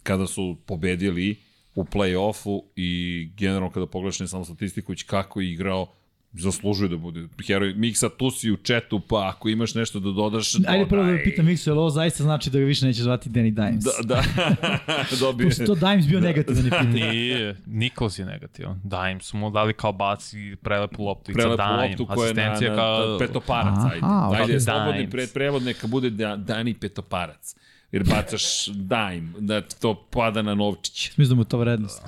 kada 0.03 0.27
su 0.27 0.57
pobedili 0.67 1.37
u 1.75 1.85
play-offu 1.85 2.63
i 2.77 3.31
generalno 3.37 3.71
kada 3.71 3.87
pogledaš 3.87 4.21
ne 4.21 4.29
samo 4.29 4.45
statistiku, 4.45 4.93
već 4.93 5.03
kako 5.03 5.41
je 5.41 5.53
igrao, 5.53 5.87
zaslužuje 6.35 6.89
da 6.89 6.97
bude 6.97 7.29
heroj. 7.47 7.75
Miksa, 7.75 8.09
tu 8.09 8.31
si 8.31 8.51
u 8.51 8.57
četu, 8.57 9.01
pa 9.01 9.29
ako 9.29 9.49
imaš 9.49 9.75
nešto 9.75 10.01
da 10.01 10.11
dodaš, 10.11 10.55
Ajde 10.55 10.87
prvo 10.89 11.03
da 11.03 11.11
dodaj. 11.11 11.25
pitam 11.25 11.47
Miksu, 11.47 11.71
je 11.71 11.75
li 11.75 11.79
ovo 11.79 11.91
zaista 11.91 12.23
znači 12.23 12.51
da 12.51 12.59
ga 12.59 12.65
više 12.65 12.87
neće 12.87 13.03
zvati 13.03 13.31
Danny 13.31 13.55
Dimes? 13.55 13.85
Da, 13.85 13.93
da. 14.05 14.23
Dobije. 15.21 15.49
Pošto 15.49 15.67
to 15.67 15.75
Dimes 15.75 16.07
bio 16.07 16.21
negativan 16.21 16.67
epithet. 16.67 16.89
Nije, 16.95 17.57
Nikos 17.67 18.19
je 18.19 18.25
negativan. 18.25 18.81
Dime 18.85 19.21
su 19.21 19.37
mu 19.37 19.51
dali 19.51 19.73
kao 19.73 19.93
baci 19.93 20.57
prelepu 20.63 21.05
loptu 21.05 21.31
i 21.31 21.35
Prelepu 21.35 21.63
Dime. 21.63 21.89
loptu 21.89 22.07
koja 22.07 22.29
je 22.29 22.35
na, 22.35 22.43
Asistencija 22.43 22.71
na, 22.71 22.77
kao... 22.77 23.19
petoparac, 23.19 23.79
Aha, 23.79 24.31
ajde. 24.33 24.43
Ajde, 24.43 24.61
slobodni 24.61 24.93
Dimes. 24.99 25.11
pred 25.11 25.33
prevod 25.33 25.63
neka 25.63 25.87
bude 25.87 26.11
da, 26.11 26.37
Dani 26.37 26.75
petoparac. 26.75 27.55
Jer 27.93 28.05
bacaš 28.05 28.67
dime, 28.67 29.33
da 29.39 29.61
ti 29.61 29.81
to 29.81 29.95
pada 30.11 30.43
na 30.43 30.55
novčić. 30.55 31.11
Mislim 31.17 31.29
da 31.29 31.35
mu 31.35 31.43
je 31.43 31.49
to 31.49 31.59
vrednost. 31.59 32.03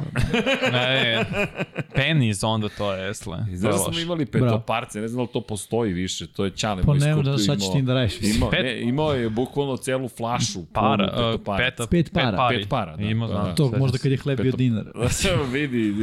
Ne, 0.73 1.25
pennies 1.95 2.43
onda 2.43 2.69
to 2.69 2.93
je, 2.93 3.15
sle. 3.15 3.39
Znaš 3.53 3.73
da 3.75 3.79
smo 3.79 4.01
imali 4.01 4.27
petoparce, 4.27 5.01
ne 5.01 5.09
znam 5.09 5.17
da 5.17 5.23
li 5.23 5.29
to 5.33 5.41
postoji 5.41 5.93
više, 5.93 6.27
to 6.27 6.45
je 6.45 6.51
Ćale 6.51 6.83
Pa 6.83 6.87
moj 6.87 6.99
ne, 6.99 7.13
skup 7.13 7.25
da 7.25 7.39
šta 7.39 7.57
ćeš 7.57 7.73
tim 7.73 7.87
da 7.87 7.95
radiš? 7.95 8.15
Imao, 8.37 8.51
Pet- 8.51 8.63
ne, 8.63 8.81
imao 8.83 9.13
je 9.13 9.29
bukvalno 9.31 9.77
celu 9.77 10.09
flašu 10.09 10.65
Para, 10.73 10.97
punu 11.09 11.27
uh, 11.27 11.33
petoparac. 11.33 11.71
peta, 11.71 11.87
Pet 11.87 12.13
para. 12.13 12.37
pari. 12.37 12.59
Pet 12.59 12.69
para, 12.69 12.97
da. 12.97 13.03
Ima, 13.03 13.27
Da, 13.27 13.33
znam. 13.33 13.45
da. 13.45 13.55
To 13.55 13.73
možda 13.79 13.99
kad 13.99 14.13
je 14.13 14.19
hleb 14.19 14.41
bio 14.41 14.53
dinar. 14.53 14.85
Da 14.95 15.09
se 15.09 15.29
vidi, 15.53 15.95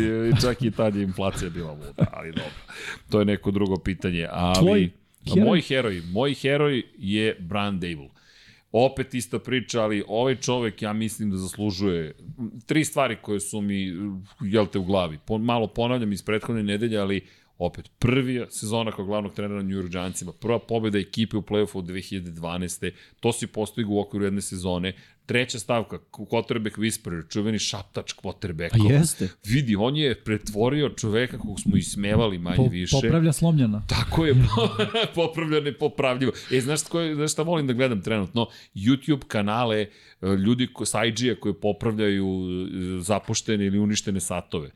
čak 0.41 0.61
i 0.61 0.71
tad 0.71 0.95
je 0.95 1.03
inflacija 1.03 1.49
bila 1.49 1.71
luda, 1.71 2.05
ali 2.13 2.27
dobro. 2.31 2.51
To 3.09 3.19
je 3.19 3.25
neko 3.25 3.51
drugo 3.51 3.77
pitanje. 3.77 4.27
Ali, 4.31 4.55
Tvoj 4.59 4.89
heroj? 5.27 5.45
Moj 5.45 5.61
heroj, 5.61 6.01
moj 6.05 6.33
heroj 6.33 6.83
je 6.97 7.37
Brian 7.39 7.79
Dable. 7.79 8.20
Opet 8.72 9.14
ista 9.14 9.39
priča, 9.39 9.81
ali 9.84 10.03
ovaj 10.07 10.35
čovek 10.35 10.81
ja 10.81 10.93
mislim 10.93 11.31
da 11.31 11.38
zaslužuje 11.38 12.15
tri 12.65 12.85
stvari 12.85 13.18
koje 13.22 13.39
su 13.39 13.61
mi, 13.61 13.93
jel 14.41 14.68
te, 14.68 14.80
u 14.80 14.84
glavi. 14.84 15.19
Po, 15.26 15.38
malo 15.38 15.68
ponavljam 15.68 16.11
iz 16.11 16.23
prethodne 16.23 16.64
nedelje, 16.64 16.98
ali 16.98 17.22
opet 17.61 17.91
prvi 17.99 18.45
sezona 18.49 18.91
kao 18.91 19.05
glavnog 19.05 19.33
trenera 19.33 19.61
New 19.61 19.77
York 19.77 19.89
Giantsima, 19.89 20.31
prva 20.31 20.59
pobjeda 20.59 20.99
ekipe 20.99 21.38
u 21.38 21.41
play-offu 21.41 21.77
od 21.77 21.85
2012. 21.85 22.91
To 23.19 23.33
si 23.33 23.47
postigao 23.47 23.93
u 23.93 23.99
okviru 23.99 24.25
jedne 24.25 24.41
sezone. 24.41 24.93
Treća 25.25 25.59
stavka, 25.59 25.97
quarterback 26.11 26.77
whisperer, 26.77 27.31
čuveni 27.31 27.59
šaptač 27.59 28.13
quarterbacka. 28.13 28.89
A 28.89 28.93
jeste. 28.93 29.29
Vidi, 29.45 29.75
on 29.75 29.95
je 29.95 30.23
pretvorio 30.23 30.89
čoveka 30.89 31.38
kog 31.38 31.59
smo 31.59 31.77
ismevali 31.77 32.38
manje 32.38 32.55
Po, 32.55 32.67
više. 32.67 32.97
popravlja 33.01 33.33
slomljena. 33.33 33.83
Tako 33.88 34.25
je, 34.25 34.35
popravljeno 35.15 35.69
i 35.69 35.73
popravljivo. 35.73 36.31
E, 36.51 36.61
znaš, 36.61 36.83
koje, 36.83 37.15
znaš 37.15 37.31
šta 37.31 37.41
volim 37.41 37.67
da 37.67 37.73
gledam 37.73 38.01
trenutno? 38.01 38.47
YouTube 38.75 39.27
kanale 39.27 39.77
e, 39.77 39.89
ljudi 40.27 40.67
ko, 40.73 40.85
sa 40.85 41.05
IG-a 41.05 41.35
koji 41.39 41.53
popravljaju 41.53 42.27
e, 42.27 43.01
zapuštene 43.01 43.65
ili 43.65 43.79
uništene 43.79 44.19
satove 44.19 44.71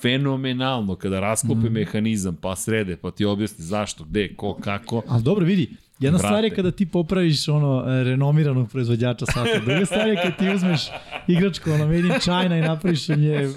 fenomenalno 0.00 0.96
kada 0.96 1.20
rasklope 1.20 1.68
mm. 1.68 1.72
mehanizam, 1.72 2.36
pa 2.36 2.56
srede, 2.56 2.96
pa 2.96 3.10
ti 3.10 3.24
objasni 3.24 3.64
zašto, 3.64 4.04
gde, 4.04 4.34
ko, 4.36 4.54
kako. 4.54 5.02
Ali 5.08 5.22
dobro, 5.22 5.44
vidi, 5.44 5.76
Jedna 6.00 6.16
Vrate. 6.16 6.28
stvar 6.28 6.44
je 6.44 6.50
kada 6.50 6.70
ti 6.70 6.86
popraviš 6.86 7.48
ono 7.48 7.84
e, 7.86 8.04
renomiranog 8.04 8.70
proizvođača 8.70 9.26
sata. 9.26 9.58
Druga 9.66 9.86
stvar 9.86 10.08
je 10.08 10.16
kada 10.16 10.36
ti 10.36 10.54
uzmeš 10.54 10.80
igračku 11.26 11.70
ono 11.70 11.86
made 11.86 11.98
in 11.98 12.20
China 12.20 12.58
i 12.58 12.60
napraviš 12.60 13.08
nje 13.08 13.48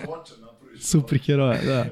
super 0.82 1.20
heroja. 1.20 1.62
Da. 1.66 1.86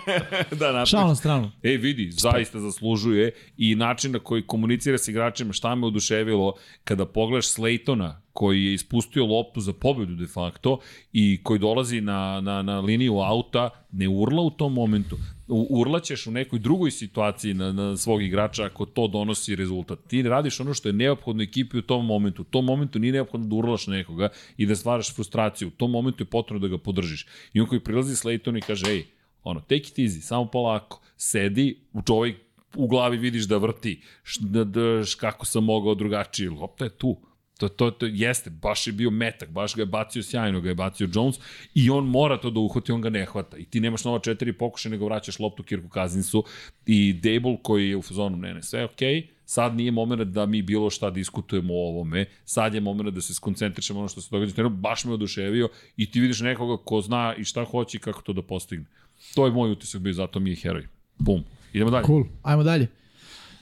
da, 0.58 0.66
napraviš. 0.66 0.90
Šao 0.90 1.08
na 1.08 1.14
stranu. 1.14 1.50
E, 1.62 1.76
vidi, 1.76 2.10
zaista 2.10 2.60
zaslužuje 2.60 3.32
i 3.56 3.74
način 3.74 4.12
na 4.12 4.18
koji 4.18 4.42
komunicira 4.42 4.98
s 4.98 5.08
igračima, 5.08 5.52
šta 5.52 5.74
me 5.74 5.86
oduševilo, 5.86 6.54
kada 6.84 7.06
pogledaš 7.06 7.46
Slaytona, 7.46 8.12
koji 8.32 8.64
je 8.64 8.74
ispustio 8.74 9.26
loptu 9.26 9.60
za 9.60 9.72
pobedu 9.72 10.14
de 10.14 10.26
facto 10.26 10.78
i 11.12 11.40
koji 11.42 11.58
dolazi 11.58 12.00
na, 12.00 12.40
na, 12.40 12.62
na 12.62 12.80
liniju 12.80 13.18
auta, 13.18 13.70
ne 13.92 14.08
urla 14.08 14.42
u 14.42 14.50
tom 14.50 14.72
momentu. 14.72 15.16
Urlaćeš 15.48 16.26
u 16.26 16.30
nekoj 16.30 16.58
drugoj 16.58 16.90
situaciji 16.90 17.54
na, 17.54 17.72
na 17.72 17.96
svog 17.96 18.22
igrača 18.22 18.64
ako 18.64 18.86
to 18.86 19.08
donosi 19.08 19.56
rezultat. 19.56 19.98
Ti 20.08 20.22
radiš 20.22 20.60
ono 20.60 20.74
što 20.74 20.88
je 20.88 20.92
neophodno 20.92 21.42
ekipi 21.42 21.78
u 21.78 21.82
tom 21.82 22.06
momentu. 22.06 22.42
U 22.42 22.44
tom 22.44 22.64
momentu 22.64 22.98
nije 22.98 23.12
neophodno 23.12 23.46
da 23.46 23.56
urlaš 23.56 23.86
nekoga 23.86 24.28
i 24.56 24.66
da 24.66 24.76
stvaraš 24.76 25.14
frustraciju. 25.14 25.68
U 25.68 25.70
tom 25.70 25.90
momentu 25.90 26.22
je 26.22 26.26
potrebno 26.26 26.68
da 26.68 26.76
ga 26.76 26.78
podržiš. 26.78 27.26
I 27.52 27.60
on 27.60 27.66
koji 27.66 27.80
prilazi 27.80 28.14
Slayton 28.14 28.58
i 28.58 28.60
kaže, 28.60 28.90
ej, 28.90 29.06
ono, 29.42 29.60
take 29.60 29.76
it 29.76 29.96
easy, 29.96 30.20
samo 30.20 30.50
polako, 30.50 31.00
sedi, 31.16 31.78
u 31.92 32.02
čovjek 32.02 32.36
u 32.76 32.88
glavi 32.88 33.16
vidiš 33.16 33.44
da 33.44 33.56
vrti, 33.56 34.00
š, 34.22 34.40
da, 34.40 34.64
da, 34.64 35.02
kako 35.20 35.46
sam 35.46 35.64
mogao 35.64 35.94
drugačije, 35.94 36.50
lopta 36.50 36.84
je 36.84 36.90
tu. 36.90 37.16
To, 37.58 37.68
to, 37.68 37.90
to 37.90 38.06
jeste, 38.06 38.50
baš 38.50 38.86
je 38.86 38.92
bio 38.92 39.10
metak, 39.10 39.50
baš 39.50 39.74
ga 39.74 39.82
je 39.82 39.86
bacio 39.86 40.22
sjajno, 40.22 40.60
ga 40.60 40.68
je 40.68 40.74
bacio 40.74 41.08
Jones 41.14 41.36
i 41.74 41.90
on 41.90 42.06
mora 42.06 42.40
to 42.40 42.50
da 42.50 42.60
uhvati, 42.60 42.92
on 42.92 43.00
ga 43.00 43.10
ne 43.10 43.24
hvata. 43.24 43.56
I 43.56 43.64
ti 43.64 43.80
nemaš 43.80 44.04
nova 44.04 44.18
četiri 44.18 44.52
pokušaja, 44.52 44.90
nego 44.90 45.04
vraćaš 45.04 45.38
loptu 45.38 45.62
Kirku 45.62 45.88
Kazinsu 45.88 46.44
i 46.86 47.12
Dable 47.12 47.56
koji 47.62 47.88
je 47.88 47.96
u 47.96 48.02
fazonu, 48.02 48.36
ne, 48.36 48.54
ne, 48.54 48.62
sve 48.62 48.80
je 48.80 48.84
okej, 48.84 49.14
okay, 49.14 49.26
sad 49.44 49.76
nije 49.76 49.90
moment 49.90 50.22
da 50.22 50.46
mi 50.46 50.62
bilo 50.62 50.90
šta 50.90 51.10
diskutujemo 51.10 51.74
o 51.74 51.88
ovome, 51.88 52.26
sad 52.44 52.74
je 52.74 52.80
moment 52.80 53.14
da 53.14 53.20
se 53.20 53.34
skoncentrišemo 53.34 53.98
ono 53.98 54.08
što 54.08 54.20
se 54.20 54.28
događa, 54.30 54.54
Terenu, 54.54 54.76
baš 54.76 55.04
me 55.04 55.12
oduševio 55.12 55.68
i 55.96 56.10
ti 56.10 56.20
vidiš 56.20 56.40
nekoga 56.40 56.82
ko 56.84 57.00
zna 57.00 57.34
i 57.38 57.44
šta 57.44 57.64
hoće 57.64 57.96
i 57.96 58.00
kako 58.00 58.22
to 58.22 58.32
da 58.32 58.42
postigne. 58.42 58.86
To 59.34 59.46
je 59.46 59.52
moj 59.52 59.72
utisak 59.72 60.00
bio, 60.00 60.12
zato 60.12 60.40
mi 60.40 60.50
je 60.50 60.56
heroj. 60.56 60.88
Pum. 61.24 61.44
Idemo 61.72 61.90
dalje. 61.90 62.06
Cool. 62.06 62.24
Ajmo 62.42 62.62
dalje. 62.62 62.88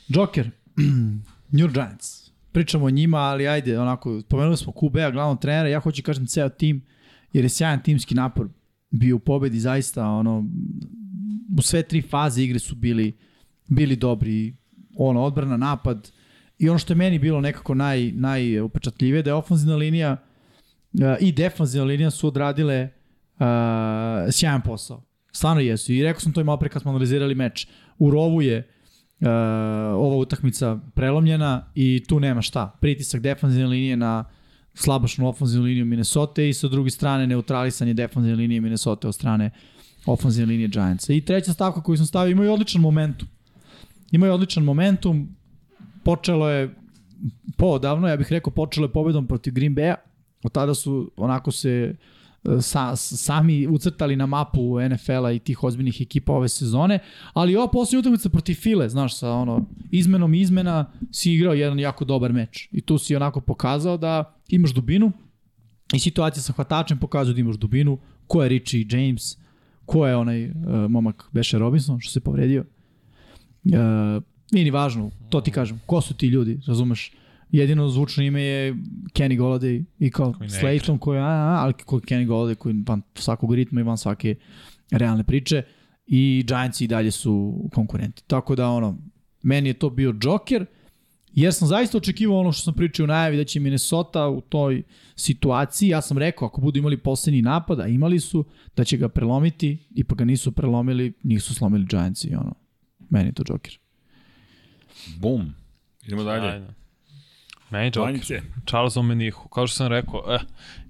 Joker. 0.09 0.51
New 1.57 1.69
Giants. 1.69 2.24
Pričamo 2.55 2.87
o 2.87 2.91
njima, 2.91 3.19
ali 3.19 3.49
ajde, 3.49 3.79
onako, 3.79 4.23
pomenuli 4.29 4.57
smo 4.57 4.73
QB-a, 4.73 5.11
glavnog 5.11 5.41
trenera, 5.41 5.69
ja 5.69 5.81
hoću 5.81 6.03
kažem 6.03 6.27
ceo 6.27 6.49
tim, 6.49 6.85
jer 7.33 7.45
je 7.45 7.49
sjajan 7.49 7.83
timski 7.83 8.15
napor 8.15 8.49
bio 8.91 9.17
u 9.17 9.19
pobedi, 9.19 9.61
zaista, 9.61 10.07
ono, 10.07 10.45
u 11.59 11.63
sve 11.63 11.83
tri 11.83 12.03
faze 12.03 12.43
igre 12.43 12.59
su 12.59 12.75
bili, 12.75 13.13
bili 13.69 13.97
dobri, 13.97 14.57
ono, 14.97 15.23
odbrana, 15.23 15.57
napad, 15.57 16.11
i 16.59 16.69
ono 16.69 16.79
što 16.79 16.93
je 16.93 16.97
meni 16.97 17.19
bilo 17.19 17.41
nekako 17.41 17.75
naj, 17.75 18.13
najupečatljivije, 18.13 19.23
da 19.23 19.31
je 19.31 19.35
ofenzivna 19.35 19.77
linija 19.77 20.13
uh, 20.13 21.01
i 21.21 21.33
defanzivna 21.33 21.87
linija 21.87 22.11
su 22.11 22.29
odradile 22.29 22.89
uh, 23.35 23.47
sjajan 24.31 24.63
posao. 24.63 25.03
Stvarno 25.33 25.61
jesu. 25.61 25.93
I 25.93 26.03
rekao 26.03 26.21
sam 26.21 26.33
to 26.33 26.41
i 26.41 26.45
malo 26.45 26.59
pre 26.59 26.69
kad 26.69 26.83
smo 26.83 26.91
analizirali 26.91 27.35
meč. 27.35 27.67
U 27.99 28.11
rovu 28.11 28.43
je 28.43 28.74
uh, 29.25 29.31
ova 29.97 30.17
utakmica 30.17 30.79
prelomljena 30.95 31.67
i 31.75 32.05
tu 32.09 32.21
nema 32.21 32.43
šta. 32.43 32.77
Pritisak 32.81 33.21
defanzivne 33.21 33.67
linije 33.67 33.97
na 33.97 34.25
slabašnu 34.75 35.29
ofenzivnu 35.29 35.67
liniju 35.67 35.85
Minnesota 35.85 36.43
i 36.43 36.53
sa 36.53 36.69
druge 36.69 36.91
strane 36.91 37.27
neutralisanje 37.27 37.95
defanzivne 37.95 38.37
linije 38.37 38.61
Minnesota 38.61 39.09
od 39.09 39.15
strane 39.15 39.51
ofenzivne 40.07 40.53
linije 40.53 40.69
Giantsa. 40.69 41.13
I 41.13 41.21
treća 41.21 41.53
stavka 41.53 41.83
koju 41.83 41.97
sam 41.97 42.07
stavio, 42.07 42.33
imaju 42.33 42.53
odličan 42.53 42.81
momentum. 42.81 43.29
Imaju 44.13 44.33
odličan 44.33 44.65
momentum. 44.65 45.37
Počelo 46.05 46.51
je 46.51 46.75
poodavno, 47.57 48.09
ja 48.09 48.17
bih 48.17 48.27
rekao, 48.31 48.53
počelo 48.53 48.85
je 48.85 48.93
pobedom 48.93 49.27
protiv 49.27 49.55
Green 49.55 49.75
Bay-a. 49.75 49.95
Od 50.45 50.53
tada 50.53 50.75
su 50.75 51.11
onako 51.17 51.51
se 51.51 51.97
sa, 52.61 52.97
sami 52.97 53.67
ucrtali 53.67 54.17
na 54.17 54.27
mapu 54.27 54.81
NFL-a 54.81 55.33
i 55.33 55.39
tih 55.39 55.65
ozbiljnih 55.65 56.01
ekipa 56.01 56.33
ove 56.33 56.49
sezone, 56.49 56.99
ali 57.33 57.57
ova 57.57 57.69
posljednja 57.69 58.01
utakmica 58.01 58.29
protiv 58.29 58.55
File, 58.55 58.89
znaš, 58.89 59.19
sa 59.19 59.31
ono, 59.31 59.67
izmenom 59.91 60.35
izmena 60.35 60.93
si 61.13 61.33
igrao 61.33 61.55
jedan 61.55 61.79
jako 61.79 62.05
dobar 62.05 62.33
meč. 62.33 62.69
I 62.73 62.81
tu 62.81 62.99
si 62.99 63.17
onako 63.17 63.41
pokazao 63.41 63.97
da 63.97 64.35
imaš 64.49 64.71
dubinu 64.71 65.13
i 65.95 65.99
situacija 65.99 66.43
sa 66.43 66.53
hvatačem 66.53 66.99
pokazuje 66.99 67.35
da 67.35 67.41
imaš 67.41 67.57
dubinu, 67.57 67.99
ko 68.27 68.43
je 68.43 68.49
Richie 68.49 68.87
James, 68.91 69.37
ko 69.87 70.07
je 70.07 70.17
onaj 70.17 70.45
uh, 70.45 70.55
momak 70.89 71.29
Beše 71.33 71.59
Robinson, 71.59 72.01
što 72.01 72.13
se 72.13 72.21
povredio. 72.21 72.65
Uh, 73.65 74.23
nije 74.53 74.65
ni 74.65 74.71
važno, 74.71 75.11
to 75.31 75.41
ti 75.41 75.51
kažem, 75.51 75.81
ko 75.87 76.01
su 76.01 76.15
ti 76.15 76.27
ljudi, 76.27 76.61
razumeš? 76.67 77.13
Jedino 77.59 77.89
zvučno 77.89 78.23
ime 78.23 78.43
je 78.43 78.75
Kenny 79.13 79.39
Golladay 79.39 79.85
i 79.99 80.11
kao 80.11 80.33
Slayton 80.33 80.99
koji, 80.99 81.19
a, 81.19 81.23
a, 81.23 81.61
ali 81.63 81.73
koji 81.73 82.03
Kenny 82.03 82.27
Golladay 82.27 82.55
koji 82.55 82.83
van 82.87 83.03
svakog 83.15 83.55
ritma 83.55 83.81
i 83.81 83.85
van 83.85 83.99
svake 83.99 84.35
realne 84.91 85.25
priče 85.25 85.63
i 86.07 86.45
Giants 86.47 86.81
i 86.81 86.87
dalje 86.87 87.11
su 87.11 87.65
konkurenti. 87.73 88.23
Tako 88.27 88.55
da 88.55 88.69
ono, 88.69 88.99
meni 89.43 89.69
je 89.69 89.75
to 89.75 89.91
bio 89.91 90.15
Joker, 90.23 90.67
jer 91.33 91.55
sam 91.55 91.69
zaista 91.69 91.99
očekivao 91.99 92.39
ono 92.39 92.53
što 92.53 92.63
sam 92.63 92.75
pričao 92.75 93.05
u 93.05 93.07
najavi 93.07 93.37
da 93.37 93.45
će 93.45 93.61
Minnesota 93.61 94.29
u 94.29 94.41
toj 94.41 94.83
situaciji, 95.17 95.89
ja 95.89 96.01
sam 96.01 96.19
rekao 96.19 96.47
ako 96.47 96.61
budu 96.61 96.79
imali 96.79 96.97
poslednji 96.97 97.43
napad, 97.43 97.81
a 97.81 97.87
imali 97.87 98.21
su, 98.21 98.45
da 98.77 98.85
će 98.85 98.97
ga 98.97 99.09
prelomiti 99.09 99.79
i 99.95 100.05
pa 100.05 100.15
ga 100.15 100.25
nisu 100.25 100.53
prelomili, 100.53 101.13
nisu 101.23 101.55
slomili 101.55 101.87
Giants 101.87 102.25
i 102.25 102.35
ono, 102.35 102.55
meni 103.11 103.29
je 103.29 103.33
to 103.33 103.43
Joker. 103.49 103.79
Bum. 105.19 105.55
Idemo 106.07 106.23
dalje. 106.23 106.49
Ajde. 106.49 106.84
Meni 107.75 107.87
Joker. 107.87 108.03
Vanice. 108.03 108.41
Charles 108.67 108.97
Omenihu. 108.97 109.49
Kao 109.49 109.67
što 109.67 109.77
sam 109.77 109.87
rekao, 109.87 110.23
eh, 110.29 110.39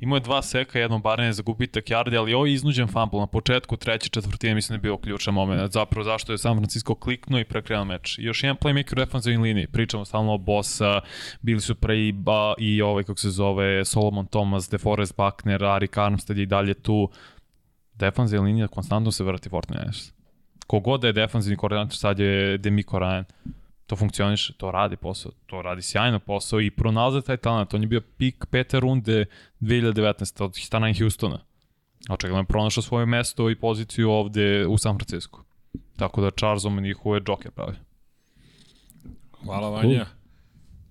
imao 0.01 0.17
je 0.17 0.21
dva 0.21 0.43
seka, 0.43 0.79
jedno 0.79 0.99
baranje 0.99 1.33
za 1.33 1.43
gubitak 1.43 1.85
yardi, 1.85 2.19
ali 2.19 2.35
ovo 2.35 2.47
je 2.47 2.53
iznuđen 2.53 2.89
fumble 2.89 3.21
na 3.21 3.27
početku 3.27 3.77
treće 3.77 4.09
četvrtine, 4.09 4.55
mislim 4.55 4.75
da 4.75 4.79
je 4.79 4.83
bio 4.83 4.97
ključan 4.97 5.35
moment. 5.35 5.73
Zapravo 5.73 6.05
zašto 6.05 6.33
je 6.33 6.39
San 6.39 6.57
Francisco 6.57 6.95
kliknuo 6.95 7.41
i 7.41 7.45
prekrenuo 7.45 7.85
meč. 7.85 8.19
I 8.19 8.23
još 8.23 8.43
jedan 8.43 8.57
playmaker 8.57 8.93
u 8.93 8.95
defensivnoj 8.95 9.49
liniji. 9.49 9.67
Pričamo 9.67 10.05
stalno 10.05 10.35
o 10.35 10.39
Bosa, 10.39 11.01
bili 11.43 11.61
su 11.61 11.75
pre 11.75 11.99
i, 12.09 12.13
ba, 12.13 12.55
i 12.59 12.83
ovaj, 12.83 13.05
kako 13.05 13.19
se 13.19 13.31
zove, 13.31 13.85
Solomon 13.85 14.27
Thomas, 14.27 14.71
DeForest 14.71 15.17
Buckner, 15.17 15.65
Arik 15.65 15.99
Armstead 15.99 16.39
i 16.39 16.47
dalje 16.47 16.75
tu. 16.75 17.11
Defensivna 17.95 18.47
linija 18.47 18.69
konstantno 18.69 19.13
se 19.13 19.25
vrati 19.25 19.49
Fortnite. 19.49 20.13
Kogod 20.67 21.01
da 21.01 21.07
je 21.07 21.13
defensivni 21.13 21.57
koordinator, 21.57 21.97
sad 21.97 22.19
je 22.19 22.59
Demiko 22.59 22.99
Ryan 22.99 23.25
to 23.87 23.97
funkcioniše, 23.97 24.53
to 24.57 24.71
radi 24.71 24.97
posao, 24.97 25.33
to 25.47 25.63
radi 25.63 25.83
sjajno 25.83 26.19
posao 26.19 26.61
i 26.61 26.71
pronalaze 26.71 27.23
taj 27.23 27.37
talent. 27.37 27.75
On 27.75 27.83
je 27.83 27.87
bio 27.87 28.01
pik 28.01 28.47
pete 28.51 28.81
runde 28.81 29.25
2019. 29.61 30.45
od 30.45 30.57
strane 30.57 30.95
Houstona. 30.99 31.39
Očekavno 32.11 32.41
je 32.41 32.47
pronašao 32.47 32.83
svoje 32.83 33.07
mesto 33.07 33.51
i 33.51 33.55
poziciju 33.55 34.11
ovde 34.11 34.67
u 34.67 34.79
San 34.79 34.99
Francisco. 34.99 35.45
Tako 35.97 36.21
da 36.21 36.31
Charles 36.31 36.65
Omenihu 36.65 37.15
je 37.15 37.23
Joker 37.29 37.51
pravi. 37.51 37.77
Hvala 39.45 39.69
Vanja. 39.69 40.07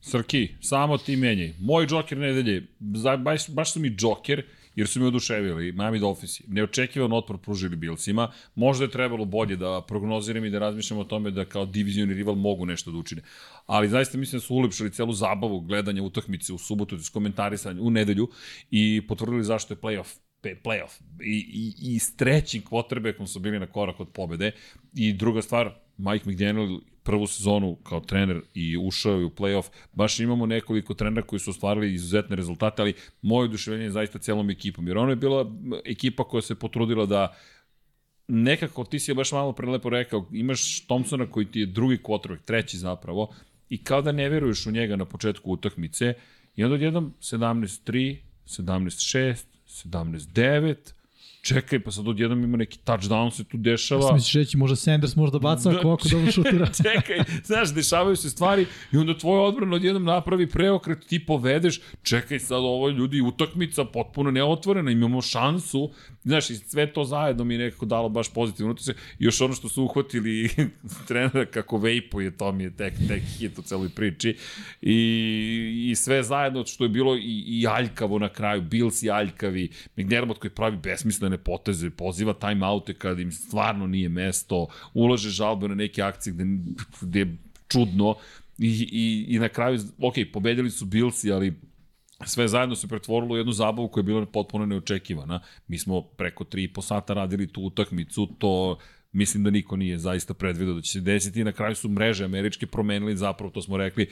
Srki, 0.02 0.56
samo 0.62 0.98
ti 0.98 1.16
menjaj. 1.16 1.54
Moj 1.60 1.88
Joker 1.90 2.18
nedelje, 2.18 2.68
baš, 3.18 3.50
baš 3.50 3.74
su 3.74 3.80
mi 3.80 3.96
Joker, 4.00 4.44
jer 4.76 4.88
su 4.88 5.00
mi 5.00 5.06
oduševili 5.06 5.72
Miami 5.72 6.00
Dolphinsi. 6.00 6.44
Neočekivan 6.48 7.14
otpor 7.14 7.38
pružili 7.38 7.76
Billsima. 7.76 8.32
Možda 8.56 8.86
je 8.86 8.92
trebalo 8.92 9.26
bolje 9.26 9.56
da 9.56 9.82
prognoziram 9.88 10.46
i 10.46 10.50
da 10.50 10.60
razmišljam 10.60 11.00
o 11.00 11.04
tome 11.04 11.32
da 11.32 11.46
kao 11.46 11.66
divizioni 11.66 12.14
rival 12.14 12.36
mogu 12.36 12.66
nešto 12.66 12.92
da 12.92 12.98
učine. 12.98 13.22
Ali 13.66 13.90
zaista 13.90 14.18
mislim 14.18 14.40
da 14.40 14.46
su 14.46 14.56
ulepšali 14.56 14.92
celu 14.92 15.14
zabavu 15.14 15.60
gledanja 15.60 16.04
utakmice 16.04 16.54
u 16.54 16.58
subotu, 16.58 17.00
s 17.00 17.10
komentarisanja 17.10 17.82
u 17.82 17.90
nedelju 17.90 18.30
i 18.72 19.02
potvrdili 19.08 19.44
zašto 19.44 19.74
je 19.74 19.78
playoff 19.78 20.18
playoff. 20.64 21.02
I, 21.22 21.38
i, 21.54 21.96
i 21.96 22.00
s 22.00 22.16
trećim 22.16 22.62
quarterbackom 22.62 23.28
su 23.28 23.40
bili 23.40 23.60
na 23.60 23.68
korak 23.68 24.00
od 24.00 24.10
pobede. 24.10 24.52
I 24.96 25.14
druga 25.14 25.42
stvar, 25.42 25.72
Mike 25.98 26.30
McDaniel 26.30 26.80
prvu 27.04 27.28
sezonu 27.28 27.76
kao 27.76 28.00
trener 28.00 28.42
i 28.54 28.78
ušao 28.78 29.20
je 29.20 29.26
u 29.26 29.30
playoff. 29.30 29.70
Baš 29.94 30.20
imamo 30.20 30.46
nekoliko 30.46 30.94
trenera 30.94 31.28
koji 31.28 31.40
su 31.40 31.50
ostvarili 31.50 31.94
izuzetne 31.94 32.36
rezultate, 32.36 32.82
ali 32.82 32.94
moje 33.22 33.46
oduševljenje 33.46 33.86
je 33.86 33.92
zaista 33.92 34.20
celom 34.20 34.50
ekipom. 34.50 34.88
Jer 34.88 34.98
ono 34.98 35.10
je 35.10 35.16
bila 35.16 35.52
ekipa 35.86 36.24
koja 36.24 36.42
se 36.42 36.56
potrudila 36.56 37.06
da 37.06 37.36
nekako 38.28 38.84
ti 38.84 39.00
si 39.00 39.14
baš 39.14 39.32
malo 39.32 39.54
prelepo 39.54 39.90
rekao, 39.90 40.28
imaš 40.32 40.86
Thompsona 40.86 41.28
koji 41.28 41.46
ti 41.46 41.60
je 41.60 41.66
drugi 41.66 41.98
quarterback, 41.98 42.42
treći 42.46 42.78
zapravo, 42.78 43.34
i 43.70 43.84
kao 43.84 44.02
da 44.02 44.12
ne 44.12 44.30
veruješ 44.30 44.66
u 44.66 44.72
njega 44.72 44.96
na 44.96 45.06
početku 45.06 45.52
utakmice, 45.52 46.14
i 46.56 46.64
onda 46.64 46.76
odjednom 46.76 47.14
17-3, 47.20 48.18
17-6, 48.46 49.46
17-9, 49.68 50.76
čekaj, 51.44 51.80
pa 51.80 51.92
sad 51.92 52.08
odjednom 52.08 52.44
ima 52.44 52.58
neki 52.58 52.80
touchdown 52.86 53.32
se 53.32 53.44
tu 53.44 53.58
dešava. 53.58 54.14
Misliš 54.14 54.34
reći, 54.34 54.58
možda 54.58 54.76
Sanders 54.76 55.16
možda 55.16 55.40
baca 55.40 55.70
ako 55.70 55.88
ovako 55.88 56.08
dobro 56.12 56.32
šutira. 56.32 56.68
čekaj, 56.84 57.20
znaš, 57.44 57.74
dešavaju 57.74 58.16
se 58.16 58.30
stvari 58.30 58.66
i 58.92 58.98
onda 58.98 59.18
tvoj 59.18 59.40
odbran 59.40 59.74
odjednom 59.74 60.04
napravi 60.04 60.48
preokret, 60.48 61.06
ti 61.08 61.26
povedeš, 61.26 61.82
čekaj 62.04 62.40
sad 62.40 62.58
ovo 62.58 62.90
ljudi, 62.90 63.22
utakmica 63.22 63.86
potpuno 63.86 64.32
neotvorena, 64.32 64.92
imamo 64.92 65.22
šansu, 65.22 65.92
znaš, 66.24 66.50
i 66.50 66.56
sve 66.56 66.94
to 66.94 67.04
zajedno 67.04 67.44
mi 67.44 67.54
je 67.54 67.58
nekako 67.58 67.86
dalo 67.86 68.10
baš 68.10 68.34
pozitivno 68.34 68.72
utisak. 68.72 68.98
Još 69.20 69.42
ono 69.42 69.54
što 69.54 69.70
su 69.70 69.84
uhvatili 69.84 70.50
trenera 71.08 71.46
kako 71.46 71.78
vejpuje, 71.78 72.38
to 72.38 72.52
mi 72.52 72.64
je 72.64 72.76
tek, 72.76 72.94
tek 73.08 73.24
hit 73.24 73.60
u 73.60 73.62
celoj 73.62 73.90
priči. 73.90 74.38
I, 74.82 75.88
i 75.92 75.96
sve 75.96 76.24
zajedno 76.24 76.66
što 76.66 76.84
je 76.84 76.90
bilo 76.90 77.16
i, 77.16 77.44
i 77.48 77.68
aljkavo 77.68 78.20
na 78.20 78.30
kraju, 78.30 78.62
Bills 78.62 79.04
i 79.04 79.12
aljkavi, 79.12 79.70
McDermott 79.98 80.40
koji 80.40 80.52
pravi 80.52 80.78
besmislene 80.78 81.33
poteze, 81.38 81.90
poziva 81.90 82.34
timeoute 82.34 82.94
kad 82.94 83.20
im 83.20 83.32
stvarno 83.32 83.88
nije 83.88 84.10
mesto, 84.10 84.68
ulaže 84.94 85.30
žalbe 85.30 85.68
na 85.68 85.76
neke 85.76 86.02
akcije 86.02 86.34
gde, 86.34 86.46
gde 87.02 87.20
je 87.20 87.38
čudno 87.68 88.16
i, 88.60 88.88
i, 88.92 89.36
i 89.36 89.40
na 89.40 89.50
kraju, 89.50 89.80
ok, 90.00 90.14
pobedili 90.34 90.72
su 90.72 90.86
Billsi, 90.86 91.32
ali 91.32 91.54
sve 92.26 92.48
zajedno 92.48 92.76
se 92.76 92.88
pretvorilo 92.88 93.34
u 93.34 93.38
jednu 93.38 93.52
zabavu 93.52 93.88
koja 93.88 94.02
je 94.02 94.06
bila 94.06 94.26
potpuno 94.26 94.66
neočekivana. 94.66 95.40
Mi 95.68 95.78
smo 95.78 96.02
preko 96.02 96.44
3,5 96.44 96.82
sata 96.82 97.14
radili 97.14 97.48
tu 97.48 97.62
utakmicu, 97.62 98.28
to 98.38 98.78
mislim 99.12 99.44
da 99.44 99.50
niko 99.50 99.76
nije 99.76 99.98
zaista 99.98 100.34
predvideo 100.34 100.74
da 100.74 100.82
će 100.82 100.92
se 100.92 101.02
desiti 101.02 101.42
i 101.42 101.44
na 101.44 101.52
kraju 101.52 101.76
su 101.76 101.90
mreže 101.90 102.26
američke 102.26 102.68
promenili 102.68 103.18
zapravo, 103.18 103.52
to 103.52 103.62
smo 103.62 103.78
rekli, 103.78 104.08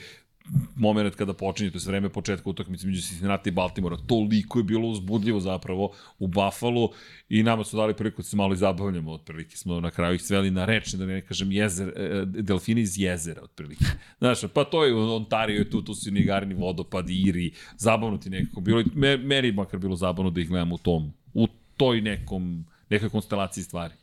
moment 0.76 1.14
kada 1.14 1.32
počinje, 1.32 1.70
to 1.70 1.78
je 1.78 1.86
vreme 1.86 2.08
početka 2.08 2.50
utakmice 2.50 2.86
među 2.86 3.02
Cincinnati 3.02 3.48
i 3.48 3.52
Baltimora. 3.52 3.96
Toliko 3.96 4.58
je 4.58 4.64
bilo 4.64 4.88
uzbudljivo 4.88 5.40
zapravo 5.40 5.92
u 6.18 6.26
Buffalo 6.26 6.90
i 7.28 7.42
nama 7.42 7.64
su 7.64 7.76
dali 7.76 7.94
priliku 7.94 8.22
da 8.22 8.28
se 8.28 8.36
malo 8.36 8.54
i 8.54 8.56
zabavljamo, 8.56 9.12
otprilike 9.12 9.56
smo 9.56 9.80
na 9.80 9.90
kraju 9.90 10.14
ih 10.14 10.22
sveli 10.22 10.50
na 10.50 10.64
reč, 10.64 10.94
da 10.94 11.06
ne 11.06 11.20
kažem 11.20 11.52
jezer, 11.52 11.88
e, 11.88 12.24
delfini 12.26 12.80
iz 12.80 12.98
jezera, 12.98 13.42
otprilike. 13.42 13.84
Znaš, 14.18 14.40
pa 14.54 14.64
to 14.64 14.84
je 14.84 14.94
Ontario, 14.94 15.58
je 15.58 15.70
tu, 15.70 15.82
tu 15.82 15.94
su 15.94 16.10
Nigarni 16.10 16.54
vodopad, 16.54 17.10
Iri, 17.10 17.52
zabavno 17.76 18.18
ti 18.18 18.30
nekako 18.30 18.60
bilo, 18.60 18.82
me, 18.94 19.16
meni 19.16 19.52
makar 19.52 19.80
bilo 19.80 19.96
zabavno 19.96 20.30
da 20.30 20.40
ih 20.40 20.48
gledam 20.48 20.72
u 20.72 20.78
tom, 20.78 21.12
u 21.34 21.48
toj 21.76 22.00
nekom, 22.00 22.64
nekoj 22.90 23.08
konstelaciji 23.08 23.64
stvari. 23.64 23.94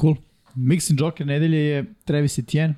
Cool. 0.00 0.16
Mixing 0.54 1.00
Joker 1.00 1.26
nedelje 1.26 1.58
je 1.58 1.84
Travis 2.04 2.38
Etienne. 2.38 2.74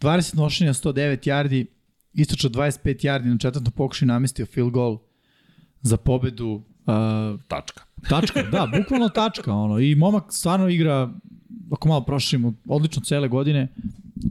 20 0.00 0.36
nošenja, 0.36 0.72
109 0.72 1.28
yardi, 1.28 1.66
istoča 2.14 2.48
25 2.48 2.78
yardi 3.06 3.24
na 3.24 3.38
četvrtom 3.38 3.72
pokušaju 3.72 4.06
namestio 4.06 4.46
field 4.46 4.70
goal 4.70 4.98
za 5.82 5.96
pobedu. 5.96 6.62
Uh, 6.86 7.40
Tačka. 7.48 7.82
tačka, 8.10 8.42
da, 8.42 8.68
bukvalno 8.78 9.08
tačka. 9.08 9.52
Ono. 9.54 9.78
I 9.78 9.94
momak 9.94 10.24
stvarno 10.32 10.68
igra, 10.68 11.10
ako 11.72 11.88
malo 11.88 12.00
proširimo, 12.04 12.54
odlično 12.68 13.02
cele 13.02 13.28
godine. 13.28 13.68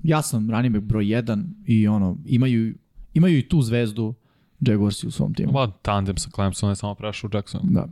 Ja 0.04 0.22
sam 0.22 0.52
running 0.52 0.74
back 0.76 0.86
broj 0.86 1.06
1 1.06 1.44
i 1.66 1.88
ono, 1.88 2.18
imaju, 2.26 2.76
imaju 3.14 3.38
i 3.38 3.48
tu 3.50 3.62
zvezdu 3.62 4.14
Jaguarsi 4.62 5.08
u 5.08 5.12
svom 5.12 5.34
timu. 5.34 5.52
Ma, 5.52 5.72
tandem 5.72 6.18
sa 6.18 6.30
Clemson 6.36 6.70
je 6.70 6.76
samo 6.76 6.96
prešao 6.96 7.30
Jackson. 7.34 7.62
Da. 7.64 7.88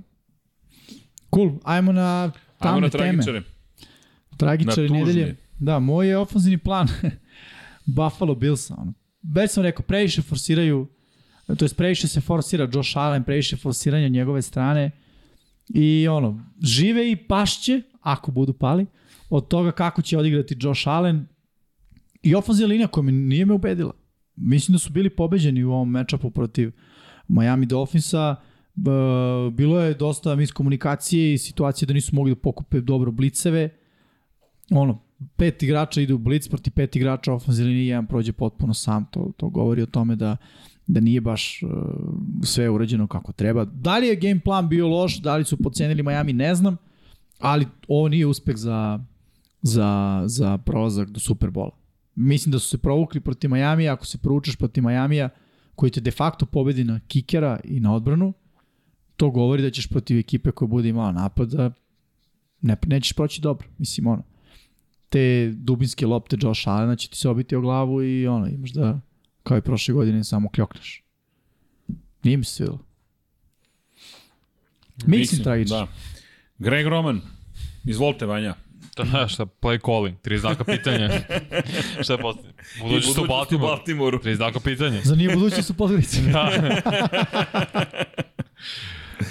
Cool, 1.35 1.51
ajmo 1.63 1.91
na 1.91 2.21
Ajmo 2.21 2.31
tamne 2.59 2.81
na 2.81 2.89
teme. 2.89 3.03
tragičare. 3.11 3.41
Tragičari 4.37 4.87
tužne. 4.87 4.99
nedelje. 4.99 5.35
Da, 5.59 5.79
moj 5.79 6.07
je 6.07 6.17
ofenzivni 6.17 6.57
plan 6.57 6.87
Buffalo 7.85 8.35
Billsa. 8.35 8.75
Ono. 8.77 8.93
Već 9.33 9.51
sam 9.51 9.63
rekao, 9.63 9.85
previše 9.85 10.21
forsiraju, 10.21 10.87
to 11.57 11.65
jest 11.65 11.77
previše 11.77 12.07
se 12.07 12.21
forsira 12.21 12.69
Josh 12.73 12.97
Allen, 12.97 13.23
previše 13.23 13.57
forsiranja 13.57 14.07
njegove 14.07 14.41
strane 14.41 14.91
i 15.69 16.07
ono, 16.07 16.45
žive 16.61 17.11
i 17.11 17.15
pašće, 17.15 17.81
ako 18.01 18.31
budu 18.31 18.53
pali, 18.53 18.85
od 19.29 19.47
toga 19.47 19.71
kako 19.71 20.01
će 20.01 20.17
odigrati 20.17 20.55
Josh 20.59 20.87
Allen 20.87 21.25
i 22.23 22.35
ofenzivna 22.35 22.69
linija 22.69 22.87
koja 22.87 23.03
mi 23.03 23.11
nije 23.11 23.45
me 23.45 23.53
ubedila. 23.53 23.93
Mislim 24.35 24.73
da 24.73 24.79
su 24.79 24.91
bili 24.91 25.09
pobeđeni 25.09 25.63
u 25.63 25.71
ovom 25.71 25.89
matchupu 25.89 26.31
protiv 26.31 26.71
Miami 27.27 27.65
Dolphinsa. 27.65 28.35
Bilo 29.51 29.79
je 29.79 29.93
dosta 29.93 30.35
miskomunikacije 30.35 31.33
i 31.33 31.37
situacije 31.37 31.85
da 31.85 31.93
nisu 31.93 32.15
mogli 32.15 32.31
da 32.31 32.39
pokupe 32.41 32.81
dobro 32.81 33.11
bliceve. 33.11 33.69
Ono, 34.71 35.08
pet 35.35 35.63
igrača 35.63 36.01
ide 36.01 36.13
u 36.13 36.17
blic 36.17 36.47
protiv 36.47 36.73
pet 36.73 36.95
igrača 36.95 37.33
ofenzivne 37.33 37.71
linije, 37.71 37.87
jedan 37.87 38.07
prođe 38.07 38.31
potpuno 38.31 38.73
sam. 38.73 39.05
To, 39.05 39.31
to 39.37 39.49
govori 39.49 39.81
o 39.81 39.85
tome 39.85 40.15
da 40.15 40.37
da 40.89 40.99
nije 40.99 41.21
baš 41.21 41.63
uh, 41.63 41.69
sve 42.43 42.69
urađeno 42.69 43.07
kako 43.07 43.31
treba. 43.31 43.65
Da 43.65 43.97
li 43.97 44.07
je 44.07 44.15
game 44.15 44.39
plan 44.39 44.69
bio 44.69 44.87
loš, 44.87 45.21
da 45.21 45.37
li 45.37 45.45
su 45.45 45.57
pocenili 45.57 46.03
Miami, 46.03 46.33
ne 46.33 46.55
znam, 46.55 46.77
ali 47.39 47.67
ovo 47.87 48.07
nije 48.07 48.25
uspeh 48.25 48.55
za, 48.55 48.99
za, 49.61 50.23
za 50.25 50.57
prolazak 50.57 51.09
do 51.09 51.19
Superbola. 51.19 51.71
Mislim 52.15 52.51
da 52.51 52.59
su 52.59 52.67
se 52.67 52.77
provukli 52.77 53.21
protiv 53.21 53.49
Majamija, 53.49 53.93
ako 53.93 54.05
se 54.05 54.17
proučaš 54.17 54.55
protiv 54.55 54.83
Majamija, 54.83 55.29
koji 55.75 55.91
te 55.91 56.01
de 56.01 56.11
facto 56.11 56.45
pobedi 56.45 56.83
na 56.83 56.99
kikera 57.07 57.59
i 57.63 57.79
na 57.79 57.95
odbranu, 57.95 58.33
to 59.15 59.29
govori 59.29 59.61
da 59.61 59.71
ćeš 59.71 59.87
protiv 59.87 60.17
ekipe 60.17 60.51
koja 60.51 60.67
bude 60.67 60.89
imala 60.89 61.11
napad, 61.11 61.49
da 61.49 61.71
ne, 62.61 62.77
nećeš 62.87 63.13
proći 63.13 63.41
dobro. 63.41 63.67
Mislim, 63.77 64.07
ono, 64.07 64.23
te 65.09 65.51
dubinske 65.53 66.07
lopte 66.07 66.37
Josh 66.39 66.67
Allena 66.67 66.95
će 66.95 67.09
ti 67.09 67.17
se 67.17 67.29
obiti 67.29 67.55
o 67.55 67.61
glavu 67.61 68.03
i 68.03 68.27
ono, 68.27 68.47
imaš 68.47 68.71
da, 68.71 68.99
kao 69.43 69.57
i 69.57 69.61
prošle 69.61 69.93
godine, 69.93 70.23
samo 70.23 70.49
kljokneš. 70.49 71.03
Nije 72.23 72.37
mi 72.37 72.43
se 72.43 72.53
svidelo. 72.53 72.79
Mislim, 75.05 75.43
tragično. 75.43 75.77
Da. 75.77 75.87
Greg 76.57 76.87
Roman, 76.87 77.21
izvolite 77.85 78.25
Vanja. 78.25 78.55
Da, 79.11 79.27
šta, 79.27 79.45
play 79.45 79.79
calling, 79.85 80.17
tri 80.21 80.37
znaka 80.37 80.63
pitanja. 80.63 81.09
šta 82.03 82.13
je 82.13 82.19
postavljeno? 82.19 82.53
Budućnost 82.81 83.17
u 83.17 83.25
Baltimoru. 83.27 83.75
Baltimoru. 83.75 84.19
Tri 84.19 84.35
znaka 84.35 84.59
pitanja. 84.59 85.01
Za 85.03 85.15
nije 85.15 85.33
budućnost 85.33 85.69
u 85.69 85.73
Podgorici. 85.73 86.21
Da. 86.31 86.49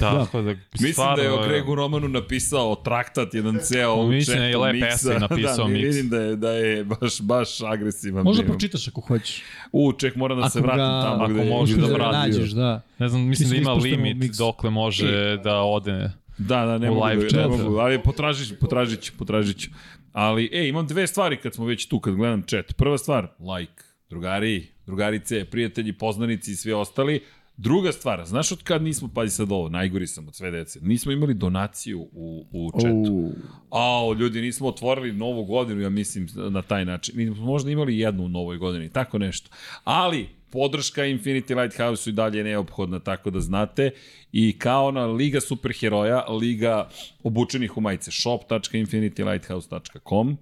Da, 0.01 0.27
da. 0.33 0.43
da 0.43 0.55
Mislim 0.81 1.07
da 1.17 1.23
je 1.23 1.33
o 1.33 1.43
Gregu 1.49 1.75
Romanu 1.75 2.09
napisao 2.09 2.75
traktat, 2.75 3.35
jedan 3.35 3.59
ceo 3.63 3.95
u 3.95 4.09
Mislim 4.09 4.37
da 4.39 4.45
je 4.45 4.53
četu 4.53 4.61
lep 4.63 4.83
esej 4.93 5.19
napisao 5.19 5.57
da, 5.57 5.65
mi 5.65 5.73
Miks. 5.73 5.97
vidim 5.97 6.11
da 6.11 6.21
je, 6.21 6.37
da 6.37 6.51
je 6.51 6.85
baš, 6.85 7.21
baš 7.21 7.61
agresivan. 7.63 8.25
Možda 8.25 8.43
bio. 8.43 8.53
pročitaš 8.53 8.89
ako 8.89 9.01
hoćeš. 9.01 9.43
U, 9.73 9.93
ček, 9.93 10.17
moram 10.17 10.41
da 10.41 10.51
se 10.51 10.59
Ako 10.59 10.67
vratim 10.67 10.85
ga- 10.85 11.03
tamo 11.03 11.25
ako 11.25 11.33
gde 11.33 11.43
je 11.43 11.51
može 11.51 11.73
gde 11.77 11.87
da 11.87 11.93
vrati. 11.93 12.17
nađeš, 12.17 12.51
da. 12.51 12.81
Ne 12.99 13.09
znam, 13.09 13.23
mislim 13.23 13.51
da 13.51 13.57
ima 13.57 13.73
limit 13.73 14.17
miks. 14.17 14.37
dokle 14.37 14.71
može 14.71 15.37
da 15.37 15.61
ode. 15.61 16.11
Da, 16.39 16.65
da, 16.67 16.79
ne 16.79 16.91
U 16.91 16.95
mogu, 16.95 17.07
live 17.07 17.29
da, 17.29 17.41
ne 17.41 17.49
mogu, 17.49 17.77
ali 17.79 18.03
potražit 18.03 18.49
ću, 18.49 18.55
potražit 18.61 19.01
ću, 19.03 19.13
potražit 19.19 19.59
ću. 19.61 19.71
Ali, 20.13 20.51
e, 20.53 20.69
imam 20.69 20.87
dve 20.87 21.07
stvari 21.07 21.37
kad 21.37 21.55
smo 21.55 21.65
već 21.65 21.87
tu, 21.89 22.01
kad 22.01 22.15
gledam 22.15 22.43
chat. 22.43 22.75
Prva 22.77 22.99
stvar, 22.99 23.29
like, 23.59 23.83
drugari, 24.11 24.67
drugarice, 24.87 25.45
prijatelji, 25.45 25.93
poznanici 25.93 26.53
i 26.53 26.57
svi 26.57 26.73
ostali. 26.73 27.21
Druga 27.61 27.93
stvar, 27.93 28.25
znaš 28.27 28.53
od 28.53 28.63
kad 28.63 28.83
nismo, 28.83 29.09
pazi 29.15 29.31
sad 29.31 29.53
ovo, 29.53 29.69
najgori 29.69 30.07
sam 30.07 30.29
od 30.29 30.35
sve 30.35 30.51
dece, 30.51 30.81
nismo 30.83 31.13
imali 31.13 31.35
donaciju 31.35 32.09
u, 32.13 32.45
u 32.53 32.71
chatu. 32.81 33.31
Ao, 33.71 34.15
ljudi, 34.15 34.41
nismo 34.41 34.69
otvorili 34.69 35.13
novu 35.13 35.45
godinu, 35.45 35.81
ja 35.81 35.89
mislim, 35.89 36.29
na 36.35 36.63
taj 36.63 36.85
način. 36.85 37.17
Mi 37.17 37.27
smo 37.27 37.45
možda 37.45 37.71
imali 37.71 37.99
jednu 37.99 38.25
u 38.25 38.29
novoj 38.29 38.57
godini, 38.57 38.89
tako 38.89 39.19
nešto. 39.19 39.51
Ali, 39.85 40.29
podrška 40.51 41.03
Infinity 41.03 41.63
Lighthouse-u 41.63 42.11
i 42.11 42.13
dalje 42.13 42.39
je 42.39 42.45
neophodna, 42.45 42.99
tako 42.99 43.31
da 43.31 43.41
znate. 43.41 43.91
I 44.33 44.59
kao 44.59 44.91
na 44.91 45.07
Liga 45.07 45.41
Superheroja, 45.41 46.25
Liga 46.29 46.89
obučenih 47.23 47.77
u 47.77 47.81
majice, 47.81 48.11
shop.infinitylighthouse.com, 48.11 50.37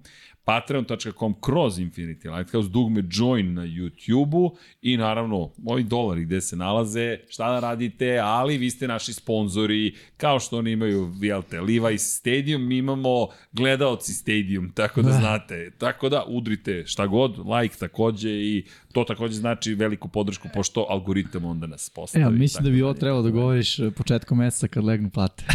patreon.com 0.47 1.35
kroz 1.41 1.79
Infinity 1.79 2.37
Lighthouse, 2.37 2.69
dugme 2.69 3.03
join 3.11 3.53
na 3.53 3.61
YouTube-u 3.61 4.55
i 4.81 4.97
naravno 4.97 5.51
ovi 5.65 5.83
dolari 5.83 6.25
gde 6.25 6.41
se 6.41 6.55
nalaze, 6.55 7.17
šta 7.29 7.51
da 7.51 7.59
radite, 7.59 8.19
ali 8.23 8.57
vi 8.57 8.69
ste 8.69 8.87
naši 8.87 9.13
sponzori, 9.13 9.95
kao 10.17 10.39
što 10.39 10.57
oni 10.57 10.71
imaju, 10.71 11.13
jel 11.21 11.41
te, 11.49 11.59
Levi's 11.59 12.17
Stadium, 12.17 12.67
mi 12.67 12.77
imamo 12.77 13.27
gledaoci 13.51 14.13
Stadium, 14.13 14.71
tako 14.71 15.01
da, 15.01 15.09
Da. 15.09 15.17
znate. 15.17 15.71
Tako 15.77 16.09
da 16.09 16.23
udrite 16.27 16.83
šta 16.85 17.07
god, 17.07 17.37
like 17.39 17.75
takođe 17.79 18.29
i 18.29 18.65
to 18.97 19.03
takođe 19.05 19.35
znači 19.35 19.73
veliku 19.73 20.07
podršku, 20.07 20.47
pošto 20.53 20.85
algoritam 20.89 21.45
onda 21.45 21.67
nas 21.67 21.89
postavi. 21.89 22.23
Evo, 22.23 22.31
mislim 22.31 22.63
da 22.63 22.69
bi 22.69 22.81
ovo 22.81 22.93
trebalo 22.93 23.21
da 23.21 23.29
govoriš 23.29 23.79
eh, 23.79 23.91
početkom 23.91 24.37
meseca 24.37 24.67
kad 24.67 24.83
legnu 24.83 25.09
plate. 25.09 25.43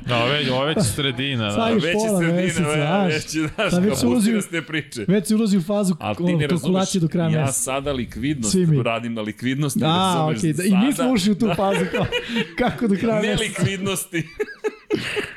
Da, 0.00 0.16
ovo 0.16 0.32
je, 0.32 0.52
ovo 0.52 0.64
je 0.64 0.74
već 0.74 0.86
sredina. 0.86 1.52
Da. 1.52 1.68
je 1.68 1.74
Već 1.74 1.84
je 1.84 1.92
pola 1.94 2.18
sredina, 2.18 2.36
meseca, 2.36 2.62
ve- 2.62 3.06
već 3.06 3.34
je, 3.34 3.48
znaš, 3.48 3.70
Sad 3.70 3.84
već 3.84 3.92
ulazi 3.94 4.06
pustinasne 4.32 4.62
priče. 4.62 5.04
Već 5.08 5.26
se 5.26 5.34
ulazi 5.34 5.56
u 5.56 5.62
fazu 5.62 5.94
kalkulacije 6.48 7.00
do 7.00 7.08
kraja 7.08 7.30
ja 7.30 7.40
meseca. 7.40 7.52
sada 7.54 7.92
likvidnost 7.92 8.56
radim 8.84 9.14
na 9.14 9.22
likvidnosti, 9.22 9.80
A, 9.82 9.88
razumeš, 9.88 10.38
okej, 10.38 10.52
da, 10.52 10.62
i 10.64 10.86
mi 10.86 10.92
smo 10.92 11.10
ušli 11.10 11.32
u 11.32 11.36
tu 11.36 11.46
fazu 11.56 11.84
kao, 11.92 12.06
kako 12.58 12.88
do 12.88 12.96
kraja 12.96 13.22
Ne 13.22 13.28
meseca. 13.28 13.42
likvidnosti. 13.62 14.22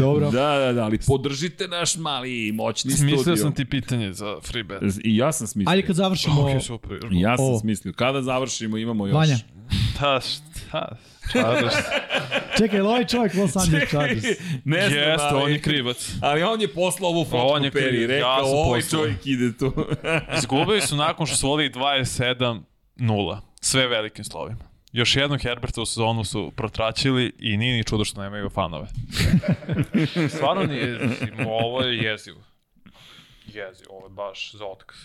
Dobro. 0.00 0.30
Da, 0.30 0.58
da, 0.58 0.72
da, 0.72 0.84
ali 0.84 0.98
podržite 1.06 1.68
naš 1.68 1.96
mali 1.96 2.52
moćni 2.52 2.90
studio. 2.90 3.16
Smislio 3.16 3.36
sam 3.36 3.54
ti 3.54 3.64
pitanje 3.64 4.12
za 4.12 4.36
free 4.42 4.62
bet. 4.62 4.82
I 5.04 5.16
ja 5.16 5.32
sam 5.32 5.46
smislio. 5.46 5.70
Ajde 5.72 5.86
kad 5.86 5.96
završimo... 5.96 6.42
Ok, 6.42 6.62
super. 6.62 6.98
Ja 7.10 7.36
sam 7.36 7.46
Ovo. 7.46 7.58
smislio. 7.58 7.92
Kada 7.92 8.22
završimo 8.22 8.76
imamo 8.76 9.06
još. 9.06 9.14
Vanja, 9.14 9.36
Da, 10.00 10.20
šta? 10.20 10.96
Chargers. 11.30 11.74
čekaj, 12.58 12.80
ovaj 12.80 13.06
čovjek 13.06 13.34
Los 13.34 13.56
Angeles 13.56 13.88
Chargers? 13.88 14.24
ne 14.64 14.88
znam, 14.88 14.98
Jeste, 15.02 15.26
ali, 15.30 15.42
on 15.42 15.50
je 15.50 15.60
krivac. 15.60 16.10
Ali 16.20 16.42
on 16.42 16.60
je 16.60 16.68
poslao 16.68 17.10
ovu 17.10 17.20
On 17.20 17.26
fotku 17.26 17.64
je 17.64 17.70
Peri, 17.70 18.06
rekao, 18.06 18.28
ja 18.28 18.44
ovaj 18.44 18.80
poslao. 18.80 19.00
čovjek 19.02 19.26
ide 19.26 19.52
tu. 19.58 19.72
Izgubili 20.38 20.80
su 20.80 20.96
nakon 20.96 21.26
što 21.26 21.36
su 21.36 21.48
vodili 21.48 21.70
27-0. 21.70 23.38
Sve 23.60 23.88
velikim 23.88 24.24
slovima. 24.24 24.69
Još 24.92 25.16
jednu 25.16 25.38
Herberta 25.38 25.82
u 25.82 25.86
sezonu 25.86 26.24
su 26.24 26.52
protraćili 26.56 27.32
i 27.38 27.56
nije 27.56 27.76
ni 27.76 27.84
čudo 27.84 28.04
što 28.04 28.22
nemaju 28.22 28.48
fanove. 28.50 28.86
Stvarno 30.34 30.62
nije, 30.64 30.98
ovo 31.46 31.82
je 31.82 31.98
jezivo. 31.98 32.40
Jezivo, 33.46 33.90
ovo 33.90 34.06
je 34.06 34.10
baš 34.10 34.52
za 34.52 34.64
otkaz. 34.66 34.98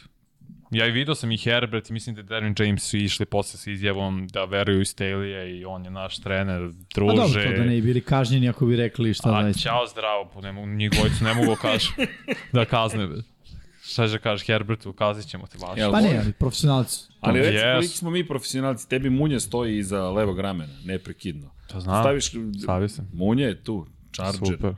Ja 0.72 0.88
i 0.88 0.91
vidio 0.91 1.16
sam 1.16 1.32
i 1.32 1.38
Herbert 1.38 1.90
i 1.90 1.94
mislim 1.94 2.16
da 2.16 2.22
je 2.22 2.26
Derwin 2.26 2.66
James 2.66 2.84
su 2.84 2.98
išli 2.98 3.26
posle 3.26 3.60
sa 3.60 3.72
izjavom 3.72 4.28
da 4.28 4.45
veruju 4.45 4.78
u 4.78 4.86
Staley 4.86 5.60
i 5.60 5.66
on 5.66 5.86
je 5.86 5.91
naš 5.91 6.18
trener, 6.18 6.62
A 6.62 6.72
druže. 6.95 7.16
dobro, 7.16 7.44
to 7.44 7.52
da 7.52 7.64
ne 7.64 7.76
bi 7.76 7.82
bili 7.82 8.02
kažnjeni 8.02 8.49
ako 8.49 8.66
bi 8.66 8.76
rekli 8.76 9.14
šta 9.14 9.32
da 9.32 9.38
A 9.38 9.41
već. 9.41 9.62
ćao 9.62 9.88
zdravo, 9.88 10.32
pa 10.34 10.41
ne 10.41 10.52
mogu, 10.52 10.68
njih 10.68 10.91
dvojicu 10.91 11.24
ne 11.24 11.34
mogu 11.34 11.56
kaži 11.56 11.88
da 12.53 12.66
kazne. 12.66 13.07
be. 13.07 13.16
Šta 13.96 14.08
će 14.08 14.20
kažeš 14.20 14.46
Herbertu, 14.46 14.94
kazit 14.94 15.28
ćemo 15.28 15.48
te 15.48 15.58
baš. 15.58 15.80
Pa 15.92 16.02
ne, 16.02 16.20
ali 16.20 16.32
profesionalci. 16.34 17.00
Ali 17.22 17.40
reci 17.40 17.58
Yes. 17.58 17.74
koliki 17.74 17.88
smo 17.90 18.10
mi 18.10 18.28
profesionalci, 18.28 18.90
tebi 18.90 19.10
Munja 19.10 19.40
stoji 19.40 19.78
iza 19.78 20.10
levog 20.10 20.40
ramena, 20.40 20.74
neprekidno. 20.84 21.50
To 21.68 21.80
znam, 21.80 22.04
Staviš, 22.04 22.32
stavi 22.64 22.90
se. 22.90 23.02
Munja 23.14 23.48
je 23.48 23.64
tu, 23.64 23.88
Charger. 24.14 24.48
Super. 24.48 24.74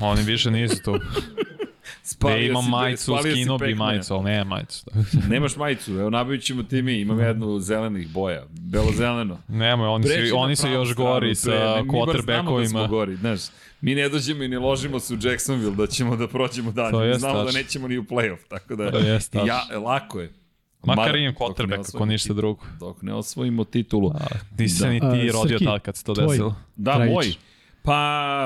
Oni 0.00 0.22
više 0.22 0.50
nisu 0.50 0.82
tu. 0.84 0.98
Spalio 2.02 2.36
Da 2.36 2.44
imam 2.44 2.64
si- 2.64 2.70
majicu, 2.70 3.12
skinuo 3.22 3.58
bi 3.58 3.74
majicu, 3.74 4.14
ali 4.14 4.24
nema 4.24 4.44
majicu. 4.46 4.84
Nemaš 5.30 5.56
majicu, 5.56 5.92
evo 5.92 6.10
nabavit 6.10 6.42
ćemo 6.42 6.62
ti 6.62 6.82
mi, 6.82 6.94
imam 6.94 7.20
jednu 7.20 7.60
zelenih 7.60 8.08
boja, 8.08 8.44
belo-zeleno. 8.50 9.38
Nemoj, 9.48 9.88
oni 9.88 10.04
Pređi 10.04 10.28
su, 10.28 10.38
oni 10.38 10.56
su 10.56 10.68
još 10.68 10.94
gori 10.94 11.34
sa 11.34 11.50
pre- 11.50 11.82
mi 11.82 11.90
bar 12.06 12.20
znamo 12.20 12.50
da 12.52 12.68
smo 12.68 12.78
quarterbackovima. 12.78 12.86
gori, 12.88 13.16
znaš. 13.16 13.40
Mi 13.80 13.94
ne 13.94 14.08
dođemo 14.08 14.42
i 14.42 14.48
ne 14.48 14.58
ložimo 14.58 15.00
se 15.00 15.14
u 15.14 15.18
Jacksonville 15.22 15.76
da 15.76 15.86
ćemo 15.86 16.16
da 16.16 16.28
prođemo 16.28 16.72
dalje. 16.72 17.14
Znamo 17.14 17.38
da 17.38 17.44
tačno. 17.44 17.58
nećemo 17.58 17.88
ni 17.88 17.98
u 17.98 18.02
playoff, 18.02 18.38
tako 18.48 18.76
da 18.76 18.90
To 18.90 18.98
jest 18.98 19.32
tačno. 19.32 19.46
ja, 19.46 19.78
lako 19.78 20.20
je. 20.20 20.32
Makar 20.84 21.16
imam 21.16 21.34
quarterback, 21.34 21.94
ako 21.94 22.06
ništa 22.06 22.32
drugo. 22.32 22.64
Dok 22.80 23.02
ne 23.02 23.14
osvojimo 23.14 23.64
titulu. 23.64 24.12
Nisi 24.58 24.74
se 24.76 24.88
ni 24.88 25.00
Da. 25.00 25.12
ti 25.12 25.28
A, 25.28 25.32
rodio 25.32 25.58
tad 25.58 25.80
kad 25.80 25.96
se 25.96 26.04
to 26.04 26.14
tvoj. 26.14 26.26
desilo. 26.28 26.54
Da, 26.76 26.92
Dragić. 26.92 27.14
moj. 27.14 27.32
Pa 27.82 27.98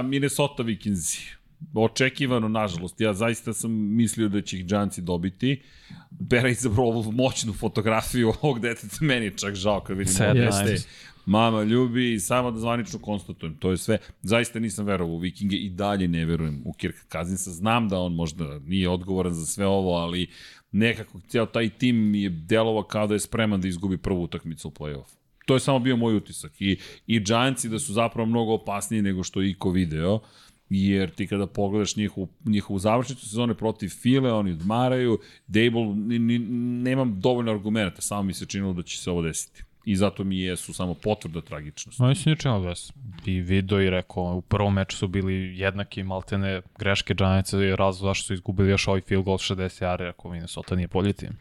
Minnesota 0.04 0.62
Vikingsi. 0.62 1.34
Očekivano, 1.74 2.48
nažalost. 2.48 3.00
Ja 3.00 3.12
zaista 3.12 3.52
sam 3.52 3.70
mislio 3.96 4.28
da 4.28 4.40
će 4.40 4.58
ih 4.58 4.66
Giantsi 4.66 5.02
dobiti. 5.02 5.62
Bera 6.10 6.48
izabrao 6.48 6.86
ovu 6.86 7.12
moćnu 7.12 7.52
fotografiju 7.52 8.32
ovog 8.42 8.60
deteta. 8.60 8.96
Meni 9.00 9.24
je 9.24 9.36
čak 9.36 9.54
žao 9.54 9.80
kad 9.80 9.96
vidim 9.98 10.14
Sad, 10.14 10.36
ovo 10.36 10.46
nice. 10.46 10.64
dete. 10.64 10.82
Mama 11.26 11.62
ljubi 11.62 12.12
i 12.14 12.20
samo 12.20 12.50
da 12.50 12.58
zvanično 12.58 12.98
konstatujem. 12.98 13.56
To 13.56 13.70
je 13.70 13.76
sve. 13.76 13.98
Zaista 14.22 14.58
nisam 14.58 14.86
verovao 14.86 15.14
u 15.14 15.18
Vikinge 15.18 15.56
i 15.56 15.70
dalje 15.70 16.08
ne 16.08 16.24
verujem 16.24 16.62
u 16.64 16.72
Kirk 16.72 16.96
Cousinsa. 17.12 17.50
Znam 17.50 17.88
da 17.88 17.98
on 17.98 18.14
možda 18.14 18.58
nije 18.58 18.88
odgovoran 18.88 19.32
za 19.32 19.46
sve 19.46 19.66
ovo, 19.66 19.96
ali 19.96 20.30
nekako 20.72 21.20
cijel 21.28 21.46
taj 21.46 21.68
tim 21.68 21.96
mi 22.10 22.22
je 22.22 22.30
delovao 22.30 22.82
kao 22.82 23.06
da 23.06 23.14
je 23.14 23.20
spreman 23.20 23.60
da 23.60 23.68
izgubi 23.68 23.98
prvu 23.98 24.22
utakmicu 24.22 24.68
u 24.68 24.70
play-offu. 24.70 25.16
To 25.46 25.54
je 25.54 25.60
samo 25.60 25.78
bio 25.78 25.96
moj 25.96 26.16
utisak. 26.16 26.52
I, 26.60 26.78
i 27.06 27.20
Giantsi 27.20 27.68
da 27.68 27.78
su 27.78 27.92
zapravo 27.92 28.26
mnogo 28.26 28.52
opasniji 28.52 29.02
nego 29.02 29.22
što 29.22 29.40
je 29.40 29.50
Iko 29.50 29.70
video, 29.70 30.20
jer 30.68 31.10
ti 31.10 31.26
kada 31.26 31.46
pogledaš 31.46 31.96
njihovu, 31.96 32.28
njihovu 32.44 32.78
završnicu 32.78 33.28
sezone 33.28 33.54
protiv 33.54 33.88
File, 33.88 34.32
oni 34.32 34.52
odmaraju, 34.52 35.18
Dable, 35.46 35.84
ni, 35.84 36.18
ni, 36.18 36.38
nemam 36.82 37.20
dovoljno 37.20 37.52
argumenta, 37.52 38.02
samo 38.02 38.22
mi 38.22 38.34
se 38.34 38.46
činilo 38.46 38.72
da 38.72 38.82
će 38.82 38.98
se 38.98 39.10
ovo 39.10 39.22
desiti. 39.22 39.62
I 39.84 39.96
zato 39.96 40.24
mi 40.24 40.40
jesu 40.40 40.72
samo 40.72 40.94
potvrda 40.94 41.40
tragičnosti. 41.40 42.02
No, 42.02 42.08
mislim 42.08 42.32
ničemo 42.32 42.60
da 42.60 42.74
si 42.74 42.92
i 43.26 43.40
video 43.40 43.80
i 43.80 43.90
rekao, 43.90 44.34
u 44.34 44.40
prvom 44.40 44.74
meču 44.74 44.96
su 44.96 45.08
bili 45.08 45.58
jednaki 45.58 46.02
maltene 46.02 46.62
greške 46.78 47.14
Giantsa 47.14 47.64
i 47.64 47.76
razlog 47.76 48.08
zašto 48.08 48.26
su 48.26 48.34
izgubili 48.34 48.70
još 48.70 48.88
ovaj 48.88 49.00
field 49.00 49.24
goal 49.24 49.38
60 49.38 49.82
jari, 49.82 50.06
ako 50.06 50.30
Minnesota 50.30 50.74
nije 50.74 50.88
bolji 50.88 51.12
tim. 51.12 51.38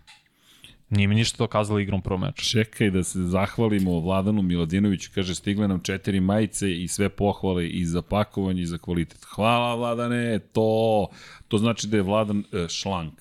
Nije 0.89 1.07
mi 1.07 1.15
ništa 1.15 1.37
dokazali 1.37 1.83
igrom 1.83 2.01
prvom 2.01 2.21
meču. 2.21 2.45
Čekaj 2.45 2.91
da 2.91 3.03
se 3.03 3.19
zahvalimo 3.19 3.99
Vladanu 3.99 4.41
Miladinoviću, 4.41 5.09
kaže 5.15 5.35
stigle 5.35 5.67
nam 5.67 5.79
četiri 5.79 6.19
majice 6.19 6.83
i 6.83 6.87
sve 6.87 7.09
pohvale 7.09 7.67
i 7.67 7.85
za 7.85 8.01
pakovanje 8.01 8.61
i 8.61 8.65
za 8.65 8.77
kvalitet. 8.77 9.19
Hvala 9.35 9.75
Vladane, 9.75 10.39
to, 10.39 11.07
to 11.47 11.57
znači 11.57 11.87
da 11.87 11.97
je 11.97 12.03
Vladan 12.03 12.39
e, 12.39 12.67
šlank. 12.69 13.13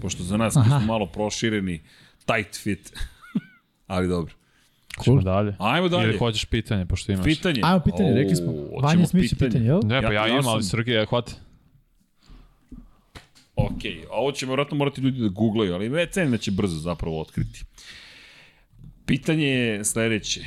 Pošto 0.00 0.22
za 0.22 0.36
nas 0.36 0.52
smo 0.52 0.80
malo 0.86 1.06
prošireni, 1.06 1.82
tight 2.26 2.62
fit. 2.62 2.92
Ali 3.86 4.08
dobro. 4.08 4.34
Cool. 5.04 5.20
dalje. 5.22 5.54
Ajmo 5.58 5.88
dalje. 5.88 6.08
Ili 6.08 6.18
hoćeš 6.18 6.44
pitanje, 6.44 6.86
pošto 6.86 7.12
imaš. 7.12 7.24
Pitanje. 7.24 7.60
Ajmo 7.64 7.80
pitanje, 7.80 8.14
rekli 8.14 8.36
smo. 8.36 8.52
O, 8.52 8.54
Vanja 8.54 8.86
hoćemo 8.86 9.06
Smith 9.06 9.32
je 9.32 9.38
pitanje, 9.38 9.64
jel? 9.66 9.80
Ne, 9.84 10.02
pa 10.02 10.06
Ja- 10.06 10.12
ja, 10.12 10.26
ja 10.26 10.32
imam, 10.32 10.46
ali 10.46 10.62
Srgej, 10.62 11.06
hvati. 11.06 11.34
Ok, 13.56 13.82
ovo 14.10 14.32
će 14.32 14.46
vjerojatno 14.46 14.76
morati 14.76 15.00
ljudi 15.00 15.20
da 15.20 15.28
googlaju, 15.28 15.74
ali 15.74 15.88
već 15.88 16.10
cenim 16.10 16.30
da 16.30 16.38
će 16.38 16.50
brzo 16.50 16.76
zapravo 16.78 17.20
otkriti. 17.20 17.64
Pitanje 19.06 19.46
je 19.46 19.84
sledeće. 19.84 20.40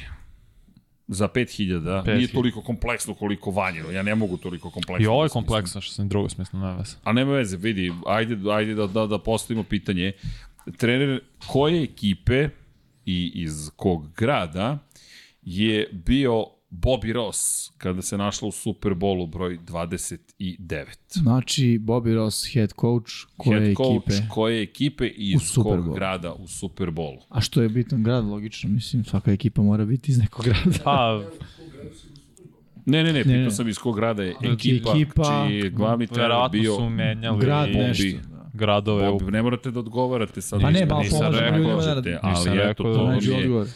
Za 1.08 1.28
5000, 1.28 2.04
nije 2.06 2.28
5000. 2.28 2.34
toliko 2.34 2.62
kompleksno 2.62 3.14
koliko 3.14 3.52
vanjilo. 3.52 3.92
Ja 3.92 4.04
ne 4.04 4.16
mogu 4.16 4.38
toliko 4.38 4.70
kompleksno. 4.70 5.04
I 5.04 5.08
ovo 5.08 5.24
je 5.24 5.30
kompleksno, 5.30 5.82
što 5.82 5.94
sam 5.94 6.10
drugo 6.10 6.30
smisno 6.30 6.60
na 6.60 6.76
vas. 6.76 6.98
A 7.04 7.14
nema 7.14 7.32
veze, 7.32 7.58
vidi, 7.58 7.94
ajde, 8.06 8.38
ajde 8.52 8.76
da, 8.76 8.88
da, 8.88 9.06
da 9.08 9.20
postavimo 9.20 9.64
pitanje. 9.64 10.12
Trener 10.78 11.20
koje 11.48 11.84
ekipe 11.84 12.50
i 13.08 13.32
iz 13.36 13.70
kog 13.76 14.14
grada 14.18 14.78
je 15.42 15.90
bio 16.06 16.46
Bobby 16.70 17.14
Ross 17.14 17.72
kada 17.78 18.02
se 18.02 18.18
našla 18.18 18.48
u 18.48 18.52
Superbowlu 18.52 19.30
broj 19.30 19.60
29? 19.66 20.86
Znači, 21.10 21.80
Bobby 21.82 22.14
Ross, 22.16 22.54
head 22.54 22.74
coach, 22.82 23.12
koje 23.38 23.60
Head 23.60 23.76
coach 23.78 24.08
ekipe. 24.08 24.28
koje 24.30 24.62
ekipe 24.62 25.08
i 25.08 25.36
U 25.36 25.38
iz 25.42 25.56
kog 25.56 25.96
grada 25.96 26.34
u 26.34 26.48
Superbowlu? 26.48 27.20
A 27.30 27.42
što 27.42 27.62
je 27.62 27.70
bitan 27.70 28.04
grad, 28.04 28.26
logično, 28.26 28.70
mislim, 28.70 29.04
svaka 29.04 29.32
ekipa 29.32 29.62
mora 29.62 29.86
biti 29.86 30.12
iz 30.12 30.18
nekog 30.18 30.46
grada. 30.46 30.80
Pa, 30.84 31.24
Ne, 32.86 33.04
ne, 33.04 33.14
ne, 33.14 33.24
pitao 33.24 33.52
sam 33.52 33.68
iz 33.68 33.78
kog 33.78 33.96
grada 33.96 34.24
je 34.24 34.36
ekipa, 34.44 34.92
Ekipa, 34.92 35.48
čiji 35.48 35.58
je 35.58 35.70
glavni 35.70 36.08
trener 36.08 36.50
bio 36.52 36.76
su 36.76 36.90
menjali 36.90 37.40
Grad 37.40 37.70
Bobby. 37.70 37.88
nešto. 37.88 38.37
Gradove 38.58 39.10
u 39.10 39.20
Bob, 39.20 39.30
ne 39.30 39.42
morate 39.42 39.72
da 39.72 39.80
odgovarate 39.80 40.42
sad. 40.42 40.62
Pa 40.62 40.70
ne, 40.70 40.88
pomožemo 40.88 41.30
rekao, 41.32 41.58
ljudima 41.58 42.02
da- 42.02 42.20
ali 42.24 42.60
eto, 42.70 42.84
da 42.84 42.94
to 42.94 43.04
vam 43.04 43.20
je... 43.22 43.38
odgovor. 43.38 43.68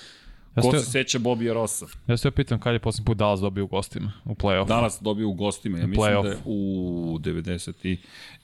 Ja 0.56 0.62
Ko 0.62 0.72
se, 0.72 0.80
se 0.80 0.92
seća 0.92 1.20
Bobija 1.20 1.54
Rossa? 1.54 1.86
ja 2.08 2.18
se 2.18 2.32
pitam 2.32 2.60
kad 2.60 2.74
je 2.74 2.80
posljednji 2.80 3.06
put 3.06 3.18
Dallas 3.18 3.40
dobio 3.40 3.64
u 3.64 3.68
gostima 3.68 4.12
u 4.26 4.36
play-off. 4.36 4.68
Danas 4.68 5.00
dobio 5.02 5.30
u 5.30 5.34
gostima, 5.34 5.78
ja 5.78 5.88
mislim 5.88 6.22
da 6.24 6.30
je 6.30 6.38
u 6.46 7.18
90. 7.22 7.88
i... 7.88 7.98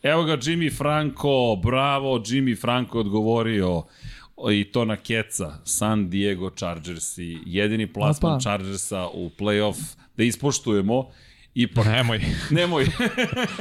Evo 0.04 0.24
ga 0.24 0.38
Jimmy 0.38 0.78
Franco, 0.78 1.56
bravo, 1.64 2.20
Jimmy 2.20 2.62
Franco 2.62 2.98
je 2.98 3.02
odgovorio 3.02 3.84
i 4.52 4.64
to 4.64 4.86
na 4.86 4.96
keca, 4.96 5.54
San 5.64 6.10
Diego 6.10 6.50
Chargersi, 6.50 7.38
jedini 7.46 7.94
plasman 7.94 8.32
Opa. 8.32 8.40
Chargersa 8.42 9.08
u 9.14 9.30
playoff, 9.40 9.96
da 10.18 10.24
ispoštujemo, 10.24 11.10
ipak 11.58 11.86
Nemoj. 11.98 12.20
Nemoj. 12.52 12.86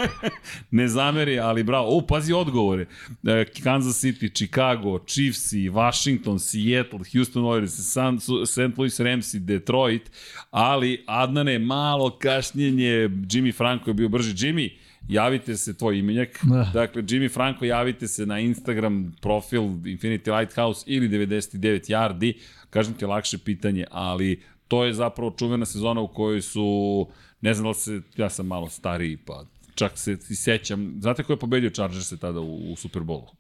ne 0.79 0.89
zameri, 0.89 1.39
ali 1.41 1.63
bravo. 1.63 1.97
O, 1.97 2.01
pazi 2.07 2.33
odgovore. 2.33 2.87
E, 3.27 3.45
Kansas 3.63 4.05
City, 4.05 4.29
Chicago, 4.35 4.99
Chiefs, 5.07 5.53
Washington, 5.73 6.39
Seattle, 6.39 7.01
Houston 7.13 7.45
Oilers, 7.45 7.73
San, 7.73 8.21
St. 8.21 8.79
Louis 8.79 9.01
Rams 9.01 9.35
i 9.35 9.41
Detroit, 9.41 10.11
ali 10.51 11.05
Adnane, 11.07 11.59
malo 11.59 12.11
kašnjenje, 12.19 13.09
Jimmy 13.09 13.55
Franco 13.55 13.91
je 13.91 13.95
bio 13.95 14.09
brži. 14.09 14.35
Jimmy, 14.35 14.71
javite 15.09 15.57
se, 15.57 15.77
tvoj 15.77 15.99
imenjak. 15.99 16.39
Da. 16.43 16.71
Dakle, 16.75 17.03
Jimmy 17.03 17.33
Franco, 17.33 17.65
javite 17.65 18.09
se 18.09 18.27
na 18.27 18.39
Instagram 18.41 19.13
profil 19.21 19.63
Infinity 19.63 20.39
Lighthouse 20.39 20.85
ili 20.87 21.09
99 21.09 21.91
Yardi. 21.91 22.33
Kažem 22.71 22.95
ti 22.95 23.07
lakše 23.07 23.39
pitanje, 23.39 23.85
ali 23.91 24.41
to 24.69 24.85
je 24.85 24.95
zapravo 24.95 25.35
čuvena 25.39 25.67
sezona 25.67 26.01
u 26.01 26.09
kojoj 26.09 26.43
su, 26.43 27.07
ne 27.41 27.55
znam 27.55 27.65
da 27.65 27.69
li 27.69 27.75
se, 27.75 28.01
ja 28.17 28.31
sam 28.31 28.47
malo 28.47 28.69
stariji, 28.69 29.17
pa 29.17 29.45
čak 29.75 29.99
se 29.99 30.13
i 30.31 30.35
sećam. 30.35 30.97
Znate 31.01 31.23
ko 31.23 31.33
je 31.33 31.39
pobedio 31.39 31.71
Chargers 31.71 32.09
tada 32.21 32.41
u, 32.41 32.73
u 32.73 32.77
Superbowlu? 32.77 33.37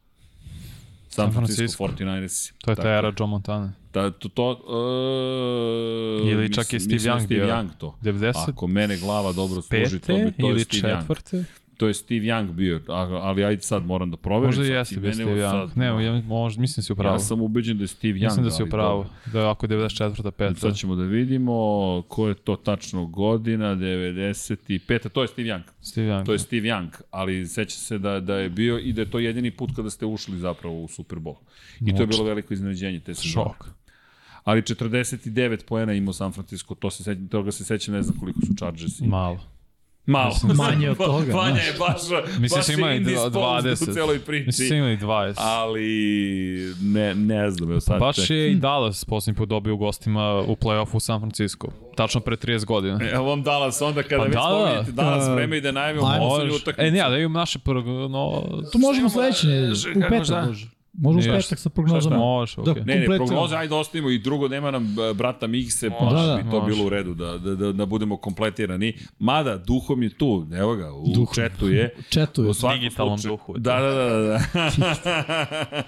San 1.09 1.32
Francisco, 1.32 1.86
Francisco. 1.86 2.05
49ers. 2.05 2.52
To 2.59 2.70
je 2.70 2.77
ta 2.77 2.89
era 2.89 3.12
Joe 3.18 3.27
Montana. 3.27 3.73
Da, 3.93 4.10
to, 4.10 4.28
to, 4.28 4.51
uh, 6.20 6.31
Ili 6.31 6.52
čak 6.52 6.73
je 6.73 6.81
Steve 6.81 6.94
mislim 6.94 7.12
da 7.12 7.18
Young 7.18 7.24
Steve. 7.24 7.47
Young 7.47 7.68
to. 7.78 7.98
90? 8.02 8.32
Ako 8.48 8.66
mene 8.66 8.97
glava 8.97 9.32
dobro 9.32 9.62
služi, 9.62 9.98
to, 9.98 10.14
bi, 10.14 10.32
to 10.32 10.47
je 10.47 10.51
ili 10.51 10.64
Steve 10.64 11.02
Young. 11.09 11.44
To 11.76 11.86
je 11.86 11.94
Steve 11.94 12.20
Young 12.20 12.52
bio, 12.52 12.80
ali 13.22 13.44
ajde 13.44 13.62
sad 13.62 13.86
moram 13.86 14.10
da 14.10 14.16
proverim. 14.16 14.46
Možda 14.48 14.62
i 14.62 14.66
sad 14.66 14.74
jeste 14.76 15.00
bio 15.00 15.12
Steve 15.12 15.40
sad- 15.40 15.54
Young. 15.54 15.76
Ne, 15.76 16.04
ja, 16.04 16.20
možda, 16.20 16.60
mislim 16.60 16.76
da 16.76 16.82
si 16.82 16.92
u 16.92 16.96
pravu. 16.96 17.14
Ja 17.14 17.18
sam 17.18 17.40
ubeđen 17.40 17.76
da 17.78 17.84
je 17.84 17.88
Steve 17.88 18.14
Young. 18.14 18.24
Mislim 18.24 18.44
da 18.44 18.50
si 18.50 18.62
u 18.62 18.64
ali 18.64 18.70
pravu. 18.70 19.02
dobro. 19.02 19.10
Da 19.32 19.40
je 19.40 19.50
ako 19.50 19.66
94. 19.66 20.30
5. 20.30 20.58
Sad 20.58 20.76
ćemo 20.76 20.94
da 20.96 21.02
vidimo 21.02 21.52
ko 22.08 22.28
je 22.28 22.34
to 22.34 22.56
tačno 22.56 23.06
godina, 23.06 23.74
95. 23.74 25.08
To 25.08 25.22
je 25.22 25.28
Steve 25.28 25.48
Young. 25.48 25.62
Steve 25.80 26.06
Young. 26.08 26.24
To 26.26 26.32
je 26.32 26.38
Steve 26.38 26.68
Young, 26.68 26.88
ali 27.10 27.46
seća 27.46 27.76
se 27.76 27.98
da, 27.98 28.20
da 28.20 28.36
je 28.36 28.48
bio 28.50 28.78
i 28.78 28.92
da 28.92 29.00
je 29.00 29.10
to 29.10 29.18
jedini 29.18 29.50
put 29.50 29.70
kada 29.76 29.90
ste 29.90 30.06
ušli 30.06 30.38
zapravo 30.38 30.82
u 30.82 30.88
Super 30.88 31.18
Bowl. 31.18 31.36
I 31.80 31.94
to 31.96 32.02
je 32.02 32.06
bilo 32.06 32.24
veliko 32.24 32.54
iznenađenje 32.54 33.00
te 33.00 33.14
sezone. 33.14 33.32
šok. 33.32 33.68
Ali 34.44 34.62
49 34.62 35.64
poena 35.64 35.92
imao 35.92 36.12
San 36.12 36.32
Francisco, 36.32 36.74
to 36.74 36.90
se 36.90 37.02
sećam, 37.04 37.28
toga 37.28 37.50
se 37.52 37.64
sećam, 37.64 37.94
ne 37.94 38.02
znam 38.02 38.18
koliko 38.20 38.40
su 38.40 38.54
Chargersi. 38.58 39.06
Malo. 39.06 39.40
Malo. 40.06 40.34
Manje 40.56 40.90
od 40.90 40.96
toga, 41.06 41.32
Vanja 41.32 41.54
znaš. 41.54 41.66
je 41.66 41.72
baš, 41.78 42.24
Mislim 42.38 42.58
baš 42.58 42.68
imali 42.68 42.92
je 42.92 42.96
indisposed 42.96 43.32
20. 43.32 43.90
u 43.90 43.94
celoj 43.94 44.18
priči. 44.18 44.46
Mislim 44.46 44.78
imali 44.78 44.96
20. 44.98 45.34
Ali 45.38 45.84
ne, 46.82 47.14
ne 47.14 47.50
znam, 47.50 47.70
evo 47.70 47.80
sad 47.80 48.00
Baš 48.00 48.30
je 48.30 48.52
i 48.52 48.54
Dallas 48.54 49.04
posljednji 49.04 49.36
put 49.36 49.48
dobio 49.48 49.74
u 49.74 49.76
gostima 49.76 50.40
u 50.40 50.56
play-offu 50.56 50.94
u 50.94 51.00
San 51.00 51.20
Francisco. 51.20 51.68
Tačno 51.96 52.20
pre 52.20 52.36
30 52.36 52.64
godina. 52.64 52.98
Evo 53.12 53.24
vam 53.24 53.42
Dallas 53.42 53.82
onda 53.82 54.02
kada 54.02 54.16
Pa 54.16 54.24
već 54.24 54.34
da, 54.34 54.40
da. 54.40 54.46
spominjete 54.48 54.92
Dallas 54.92 55.24
Da. 55.24 55.34
vreme 55.34 55.58
i 55.58 55.62
najavimo 55.62 56.06
Ajmo. 56.06 56.24
poslednju 56.24 56.52
Možeš. 56.52 56.62
utakmicu. 56.62 56.86
E, 56.88 57.02
ne, 57.02 57.10
da 57.10 57.18
imam 57.18 57.32
naše 57.32 57.58
prvo, 57.58 58.08
no... 58.08 58.42
To 58.72 58.78
možemo 58.78 59.08
sledeće 59.08 59.46
nedelje, 59.46 59.72
u 59.72 59.74
šta? 59.76 59.90
petak 60.08 60.46
može. 60.46 60.66
Možemo 60.98 61.20
u 61.20 61.27
Nije. 61.27 61.40
petak 61.40 61.59
sa 61.59 61.68
prognozama. 61.70 62.16
Može, 62.16 62.60
okej. 62.60 62.74
Da, 62.74 62.85
Ne, 62.85 62.97
ne, 62.97 63.06
prognoze, 63.09 63.56
ajde 63.56 63.74
ostavimo 63.74 64.10
i 64.10 64.18
drugo, 64.18 64.48
nema 64.48 64.70
nam 64.70 64.85
e, 65.01 65.14
brata 65.14 65.47
Mikse, 65.47 65.90
pa 65.90 66.05
Može, 66.05 66.27
da, 66.27 66.36
bi 66.36 66.51
to 66.51 66.60
može. 66.60 66.66
bilo 66.66 66.86
u 66.86 66.90
redu 66.90 67.14
da, 67.14 67.39
da, 67.39 67.55
da, 67.55 67.73
da 67.73 67.86
budemo 67.86 68.16
kompletirani. 68.16 68.94
Mada, 69.18 69.56
duhom 69.59 70.02
je 70.02 70.10
tu, 70.10 70.47
evo 70.52 70.74
ga, 70.74 70.93
u 70.93 71.05
Duhom. 71.09 71.35
četu 71.35 71.68
je. 71.73 71.94
U 72.40 72.55
svakom 72.55 72.81
digitalnom 72.81 73.18
slučaju- 73.18 73.36
duhu 73.39 73.55
je 73.55 73.60
Da, 73.60 73.81
da, 73.81 73.94
da. 73.94 74.18
da. 74.18 75.82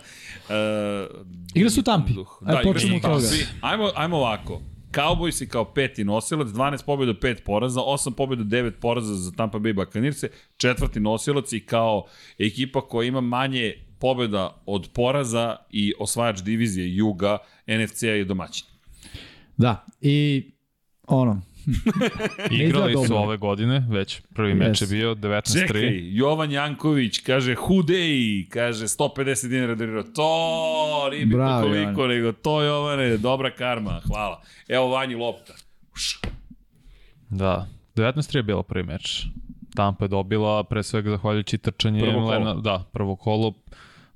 uh, 0.45 1.17
Igra 1.55 1.71
su 1.71 1.81
u 1.81 1.85
Tampi. 1.85 2.13
duh. 2.13 2.39
Ajde, 2.43 2.57
Da, 2.59 2.73
počnemo 2.73 2.97
od 2.97 3.01
u 3.01 3.03
toga. 3.05 3.27
Ajmo, 3.63 3.91
ajmo 3.95 4.17
ovako. 4.17 4.61
Cowboys 4.91 5.47
kao 5.47 5.65
peti 5.67 6.05
nosilac, 6.05 6.49
12 6.49 6.85
pobjeda, 6.85 7.13
5 7.15 7.37
poraza, 7.37 7.81
8 7.83 8.11
pobjeda, 8.13 8.45
9 8.45 8.71
poraza 8.73 9.15
za 9.15 9.33
Tampa 9.33 9.59
Bay 9.59 9.75
Buccaneers, 9.75 10.25
četvrti 10.57 11.01
nosilac 11.01 11.53
i 11.53 11.61
kao 11.61 12.05
ekipa 12.39 12.81
koja 12.81 13.07
ima 13.07 13.21
manje 13.21 13.75
pobjeda 13.99 14.63
od 14.67 14.89
poraza 14.95 15.57
i 15.71 15.93
osvajač 15.99 16.41
divizije 16.41 16.97
Juga, 16.97 17.39
NFC-a 17.67 18.07
je 18.07 18.25
domaćin. 18.25 18.67
Da, 19.57 19.85
i 20.01 20.45
ono, 21.07 21.41
Igrali 22.51 23.07
su 23.07 23.17
ove 23.17 23.37
godine, 23.37 23.87
već 23.91 24.21
prvi 24.35 24.55
meč 24.55 24.81
je 24.81 24.87
Yes. 24.87 24.91
bio 24.91 25.15
19-3. 25.15 25.61
Čekaj, 25.67 26.17
Jovan 26.17 26.53
Janković 26.53 27.19
kaže 27.19 27.55
Hudej, 27.55 28.47
kaže 28.49 28.85
150 28.85 29.49
dinara 29.49 29.75
donirao. 29.75 30.03
To, 30.03 31.09
nije 31.11 31.27
Bravo, 31.27 31.63
koliko, 31.63 31.91
Jovane. 31.91 32.15
nego 32.15 32.33
to 32.33 32.63
Jovane, 32.63 33.17
dobra 33.17 33.51
karma, 33.51 34.01
hvala. 34.07 34.43
Evo 34.69 34.89
Vanji 34.89 35.15
lopta. 35.15 35.53
Uš. 35.95 36.21
Da, 37.31 37.67
19-3 37.95 38.37
je 38.37 38.43
bilo 38.43 38.63
prvi 38.63 38.83
meč. 38.85 39.27
Tampa 39.77 40.05
je 40.05 40.09
dobila, 40.09 40.65
pre 40.65 40.83
svega 40.83 41.11
zahvaljujući 41.11 41.59
trčanje 41.59 42.01
Prvo 42.01 42.13
kolo. 42.15 42.29
Lena, 42.31 42.55
da, 42.55 42.85
prvo 42.93 43.17
kolo, 43.17 43.53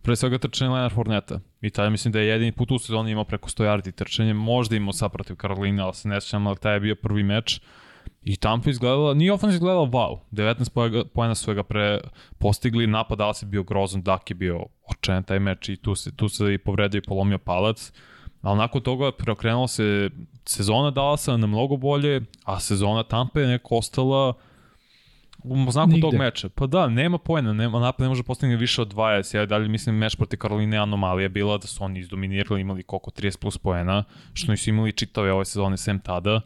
pre 0.02 0.16
svega 0.16 0.38
trčanje 0.38 0.70
Leonard 0.70 0.94
Fourneta. 0.94 1.40
I 1.60 1.70
taj 1.70 1.90
mislim 1.90 2.12
da 2.12 2.20
je 2.20 2.26
jedini 2.28 2.52
put 2.52 2.70
u 2.70 2.78
sezoni 2.78 3.10
imao 3.10 3.24
preko 3.24 3.48
100 3.48 3.64
yardi 3.64 3.92
trčanje, 3.92 4.34
možda 4.34 4.76
imao 4.76 4.92
sad 4.92 5.12
protiv 5.12 5.36
Karolina, 5.36 5.84
ali 5.84 5.94
se 5.94 6.08
ne 6.08 6.20
sjećam, 6.20 6.46
ali 6.46 6.56
taj 6.56 6.74
je 6.74 6.80
bio 6.80 6.94
prvi 6.94 7.22
meč. 7.22 7.60
I 8.22 8.36
Tampa 8.36 8.70
izgledala, 8.70 9.14
nije 9.14 9.32
ofens 9.32 9.54
izgledala 9.54 9.86
wow. 9.86 10.18
19 10.32 10.70
pojega- 10.70 11.04
poena 11.04 11.34
su 11.34 11.54
ga 11.54 11.62
pre 11.62 12.00
postigli, 12.38 12.86
napad 12.86 13.18
Dallas 13.18 13.42
je 13.42 13.46
bio 13.46 13.62
grozan, 13.62 14.02
Dak 14.02 14.30
je 14.30 14.34
bio 14.34 14.64
očajan 14.90 15.22
taj 15.22 15.38
meč 15.38 15.68
i 15.68 15.76
tu 15.76 15.94
se, 15.94 16.16
tu 16.16 16.28
se 16.28 16.54
i 16.54 16.58
povredio 16.58 16.98
i 16.98 17.02
polomio 17.08 17.38
palac. 17.38 17.92
Ali 18.42 18.58
nakon 18.58 18.80
toga 18.80 19.12
preokrenula 19.12 19.68
se 19.68 20.10
sezona 20.44 20.90
Dallasa 20.90 21.36
na 21.36 21.46
mnogo 21.46 21.76
bolje, 21.76 22.20
a 22.44 22.60
sezona 22.60 23.02
Tampa 23.02 23.40
je 23.40 23.46
neko 23.46 23.76
ostala 23.76 24.34
u 25.44 25.70
znaku 25.70 25.90
Nigde. 25.90 26.00
tog 26.00 26.14
meča. 26.14 26.48
Pa 26.48 26.66
da, 26.66 26.88
nema 26.88 27.18
pojena, 27.18 27.52
nema, 27.52 27.80
napad 27.80 28.04
ne 28.04 28.08
može 28.08 28.22
postigne 28.22 28.56
više 28.56 28.82
od 28.82 28.94
20. 28.94 29.36
Ja 29.36 29.46
dalje 29.46 29.68
mislim 29.68 29.96
meč 29.96 30.16
protiv 30.16 30.36
Karoline 30.38 30.76
anomalija 30.76 31.28
bila 31.28 31.58
da 31.58 31.66
su 31.66 31.84
oni 31.84 32.00
izdominirali, 32.00 32.60
imali 32.60 32.82
koliko 32.82 33.10
30 33.10 33.38
plus 33.38 33.58
poena, 33.58 34.04
što 34.32 34.52
nisu 34.52 34.70
imali 34.70 34.92
čitave 34.92 35.32
ove 35.32 35.44
sezone 35.44 35.76
sem 35.76 35.98
tada. 35.98 36.40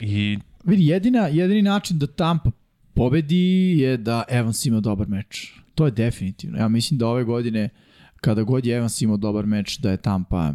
I 0.00 0.38
vidi, 0.64 0.86
jedina, 0.86 1.26
jedini 1.26 1.62
način 1.62 1.98
da 1.98 2.06
Tampa 2.06 2.50
pobedi 2.94 3.74
je 3.78 3.96
da 3.96 4.24
Evans 4.28 4.66
ima 4.66 4.80
dobar 4.80 5.08
meč. 5.08 5.52
To 5.74 5.84
je 5.84 5.90
definitivno. 5.90 6.58
Ja 6.58 6.68
mislim 6.68 6.98
da 6.98 7.06
ove 7.08 7.24
godine, 7.24 7.68
kada 8.20 8.42
god 8.42 8.66
je 8.66 8.76
Evans 8.76 9.02
imao 9.02 9.16
dobar 9.16 9.46
meč, 9.46 9.78
da 9.78 9.90
je 9.90 9.96
Tampa 9.96 10.52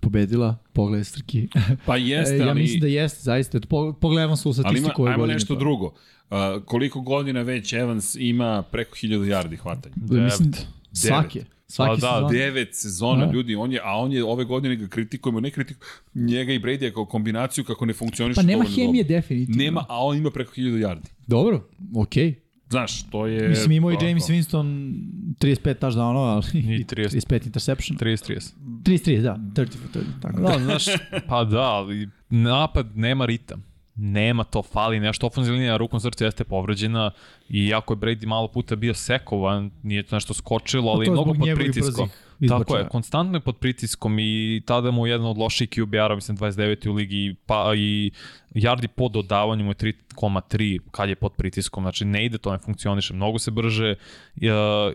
pobedila. 0.00 0.56
Pogledaj 0.72 1.04
Strki. 1.04 1.48
Pa 1.86 1.96
jeste, 1.96 2.36
ja 2.36 2.48
ali... 2.48 2.60
mislim 2.60 2.80
da 2.80 2.86
jeste, 2.86 3.20
zaista. 3.22 3.60
Po- 3.68 3.92
Pogledaj 3.92 4.24
Evansu 4.24 4.48
u 4.48 4.52
Ali 4.52 4.58
ima, 4.58 4.68
statistiku 4.68 5.02
ove 5.02 5.10
ajmo 5.10 5.20
godine. 5.20 5.34
nešto 5.34 5.54
pa. 5.54 5.58
drugo. 5.58 5.86
Uh, 5.86 6.36
koliko 6.64 7.00
godina 7.00 7.42
već 7.42 7.72
Evans 7.72 8.14
ima 8.14 8.62
preko 8.62 8.96
1000 8.96 9.08
yardi 9.08 9.56
hvatanja? 9.56 9.94
Da, 9.96 10.20
mislim, 10.20 10.50
Devet. 10.50 10.66
svake. 10.92 11.44
Svake 11.70 11.88
Pa 11.90 11.96
da, 11.96 12.14
sezone. 12.16 12.38
Devet 12.38 12.68
sezona, 12.72 13.26
Da. 13.26 13.32
ljudi, 13.32 13.54
on 13.54 13.72
je, 13.72 13.80
a 13.84 13.96
on 13.96 14.12
je 14.12 14.24
ove 14.24 14.44
godine 14.44 14.76
ga 14.76 14.88
kritikujemo, 14.88 15.40
ne 15.40 15.50
kritikujemo 15.50 15.90
njega 16.14 16.52
i 16.52 16.58
Brady 16.60 16.92
kao 16.94 17.04
kombinaciju 17.04 17.64
kako 17.64 17.86
ne 17.86 17.92
funkcioniše 17.92 18.36
Pa 18.40 18.42
nema 18.42 18.64
hemije 18.64 19.04
dobro. 19.04 19.16
definitivno. 19.16 19.62
Nema, 19.64 19.84
a 19.88 20.04
on 20.04 20.16
ima 20.16 20.30
preko 20.30 20.52
1000 20.56 20.86
yardi. 20.86 21.06
Dobro, 21.26 21.68
okej. 21.96 22.34
Znaš, 22.70 23.02
to 23.02 23.26
je... 23.26 23.48
Mislim, 23.48 23.72
imao 23.72 23.92
i 23.92 23.96
James 24.02 24.26
to. 24.26 24.32
Winston 24.32 24.94
35 25.40 25.74
touchdownova, 25.74 26.42
ali 26.54 26.60
I 26.60 26.84
30. 26.84 27.26
35 27.28 27.46
interception. 27.46 27.98
30-30. 27.98 28.52
33, 28.82 29.22
da, 29.22 29.36
30 29.36 29.76
for 29.76 30.02
30. 30.02 30.04
Tako 30.22 30.40
da. 30.40 30.48
Da, 30.48 30.58
znaš, 30.58 30.84
pa 31.28 31.44
da, 31.44 31.62
ali 31.62 32.08
napad 32.30 32.96
nema 32.96 33.26
ritam. 33.26 33.62
Nema 34.00 34.44
to, 34.44 34.62
fali 34.62 35.00
nešto. 35.00 35.26
Ofenzivna 35.26 35.58
linija 35.58 35.76
rukom 35.76 36.00
srca 36.00 36.24
jeste 36.24 36.44
povređena 36.44 37.10
i 37.48 37.68
jako 37.68 37.92
je 37.92 37.96
Brady 37.96 38.26
malo 38.26 38.48
puta 38.48 38.76
bio 38.76 38.94
sekovan, 38.94 39.70
nije 39.82 40.02
to 40.02 40.16
nešto 40.16 40.34
skočilo, 40.34 40.92
ali 40.92 41.06
to 41.06 41.10
je 41.10 41.14
mnogo 41.14 41.34
pod 41.34 41.48
pritiskom. 41.54 42.08
Tako 42.48 42.76
je, 42.76 42.88
konstantno 42.88 43.36
je 43.36 43.40
pod 43.40 43.56
pritiskom 43.56 44.18
i 44.18 44.62
tada 44.66 44.90
mu 44.90 45.06
je 45.06 45.10
jedan 45.10 45.26
od 45.26 45.38
loših 45.38 45.68
QBR-a, 45.68 46.14
mislim 46.14 46.36
29. 46.36 46.88
u 46.88 46.92
ligi, 46.92 47.34
pa 47.46 47.72
i 47.76 48.10
yardi 48.54 48.86
po 48.86 49.08
dodavanju 49.08 49.64
mu 49.64 49.70
je 49.70 49.74
3,3 49.74 50.78
kad 50.90 51.08
je 51.08 51.14
pod 51.14 51.32
pritiskom, 51.32 51.84
znači 51.84 52.04
ne 52.04 52.24
ide, 52.24 52.38
to 52.38 52.52
ne 52.52 52.58
funkcioniše, 52.58 53.14
mnogo 53.14 53.38
se 53.38 53.50
brže 53.50 53.94
i, 54.36 54.48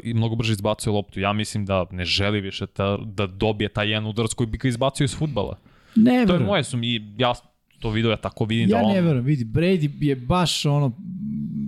i 0.04 0.14
mnogo 0.14 0.36
brže 0.36 0.54
izbacuje 0.54 0.94
loptu. 0.94 1.20
Ja 1.20 1.34
mislim 1.34 1.66
da 1.66 1.86
ne 1.92 2.06
želi 2.06 2.42
više 2.42 2.68
ta, 2.68 2.98
da 2.98 3.28
dobije 3.28 3.70
taj 3.70 3.90
jedan 3.90 4.06
udarac 4.06 4.34
koji 4.34 4.48
bi 4.48 4.58
ga 4.58 4.68
izbacio 4.68 5.04
iz 5.06 5.16
futbala. 5.18 5.58
Ne 5.96 6.26
To 6.28 6.34
je 6.34 6.40
moje 6.40 6.64
sum 6.64 6.84
i 6.84 7.02
ja 7.18 7.34
to 7.84 7.90
vidio, 7.90 8.12
ja 8.12 8.18
tako 8.18 8.46
vidim 8.46 8.70
Ja 8.70 8.78
da 8.78 8.86
on... 8.86 8.94
ne 8.94 9.02
verujem, 9.02 9.26
vidi, 9.26 9.46
Brady 9.46 10.06
je 10.06 10.16
baš 10.16 10.66
ono 10.66 10.92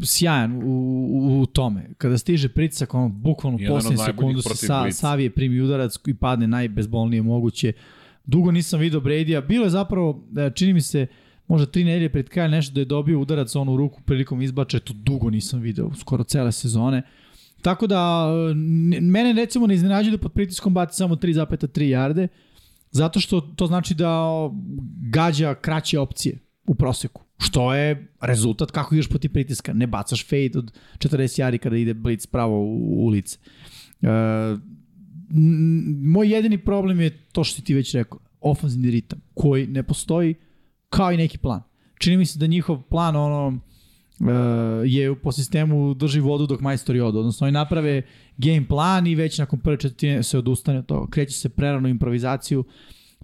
sjajan 0.04 0.56
u, 0.64 0.70
u, 1.12 1.42
u 1.42 1.46
tome. 1.46 1.90
Kada 1.98 2.18
stiže 2.18 2.50
pritisak, 2.50 2.94
ono, 2.94 3.10
bukvalno 3.10 3.60
od 3.62 3.68
posljednju 3.68 3.98
sekundu 4.06 4.42
se 4.42 4.56
sa, 4.56 4.92
savije 4.92 5.30
primi 5.30 5.62
udarac 5.62 5.96
i 6.08 6.14
padne 6.14 6.48
najbezbolnije 6.48 7.22
moguće. 7.22 7.74
Dugo 8.26 8.52
nisam 8.52 8.80
video 8.80 9.00
Brady-a. 9.00 9.42
Bilo 9.42 9.64
je 9.64 9.70
zapravo, 9.70 10.24
e, 10.38 10.52
čini 10.56 10.74
mi 10.74 10.82
se, 10.82 11.08
možda 11.48 11.66
tri 11.66 11.84
nedelje 11.84 12.10
pred 12.10 12.30
kraj 12.30 12.50
nešto 12.50 12.74
da 12.74 12.82
je 12.82 12.86
dobio 12.86 13.20
udarac 13.20 13.56
onu 13.56 13.78
ruku 13.78 14.02
prilikom 14.02 14.42
izbačaja, 14.42 14.82
to 14.82 14.94
dugo 14.94 15.30
nisam 15.30 15.60
video, 15.60 15.92
skoro 16.00 16.24
cele 16.24 16.52
sezone. 16.52 17.02
Tako 17.62 17.88
da, 17.88 18.28
e, 18.52 18.54
mene 19.02 19.34
recimo 19.34 19.68
ne 19.68 19.74
iznenađuje 19.76 20.12
da 20.12 20.18
pod 20.18 20.34
pritiskom 20.34 20.74
baci 20.74 20.96
samo 20.96 21.16
3,3 21.16 21.84
jarde, 21.84 22.28
zato 22.96 23.20
što 23.20 23.42
to 23.42 23.68
znači 23.68 23.94
da 23.94 24.30
gađa 25.10 25.56
kraće 25.56 26.00
opcije 26.00 26.40
u 26.68 26.76
proseku. 26.76 27.24
Što 27.38 27.74
je 27.74 28.08
rezultat 28.22 28.72
kako 28.72 28.96
ideš 28.96 29.10
protiv 29.10 29.32
pritiska. 29.32 29.74
Ne 29.74 29.88
bacaš 29.88 30.28
fade 30.28 30.52
od 30.56 30.72
40 30.98 31.40
jari 31.40 31.58
kada 31.58 31.78
ide 31.78 31.94
blitz 31.94 32.26
pravo 32.26 32.60
u, 32.60 33.06
u 33.06 33.08
lice. 33.08 33.38
E, 34.02 34.08
moj 36.04 36.34
jedini 36.34 36.58
problem 36.58 37.02
je 37.02 37.18
to 37.32 37.44
što 37.44 37.56
si 37.56 37.64
ti 37.64 37.74
već 37.74 37.94
rekao. 37.96 38.20
Ofanzivni 38.42 38.92
ritam 38.92 39.20
koji 39.34 39.68
ne 39.68 39.84
postoji 39.84 40.36
kao 40.90 41.12
i 41.12 41.18
neki 41.18 41.38
plan. 41.38 41.62
Čini 42.00 42.18
mi 42.18 42.26
se 42.26 42.40
da 42.40 42.48
njihov 42.48 42.82
plan 42.82 43.16
ono 43.16 43.60
je 44.86 45.16
po 45.16 45.32
sistemu 45.32 45.94
drži 45.94 46.20
vodu 46.20 46.46
dok 46.48 46.62
majstori 46.62 47.02
odu. 47.02 47.20
Odnosno 47.20 47.46
oni 47.46 47.52
naprave 47.52 48.02
game 48.38 48.68
plan 48.68 49.08
i 49.08 49.16
već 49.16 49.38
nakon 49.38 49.60
prve 49.60 49.78
četvrtine 49.78 50.24
se 50.24 50.38
odustane 50.38 50.80
od 50.80 50.86
toga. 50.86 51.08
Kreće 51.12 51.34
se 51.34 51.50
prerano 51.50 51.88
improvizaciju. 51.88 52.64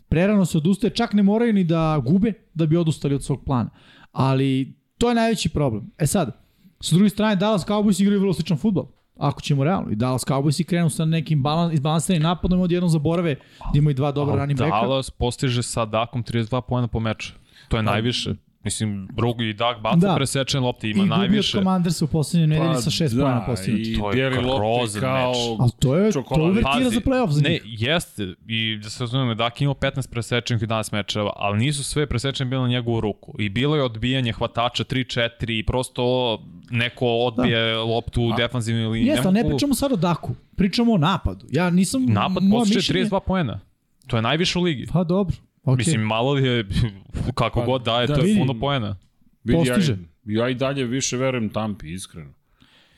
Prerano 0.09 0.45
se 0.45 0.57
odustaje, 0.57 0.91
čak 0.91 1.13
ne 1.13 1.23
moraju 1.23 1.53
ni 1.53 1.63
da 1.63 2.01
gube 2.05 2.33
da 2.53 2.65
bi 2.65 2.77
odustali 2.77 3.15
od 3.15 3.23
svog 3.23 3.45
plana. 3.45 3.69
Ali 4.11 4.73
to 4.97 5.09
je 5.09 5.15
najveći 5.15 5.49
problem. 5.49 5.91
E 5.97 6.07
sad, 6.07 6.41
sa 6.81 6.95
druge 6.95 7.09
strane, 7.09 7.35
Dallas 7.35 7.65
Cowboys 7.67 8.01
igraju 8.01 8.19
vrlo 8.19 8.33
sličan 8.33 8.57
futbol. 8.57 8.87
Ako 9.17 9.41
ćemo 9.41 9.63
realno. 9.63 9.91
I 9.91 9.95
Dallas 9.95 10.25
Cowboys 10.25 10.63
krenu 10.63 10.89
sa 10.89 11.05
nekim 11.05 11.43
balans, 11.43 11.73
izbalansiranim 11.73 12.23
napadom 12.23 12.59
i 12.59 12.63
odjednom 12.63 12.89
zaborave 12.89 13.35
da 13.73 13.77
imaju 13.77 13.93
dva 13.93 14.11
dobra 14.11 14.35
running 14.35 14.59
backa. 14.59 14.81
Dallas 14.81 15.09
postiže 15.09 15.63
sa 15.63 15.85
Dakom 15.85 16.23
32 16.23 16.61
poena 16.61 16.87
po 16.87 16.99
meču. 16.99 17.33
To 17.69 17.77
je 17.77 17.83
najviše. 17.83 18.35
Mislim, 18.63 19.07
drugi 19.11 19.53
Doug 19.53 19.75
baca 19.77 19.95
Da. 19.97 20.07
da. 20.07 20.15
presečene 20.15 20.61
lopte, 20.61 20.87
I 20.87 20.91
ima 20.91 21.03
od 21.03 21.09
najviše. 21.09 21.57
Commandersa 21.57 22.05
u 22.05 22.09
poslednjoj 22.09 22.47
nedelji 22.49 22.69
Pa 22.69 22.81
sa 22.81 22.89
šest 22.89 23.15
da, 23.15 23.21
pojena 23.21 23.45
postignut. 23.45 23.81
I 23.81 23.97
To 23.97 24.11
je 24.11 24.31
grozan 24.31 25.01
kao... 25.01 25.29
meč. 25.29 25.37
Ali 25.59 25.71
to 25.79 25.95
je, 25.95 26.11
to 26.11 26.23
uvertira 26.29 26.71
Pazi, 26.73 26.83
za 26.85 27.01
playoff 27.01 27.29
za 27.29 27.41
Ne, 27.41 27.49
njih. 27.49 27.61
jeste. 27.65 28.33
I 28.47 28.77
da 28.77 28.89
se 28.89 29.03
razumeme, 29.03 29.35
Dak 29.35 29.61
imao 29.61 29.73
15 29.75 30.09
presečenih 30.09 30.63
i 30.63 30.67
11 30.67 30.93
mečeva, 30.93 31.33
ali 31.35 31.59
nisu 31.59 31.83
sve 31.83 32.05
presečene 32.05 32.49
bile 32.49 32.61
na 32.61 32.67
njegovu 32.67 33.01
ruku. 33.01 33.35
I 33.39 33.49
bilo 33.49 33.75
je 33.75 33.83
odbijanje 33.83 34.31
hvatača 34.33 34.83
3-4 34.83 35.29
i 35.49 35.63
prosto 35.63 36.37
neko 36.69 37.07
odbije 37.07 37.73
da. 37.73 37.79
loptu 37.79 38.21
u 38.23 38.31
defanzivnoj 38.33 38.85
liniji. 38.85 39.07
Jeste, 39.07 39.27
ali 39.27 39.33
ne 39.33 39.49
pričamo 39.49 39.73
sad 39.75 39.91
o 39.91 39.97
Daku. 39.97 40.35
Pričamo 40.55 40.93
o 40.93 40.97
napadu. 40.97 41.45
Ja 41.49 41.69
nisam... 41.69 42.05
Napad 42.05 42.43
postiče 42.51 42.79
mišljenje- 42.79 43.05
32 43.05 43.19
poena. 43.19 43.59
To 44.07 44.15
je 44.15 44.21
najviše 44.21 44.59
u 44.59 44.61
ligi. 44.61 44.87
Pa 44.93 45.03
dobro. 45.03 45.35
Okay. 45.63 45.77
Mislim, 45.77 46.01
malo 46.01 46.37
je, 46.37 46.65
kako 47.35 47.59
Pa, 47.59 47.65
god 47.65 47.83
daje, 47.83 48.07
da, 48.07 48.15
to 48.15 48.25
je 48.25 48.37
puno 48.37 48.59
poena. 48.59 48.97
Vidi, 49.43 49.57
Postiže. 49.57 49.97
Ja, 50.25 50.43
ja 50.43 50.49
i 50.49 50.55
dalje 50.55 50.85
više 50.85 51.17
verujem 51.17 51.49
Tampi, 51.49 51.93
iskreno. 51.93 52.33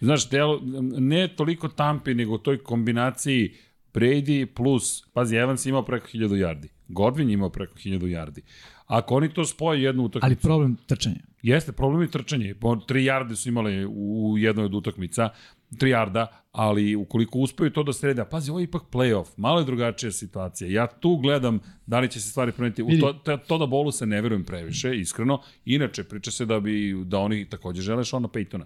Znaš, 0.02 0.30
delo, 0.30 0.62
ne 0.98 1.28
toliko 1.28 1.68
Tampi, 1.68 2.14
nego 2.14 2.36
u 2.36 2.38
toj 2.38 2.58
kombinaciji 2.58 3.56
Brady 3.94 4.46
plus, 4.46 5.06
pazi, 5.14 5.36
Evans 5.36 5.66
imao 5.66 5.86
preko 5.86 6.08
1000 6.08 6.28
yardi, 6.28 6.68
Godwin 6.88 7.34
imao 7.34 7.50
preko 7.50 7.74
1000 7.76 8.00
yardi. 8.00 8.42
Ako 8.86 9.16
oni 9.16 9.34
to 9.34 9.46
spoje 9.46 9.84
jednu 9.84 10.04
utakmicu, 10.04 10.26
Ali 10.26 10.36
problem 10.36 10.78
trčanja. 10.88 11.20
Jeste, 11.42 11.72
problem 11.72 12.02
je 12.02 12.12
trčanje. 12.12 12.56
Po 12.56 12.76
tri 12.76 13.06
jarde 13.06 13.36
su 13.36 13.50
imali 13.50 13.86
u 13.86 14.36
jednoj 14.38 14.66
od 14.66 14.76
utakmica, 14.76 15.30
tri 15.78 15.90
jarda, 15.90 16.43
ali 16.54 16.96
ukoliko 16.96 17.40
uspeju 17.40 17.70
to 17.70 17.84
da 17.84 17.94
srede, 17.94 18.22
a 18.22 18.26
pazi, 18.26 18.52
ovo 18.52 18.60
je 18.60 18.64
ipak 18.64 18.84
playoff, 18.92 19.28
malo 19.38 19.60
je 19.60 19.66
drugačija 19.66 20.12
situacija. 20.12 20.70
Ja 20.70 20.88
tu 20.88 21.18
gledam 21.18 21.60
da 21.86 22.00
li 22.00 22.10
će 22.12 22.22
se 22.22 22.30
stvari 22.30 22.52
promeniti. 22.52 22.84
U 22.84 22.90
to, 23.00 23.14
to, 23.14 23.38
to 23.38 23.58
da 23.58 23.66
bolu 23.66 23.92
se 23.92 24.06
ne 24.06 24.22
verujem 24.22 24.44
previše, 24.44 24.96
iskreno. 25.00 25.42
Inače, 25.66 26.04
priča 26.04 26.32
se 26.32 26.46
da 26.46 26.60
bi 26.60 27.04
da 27.06 27.20
oni 27.20 27.50
takođe 27.50 27.82
žele 27.82 28.04
Šona 28.04 28.28
Paytona. 28.28 28.66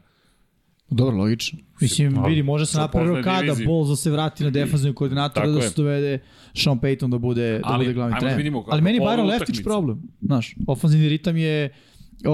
Dobro, 0.89 1.17
logično. 1.17 1.59
Mislim, 1.81 2.23
vidi, 2.27 2.43
može 2.43 2.65
se 2.65 2.71
sa 2.71 2.79
napravi 2.79 3.07
poznaje 3.07 3.23
rokada, 3.23 3.41
divizije. 3.41 3.65
Bol 3.65 3.87
da 3.87 3.95
se 3.95 4.11
vrati 4.11 4.43
na 4.43 4.49
defanzivnog 4.49 4.95
koordinatora, 4.95 5.47
da 5.47 5.61
se 5.61 5.73
dovede 5.77 6.19
Sean 6.53 6.79
Payton 6.79 7.09
da 7.11 7.17
bude, 7.17 7.59
da 7.59 7.61
Ali, 7.63 7.85
bude 7.85 7.93
glavni 7.93 8.13
da 8.13 8.19
trener. 8.19 8.37
vidimo 8.37 8.63
Ali 8.67 8.81
meni 8.81 8.97
je 8.97 9.01
Byron 9.01 9.35
utakmica. 9.35 9.63
problem. 9.63 10.01
Znaš, 10.21 10.55
ofenzivni 10.67 11.09
ritam 11.09 11.37
je 11.37 11.73
Uh, 12.19 12.33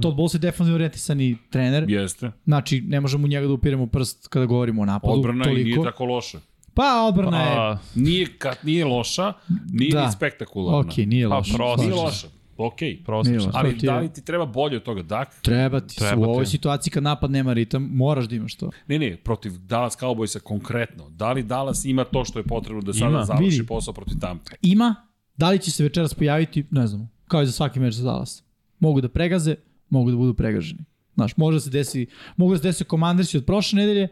Todd 0.00 0.16
Bowles 0.16 0.34
je 0.34 0.40
defensivno 0.40 0.74
orijentisani 0.74 1.36
trener, 1.50 1.84
Jeste. 1.88 2.30
znači 2.44 2.80
ne 2.80 3.00
možemo 3.00 3.24
u 3.24 3.28
njega 3.28 3.46
da 3.46 3.52
upiremo 3.52 3.86
prst 3.86 4.28
kada 4.28 4.46
govorimo 4.46 4.82
o 4.82 4.84
napadu. 4.84 5.12
Odbrana 5.12 5.40
i 5.40 5.44
toliko. 5.44 5.64
nije 5.66 5.82
tako 5.84 6.04
loša. 6.04 6.40
Pa 6.74 7.04
odbrana 7.04 7.40
je, 7.40 7.58
A, 7.58 7.78
Nije, 7.94 8.26
kad, 8.38 8.56
nije 8.62 8.84
loša, 8.84 9.32
nije 9.66 9.92
Da. 9.92 10.06
ni 10.06 10.12
spektakularna. 10.12 10.78
ok, 10.80 10.96
nije 10.96 11.28
Pa, 11.28 11.36
loš. 11.36 11.52
prosto. 11.52 11.82
Nije 11.82 11.94
loša. 11.94 12.26
Ok. 12.56 12.80
Nije 12.80 13.00
Ali 13.52 13.74
da 13.74 13.98
li 13.98 14.12
ti 14.12 14.24
treba 14.24 14.46
bolje 14.46 14.76
od 14.76 14.82
toga? 14.82 15.02
Dak? 15.02 15.40
Treba 15.42 15.80
ti, 15.80 15.96
Treba 15.96 16.20
u 16.20 16.30
ovoj 16.30 16.44
ti. 16.44 16.50
situaciji 16.50 16.90
kad 16.90 17.02
napad 17.02 17.30
nema 17.30 17.52
ritam, 17.52 17.82
moraš 17.84 18.24
da 18.24 18.36
imaš 18.36 18.54
to. 18.54 18.70
Ne, 18.86 18.98
ne, 18.98 19.16
protiv 19.16 19.52
Dallas 19.54 19.96
Cowboysa 19.96 20.38
konkretno. 20.40 21.08
Da 21.10 21.32
li 21.32 21.42
Dallas 21.42 21.84
ima 21.84 22.04
to 22.04 22.24
što 22.24 22.38
je 22.38 22.42
potrebno 22.44 22.82
da 22.82 22.92
sada 22.92 23.08
Ima. 23.08 23.24
završi 23.24 23.44
Vidi. 23.46 23.66
posao 23.66 23.94
protiv 23.94 24.18
Tampa? 24.20 24.50
Ima, 24.62 24.94
da 25.36 25.50
li 25.50 25.58
će 25.58 25.70
se 25.70 25.82
večeras 25.82 26.14
pojaviti, 26.14 26.64
ne 26.70 26.86
znamo, 26.86 27.08
kao 27.24 27.42
i 27.42 27.46
za 27.46 27.52
svaki 27.52 27.80
meč 27.80 27.94
za 27.94 28.04
Dallas. 28.04 28.43
Mogu 28.84 29.00
da 29.00 29.08
pregaze, 29.08 29.54
mogu 29.90 30.10
da 30.10 30.16
budu 30.16 30.34
pregaženi. 30.34 30.84
Znaš, 31.14 31.36
može 31.36 31.56
da 31.56 31.60
se 31.60 31.70
desi, 31.70 32.06
mogu 32.36 32.52
da 32.52 32.58
se 32.58 32.64
desi 32.64 32.84
Commandersi 32.84 33.36
od 33.36 33.44
prošle 33.44 33.76
nedelje, 33.76 34.08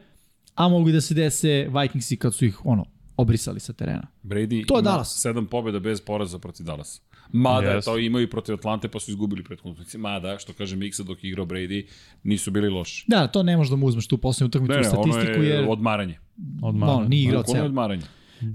a 0.54 0.68
mogu 0.68 0.88
i 0.88 0.92
da 0.92 1.00
se 1.00 1.14
dese 1.14 1.68
Vikingsi 1.72 2.16
kad 2.16 2.34
su 2.34 2.44
ih, 2.44 2.66
ono, 2.66 2.84
obrisali 3.16 3.60
sa 3.60 3.72
terena. 3.72 4.06
Brady 4.24 4.66
To 4.66 4.74
je 4.74 4.78
ima 4.78 4.82
Dallas. 4.82 5.20
sedam 5.22 5.46
pobjeda 5.46 5.78
bez 5.80 6.00
poraza 6.00 6.38
protiv 6.38 6.66
Dallasa. 6.66 7.00
Mada 7.34 7.66
Yes. 7.68 7.84
to 7.84 7.98
imaju 7.98 8.24
i 8.24 8.30
protiv 8.30 8.54
Atlante 8.54 8.88
pa 8.88 9.00
su 9.00 9.10
izgubili 9.10 9.44
prethodnu 9.44 9.72
utakmicu. 9.72 9.98
Mada, 9.98 10.38
što 10.38 10.52
kaže 10.52 10.76
Miksa 10.76 11.02
dok 11.02 11.24
je 11.24 11.28
igrao 11.28 11.46
Brady, 11.46 11.86
nisu 12.22 12.50
bili 12.50 12.68
loši. 12.68 13.04
Da, 13.08 13.26
to 13.26 13.42
ne 13.42 13.56
možeš 13.56 13.70
da 13.70 13.76
mu 13.76 13.86
uzmeš 13.86 14.06
tu 14.06 14.18
poslednju 14.18 14.48
utakmicu 14.48 14.72
Ne, 14.72 14.78
u 14.78 14.82
ne, 14.82 14.88
ono 14.88 15.12
statistiku, 15.12 15.42
je 15.42 15.48
jer 15.48 15.66
odmaranje. 15.68 16.18
Odmah. 16.62 16.88
ono, 16.88 17.08
nije 17.08 17.22
igrao 17.24 17.42
celo. 17.42 17.64
odmaranje. 17.66 18.02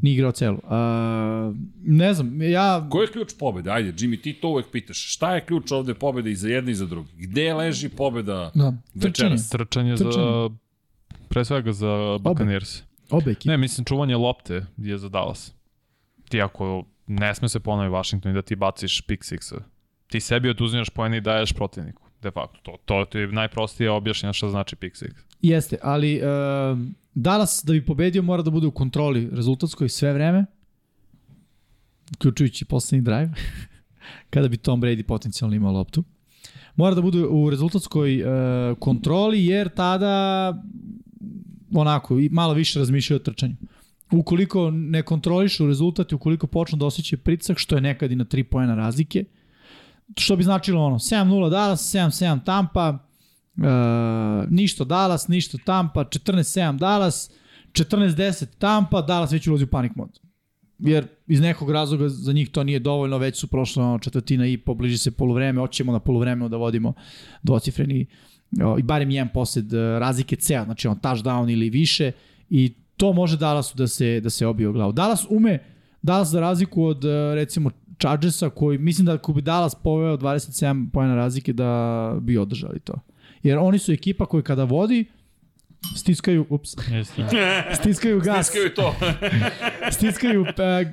Nije 0.01 0.13
igrao 0.13 0.31
celo. 0.31 0.59
Uh, 0.63 1.55
ne 1.83 2.13
znam, 2.13 2.41
ja... 2.41 2.87
Ko 2.89 3.01
je 3.01 3.07
ključ 3.07 3.33
pobede? 3.39 3.71
Ajde, 3.71 3.91
Jimmy, 3.91 4.21
ti 4.21 4.33
to 4.33 4.47
uvek 4.49 4.65
pitaš. 4.71 5.13
Šta 5.13 5.35
je 5.35 5.45
ključ 5.45 5.71
ovde 5.71 5.93
pobede 5.93 6.31
i 6.31 6.35
za 6.35 6.49
jedne 6.49 6.71
i 6.71 6.75
za 6.75 6.85
druge? 6.85 7.09
Gde 7.15 7.53
leži 7.53 7.89
pobeda 7.89 8.51
Da, 8.55 8.73
trčanje. 8.93 9.29
večeras? 9.29 9.49
Trčanje 9.49 9.97
za, 9.97 10.05
Trčanje. 10.05 10.49
pre 11.29 11.45
svega 11.45 11.71
za 11.71 12.17
Buccaneers. 12.21 12.81
Obe 13.09 13.31
ekipe. 13.31 13.49
Ne, 13.49 13.57
mislim, 13.57 13.85
čuvanje 13.85 14.15
lopte 14.15 14.65
je 14.77 14.97
za 14.97 15.09
Dallas. 15.09 15.53
Ti 16.29 16.41
ako 16.41 16.83
ne 17.07 17.35
sme 17.35 17.49
se 17.49 17.59
ponovi 17.59 17.89
Washington 17.89 18.31
i 18.31 18.35
da 18.35 18.41
ti 18.41 18.55
baciš 18.55 19.01
pick 19.01 19.23
six 19.23 19.59
ti 20.07 20.19
sebi 20.19 20.49
oduzimaš 20.49 20.89
pojene 20.89 21.17
i 21.17 21.21
daješ 21.21 21.53
protivniku. 21.53 22.06
De 22.21 22.31
facto, 22.31 22.77
to, 22.85 23.05
to 23.05 23.19
je 23.19 23.27
najprostije 23.27 23.91
objašnjeno 23.91 24.33
šta 24.33 24.49
znači 24.49 24.75
pick 24.75 24.95
six. 24.95 25.11
Jeste, 25.41 25.77
ali 25.81 26.21
uh, 26.21 26.79
Dallas 27.13 27.63
da 27.65 27.73
bi 27.73 27.85
pobedio 27.85 28.21
mora 28.21 28.43
da 28.43 28.51
bude 28.51 28.67
u 28.67 28.71
kontroli 28.71 29.29
rezultatskoj 29.31 29.89
sve 29.89 30.13
vreme, 30.13 30.45
uključujući 32.15 32.65
poslednji 32.65 33.03
drive, 33.03 33.33
kada 34.33 34.47
bi 34.47 34.57
Tom 34.57 34.81
Brady 34.81 35.03
potencijalno 35.03 35.55
imao 35.55 35.71
loptu. 35.71 36.03
Mora 36.75 36.95
da 36.95 37.01
bude 37.01 37.25
u 37.25 37.49
rezultatskoj 37.49 38.21
uh, 38.21 38.77
kontroli, 38.79 39.45
jer 39.45 39.69
tada 39.69 40.53
onako, 41.73 42.19
i 42.19 42.29
malo 42.29 42.53
više 42.53 42.79
razmišljaju 42.79 43.15
o 43.15 43.23
trčanju. 43.23 43.55
Ukoliko 44.11 44.71
ne 44.71 45.01
kontrolišu 45.03 45.67
rezultat 45.67 46.11
i 46.11 46.15
ukoliko 46.15 46.47
počnu 46.47 46.77
da 46.77 46.85
osjećaju 46.85 47.19
pritisak, 47.19 47.57
što 47.57 47.75
je 47.75 47.81
nekad 47.81 48.11
i 48.11 48.15
na 48.15 48.25
3 48.25 48.43
pojena 48.43 48.75
razlike, 48.75 49.25
što 50.15 50.35
bi 50.35 50.43
značilo 50.43 50.85
ono, 50.85 50.95
7-0 50.95 51.49
Dallas, 51.49 51.93
7-7 51.95 52.43
Tampa, 52.43 53.07
Uh, 53.57 53.63
ništa 54.49 54.83
Dallas, 54.83 55.27
ništa 55.27 55.57
Tampa, 55.65 56.03
14-7 56.03 56.77
Dallas, 56.77 57.31
14-10 57.71 58.45
Tampa, 58.57 59.01
Dallas 59.01 59.31
već 59.31 59.47
ulazi 59.47 59.63
u 59.63 59.67
panic 59.67 59.91
mod. 59.95 60.19
Jer 60.79 61.07
iz 61.27 61.41
nekog 61.41 61.71
razloga 61.71 62.09
za 62.09 62.33
njih 62.33 62.49
to 62.49 62.63
nije 62.63 62.79
dovoljno, 62.79 63.17
već 63.17 63.39
su 63.39 63.47
prošle 63.47 63.83
ono, 63.83 63.99
četvrtina 63.99 64.47
i 64.47 64.57
pobliži 64.57 64.97
se 64.97 65.11
poluvreme, 65.11 65.61
hoćemo 65.61 65.91
na 65.91 65.99
poluvremenu 65.99 66.49
da 66.49 66.57
vodimo 66.57 66.93
dvocifreni 67.43 68.05
i 68.79 68.83
barem 68.83 69.11
jedan 69.11 69.29
posled 69.33 69.73
uh, 69.73 69.79
razlike 69.79 70.35
ceo, 70.35 70.63
znači 70.63 70.87
on 70.87 70.99
touchdown 70.99 71.51
ili 71.51 71.69
više 71.69 72.11
i 72.49 72.73
to 72.97 73.13
može 73.13 73.37
Dallasu 73.37 73.77
da 73.77 73.87
se, 73.87 74.19
da 74.19 74.29
se 74.29 74.47
obije 74.47 74.69
u 74.69 74.73
glavu. 74.73 74.91
Dallas 74.91 75.25
ume, 75.29 75.59
Dallas 76.01 76.27
za 76.27 76.39
razliku 76.39 76.83
od 76.83 77.05
uh, 77.05 77.11
recimo 77.33 77.71
Chargersa 77.99 78.49
koji 78.49 78.77
mislim 78.77 79.05
da 79.05 79.13
ako 79.13 79.33
bi 79.33 79.41
Dallas 79.41 79.75
poveo 79.75 80.17
27 80.17 80.89
pojena 80.93 81.15
razlike 81.15 81.53
da 81.53 82.13
bi 82.21 82.37
održali 82.37 82.79
to. 82.79 82.93
Jer 83.43 83.57
oni 83.57 83.79
su 83.79 83.91
ekipa 83.91 84.25
koja 84.25 84.43
kada 84.43 84.63
vodi 84.63 85.05
stiskaju, 85.95 86.45
ups, 86.49 86.75
Jeste. 86.91 87.25
stiskaju 87.81 88.19
gas, 88.21 88.47
Tiskaju 88.47 88.73
to. 88.75 88.95
stiskaju 89.97 90.45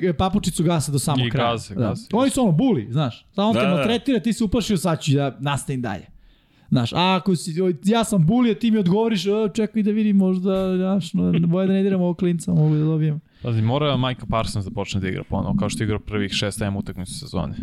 e, 0.02 0.12
papučicu 0.12 0.64
gasa 0.64 0.92
do 0.92 0.98
samog 0.98 1.26
I 1.26 1.30
kraja. 1.30 1.50
gase, 1.52 1.74
da. 1.74 1.80
gase. 1.88 2.08
Oni 2.12 2.30
su 2.30 2.42
ono 2.42 2.52
buli, 2.52 2.88
znaš. 2.90 3.26
Samo 3.34 3.52
Da, 3.52 3.60
te 3.60 3.66
da. 3.66 3.74
maltretira, 3.74 4.20
ti 4.20 4.32
se 4.32 4.44
uplašio, 4.44 4.76
sad 4.76 5.00
ću 5.02 5.12
da 5.12 5.36
nastavim 5.40 5.82
dalje. 5.82 6.06
Znaš, 6.68 6.92
a 6.92 7.16
ako 7.20 7.36
si, 7.36 7.54
ja 7.84 8.04
sam 8.04 8.26
buli, 8.26 8.50
a 8.50 8.54
ti 8.54 8.70
mi 8.70 8.78
odgovoriš, 8.78 9.26
o, 9.26 9.48
čekaj 9.48 9.82
da 9.82 9.90
vidim 9.90 10.16
možda, 10.16 10.76
znaš, 10.76 11.12
no, 11.14 11.32
boje 11.46 11.66
da 11.66 11.72
ne 11.72 11.82
diramo 11.82 12.04
ovog 12.04 12.16
klinca, 12.16 12.52
mogu 12.54 12.74
da 12.74 12.84
dobijem. 12.84 13.20
Pazi, 13.44 13.62
mora 13.62 13.96
Micah 13.96 14.28
Parsons 14.30 14.64
da 14.64 14.70
počne 14.70 15.00
da 15.00 15.08
igra 15.08 15.24
ponovo, 15.24 15.56
kao 15.58 15.68
što 15.68 15.82
je 15.82 15.84
igrao 15.84 15.98
prvih 15.98 16.32
6-7 16.32 16.78
utakmica 16.78 17.12
sezone. 17.12 17.56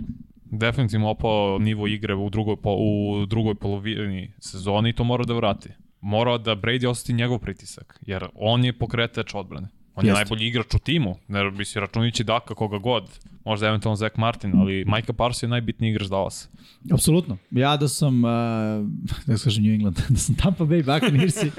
Definitivno 0.46 1.10
opao 1.10 1.60
nivo 1.60 1.88
igre 1.88 2.16
u 2.16 2.30
drugoj, 2.30 2.56
po, 2.56 2.76
u 2.80 3.26
drugoj 3.26 3.56
polovini 3.56 4.34
sezoni 4.40 4.90
i 4.90 4.94
to 4.94 5.04
mora 5.04 5.24
da 5.24 5.34
vrati. 5.34 5.70
Mora 6.02 6.38
da 6.38 6.56
Brady 6.56 6.88
osjeti 6.88 7.14
njegov 7.14 7.40
pritisak, 7.40 8.00
jer 8.02 8.26
on 8.36 8.66
je 8.66 8.74
pokretač 8.74 9.34
odbrane. 9.36 9.68
On 9.96 10.06
je 10.06 10.10
Jeste. 10.10 10.20
najbolji 10.24 10.48
igrač 10.48 10.74
u 10.74 10.80
timu, 10.80 11.16
ne 11.28 11.52
bi 11.52 11.66
si 11.66 11.80
računajući 11.80 12.24
Daka 12.24 12.56
koga 12.56 12.78
god, 12.78 13.20
možda 13.46 13.68
eventualno 13.68 13.96
Zach 13.96 14.18
Martin, 14.18 14.56
ali 14.56 14.86
Micah 14.88 15.16
Parsons 15.16 15.44
je 15.44 15.50
najbitniji 15.50 15.92
igrač 15.92 16.08
Dallas. 16.08 16.50
Apsolutno. 16.94 17.38
Ja 17.52 17.78
da 17.78 17.88
sam, 17.88 18.24
uh, 18.24 18.30
da 19.28 19.38
kažem 19.44 19.64
New 19.64 19.74
England, 19.74 20.00
da 20.10 20.18
sam 20.18 20.36
Tampa 20.36 20.64
Bay 20.64 20.86
Buccaneersi, 20.86 21.52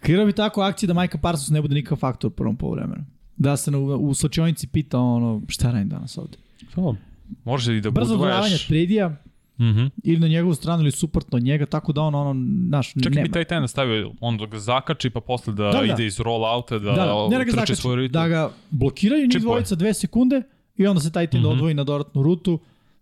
kreirao 0.00 0.26
bi 0.26 0.32
tako 0.32 0.60
akcije 0.60 0.86
da 0.86 1.00
Micah 1.00 1.20
Parsons 1.20 1.50
ne 1.50 1.62
bude 1.62 1.74
nikakav 1.74 1.98
faktor 1.98 2.28
u 2.28 2.34
prvom 2.34 2.56
polovremenu. 2.56 3.04
Da 3.36 3.56
se 3.56 3.70
na, 3.70 3.78
u 3.78 4.14
slačionici 4.14 4.66
pita 4.66 4.98
ono, 4.98 5.42
šta 5.48 5.70
radim 5.70 5.88
danas 5.88 6.18
ovde. 6.18 6.36
To, 6.74 6.96
može 7.44 7.76
i 7.76 7.80
da 7.80 7.90
Brzo 7.90 8.14
od 8.14 8.18
gudvaješ. 8.18 8.68
predija, 8.68 9.16
Mhm. 9.58 9.84
ili 10.02 10.20
na 10.20 10.28
njegovu 10.28 10.54
stranu 10.54 10.82
ili 10.82 10.90
suprotno 10.92 11.38
njega, 11.38 11.66
tako 11.66 11.92
da 11.92 12.02
on, 12.02 12.14
ono, 12.14 12.32
naš, 12.68 12.92
Čak 12.94 13.14
nema. 13.14 13.22
bi 13.22 13.32
taj 13.32 13.44
ten 13.44 13.68
stavio, 13.68 14.12
on 14.20 14.36
da 14.36 14.46
ga 14.46 14.58
zakači 14.58 15.10
pa 15.10 15.20
posle 15.20 15.52
da, 15.54 15.64
Da, 15.64 15.78
da. 15.78 15.84
ide 15.84 16.06
iz 16.06 16.20
roll 16.20 16.44
outa, 16.46 16.78
da, 16.78 16.90
da, 16.90 16.96
da, 16.96 17.28
ne 17.30 17.38
da 17.38 17.44
ga 17.44 17.50
zakači, 17.50 17.76
svoj 17.76 17.96
ritam. 17.96 18.12
da 18.12 18.28
ga 18.28 18.50
blokiraju 18.70 19.26
njih 19.26 19.40
dvojica 19.40 19.74
dve 19.74 19.94
sekunde 19.94 20.42
i 20.76 20.86
onda 20.86 21.00
se 21.00 21.12
taj 21.12 21.26
tim 21.26 21.40
mm 21.40 21.44
-hmm. 21.44 21.48
odvoji 21.48 21.74
na 21.74 21.84
dodatnu 21.84 22.22
rutu. 22.22 22.58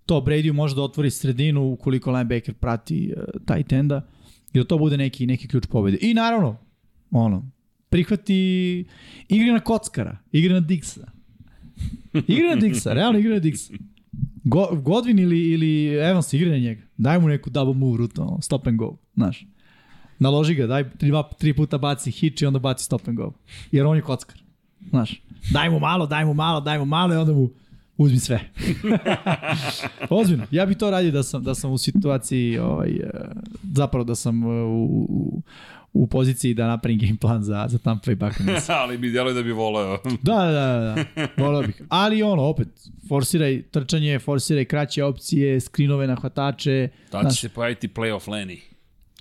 To 0.07 0.15
Brady 0.17 0.53
može 0.53 0.75
da 0.75 0.83
otvori 0.83 1.11
sredinu 1.11 1.63
ukoliko 1.65 2.11
linebacker 2.11 2.55
prati 2.55 3.15
uh, 3.17 3.23
taj 3.45 3.63
tenda 3.63 4.07
i 4.53 4.59
da 4.59 4.65
to 4.65 4.79
bude 4.79 4.97
neki, 4.97 5.27
neki 5.27 5.49
ključ 5.49 5.67
pobede. 5.67 5.99
I 6.01 6.15
naravno, 6.15 6.57
ono, 7.11 7.51
prihvati 7.93 8.85
igre 9.29 9.53
na 9.53 9.61
kockara, 9.61 10.19
igre 10.33 10.55
na 10.55 10.61
Dixa. 10.61 11.07
Igre 12.27 12.49
na 12.49 12.57
Dixa, 12.57 12.95
realno 12.95 13.19
igre 13.19 13.35
na 13.35 13.41
Dixa. 13.41 13.75
Go, 14.45 14.69
Godwin 14.83 15.19
ili, 15.19 15.41
ili 15.53 15.87
Evans 15.87 16.33
igra 16.33 16.51
na 16.51 16.59
njega. 16.59 16.83
Daj 16.97 17.19
mu 17.19 17.29
neku 17.29 17.51
double 17.51 17.75
move 17.75 17.99
route, 17.99 18.21
ono, 18.21 18.41
stop 18.41 18.67
and 18.67 18.79
go, 18.79 18.97
znaš. 19.15 19.47
Naloži 20.19 20.55
ga, 20.55 20.67
daj 20.67 20.91
tri, 20.91 21.13
tri 21.39 21.55
puta 21.55 21.79
baci 21.79 22.11
hitch 22.11 22.43
i 22.43 22.47
onda 22.47 22.59
baci 22.59 22.85
stop 22.85 23.09
and 23.09 23.17
go. 23.17 23.33
Jer 23.73 23.87
on 23.87 23.97
je 23.97 24.03
kockar. 24.03 24.43
Znaš, 24.89 25.23
daj 25.53 25.71
mu 25.71 25.81
malo, 25.81 26.07
daj 26.07 26.25
mu 26.25 26.35
malo, 26.35 26.61
daj 26.61 26.79
mu 26.79 26.85
malo 26.85 27.15
i 27.15 27.17
onda 27.17 27.33
mu 27.33 27.51
uzmi 27.97 28.19
sve. 28.19 28.41
Ozbiljno, 30.11 30.47
ja 30.51 30.67
bi 30.67 30.75
to 30.75 30.91
radio 30.91 31.11
da 31.11 31.23
sam, 31.23 31.43
da 31.43 31.55
sam 31.55 31.73
u 31.73 31.79
situaciji, 31.79 32.59
ovaj, 32.59 32.91
eh, 32.91 33.11
zapravo 33.73 34.05
da 34.05 34.15
sam 34.15 34.43
eh, 34.43 34.47
u, 34.47 35.07
u, 35.09 35.43
u 35.95 36.07
poziciji 36.07 36.55
da 36.55 36.67
napravim 36.67 36.99
game 36.99 37.17
plan 37.17 37.43
za, 37.43 37.67
za 37.69 37.79
Tampa 37.79 38.11
Bay 38.11 38.15
Buccaneers. 38.17 38.69
ali 38.83 38.99
mi 38.99 39.11
djeluje 39.11 39.35
da 39.35 39.43
bi 39.43 39.53
voleo. 39.53 39.99
Da, 40.23 40.35
da, 40.37 40.51
da, 40.51 40.95
da. 41.17 41.29
Volao 41.39 41.63
bih. 41.63 41.83
Ali 41.89 42.23
ono, 42.23 42.43
opet, 42.43 42.69
forsiraj 43.09 43.63
trčanje, 43.63 44.19
forsiraj 44.19 44.65
kraće 44.65 45.05
opcije, 45.05 45.61
skrinove 45.61 46.07
na 46.07 46.15
hvatače. 46.15 46.89
Tad 47.11 47.31
će 47.31 47.41
se 47.41 47.49
pojaviti 47.49 47.89
playoff 47.89 48.29
Lenny. 48.29 48.59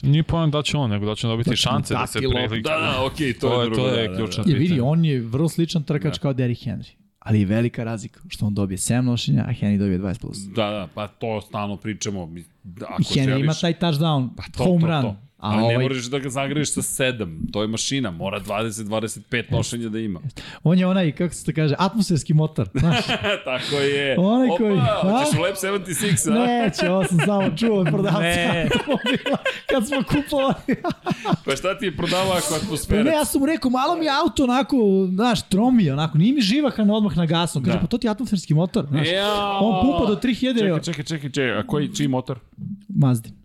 Nije 0.01 0.23
pojem 0.23 0.51
da 0.51 0.61
će 0.61 0.77
on, 0.77 0.89
nego 0.89 1.05
da 1.05 1.15
će 1.15 1.27
dobiti 1.27 1.49
Da 1.49 1.55
će 1.55 1.61
šanse 1.61 1.93
da 1.93 2.07
se 2.07 2.19
prilike. 2.19 2.55
Da, 2.59 2.77
da, 2.77 3.05
okej, 3.05 3.33
to, 3.33 3.39
To 3.41 3.53
je 3.53 3.59
je- 3.59 3.65
drugo. 3.65 3.81
to 3.81 3.87
je 3.89 4.01
da, 4.01 4.09
da, 4.09 4.17
ključna 4.17 4.43
da. 4.43 4.49
I 4.49 4.53
vidi, 4.53 4.65
pitanje. 4.65 4.81
on 4.81 5.05
je 5.05 5.19
vrlo 5.21 5.49
sličan 5.49 5.83
trkač 5.83 6.17
kao 6.17 6.33
Derrick 6.33 6.63
Henry. 6.63 6.89
Ali 7.19 7.39
je 7.39 7.45
velika 7.45 7.83
razlika 7.83 8.19
što 8.29 8.45
on 8.45 8.53
dobije 8.53 8.77
7 8.77 9.01
nošenja, 9.01 9.41
a 9.41 9.51
Henry 9.51 9.77
dobije 9.77 9.99
20+. 9.99 10.19
Plus. 10.19 10.37
Da, 10.39 10.69
da, 10.69 10.87
pa 10.93 11.07
to 11.07 11.41
stalno 11.41 11.77
pričamo. 11.77 12.29
Da, 12.63 12.85
ako 12.85 13.03
Henry 13.03 13.23
želiš, 13.23 13.43
ima 13.43 13.53
taj 13.53 13.73
touchdown, 13.73 14.29
Pa 14.37 14.43
to, 14.47 14.63
home 14.63 14.81
to, 14.81 14.87
run. 14.87 15.01
to. 15.03 15.15
A 15.41 15.47
Ali 15.47 15.57
ne 15.57 15.63
ovaj, 15.63 15.77
moraš 15.79 16.03
da 16.03 16.19
ga 16.19 16.29
zagreš 16.29 16.73
sa 16.73 16.81
7. 16.81 17.51
To 17.51 17.61
je 17.61 17.67
mašina. 17.67 18.11
Mora 18.11 18.39
20-25 18.39 19.51
nošenja 19.51 19.89
da 19.89 19.99
ima. 19.99 20.19
on 20.63 20.79
je 20.79 20.87
onaj, 20.87 21.11
kako 21.11 21.33
se 21.33 21.45
to 21.45 21.51
kaže, 21.55 21.75
atmosferski 21.79 22.33
motor. 22.33 22.69
Znaš, 22.73 23.05
Tako 23.45 23.75
je. 23.75 24.15
Onaj 24.19 24.47
Opa, 24.47 24.57
koji- 24.57 24.79
hoćeš 25.01 25.33
a? 25.33 25.39
u 25.39 25.41
Lab 25.41 25.53
76, 25.55 26.27
a? 26.27 26.33
neće, 26.35 26.89
ovo 26.89 27.03
sam 27.03 27.19
samo 27.19 27.49
čuo 27.51 27.79
od 27.79 27.87
prodavca. 27.87 28.19
Ne. 28.19 28.69
Kad 29.69 29.87
smo 29.87 29.97
kupovali. 30.03 30.55
Pa 31.45 31.55
šta 31.55 31.77
ti 31.77 31.85
je 31.85 31.97
prodavao 31.97 32.31
ako 32.33 32.55
atmosfera? 32.55 33.03
ne, 33.03 33.11
ja 33.11 33.25
sam 33.25 33.39
mu 33.39 33.45
rekao, 33.47 33.71
malo 33.71 33.95
mi 33.95 34.05
je 34.05 34.11
auto 34.23 34.43
onako, 34.43 34.77
znaš, 35.09 35.41
tromi, 35.41 35.89
onako, 35.89 36.17
nije 36.17 36.33
mi 36.33 36.41
živahan 36.41 36.89
odmah 36.91 37.17
na 37.17 37.25
gasu. 37.25 37.59
Kaže, 37.59 37.71
Da. 37.71 37.79
pa 37.79 37.87
to 37.87 37.97
ti 37.97 38.07
je 38.07 38.11
atmosferski 38.11 38.53
motor, 38.53 38.85
znaš. 38.87 39.07
Ja. 39.09 39.33
On 39.53 39.81
pumpa 39.81 40.05
do 40.05 40.15
3000 40.17 40.53
Čekaj, 40.53 40.69
eura. 40.69 40.81
čekaj, 40.81 41.03
čekaj, 41.05 41.29
čekaj. 41.31 41.51
A 41.51 41.63
koji, 41.63 41.87
čiji 41.89 42.07
motor? 42.07 42.39
Mazdin. 42.89 43.40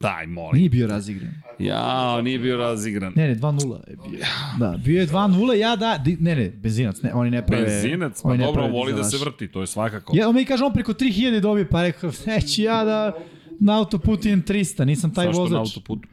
Daj, 0.00 0.26
molim. 0.26 0.56
Nije 0.58 0.70
bio 0.70 0.86
razigran. 0.86 1.30
Ja, 1.58 2.22
nije 2.22 2.38
bio 2.38 2.56
razigran. 2.56 3.12
Ne, 3.16 3.28
ne, 3.28 3.34
2-0 3.36 3.90
je 3.90 3.96
bio. 4.10 4.20
Da, 4.58 4.78
bio 4.84 5.00
je 5.00 5.06
2-0, 5.06 5.52
ja 5.52 5.76
da, 5.76 5.98
ne, 6.20 6.36
ne, 6.36 6.50
benzinac, 6.50 7.02
ne, 7.02 7.14
oni 7.14 7.30
ne 7.30 7.46
prave. 7.46 7.64
Benzinac, 7.64 8.22
pa 8.22 8.36
dobro, 8.36 8.68
voli 8.68 8.92
da 8.92 9.04
se 9.04 9.16
vrti, 9.18 9.48
to 9.48 9.60
je 9.60 9.66
svakako. 9.66 10.16
Ja, 10.16 10.28
on 10.28 10.34
mi 10.34 10.44
kaže, 10.44 10.64
on 10.64 10.72
preko 10.72 10.92
3000 10.92 11.40
dobije, 11.40 11.68
pa 11.68 11.82
rekao, 11.82 12.10
neću 12.26 12.62
ja 12.62 12.84
da 12.84 13.12
na 13.60 13.78
autoputu 13.78 14.28
idem 14.28 14.42
300, 14.42 14.84
nisam 14.84 15.14
taj 15.14 15.26
Zašto 15.26 15.48
na 15.48 15.58
vozač. 15.58 15.76
autoputu? 15.76 16.08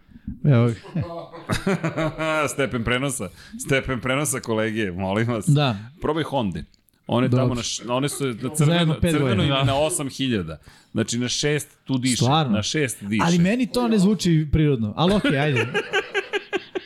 Evo 0.46 0.68
ga. 0.68 2.48
Stepen 2.54 2.84
prenosa. 2.84 3.30
Stepen 3.66 4.00
prenosa 4.02 4.40
kolege, 4.40 4.92
molim 4.92 5.28
vas. 5.28 5.46
Da. 5.48 5.76
Probaj 6.02 6.24
Honda. 6.24 6.60
One 7.08 7.28
Dobro. 7.28 7.44
tamo 7.44 7.56
na, 7.56 7.62
š- 7.62 7.90
one 7.90 8.10
su 8.10 8.26
na 8.26 8.50
crveno, 8.50 8.96
crveno 9.02 9.44
je 9.44 9.66
na 9.66 9.74
8000. 9.76 10.58
Znači 10.92 11.18
na 11.18 11.26
6 11.26 11.66
tu 11.84 11.98
diše. 11.98 12.16
Stvarno? 12.16 12.52
Na 12.52 12.60
6 12.60 13.08
diše. 13.08 13.24
Ali 13.26 13.38
meni 13.40 13.68
to 13.68 13.88
ne 13.88 14.00
zvuči 14.00 14.48
prirodno, 14.52 14.94
ali 14.98 15.14
okej, 15.14 15.32
okay, 15.32 15.40
ajde. 15.40 15.66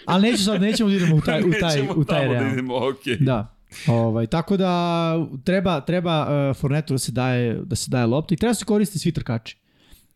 Ali 0.06 0.22
neću 0.22 0.44
sad, 0.44 0.62
nećemo 0.62 0.90
da 0.90 0.96
idemo 0.96 1.16
u 1.16 1.22
taj, 1.22 1.42
u 1.42 1.52
taj, 1.62 1.76
Nećemo 1.76 1.94
u 1.96 2.04
taj 2.04 2.20
tamo 2.20 2.34
real. 2.34 2.46
Da 2.46 2.52
idemo, 2.52 2.88
okej. 2.90 3.18
Da. 3.18 3.56
Ovaj, 3.88 4.28
tako 4.28 4.58
da 4.58 5.14
treba, 5.44 5.82
treba 5.82 6.22
uh, 6.50 6.58
Fornetu 6.58 6.94
da 6.94 6.98
se 6.98 7.12
daje, 7.12 7.54
da 7.56 7.76
se 7.76 7.92
daje 7.92 8.06
lopta 8.06 8.34
i 8.34 8.38
treba 8.38 8.50
da 8.50 8.56
se 8.56 8.66
koriste 8.66 9.00
svi 9.00 9.12
trkači. 9.12 9.58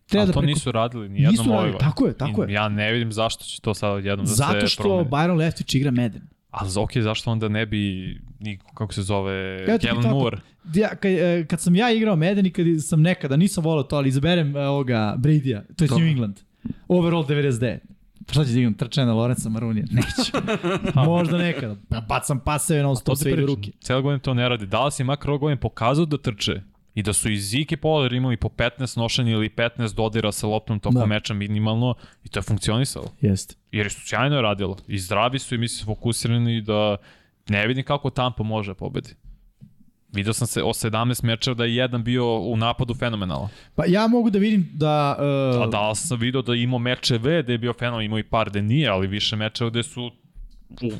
Treba 0.06 0.22
Ali 0.22 0.28
da 0.28 0.34
to 0.34 0.40
preko- 0.40 0.48
nisu 0.48 0.72
radili 0.72 1.10
ni 1.10 1.16
jednom 1.16 1.32
Nisu 1.32 1.44
radili, 1.44 1.70
ovaj. 1.70 1.80
tako 1.80 2.06
je, 2.06 2.14
tako 2.14 2.44
I 2.44 2.48
je. 2.48 2.54
Ja 2.54 2.70
ne 2.70 2.92
vidim 2.94 3.12
zašto 3.12 3.44
će 3.44 3.62
to 3.62 3.74
sad 3.74 3.92
odjednom 3.92 4.26
da 4.26 4.30
se 4.30 4.36
Zato 4.36 4.68
što 4.68 4.84
promeni. 4.84 5.10
Byron 5.10 5.38
Leftwich 5.38 5.78
igra 5.78 5.92
Madden. 5.92 6.22
Ali 6.52 6.70
ok, 6.78 6.98
zašto 6.98 7.32
onda 7.32 7.50
ne 7.50 7.66
bi, 7.66 8.14
ni, 8.40 8.60
kako 8.74 8.94
se 8.94 9.02
zove, 9.02 9.66
ti 9.80 9.88
Kellen 9.88 10.04
tako. 10.04 10.16
Moore? 10.16 10.38
Ja, 10.74 10.90
kad, 10.96 11.12
e, 11.12 11.46
kad 11.50 11.62
sam 11.62 11.76
ja 11.76 11.92
igrao 11.92 12.16
Madden 12.16 12.46
i 12.46 12.52
kad 12.52 12.66
sam 12.88 13.02
nekada, 13.02 13.36
nisam 13.36 13.64
volao 13.64 13.84
to, 13.84 13.96
ali 13.96 14.10
izaberem 14.10 14.58
e, 14.58 14.68
ovoga 14.68 15.16
Brady-a, 15.18 15.64
to 15.76 15.84
je. 15.84 15.90
New 15.92 16.08
England. 16.08 16.40
Overall 16.88 17.26
99. 17.26 17.78
Pa 18.28 18.34
šta 18.34 18.46
ću 18.46 18.52
da 18.52 18.60
igram? 18.60 18.74
Trčanje 18.74 19.08
na 19.08 19.14
Lorenza 19.14 19.50
Marunija? 19.50 19.86
Neću. 19.92 20.32
Možda 21.06 21.38
nekada. 21.38 21.76
Pa 21.90 22.02
bacam 22.02 22.40
paseve 22.40 22.84
na 22.84 22.96
To 22.96 23.16
sve 23.16 23.32
ide 23.32 23.44
u 23.44 23.46
pričam. 23.46 23.56
ruke. 23.56 23.72
Cijela 23.80 24.02
godina 24.02 24.20
to 24.20 24.34
ne 24.34 24.50
radi. 24.50 24.66
Da 24.66 24.86
li 24.86 24.92
si 24.92 25.04
makar 25.04 25.30
ove 25.30 25.40
godine 25.40 25.60
pokazao 25.60 26.06
da 26.06 26.18
trče 26.18 26.62
i 27.00 27.04
da 27.04 27.14
su 27.14 27.32
i 27.32 27.38
Zeke 27.38 27.76
i 27.76 27.78
Pollard 27.78 28.14
imali 28.14 28.38
po 28.38 28.50
15 28.50 28.98
nošenja 28.98 29.32
ili 29.32 29.50
15 29.50 29.96
dodira 29.96 30.32
sa 30.32 30.48
loptom 30.48 30.80
tokom 30.80 30.94
Da. 30.94 31.00
da. 31.00 31.06
meča 31.06 31.34
minimalno 31.34 31.96
i 32.24 32.30
to 32.30 32.40
je 32.40 32.44
funkcionisalo. 32.44 33.12
Jeste. 33.22 33.56
Jer 33.72 33.92
su 33.92 34.02
sjajno 34.08 34.42
radilo. 34.42 34.78
I 34.88 35.00
zdravi 35.00 35.40
su 35.40 35.56
i 35.56 35.58
mislim 35.58 35.86
fokusirani 35.86 36.62
da 36.62 36.98
ne 37.50 37.68
vidim 37.68 37.84
kako 37.84 38.10
Tampa 38.10 38.44
može 38.44 38.72
da 38.72 38.76
pobedi. 38.76 39.10
Video 40.14 40.34
sam 40.34 40.48
se 40.48 40.64
o 40.64 40.74
17 40.74 41.24
mečeva 41.24 41.54
da 41.54 41.66
je 41.66 41.76
jedan 41.76 42.04
bio 42.04 42.40
u 42.40 42.58
napadu 42.58 42.94
fenomenalan. 42.94 43.50
Pa 43.76 43.84
ja 43.88 44.08
mogu 44.08 44.30
da 44.30 44.40
vidim 44.40 44.70
da... 44.74 45.16
A 45.20 45.64
Uh, 45.66 45.72
da 45.72 45.90
li 45.90 45.96
sam 45.96 46.20
video 46.20 46.42
da 46.42 46.54
je 46.54 46.64
imao 46.64 46.80
mečeve 46.80 47.44
da 47.44 47.52
je 47.52 47.58
bio 47.58 47.74
fenomen, 47.74 48.06
imao 48.06 48.20
i 48.20 48.24
par 48.24 48.50
da 48.50 48.62
nije, 48.62 48.90
ali 48.90 49.08
više 49.08 49.36
mečeva 49.36 49.70
gde 49.70 49.84
su 49.84 50.12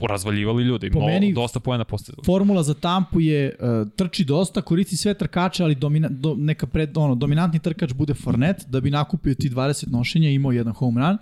razvaljivali 0.02 0.64
ljudi. 0.64 0.92
Po 0.92 1.00
Po 1.00 1.06
meni- 1.06 1.34
dosta 1.34 1.60
pojena 1.60 1.84
postizali. 1.86 2.24
formula 2.26 2.64
za 2.64 2.74
Tampu 2.74 3.20
je 3.22 3.56
uh, 3.84 3.92
trči 3.92 4.24
dosta, 4.26 4.62
koristi 4.62 4.98
sve 4.98 5.14
trkače, 5.14 5.64
ali 5.64 5.76
domina, 5.76 6.08
do, 6.10 6.36
neka 6.36 6.68
pred, 6.68 6.98
ono, 6.98 7.16
dominantni 7.16 7.60
trkač 7.60 7.94
bude 7.94 8.14
Fournette, 8.14 8.66
da 8.68 8.82
bi 8.82 8.92
nakupio 8.92 9.36
ti 9.36 9.50
20 9.50 9.88
nošenja 9.88 10.30
i 10.30 10.34
imao 10.34 10.52
jedan 10.52 10.74
home 10.74 11.02
run. 11.02 11.18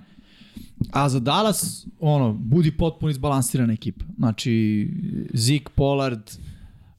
A 0.92 1.10
za 1.10 1.20
Dallas, 1.20 1.88
ono, 2.00 2.34
budi 2.34 2.72
potpuno 2.72 3.10
izbalansirana 3.10 3.74
ekipa. 3.74 4.06
Znači, 4.18 4.88
Zeke 5.34 5.66
Pollard, 5.76 6.22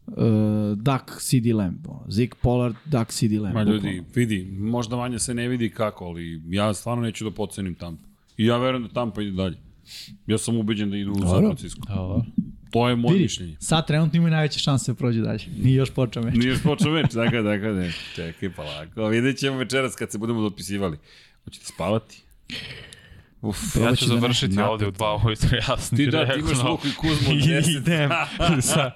uh, 0.06 0.14
Duck, 0.76 1.20
CD 1.20 1.46
Lamb. 1.46 1.78
Zeke 2.08 2.36
Pollard, 2.42 2.74
Duck, 2.86 3.10
CD 3.10 3.32
Lamb. 3.32 3.54
Ma 3.54 3.64
bukvalno. 3.64 3.72
ljudi, 3.74 4.02
vidi, 4.14 4.50
možda 4.52 4.96
manje 4.96 5.18
se 5.18 5.34
ne 5.34 5.48
vidi 5.48 5.70
kako, 5.70 6.04
ali 6.04 6.42
ja 6.46 6.74
stvarno 6.74 7.02
neću 7.02 7.24
da 7.24 7.30
pocenim 7.30 7.74
Tampa. 7.74 8.08
I 8.36 8.46
ja 8.46 8.56
verujem 8.56 8.82
da 8.82 8.88
Tampa 8.90 9.22
ide 9.22 9.30
dalje. 9.32 9.56
Ja 10.26 10.38
sam 10.38 10.56
ubeđen 10.56 10.90
da 10.90 10.96
idu 10.96 11.10
u 11.10 11.14
San 11.14 11.22
Dobro. 11.24 11.46
Francisco. 11.48 11.80
Da, 11.88 11.94
da. 11.94 12.24
To 12.70 12.88
je 12.88 12.96
moje 12.96 13.12
Vidi, 13.12 13.22
mišljenje. 13.22 13.56
sad 13.60 13.86
trenutno 13.86 14.16
imaju 14.16 14.30
najveće 14.30 14.58
šanse 14.58 14.92
da 14.92 14.96
prođe 14.96 15.20
dalje. 15.20 15.44
Nije 15.62 15.74
još 15.74 15.90
počeo 15.90 16.22
meč. 16.22 16.34
Nije 16.34 16.48
još 16.48 16.62
počeo 16.62 16.92
meč, 16.92 17.12
dakle, 17.12 17.42
dakle, 17.42 17.72
ne. 17.72 17.92
Čekaj, 18.14 18.52
pa 18.56 18.62
lako. 18.62 19.06
Vidjet 19.08 19.38
ćemo 19.38 19.56
večeras 19.56 19.94
kad 19.94 20.10
se 20.10 20.18
budemo 20.18 20.40
dopisivali. 20.40 20.98
Hoćete 21.44 21.66
spavati? 21.66 22.22
Uf, 23.42 23.76
Ja 23.76 23.96
ću 23.96 24.06
da 24.06 24.14
završiti 24.14 24.54
napet. 24.54 24.70
ovde 24.70 24.86
u 24.86 24.90
dva 24.90 25.16
ujutru, 25.16 25.48
ja 25.58 25.76
sam 25.76 25.96
Ti 25.96 26.06
da, 26.06 26.26
ti 26.26 26.40
imaš. 26.40 26.58
Luku 26.60 26.88
i 26.88 26.92
Kuzmu 26.92 27.30
od 27.30 27.36
I 27.38 27.40
10. 27.40 27.76
idem. 27.76 28.10
Sa, 28.62 28.90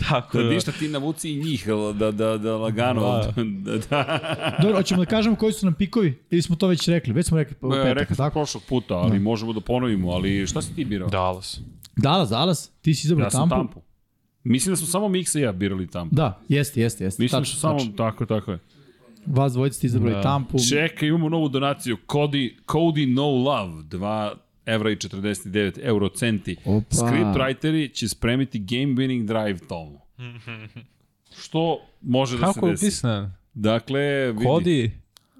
tako 0.00 0.38
Da 0.38 0.44
da. 0.44 0.50
ništa 0.50 0.72
ti 0.72 0.88
navuci 0.88 1.30
i 1.30 1.36
njih, 1.36 1.66
da, 1.94 2.10
da, 2.10 2.38
da 2.38 2.56
lagano. 2.56 3.20
Da, 3.64 3.76
da. 3.80 4.18
Dobro, 4.62 4.76
hoćemo 4.76 5.00
da 5.00 5.06
kažemo 5.06 5.36
koji 5.36 5.52
su 5.52 5.66
nam 5.66 5.74
pikovi? 5.74 6.22
Ili 6.30 6.42
smo 6.42 6.56
to 6.56 6.66
već 6.66 6.88
rekli? 6.88 7.12
Već 7.12 7.26
smo 7.26 7.36
rekli 7.38 7.56
u 7.60 7.70
petak, 7.70 7.86
Rekli 7.88 8.16
smo 8.16 8.24
tako? 8.24 8.34
prošlog 8.34 8.62
puta, 8.64 8.94
ali 8.94 9.18
možemo 9.18 9.52
da 9.52 9.60
ponovimo, 9.60 10.10
ali 10.10 10.46
šta 10.46 10.62
si 10.62 10.74
ti 10.74 10.84
birao? 10.84 11.08
Dallas. 11.08 11.60
Dallas, 11.96 12.28
Dallas, 12.30 12.70
ti 12.72 12.94
si 12.94 13.06
izabrao 13.06 13.26
Ja 13.26 13.30
sam 13.30 13.40
Tampu. 13.40 13.54
Tampu. 13.64 13.80
Mislim 14.44 14.72
da 14.72 14.76
smo 14.76 14.86
samo 14.86 15.08
Miksa 15.08 15.38
i 15.38 15.42
ja 15.42 15.52
birali 15.52 15.86
Tampu. 15.86 16.14
Da, 16.14 16.40
jeste, 16.48 16.80
jeste, 16.80 17.04
jeste. 17.04 17.22
Mislim 17.22 17.38
da 17.38 17.42
tačno, 17.42 17.54
su 17.54 17.60
samo, 17.60 17.78
tačno. 17.78 17.92
tako, 17.92 18.26
tako 18.26 18.52
je. 18.52 18.58
Vas 19.28 19.52
dvojica 19.52 19.74
ste 19.74 19.86
izabrali 19.86 20.14
Da. 20.14 20.22
Tampu. 20.22 20.58
Čekaj, 20.70 21.08
imamo 21.08 21.28
novu 21.28 21.48
donaciju. 21.48 21.96
Cody, 22.06 22.54
Cody 22.66 23.06
No 23.06 23.22
Love, 23.24 23.72
2 23.74 24.32
evra 24.66 24.90
i 24.90 24.96
49 24.96 25.78
eurocenti. 25.82 26.56
Opa. 26.60 26.86
Scriptwriteri 26.92 27.88
će 27.88 28.08
spremiti 28.08 28.58
game 28.60 28.94
winning 28.94 29.24
drive 29.24 29.58
tomu. 29.58 30.00
Što 31.38 31.78
može 32.02 32.36
da 32.36 32.46
Kako 32.46 32.60
se 32.60 32.66
je 32.66 32.70
desi? 32.70 32.86
upisan? 32.86 33.32
Dakle, 33.54 34.00
vidi. 34.26 34.44
Cody? 34.44 34.90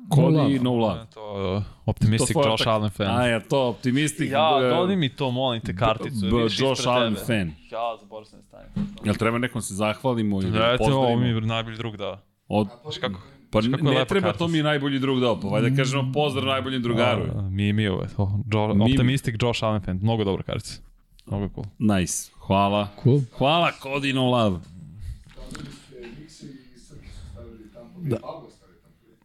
Cody 0.09 0.63
No 0.63 0.73
Love. 0.73 1.07
To 1.07 1.57
uh, 1.57 1.63
optimistic 1.87 2.35
To 2.35 2.49
Josh 2.49 2.69
Allen 2.69 2.91
fan. 2.91 3.07
A 3.11 3.27
ja, 3.27 3.41
to 3.41 3.69
optimistik. 3.69 4.31
Ja, 4.31 4.59
b- 4.61 4.69
dodi 4.69 4.97
mi 4.97 5.09
to, 5.09 5.31
molim 5.31 5.61
te, 5.61 5.77
karticu. 5.77 6.21
b- 6.23 6.37
vidiš 6.37 6.61
Josh 6.61 6.89
Allen 6.89 7.15
tebe. 7.15 7.27
fan. 7.27 7.53
Ja, 7.71 7.97
zaboravio 8.01 8.25
sam 8.25 8.39
da 8.41 8.45
stavim. 8.45 8.89
Jel 9.05 9.15
treba 9.15 9.39
nekom 9.39 9.63
se 9.63 9.75
zahvalimo 9.75 10.37
ili 10.37 10.51
Gledajte, 10.51 10.85
ovo 10.85 10.91
mi 11.01 11.07
pozdravimo? 11.07 11.27
je 11.37 11.47
najbolji 11.47 11.77
drug 11.77 11.97
da. 11.97 12.23
Od, 12.49 12.69
Znaš 12.83 12.99
kako? 12.99 13.21
Pa 13.51 13.61
ne 13.83 14.05
treba, 14.05 14.33
to 14.33 14.49
mi 14.49 14.63
najbolji 14.63 14.99
drug 14.99 15.21
dao. 15.21 15.41
Pa 15.41 15.49
valjda 15.49 15.77
kažemo 15.77 16.13
pozdrav 16.13 16.45
najboljem 16.47 16.83
drugaru. 16.83 17.23
A, 17.37 17.43
Mi, 17.43 17.73
mi 17.73 17.89
ovo 17.89 18.07
to. 18.07 18.41
Jo, 18.53 18.75
Mi- 18.75 18.85
optimistic 18.85 19.35
Josh 19.43 19.65
Allen 19.65 19.81
fan. 19.81 19.99
Mnogo 20.03 20.25
dobra 20.25 20.43
kartica. 20.43 20.81
Mnogo 21.27 21.49
cool. 21.49 21.65
Nice. 21.99 22.31
Hvala. 22.39 22.89
Cool. 23.03 23.21
Hvala 23.33 23.73
Cody 23.83 24.15
No 24.15 24.27
Love. 24.27 24.59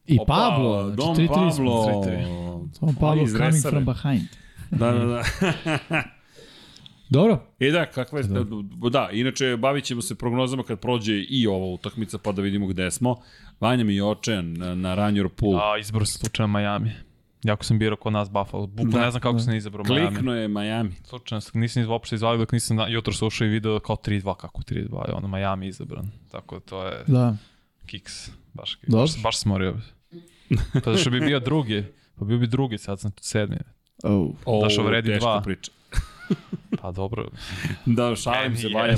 I 0.07 0.19
Opa, 0.19 0.33
Pablo, 0.33 0.83
znači 0.83 0.97
Don 0.97 1.15
3-3 1.15 1.27
Pablo. 1.27 1.51
smo. 1.51 1.85
Don 2.81 2.95
Pablo 2.95 3.23
Iz 3.23 3.31
coming 3.31 3.63
from 3.69 3.85
behind. 3.85 4.27
Da, 4.71 4.91
da, 4.91 5.05
da. 5.05 5.23
Dobro, 7.09 7.39
E 7.59 7.71
da, 7.71 7.85
kakva 7.85 8.19
je, 8.19 8.23
da. 8.23 8.43
da, 8.89 9.09
inače 9.11 9.57
bavit 9.57 9.83
ćemo 9.83 10.01
se 10.01 10.15
prognozama 10.15 10.63
kad 10.63 10.79
prođe 10.79 11.13
i 11.19 11.47
ova 11.47 11.65
utakmica 11.65 12.17
pa 12.17 12.31
da 12.31 12.41
vidimo 12.41 12.67
gde 12.67 12.91
smo. 12.91 13.15
Vanja 13.59 13.83
mi 13.83 13.95
je 13.95 14.03
očajan 14.03 14.53
na, 14.53 14.75
na 14.75 14.95
Run 14.95 15.15
Your 15.15 15.27
Pool. 15.27 15.57
A, 15.57 15.77
izbor 15.77 16.07
slučajno 16.07 16.59
Miami. 16.59 16.91
Jako 17.43 17.63
sam 17.63 17.79
birao 17.79 17.97
kod 17.97 18.13
nas 18.13 18.29
Buffalo. 18.31 18.67
Bukvalno 18.67 18.91
Da. 18.91 19.01
ne 19.01 19.11
znam 19.11 19.21
kako 19.21 19.39
sam 19.39 19.55
izabrao 19.55 19.83
Miami. 19.85 20.07
Klikno 20.07 20.35
je 20.35 20.47
Miami. 20.47 20.91
Slučajno 21.03 21.41
sam, 21.41 21.61
nisam 21.61 21.89
uopšte 21.89 22.15
izvalio 22.15 22.37
dok 22.37 22.51
nisam 22.51 22.77
na, 22.77 22.87
jutro 22.87 23.13
slušao 23.13 23.45
i 23.45 23.49
video 23.49 23.79
kao 23.79 23.95
3-2, 23.95 24.35
kako 24.35 24.61
3-2, 24.61 25.07
je 25.07 25.13
ono 25.13 25.27
Miami 25.27 25.67
izabran. 25.67 26.11
Tako 26.31 26.55
da 26.55 26.61
to 26.61 26.85
je 26.85 27.03
da. 27.07 27.37
kiks. 27.85 28.29
Baš, 28.53 28.75
kiks. 28.75 28.91
Baš, 28.91 29.21
baš 29.23 29.37
smorio. 29.37 29.75
Pa 30.83 30.97
što 30.97 31.09
bi 31.09 31.19
bio 31.19 31.39
drugi, 31.39 31.83
pa 32.19 32.25
bio 32.25 32.37
bi 32.37 32.47
drugi, 32.47 32.77
sad 32.77 32.99
sam 32.99 33.11
tu 33.11 33.23
sedmi. 33.23 33.57
Oh. 34.03 34.29
O, 34.45 34.63
Dašo 34.63 34.83
vredi 34.83 35.07
teška 35.07 35.19
dva. 35.21 35.41
priča. 35.41 35.71
Pa 36.81 36.91
dobro, 36.91 37.27
Da, 37.85 38.15
šalim 38.15 38.57
se, 38.57 38.67
Vanja, 38.67 38.95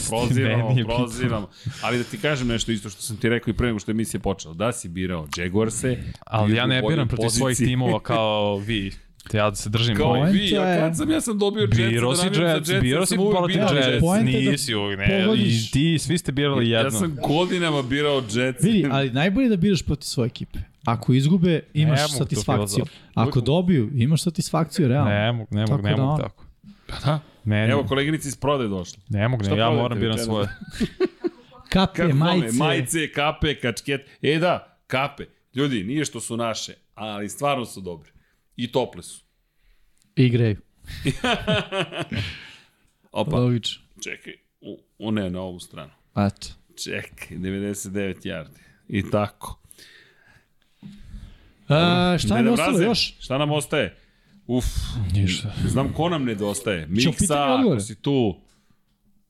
bitno. 0.76 0.96
prozivamo. 0.96 1.50
Ali 1.82 1.98
da 1.98 2.04
ti 2.04 2.18
kažem 2.18 2.48
nešto 2.48 2.72
isto 2.72 2.90
što 2.90 3.02
sam 3.02 3.18
ti 3.18 3.30
rekao 3.30 3.52
i 3.52 3.54
pre 3.54 3.68
nego 3.68 3.80
što 3.80 3.92
je 3.92 3.94
emisija 3.94 4.20
počela. 4.20 4.54
Da 4.54 4.72
si 4.72 4.90
birao 4.90 5.28
Jaguarse, 5.38 5.98
ali 6.26 6.56
ja 6.56 6.66
u 6.66 6.68
ne 6.68 6.82
biram 6.90 7.08
protiv 7.08 7.30
svojih 7.30 7.58
timova 7.58 8.00
kao 8.00 8.58
vi. 8.58 8.92
Te 9.30 9.38
ja 9.38 9.50
da 9.50 9.56
se 9.56 9.70
držim 9.70 9.96
Kao 9.96 10.14
vi, 10.14 10.58
a 10.58 10.78
kad 10.80 10.98
sam 10.98 11.12
ja 11.12 11.22
sam 11.22 11.40
dobio 11.40 11.62
Jetsa 11.62 11.76
Biro 11.90 12.10
da 12.10 12.16
si 12.16 12.30
za 12.34 12.42
Jets, 12.44 12.70
Jetsa, 12.70 12.82
biro 12.82 13.00
ja 13.00 13.06
si 13.06 13.16
protiv 13.16 13.56
birao 13.56 13.74
Jets, 13.74 14.02
da 14.02 14.22
nisi 14.22 14.76
uvijek, 14.76 15.00
ne, 15.00 15.28
i 15.38 15.72
ti, 15.72 16.00
svi 16.00 16.18
ste 16.18 16.32
birali 16.32 16.70
jedno. 16.70 16.88
Ja 16.88 16.92
sam 16.92 17.18
godinama 17.28 17.82
birao 17.82 18.24
Jets. 18.34 18.64
Vidi, 18.64 18.88
ali 18.92 19.10
najbolje 19.10 19.50
da 19.50 19.56
biraš 19.58 19.82
protiv 19.82 20.06
svoje 20.06 20.28
ekipe. 20.28 20.60
Ako 20.86 21.14
izgube, 21.14 21.60
imaš 21.74 22.18
satisfakciju. 22.18 22.86
Ako 23.14 23.42
dobiju, 23.42 23.90
imaš 23.96 24.24
satisfakciju, 24.24 24.88
realno. 24.88 25.10
Ne 25.12 25.32
mogu, 25.32 25.48
ne 25.56 25.66
mogu, 25.66 25.84
ne 25.84 25.96
da 25.96 26.02
mogu 26.04 26.22
tako. 26.22 26.45
Pa 26.88 26.96
da. 27.06 27.20
Meni, 27.44 27.72
Evo, 27.72 27.84
koleginici 27.84 28.28
iz 28.28 28.36
prode 28.36 28.68
došla. 28.68 29.00
ne 29.10 29.28
mogu, 29.28 29.44
ne, 29.44 29.58
ja 29.58 29.70
moram 29.70 30.00
biram 30.00 30.18
svoje. 30.18 30.48
Kape, 31.70 31.94
Kako 31.94 32.16
majice. 32.16 32.40
majice. 32.40 32.58
majice, 32.58 33.12
kape, 33.12 33.56
kačket. 33.56 34.02
E 34.22 34.40
da, 34.40 34.80
kape. 34.88 35.26
Ljudi, 35.56 35.84
nije 35.84 36.06
što 36.06 36.20
su 36.20 36.38
naše, 36.38 36.74
ali 36.96 37.30
stvarno 37.30 37.66
su 37.66 37.82
dobre. 37.82 38.12
I 38.56 38.72
tople 38.72 39.04
su. 39.04 39.24
Igraju. 40.16 40.58
Opa, 43.12 43.38
Logično. 43.38 43.84
čekaj. 44.04 44.34
U, 44.62 44.80
u 45.00 45.12
ne, 45.12 45.30
na 45.30 45.42
ovu 45.42 45.60
stranu. 45.60 45.92
Eto. 46.18 46.48
Čekaj, 46.84 47.38
99 47.38 48.16
yardi. 48.24 48.60
I 48.88 49.10
tako. 49.12 49.60
A, 51.68 52.16
šta 52.20 52.36
nam 52.36 52.46
je 52.46 52.52
ostalo 52.52 52.72
Nedobraze, 52.72 52.84
još? 52.84 53.16
Šta 53.20 53.38
nam 53.38 53.52
ostaje? 53.52 53.98
Uf, 54.48 54.66
Ništa. 55.14 55.54
znam 55.68 55.94
ko 55.94 56.10
nam 56.10 56.24
nedostaje. 56.24 56.88
Miksa, 56.88 57.56
ako 57.60 57.80
si 57.80 57.96
tu, 57.96 58.36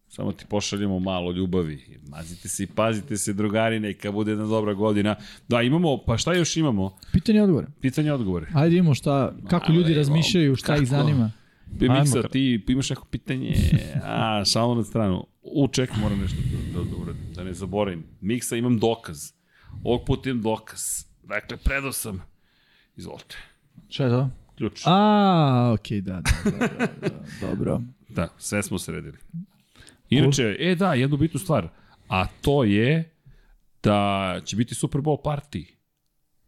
samo 0.07 0.31
ti 0.31 0.45
pošaljemo 0.49 0.99
malo 0.99 1.31
ljubavi. 1.31 1.99
Mazite 2.07 2.47
se 2.49 2.63
i 2.63 2.67
pazite 2.67 3.17
se, 3.17 3.33
drugari, 3.33 3.79
neka 3.79 4.11
bude 4.11 4.31
jedna 4.31 4.45
dobra 4.45 4.73
godina. 4.73 5.15
Da, 5.47 5.61
imamo, 5.61 5.97
pa 5.97 6.17
šta 6.17 6.33
još 6.33 6.57
imamo? 6.57 6.97
Pitanje 7.11 7.41
odgovore. 7.41 7.67
Pitanje 7.81 8.13
odgovore. 8.13 8.47
Ajde 8.53 8.75
imamo 8.75 8.95
šta, 8.95 9.33
kako 9.49 9.71
ljudi 9.71 9.91
evo, 9.91 9.97
razmišljaju, 9.97 10.55
šta 10.55 10.73
ih 10.75 10.79
kako? 10.79 10.85
zanima. 10.89 11.31
Bi 11.65 11.89
Ajmo 11.89 11.99
Miksa, 11.99 12.27
ti 12.27 12.63
imaš 12.67 12.89
neko 12.89 13.05
pitanje? 13.05 13.53
A, 14.03 14.43
šalno 14.45 14.75
na 14.75 14.83
stranu. 14.83 15.25
U, 15.41 15.67
čekaj, 15.67 15.97
moram 16.01 16.19
nešto 16.19 16.37
da, 16.73 16.79
da, 16.79 16.89
da 16.89 16.95
uradim, 16.95 17.33
da 17.35 17.43
ne 17.43 17.53
zaboravim. 17.53 18.03
Miksa, 18.21 18.55
imam 18.55 18.79
dokaz. 18.79 19.31
Ovog 19.83 20.05
puta 20.05 20.29
imam 20.29 20.41
dokaz. 20.41 20.79
Dakle, 21.23 21.57
predao 21.57 21.91
sam. 21.91 22.21
Izvolite. 22.97 23.35
Šta 23.89 24.03
je 24.03 24.09
to? 24.09 24.29
Ključ. 24.57 24.81
A, 24.85 25.71
okej, 25.79 26.01
da, 26.01 26.21
da, 26.21 26.51
da, 26.51 26.67
da, 26.67 26.87
da, 27.01 27.09
dobro. 27.41 27.81
Da, 28.09 28.27
sve 28.37 28.63
smo 28.63 28.79
sredili. 28.79 29.17
Inače, 30.09 30.55
e 30.59 30.75
da, 30.75 30.93
jednu 30.93 31.17
bitnu 31.17 31.39
stvar. 31.39 31.69
A 32.09 32.27
to 32.41 32.63
je 32.63 33.11
da 33.83 34.41
će 34.45 34.55
biti 34.55 34.75
Super 34.75 35.01
Bowl 35.01 35.21
party. 35.23 35.65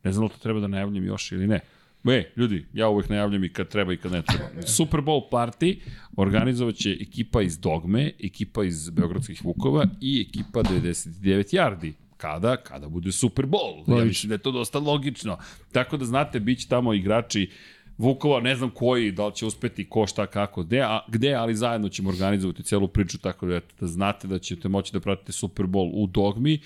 Ne 0.04 0.12
znam 0.12 0.28
da 0.28 0.34
li 0.34 0.40
to 0.40 0.44
treba 0.44 0.60
da 0.60 0.68
najavljam 0.68 1.06
još 1.06 1.32
ili 1.32 1.48
ne. 1.48 1.60
E, 2.06 2.32
ljudi, 2.36 2.66
ja 2.74 2.90
uvek 2.90 3.10
najavljam 3.10 3.44
i 3.44 3.54
kad 3.54 3.68
treba 3.68 3.94
i 3.94 3.98
kad 3.98 4.12
ne 4.12 4.22
treba. 4.22 4.68
Super 4.68 5.00
Bowl 5.00 5.30
party 5.32 5.80
organizovat 6.18 6.76
će 6.76 6.98
ekipa 7.02 7.42
iz 7.42 7.60
Dogme, 7.60 8.12
ekipa 8.24 8.64
iz 8.64 8.90
Beogradskih 8.90 9.46
Vukova 9.46 9.88
i 10.02 10.26
ekipa 10.30 10.60
99 10.60 11.56
Yardi. 11.56 11.94
Kada? 12.18 12.58
Kada 12.58 12.88
bude 12.90 13.12
Super 13.12 13.46
Bowl. 13.46 13.98
Ja 14.00 14.06
mislim 14.06 14.28
da 14.28 14.36
je 14.36 14.40
to 14.40 14.52
dosta 14.52 14.80
logično. 14.80 15.38
Tako 15.72 15.98
da 15.98 16.06
znate, 16.06 16.40
bit 16.40 16.60
će 16.60 16.68
tamo 16.68 16.94
igrači 16.94 17.52
Vukova, 17.98 18.40
ne 18.42 18.56
znam 18.56 18.70
koji, 18.70 19.12
da 19.12 19.28
li 19.28 19.36
će 19.36 19.46
uspeti 19.46 19.90
ko 19.90 20.08
šta 20.08 20.28
kako, 20.28 20.64
gde, 20.64 20.82
a, 20.82 21.00
gde 21.08 21.34
ali 21.34 21.56
zajedno 21.56 21.90
ćemo 21.90 22.10
organizovati 22.10 22.64
celu 22.64 22.88
priču, 22.88 23.18
tako 23.18 23.46
da, 23.46 23.56
eto, 23.56 23.76
da 23.80 23.88
znate 23.88 24.28
da 24.28 24.40
ćete 24.40 24.70
moći 24.70 24.94
da 24.94 25.00
pratite 25.00 25.32
Super 25.32 25.66
Bowl 25.66 25.92
u 25.94 26.08
Dogmi 26.08 26.60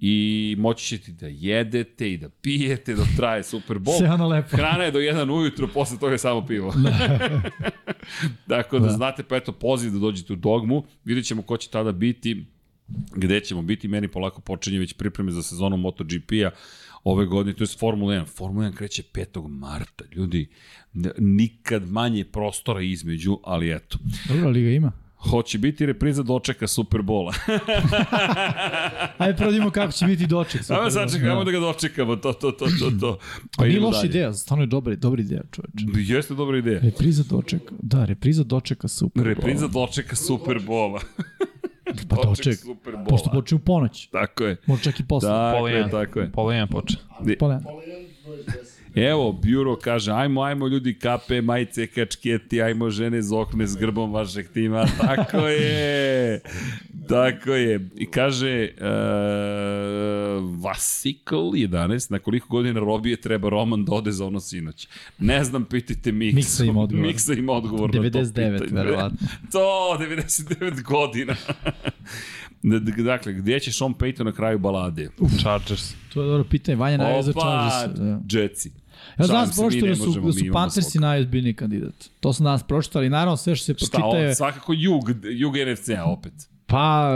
i 0.00 0.56
moći 0.58 0.86
ćete 0.86 1.12
da 1.12 1.26
jedete 1.26 2.12
i 2.12 2.16
da 2.16 2.28
pijete 2.28 2.94
dok 2.94 3.06
traje 3.16 3.42
Super 3.42 3.76
Bowl. 3.76 3.98
Sve 3.98 4.10
ono 4.10 4.28
lepo. 4.28 4.56
Hrana 4.56 4.84
je 4.84 4.90
do 4.90 4.98
jedan 4.98 5.30
ujutro, 5.30 5.68
posle 5.74 5.98
toga 5.98 6.12
je 6.12 6.18
samo 6.18 6.46
pivo. 6.46 6.74
Tako 8.48 8.78
da, 8.78 8.86
Da. 8.86 8.92
znate, 8.92 9.22
pa 9.22 9.36
eto, 9.36 9.52
poziv 9.52 9.92
da 9.92 9.98
dođete 9.98 10.32
u 10.32 10.36
Dogmu, 10.36 10.84
vidjet 11.04 11.26
ćemo 11.26 11.42
ko 11.42 11.56
će 11.56 11.68
tada 11.68 11.92
biti, 11.92 12.44
gde 13.14 13.40
ćemo 13.40 13.62
biti, 13.62 13.88
meni 13.88 14.08
polako 14.08 14.40
počinje 14.40 14.78
već 14.78 14.92
pripreme 14.92 15.32
za 15.32 15.42
sezonu 15.42 15.76
MotoGP-a 15.76 16.50
ove 17.12 17.26
godine, 17.26 17.56
to 17.56 17.64
je 17.64 17.68
Formula 17.78 18.14
1. 18.14 18.26
Formula 18.26 18.66
1 18.70 18.74
kreće 18.74 19.02
5. 19.14 19.48
marta, 19.48 20.04
ljudi, 20.12 20.48
nikad 21.18 21.90
manje 21.90 22.24
prostora 22.24 22.82
između, 22.82 23.38
ali 23.44 23.72
eto. 23.72 23.98
Dobro, 24.28 24.50
liga 24.50 24.70
ima. 24.70 24.92
Hoće 25.18 25.58
biti 25.58 25.86
repriza 25.86 26.22
dočeka 26.22 26.66
Superbola. 26.66 27.34
Ajde, 29.18 29.36
prodimo 29.36 29.70
kako 29.70 29.92
će 29.92 30.06
biti 30.06 30.26
doček. 30.26 30.70
Ajmo 30.70 30.90
sad 30.90 31.10
da. 31.10 31.44
da 31.44 31.50
ga 31.50 31.58
dočekamo, 31.60 32.16
to, 32.16 32.32
to, 32.32 32.50
to, 32.50 32.66
to, 32.66 32.90
to. 33.00 33.18
Pa 33.56 33.64
nije 33.64 33.80
loša 33.80 34.06
ideja, 34.06 34.32
stvarno 34.32 34.62
je 34.62 34.66
dobra, 34.66 34.96
dobra 34.96 35.20
ideja, 35.22 35.42
čoveče. 35.50 36.12
Jeste 36.12 36.34
dobra 36.34 36.58
ideja. 36.58 36.80
Repriza 36.80 37.22
dočeka. 37.30 37.74
Da, 37.82 38.04
repriza 38.04 38.44
dočeka 38.44 38.88
super. 38.88 39.24
Repriza 39.24 39.66
dočeka 39.66 40.16
Superbola. 40.16 41.00
Pa 42.08 42.16
doček. 42.16 42.58
Superbola. 42.58 43.06
Pošto 43.08 43.30
počne 43.30 43.56
u 43.56 43.58
ponoć. 43.58 44.06
Tako 44.06 44.44
je. 44.44 44.56
Može 44.66 44.82
čak 44.82 45.00
i 45.00 45.06
posle. 45.08 45.28
Tako 45.28 45.56
Pola 45.56 45.70
je, 45.70 45.76
jedan. 45.76 45.90
tako 45.90 46.20
je. 46.20 46.32
Pola 46.32 46.54
jedan 46.54 46.68
poče. 46.68 46.96
Pola. 47.38 47.60
Evo, 49.06 49.32
Bjuro 49.32 49.76
kaže, 49.76 50.12
ajmo, 50.12 50.42
ajmo 50.42 50.68
ljudi 50.68 50.98
kape, 50.98 51.42
majice, 51.42 51.86
kačketi, 51.86 52.62
ajmo 52.62 52.90
žene 52.90 53.22
z 53.22 53.34
okne 53.34 53.66
s 53.66 53.76
grbom 53.76 54.12
vašeg 54.12 54.48
tima. 54.48 54.86
Tako 55.00 55.48
je. 55.48 56.40
Tako 57.08 57.54
je. 57.54 57.88
I 57.96 58.06
kaže, 58.10 58.68
uh, 58.80 58.86
Vasikl 60.62 61.36
11, 61.36 62.10
na 62.10 62.18
koliko 62.18 62.48
godina 62.48 62.80
robije 62.80 63.20
treba 63.20 63.48
Roman 63.48 63.84
da 63.84 63.92
ode 63.92 64.12
za 64.12 64.26
ono 64.26 64.40
sinoć? 64.40 64.88
Ne 65.18 65.44
znam, 65.44 65.64
pitajte 65.64 66.12
Miksa. 66.12 66.36
Miksa 66.36 66.64
ima 66.64 66.80
odgovor. 66.80 67.06
Miksa 67.06 67.32
ima 67.32 67.52
odgovor 67.52 67.94
na 67.94 68.10
to 68.10 68.18
99, 68.18 68.60
pitanje. 68.60 68.82
verovatno. 68.82 69.18
To, 69.52 69.96
99 70.00 70.82
godina. 70.82 71.34
Dakle, 73.04 73.32
gdje 73.32 73.60
će 73.60 73.72
Sean 73.72 73.94
Payton 73.94 74.24
na 74.24 74.32
kraju 74.32 74.58
balade? 74.58 75.10
Chargers. 75.40 75.94
To 76.14 76.22
je 76.22 76.28
dobro 76.28 76.44
pitanje. 76.44 76.76
Vanja 76.76 76.96
najve 76.96 77.22
za 77.22 77.30
Opa, 77.30 77.40
Chargers. 77.40 78.00
Da. 78.00 78.40
Jetsi. 78.40 78.72
Ja 79.18 79.26
znam 79.26 79.48
mi 79.48 79.54
prošto 79.56 79.86
da 79.86 79.94
su, 79.96 80.20
da 80.20 80.32
su 80.32 80.44
Panthersi 80.52 80.98
najozbiljniji 80.98 81.54
kandidat. 81.54 81.94
To 82.20 82.32
su 82.32 82.42
nas 82.42 82.62
pročitali. 82.62 83.08
Naravno, 83.10 83.36
sve 83.36 83.56
što 83.56 83.64
se 83.64 83.74
Šta, 83.74 83.98
pročita 83.98 84.18
je... 84.18 84.28
on, 84.28 84.34
svakako 84.34 84.72
jug, 84.72 85.10
jug 85.24 85.54
NFC-a 85.56 86.04
opet. 86.04 86.32
Pa, 86.66 87.10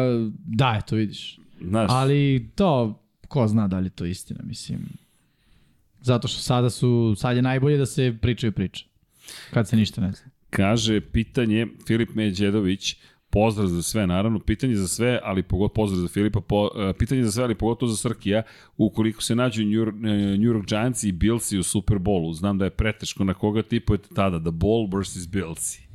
da, 0.46 0.78
eto 0.82 0.96
vidiš. 0.96 1.38
Znaš, 1.60 1.90
Ali 1.90 2.50
to, 2.54 3.02
ko 3.28 3.48
zna 3.48 3.68
da 3.68 3.78
li 3.78 3.86
je 3.86 3.90
to 3.90 4.04
istina, 4.04 4.40
mislim. 4.44 4.78
Zato 6.00 6.28
što 6.28 6.40
sada 6.40 6.70
su, 6.70 7.14
sad 7.18 7.36
je 7.36 7.42
najbolje 7.42 7.76
da 7.78 7.86
se 7.86 8.16
pričaju 8.22 8.52
priče. 8.52 8.84
Kad 9.50 9.68
se 9.68 9.76
ništa 9.76 10.00
ne 10.00 10.12
zna. 10.12 10.30
kaže 10.50 11.00
pitanje, 11.00 11.66
Filip 11.86 12.14
Međedović, 12.14 12.96
pozdrav 13.32 13.68
za 13.68 13.82
sve, 13.82 14.06
naravno, 14.06 14.38
pitanje 14.38 14.74
za 14.76 14.88
sve, 14.88 15.20
ali 15.22 15.42
pogotovo 15.42 15.74
pozdrav 15.74 16.00
za 16.00 16.08
Filipa, 16.08 16.40
po, 16.40 16.62
uh, 16.62 16.70
pitanje 16.98 17.22
za 17.24 17.32
sve, 17.32 17.44
ali 17.44 17.54
pogotovo 17.54 17.90
za 17.90 17.96
Srkija, 17.96 18.42
ukoliko 18.76 19.22
se 19.22 19.34
nađu 19.34 19.62
New 19.62 19.70
York, 19.80 19.94
uh, 19.94 20.02
New 20.40 20.52
York 20.52 20.66
Giantsi 20.68 21.08
i 21.08 21.12
Billsi 21.12 21.58
u 21.58 21.62
Super 21.62 21.98
Bowlu, 21.98 22.34
znam 22.34 22.58
da 22.58 22.64
je 22.64 22.70
preteško 22.70 23.24
na 23.24 23.34
koga 23.34 23.62
tipujete 23.62 24.08
tada, 24.14 24.40
The 24.40 24.50
Ball 24.50 24.88
versus 24.96 25.28
Billsi. 25.28 25.88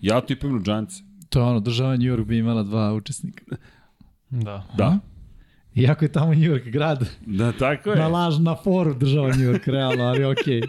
Ja 0.00 0.20
tipujem 0.20 0.56
na 0.56 0.62
Giantsi. 0.62 1.02
To 1.28 1.38
je 1.40 1.44
ono, 1.44 1.60
država 1.60 1.96
New 1.96 2.08
York 2.16 2.24
bi 2.24 2.38
imala 2.38 2.62
dva 2.62 2.92
učesnika. 2.94 3.44
Da. 4.30 4.66
Da. 4.76 4.98
Iako 5.74 6.04
je 6.04 6.12
tamo 6.12 6.34
New 6.34 6.50
York 6.52 6.70
grad, 6.70 7.08
Da, 7.26 7.52
tako 7.52 7.90
je. 7.90 7.96
na 7.96 8.08
laž, 8.08 8.38
na 8.38 8.56
foru 8.56 8.94
država 8.94 9.28
New 9.28 9.52
York, 9.52 9.66
realno, 9.66 10.04
ali 10.04 10.24
okej. 10.24 10.62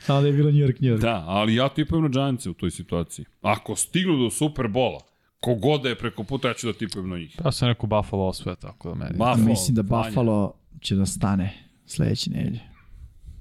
Samo 0.00 0.20
da 0.20 0.26
je 0.26 0.32
bilo 0.32 0.50
New 0.50 0.60
York, 0.66 0.80
New 0.80 0.90
York. 0.90 1.00
Da, 1.00 1.24
ali 1.26 1.54
ja 1.54 1.68
tipujem 1.68 2.02
na 2.02 2.08
Giantsi 2.08 2.50
u 2.50 2.54
toj 2.54 2.70
situaciji. 2.70 3.24
Ako 3.42 3.76
stignu 3.76 4.16
do 4.16 4.30
Super 4.30 4.68
Bola, 4.68 5.00
kogod 5.44 5.82
da 5.82 5.88
je 5.88 5.94
preko 5.94 6.24
puta, 6.24 6.48
ja 6.48 6.54
ću 6.54 6.66
da 6.66 6.72
tipujem 6.72 7.08
na 7.08 7.18
njih. 7.18 7.36
Ja 7.44 7.52
sam 7.52 7.68
rekao 7.68 7.86
Buffalo 7.86 8.26
osvoje, 8.26 8.56
tako 8.56 8.88
da 8.88 8.94
meni. 8.94 9.12
Buffalo, 9.12 9.36
Mislim 9.36 9.74
da. 9.74 9.82
Buffalo 9.82 10.54
će 10.80 10.94
da 10.94 11.06
stane 11.06 11.52
sledeće 11.86 12.30
nedelje. 12.30 12.60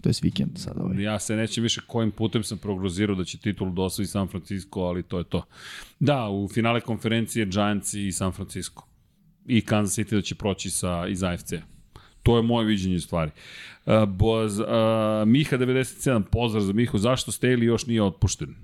to 0.01 0.09
je 0.09 0.13
vikend 0.21 0.51
sad 0.55 0.77
ovaj. 0.77 1.03
Ja 1.03 1.19
se 1.19 1.35
nećem 1.35 1.63
više 1.63 1.81
kojim 1.87 2.11
putem 2.11 2.43
sam 2.43 2.57
prognozirao 2.57 3.15
da 3.15 3.23
će 3.23 3.37
titulu 3.37 3.71
da 3.71 3.81
osvoji 3.81 4.07
San 4.07 4.27
Francisco, 4.27 4.79
ali 4.79 5.03
to 5.03 5.17
je 5.17 5.23
to. 5.23 5.43
Da, 5.99 6.29
u 6.29 6.49
finale 6.53 6.81
konferencije 6.81 7.45
Giants 7.45 7.93
i 7.93 8.11
San 8.11 8.31
Francisco. 8.31 8.83
I 9.45 9.61
Kansas 9.61 9.97
City 9.97 10.15
da 10.15 10.21
će 10.21 10.35
proći 10.35 10.69
sa, 10.69 11.07
iz 11.07 11.23
AFC. 11.23 11.53
To 12.23 12.37
je 12.37 12.43
moje 12.43 12.65
viđenje 12.65 12.99
stvari. 12.99 13.31
Uh, 13.85 14.05
boz, 14.09 14.59
uh, 14.59 14.65
Miha 15.25 15.57
97, 15.57 16.23
pozdrav 16.31 16.63
za 16.63 16.73
Mihu. 16.73 16.97
Zašto 16.97 17.31
Staley 17.31 17.63
još 17.63 17.85
nije 17.85 18.03
otpušten? 18.03 18.55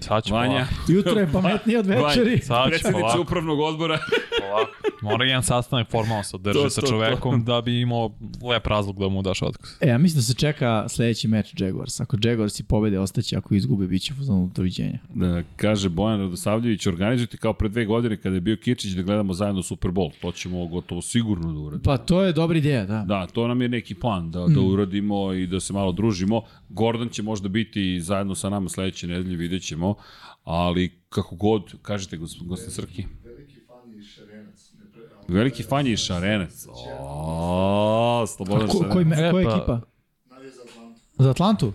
Sad 0.00 0.24
ću 0.24 0.34
Vanja, 0.34 0.52
polako. 0.52 0.92
Jutro 0.92 1.20
je 1.20 1.32
pametnije 1.32 1.78
od 1.78 1.86
večeri. 1.86 2.38
Sad 2.38 2.64
ću 2.64 2.70
predsednica 2.70 3.00
polako. 3.00 3.20
upravnog 3.20 3.60
odbora. 3.60 3.98
polako. 4.40 4.70
Mora 5.02 5.24
jedan 5.24 5.42
sastanak 5.42 5.90
formalno 5.90 6.22
se 6.22 6.36
održi 6.36 6.58
To, 6.58 6.70
sa 6.70 6.80
to, 6.80 6.86
čovekom 6.86 7.44
da 7.44 7.60
bi 7.60 7.80
imao 7.80 8.10
lep 8.42 8.66
razlog 8.66 8.98
da 8.98 9.08
mu 9.08 9.22
daš 9.22 9.42
otkaz. 9.42 9.70
E, 9.80 9.88
ja 9.88 9.98
mislim 9.98 10.18
da 10.18 10.22
se 10.22 10.34
čeka 10.34 10.88
sledeći 10.88 11.28
meč 11.28 11.54
Jaguars. 11.60 12.00
Ako 12.00 12.16
Jaguars 12.24 12.60
i 12.60 12.64
pobede, 12.64 12.98
ostaće, 12.98 13.36
ako 13.36 13.54
izgube, 13.54 13.86
bit 13.86 14.02
će 14.02 14.14
fuzonu 14.14 14.50
doviđenja. 14.54 14.98
Da, 15.14 15.42
kaže 15.56 15.88
Bojan 15.88 16.20
Radosavljević, 16.20 16.86
organizujte 16.86 17.36
kao 17.36 17.52
pre 17.52 17.68
dve 17.68 17.84
godine 17.84 18.16
kada 18.16 18.34
je 18.34 18.40
bio 18.40 18.56
Kirčić 18.56 18.92
da 18.92 19.02
gledamo 19.02 19.34
zajedno 19.34 19.62
Super 19.62 19.90
Bowl. 19.90 20.10
To 20.20 20.32
ćemo 20.32 20.66
gotovo 20.66 21.02
sigurno 21.02 21.52
da 21.52 21.58
uradimo. 21.58 21.82
Pa 21.84 21.96
to 21.96 22.22
je 22.22 22.32
dobra 22.32 22.58
ideja, 22.58 22.84
da. 22.84 23.04
Da, 23.06 23.26
to 23.26 23.48
nam 23.48 23.62
je 23.62 23.68
neki 23.68 23.94
plan, 23.94 24.30
da, 24.30 24.46
da 24.46 24.60
uradimo 24.60 25.32
i 25.32 25.46
da 25.46 25.60
se 25.60 25.72
malo 25.72 25.92
družimo. 25.92 26.42
Gordon 26.68 27.08
će 27.08 27.22
možda 27.22 27.48
biti 27.48 28.00
zajedno 28.00 28.34
sa 28.34 28.48
nama 28.48 28.68
sledeće 28.68 29.06
nedelje, 29.06 29.36
vidjet 29.36 29.62
ćemo, 29.70 29.94
ali 30.44 31.00
kako 31.08 31.36
god, 31.36 31.74
kažete 31.82 32.16
gospod, 32.16 32.46
gospod 32.46 32.72
Srki. 32.72 33.04
Veliki 33.24 33.60
fan 33.60 33.90
je 33.90 33.98
i 33.98 34.04
Šarenac. 34.04 34.70
Pre, 34.92 35.34
Veliki 35.34 35.62
fan 35.62 35.86
je 35.86 35.92
i 35.92 35.96
Šarenac. 35.98 36.66
Slobodan 38.28 38.68
koja 38.68 39.06
E, 39.18 39.30
pa- 39.32 39.40
ekipa? 39.40 39.80
za 40.48 40.60
Atlantu. 40.62 41.00
Za 41.18 41.30
Atlantu? 41.30 41.72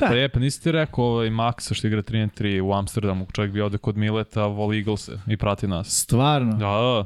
Pa 0.00 0.06
je, 0.06 0.28
pa 0.28 0.40
nisi 0.40 0.62
ti 0.62 0.72
rekao 0.72 1.04
ovaj 1.04 1.28
Maxa 1.28 1.74
što 1.74 1.86
igra 1.86 2.02
3 2.02 2.20
na 2.20 2.28
3 2.28 2.60
u 2.60 2.72
Amsterdamu, 2.72 3.26
čovjek 3.32 3.52
bi 3.52 3.60
ovde 3.60 3.78
kod 3.78 3.96
Mileta, 3.96 4.46
voli 4.46 4.78
Eaglese 4.78 5.18
i 5.26 5.36
prati 5.36 5.66
nas. 5.66 5.88
Stvarno? 5.90 6.52
Da, 6.52 6.58
da. 6.58 7.04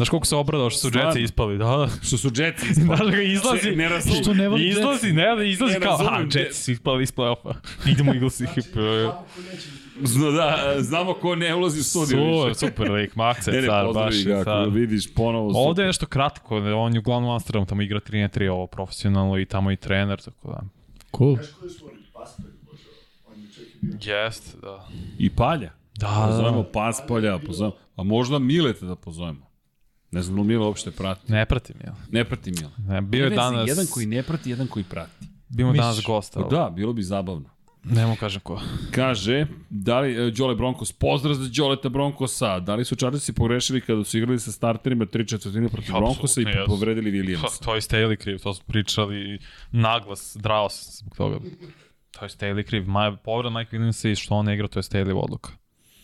Znaš 0.00 0.08
koliko 0.08 0.26
se 0.26 0.36
obradao 0.36 0.70
što 0.70 0.78
su 0.80 0.88
Stvarno? 0.88 1.08
Jetsi 1.10 1.22
ispali, 1.22 1.58
da, 1.58 1.64
da. 1.64 1.88
Što 2.02 2.16
su 2.18 2.30
Jetsi 2.36 2.66
ispali. 2.70 2.96
Znaš 2.96 3.10
ga 3.10 3.22
izlazi, 3.22 3.60
Se- 3.60 3.70
ne 3.70 3.88
razumem. 3.88 4.22
Što 4.22 4.34
ne 4.34 4.48
voli 4.48 4.68
izlazi, 4.68 5.12
ne, 5.12 5.36
ne, 5.36 5.50
izlazi 5.50 5.74
Ne 5.74 5.80
kao, 5.80 5.98
a, 6.00 6.20
Jetsi 6.34 6.64
su 6.64 6.72
ispali 6.72 7.02
iz 7.02 7.14
play-offa. 7.14 7.54
Idemo 7.86 8.14
Eaglesi. 8.14 8.46
Zna, 10.02 10.30
da, 10.30 10.74
znamo 10.78 11.14
ko 11.14 11.34
ne 11.34 11.54
ulazi 11.54 11.80
u 11.80 11.82
studio 11.82 12.08
Su, 12.08 12.46
više. 12.48 12.58
super 12.58 12.90
lik, 12.90 13.14
Max 13.14 13.52
Ne, 13.52 13.60
ne, 13.60 13.66
car, 13.68 13.86
baš 13.94 14.24
ga, 14.24 14.44
car. 14.44 14.68
vidiš 14.68 15.14
ponovo. 15.14 15.52
Ovde 15.54 15.82
je 15.82 15.86
nešto 15.86 16.06
kratko, 16.06 16.56
on 16.56 16.92
je 16.94 16.98
uglavnom 16.98 17.30
u 17.30 17.34
Amsterdamu, 17.34 17.66
tamo 17.66 17.82
igra 17.82 18.00
3 18.00 18.20
na 18.22 18.28
3 18.28 18.50
ovo 18.50 18.66
profesionalno 18.66 19.38
i 19.38 19.44
tamo 19.44 19.70
i 19.70 19.76
trener, 19.76 20.20
tako 20.20 20.48
da. 20.48 20.60
Cool. 21.18 21.34
Znaš 21.36 21.46
koji 21.60 21.70
su 21.70 21.86
oni? 21.86 21.98
Paspalj, 22.14 22.46
bože. 22.62 22.82
On 23.32 23.40
je 23.40 23.48
čak 23.48 23.64
i 23.64 23.78
bio. 23.82 24.14
Jest, 24.16 24.56
da. 24.62 24.86
I 25.18 25.30
Palja. 25.30 25.70
Da, 25.96 26.26
Pozovemo 26.28 26.62
Paspolja, 26.62 27.38
pozovemo. 27.38 27.76
A 27.96 28.02
možda 28.02 28.38
Mileta 28.38 28.86
da 28.86 28.96
pozovemo. 28.96 29.49
Ne 30.12 30.22
znam 30.22 30.36
da 30.36 30.42
li 30.42 30.48
Mile 30.48 30.66
uopšte 30.66 30.90
prati. 30.90 31.32
Ne 31.32 31.46
pratim, 31.46 31.76
jel? 31.84 31.92
Ne 32.10 32.24
prati 32.24 32.50
Mile. 32.50 32.70
Ne, 32.88 33.00
bio 33.00 33.24
je 33.24 33.30
danas, 33.30 33.68
Jedan 33.68 33.86
koji 33.86 34.06
ne 34.06 34.22
prati, 34.22 34.50
jedan 34.50 34.66
koji 34.66 34.84
prati. 34.84 35.26
je 35.58 35.72
danas 35.72 36.02
gosta. 36.02 36.40
ali 36.40 36.48
Da, 36.50 36.70
bilo 36.70 36.92
bi 36.92 37.02
zabavno. 37.02 37.48
Ne 37.84 38.06
mogu 38.06 38.16
kažem 38.20 38.40
ko. 38.40 38.60
Kaže, 38.90 39.46
da 39.70 40.00
li 40.00 40.26
uh, 40.26 40.34
Đole 40.34 40.54
Broncos, 40.54 40.92
pozdrav 40.92 41.34
za 41.34 41.48
Đoleta 41.56 41.88
Broncosa, 41.88 42.60
da 42.60 42.74
li 42.74 42.84
su 42.84 42.96
Chargersi 42.96 43.32
pogrešili 43.32 43.80
kada 43.80 44.04
su 44.04 44.18
igrali 44.18 44.38
sa 44.40 44.52
starterima 44.52 45.06
tri 45.06 45.26
četvrtine 45.28 45.68
protiv 45.68 45.92
Broncosa 45.92 46.40
i 46.40 46.44
jesu. 46.44 46.58
povredili 46.66 47.10
To, 47.10 47.16
Williams? 47.18 47.64
to 47.64 47.74
je 47.74 47.80
Staley 47.80 48.16
kriv, 48.16 48.38
to 48.38 48.54
smo 48.54 48.64
pričali 48.66 49.38
naglas, 49.72 50.36
drao 50.40 50.68
sam 50.68 50.92
se 50.92 50.98
zbog 50.98 51.16
toga. 51.16 51.38
To 52.10 52.24
je 52.24 52.28
Staley 52.28 52.62
kriv. 52.62 52.88
Maja, 52.88 53.16
povreda 53.16 53.58
Mike 53.58 53.76
Williamsa 53.76 54.12
i 54.12 54.16
što 54.16 54.34
on 54.34 54.46
ne 54.46 54.54
igra, 54.54 54.68
to 54.68 54.78
je 54.78 54.82
Staley 54.82 55.14
odluka. 55.16 55.50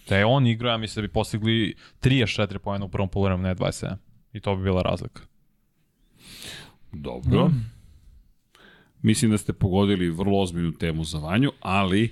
Da 0.09 0.17
je 0.17 0.27
on 0.27 0.47
igrao, 0.47 0.71
ja 0.71 0.77
mislim 0.77 1.03
da 1.03 1.07
bi 1.07 1.13
postigli 1.13 1.75
34 2.01 2.59
pojena 2.59 2.85
u 2.85 2.89
prvom 2.89 3.09
polovremenu, 3.09 3.49
ne 3.49 3.55
27. 3.55 3.97
I 4.33 4.41
to 4.41 4.57
bi 4.57 4.63
bila 4.63 4.83
razlika. 4.83 5.23
Dobro. 6.93 7.51
Mislim 9.03 9.31
da 9.31 9.39
ste 9.39 9.53
pogodili 9.53 10.11
vrlo 10.11 10.41
ozbiljnu 10.41 10.73
temu 10.73 11.05
za 11.05 11.19
Vanju, 11.19 11.51
ali 11.61 12.11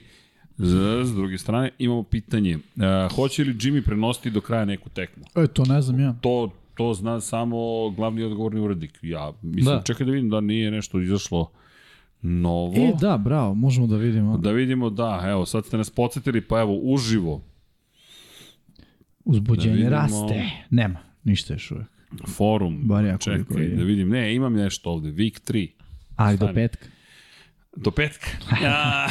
s, 0.58 0.70
s 1.04 1.14
druge 1.14 1.38
strane 1.38 1.70
imamo 1.78 2.02
pitanje. 2.02 2.56
Uh, 2.56 3.16
hoće 3.16 3.44
li 3.44 3.54
Jimmy 3.54 3.84
prenositi 3.84 4.30
do 4.30 4.40
kraja 4.40 4.64
neku 4.64 4.88
tekmu? 4.88 5.24
E, 5.34 5.46
to 5.46 5.64
ne 5.64 5.82
znam 5.82 6.00
ja. 6.00 6.14
To, 6.20 6.50
to 6.74 6.94
zna 6.94 7.20
samo 7.20 7.90
glavni 7.90 8.22
odgovorni 8.22 8.60
urednik. 8.60 8.98
Ja 9.02 9.32
mislim, 9.42 9.76
da. 9.76 9.82
čekaj 9.82 10.06
da 10.06 10.12
vidim 10.12 10.30
da 10.30 10.40
nije 10.40 10.70
nešto 10.70 11.00
izašlo 11.00 11.50
novo. 12.22 12.74
E, 12.76 12.92
da, 13.00 13.18
bravo, 13.18 13.54
možemo 13.54 13.86
da 13.86 13.96
vidimo. 13.96 14.38
Da 14.38 14.50
vidimo, 14.50 14.90
da, 14.90 15.22
evo, 15.26 15.46
sad 15.46 15.66
ste 15.66 15.76
nas 15.76 15.90
podsjetili, 15.90 16.40
pa 16.40 16.60
evo, 16.60 16.78
uživo, 16.82 17.42
Uzbuđenje 19.24 19.68
Da 19.68 19.74
vidimo. 19.74 19.90
raste. 19.92 20.50
Nema, 20.70 20.98
ništa 21.24 21.52
još 21.52 21.70
uvek. 21.70 21.86
forum, 22.28 22.80
Bar 22.82 23.04
ja 23.04 23.18
čekaj, 23.18 23.56
vidim. 23.56 23.78
da 23.78 23.84
vidim, 23.84 24.08
ne, 24.08 24.34
imam 24.34 24.52
nešto 24.52 24.90
ovde, 24.90 25.08
Week 25.10 25.52
3, 25.52 25.68
Ali 26.16 26.38
do 26.38 26.50
petka. 26.54 26.86
do 27.76 27.90
petka. 27.90 28.26
Ja, 28.62 29.06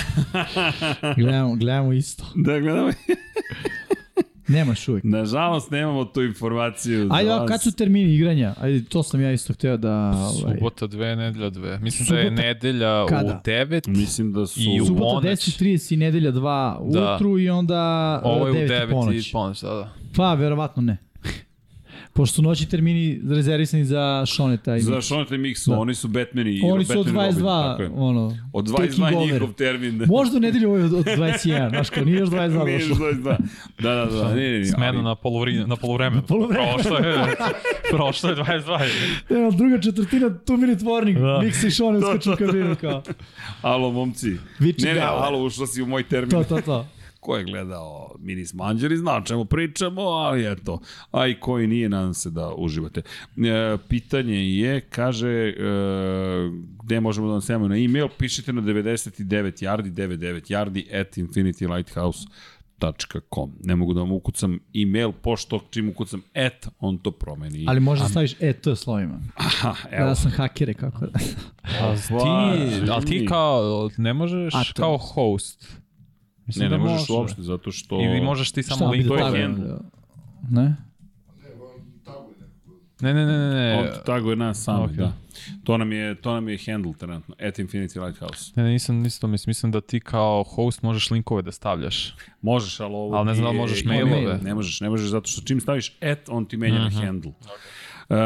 Gledamo, 1.16 1.56
gledamo 1.56 1.94
isto. 1.94 2.26
da 2.36 2.60
gledamo. 2.60 2.92
Nema 4.48 4.72
još 4.72 4.88
uvek. 4.88 5.04
Nažalost, 5.04 5.72
nemamo 5.72 6.06
tu 6.06 6.24
informaciju. 6.24 7.00
za 7.00 7.14
Ajde, 7.14 7.30
vas. 7.30 7.48
kad 7.48 7.62
su 7.62 7.72
termini 7.72 8.14
igranja? 8.14 8.54
Ajde, 8.60 8.84
to 8.84 9.04
sam 9.04 9.22
ja 9.22 9.32
isto 9.32 9.54
hteo 9.54 9.78
da... 9.78 10.10
Ovaj, 10.10 10.56
Subota 10.56 10.88
dve, 10.88 11.16
nedelja 11.16 11.50
dve. 11.50 11.80
Mislim 11.80 12.08
da 12.10 12.16
je 12.16 12.26
Subota- 12.26 12.36
nedelja 12.38 13.06
Kada? 13.06 13.34
u 13.38 13.48
9. 13.48 13.88
Mislim 13.90 14.34
da 14.34 14.46
su... 14.48 14.60
I 14.62 14.82
u 14.82 14.86
Subota 14.86 15.04
ponoć. 15.12 15.40
10.30 15.60 15.94
i 15.94 15.98
nedelja 15.98 16.32
2 16.32 16.42
Da. 16.92 17.00
ujutru 17.10 17.40
i 17.40 17.50
onda 17.50 17.82
Ovo 18.24 18.48
je 18.48 18.52
u 18.52 18.56
9 18.56 18.68
9 18.82 18.92
ponoć. 18.92 19.28
i 19.28 19.32
ponoć, 19.32 19.62
da, 19.62 19.70
da. 19.70 19.90
Pa, 20.16 20.34
verovatno 20.34 20.82
ne. 20.82 20.98
Pošto 22.14 22.36
su 22.36 22.42
noći 22.42 22.66
termini 22.66 23.22
rezervisani 23.30 23.86
za 23.86 24.24
Šoneta 24.28 24.76
i 24.76 24.82
Za 24.82 24.92
Mixa. 24.92 25.02
Šonete 25.04 25.38
Miksu, 25.38 25.72
Da. 25.72 25.80
oni 25.80 25.96
su 25.96 26.08
Batmani. 26.08 26.52
i 26.52 26.62
Oni 26.64 26.86
su 26.86 27.00
od 27.00 27.06
Batman 27.06 27.26
i 27.26 27.28
Robin, 27.28 27.44
22, 27.44 27.72
tako 27.72 27.82
je. 27.84 27.90
ono, 27.96 28.38
Od 28.54 28.68
taking 28.68 28.90
22 28.92 29.16
over. 29.16 29.32
njihov 29.34 29.54
termin. 29.54 30.02
Možda 30.08 30.38
u 30.38 30.42
nedelju 30.42 30.70
ovo 30.70 30.78
je 30.78 30.86
od, 30.86 30.94
od 30.94 31.06
21, 31.06 31.70
znaš 31.70 31.90
kao, 31.90 32.04
nije 32.06 32.20
još 32.20 32.30
22 32.30 32.66
Nije 32.66 32.74
još 32.74 32.88
došlo. 32.88 33.06
22. 33.06 33.38
Da, 33.80 33.96
da, 33.96 34.06
da. 34.08 34.28
Ne, 34.30 34.42
ne, 34.44 34.60
ne. 34.60 34.66
Smena 34.66 34.88
ali- 34.88 35.04
na 35.04 35.16
polovremenu. 35.16 35.68
Na 35.68 35.76
polovremenu. 35.76 36.22
polovremenu. 36.24 36.72
Prošlo 36.74 36.98
je, 37.00 37.16
prošlo 37.92 38.30
je 38.30 38.36
22. 38.36 38.90
Evo, 39.32 39.52
druga 39.52 39.82
četvrtina, 39.82 40.28
two 40.30 40.58
minute 40.58 40.84
warning, 40.84 41.14
Da. 41.16 41.42
Mixa 41.42 41.68
i 41.68 41.72
Šone 41.72 41.98
uskoču 42.00 42.34
u 42.34 42.38
kabinu 42.38 42.76
kao. 42.76 43.04
Alo, 43.62 43.92
momci. 43.92 44.38
Viči 44.60 44.86
Ne, 44.86 44.94
ne, 44.94 45.00
alo, 45.02 45.44
ušla 45.44 45.68
si 45.68 45.82
u 45.82 45.88
moj 45.88 46.04
termin. 46.04 46.30
To, 46.32 46.44
to, 46.46 46.62
to. 46.62 46.88
Ko 47.24 47.38
je 47.38 47.44
gledao 47.44 48.16
Minis 48.20 48.54
Manđeri, 48.54 48.98
zna 48.98 49.18
o 49.18 49.22
čemu 49.22 49.46
pričamo, 49.46 50.02
ali 50.02 50.52
eto. 50.52 50.80
A 51.12 51.28
i 51.28 51.40
koji 51.40 51.68
nije, 51.68 51.90
nadam 51.90 52.14
se 52.14 52.30
da 52.30 52.54
uživate. 52.58 53.02
E, 53.02 53.04
pitanje 53.88 54.58
je, 54.58 54.82
kaže, 54.82 55.30
e, 55.30 55.54
gde 56.84 57.00
možemo 57.00 57.28
da 57.28 57.32
vam 57.32 57.42
stavimo 57.42 57.68
na 57.68 57.78
e-mail, 57.78 58.08
pišite 58.18 58.54
na 58.54 58.62
99 58.62 59.64
yardi, 59.64 59.92
99 59.92 60.52
yardi 60.52 61.02
at 61.02 61.18
infinitylighthouse.com. 61.18 63.52
Ne 63.64 63.76
mogu 63.76 63.94
da 63.94 64.00
vam 64.00 64.12
ukucam 64.12 64.60
e-mail, 64.74 65.12
pošto 65.12 65.60
čim 65.70 65.90
ukucam 65.90 66.22
at, 66.36 66.68
on 66.80 66.98
to 66.98 67.12
promeni. 67.12 67.66
Ali 67.68 67.80
možda 67.80 68.08
staviš 68.08 68.36
e, 68.40 68.54
to 68.54 68.76
slovima. 68.76 69.20
Aha, 69.36 69.76
evo. 69.92 70.08
Ja 70.08 70.16
sam 70.16 70.32
hakere, 70.32 70.74
kako 70.74 71.06
da. 71.06 71.20
A 71.64 71.96
ti, 71.96 72.12
a 72.92 73.02
ti 73.02 73.26
kao, 73.30 73.90
ne 73.98 74.14
možeš 74.14 74.54
kao 74.76 74.98
host. 74.98 75.83
Mislim 76.46 76.64
Ne, 76.64 76.70
ne 76.70 76.78
da 76.78 76.84
možeš 76.84 77.00
može. 77.00 77.14
uopšte, 77.14 77.42
zato 77.42 77.72
što... 77.72 77.96
Ili 77.96 78.22
možeš 78.22 78.52
ti 78.52 78.64
samo 78.64 78.86
da 78.86 78.92
linkove. 78.92 79.22
je 79.22 79.42
handle. 79.42 79.68
Ne? 80.52 80.62
Ne. 80.62 80.76
Ne, 83.02 83.14
ne, 83.16 83.26
ne, 83.28 83.38
ne, 83.40 83.50
ne. 83.52 83.80
On 83.80 84.06
taguje 84.06 84.36
nas 84.36 84.60
sami, 84.60 84.84
Ok. 84.84 84.92
da. 84.92 85.12
To 85.64 85.78
nam 85.78 85.92
je, 85.92 86.16
to 86.16 86.34
nam 86.34 86.50
je 86.50 86.58
handle 86.68 86.94
trenutno, 86.94 87.36
at 87.40 87.56
Infinity 87.56 88.00
Lighthouse. 88.00 88.52
Ne, 88.56 88.64
ne, 88.64 88.70
nisam, 88.70 88.96
nisam 88.98 89.22
to 89.22 89.28
mislim. 89.28 89.50
Mislim 89.50 89.72
da 89.72 89.82
ti 89.82 90.00
kao 90.00 90.44
host 90.46 90.82
možeš 90.82 91.12
linkove 91.12 91.42
da 91.42 91.52
stavljaš. 91.52 92.16
Možeš, 92.42 92.80
ali 92.80 92.94
ovo... 92.94 93.16
Ali 93.16 93.26
ne 93.26 93.36
znam 93.36 93.46
da 93.48 93.52
možeš 93.54 93.84
mailove. 93.84 94.40
Ne 94.40 94.56
možeš, 94.56 94.82
ne 94.82 94.90
možeš, 94.90 95.10
zato 95.10 95.28
što 95.28 95.42
čim 95.42 95.62
staviš 95.62 95.98
at, 96.02 96.30
on 96.30 96.46
ti 96.46 96.58
menja 96.58 96.80
Mhm. 96.80 96.96
na 96.96 97.02
handle. 97.02 97.32
Okay. 97.32 97.50
Uh, 98.10 98.18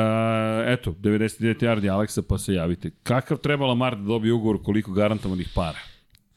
eto, 0.67 0.91
99 0.91 1.39
yardi 1.61 1.89
Aleksa, 1.89 2.21
pa 2.21 2.37
se 2.37 2.53
javite. 2.53 2.91
Kakav 3.03 3.37
treba 3.37 3.65
Lamar 3.65 3.95
da 3.95 4.03
dobije 4.03 4.33
ugovor, 4.33 4.63
koliko 4.63 4.91
garantovanih 4.91 5.49
para? 5.55 5.77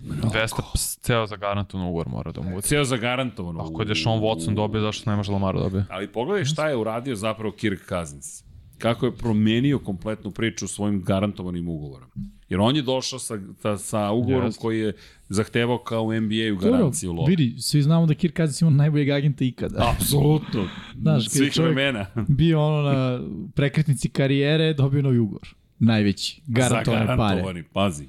200 0.03 0.63
ceo 1.01 1.27
za 1.27 1.37
garantovan 1.37 1.87
ugovor 1.87 2.09
mora 2.09 2.33
da 2.33 2.41
mu 2.41 2.51
bude. 2.51 2.63
Ceo 2.63 2.85
za 2.85 2.97
garantovano. 2.97 3.61
Ako 3.61 3.83
je 3.83 3.95
Sean 3.95 4.19
Watson 4.19 4.55
dobije, 4.55 4.81
zašto 4.81 5.11
ne 5.11 5.17
može 5.17 5.33
Lamar 5.33 5.55
da 5.55 5.61
dobije? 5.61 5.85
Ali 5.91 6.09
pogledaj 6.09 6.45
šta 6.45 6.69
je 6.69 6.77
uradio 6.77 7.17
zapravo 7.17 7.53
Kirk 7.53 7.89
Cousins. 7.89 8.43
Kako 8.79 9.07
je 9.07 9.13
promenio 9.13 9.79
kompletnu 9.79 10.31
priču 10.31 10.69
svojim 10.69 11.03
garantovanim 11.03 11.69
ugovorom. 11.69 12.09
Jer 12.49 12.61
on 12.61 12.77
je 12.77 12.83
došao 12.83 13.19
sa, 13.19 13.39
sa, 13.59 13.77
sa 13.77 14.11
ugovorom 14.11 14.47
Jeste. 14.47 14.61
koji 14.61 14.81
je 14.81 14.93
zahtevao 15.29 15.79
kao 15.79 16.03
u 16.03 16.13
NBA-u 16.13 16.55
Dobro, 16.55 16.71
garanciju 16.71 17.13
lova. 17.13 17.29
vidi, 17.29 17.55
svi 17.59 17.83
znamo 17.83 18.07
da 18.07 18.15
Kirk 18.15 18.37
Cousins 18.37 18.61
ima 18.61 18.71
najboljeg 18.71 19.11
agenta 19.11 19.45
ikada. 19.45 19.93
Apsolutno. 19.93 20.69
Znaš, 20.97 21.29
Svih 21.29 21.53
čovjek- 21.53 21.75
vremena. 21.75 22.07
Bio 22.29 22.61
ono 22.63 22.83
na 22.83 23.21
prekretnici 23.55 24.09
karijere, 24.09 24.75
dobio 24.75 25.03
novi 25.03 25.19
ugovor. 25.19 25.55
Najveći. 25.79 26.43
Garantovane 26.47 27.07
pare. 27.07 27.17
Zagarantovani, 27.17 27.63
pazi. 27.63 28.09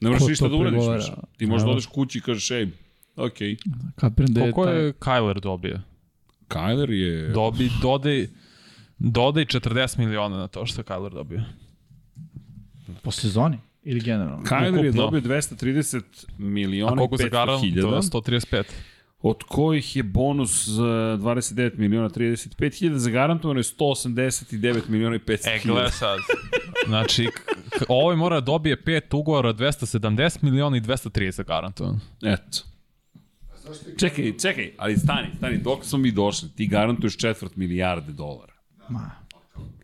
Ne 0.00 0.10
moraš 0.10 0.28
ništa 0.28 0.44
to 0.44 0.48
da 0.50 0.56
uradiš 0.56 0.82
više. 0.96 1.12
Ti 1.36 1.46
možeš 1.46 1.64
da 1.66 1.70
odeš 1.70 1.86
kući 1.86 2.18
i 2.18 2.20
kažeš, 2.20 2.50
ej, 2.50 2.68
okej. 3.16 3.56
Kapiram 3.96 4.34
da 4.34 4.40
je 4.40 4.52
Koliko 4.52 4.64
taj... 4.64 4.84
je 4.84 4.92
Kyler 4.92 5.40
dobio? 5.40 5.80
Kyler 6.48 6.90
je... 6.90 7.28
Dobi, 7.28 7.70
dodaj, 7.82 8.28
dodaj 8.98 9.44
40 9.44 9.98
miliona 9.98 10.36
na 10.36 10.48
to 10.48 10.66
što 10.66 10.80
je 10.80 10.84
Kyler 10.84 11.12
dobio. 11.14 11.42
Po 13.02 13.10
sezoni? 13.10 13.58
Ili 13.84 14.00
generalno? 14.00 14.44
Kyler 14.44 14.84
je 14.84 14.92
dobio 14.92 15.20
230 15.20 15.96
A 15.96 16.32
miliona 16.38 16.92
i 16.92 16.96
koliko 16.96 17.16
za 17.16 17.24
500 17.24 17.30
garan? 17.30 17.60
hiljada, 17.60 18.02
135. 18.02 18.64
od 19.20 19.42
kojih 19.42 19.96
je 19.96 20.02
bonus 20.02 20.68
za 20.68 20.82
29 21.16 21.78
miliona 21.78 22.08
35 22.08 22.78
hiljada, 22.78 22.98
zagarantovano 22.98 23.60
je 23.60 23.64
189 23.64 24.88
miliona 24.88 25.16
i 25.16 25.18
500 25.18 25.48
E, 25.48 25.58
hiljada. 25.58 25.80
gle 25.80 25.90
sad. 25.90 26.18
Znači, 26.86 27.28
ovaj 27.88 28.16
mora 28.16 28.36
da 28.36 28.40
dobije 28.42 28.82
pet 28.82 29.14
ugovora 29.14 29.52
270 29.52 30.42
miliona 30.42 30.76
i 30.76 30.80
230 30.80 31.44
garantovan. 31.44 32.00
Eto. 32.24 32.58
Čekaj, 33.98 34.32
čekaj, 34.38 34.72
ali 34.78 34.96
stani, 34.96 35.28
stani, 35.36 35.58
dok 35.58 35.84
smo 35.84 35.98
mi 35.98 36.12
došli, 36.12 36.48
ti 36.50 36.66
garantuješ 36.66 37.16
četvrt 37.16 37.56
milijarde 37.56 38.12
dolara. 38.12 38.52
Ma, 38.88 39.10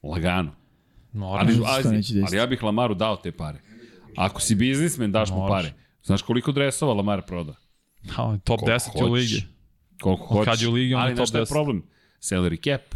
Lagano. 0.04 0.50
Mora. 1.12 1.40
Ali, 1.40 1.58
ali, 1.66 1.86
ali 2.22 2.36
ja 2.36 2.46
bih 2.46 2.62
Lamaru 2.62 2.94
dao 2.94 3.16
te 3.16 3.32
pare. 3.32 3.58
Ako 4.16 4.40
si 4.40 4.54
biznismen, 4.54 5.12
daš 5.12 5.30
mu 5.30 5.36
Moraš. 5.36 5.62
pare. 5.62 5.74
Znaš 6.04 6.22
koliko 6.22 6.52
dresova 6.52 6.94
Lamar 6.94 7.22
proda? 7.22 7.54
Ha, 8.08 8.38
top 8.38 8.60
Koliko 8.60 8.78
10 8.78 8.88
u 8.88 8.98
hoćeš. 9.00 9.12
ligi. 9.12 9.44
Koliko 10.00 10.22
Od 10.24 10.28
hoćeš. 10.28 10.44
kad 10.46 10.62
je 10.62 10.68
u 10.68 10.72
ligi, 10.72 10.94
on 10.94 11.00
je 11.00 11.06
Ali 11.06 11.14
znaš 11.14 11.18
top 11.20 11.28
šta 11.28 11.38
je 11.38 11.44
10. 11.44 11.48
problem? 11.48 11.82
Salary 12.20 12.64
cap. 12.64 12.94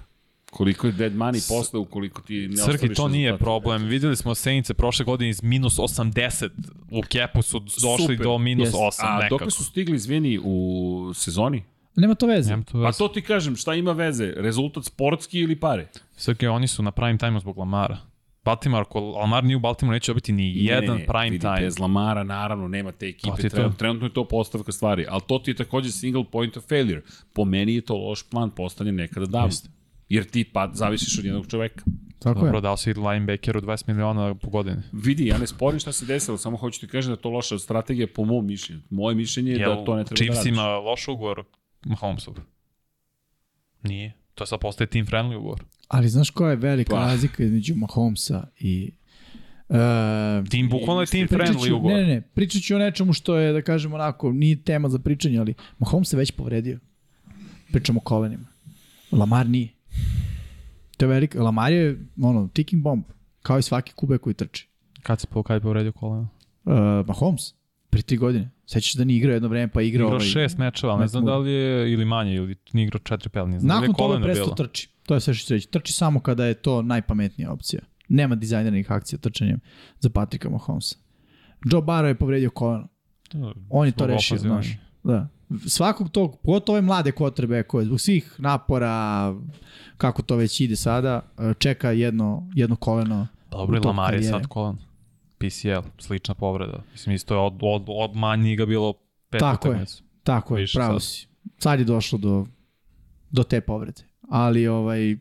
Koliko 0.50 0.86
je 0.86 0.92
dead 0.92 1.12
money 1.12 1.48
posle 1.50 1.78
ukoliko 1.80 2.22
ti 2.22 2.48
ne 2.48 2.62
ostariš 2.62 2.96
to 2.96 3.08
nije 3.08 3.26
rezultate. 3.26 3.44
problem. 3.44 3.84
Videli 3.84 4.16
smo 4.16 4.34
Senice 4.34 4.74
prošle 4.74 5.04
godine 5.04 5.30
iz 5.30 5.42
minus 5.42 5.76
80 5.76 6.48
u 6.90 7.02
kepu 7.02 7.42
su 7.42 7.58
došli 7.60 7.96
Super. 7.98 8.18
do 8.18 8.38
minus 8.38 8.66
Jeste. 8.66 8.78
8 8.78 9.00
A 9.00 9.16
nekako. 9.16 9.38
dok 9.38 9.52
su 9.52 9.64
stigli, 9.64 9.96
izvini, 9.96 10.40
u 10.44 10.56
sezoni? 11.14 11.62
nema 11.96 12.14
to 12.14 12.26
veze. 12.26 12.50
Nema 12.50 12.62
to 12.62 12.72
Pa 12.72 12.78
veze. 12.78 12.98
to 12.98 13.08
ti 13.08 13.22
kažem, 13.22 13.56
šta 13.56 13.74
ima 13.74 13.92
veze? 13.92 14.32
Rezultat 14.36 14.84
sportski 14.84 15.38
ili 15.38 15.56
pare? 15.56 15.88
Srke, 16.16 16.48
oni 16.48 16.68
su 16.68 16.82
na 16.82 16.90
prime 16.90 17.18
time 17.18 17.40
zbog 17.40 17.58
Lamara. 17.58 17.98
Baltimore, 18.46 18.80
ako 18.82 19.00
Lamar 19.00 19.44
nije 19.44 19.56
u 19.56 19.60
Baltimore, 19.60 19.96
neće 19.96 20.10
dobiti 20.10 20.32
ni 20.32 20.64
jedan 20.64 21.00
prime 21.06 21.30
vidi, 21.30 21.38
time. 21.38 21.60
Bez 21.60 21.78
Lamara, 21.78 22.24
naravno, 22.24 22.68
nema 22.68 22.92
te 22.92 23.06
ekipe. 23.06 23.42
je 23.42 23.50
to. 23.50 23.56
Trenutno, 23.56 23.76
trenutno 23.78 24.06
je 24.06 24.12
to 24.12 24.24
postavka 24.24 24.72
stvari, 24.72 25.06
ali 25.08 25.22
to 25.26 25.38
ti 25.38 25.50
je 25.50 25.54
takođe 25.54 25.90
single 25.90 26.24
point 26.32 26.56
of 26.56 26.68
failure. 26.68 27.02
Po 27.32 27.44
meni 27.44 27.74
je 27.74 27.80
to 27.80 27.96
loš 27.96 28.30
plan 28.30 28.50
postavljen 28.50 28.94
nekada 28.94 29.26
davno. 29.26 29.46
Jeste. 29.48 29.68
Jer 30.08 30.24
ti 30.24 30.44
pa 30.52 30.70
zavisiš 30.72 31.18
od 31.18 31.24
jednog 31.24 31.46
čoveka. 31.50 31.84
Tako 32.18 32.40
Dobro, 32.40 32.58
je. 32.58 32.60
dao 32.60 32.76
si 32.76 32.94
linebackeru 32.94 33.60
20 33.60 33.88
miliona 33.88 34.34
po 34.34 34.50
godini. 34.50 34.82
Vidi, 34.92 35.26
ja 35.26 35.38
ne 35.38 35.46
sporim 35.46 35.80
šta 35.80 35.92
se 35.92 36.06
desilo, 36.06 36.38
samo 36.38 36.56
hoću 36.56 36.80
ti 36.80 36.88
kažem 36.88 37.10
da 37.10 37.16
je 37.16 37.22
to 37.22 37.30
loša 37.30 37.58
strategija 37.58 38.06
po 38.14 38.24
mom 38.24 38.46
mišljenju. 38.46 38.82
Moje 38.90 39.14
mišljenje 39.14 39.52
je 39.52 39.58
da 39.58 39.84
to 39.84 39.96
ne 39.96 40.04
treba 40.04 40.16
Chiefs 40.16 40.34
da 40.36 40.40
radiš. 40.40 40.52
ima 40.52 40.66
loš 40.78 41.08
ugovor 41.08 41.44
Mahomesov? 41.84 42.34
Nije. 43.82 44.12
To 44.34 44.46
sad 44.46 44.60
postaje 44.60 44.86
team 44.90 45.06
friendly 45.06 45.36
ugovor. 45.36 45.64
Ali 45.88 46.08
znaš 46.08 46.30
koja 46.30 46.50
je 46.50 46.56
velika 46.56 46.90
Pa. 46.90 47.00
razlika 47.00 47.44
između 47.44 47.74
Mahomesa 47.76 48.46
i... 48.58 48.90
Uh, 49.68 49.76
Team, 50.50 50.68
bukvalno 50.70 51.00
je 51.02 51.06
team 51.06 51.28
pričat 51.28 51.48
friendly 51.48 51.68
ću, 51.68 51.76
ugovor. 51.76 51.96
ne, 51.96 52.02
ne, 52.02 52.14
ne, 52.14 52.20
pričat 52.20 52.62
ću 52.62 52.76
o 52.76 52.78
nečemu 52.78 53.12
što 53.12 53.36
je, 53.36 53.52
da 53.52 53.62
kažem 53.62 53.92
onako, 53.94 54.32
nije 54.32 54.62
tema 54.62 54.88
za 54.88 54.98
pričanje, 54.98 55.38
ali 55.38 55.54
Mahomes 55.78 56.08
se 56.08 56.16
već 56.16 56.30
povredio. 56.30 56.78
Pričamo 57.72 57.98
o 57.98 58.02
kolenima. 58.04 58.46
Lamar 59.12 59.48
nije. 59.48 59.68
To 60.96 61.04
je 61.04 61.08
velika, 61.08 61.42
Lamar 61.42 61.72
je, 61.72 62.06
ono, 62.22 62.48
ticking 62.48 62.82
bomb, 62.82 63.04
kao 63.42 63.58
i 63.58 63.62
svaki 63.62 63.92
kube 63.92 64.18
koji 64.18 64.34
trči. 64.34 64.68
Kad 65.02 65.20
se 65.20 65.26
po, 65.26 65.42
kad 65.42 65.54
je 65.54 65.60
povredio 65.60 65.92
kolena? 65.92 66.28
Uh, 66.64 67.06
Mahomes, 67.06 67.54
pre 67.90 68.02
tri 68.02 68.16
godine. 68.16 68.50
Sećaš 68.66 68.94
da 68.94 69.04
nije 69.04 69.16
igrao 69.16 69.32
jedno 69.32 69.48
vreme, 69.48 69.68
pa 69.72 69.82
igrao... 69.82 70.06
Igrao 70.06 70.16
ovaj, 70.16 70.26
šest 70.26 70.58
mečeva, 70.58 70.92
ali 70.92 71.00
ne 71.00 71.08
znam 71.08 71.24
da 71.24 71.38
li 71.38 71.52
je 71.52 71.92
ili 71.92 72.04
manje, 72.04 72.34
ili 72.34 72.56
nije 72.72 72.84
igrao 72.84 72.98
četiri 72.98 73.28
pel, 73.28 73.48
ne 73.48 73.60
znam 73.60 73.68
Nakon 73.68 73.80
da 73.80 73.86
li 73.86 73.90
je 73.90 73.96
toga 73.96 74.08
koleno 74.08 74.34
bilo. 74.34 74.54
trči. 74.54 74.88
To 75.06 75.14
je 75.14 75.20
sve 75.20 75.34
što 75.34 75.54
reći. 75.54 75.70
Trči 75.70 75.92
samo 75.92 76.20
kada 76.20 76.44
je 76.44 76.54
to 76.54 76.82
najpametnija 76.82 77.52
opcija. 77.52 77.82
Nema 78.08 78.34
dizajnernih 78.34 78.92
akcija 78.92 79.18
trčanjem 79.18 79.60
za 80.00 80.10
Patrika 80.10 80.50
Mahomesa. 80.50 80.96
Joe 81.64 81.82
Barrow 81.82 82.06
je 82.06 82.14
povredio 82.14 82.50
koleno. 82.50 82.88
On 83.70 83.86
je 83.86 83.92
to 83.92 84.06
rešio, 84.06 84.38
znaš. 84.38 84.66
Da. 85.02 85.28
Svakog 85.66 86.10
tog, 86.10 86.38
pogotovo 86.42 86.78
ove 86.78 86.82
mlade 86.82 87.12
kotrbe 87.12 87.62
koje 87.62 87.84
zbog 87.84 88.00
svih 88.00 88.34
napora, 88.38 89.34
kako 89.96 90.22
to 90.22 90.36
već 90.36 90.60
ide 90.60 90.76
sada, 90.76 91.22
čeka 91.58 91.90
jedno, 91.90 92.50
jedno 92.54 92.76
koleno 92.76 93.26
Dobro, 93.50 93.80
Lamar 93.84 94.14
je 94.14 94.22
sad 94.22 94.46
kolen. 94.46 94.76
PCL, 95.38 95.68
slična 95.98 96.34
povreda. 96.34 96.82
Mislim, 96.92 97.14
isto 97.14 97.34
je 97.34 97.40
od, 97.40 97.54
od, 97.62 97.84
od 97.88 98.16
manji 98.16 98.56
ga 98.56 98.66
bilo 98.66 98.92
pet 99.30 99.40
Tako 99.40 99.68
je. 99.68 99.84
Tako 100.22 100.56
je, 100.56 100.60
Više 100.60 100.74
pravo 100.74 101.00
sad. 101.00 101.08
si. 101.10 101.26
Sad 101.58 101.78
je 101.78 101.84
došlo 101.84 102.18
do, 102.18 102.46
do 103.30 103.42
te 103.42 103.60
povrede. 103.60 104.02
Ali 104.22 104.66
ovaj, 104.68 105.16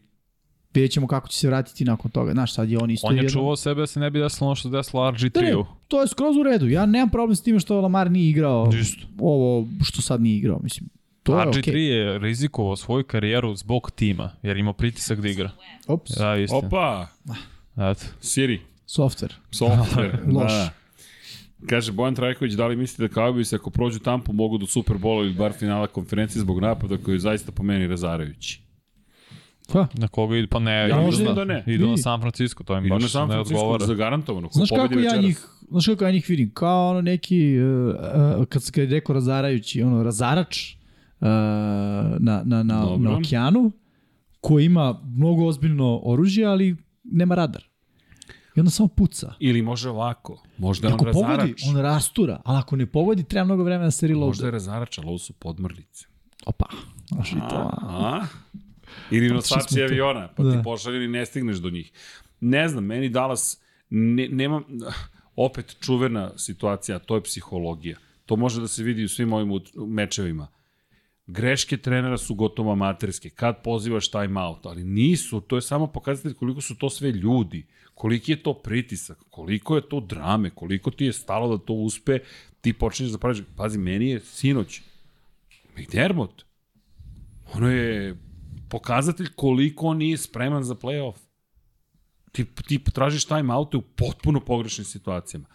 vidjet 0.73 0.91
ćemo 0.91 1.07
kako 1.07 1.27
će 1.27 1.37
se 1.37 1.47
vratiti 1.47 1.85
nakon 1.85 2.11
toga. 2.11 2.31
Znaš, 2.31 2.53
sad 2.53 2.69
je 2.69 2.77
on 2.77 2.91
isto 2.91 3.07
On 3.07 3.13
je 3.13 3.17
jedno- 3.17 3.29
čuvao 3.31 3.55
sebe 3.55 3.81
da 3.81 3.87
se 3.87 3.99
ne 3.99 4.09
bi 4.09 4.19
desilo 4.19 4.47
ono 4.47 4.55
što 4.55 4.69
se 4.69 4.75
desilo 4.77 5.03
Da, 5.03 5.11
ne, 5.11 5.17
RG3-u. 5.19 5.65
to 5.87 6.01
je 6.01 6.07
skroz 6.07 6.37
u 6.37 6.43
redu. 6.43 6.67
Ja 6.67 6.85
nemam 6.85 7.09
problem 7.09 7.35
s 7.35 7.43
tim 7.43 7.59
što 7.59 7.81
Lamar 7.81 8.11
nije 8.11 8.29
igrao 8.29 8.69
Isto. 8.71 9.07
ovo 9.19 9.67
što 9.83 10.01
sad 10.01 10.21
nije 10.21 10.37
igrao. 10.37 10.59
Mislim, 10.59 10.89
to 11.23 11.39
je 11.39 11.45
RG3 11.45 11.59
okej. 11.61 11.85
je 11.87 12.19
rizikovao 12.19 12.75
svoju 12.75 13.03
karijeru 13.03 13.55
zbog 13.55 13.91
tima, 13.91 14.31
jer 14.43 14.57
ima 14.57 14.73
pritisak 14.73 15.19
da 15.19 15.29
igra. 15.29 15.51
Ops, 15.87 16.11
Da, 16.11 16.35
istina. 16.35 16.57
Opa, 16.59 17.07
Eto. 17.91 18.05
Siri, 18.21 18.61
software. 18.87 19.33
software. 19.51 20.33
Loš. 20.33 20.51
da. 20.51 20.69
Kaže 21.69 21.91
Bojan 21.91 22.15
Trajković, 22.15 22.53
da 22.53 22.67
li 22.67 22.75
mislite 22.75 23.13
da 23.13 23.21
Cowboys 23.21 23.55
ako 23.55 23.69
prođu 23.69 23.99
Tampu 23.99 24.33
mogu 24.33 24.57
do 24.57 24.65
Superbola 24.65 25.23
ili 25.23 25.33
bar 25.33 25.53
finala 25.53 25.87
konferencije 25.87 26.41
zbog 26.41 26.59
napada 26.59 26.97
koji 26.97 27.15
je 27.15 27.19
zaista 27.19 27.51
po 27.51 27.63
meni 27.63 27.87
razarajući? 27.87 28.61
Pa, 29.73 29.87
Na 29.93 30.07
koga 30.07 30.37
idu? 30.37 30.47
Pa 30.47 30.59
ne, 30.59 30.71
Ja 30.71 31.07
idu, 31.07 31.23
na, 31.23 31.33
da 31.33 31.43
ne. 31.45 31.63
idu 31.67 31.87
na. 31.87 31.97
San 31.97 32.21
Francisco, 32.21 32.63
to 32.63 32.77
im 32.77 32.85
Idu 32.85 32.93
na 32.93 32.99
baš 32.99 33.11
San 33.11 33.27
ne 33.27 33.33
Francisco 33.33 33.59
odgovara. 33.59 33.85
zagarantovano. 33.85 34.49
znaš 34.51 34.69
kako 34.69 34.93
ja 34.93 34.97
večeras. 34.99 35.21
njih, 35.25 35.45
znaš 35.69 35.85
kako 35.85 36.05
ja 36.05 36.11
njih 36.11 36.25
vidim? 36.29 36.51
Kao 36.53 36.89
ono 36.89 37.01
neki, 37.01 37.59
uh, 37.59 37.95
uh, 38.39 38.45
kad 38.45 38.63
se 38.63 38.85
rekao 38.85 39.13
razarajući, 39.13 39.81
ono 39.81 40.03
razarač 40.03 40.73
uh, 40.73 41.27
na, 42.19 42.41
na, 42.45 42.63
na, 42.63 42.81
Dobro. 42.85 43.11
na 43.11 43.17
okeanu, 43.17 43.71
koji 44.41 44.65
ima 44.65 45.01
mnogo 45.05 45.45
ozbiljno 45.45 46.01
oružje, 46.03 46.45
ali 46.45 46.75
nema 47.03 47.35
radar. 47.35 47.63
I 48.55 48.59
onda 48.59 48.71
samo 48.71 48.87
puca. 48.87 49.33
Ili 49.39 49.61
može 49.61 49.89
ovako. 49.89 50.43
Možda 50.57 50.87
je 50.87 50.93
on 50.93 50.99
Ako 50.99 51.05
pogodi, 51.05 51.27
razarač. 51.27 51.61
on 51.69 51.77
rastura, 51.77 52.41
ali 52.45 52.57
ako 52.57 52.75
ne 52.75 52.85
pogodi, 52.85 53.23
treba 53.23 53.45
mnogo 53.45 53.63
vremena 53.63 53.85
da 53.85 53.91
se 53.91 54.07
reload. 54.07 54.27
Možda 54.27 54.45
je 54.45 54.51
razarač, 54.51 54.97
ali 54.97 55.07
ovo 55.07 55.17
su 55.17 55.33
podmornice. 55.33 56.05
Opa, 56.45 56.65
znaš 57.07 57.31
i 57.31 57.39
to. 57.39 57.69
A? 57.81 58.25
Ili 59.11 59.29
nosači 59.29 59.67
smo 59.67 59.77
tu. 59.77 59.83
aviona, 59.83 60.27
pa 60.27 60.43
Da. 60.43 60.51
ti 60.51 60.63
pošalju 60.63 61.03
i 61.03 61.07
ne 61.07 61.25
stigneš 61.25 61.57
do 61.57 61.69
njih. 61.69 61.91
Ne 62.39 62.67
znam, 62.67 62.85
meni 62.85 63.09
Dallas, 63.09 63.61
ne, 63.89 64.27
nema, 64.27 64.61
opet 65.35 65.77
čuvena 65.81 66.37
situacija, 66.37 66.99
to 66.99 67.15
je 67.15 67.23
psihologija. 67.23 67.97
To 68.25 68.35
može 68.35 68.61
da 68.61 68.67
se 68.67 68.83
vidi 68.83 69.03
u 69.03 69.09
svim 69.09 69.33
ovim 69.33 69.51
mečevima. 69.77 70.47
Greške 71.27 71.77
trenera 71.77 72.17
su 72.17 72.35
gotovo 72.35 72.71
amaterske. 72.71 73.29
Kad 73.29 73.61
pozivaš 73.63 74.11
time 74.11 74.41
out, 74.41 74.65
ali 74.65 74.83
nisu, 74.83 75.41
to 75.41 75.55
je 75.55 75.61
samo 75.61 75.87
pokazatelj 75.87 76.33
koliko 76.33 76.61
su 76.61 76.75
to 76.75 76.89
sve 76.89 77.11
ljudi, 77.11 77.67
koliki 77.95 78.31
je 78.31 78.43
to 78.43 78.53
pritisak, 78.53 79.17
koliko 79.29 79.75
je 79.75 79.89
to 79.89 79.99
drame, 79.99 80.49
koliko 80.49 80.91
ti 80.91 81.05
je 81.05 81.13
stalo 81.13 81.57
da 81.57 81.65
to 81.65 81.73
uspe, 81.73 82.19
ti 82.61 82.73
počneš 82.73 83.09
da 83.09 83.17
praviš, 83.17 83.43
pazi, 83.55 83.77
meni 83.77 84.09
je 84.09 84.19
sinoć, 84.19 84.81
McDermott, 85.77 86.45
ono 87.53 87.69
je 87.69 88.17
pokazatelj 88.69 89.27
koliko 89.35 89.87
on 89.87 89.97
nije 89.97 90.17
spreman 90.17 90.63
za 90.63 90.75
playoff. 90.75 91.17
Ti, 92.31 92.45
ti 92.67 92.79
tražiš 92.93 93.25
time 93.25 93.53
oute 93.53 93.77
u 93.77 93.81
potpuno 93.81 94.39
pogrešnim 94.39 94.85
situacijama. 94.85 95.45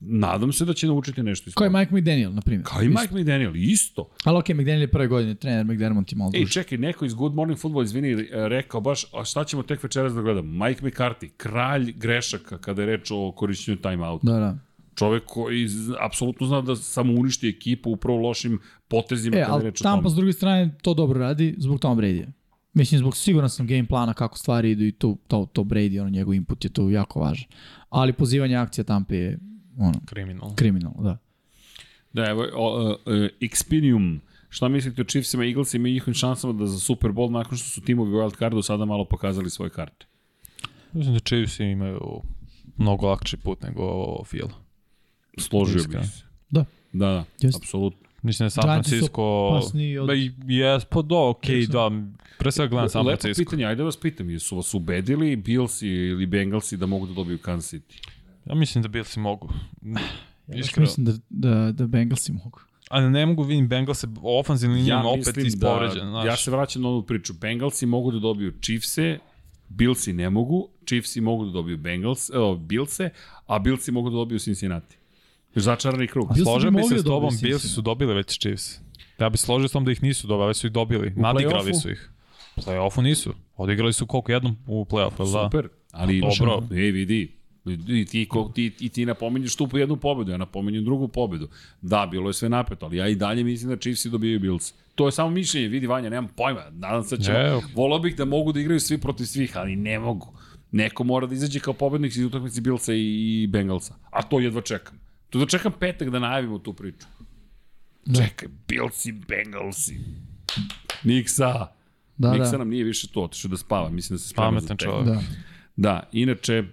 Nadam 0.00 0.52
se 0.52 0.64
da 0.64 0.74
će 0.74 0.86
naučiti 0.86 1.22
nešto 1.22 1.50
iz 1.50 1.54
Ko 1.54 1.64
je 1.64 1.70
toga. 1.70 1.78
Mike 1.78 1.94
McDaniel, 1.94 2.34
na 2.34 2.40
primjer? 2.40 2.66
Kao 2.66 2.82
i 2.82 2.88
Mike 2.88 3.14
McDaniel, 3.14 3.56
isto. 3.56 4.10
Ali 4.24 4.38
okej, 4.38 4.56
okay, 4.56 4.60
McDaniel 4.60 4.80
je 4.80 4.90
prve 4.90 5.06
godine 5.06 5.34
trener, 5.34 5.64
McDermott 5.64 6.12
je 6.12 6.16
malo 6.16 6.30
Ej, 6.34 6.40
duže. 6.40 6.52
čekaj, 6.52 6.78
neko 6.78 7.04
iz 7.04 7.14
Good 7.14 7.34
Morning 7.34 7.60
Football, 7.60 7.84
izvini, 7.84 8.12
e, 8.12 8.26
rekao 8.30 8.80
baš, 8.80 9.04
a 9.14 9.24
šta 9.24 9.44
ćemo 9.44 9.62
tek 9.62 9.82
večeras 9.82 10.14
da 10.14 10.22
gledamo? 10.22 10.66
Mike 10.66 10.86
McCarthy, 10.86 11.28
kralj 11.36 11.92
grešaka 11.92 12.58
kada 12.58 12.82
je 12.82 12.86
reč 12.86 13.10
o 13.10 13.32
korišćenju 13.32 13.76
time-outa. 13.76 14.26
Da, 14.26 14.38
da. 14.38 14.58
Čovek 14.94 15.22
koji 15.26 15.68
apsolutno 16.00 16.46
zna 16.46 16.60
da 16.60 16.76
samo 16.76 17.12
uništi 17.12 17.48
ekipu 17.48 17.90
upravo 17.90 18.18
lošim 18.18 18.58
potezima 18.88 19.36
E, 19.36 19.44
kada 19.44 19.58
je 19.58 19.62
reč 19.64 19.80
o 19.80 19.82
Tampa 19.82 20.02
tome. 20.02 20.12
s 20.12 20.16
druge 20.16 20.32
strane 20.32 20.74
to 20.82 20.94
dobro 20.94 21.20
radi 21.20 21.54
zbog 21.58 21.80
Tom 21.80 21.98
Brady. 21.98 22.26
Mislim, 22.74 22.98
zbog 22.98 23.16
siguran 23.16 23.50
sam 23.50 23.66
game 23.66 23.86
plana 23.86 24.14
kako 24.14 24.38
stvari 24.38 24.70
idu 24.70 24.84
i 24.84 24.92
tu, 24.92 25.18
to, 25.26 25.46
to 25.52 25.62
Brady, 25.62 26.00
ono, 26.00 26.10
njegov 26.10 26.34
input 26.34 26.64
je 26.64 26.70
tu 26.70 26.90
jako 26.90 27.20
važan. 27.20 27.44
Ali 27.90 28.12
pozivanje 28.12 28.56
akcija 28.56 28.84
Tampa 28.84 29.14
je 29.14 29.38
ono, 29.78 30.00
Kriminal. 30.06 30.54
kriminalno, 30.54 31.02
da. 31.02 31.18
Da, 32.12 32.24
evo, 32.30 32.46
o, 32.54 32.82
uh, 32.84 32.90
uh, 33.06 33.14
Expinium, 33.40 34.18
šta 34.48 34.68
mislite 34.68 35.02
o 35.02 35.04
Chiefsima, 35.04 35.44
Eaglesima 35.44 35.88
i 35.88 35.92
njihovim 35.92 36.14
šansama 36.14 36.52
da 36.52 36.66
za 36.66 36.78
Super 36.80 37.10
Bowl, 37.10 37.30
nakon 37.30 37.58
što 37.58 37.68
su 37.68 37.80
timovi 37.80 38.10
wild 38.12 38.38
cardu 38.38 38.62
sada 38.62 38.84
malo 38.84 39.04
pokazali 39.04 39.50
svoje 39.50 39.70
karte? 39.70 40.06
Mislim 40.92 41.14
da 41.14 41.20
Chiefs 41.20 41.60
imaju 41.60 42.22
mnogo 42.76 43.06
lakši 43.08 43.36
put 43.36 43.62
nego 43.62 43.82
Phil. 44.24 44.46
Složio 45.38 45.82
bih 45.88 45.98
se. 46.08 46.22
Da. 46.50 46.64
Da, 46.92 47.06
da, 47.06 47.24
Jeste. 47.40 47.60
apsolutno. 47.62 48.08
Mislim 48.22 48.44
da 48.44 48.46
je 48.46 48.50
San 48.50 48.62
Francisco... 48.62 49.22
od- 49.48 49.72
jes, 50.46 50.84
pa 50.84 51.02
da, 51.02 51.28
okej, 51.28 51.58
Jesam. 51.58 52.12
da. 52.12 52.24
Pre 52.38 52.52
svega 52.52 52.70
gledam 52.70 52.88
San 52.88 53.06
Lepo 53.06 53.20
Francisco. 53.20 53.44
pitanje, 53.50 53.64
ajde 53.66 53.78
da 53.78 53.84
vas 53.84 53.96
pitam, 53.96 54.30
jesu 54.30 54.56
vas 54.56 54.74
ubedili 54.74 55.36
Billsi 55.36 55.88
ili 55.88 56.26
Bengalsi 56.26 56.76
da 56.76 56.86
mogu 56.86 57.06
da 57.06 57.12
dobiju 57.14 57.38
Kansas 57.38 57.72
City? 57.74 58.08
Ja 58.48 58.54
mislim 58.54 58.82
da 58.82 58.88
Billsi 58.88 59.20
mogu. 59.20 59.48
Iskreno. 60.54 60.84
mislim 60.84 61.06
da, 61.06 61.12
da, 61.28 61.72
da 61.72 61.86
Bengalsi 61.86 62.32
mogu. 62.32 62.60
Ali 62.90 63.10
ne 63.10 63.26
mogu 63.26 63.42
vidim 63.42 63.68
Bengals 63.68 64.04
ofanzivni 64.22 64.76
linija 64.76 64.96
Ja 64.96 65.02
ja, 65.02 65.08
opet 65.08 65.36
ispovređen. 65.36 66.04
da, 66.04 66.10
znaš. 66.10 66.26
ja 66.26 66.36
se 66.36 66.50
vraćam 66.50 66.82
na 66.82 66.88
ovu 66.88 67.02
priču. 67.02 67.32
Bengalsi 67.32 67.86
mogu 67.86 68.10
da 68.10 68.18
dobiju 68.18 68.52
Chiefse, 68.62 69.18
Billsi 69.68 70.12
ne 70.12 70.30
mogu, 70.30 70.68
Chiefsi 70.86 71.20
mogu 71.20 71.44
da 71.44 71.52
dobiju 71.52 71.76
Bengals, 71.76 72.30
evo, 72.30 72.56
Billse, 72.56 73.10
a 73.46 73.58
Billsi 73.58 73.92
mogu 73.92 74.10
da 74.10 74.14
dobiju 74.14 74.38
Cincinnati. 74.38 74.96
Začarani 75.54 76.06
krug. 76.06 76.28
Složio 76.42 76.70
bi 76.70 76.82
se 76.82 76.98
s 76.98 77.04
da 77.04 77.10
tobom. 77.10 77.34
Billsi 77.42 77.68
su 77.68 77.82
dobili 77.82 78.14
već 78.14 78.38
Chiefs. 78.38 78.80
Ja 79.18 79.28
bi 79.28 79.38
složio 79.38 79.68
s 79.68 79.72
tom 79.72 79.84
da 79.84 79.92
ih 79.92 80.02
nisu 80.02 80.26
dobili, 80.26 80.54
su 80.54 80.66
ih 80.66 80.72
dobili. 80.72 81.12
Nadigrali 81.16 81.72
play-offu? 81.72 81.82
su 81.82 81.90
ih. 81.90 82.10
U 82.56 82.60
play-offu 82.60 83.02
nisu. 83.02 83.34
Odigrali 83.56 83.92
su 83.92 84.06
koliko 84.06 84.32
jednom 84.32 84.56
u 84.66 84.84
play-offu, 84.84 85.18
da? 85.18 85.44
Super, 85.44 85.68
ali 85.92 86.20
Dobro. 86.20 86.62
ej 86.70 86.90
vidi, 86.90 87.37
i 87.72 88.04
ti, 88.04 88.26
ko, 88.28 88.52
ti, 88.54 88.72
i 88.80 88.88
ti 88.88 89.06
napominješ 89.06 89.56
tu 89.56 89.68
jednu 89.72 89.96
pobedu, 89.96 90.30
ja 90.30 90.36
napominjem 90.36 90.84
drugu 90.84 91.08
pobedu. 91.08 91.48
Da, 91.82 92.08
bilo 92.10 92.30
je 92.30 92.34
sve 92.34 92.48
napeto, 92.48 92.86
ali 92.86 92.96
ja 92.96 93.08
i 93.08 93.14
dalje 93.14 93.44
mislim 93.44 93.70
da 93.70 93.76
Chiefsi 93.76 94.10
dobijaju 94.10 94.40
Bills. 94.40 94.74
To 94.94 95.06
je 95.08 95.12
samo 95.12 95.30
mišljenje, 95.30 95.68
vidi 95.68 95.86
Vanja, 95.86 96.10
nemam 96.10 96.28
pojma. 96.36 96.62
Nadam 96.72 97.04
se 97.04 97.16
da 97.16 97.22
ćemo, 97.22 97.38
Ne. 97.38 97.60
volao 97.74 97.98
bih 97.98 98.16
da 98.16 98.24
mogu 98.24 98.52
da 98.52 98.60
igraju 98.60 98.80
svi 98.80 98.98
protiv 98.98 99.24
svih, 99.24 99.56
ali 99.56 99.76
ne 99.76 99.98
mogu. 99.98 100.32
Neko 100.72 101.04
mora 101.04 101.26
da 101.26 101.34
izađe 101.34 101.60
kao 101.60 101.74
pobednik 101.74 102.16
iz 102.16 102.24
utakmice 102.24 102.60
Billsa 102.60 102.92
i 102.94 103.46
Bengalsa. 103.50 103.94
A 104.10 104.22
to 104.22 104.40
jedva 104.40 104.60
čekam. 104.60 105.00
To 105.30 105.38
da 105.38 105.46
čekam 105.46 105.72
petak 105.80 106.10
da 106.10 106.18
najavimo 106.18 106.58
tu 106.58 106.72
priču. 106.72 107.06
Čekaj, 108.16 108.48
Billsi, 108.68 109.12
Bengalsi. 109.12 109.98
Niksa. 111.04 111.66
Da, 112.16 112.32
Niksa 112.32 112.50
da. 112.50 112.58
nam 112.58 112.68
nije 112.68 112.84
više 112.84 113.08
to, 113.08 113.22
otišao 113.22 113.48
da 113.48 113.56
spava. 113.56 113.90
Mislim 113.90 114.14
da 114.16 114.22
se 114.22 114.28
sprema 114.28 114.60
za 114.60 114.68
Pametan 114.68 114.76
čovjek. 114.76 115.06
Da. 115.06 115.20
Da, 115.78 116.02
inače, 116.12 116.58
uh, 116.60 116.66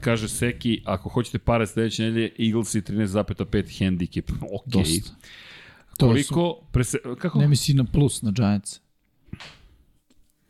kaže 0.00 0.28
Seki, 0.28 0.82
ako 0.84 1.08
hoćete 1.08 1.38
pare 1.38 1.66
sledeće 1.66 2.02
nedelje, 2.02 2.30
Eagles 2.38 2.74
i 2.74 2.80
13,5 2.80 3.78
handicap. 3.78 4.30
Ok. 4.52 4.62
Dosta. 4.66 5.10
To 5.98 6.06
Koliko, 6.06 6.60
prese, 6.72 6.98
kako? 7.18 7.38
Ne 7.38 7.48
misli 7.48 7.74
na 7.74 7.84
plus 7.84 8.22
na 8.22 8.30
Giants. 8.30 8.80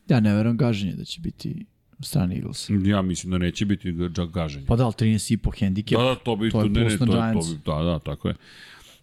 Ja 0.08 0.20
ne 0.20 0.34
verujem 0.34 0.56
gaženje 0.56 0.92
da 0.92 1.04
će 1.04 1.20
biti 1.20 1.66
u 1.98 2.02
strani 2.02 2.34
Eagles. 2.34 2.70
Ja 2.84 3.02
mislim 3.02 3.30
da 3.30 3.38
neće 3.38 3.66
biti 3.66 3.92
ga- 3.92 4.26
gaženje. 4.26 4.66
Pa 4.66 4.76
da, 4.76 4.84
ali 4.84 4.92
13,5 4.92 5.60
handicap. 5.60 5.98
Da, 5.98 6.04
da, 6.04 6.14
to 6.14 6.36
bi, 6.36 6.50
to 6.50 6.62
je 6.62 6.68
ne, 6.68 6.80
ne, 6.80 6.88
to, 6.88 6.92
je- 6.92 6.98
to 6.98 7.04
Giants. 7.04 7.48
bi, 7.48 7.58
da, 7.66 7.82
da, 7.82 7.98
tako 7.98 8.28
je. 8.28 8.34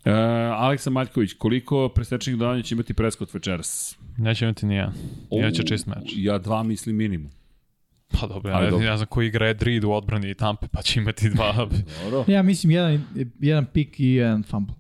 Uh, 0.06 0.12
Aleksa 0.54 0.90
Maljković, 0.90 1.34
koliko 1.34 1.90
presečnih 1.90 2.38
dodanja 2.38 2.62
će 2.62 2.76
imati 2.76 2.94
Prescott 2.94 3.34
večeras? 3.34 3.98
Neće 4.18 4.46
imati 4.46 4.66
nijedan. 4.66 4.94
Imaće 5.32 5.62
O, 5.62 5.66
čist 5.66 5.86
meč. 5.88 6.14
Ja 6.16 6.38
dva 6.38 6.64
mislim 6.64 6.96
minimum. 6.96 7.32
Pa 8.08 8.28
dobro, 8.28 8.52
ja, 8.52 8.62
dobro. 8.62 8.80
ne, 8.80 8.90
ne 8.90 8.98
znam 8.98 9.08
ko 9.08 9.22
igra 9.22 9.50
Ed 9.50 9.62
Reed 9.64 9.84
u 9.84 9.92
odbrani 9.92 10.30
i 10.30 10.34
Tampe, 10.34 10.68
pa 10.68 10.82
će 10.82 11.00
imati 11.00 11.30
dva. 11.30 11.54
Dobro. 12.12 12.34
Ja 12.34 12.44
mislim 12.44 12.72
jedan, 12.72 13.04
jedan 13.40 13.66
pik 13.66 14.00
i 14.00 14.08
jedan 14.10 14.44
fumble. 14.44 14.76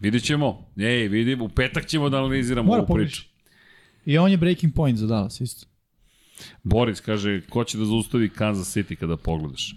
Vidjet 0.00 0.22
ćemo. 0.22 0.70
Ej, 0.76 1.08
vidim, 1.08 1.40
u 1.42 1.48
petak 1.48 1.86
ćemo 1.86 2.08
da 2.08 2.18
analiziramo 2.18 2.66
Mora 2.66 2.82
ovu 2.82 2.94
priču. 2.94 3.22
I 4.06 4.18
on 4.18 4.30
je 4.30 4.36
breaking 4.36 4.74
point 4.74 4.98
za 4.98 5.06
Dallas 5.06 5.40
isto. 5.40 5.66
Boris 6.62 7.00
kaže, 7.00 7.40
ko 7.48 7.64
će 7.64 7.78
da 7.78 7.84
zaustavi 7.84 8.28
Kansas 8.28 8.76
City 8.76 8.94
kada 8.94 9.16
pogledaš? 9.16 9.74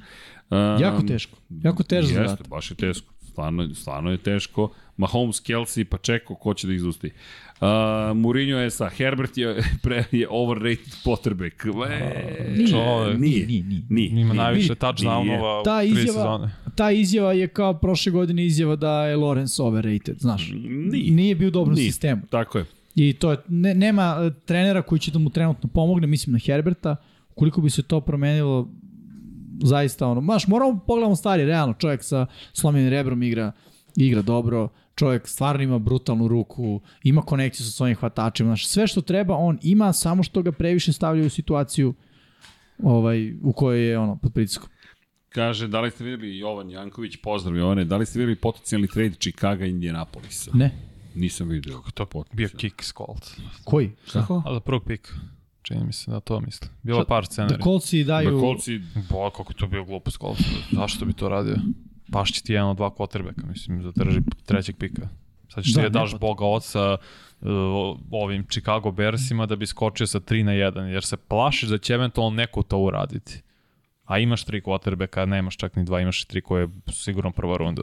Um, 0.49 0.57
Jako 0.81 1.01
teško. 1.01 1.37
Jako 1.63 1.83
Jeste, 1.89 2.13
zadatak. 2.13 2.47
baš 2.47 2.71
je 2.71 2.75
teško. 2.77 3.13
Stvarno, 3.29 3.73
stvarno 3.73 4.11
je 4.11 4.17
teško. 4.17 4.73
Mahomes, 4.97 5.37
Kelsey, 5.37 5.83
pa 5.83 5.97
čeko, 5.97 6.35
ko 6.35 6.53
će 6.53 6.67
da 6.67 6.73
ih 6.73 6.81
zaustavi? 6.81 7.13
Uh, 7.51 7.67
Mourinho 8.15 8.57
je 8.57 8.69
sa, 8.69 8.89
Herbert 8.89 9.37
je, 9.37 9.55
pre, 9.83 10.03
je 10.11 10.27
overrated 10.29 10.93
quarterback. 11.03 11.65
E, 11.87 12.67
čovek. 12.67 13.19
Nije, 13.19 13.47
Nije, 13.47 13.63
nije. 13.63 13.81
nije. 13.89 14.09
Ima 14.11 14.19
nije. 14.23 14.33
najviše 14.33 14.65
Nije. 14.65 14.75
touchdownova 14.75 15.61
u 15.61 15.63
Ta 15.63 15.79
tri 15.79 15.89
izjava- 15.89 16.05
sezone. 16.05 16.51
Ta 16.75 16.91
izjava 16.91 17.33
je 17.33 17.47
kao 17.47 17.73
prošle 17.73 18.11
godine 18.11 18.45
izjava 18.45 18.75
da 18.75 19.03
je 19.03 19.17
Lawrence 19.17 19.61
overrated, 19.61 20.17
znaš. 20.19 20.51
Nije. 20.51 21.11
Nije 21.11 21.35
bio 21.35 21.47
u 21.47 21.51
dobrom 21.51 21.75
Nije. 21.75 21.85
sistemu. 21.85 22.21
Tako 22.29 22.57
je. 22.57 22.65
I 22.95 23.13
to 23.13 23.31
je, 23.31 23.37
ne, 23.47 23.73
nema 23.73 24.17
e, 24.21 24.45
trenera 24.45 24.81
koji 24.81 24.99
će 24.99 25.11
da 25.11 25.19
mu 25.19 25.29
trenutno 25.29 25.69
pomogne, 25.69 26.07
mislim 26.07 26.33
na 26.33 26.39
Herberta. 26.39 26.95
Ukoliko 27.31 27.61
bi 27.61 27.69
se 27.69 27.83
to 27.83 28.01
promenilo, 28.01 28.67
zaista 29.59 30.07
ono, 30.07 30.21
maš, 30.21 30.47
moramo 30.47 30.79
pogledamo 30.79 31.15
stvari, 31.15 31.45
realno, 31.45 31.73
čovjek 31.73 32.03
sa 32.03 32.25
slomljenim 32.53 32.89
rebrom 32.89 33.23
igra, 33.23 33.51
igra 33.95 34.21
dobro, 34.21 34.69
čovjek 34.97 35.27
stvarno 35.27 35.63
ima 35.63 35.79
brutalnu 35.79 36.27
ruku, 36.27 36.81
ima 37.03 37.21
konekciju 37.21 37.65
sa 37.65 37.71
svojim 37.71 37.95
hvatačima, 37.95 38.47
znaš, 38.47 38.67
sve 38.67 38.87
što 38.87 39.01
treba 39.01 39.35
on 39.35 39.59
ima, 39.61 39.93
samo 39.93 40.23
što 40.23 40.41
ga 40.41 40.51
previše 40.51 40.93
stavljaju 40.93 41.27
u 41.27 41.29
situaciju 41.29 41.93
ovaj, 42.79 43.33
u 43.43 43.53
kojoj 43.53 43.89
je 43.89 43.97
ono, 43.99 44.15
pod 44.15 44.33
pritiskom. 44.33 44.69
Kaže, 45.29 45.67
da 45.67 45.81
li 45.81 45.91
ste 45.91 46.03
videli 46.03 46.37
Jovan 46.37 46.69
Janković, 46.69 47.15
pozdrav 47.15 47.55
Jovane, 47.57 47.85
da 47.85 47.97
li 47.97 48.05
ste 48.05 48.19
videli 48.19 48.35
potencijalni 48.35 48.87
trade 48.87 49.15
Chicago 49.15 49.63
i 49.63 49.69
Indianapolisa? 49.69 50.51
Ne, 50.53 50.71
Nisam 51.15 51.49
vidio. 51.49 51.81
To 51.93 52.03
je 52.03 52.23
bio 52.33 52.49
kick 52.49 52.81
Colt. 52.97 53.31
koji? 53.63 53.91
Kako? 54.13 54.43
A 54.45 54.53
za 54.53 54.59
prvog 54.59 54.83
pika. 54.83 55.11
Čini 55.61 55.83
mi 55.83 55.93
se 55.93 56.11
da 56.11 56.19
to 56.19 56.39
misli. 56.39 56.67
Bilo 56.83 56.99
Šta- 56.99 57.07
par 57.07 57.23
Da 57.23 57.25
scenarija. 57.25 57.59
kolci 57.59 58.03
daju... 58.03 58.31
Da 58.31 58.39
kolci, 58.39 58.79
Bo, 59.09 59.29
kako 59.29 59.53
to 59.53 59.67
bio 59.67 59.83
glupost 59.83 60.17
Colt. 60.19 60.37
Zašto 60.71 61.05
bi 61.05 61.13
to 61.13 61.29
radio? 61.29 61.55
Baš 62.07 62.31
će 62.31 62.41
ti 62.41 62.53
jedan 62.53 62.69
od 62.69 62.77
dva 62.77 62.89
quarterbacka, 62.89 63.45
mislim, 63.47 63.83
zadrži 63.83 64.19
trećeg 64.45 64.75
pika. 64.77 65.07
Sad 65.49 65.63
ćeš 65.63 65.73
Da, 65.73 65.81
ti 65.81 65.89
da 65.89 65.99
ne 65.99 66.03
daš 66.03 66.19
boga 66.19 66.45
oca 66.45 66.97
uh, 67.41 67.47
ovim 68.11 68.45
Chicago 68.49 68.91
Bearsima 68.91 69.45
da 69.45 69.55
bi 69.55 69.65
skočio 69.65 70.07
sa 70.07 70.19
3 70.19 70.43
na 70.43 70.51
1, 70.51 70.83
jer 70.83 71.03
se 71.03 71.17
plašiš 71.17 71.69
da 71.69 71.77
će 71.77 71.93
eventualno 71.93 72.35
neko 72.35 72.63
to 72.63 72.77
uraditi. 72.77 73.41
A 74.05 74.19
imaš 74.19 74.43
tri 74.43 74.61
quarterbacka, 74.61 75.25
nemaš 75.25 75.57
čak 75.57 75.75
ni 75.75 75.83
dva, 75.83 76.01
imaš 76.01 76.25
tri 76.25 76.41
koje 76.41 76.67
su 76.87 77.03
sigurno 77.03 77.31
prva 77.31 77.57
runda. 77.57 77.81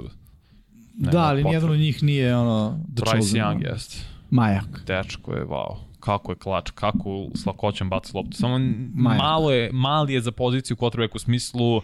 Nema 0.94 1.12
da, 1.12 1.20
ali 1.20 1.44
nijedan 1.44 1.70
od 1.70 1.78
njih 1.78 2.02
nije 2.02 2.36
ono... 2.36 2.80
The 2.96 3.02
Bryce 3.02 3.40
Young 3.40 3.54
one. 3.54 3.68
jeste. 3.68 3.96
Majak. 4.30 4.82
Dečko 4.86 5.32
je, 5.32 5.44
wow, 5.44 5.76
kako 6.00 6.32
je 6.32 6.36
klač, 6.36 6.70
kako 6.70 7.26
s 7.34 7.46
lakoćem 7.46 7.90
baci 7.90 8.12
loptu. 8.14 8.36
Samo 8.36 8.58
Majak. 8.94 9.18
malo 9.18 9.52
je, 9.52 9.70
mali 9.72 10.14
je 10.14 10.20
za 10.20 10.32
poziciju 10.32 10.76
quarterback 10.76 11.14
u 11.14 11.18
smislu 11.18 11.82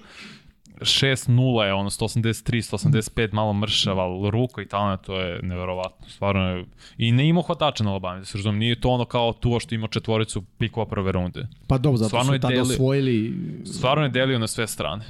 6-0 0.80 1.30
je 1.60 1.72
ono 1.72 1.90
183, 1.90 2.32
185 2.52 3.32
malo 3.32 3.52
mršav, 3.52 4.00
ali 4.00 4.30
ruka 4.30 4.62
i 4.62 4.66
talent 4.66 5.00
to 5.00 5.20
je 5.20 5.40
neverovatno. 5.42 6.08
Stvarno 6.08 6.42
je, 6.42 6.64
i 6.98 7.12
ne 7.12 7.28
ima 7.28 7.42
hvatača 7.42 7.84
na 7.84 7.90
Alabama, 7.90 8.18
da 8.18 8.24
se 8.24 8.38
razumem, 8.38 8.58
nije 8.58 8.80
to 8.80 8.90
ono 8.90 9.04
kao 9.04 9.32
tu 9.32 9.58
što 9.60 9.74
ima 9.74 9.88
četvoricu 9.88 10.42
pikova 10.58 10.86
prve 10.86 11.12
runde. 11.12 11.46
Pa 11.66 11.78
dobro, 11.78 11.96
zato 11.96 12.08
Stvarno 12.08 12.32
su 12.32 12.38
tada 12.40 12.54
delio- 12.54 12.62
osvojili... 12.62 13.34
Stvarno 13.66 14.04
je 14.04 14.10
delio 14.10 14.38
na 14.38 14.46
sve 14.46 14.66
strane. 14.66 15.04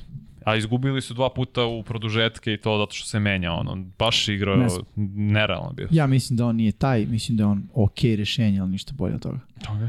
A 0.45 0.57
izgubili 0.57 1.01
su 1.03 1.15
dva 1.15 1.31
puta 1.31 1.65
u 1.65 1.83
produžetke 1.83 2.53
i 2.53 2.57
to 2.57 2.79
zato 2.79 2.93
što 2.93 3.07
se 3.07 3.21
menja 3.21 3.53
ono. 3.53 3.77
Baš 3.99 4.29
igrao 4.29 4.57
Ne 4.57 4.69
znam. 4.69 4.85
nerealno 5.17 5.73
bio. 5.73 5.89
Ja 5.91 6.07
mislim 6.07 6.37
da 6.37 6.47
on 6.47 6.57
nije 6.57 6.73
taj, 6.73 7.07
mislim 7.07 7.37
da 7.37 7.43
je 7.43 7.47
on 7.47 7.69
ok 7.75 7.99
rešenje, 8.17 8.61
ali 8.61 8.71
ništa 8.71 8.93
bolje 8.95 9.15
od 9.15 9.23
toga. 9.23 9.39
Okay. 9.59 9.89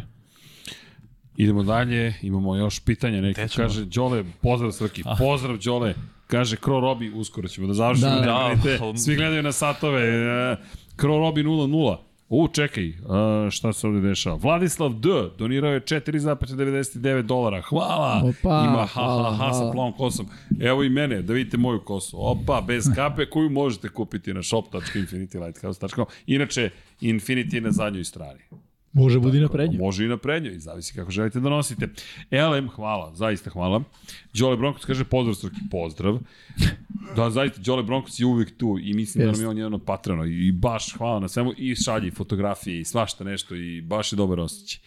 Idemo 1.37 1.63
dalje, 1.63 2.13
imamo 2.21 2.55
još 2.55 2.79
pitanja. 2.79 3.33
Ćemo? 3.33 3.47
kaže, 3.55 3.85
Đole, 3.85 4.23
pozdrav 4.41 4.71
Srki, 4.71 5.03
pozdrav 5.17 5.57
Đole. 5.57 5.93
Kaže, 6.27 6.55
Kro 6.55 6.79
Robi, 6.79 7.11
uskoro 7.11 7.47
ćemo 7.47 7.67
da 7.67 7.73
završimo. 7.73 8.09
Da, 8.09 8.55
Da, 8.63 8.77
da. 8.91 8.97
Svi 8.97 9.15
gledaju 9.15 9.43
na 9.43 9.51
satove. 9.51 10.01
e, 10.01 10.57
Kro 10.95 11.17
Robi 11.17 11.43
0-0. 11.43 11.97
U, 12.29 12.47
čekaj, 12.47 12.89
uh, 12.89 12.95
šta 13.49 13.73
se 13.73 13.87
ovde 13.87 14.01
dešava? 14.01 14.35
Vladislav 14.35 14.93
D. 14.93 15.09
donirao 15.37 15.71
je 15.71 15.81
4,99 15.81 17.21
dolara. 17.21 17.61
Hvala. 17.61 18.21
Opa, 18.23 18.65
Ima 18.67 18.77
ha, 18.77 18.85
hvala, 18.85 19.31
ha, 19.31 19.45
ha 19.45 19.53
sa 19.53 19.71
plavom 19.71 19.93
kosom. 19.93 20.25
Evo 20.61 20.83
i 20.83 20.89
mene, 20.89 21.21
da 21.21 21.33
vidite 21.33 21.57
moju 21.57 21.79
kosu. 21.79 22.17
Opa, 22.19 22.61
bez 22.61 22.85
kape 22.95 23.25
koju 23.25 23.49
možete 23.49 23.89
kupiti 23.89 24.33
na 24.33 24.43
shop.infinitylighthouse.com. 24.43 26.05
Inače, 26.25 26.69
Infinity 27.01 27.55
je 27.55 27.61
na 27.61 27.71
zadnjoj 27.71 28.03
strani. 28.03 28.39
Može 28.93 29.19
budi 29.19 29.39
na 29.39 29.49
prednju. 29.49 29.79
Može 29.79 30.05
i 30.05 30.07
na 30.07 30.17
prednjoj, 30.17 30.59
zavisi 30.59 30.93
kako 30.93 31.11
želite 31.11 31.39
da 31.39 31.49
nosite. 31.49 31.89
LM, 32.31 32.69
hvala, 32.69 33.15
zaista 33.15 33.49
hvala. 33.49 33.83
Đole 34.33 34.57
Bronkos 34.57 34.85
kaže 34.85 35.03
pozdrav 35.03 35.35
Srki, 35.35 35.59
pozdrav. 35.71 36.19
Da, 37.15 37.29
zaista, 37.29 37.61
Đole 37.61 37.83
Bronkos 37.83 38.19
je 38.19 38.25
uvijek 38.25 38.57
tu 38.57 38.77
i 38.81 38.93
mislim 38.93 39.25
da 39.25 39.31
nam 39.31 39.41
je 39.41 39.47
on 39.47 39.57
jedan 39.57 39.73
od 39.73 39.83
patrona 39.85 40.25
i 40.25 40.51
baš 40.51 40.93
hvala 40.97 41.19
na 41.19 41.27
svemu 41.27 41.53
i 41.57 41.75
šalje 41.75 42.07
i 42.07 42.11
fotografije 42.11 42.79
i 42.79 42.85
svašta 42.85 43.23
nešto 43.23 43.55
i 43.55 43.81
baš 43.81 44.13
je 44.13 44.15
dobar 44.15 44.39
osjećaj. 44.39 44.81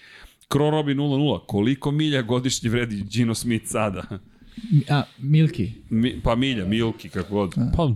Kro 0.49 0.70
Robi 0.70 0.94
00, 0.94 1.41
koliko 1.47 1.91
milja 1.91 2.23
godišnje 2.23 2.70
vredi 2.70 3.02
Gino 3.10 3.34
Smith 3.34 3.66
sada? 3.66 4.02
A, 4.89 5.02
Milky. 5.18 5.70
Mi, 5.91 6.20
pa 6.23 6.34
milja, 6.34 6.65
milki, 6.65 7.08
kako 7.08 7.34
god. 7.34 7.55
Pa 7.76 7.89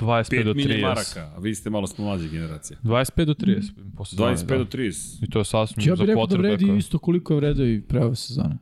25 0.00 0.44
do 0.44 0.54
5 0.54 0.56
milja 0.56 0.76
30. 0.76 0.82
maraka, 0.82 1.32
a 1.36 1.40
vi 1.40 1.54
ste 1.54 1.70
malo 1.70 1.86
smo 1.86 2.04
mlađe 2.04 2.28
generacije. 2.28 2.78
25 2.82 3.24
do 3.24 3.34
30. 3.34 3.70
po 3.96 4.04
sezoni, 4.04 4.36
25 4.36 4.46
do 4.46 4.64
da. 4.64 4.64
30. 4.64 5.24
I 5.24 5.30
to 5.30 5.38
je 5.38 5.44
sasvim 5.44 5.88
Ja 5.88 5.96
za 5.96 6.02
bih 6.02 6.08
rekao 6.08 6.26
da 6.26 6.36
vredi 6.36 6.64
quarterbacka. 6.64 6.78
isto 6.78 6.98
koliko 6.98 7.32
je 7.32 7.36
vredio 7.36 7.74
i 7.74 7.80
pre 7.80 8.04
ove 8.04 8.16
sezone. 8.16 8.56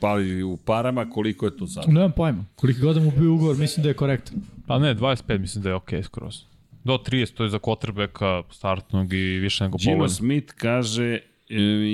Pa 0.00 0.20
i 0.20 0.42
u 0.42 0.56
parama 0.56 1.10
koliko 1.10 1.46
je 1.46 1.56
to 1.56 1.66
sad? 1.66 1.84
Nemam 1.88 2.12
pojma. 2.12 2.44
Koliko 2.54 2.80
god 2.80 2.96
da 2.96 3.02
mu 3.02 3.10
bio 3.18 3.34
ugovor, 3.34 3.56
mislim 3.56 3.82
da 3.82 3.88
je 3.88 3.94
korektan. 3.94 4.42
Pa 4.66 4.78
ne, 4.78 4.94
25 4.94 5.38
mislim 5.38 5.62
da 5.62 5.68
je 5.68 5.74
okej 5.74 6.00
okay, 6.00 6.04
skroz. 6.04 6.42
Do 6.84 6.92
30, 6.92 7.34
to 7.34 7.44
je 7.44 7.50
za 7.50 7.58
quarterbacka 7.58 8.42
startnog 8.50 9.12
i 9.12 9.38
više 9.38 9.64
nego 9.64 9.78
Gino 9.78 9.92
povoljno. 9.92 10.08
Smith 10.08 10.52
kaže 10.52 11.04
e, 11.04 11.20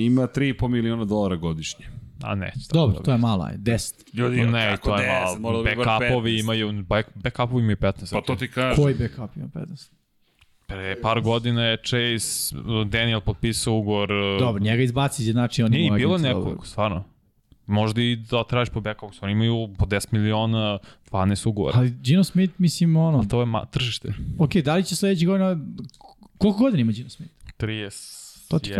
ima 0.06 0.22
3,5 0.22 0.68
miliona 0.68 1.04
dolara 1.04 1.36
godišnje. 1.36 1.86
A 2.22 2.34
ne, 2.34 2.52
Dobro, 2.72 3.00
to 3.00 3.12
je 3.12 3.18
malo, 3.18 3.44
aj, 3.44 3.56
10. 3.56 3.94
Ljudi, 4.12 4.36
Ne, 4.46 4.70
kako 4.70 4.88
to 4.88 4.96
je 4.96 5.08
10? 5.08 5.38
Mora 5.38 5.40
malo. 5.40 5.62
da 5.62 5.74
Backupovi 5.74 6.32
15. 6.32 6.40
imaju, 6.40 6.82
back, 6.82 7.08
backupovi 7.14 7.62
imaju 7.62 7.76
15. 7.76 8.12
Pa 8.12 8.20
to 8.20 8.34
ti 8.36 8.50
kažem. 8.50 8.82
Koji 8.84 8.94
backup 8.94 9.36
ima 9.36 9.46
15? 9.46 9.90
Pre 10.66 11.00
par 11.02 11.20
godina 11.20 11.64
je 11.64 11.76
Chase, 11.76 12.54
Daniel 12.86 13.20
potpisao 13.20 13.74
ugovor. 13.74 14.08
Dobro, 14.38 14.62
njega 14.62 14.82
izbaci, 14.82 15.32
znači 15.32 15.62
on 15.62 15.70
Nije, 15.70 15.86
ima 15.86 15.96
i 15.96 15.98
bilo 15.98 16.18
nekog, 16.18 16.66
stvarno. 16.66 17.04
Možda 17.66 18.02
i 18.02 18.16
da 18.16 18.44
tražiš 18.44 18.72
po 18.72 18.80
backupu, 18.80 19.14
oni 19.20 19.32
imaju 19.32 19.68
po 19.78 19.86
10 19.86 20.06
miliona, 20.10 20.78
12 21.10 21.48
ugovora. 21.48 21.78
Ali 21.78 21.90
Gino 21.90 22.24
Smith, 22.24 22.54
mislim, 22.58 22.96
ono, 22.96 23.24
To 23.24 23.40
je 23.40 23.46
ma, 23.46 23.64
tržište. 23.64 24.12
ok, 24.38 24.54
da 24.56 24.74
li 24.74 24.84
će 24.84 24.96
sledeći 24.96 25.26
godina, 25.26 25.56
koliko 26.38 26.58
godina 26.58 26.80
ima 26.80 26.92
Gino 26.92 27.08
Smith? 27.08 27.32
30. 27.58 28.48
To 28.48 28.58
ti. 28.58 28.72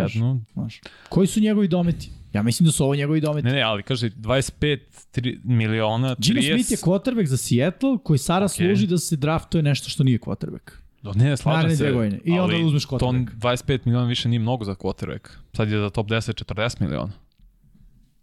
Znaš, 0.52 0.80
koji 1.08 1.26
su 1.26 1.40
njegovi 1.40 1.68
dometi? 1.68 2.10
Ja 2.32 2.42
mislim 2.42 2.64
da 2.66 2.72
su 2.72 2.84
ovo 2.84 2.94
njegovi 2.94 3.20
dometi. 3.20 3.46
Ne, 3.46 3.52
ne, 3.52 3.62
ali 3.62 3.82
kaže 3.82 4.10
25 4.10 4.78
tri, 5.10 5.40
miliona, 5.44 6.08
30. 6.10 6.16
Gino 6.20 6.42
Smith 6.42 6.70
je 6.70 6.76
quarterback 6.78 7.24
za 7.24 7.36
Seattle 7.36 7.98
koji 7.98 8.18
sada 8.18 8.44
Ok. 8.44 8.50
služi 8.50 8.86
da 8.86 8.98
se 8.98 9.16
draftuje 9.16 9.62
nešto 9.62 9.88
što 9.88 10.04
nije 10.04 10.18
quarterback. 10.18 10.70
Do, 11.02 11.12
ne, 11.12 11.36
slažem 11.36 11.56
Naredne 11.58 11.76
se. 11.76 11.92
godine. 11.92 12.20
I 12.24 12.32
onda 12.32 12.56
uzmeš 12.58 12.82
To 12.82 12.88
quarterback. 12.88 13.34
25 13.34 13.78
miliona 13.84 14.06
više 14.06 14.28
nije 14.28 14.38
mnogo 14.38 14.64
za 14.64 14.74
quarterback. 14.74 15.28
Sad 15.52 15.70
je 15.70 15.78
za 15.78 15.90
top 15.90 16.08
10 16.08 16.44
40 16.46 16.80
miliona. 16.80 17.12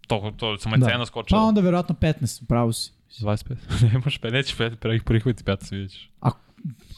To, 0.06 0.32
to 0.36 0.58
samo 0.58 0.74
je 0.74 0.78
Da. 0.78 0.86
cena 0.86 0.98
Pa 0.98 1.06
skočila. 1.06 1.40
onda 1.40 1.60
verovatno 1.60 1.94
15, 1.94 2.46
pravo 2.46 2.72
si. 2.72 2.92
25. 3.10 3.54
ne 3.92 3.98
možeš, 3.98 4.18
pa 4.18 4.30
neće 4.30 4.54
prihvati 5.04 5.44
15, 5.44 5.72
vidiš. 5.72 6.10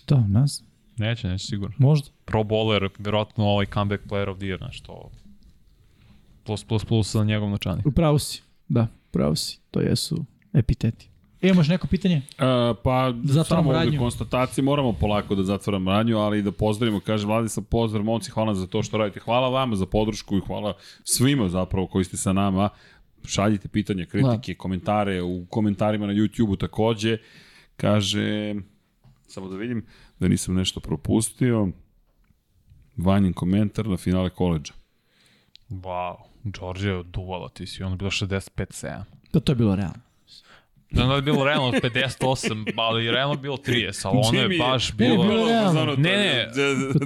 Da, 0.09 0.17
ne 0.19 0.47
znam, 0.47 0.69
Neće, 0.97 1.29
neće 1.29 1.47
sigurno. 1.47 1.75
možda. 1.79 2.09
Pro 2.25 2.41
bowler, 2.41 2.89
verovatno 2.99 3.45
ovaj 3.45 3.67
comeback 3.67 4.05
player 4.05 4.29
of 4.29 4.39
the 4.39 4.47
year, 4.47 4.59
znaš, 4.59 4.81
to 4.81 5.11
plus, 6.45 6.65
plus, 6.65 6.85
plus 6.85 7.13
za 7.13 7.25
njegov 7.25 7.51
načani. 7.51 7.83
Upravo 7.85 8.19
si, 8.19 8.43
da, 8.69 8.87
upravo 9.09 9.37
si. 9.37 9.59
To 9.71 9.81
jesu 9.81 10.25
epiteti. 10.53 11.09
E, 11.43 11.49
imaš 11.49 11.69
neko 11.69 11.87
pitanje? 11.87 12.17
Uh, 12.17 12.77
pa 12.85 13.13
zatvoramo 13.25 13.45
samo 13.45 13.71
ovde 13.71 13.85
radnju. 13.85 13.99
konstatacije, 13.99 14.65
moramo 14.65 14.93
polako 14.93 15.35
da 15.35 15.43
zatvoramo 15.43 15.91
radnju, 15.91 16.19
ali 16.19 16.39
i 16.39 16.43
da 16.43 16.53
pozdravimo, 16.53 17.01
kaže 17.01 17.27
Vladislav, 17.27 17.65
pozdrav, 17.65 18.05
momci, 18.05 18.31
hvala 18.31 18.55
za 18.55 18.67
to 18.67 18.83
što 18.83 18.99
radite. 18.99 19.21
Hvala 19.21 19.49
vama 19.49 19.77
za 19.77 19.87
podršku 19.87 20.37
i 20.37 20.41
hvala 20.47 20.75
svima 21.05 21.49
zapravo 21.49 21.87
koji 21.87 22.05
ste 22.05 22.17
sa 22.17 22.33
nama. 22.33 22.69
Šaljite 23.25 23.69
pitanja, 23.69 24.07
kritike, 24.07 24.55
komentare 24.55 25.23
u 25.23 25.47
komentarima 25.47 26.07
na 26.07 26.13
YouTube-u 26.13 26.57
takođe. 26.57 27.19
Kaže, 27.77 28.55
samo 29.27 29.49
da 29.49 29.57
vidim 29.57 29.87
da 30.21 30.29
nisam 30.29 30.55
nešto 30.55 30.81
propustio. 30.81 31.69
Vanjen 32.97 33.33
komentar 33.33 33.87
na 33.87 33.97
finale 33.97 34.31
koleđa. 34.31 34.73
Wow, 35.71 36.17
Georgia 36.45 36.91
je 36.91 36.99
oduvala, 36.99 37.49
ti 37.49 37.67
si 37.67 37.83
ono 37.83 37.97
bilo 37.97 38.11
65-7. 38.11 39.03
Pa 39.33 39.41
to 39.41 39.53
je 39.53 39.57
bilo 39.57 39.77
realno. 39.77 40.13
Znam 40.95 41.09
da 41.09 41.15
je 41.15 41.23
bilo 41.23 41.45
realno 41.45 41.73
58, 41.73 42.73
ali 42.77 43.11
realno 43.11 43.37
bilo 43.37 43.57
30, 43.57 44.07
ali 44.09 44.19
ono 44.25 44.41
je 44.41 44.59
baš 44.59 44.93
bilo... 44.93 45.25
bilo 45.25 45.47
realno. 45.47 45.95
Ne, 45.97 46.17
ne, 46.17 46.49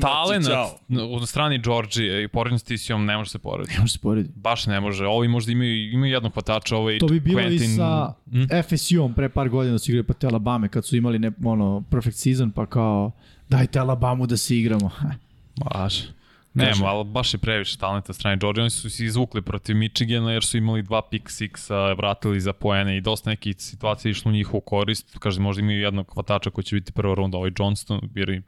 talent 0.00 0.46
Ćao. 0.46 0.78
u 1.10 1.26
strani 1.26 1.58
Georgije 1.58 2.24
i 2.24 2.28
poredno 2.28 2.58
s 2.58 2.62
TCO 2.62 2.98
ne 2.98 3.16
može 3.16 3.30
se 3.30 3.38
porediti. 3.38 3.74
Ne 3.74 3.80
može 3.80 3.92
se 3.92 3.98
porediti. 3.98 4.34
Baš 4.36 4.66
ne 4.66 4.80
može. 4.80 5.06
Ovi 5.06 5.28
možda 5.28 5.52
imaju, 5.52 5.92
imaju 5.92 6.12
jednog 6.12 6.32
hvatača, 6.32 6.76
ovaj 6.76 6.98
To 6.98 7.06
bi 7.06 7.20
bilo 7.20 7.40
Quentin... 7.40 7.54
i 7.54 7.76
sa 7.76 8.12
Hm? 8.30 8.42
FSU-om 8.68 9.14
pre 9.14 9.28
par 9.28 9.48
godina 9.48 9.72
da 9.72 9.78
su 9.78 9.90
igrali 9.90 10.06
protiv 10.06 10.28
Alabama 10.28 10.68
kad 10.68 10.86
su 10.86 10.96
imali 10.96 11.18
ne, 11.18 11.32
ono, 11.44 11.84
perfect 11.90 12.16
season 12.16 12.50
pa 12.50 12.66
kao 12.66 13.12
dajte 13.48 13.78
Alabamu 13.78 14.26
da 14.26 14.36
se 14.36 14.56
igramo. 14.58 14.90
Baš. 15.64 16.15
Ne, 16.56 16.72
ali 16.84 17.04
baš 17.04 17.34
je 17.34 17.38
previše 17.38 17.78
talenta 17.78 18.12
strane 18.12 18.36
Georgia. 18.36 18.62
Oni 18.62 18.70
su 18.70 18.90
se 18.90 19.04
izvukli 19.04 19.42
protiv 19.42 19.76
Michigana 19.76 20.32
jer 20.32 20.44
su 20.44 20.56
imali 20.56 20.82
dva 20.82 21.02
pick 21.02 21.28
sixa, 21.28 21.96
vratili 21.96 22.40
za 22.40 22.52
poene 22.52 22.96
i 22.96 23.00
dosta 23.00 23.30
nekih 23.30 23.56
situacija 23.58 24.10
išlo 24.10 24.28
u 24.28 24.32
njihovu 24.32 24.60
korist. 24.60 25.18
Kaže, 25.18 25.40
možda 25.40 25.60
imaju 25.60 25.80
jednog 25.80 26.12
hvatača 26.14 26.50
koji 26.50 26.64
će 26.64 26.76
biti 26.76 26.92
prva 26.92 27.14
runda, 27.14 27.38
ovaj 27.38 27.50
Johnston, 27.58 28.00
jer 28.14 28.42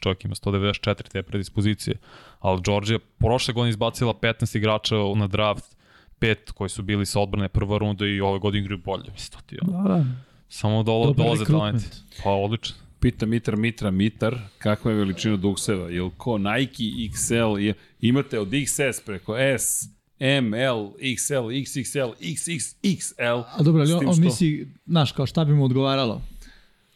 čovjek 0.00 0.24
ima 0.24 0.34
194 0.34 0.94
te 0.94 1.22
predispozicije. 1.22 1.96
Ali 2.40 2.62
Georgia 2.64 2.98
prošle 3.18 3.54
godine 3.54 3.70
izbacila 3.70 4.14
15 4.14 4.56
igrača 4.56 4.94
na 5.16 5.26
draft, 5.26 5.76
pet 6.18 6.50
koji 6.50 6.70
su 6.70 6.82
bili 6.82 7.06
sa 7.06 7.20
odbrane 7.20 7.48
prva 7.48 7.78
runda 7.78 8.06
i 8.06 8.20
ove 8.20 8.38
godine 8.38 8.64
igraju 8.64 8.80
bolje. 8.84 9.10
Mislim, 9.12 9.38
to 9.38 9.46
ti 9.46 9.54
je. 9.54 9.60
Da, 9.62 9.88
da. 9.88 10.04
Samo 10.48 10.82
dolo, 10.82 11.12
dolaze 11.12 11.44
talenti. 11.44 11.86
Pa 12.24 12.30
odlično. 12.30 12.85
Pita 13.00 13.26
Mitar 13.26 13.56
Mitra 13.56 13.90
Mitar, 13.90 14.38
kakva 14.58 14.90
je 14.90 14.96
veličina 14.96 15.36
dukseva? 15.36 15.90
Jel 15.90 16.10
ko 16.10 16.38
Nike 16.38 16.82
XL, 17.08 17.34
je, 17.58 17.74
imate 18.00 18.38
od 18.38 18.48
XS 18.48 19.00
preko 19.06 19.36
S, 19.38 19.88
M, 20.18 20.54
L, 20.54 20.92
XL, 20.98 21.34
XXL, 21.52 22.12
XXXL. 22.20 23.42
A 23.48 23.62
dobro, 23.62 23.82
ali 23.82 23.92
on, 23.92 24.06
on 24.06 24.12
što- 24.12 24.22
misli, 24.22 24.68
znaš, 24.86 25.12
kao 25.12 25.26
šta 25.26 25.44
bi 25.44 25.54
mu 25.54 25.64
odgovaralo? 25.64 26.22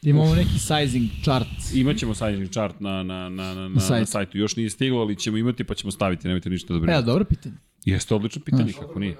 Imamo 0.02 0.34
neki 0.34 0.58
sizing 0.58 1.10
chart. 1.22 1.48
Imaćemo 1.74 2.14
sizing 2.14 2.50
chart 2.50 2.80
na, 2.80 3.02
na, 3.02 3.28
na, 3.28 3.54
na, 3.54 3.68
na, 3.68 3.68
na, 3.90 4.06
sajtu. 4.06 4.38
Još 4.38 4.56
nije 4.56 4.70
stiglo, 4.70 5.00
ali 5.00 5.16
ćemo 5.16 5.36
imati 5.36 5.64
pa 5.64 5.74
ćemo 5.74 5.90
staviti, 5.90 6.26
nemojte 6.26 6.50
ništa 6.50 6.72
da 6.72 6.76
E, 6.76 6.80
brinete. 6.80 7.02
dobro 7.02 7.24
pitanje. 7.24 7.54
Jeste 7.84 8.14
odlično 8.14 8.42
pitanje, 8.42 8.72
kako 8.72 8.98
nije. 8.98 9.16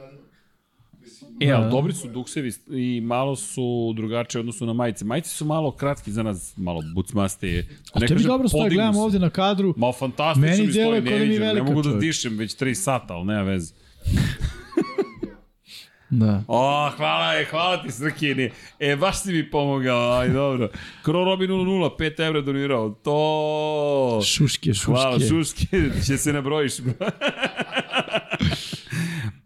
E, 1.41 1.47
Da, 1.47 1.55
ali 1.55 1.65
da. 1.65 1.71
dobri 1.71 1.93
su 1.93 2.09
duksevi 2.09 2.53
i 2.69 3.01
malo 3.01 3.37
su 3.37 3.63
drugačije 3.97 4.39
u 4.39 4.43
odnosu 4.43 4.67
na 4.67 4.73
majice. 4.73 5.05
Majice 5.05 5.31
su 5.31 5.45
malo 5.45 5.71
kratki 5.73 6.13
za 6.13 6.23
nas, 6.23 6.57
malo 6.57 6.81
bucmaste. 6.95 7.67
A 7.93 8.01
to 8.01 8.15
mi 8.15 8.23
dobro 8.23 8.49
podignu 8.49 8.69
gledam 8.71 8.97
ovde 8.97 9.19
na 9.19 9.31
kadru. 9.31 9.75
Ma 9.77 9.93
fantastično 9.93 10.49
Meni 10.49 10.67
mi 10.67 10.73
da 10.73 10.81
ne 10.81 11.13
je 11.13 11.19
vidim, 11.19 11.43
ne 11.43 11.63
mogu 11.63 11.83
da 11.83 11.89
čoveče. 11.89 12.07
dišem 12.07 12.39
već 12.39 12.57
3 12.57 12.75
sata, 12.75 13.15
ali 13.15 13.27
nema 13.27 13.43
veze. 13.43 13.75
Da. 16.13 16.43
O, 16.49 16.91
hvala, 16.91 17.35
e, 17.35 17.45
hvala 17.45 17.83
ti 17.83 17.91
Srkini. 17.91 18.51
E, 18.79 18.97
baš 18.97 19.23
si 19.23 19.33
mi 19.33 19.51
pomogao, 19.51 20.13
aj 20.13 20.29
dobro. 20.29 20.69
Kro 21.03 21.25
Robi 21.25 21.47
00, 21.47 21.97
5 21.99 22.27
evra 22.27 22.41
donirao. 22.41 22.91
To... 22.91 24.21
Šuške, 24.25 24.75
šuške. 24.75 24.87
Hvala, 24.87 25.19
šuške, 25.21 25.67
će 26.07 26.17
se 26.19 26.33
nabrojiš. 26.33 26.73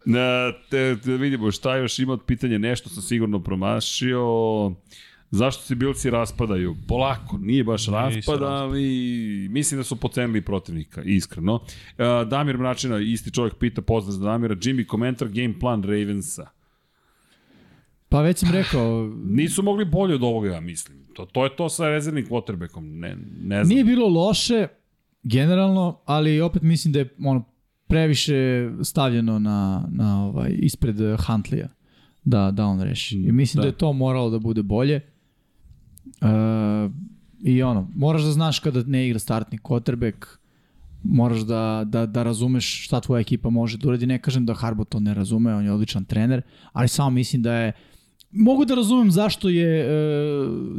Na, 0.05 0.51
te, 0.69 0.97
te 1.03 1.17
vidimo 1.17 1.51
šta 1.51 1.75
još 1.77 1.99
ima 1.99 2.13
od 2.13 2.21
pitanja, 2.25 2.57
nešto 2.57 2.89
sam 2.89 3.03
sigurno 3.03 3.43
promašio. 3.43 4.21
Zašto 5.31 5.63
se 5.63 5.75
bilci 5.75 6.09
raspadaju? 6.09 6.75
Polako, 6.87 7.37
nije 7.37 7.63
baš 7.63 7.87
raspad, 7.87 8.41
ali 8.41 8.87
mislim 9.51 9.79
da 9.79 9.83
su 9.83 9.95
pocenili 9.95 10.41
protivnika, 10.41 11.01
iskreno. 11.03 11.59
E, 11.97 12.03
Damir 12.25 12.57
Mračina, 12.57 12.99
isti 12.99 13.31
čovjek 13.33 13.55
pita, 13.55 13.81
pozdrav 13.81 14.11
za 14.11 14.25
Damira, 14.25 14.55
Jimmy, 14.55 14.85
komentar, 14.85 15.27
game 15.27 15.59
plan 15.59 15.83
Ravensa. 15.83 16.47
Pa 18.09 18.21
već 18.21 18.37
sam 18.39 18.51
rekao, 18.51 19.11
Nisu 19.37 19.63
mogli 19.63 19.85
bolje 19.85 20.15
od 20.15 20.23
ovoga, 20.23 20.49
ja 20.49 20.59
mislim. 20.59 21.05
To, 21.13 21.25
to 21.25 21.43
je 21.43 21.55
to 21.55 21.69
sa 21.69 21.89
rezervnim 21.89 22.27
quarterbackom, 22.27 22.99
ne, 22.99 23.17
ne 23.41 23.63
znam. 23.63 23.73
nije 23.73 23.83
bilo 23.83 24.07
loše, 24.07 24.67
generalno, 25.23 25.99
ali 26.05 26.41
opet 26.41 26.61
mislim 26.61 26.93
da 26.93 26.99
je 26.99 27.15
ono, 27.25 27.43
previše 27.95 28.69
stavljeno 28.83 29.39
na, 29.39 29.87
na 29.91 30.25
ovaj, 30.25 30.55
ispred 30.57 30.95
Huntlija 31.27 31.67
da, 32.23 32.51
da 32.51 32.65
on 32.65 32.81
reši. 32.81 33.17
I 33.17 33.31
mislim 33.31 33.61
da. 33.61 33.61
Da. 33.61 33.67
je 33.67 33.77
to 33.77 33.93
moralo 33.93 34.29
da 34.29 34.39
bude 34.39 34.63
bolje. 34.63 34.95
E, 34.95 36.27
I 37.43 37.63
ono, 37.63 37.87
moraš 37.95 38.23
da 38.23 38.31
znaš 38.31 38.59
kada 38.59 38.83
ne 38.83 39.07
igra 39.07 39.19
startni 39.19 39.57
quarterback, 39.57 40.25
moraš 41.03 41.41
da, 41.41 41.83
da, 41.85 42.05
da 42.05 42.23
razumeš 42.23 42.85
šta 42.85 42.99
tvoja 42.99 43.21
ekipa 43.21 43.49
može 43.49 43.77
da 43.77 43.87
uradi. 43.87 44.05
Ne 44.05 44.19
kažem 44.21 44.45
da 44.45 44.53
Harbo 44.53 44.83
to 44.83 44.99
ne 44.99 45.13
razume, 45.13 45.55
on 45.55 45.65
je 45.65 45.71
odličan 45.71 46.05
trener, 46.05 46.41
ali 46.73 46.87
samo 46.87 47.09
mislim 47.09 47.41
da 47.41 47.53
je 47.53 47.71
Mogu 48.37 48.65
da 48.65 48.75
razumem 48.75 49.11
zašto 49.11 49.49
je 49.49 49.81
e, 49.81 49.87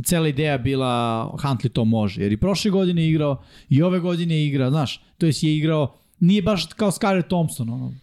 cela 0.04 0.28
ideja 0.28 0.58
bila 0.58 1.24
Huntley 1.42 1.68
to 1.68 1.84
može, 1.84 2.22
jer 2.22 2.32
i 2.32 2.36
prošle 2.36 2.70
godine 2.70 3.02
je 3.02 3.10
igrao, 3.10 3.42
i 3.68 3.82
ove 3.82 4.00
godine 4.00 4.34
je 4.34 4.46
igra, 4.46 4.70
znaš, 4.70 5.00
to 5.18 5.26
jest 5.26 5.42
je 5.42 5.56
igrao, 5.56 5.94
nije 6.20 6.42
baš 6.42 6.66
kao 6.66 6.90
Skyler 6.90 7.26
Thompson, 7.28 7.70
ono, 7.70 7.88
Ne 7.88 7.96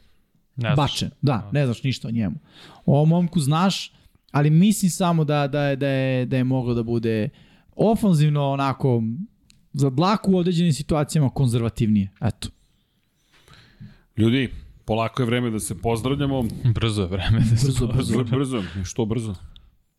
znaš. 0.56 0.75
bačen, 0.75 1.09
da, 1.22 1.50
ne 1.51 1.66
znaš 1.66 1.83
ništa 1.83 2.08
o 2.08 2.11
njemu. 2.11 2.35
O 2.85 3.06
momku 3.06 3.40
znaš, 3.40 3.92
ali 4.32 4.50
mislim 4.50 4.92
samo 4.92 5.24
da, 5.24 5.48
da, 5.48 5.64
je, 5.64 5.75
da, 5.75 5.88
je, 5.88 6.25
da 6.25 6.38
je 6.38 6.43
moglo 6.43 6.74
da 6.74 6.83
bude 6.83 7.30
ofanzivno 7.75 8.50
onako 8.51 9.03
za 9.74 9.90
dlaku 9.90 10.32
u 10.32 10.38
određenim 10.38 10.74
situacijama 10.74 11.30
konzervativnije. 11.30 12.09
Eto. 12.22 12.50
Ljudi, 14.17 14.50
polako 14.85 15.22
je 15.22 15.25
vreme 15.25 15.50
da 15.50 15.59
se 15.59 15.82
pozdravljamo. 15.82 16.43
Brzo 16.75 17.01
je 17.01 17.08
vreme 17.08 17.40
da 17.40 17.58
se 17.58 17.66
Brzo, 17.66 17.88
brzo. 17.88 18.24
Brzo, 18.24 18.38
brzo. 18.38 18.64
Što 18.85 19.06
brzo? 19.06 19.35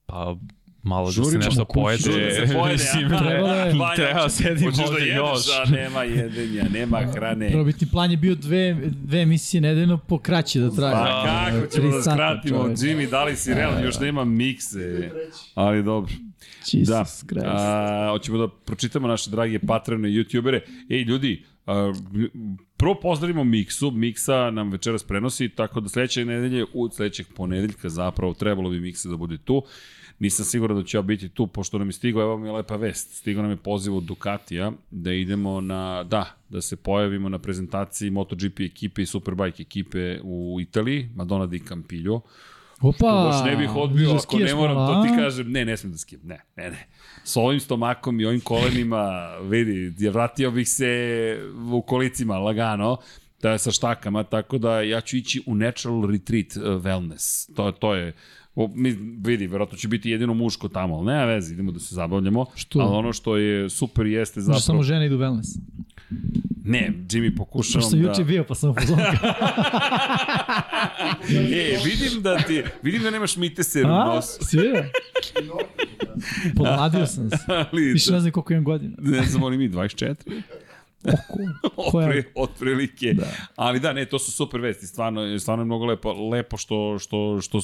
Pa 0.06 0.36
malo 0.84 1.06
da 1.06 1.24
se 1.24 1.38
nešto 1.38 1.64
pojede. 1.64 2.02
Žuri 2.02 2.24
da 2.24 2.46
se 2.46 2.54
pojede, 2.54 2.84
aha. 3.08 3.18
Trebalo 3.18 3.54
je. 3.54 3.72
Vanja, 3.74 3.94
Treba 3.96 4.28
sedim 4.28 4.64
hoćeš 4.64 4.84
ovde 4.86 5.00
da 5.00 5.06
jedeš, 5.06 5.18
još. 5.18 5.58
A 5.58 5.70
nema 5.70 6.02
jedenja, 6.02 6.64
nema 6.64 7.00
hrane. 7.06 7.50
Probitni 7.50 7.86
plan 7.88 8.10
je 8.10 8.16
bio 8.16 8.34
dve, 8.34 8.76
dve 8.86 9.20
emisije 9.20 9.60
nedeljno 9.60 9.98
po 9.98 10.18
kraće 10.18 10.60
da 10.60 10.70
traje. 10.70 10.92
Pa 10.94 11.24
kako 11.50 11.66
ćemo 11.66 11.90
da 11.90 12.02
skratimo? 12.02 12.58
Jimmy, 12.58 13.10
da 13.10 13.24
li 13.24 13.36
si 13.36 13.54
real? 13.54 13.84
Još 13.84 14.00
nema 14.00 14.24
mikse. 14.24 15.10
Ali 15.54 15.82
dobro. 15.82 16.12
Jesus 16.64 16.88
Da, 16.88 17.04
Christ. 17.28 17.46
a, 17.48 18.08
hoćemo 18.10 18.38
da 18.38 18.48
pročitamo 18.48 19.08
naše 19.08 19.30
drage 19.30 19.58
patrone 19.58 20.10
i 20.10 20.12
youtubere. 20.14 20.60
Ej, 20.90 21.02
ljudi, 21.02 21.44
a, 21.66 21.92
prvo 22.76 22.94
pozdravimo 22.94 23.44
Miksu, 23.44 23.90
Miksa 23.90 24.50
nam 24.50 24.70
večeras 24.70 25.02
prenosi, 25.02 25.48
tako 25.48 25.80
da 25.80 25.88
sledeće 25.88 26.24
nedelje, 26.24 26.64
u 26.74 26.88
sledećeg 26.90 27.26
ponedeljka 27.36 27.88
zapravo 27.88 28.34
trebalo 28.34 28.70
bi 28.70 28.80
Miksa 28.80 29.08
da 29.08 29.16
bude 29.16 29.38
tu. 29.38 29.62
Nisam 30.18 30.44
siguran 30.44 30.76
da 30.76 30.84
ću 30.84 30.96
ja 30.96 31.02
biti 31.02 31.28
tu, 31.28 31.46
pošto 31.46 31.78
nam 31.78 31.88
je 31.88 31.92
stigao, 31.92 32.22
evo 32.22 32.38
mi 32.38 32.48
je 32.48 32.52
lepa 32.52 32.76
vest, 32.76 33.14
stigao 33.14 33.42
nam 33.42 33.50
je 33.50 33.56
poziv 33.56 33.96
od 33.96 34.02
Ducatija 34.02 34.72
da 34.90 35.12
idemo 35.12 35.60
na, 35.60 36.04
da, 36.04 36.36
da 36.48 36.60
se 36.60 36.76
pojavimo 36.76 37.28
na 37.28 37.38
prezentaciji 37.38 38.10
MotoGP 38.10 38.60
ekipe 38.60 39.02
i 39.02 39.06
Superbike 39.06 39.62
ekipe 39.62 40.20
u 40.22 40.60
Italiji, 40.60 41.08
Madonna 41.14 41.46
di 41.46 41.58
Campiglio. 41.58 42.20
Opa, 42.80 43.12
Baš 43.12 43.44
ne 43.44 43.56
bih 43.56 43.76
odbio 43.76 44.08
da 44.08 44.16
ako 44.16 44.38
ne 44.38 44.54
moram, 44.54 44.76
to 44.76 45.08
ti 45.08 45.22
kažem, 45.22 45.50
ne, 45.52 45.64
ne 45.64 45.76
smem 45.76 45.92
da 45.92 45.98
skijem, 45.98 46.20
ne, 46.24 46.40
ne, 46.56 46.70
ne. 46.70 46.86
S 47.24 47.36
ovim 47.36 47.60
stomakom 47.60 48.20
i 48.20 48.24
ovim 48.24 48.40
kolenima, 48.40 49.28
vidi, 49.50 50.08
vratio 50.08 50.50
bih 50.50 50.68
se 50.68 51.38
u 51.72 51.82
kolicima 51.82 52.38
lagano, 52.38 52.96
da 53.42 53.58
sa 53.58 53.70
štakama, 53.70 54.22
tako 54.22 54.58
da 54.58 54.80
ja 54.80 55.00
ću 55.00 55.16
ići 55.16 55.42
u 55.46 55.54
natural 55.54 56.10
retreat 56.10 56.56
uh, 56.56 56.62
wellness. 56.62 57.54
To, 57.56 57.72
to 57.72 57.94
je, 57.94 58.12
o, 58.55 58.70
mi, 58.74 58.91
vidi, 59.24 59.47
verovatno 59.47 59.78
će 59.78 59.89
biti 59.89 60.10
jedino 60.10 60.34
muško 60.34 60.68
tamo, 60.68 60.97
ali 60.97 61.07
nema 61.07 61.24
veze, 61.24 61.55
idemo 61.55 61.73
da 61.73 61.81
se 61.81 61.94
zabavljamo. 61.94 62.47
Što? 62.55 62.78
Ali 62.78 62.97
ono 62.97 63.12
što 63.12 63.36
je 63.36 63.70
super 63.70 64.07
jeste 64.07 64.41
zapravo... 64.41 64.60
samo 64.60 64.83
žene 64.83 65.07
idu 65.07 65.16
u 65.16 65.18
wellness. 65.18 65.58
Ne, 66.65 66.92
Jimmy, 67.08 67.36
pokušavam 67.36 67.91
sam 67.91 68.02
da... 68.02 68.08
juče 68.08 68.24
bio, 68.24 68.44
pa 68.44 68.55
sam 68.55 68.70
u 68.70 68.74
fazonu. 68.74 69.02
E, 71.31 71.78
vidim 71.84 72.23
da 72.23 72.36
ti, 72.39 72.62
vidim 72.83 73.02
da 73.02 73.10
nemaš 73.10 73.36
miteser 73.36 73.86
u 73.86 73.89
A, 73.89 74.05
nosu. 74.05 74.44
si 74.44 74.57
vidio? 74.57 74.84
Podmladio 76.57 77.07
sam 77.07 77.31
se. 77.31 77.36
Više 77.92 78.12
ne 78.12 78.20
znam 78.20 78.33
koliko 78.33 78.52
imam 78.52 78.65
godina. 78.65 78.97
ne 78.99 79.23
znam, 79.23 79.42
oni 79.42 79.57
mi 79.57 79.68
24. 79.70 80.15
Koja- 81.92 82.23
otprilike. 82.34 83.15
Da. 83.15 83.26
Ali 83.57 83.81
da, 83.81 83.92
ne, 83.92 84.05
to 84.05 84.18
su 84.18 84.33
super 84.33 84.60
vesti, 84.60 84.86
stvarno, 84.86 85.39
stvarno 85.39 85.62
je 85.62 85.66
mnogo 85.66 85.84
lepo, 85.84 86.12
lepo 86.31 86.57
što, 86.57 86.99
što, 86.99 87.41
što 87.41 87.60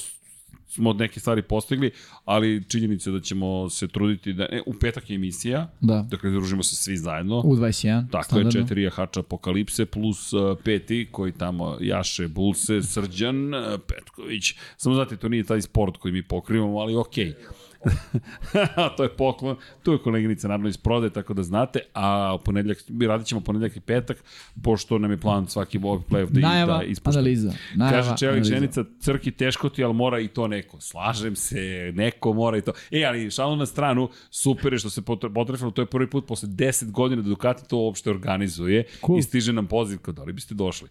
smo 0.70 0.90
od 0.90 0.97
neke 0.97 1.20
stvari 1.20 1.42
postigli, 1.42 1.90
ali 2.24 2.65
činjenica 2.68 3.10
je 3.10 3.15
da 3.15 3.20
ćemo 3.20 3.70
se 3.70 3.89
truditi 3.89 4.32
da, 4.32 4.47
ne, 4.52 4.62
u 4.66 4.74
petak 4.74 5.10
je 5.10 5.15
emisija, 5.15 5.70
Da. 5.81 6.07
dakle 6.10 6.31
družimo 6.31 6.62
se 6.62 6.76
svi 6.76 6.97
zajedno. 6.97 7.40
U 7.44 7.57
21. 7.57 8.10
Tako 8.10 8.24
standardno. 8.24 8.60
je, 8.60 8.62
četiri 8.65 8.82
jahača 8.82 9.20
Apokalipse 9.20 9.86
plus 9.86 10.32
uh, 10.32 10.58
peti 10.65 11.08
koji 11.12 11.32
tamo 11.32 11.76
jaše 11.81 12.28
Bulse, 12.28 12.82
Srđan, 12.82 13.55
uh, 13.55 13.60
Petković. 13.86 14.55
Samo 14.76 14.94
znate, 14.94 15.16
to 15.16 15.28
nije 15.28 15.44
taj 15.44 15.62
sport 15.62 15.97
koji 15.97 16.12
mi 16.12 16.23
pokrivamo, 16.23 16.78
ali 16.78 16.97
okej. 16.97 17.24
Okay. 17.26 17.59
to 18.97 19.02
je 19.02 19.09
poklon, 19.09 19.57
tu 19.83 19.92
je 19.92 19.99
koleginica 19.99 20.49
naravno 20.49 20.68
iz 20.68 20.76
prode, 20.76 21.10
tako 21.10 21.34
da 21.34 21.42
znate, 21.42 21.81
a 21.94 22.36
ponedljak, 22.44 22.78
mi 22.89 23.07
radit 23.07 23.26
ćemo 23.26 23.41
ponedljak 23.41 23.76
i 23.76 23.81
petak, 23.81 24.25
pošto 24.62 24.99
nam 24.99 25.10
je 25.10 25.17
plan 25.17 25.49
svaki 25.49 25.78
ovog 25.78 26.05
play-off 26.07 26.31
da, 26.31 26.41
Najava, 26.41 26.78
da 26.78 26.83
ispušta. 26.83 27.10
analiza. 27.10 27.52
Najava, 27.75 27.97
Kaže 27.99 28.17
Čelik 28.18 28.44
ženica, 28.44 28.84
crki 29.00 29.31
teško 29.31 29.68
ti, 29.68 29.84
ali 29.84 29.94
mora 29.94 30.20
i 30.20 30.28
to 30.28 30.47
neko. 30.49 30.81
Slažem 30.81 31.36
se, 31.36 31.60
neko 31.94 32.33
mora 32.33 32.59
i 32.59 32.62
to. 32.62 32.73
E, 32.91 33.05
ali 33.05 33.31
šalu 33.31 33.57
na 33.57 33.67
stranu, 33.67 34.09
super 34.31 34.73
je 34.73 34.78
što 34.78 34.91
se 34.91 35.02
potre- 35.02 35.34
potrefilo, 35.34 35.70
to 35.70 35.83
je 35.83 35.86
prvi 35.86 36.10
put 36.10 36.26
posle 36.26 36.49
10 36.49 36.91
godina 36.91 37.23
da 37.23 37.28
Ducati 37.28 37.68
to 37.68 37.76
uopšte 37.76 38.10
organizuje 38.10 38.84
Cool. 39.07 39.18
i 39.18 39.23
stiže 39.23 39.52
nam 39.52 39.67
poziv 39.67 39.99
kao 39.99 40.15
da 40.15 40.23
li 40.23 40.33
biste 40.33 40.55
došli. 40.55 40.89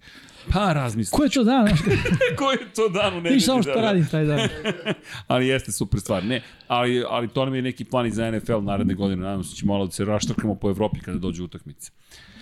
Pa 0.54 0.74
razmislite. 0.74 1.18
Ko 1.18 1.24
je 1.24 1.30
to 1.30 1.44
dan? 1.44 1.68
Ko 2.40 2.52
je 2.52 2.74
to 2.76 2.90
dan 2.90 3.14
u 3.14 3.18
nedelji? 3.18 3.36
Viš 3.36 3.46
samo 3.46 3.62
što 3.64 3.74
da- 3.74 3.82
radim 3.82 4.08
taj 4.12 4.26
dan. 4.26 4.40
ali 5.28 5.48
jeste 5.48 5.72
super 5.72 6.00
stvar. 6.00 6.24
Ne, 6.24 6.42
ali, 6.68 7.04
ali 7.10 7.28
to 7.28 7.46
nam 7.46 7.56
je 7.56 7.62
neki 7.62 7.84
plan 7.86 8.06
i 8.06 8.12
za 8.12 8.32
NFL 8.32 8.60
naredne 8.62 8.94
godine. 8.94 9.22
Nadam 9.24 9.44
se 9.44 9.50
da 9.50 9.56
ćemo 9.56 9.74
malo 9.74 9.86
da 9.86 9.92
se 9.92 10.06
raštrkamo 10.06 10.56
po 10.56 10.70
Evropi 10.70 11.00
kada 11.00 11.18
dođu 11.18 11.44
utakmice. 11.44 11.92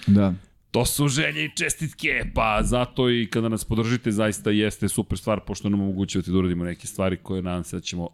Da. 0.07 0.33
To 0.71 0.85
su 0.85 1.07
želje 1.07 1.45
i 1.45 1.55
čestitke, 1.55 2.21
pa 2.35 2.59
zato 2.63 3.09
i 3.09 3.27
kada 3.31 3.49
nas 3.49 3.63
podržite 3.65 4.11
zaista 4.11 4.51
jeste 4.51 4.89
super 4.89 5.17
stvar, 5.17 5.39
pošto 5.39 5.69
nam 5.69 5.81
omogućavate 5.81 6.31
da 6.31 6.37
uradimo 6.37 6.63
neke 6.63 6.87
stvari 6.87 7.17
koje 7.17 7.41
nadam 7.41 7.63
se 7.63 7.75
da 7.75 7.81
ćemo 7.81 8.09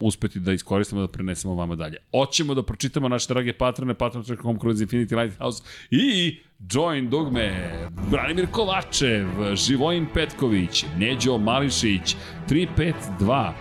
uspeti 0.00 0.40
da 0.40 0.52
iskoristimo 0.52 1.00
da 1.00 1.08
prenesemo 1.08 1.54
vama 1.54 1.74
dalje. 1.74 1.96
Hoćemo 2.12 2.54
da 2.54 2.62
pročitamo 2.62 3.08
naše 3.08 3.34
drage 3.34 3.52
patrone, 3.52 3.94
patron.com 3.94 4.58
kroz 4.58 4.80
Infinity 4.80 5.22
Lighthouse 5.22 5.62
i 5.90 6.38
Join 6.72 7.10
Dugme, 7.10 7.70
Branimir 8.10 8.46
Kovačev, 8.50 9.26
Živojin 9.54 10.06
Petković, 10.14 10.84
Neđo 10.98 11.38
Mališić, 11.38 12.16
352, 12.48 13.52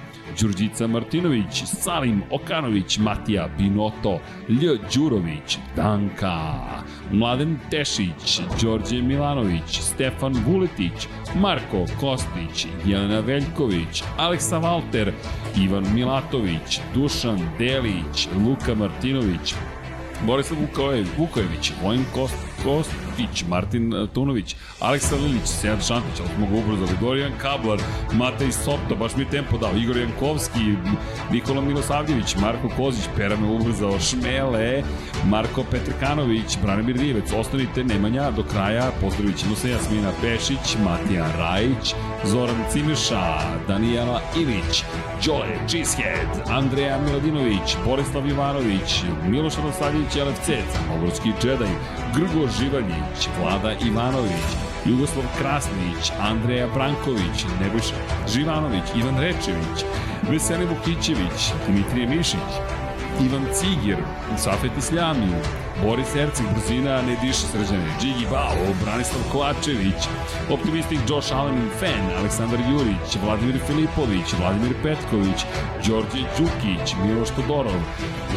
Đurđica 0.42 0.88
Martinović, 0.88 1.64
Salim 1.66 2.24
Okanović, 2.32 2.98
Matija 2.98 3.50
Binoto, 3.58 4.20
Lj. 4.50 4.78
Đurović, 4.96 5.58
Danka, 5.76 6.54
Mladen 7.12 7.58
Tešić, 7.72 8.42
Đorđe 8.62 9.02
Milanović, 9.02 9.80
Stefan 9.82 10.36
Vuletić, 10.46 11.08
Marko 11.36 11.86
Kostić, 12.00 12.68
Jelena 12.86 13.20
Veljković, 13.20 14.04
Aleksa 14.18 14.58
Valter, 14.58 15.12
Ivan 15.58 15.86
Milatović, 15.94 16.80
Dušan 16.94 17.40
Delić, 17.60 18.28
Luka 18.46 18.76
Martinović, 18.76 19.54
Borislav 20.26 20.60
Vukojević, 21.18 21.72
Vojin 21.84 22.06
Kost, 22.14 22.36
Kostić, 22.64 23.44
Martin 23.50 23.94
eh, 23.94 24.08
Tunović, 24.14 24.56
Aleksa 24.80 25.16
Lilić, 25.16 25.46
Sejad 25.46 25.86
Šantić, 25.88 26.20
ali 26.20 26.30
smo 26.36 26.48
ga 26.48 26.56
ubrzali, 26.56 26.98
Dorijan 27.02 27.32
Kablar, 27.42 27.80
Matej 28.14 28.52
Sopta, 28.52 28.96
baš 29.00 29.16
mi 29.16 29.24
je 29.24 29.30
tempo 29.30 29.58
dao, 29.58 29.76
Igor 29.76 29.98
Jankovski, 29.98 30.76
Nikola 31.32 31.62
Milosavljević, 31.62 32.36
Marko 32.36 32.70
Kozić, 32.78 33.06
Pera 33.18 33.36
me 33.36 33.48
ubrzao, 33.48 34.00
Šmele, 34.00 34.84
Marko 35.26 35.64
Petrkanović, 35.72 36.58
Branimir 36.64 36.96
Rivec, 36.98 37.34
ostanite 37.34 37.84
Nemanja 37.84 38.32
do 38.32 38.44
kraja, 38.44 38.92
pozdravit 39.02 39.38
ćemo 39.38 39.56
se 39.56 39.70
Jasmina 39.70 40.12
Pešić, 40.22 40.78
Matija 40.84 41.32
Rajić, 41.38 41.96
Zoran 42.24 42.64
Cimeša, 42.72 43.38
Danijela 43.68 44.22
Ilić, 44.38 44.84
Đole 45.26 45.58
Cheesehead, 45.68 46.28
Andreja 46.50 47.02
Miladinović, 47.02 47.78
Borislav 47.86 48.28
Ivanović, 48.28 49.04
Miloš 49.30 49.56
Radosavljević, 49.56 50.07
LFC, 50.16 50.48
Crnogorski 50.74 51.32
Džedaj, 51.42 51.74
Grgo 52.16 52.48
Živaljić, 52.60 53.30
Vlada 53.40 53.72
Ivanović, 53.88 54.48
Jugoslav 54.86 55.26
Krasnić, 55.38 56.12
Andreja 56.20 56.68
Branković, 56.68 57.46
Nebojša 57.62 57.96
Živanović, 58.34 58.84
Ivan 58.96 59.18
Rečević, 59.20 59.80
Veselin 60.30 60.68
Vukićević, 60.70 61.52
Dimitrije 61.68 62.08
Mišić, 62.08 62.52
Ivan 63.26 63.46
Cigir, 63.54 63.98
Safet 64.38 64.72
Isljami, 64.78 65.32
Boris 65.84 66.16
Ercik, 66.16 66.46
Brzina, 66.56 67.02
ne 67.02 67.16
diše 67.22 67.46
srđane, 67.52 67.90
Džigi 68.02 68.26
Bao, 68.32 68.74
Branislav 68.84 69.22
Kovačević, 69.32 70.02
Optimistik 70.50 71.00
Josh 71.10 71.36
Allen 71.36 71.70
Fan, 71.80 72.18
Aleksandar 72.20 72.60
Jurić, 72.72 73.18
Vladimir 73.24 73.60
Filipović, 73.68 74.34
Vladimir 74.40 74.74
Petković, 74.84 75.40
Đorđe 75.88 76.24
Đukić, 76.38 76.96
Miloš 77.06 77.30
Todorov, 77.30 77.82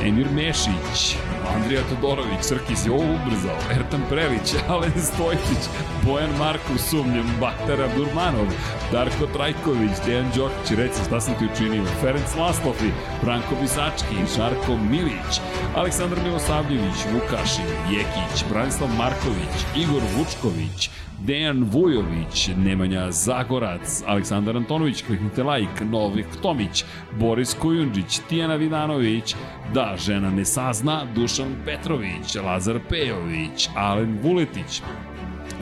Emir 0.05 0.27
Mešić, 0.35 1.17
Andrija 1.55 1.83
Todorović, 1.89 2.41
Srkis 2.41 2.87
je 2.87 2.93
ovo 2.93 3.15
ubrzao, 3.15 3.59
Ertan 3.77 4.03
Prelić, 4.09 4.55
Alen 4.73 5.03
Stojčić, 5.03 5.63
Bojan 6.05 6.31
Markov 6.39 6.79
sumnjem, 6.79 7.27
Baktar 7.41 7.83
Abdurmanov, 7.83 8.47
Darko 8.93 9.27
Trajković, 9.33 9.91
Dejan 10.07 10.31
Đokić, 10.37 10.79
reci 10.79 11.01
šta 11.07 11.21
sam 11.21 11.35
ti 11.35 11.49
učinio, 11.53 11.85
Ferenc 12.01 12.35
Laslofi, 12.39 12.91
Branko 13.23 13.55
Bisački, 13.61 14.17
Žarko 14.37 14.77
Milić, 14.91 15.41
Aleksandar 15.77 16.19
Milosavljević, 16.25 16.99
Vukašin, 17.31 17.65
Jekić, 17.91 18.45
Branislav 18.51 18.91
Marković, 18.99 19.65
Igor 19.77 20.03
Vučković, 20.17 20.91
Dejan 21.19 21.65
Vujović, 21.65 22.51
Nemanja 22.57 23.11
Zagorac, 23.11 24.03
Aleksandar 24.07 24.57
Antonović, 24.57 25.03
kliknite 25.03 25.43
like, 25.43 25.85
Novik 25.85 26.27
Tomić, 26.43 26.85
Boris 27.21 27.55
Kujundžić, 27.55 28.21
Tijana 28.29 28.55
Vidanović, 28.55 29.35
Da, 29.75 29.97
žena 29.99 30.31
ne 30.31 30.45
sazna, 30.45 31.05
Dušan 31.15 31.55
Petrović, 31.65 32.35
Lazar 32.45 32.81
Pejović, 32.89 33.69
Alen 33.77 34.19
Vuletić, 34.23 34.83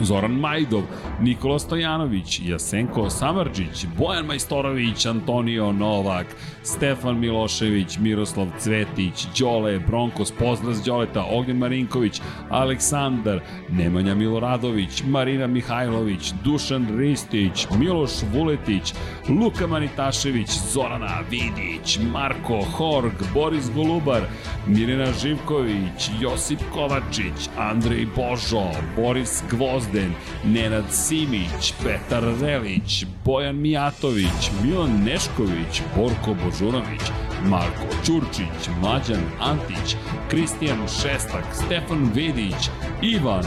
Zoran 0.01 0.33
Majdov, 0.33 0.83
Nikola 1.21 1.59
Stojanović, 1.59 2.41
Jasenko 2.45 3.11
Samarđić, 3.11 3.87
Bojan 3.99 4.27
Majstorović, 4.27 5.07
Antonio 5.07 5.73
Novak, 5.73 6.27
Stefan 6.63 7.19
Milošević, 7.19 7.99
Miroslav 7.99 8.47
Cvetić, 8.59 9.27
Đole, 9.39 9.79
Bronkos, 9.79 10.33
pozdrav 10.33 10.75
Đoleta, 10.87 11.25
Ognjen 11.31 11.59
Marinković, 11.59 12.21
Aleksandar, 12.51 13.41
Nemanja 13.69 14.15
Miloradović, 14.15 15.03
Marina 15.07 15.47
Mihajlović, 15.47 16.33
Dušan 16.45 16.87
Ristić, 16.99 17.67
Miloš 17.79 18.11
Vuletić, 18.33 18.95
Luka 19.29 19.67
Manitašević, 19.67 20.49
Zorana 20.73 21.21
Vidić, 21.31 21.99
Marko 22.13 22.61
Horg, 22.63 23.13
Boris 23.35 23.71
Golubar, 23.75 24.23
Mirina 24.67 25.13
Živković, 25.13 26.11
Josip 26.21 26.61
Kovačić, 26.75 27.49
Andrej 27.59 28.07
Božo, 28.17 28.71
Boris 28.97 29.43
Gvozd, 29.51 29.88
Gvozden, 29.89 30.13
Nenad 30.45 30.85
Simić, 30.91 31.73
Petar 31.83 32.23
Relić, 32.41 33.07
Bojan 33.25 33.57
Mijatović, 33.57 34.51
Milan 34.63 35.05
Nešković, 35.05 35.83
Borko 35.97 36.35
Božunović, 36.45 37.01
Marko 37.45 37.87
Ćurčić, 38.05 38.69
Mlađan 38.81 39.23
Antić, 39.41 39.97
Kristijan 40.31 40.79
Šestak, 40.89 41.45
Stefan 41.53 42.11
Vidić, 42.15 42.71
Ivan, 43.03 43.45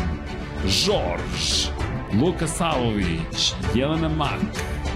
Žorž, 0.66 1.68
Luka 2.22 2.48
Savović, 2.48 3.54
Jelena 3.76 4.10
Mak, 4.10 4.42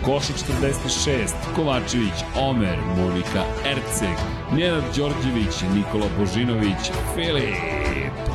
Koša 0.06 0.33
46, 0.33 1.33
Kovačević, 1.56 2.24
Omer, 2.35 2.77
Monika 2.98 3.43
Erceg, 3.65 4.17
Nenad 4.51 4.83
Đorđević, 4.98 5.61
Nikola 5.75 6.07
Božinović, 6.19 6.91
Filip, 7.15 7.56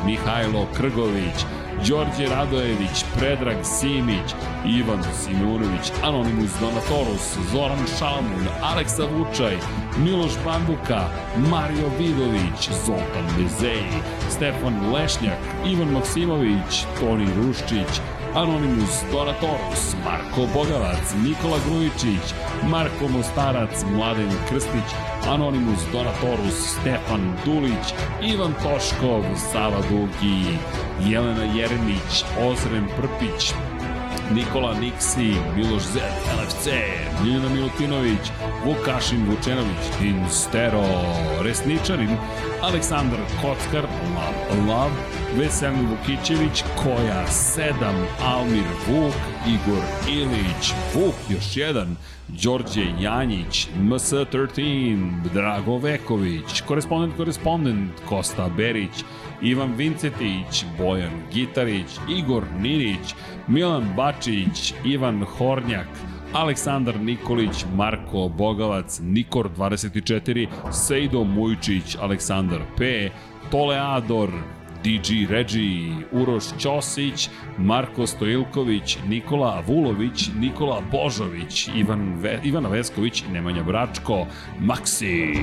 Mihajlo 0.05 0.67
Krgović, 0.77 1.45
Đorđe 1.87 2.25
Radojević, 2.35 3.05
Predrag 3.17 3.57
Simić, 3.63 4.29
Ivan 4.65 5.03
Simunović, 5.13 5.91
Anonimus 6.03 6.51
Donatorus, 6.59 7.37
Zoran 7.51 7.79
Šalmun, 7.99 8.45
Aleksa 8.61 9.03
Vučaj, 9.05 9.57
Miloš 9.97 10.31
Banduka, 10.45 11.09
Mario 11.51 11.89
Vidović, 11.99 12.69
Zoltan 12.85 13.25
Bezeji, 13.37 14.01
Stefan 14.29 14.93
Lešnjak, 14.93 15.39
Ivan 15.65 15.91
Maksimović, 15.91 16.85
Toni 16.99 17.27
Ruščić, 17.37 18.01
Anonimus, 18.35 19.03
Donatorus, 19.11 19.95
Marko 20.05 20.47
Bogavac, 20.53 21.13
Nikola 21.23 21.57
Grujičić, 21.67 22.33
Marko 22.63 23.07
Mostarac, 23.07 23.83
Mladen 23.95 24.31
Krstić, 24.49 24.89
Anonimus, 25.27 25.79
Donatorus, 25.91 26.53
Stefan 26.53 27.35
Dulić, 27.45 27.93
Ivan 28.21 28.53
Toškov, 28.63 29.23
Sava 29.51 29.81
Dugi, 29.89 30.57
Jelena 31.05 31.43
Jeremić, 31.43 32.23
Ozren 32.39 32.87
Prpić, 32.97 33.53
Nikola 34.33 34.73
Niksi, 34.73 35.35
Miloš 35.55 35.83
Zed, 35.83 36.15
LFC, 36.39 36.67
Miljana 37.23 37.49
Milutinović, 37.49 38.31
Vukašin 38.65 39.25
Vučenović, 39.29 39.83
Instero, 40.01 40.83
Resničarin, 41.41 42.17
Aleksandar 42.61 43.19
Kockar, 43.41 43.87
Love, 44.15 44.67
Love, 44.67 44.95
Veselin 45.37 45.87
Vukićević, 45.87 46.63
Koja 46.83 47.25
7, 47.27 48.05
Almir 48.23 48.63
Vuk, 48.87 49.13
Igor 49.47 49.83
Ilić, 50.09 50.73
Vuk 50.95 51.15
još 51.29 51.57
jedan, 51.57 51.95
Đorđe 52.27 52.85
Janjić, 52.99 53.67
MS13, 53.79 55.11
Drago 55.33 55.77
Veković, 55.77 56.61
korespondent, 56.67 57.17
korespondent, 57.17 57.91
Kosta 58.09 58.49
Berić, 58.57 59.03
Ivan 59.41 59.73
Vincetić, 59.75 60.65
Bojan 60.77 61.21
Gitarić, 61.33 61.87
Igor 62.09 62.43
Ninić, 62.59 63.15
Milan 63.47 63.93
Bačić, 63.95 64.73
Ivan 64.85 65.23
Hornjak, 65.23 65.87
Aleksandar 66.33 66.99
Nikolić, 66.99 67.65
Marko 67.75 68.29
Bogavac, 68.29 68.99
Nikor 69.03 69.49
24, 69.57 70.47
Sejdo 70.71 71.23
Mujčić, 71.23 71.95
Aleksandar 72.01 72.61
P, 72.77 73.09
Toleador, 73.51 74.29
DG 74.83 75.29
Regi, 75.29 75.93
Uroš 76.11 76.43
Ćosić, 76.59 77.29
Marko 77.57 78.07
Stojilković, 78.07 78.97
Nikola 79.07 79.63
Vulović, 79.67 80.29
Nikola 80.39 80.81
Božović, 80.91 81.69
Ivan 81.75 82.13
Ve, 82.21 82.39
Ivana 82.43 82.69
Vesković, 82.69 83.23
Nemanja 83.31 83.63
Bračko, 83.63 84.25
Maksi, 84.59 85.33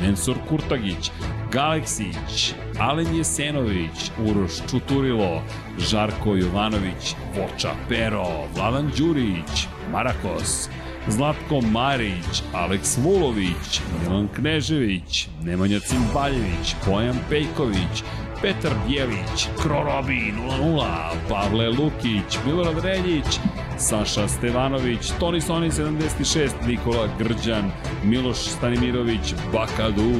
Mensur 0.00 0.36
Kurtagić, 0.48 1.10
Galeksić, 1.52 2.54
Alen 2.78 3.16
Jesenović, 3.16 4.10
Uroš 4.26 4.52
Čuturilo, 4.70 5.42
Žarko 5.78 6.36
Jovanović, 6.36 7.14
Voča 7.36 7.72
Pero, 7.88 8.26
Vladan 8.56 8.90
Đurić, 8.98 9.66
Marakos, 9.92 10.68
Zlatko 11.08 11.60
Marić, 11.60 12.42
Aleks 12.52 12.98
Vulović, 12.98 13.80
Milan 14.02 14.28
Knežević, 14.36 15.28
Nemanja 15.42 15.80
Cimbaljević, 15.80 16.74
Bojan 16.86 17.18
Pejković, 17.30 18.02
Petar 18.42 18.72
Bjelić, 18.88 19.48
Krorobi 19.62 20.32
00, 20.60 20.84
Pavle 21.28 21.68
Lukić, 21.68 22.38
Milorad 22.46 22.84
Reljić, 22.84 23.40
Saša 23.78 24.28
Stevanović, 24.28 25.10
Toni 25.20 25.40
Soni 25.40 25.70
76, 25.70 26.50
Nikola 26.66 27.08
Grđan, 27.18 27.70
Miloš 28.04 28.36
Stanimirović, 28.36 29.34
Bakadu, 29.52 30.10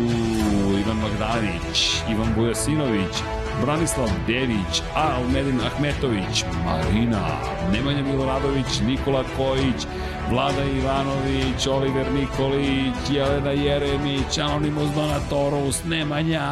Ivan 0.81 0.97
Magdanić, 1.03 2.03
Ivan 2.11 2.35
Bujasinović, 2.37 3.44
Branislav 3.63 4.09
Dević, 4.27 4.83
Almedin 4.95 5.61
Ahmetović, 5.61 6.45
Marina, 6.65 7.29
Nemanja 7.73 8.03
Miloradović, 8.03 8.81
Nikola 8.87 9.25
Kojić, 9.37 9.87
Vlada 10.31 10.65
Ivanović, 10.65 11.67
Oliver 11.67 12.13
Nikolić, 12.13 12.95
Jelena 13.13 13.51
Jeremić, 13.51 14.39
Anonimus 14.39 14.91
Donatorus, 14.95 15.85
Nemanja, 15.85 16.43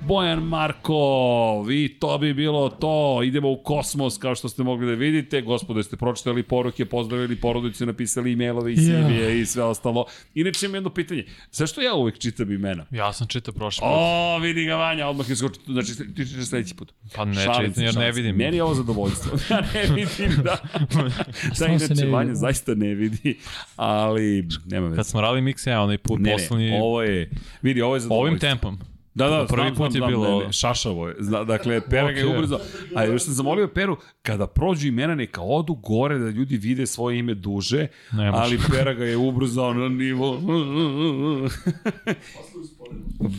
Bojan 0.00 0.42
Markov 0.42 1.70
i 1.70 1.96
to 2.00 2.18
bi 2.18 2.34
bilo 2.34 2.68
to. 2.68 3.20
Idemo 3.24 3.50
u 3.50 3.56
kosmos 3.56 4.18
kao 4.18 4.34
što 4.34 4.48
ste 4.48 4.62
mogli 4.62 4.86
da 4.86 4.92
vidite. 4.92 5.40
Gospode, 5.40 5.82
ste 5.82 5.96
pročitali 5.96 6.42
poruke, 6.42 6.84
pozdravili 6.84 7.36
porodicu, 7.36 7.86
napisali 7.86 8.32
e-mailove 8.32 8.72
i 8.72 8.76
CV-e 8.76 9.38
i 9.40 9.46
sve 9.46 9.64
ostalo. 9.64 10.04
Inače 10.34 10.66
imam 10.66 10.74
jedno 10.74 10.90
pitanje. 10.90 11.24
Zašto 11.50 11.80
ja 11.80 11.94
uvek 11.94 12.18
čitam 12.18 12.52
imena? 12.52 12.86
Ja 12.90 13.12
sam 13.12 13.26
čitao 13.26 13.54
prošli 13.54 13.80
put. 13.80 13.90
O, 13.90 14.38
vidi 14.38 14.64
ga 14.64 14.74
Vanja, 14.74 15.06
odmah 15.06 15.30
je 15.30 15.36
skočio. 15.36 15.62
Znači, 15.66 15.92
ti 16.24 16.30
čitaš 16.30 16.44
sledeći 16.44 16.74
put. 16.74 16.92
Pa 17.14 17.24
ne 17.24 17.34
Šalim 17.34 17.72
jer 17.76 17.94
ne 17.96 18.12
vidim. 18.12 18.36
Meni 18.36 18.56
je 18.56 18.62
ovo 18.62 18.74
zadovoljstvo. 18.74 19.32
ja 19.50 19.60
ne 19.74 19.82
vidim 19.96 20.42
da. 20.42 20.56
da 21.58 21.66
inače. 21.66 22.06
Vanja 22.06 22.34
zaista 22.34 22.74
ne 22.74 22.94
vidi, 22.94 23.38
ali 23.76 24.48
nema 24.66 24.86
veze. 24.86 24.96
Kad 24.96 25.06
smo 25.06 25.20
radili 25.20 25.42
mix, 25.44 25.68
ja 25.68 25.82
onaj 25.82 25.98
put 25.98 26.20
Ne, 26.20 26.32
poslednji, 26.32 26.70
ne, 26.70 26.80
ovo 26.82 27.02
je, 27.02 27.30
vidi, 27.62 27.82
ovo 27.82 27.94
je 27.96 28.00
zadovoljstvo. 28.00 28.22
ovim 28.22 28.38
tempom. 28.40 28.78
Da, 29.14 29.28
da, 29.28 29.46
Prvi 29.46 29.62
znam, 29.62 29.74
put 29.76 29.92
znam, 29.92 30.02
je 30.02 30.08
bilo- 30.08 30.38
Ne, 30.38 30.46
ne, 30.46 30.52
šašavo 30.52 31.08
je. 31.08 31.14
Zna, 31.18 31.44
dakle, 31.44 31.80
Pera 31.80 32.12
ga 32.12 32.20
je 32.20 32.26
ubrzo. 32.28 32.58
A 32.96 33.04
još 33.04 33.22
sam 33.22 33.34
zamolio 33.34 33.68
Peru, 33.68 33.96
kada 34.22 34.46
prođu 34.46 34.88
imena, 34.88 35.14
neka 35.14 35.40
odu 35.42 35.74
gore 35.74 36.18
da 36.18 36.30
ljudi 36.30 36.56
vide 36.56 36.86
svoje 36.86 37.18
ime 37.18 37.34
duže, 37.34 37.86
Ne 38.12 38.30
može. 38.30 38.42
ali 38.42 38.58
Pera 38.70 38.94
ga 38.94 39.04
je 39.04 39.16
ubrzao 39.16 39.74
na 39.74 39.88
nivo... 39.88 40.40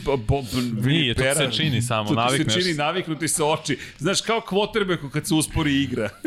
Bo, 0.06 0.18
bo, 0.18 0.44
vidi, 0.64 0.88
Nije, 0.88 1.14
to 1.14 1.24
se 1.36 1.52
čini 1.52 1.82
samo, 1.82 2.10
to 2.10 2.16
navikneš 2.16 2.54
se 2.54 2.62
čini, 2.62 2.74
naviknuti 2.74 3.28
se 3.28 3.44
oči. 3.44 3.78
Znaš, 3.98 4.22
kao 4.22 4.42
quarterbacku 4.42 5.10
kad 5.10 5.28
se 5.28 5.34
uspori 5.34 5.82
igra. 5.82 6.10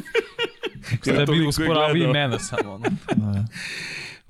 Da 1.04 1.26
bi 1.26 1.48
gledao. 1.56 1.96
imena 1.96 2.38
samo. 2.38 2.72
Ono. 2.72 2.84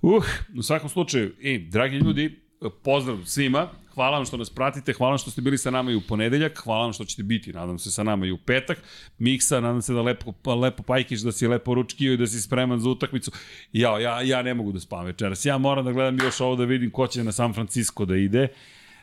Uh, 0.03 0.25
u 0.59 0.63
svakom 0.63 0.89
slučaju, 0.89 1.33
e, 1.43 1.59
dragi 1.59 1.97
ljudi, 1.97 2.41
pozdrav 2.83 3.19
svima, 3.25 3.69
hvala 3.95 4.17
vam 4.17 4.27
što 4.27 4.37
nas 4.37 4.51
pratite, 4.51 4.93
hvala 4.93 5.11
vam 5.11 5.19
što 5.19 5.31
ste 5.31 5.41
bili 5.41 5.59
sa 5.59 5.71
nama 5.71 5.91
i 5.91 5.95
u 5.95 6.01
ponedeljak, 6.01 6.59
hvala 6.59 6.83
vam 6.83 6.93
što 6.93 7.05
ćete 7.05 7.23
biti, 7.23 7.53
nadam 7.53 7.79
se, 7.79 7.91
sa 7.91 8.03
nama 8.03 8.27
i 8.27 8.31
u 8.31 8.39
petak. 8.39 8.79
Miksa, 9.19 9.61
nadam 9.61 9.83
se 9.83 9.93
da 9.93 10.03
lepo, 10.03 10.33
pa, 10.33 10.55
lepo 10.55 10.83
pajkiš, 10.83 11.21
da 11.21 11.33
si 11.33 11.47
lepo 11.47 11.75
ručkio 11.75 12.13
i 12.13 12.17
da 12.17 12.27
si 12.27 12.41
spreman 12.41 12.81
za 12.81 12.91
utakmicu. 12.91 13.31
Ja, 13.73 13.99
ja, 13.99 14.23
ja 14.23 14.43
ne 14.43 14.55
mogu 14.55 14.73
da 14.73 14.81
spavam 14.81 15.07
večeras. 15.07 15.45
Ja 15.45 15.59
moram 15.59 15.85
da 15.85 15.93
gledam 15.93 16.19
još 16.19 16.41
ovo 16.41 16.57
da 16.57 16.65
vidim 16.65 16.91
ko 16.91 17.07
će 17.07 17.25
na 17.25 17.33
San 17.33 17.55
Francisco 17.55 18.05
da 18.05 18.17
ide. 18.17 18.49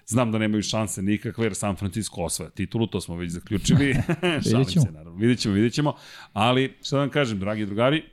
Znam 0.06 0.32
da 0.32 0.38
nemaju 0.38 0.64
šanse 0.64 1.01
nikakve, 1.01 1.45
jer 1.45 1.56
San 1.56 1.75
Francisco 1.75 2.22
osvaja 2.22 2.49
titulu, 2.49 2.88
to 2.88 3.01
smo 3.01 3.15
već 3.15 3.32
zaključili. 3.32 3.93
Šalim 4.51 4.65
ćemo. 4.65 4.85
se, 4.85 4.91
naravno. 4.91 5.19
Vidjet 5.19 5.40
ćemo, 5.40 5.53
vidjet 5.53 5.73
ćemo. 5.73 5.95
Ali, 6.33 6.73
šta 6.83 6.95
da 6.95 6.99
vam 6.99 7.09
kažem, 7.09 7.40
dragi 7.40 7.65
drugari, 7.65 8.03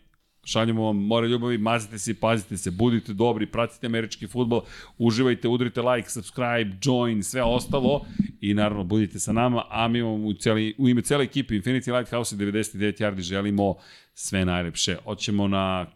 šaljemo 0.44 0.85
vam 0.85 0.97
more 0.97 1.28
ljubavi, 1.28 1.59
mazite 1.59 1.99
se 1.99 2.15
pazite 2.15 2.57
se, 2.57 2.70
budite 2.70 3.12
dobri, 3.12 3.47
pratite 3.47 3.86
američki 3.86 4.27
futbol, 4.27 4.62
uživajte, 4.99 5.49
udrite 5.49 5.83
like, 5.83 6.10
subscribe, 6.10 6.77
join, 6.83 7.23
sve 7.23 7.43
ostalo 7.43 8.07
i 8.41 8.55
naravno 8.55 8.85
budite 8.85 9.19
sa 9.19 9.33
nama, 9.33 9.65
a 9.70 9.89
mi 9.89 10.02
vam 10.02 10.25
u, 10.25 10.35
celi, 10.35 10.75
u 10.78 10.89
ime 10.89 11.02
cele 11.02 11.25
ekipe 11.25 11.55
Infinity 11.55 11.97
Lighthouse 11.97 12.36
i 12.36 12.39
99 12.39 13.02
Yardi 13.02 13.20
želimo 13.20 13.75
sve 14.15 14.44
najlepše. 14.44 14.97
Hoćemo 15.05 15.49
na... 15.49 15.86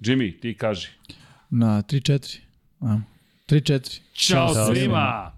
Jimmy, 0.00 0.40
ti 0.40 0.54
kaži. 0.54 0.88
Na 1.50 1.82
3-4. 1.82 2.38
A, 2.80 3.00
3-4. 3.48 4.00
Ćao 4.14 4.54
Ćao 4.54 4.74
svima! 4.74 5.33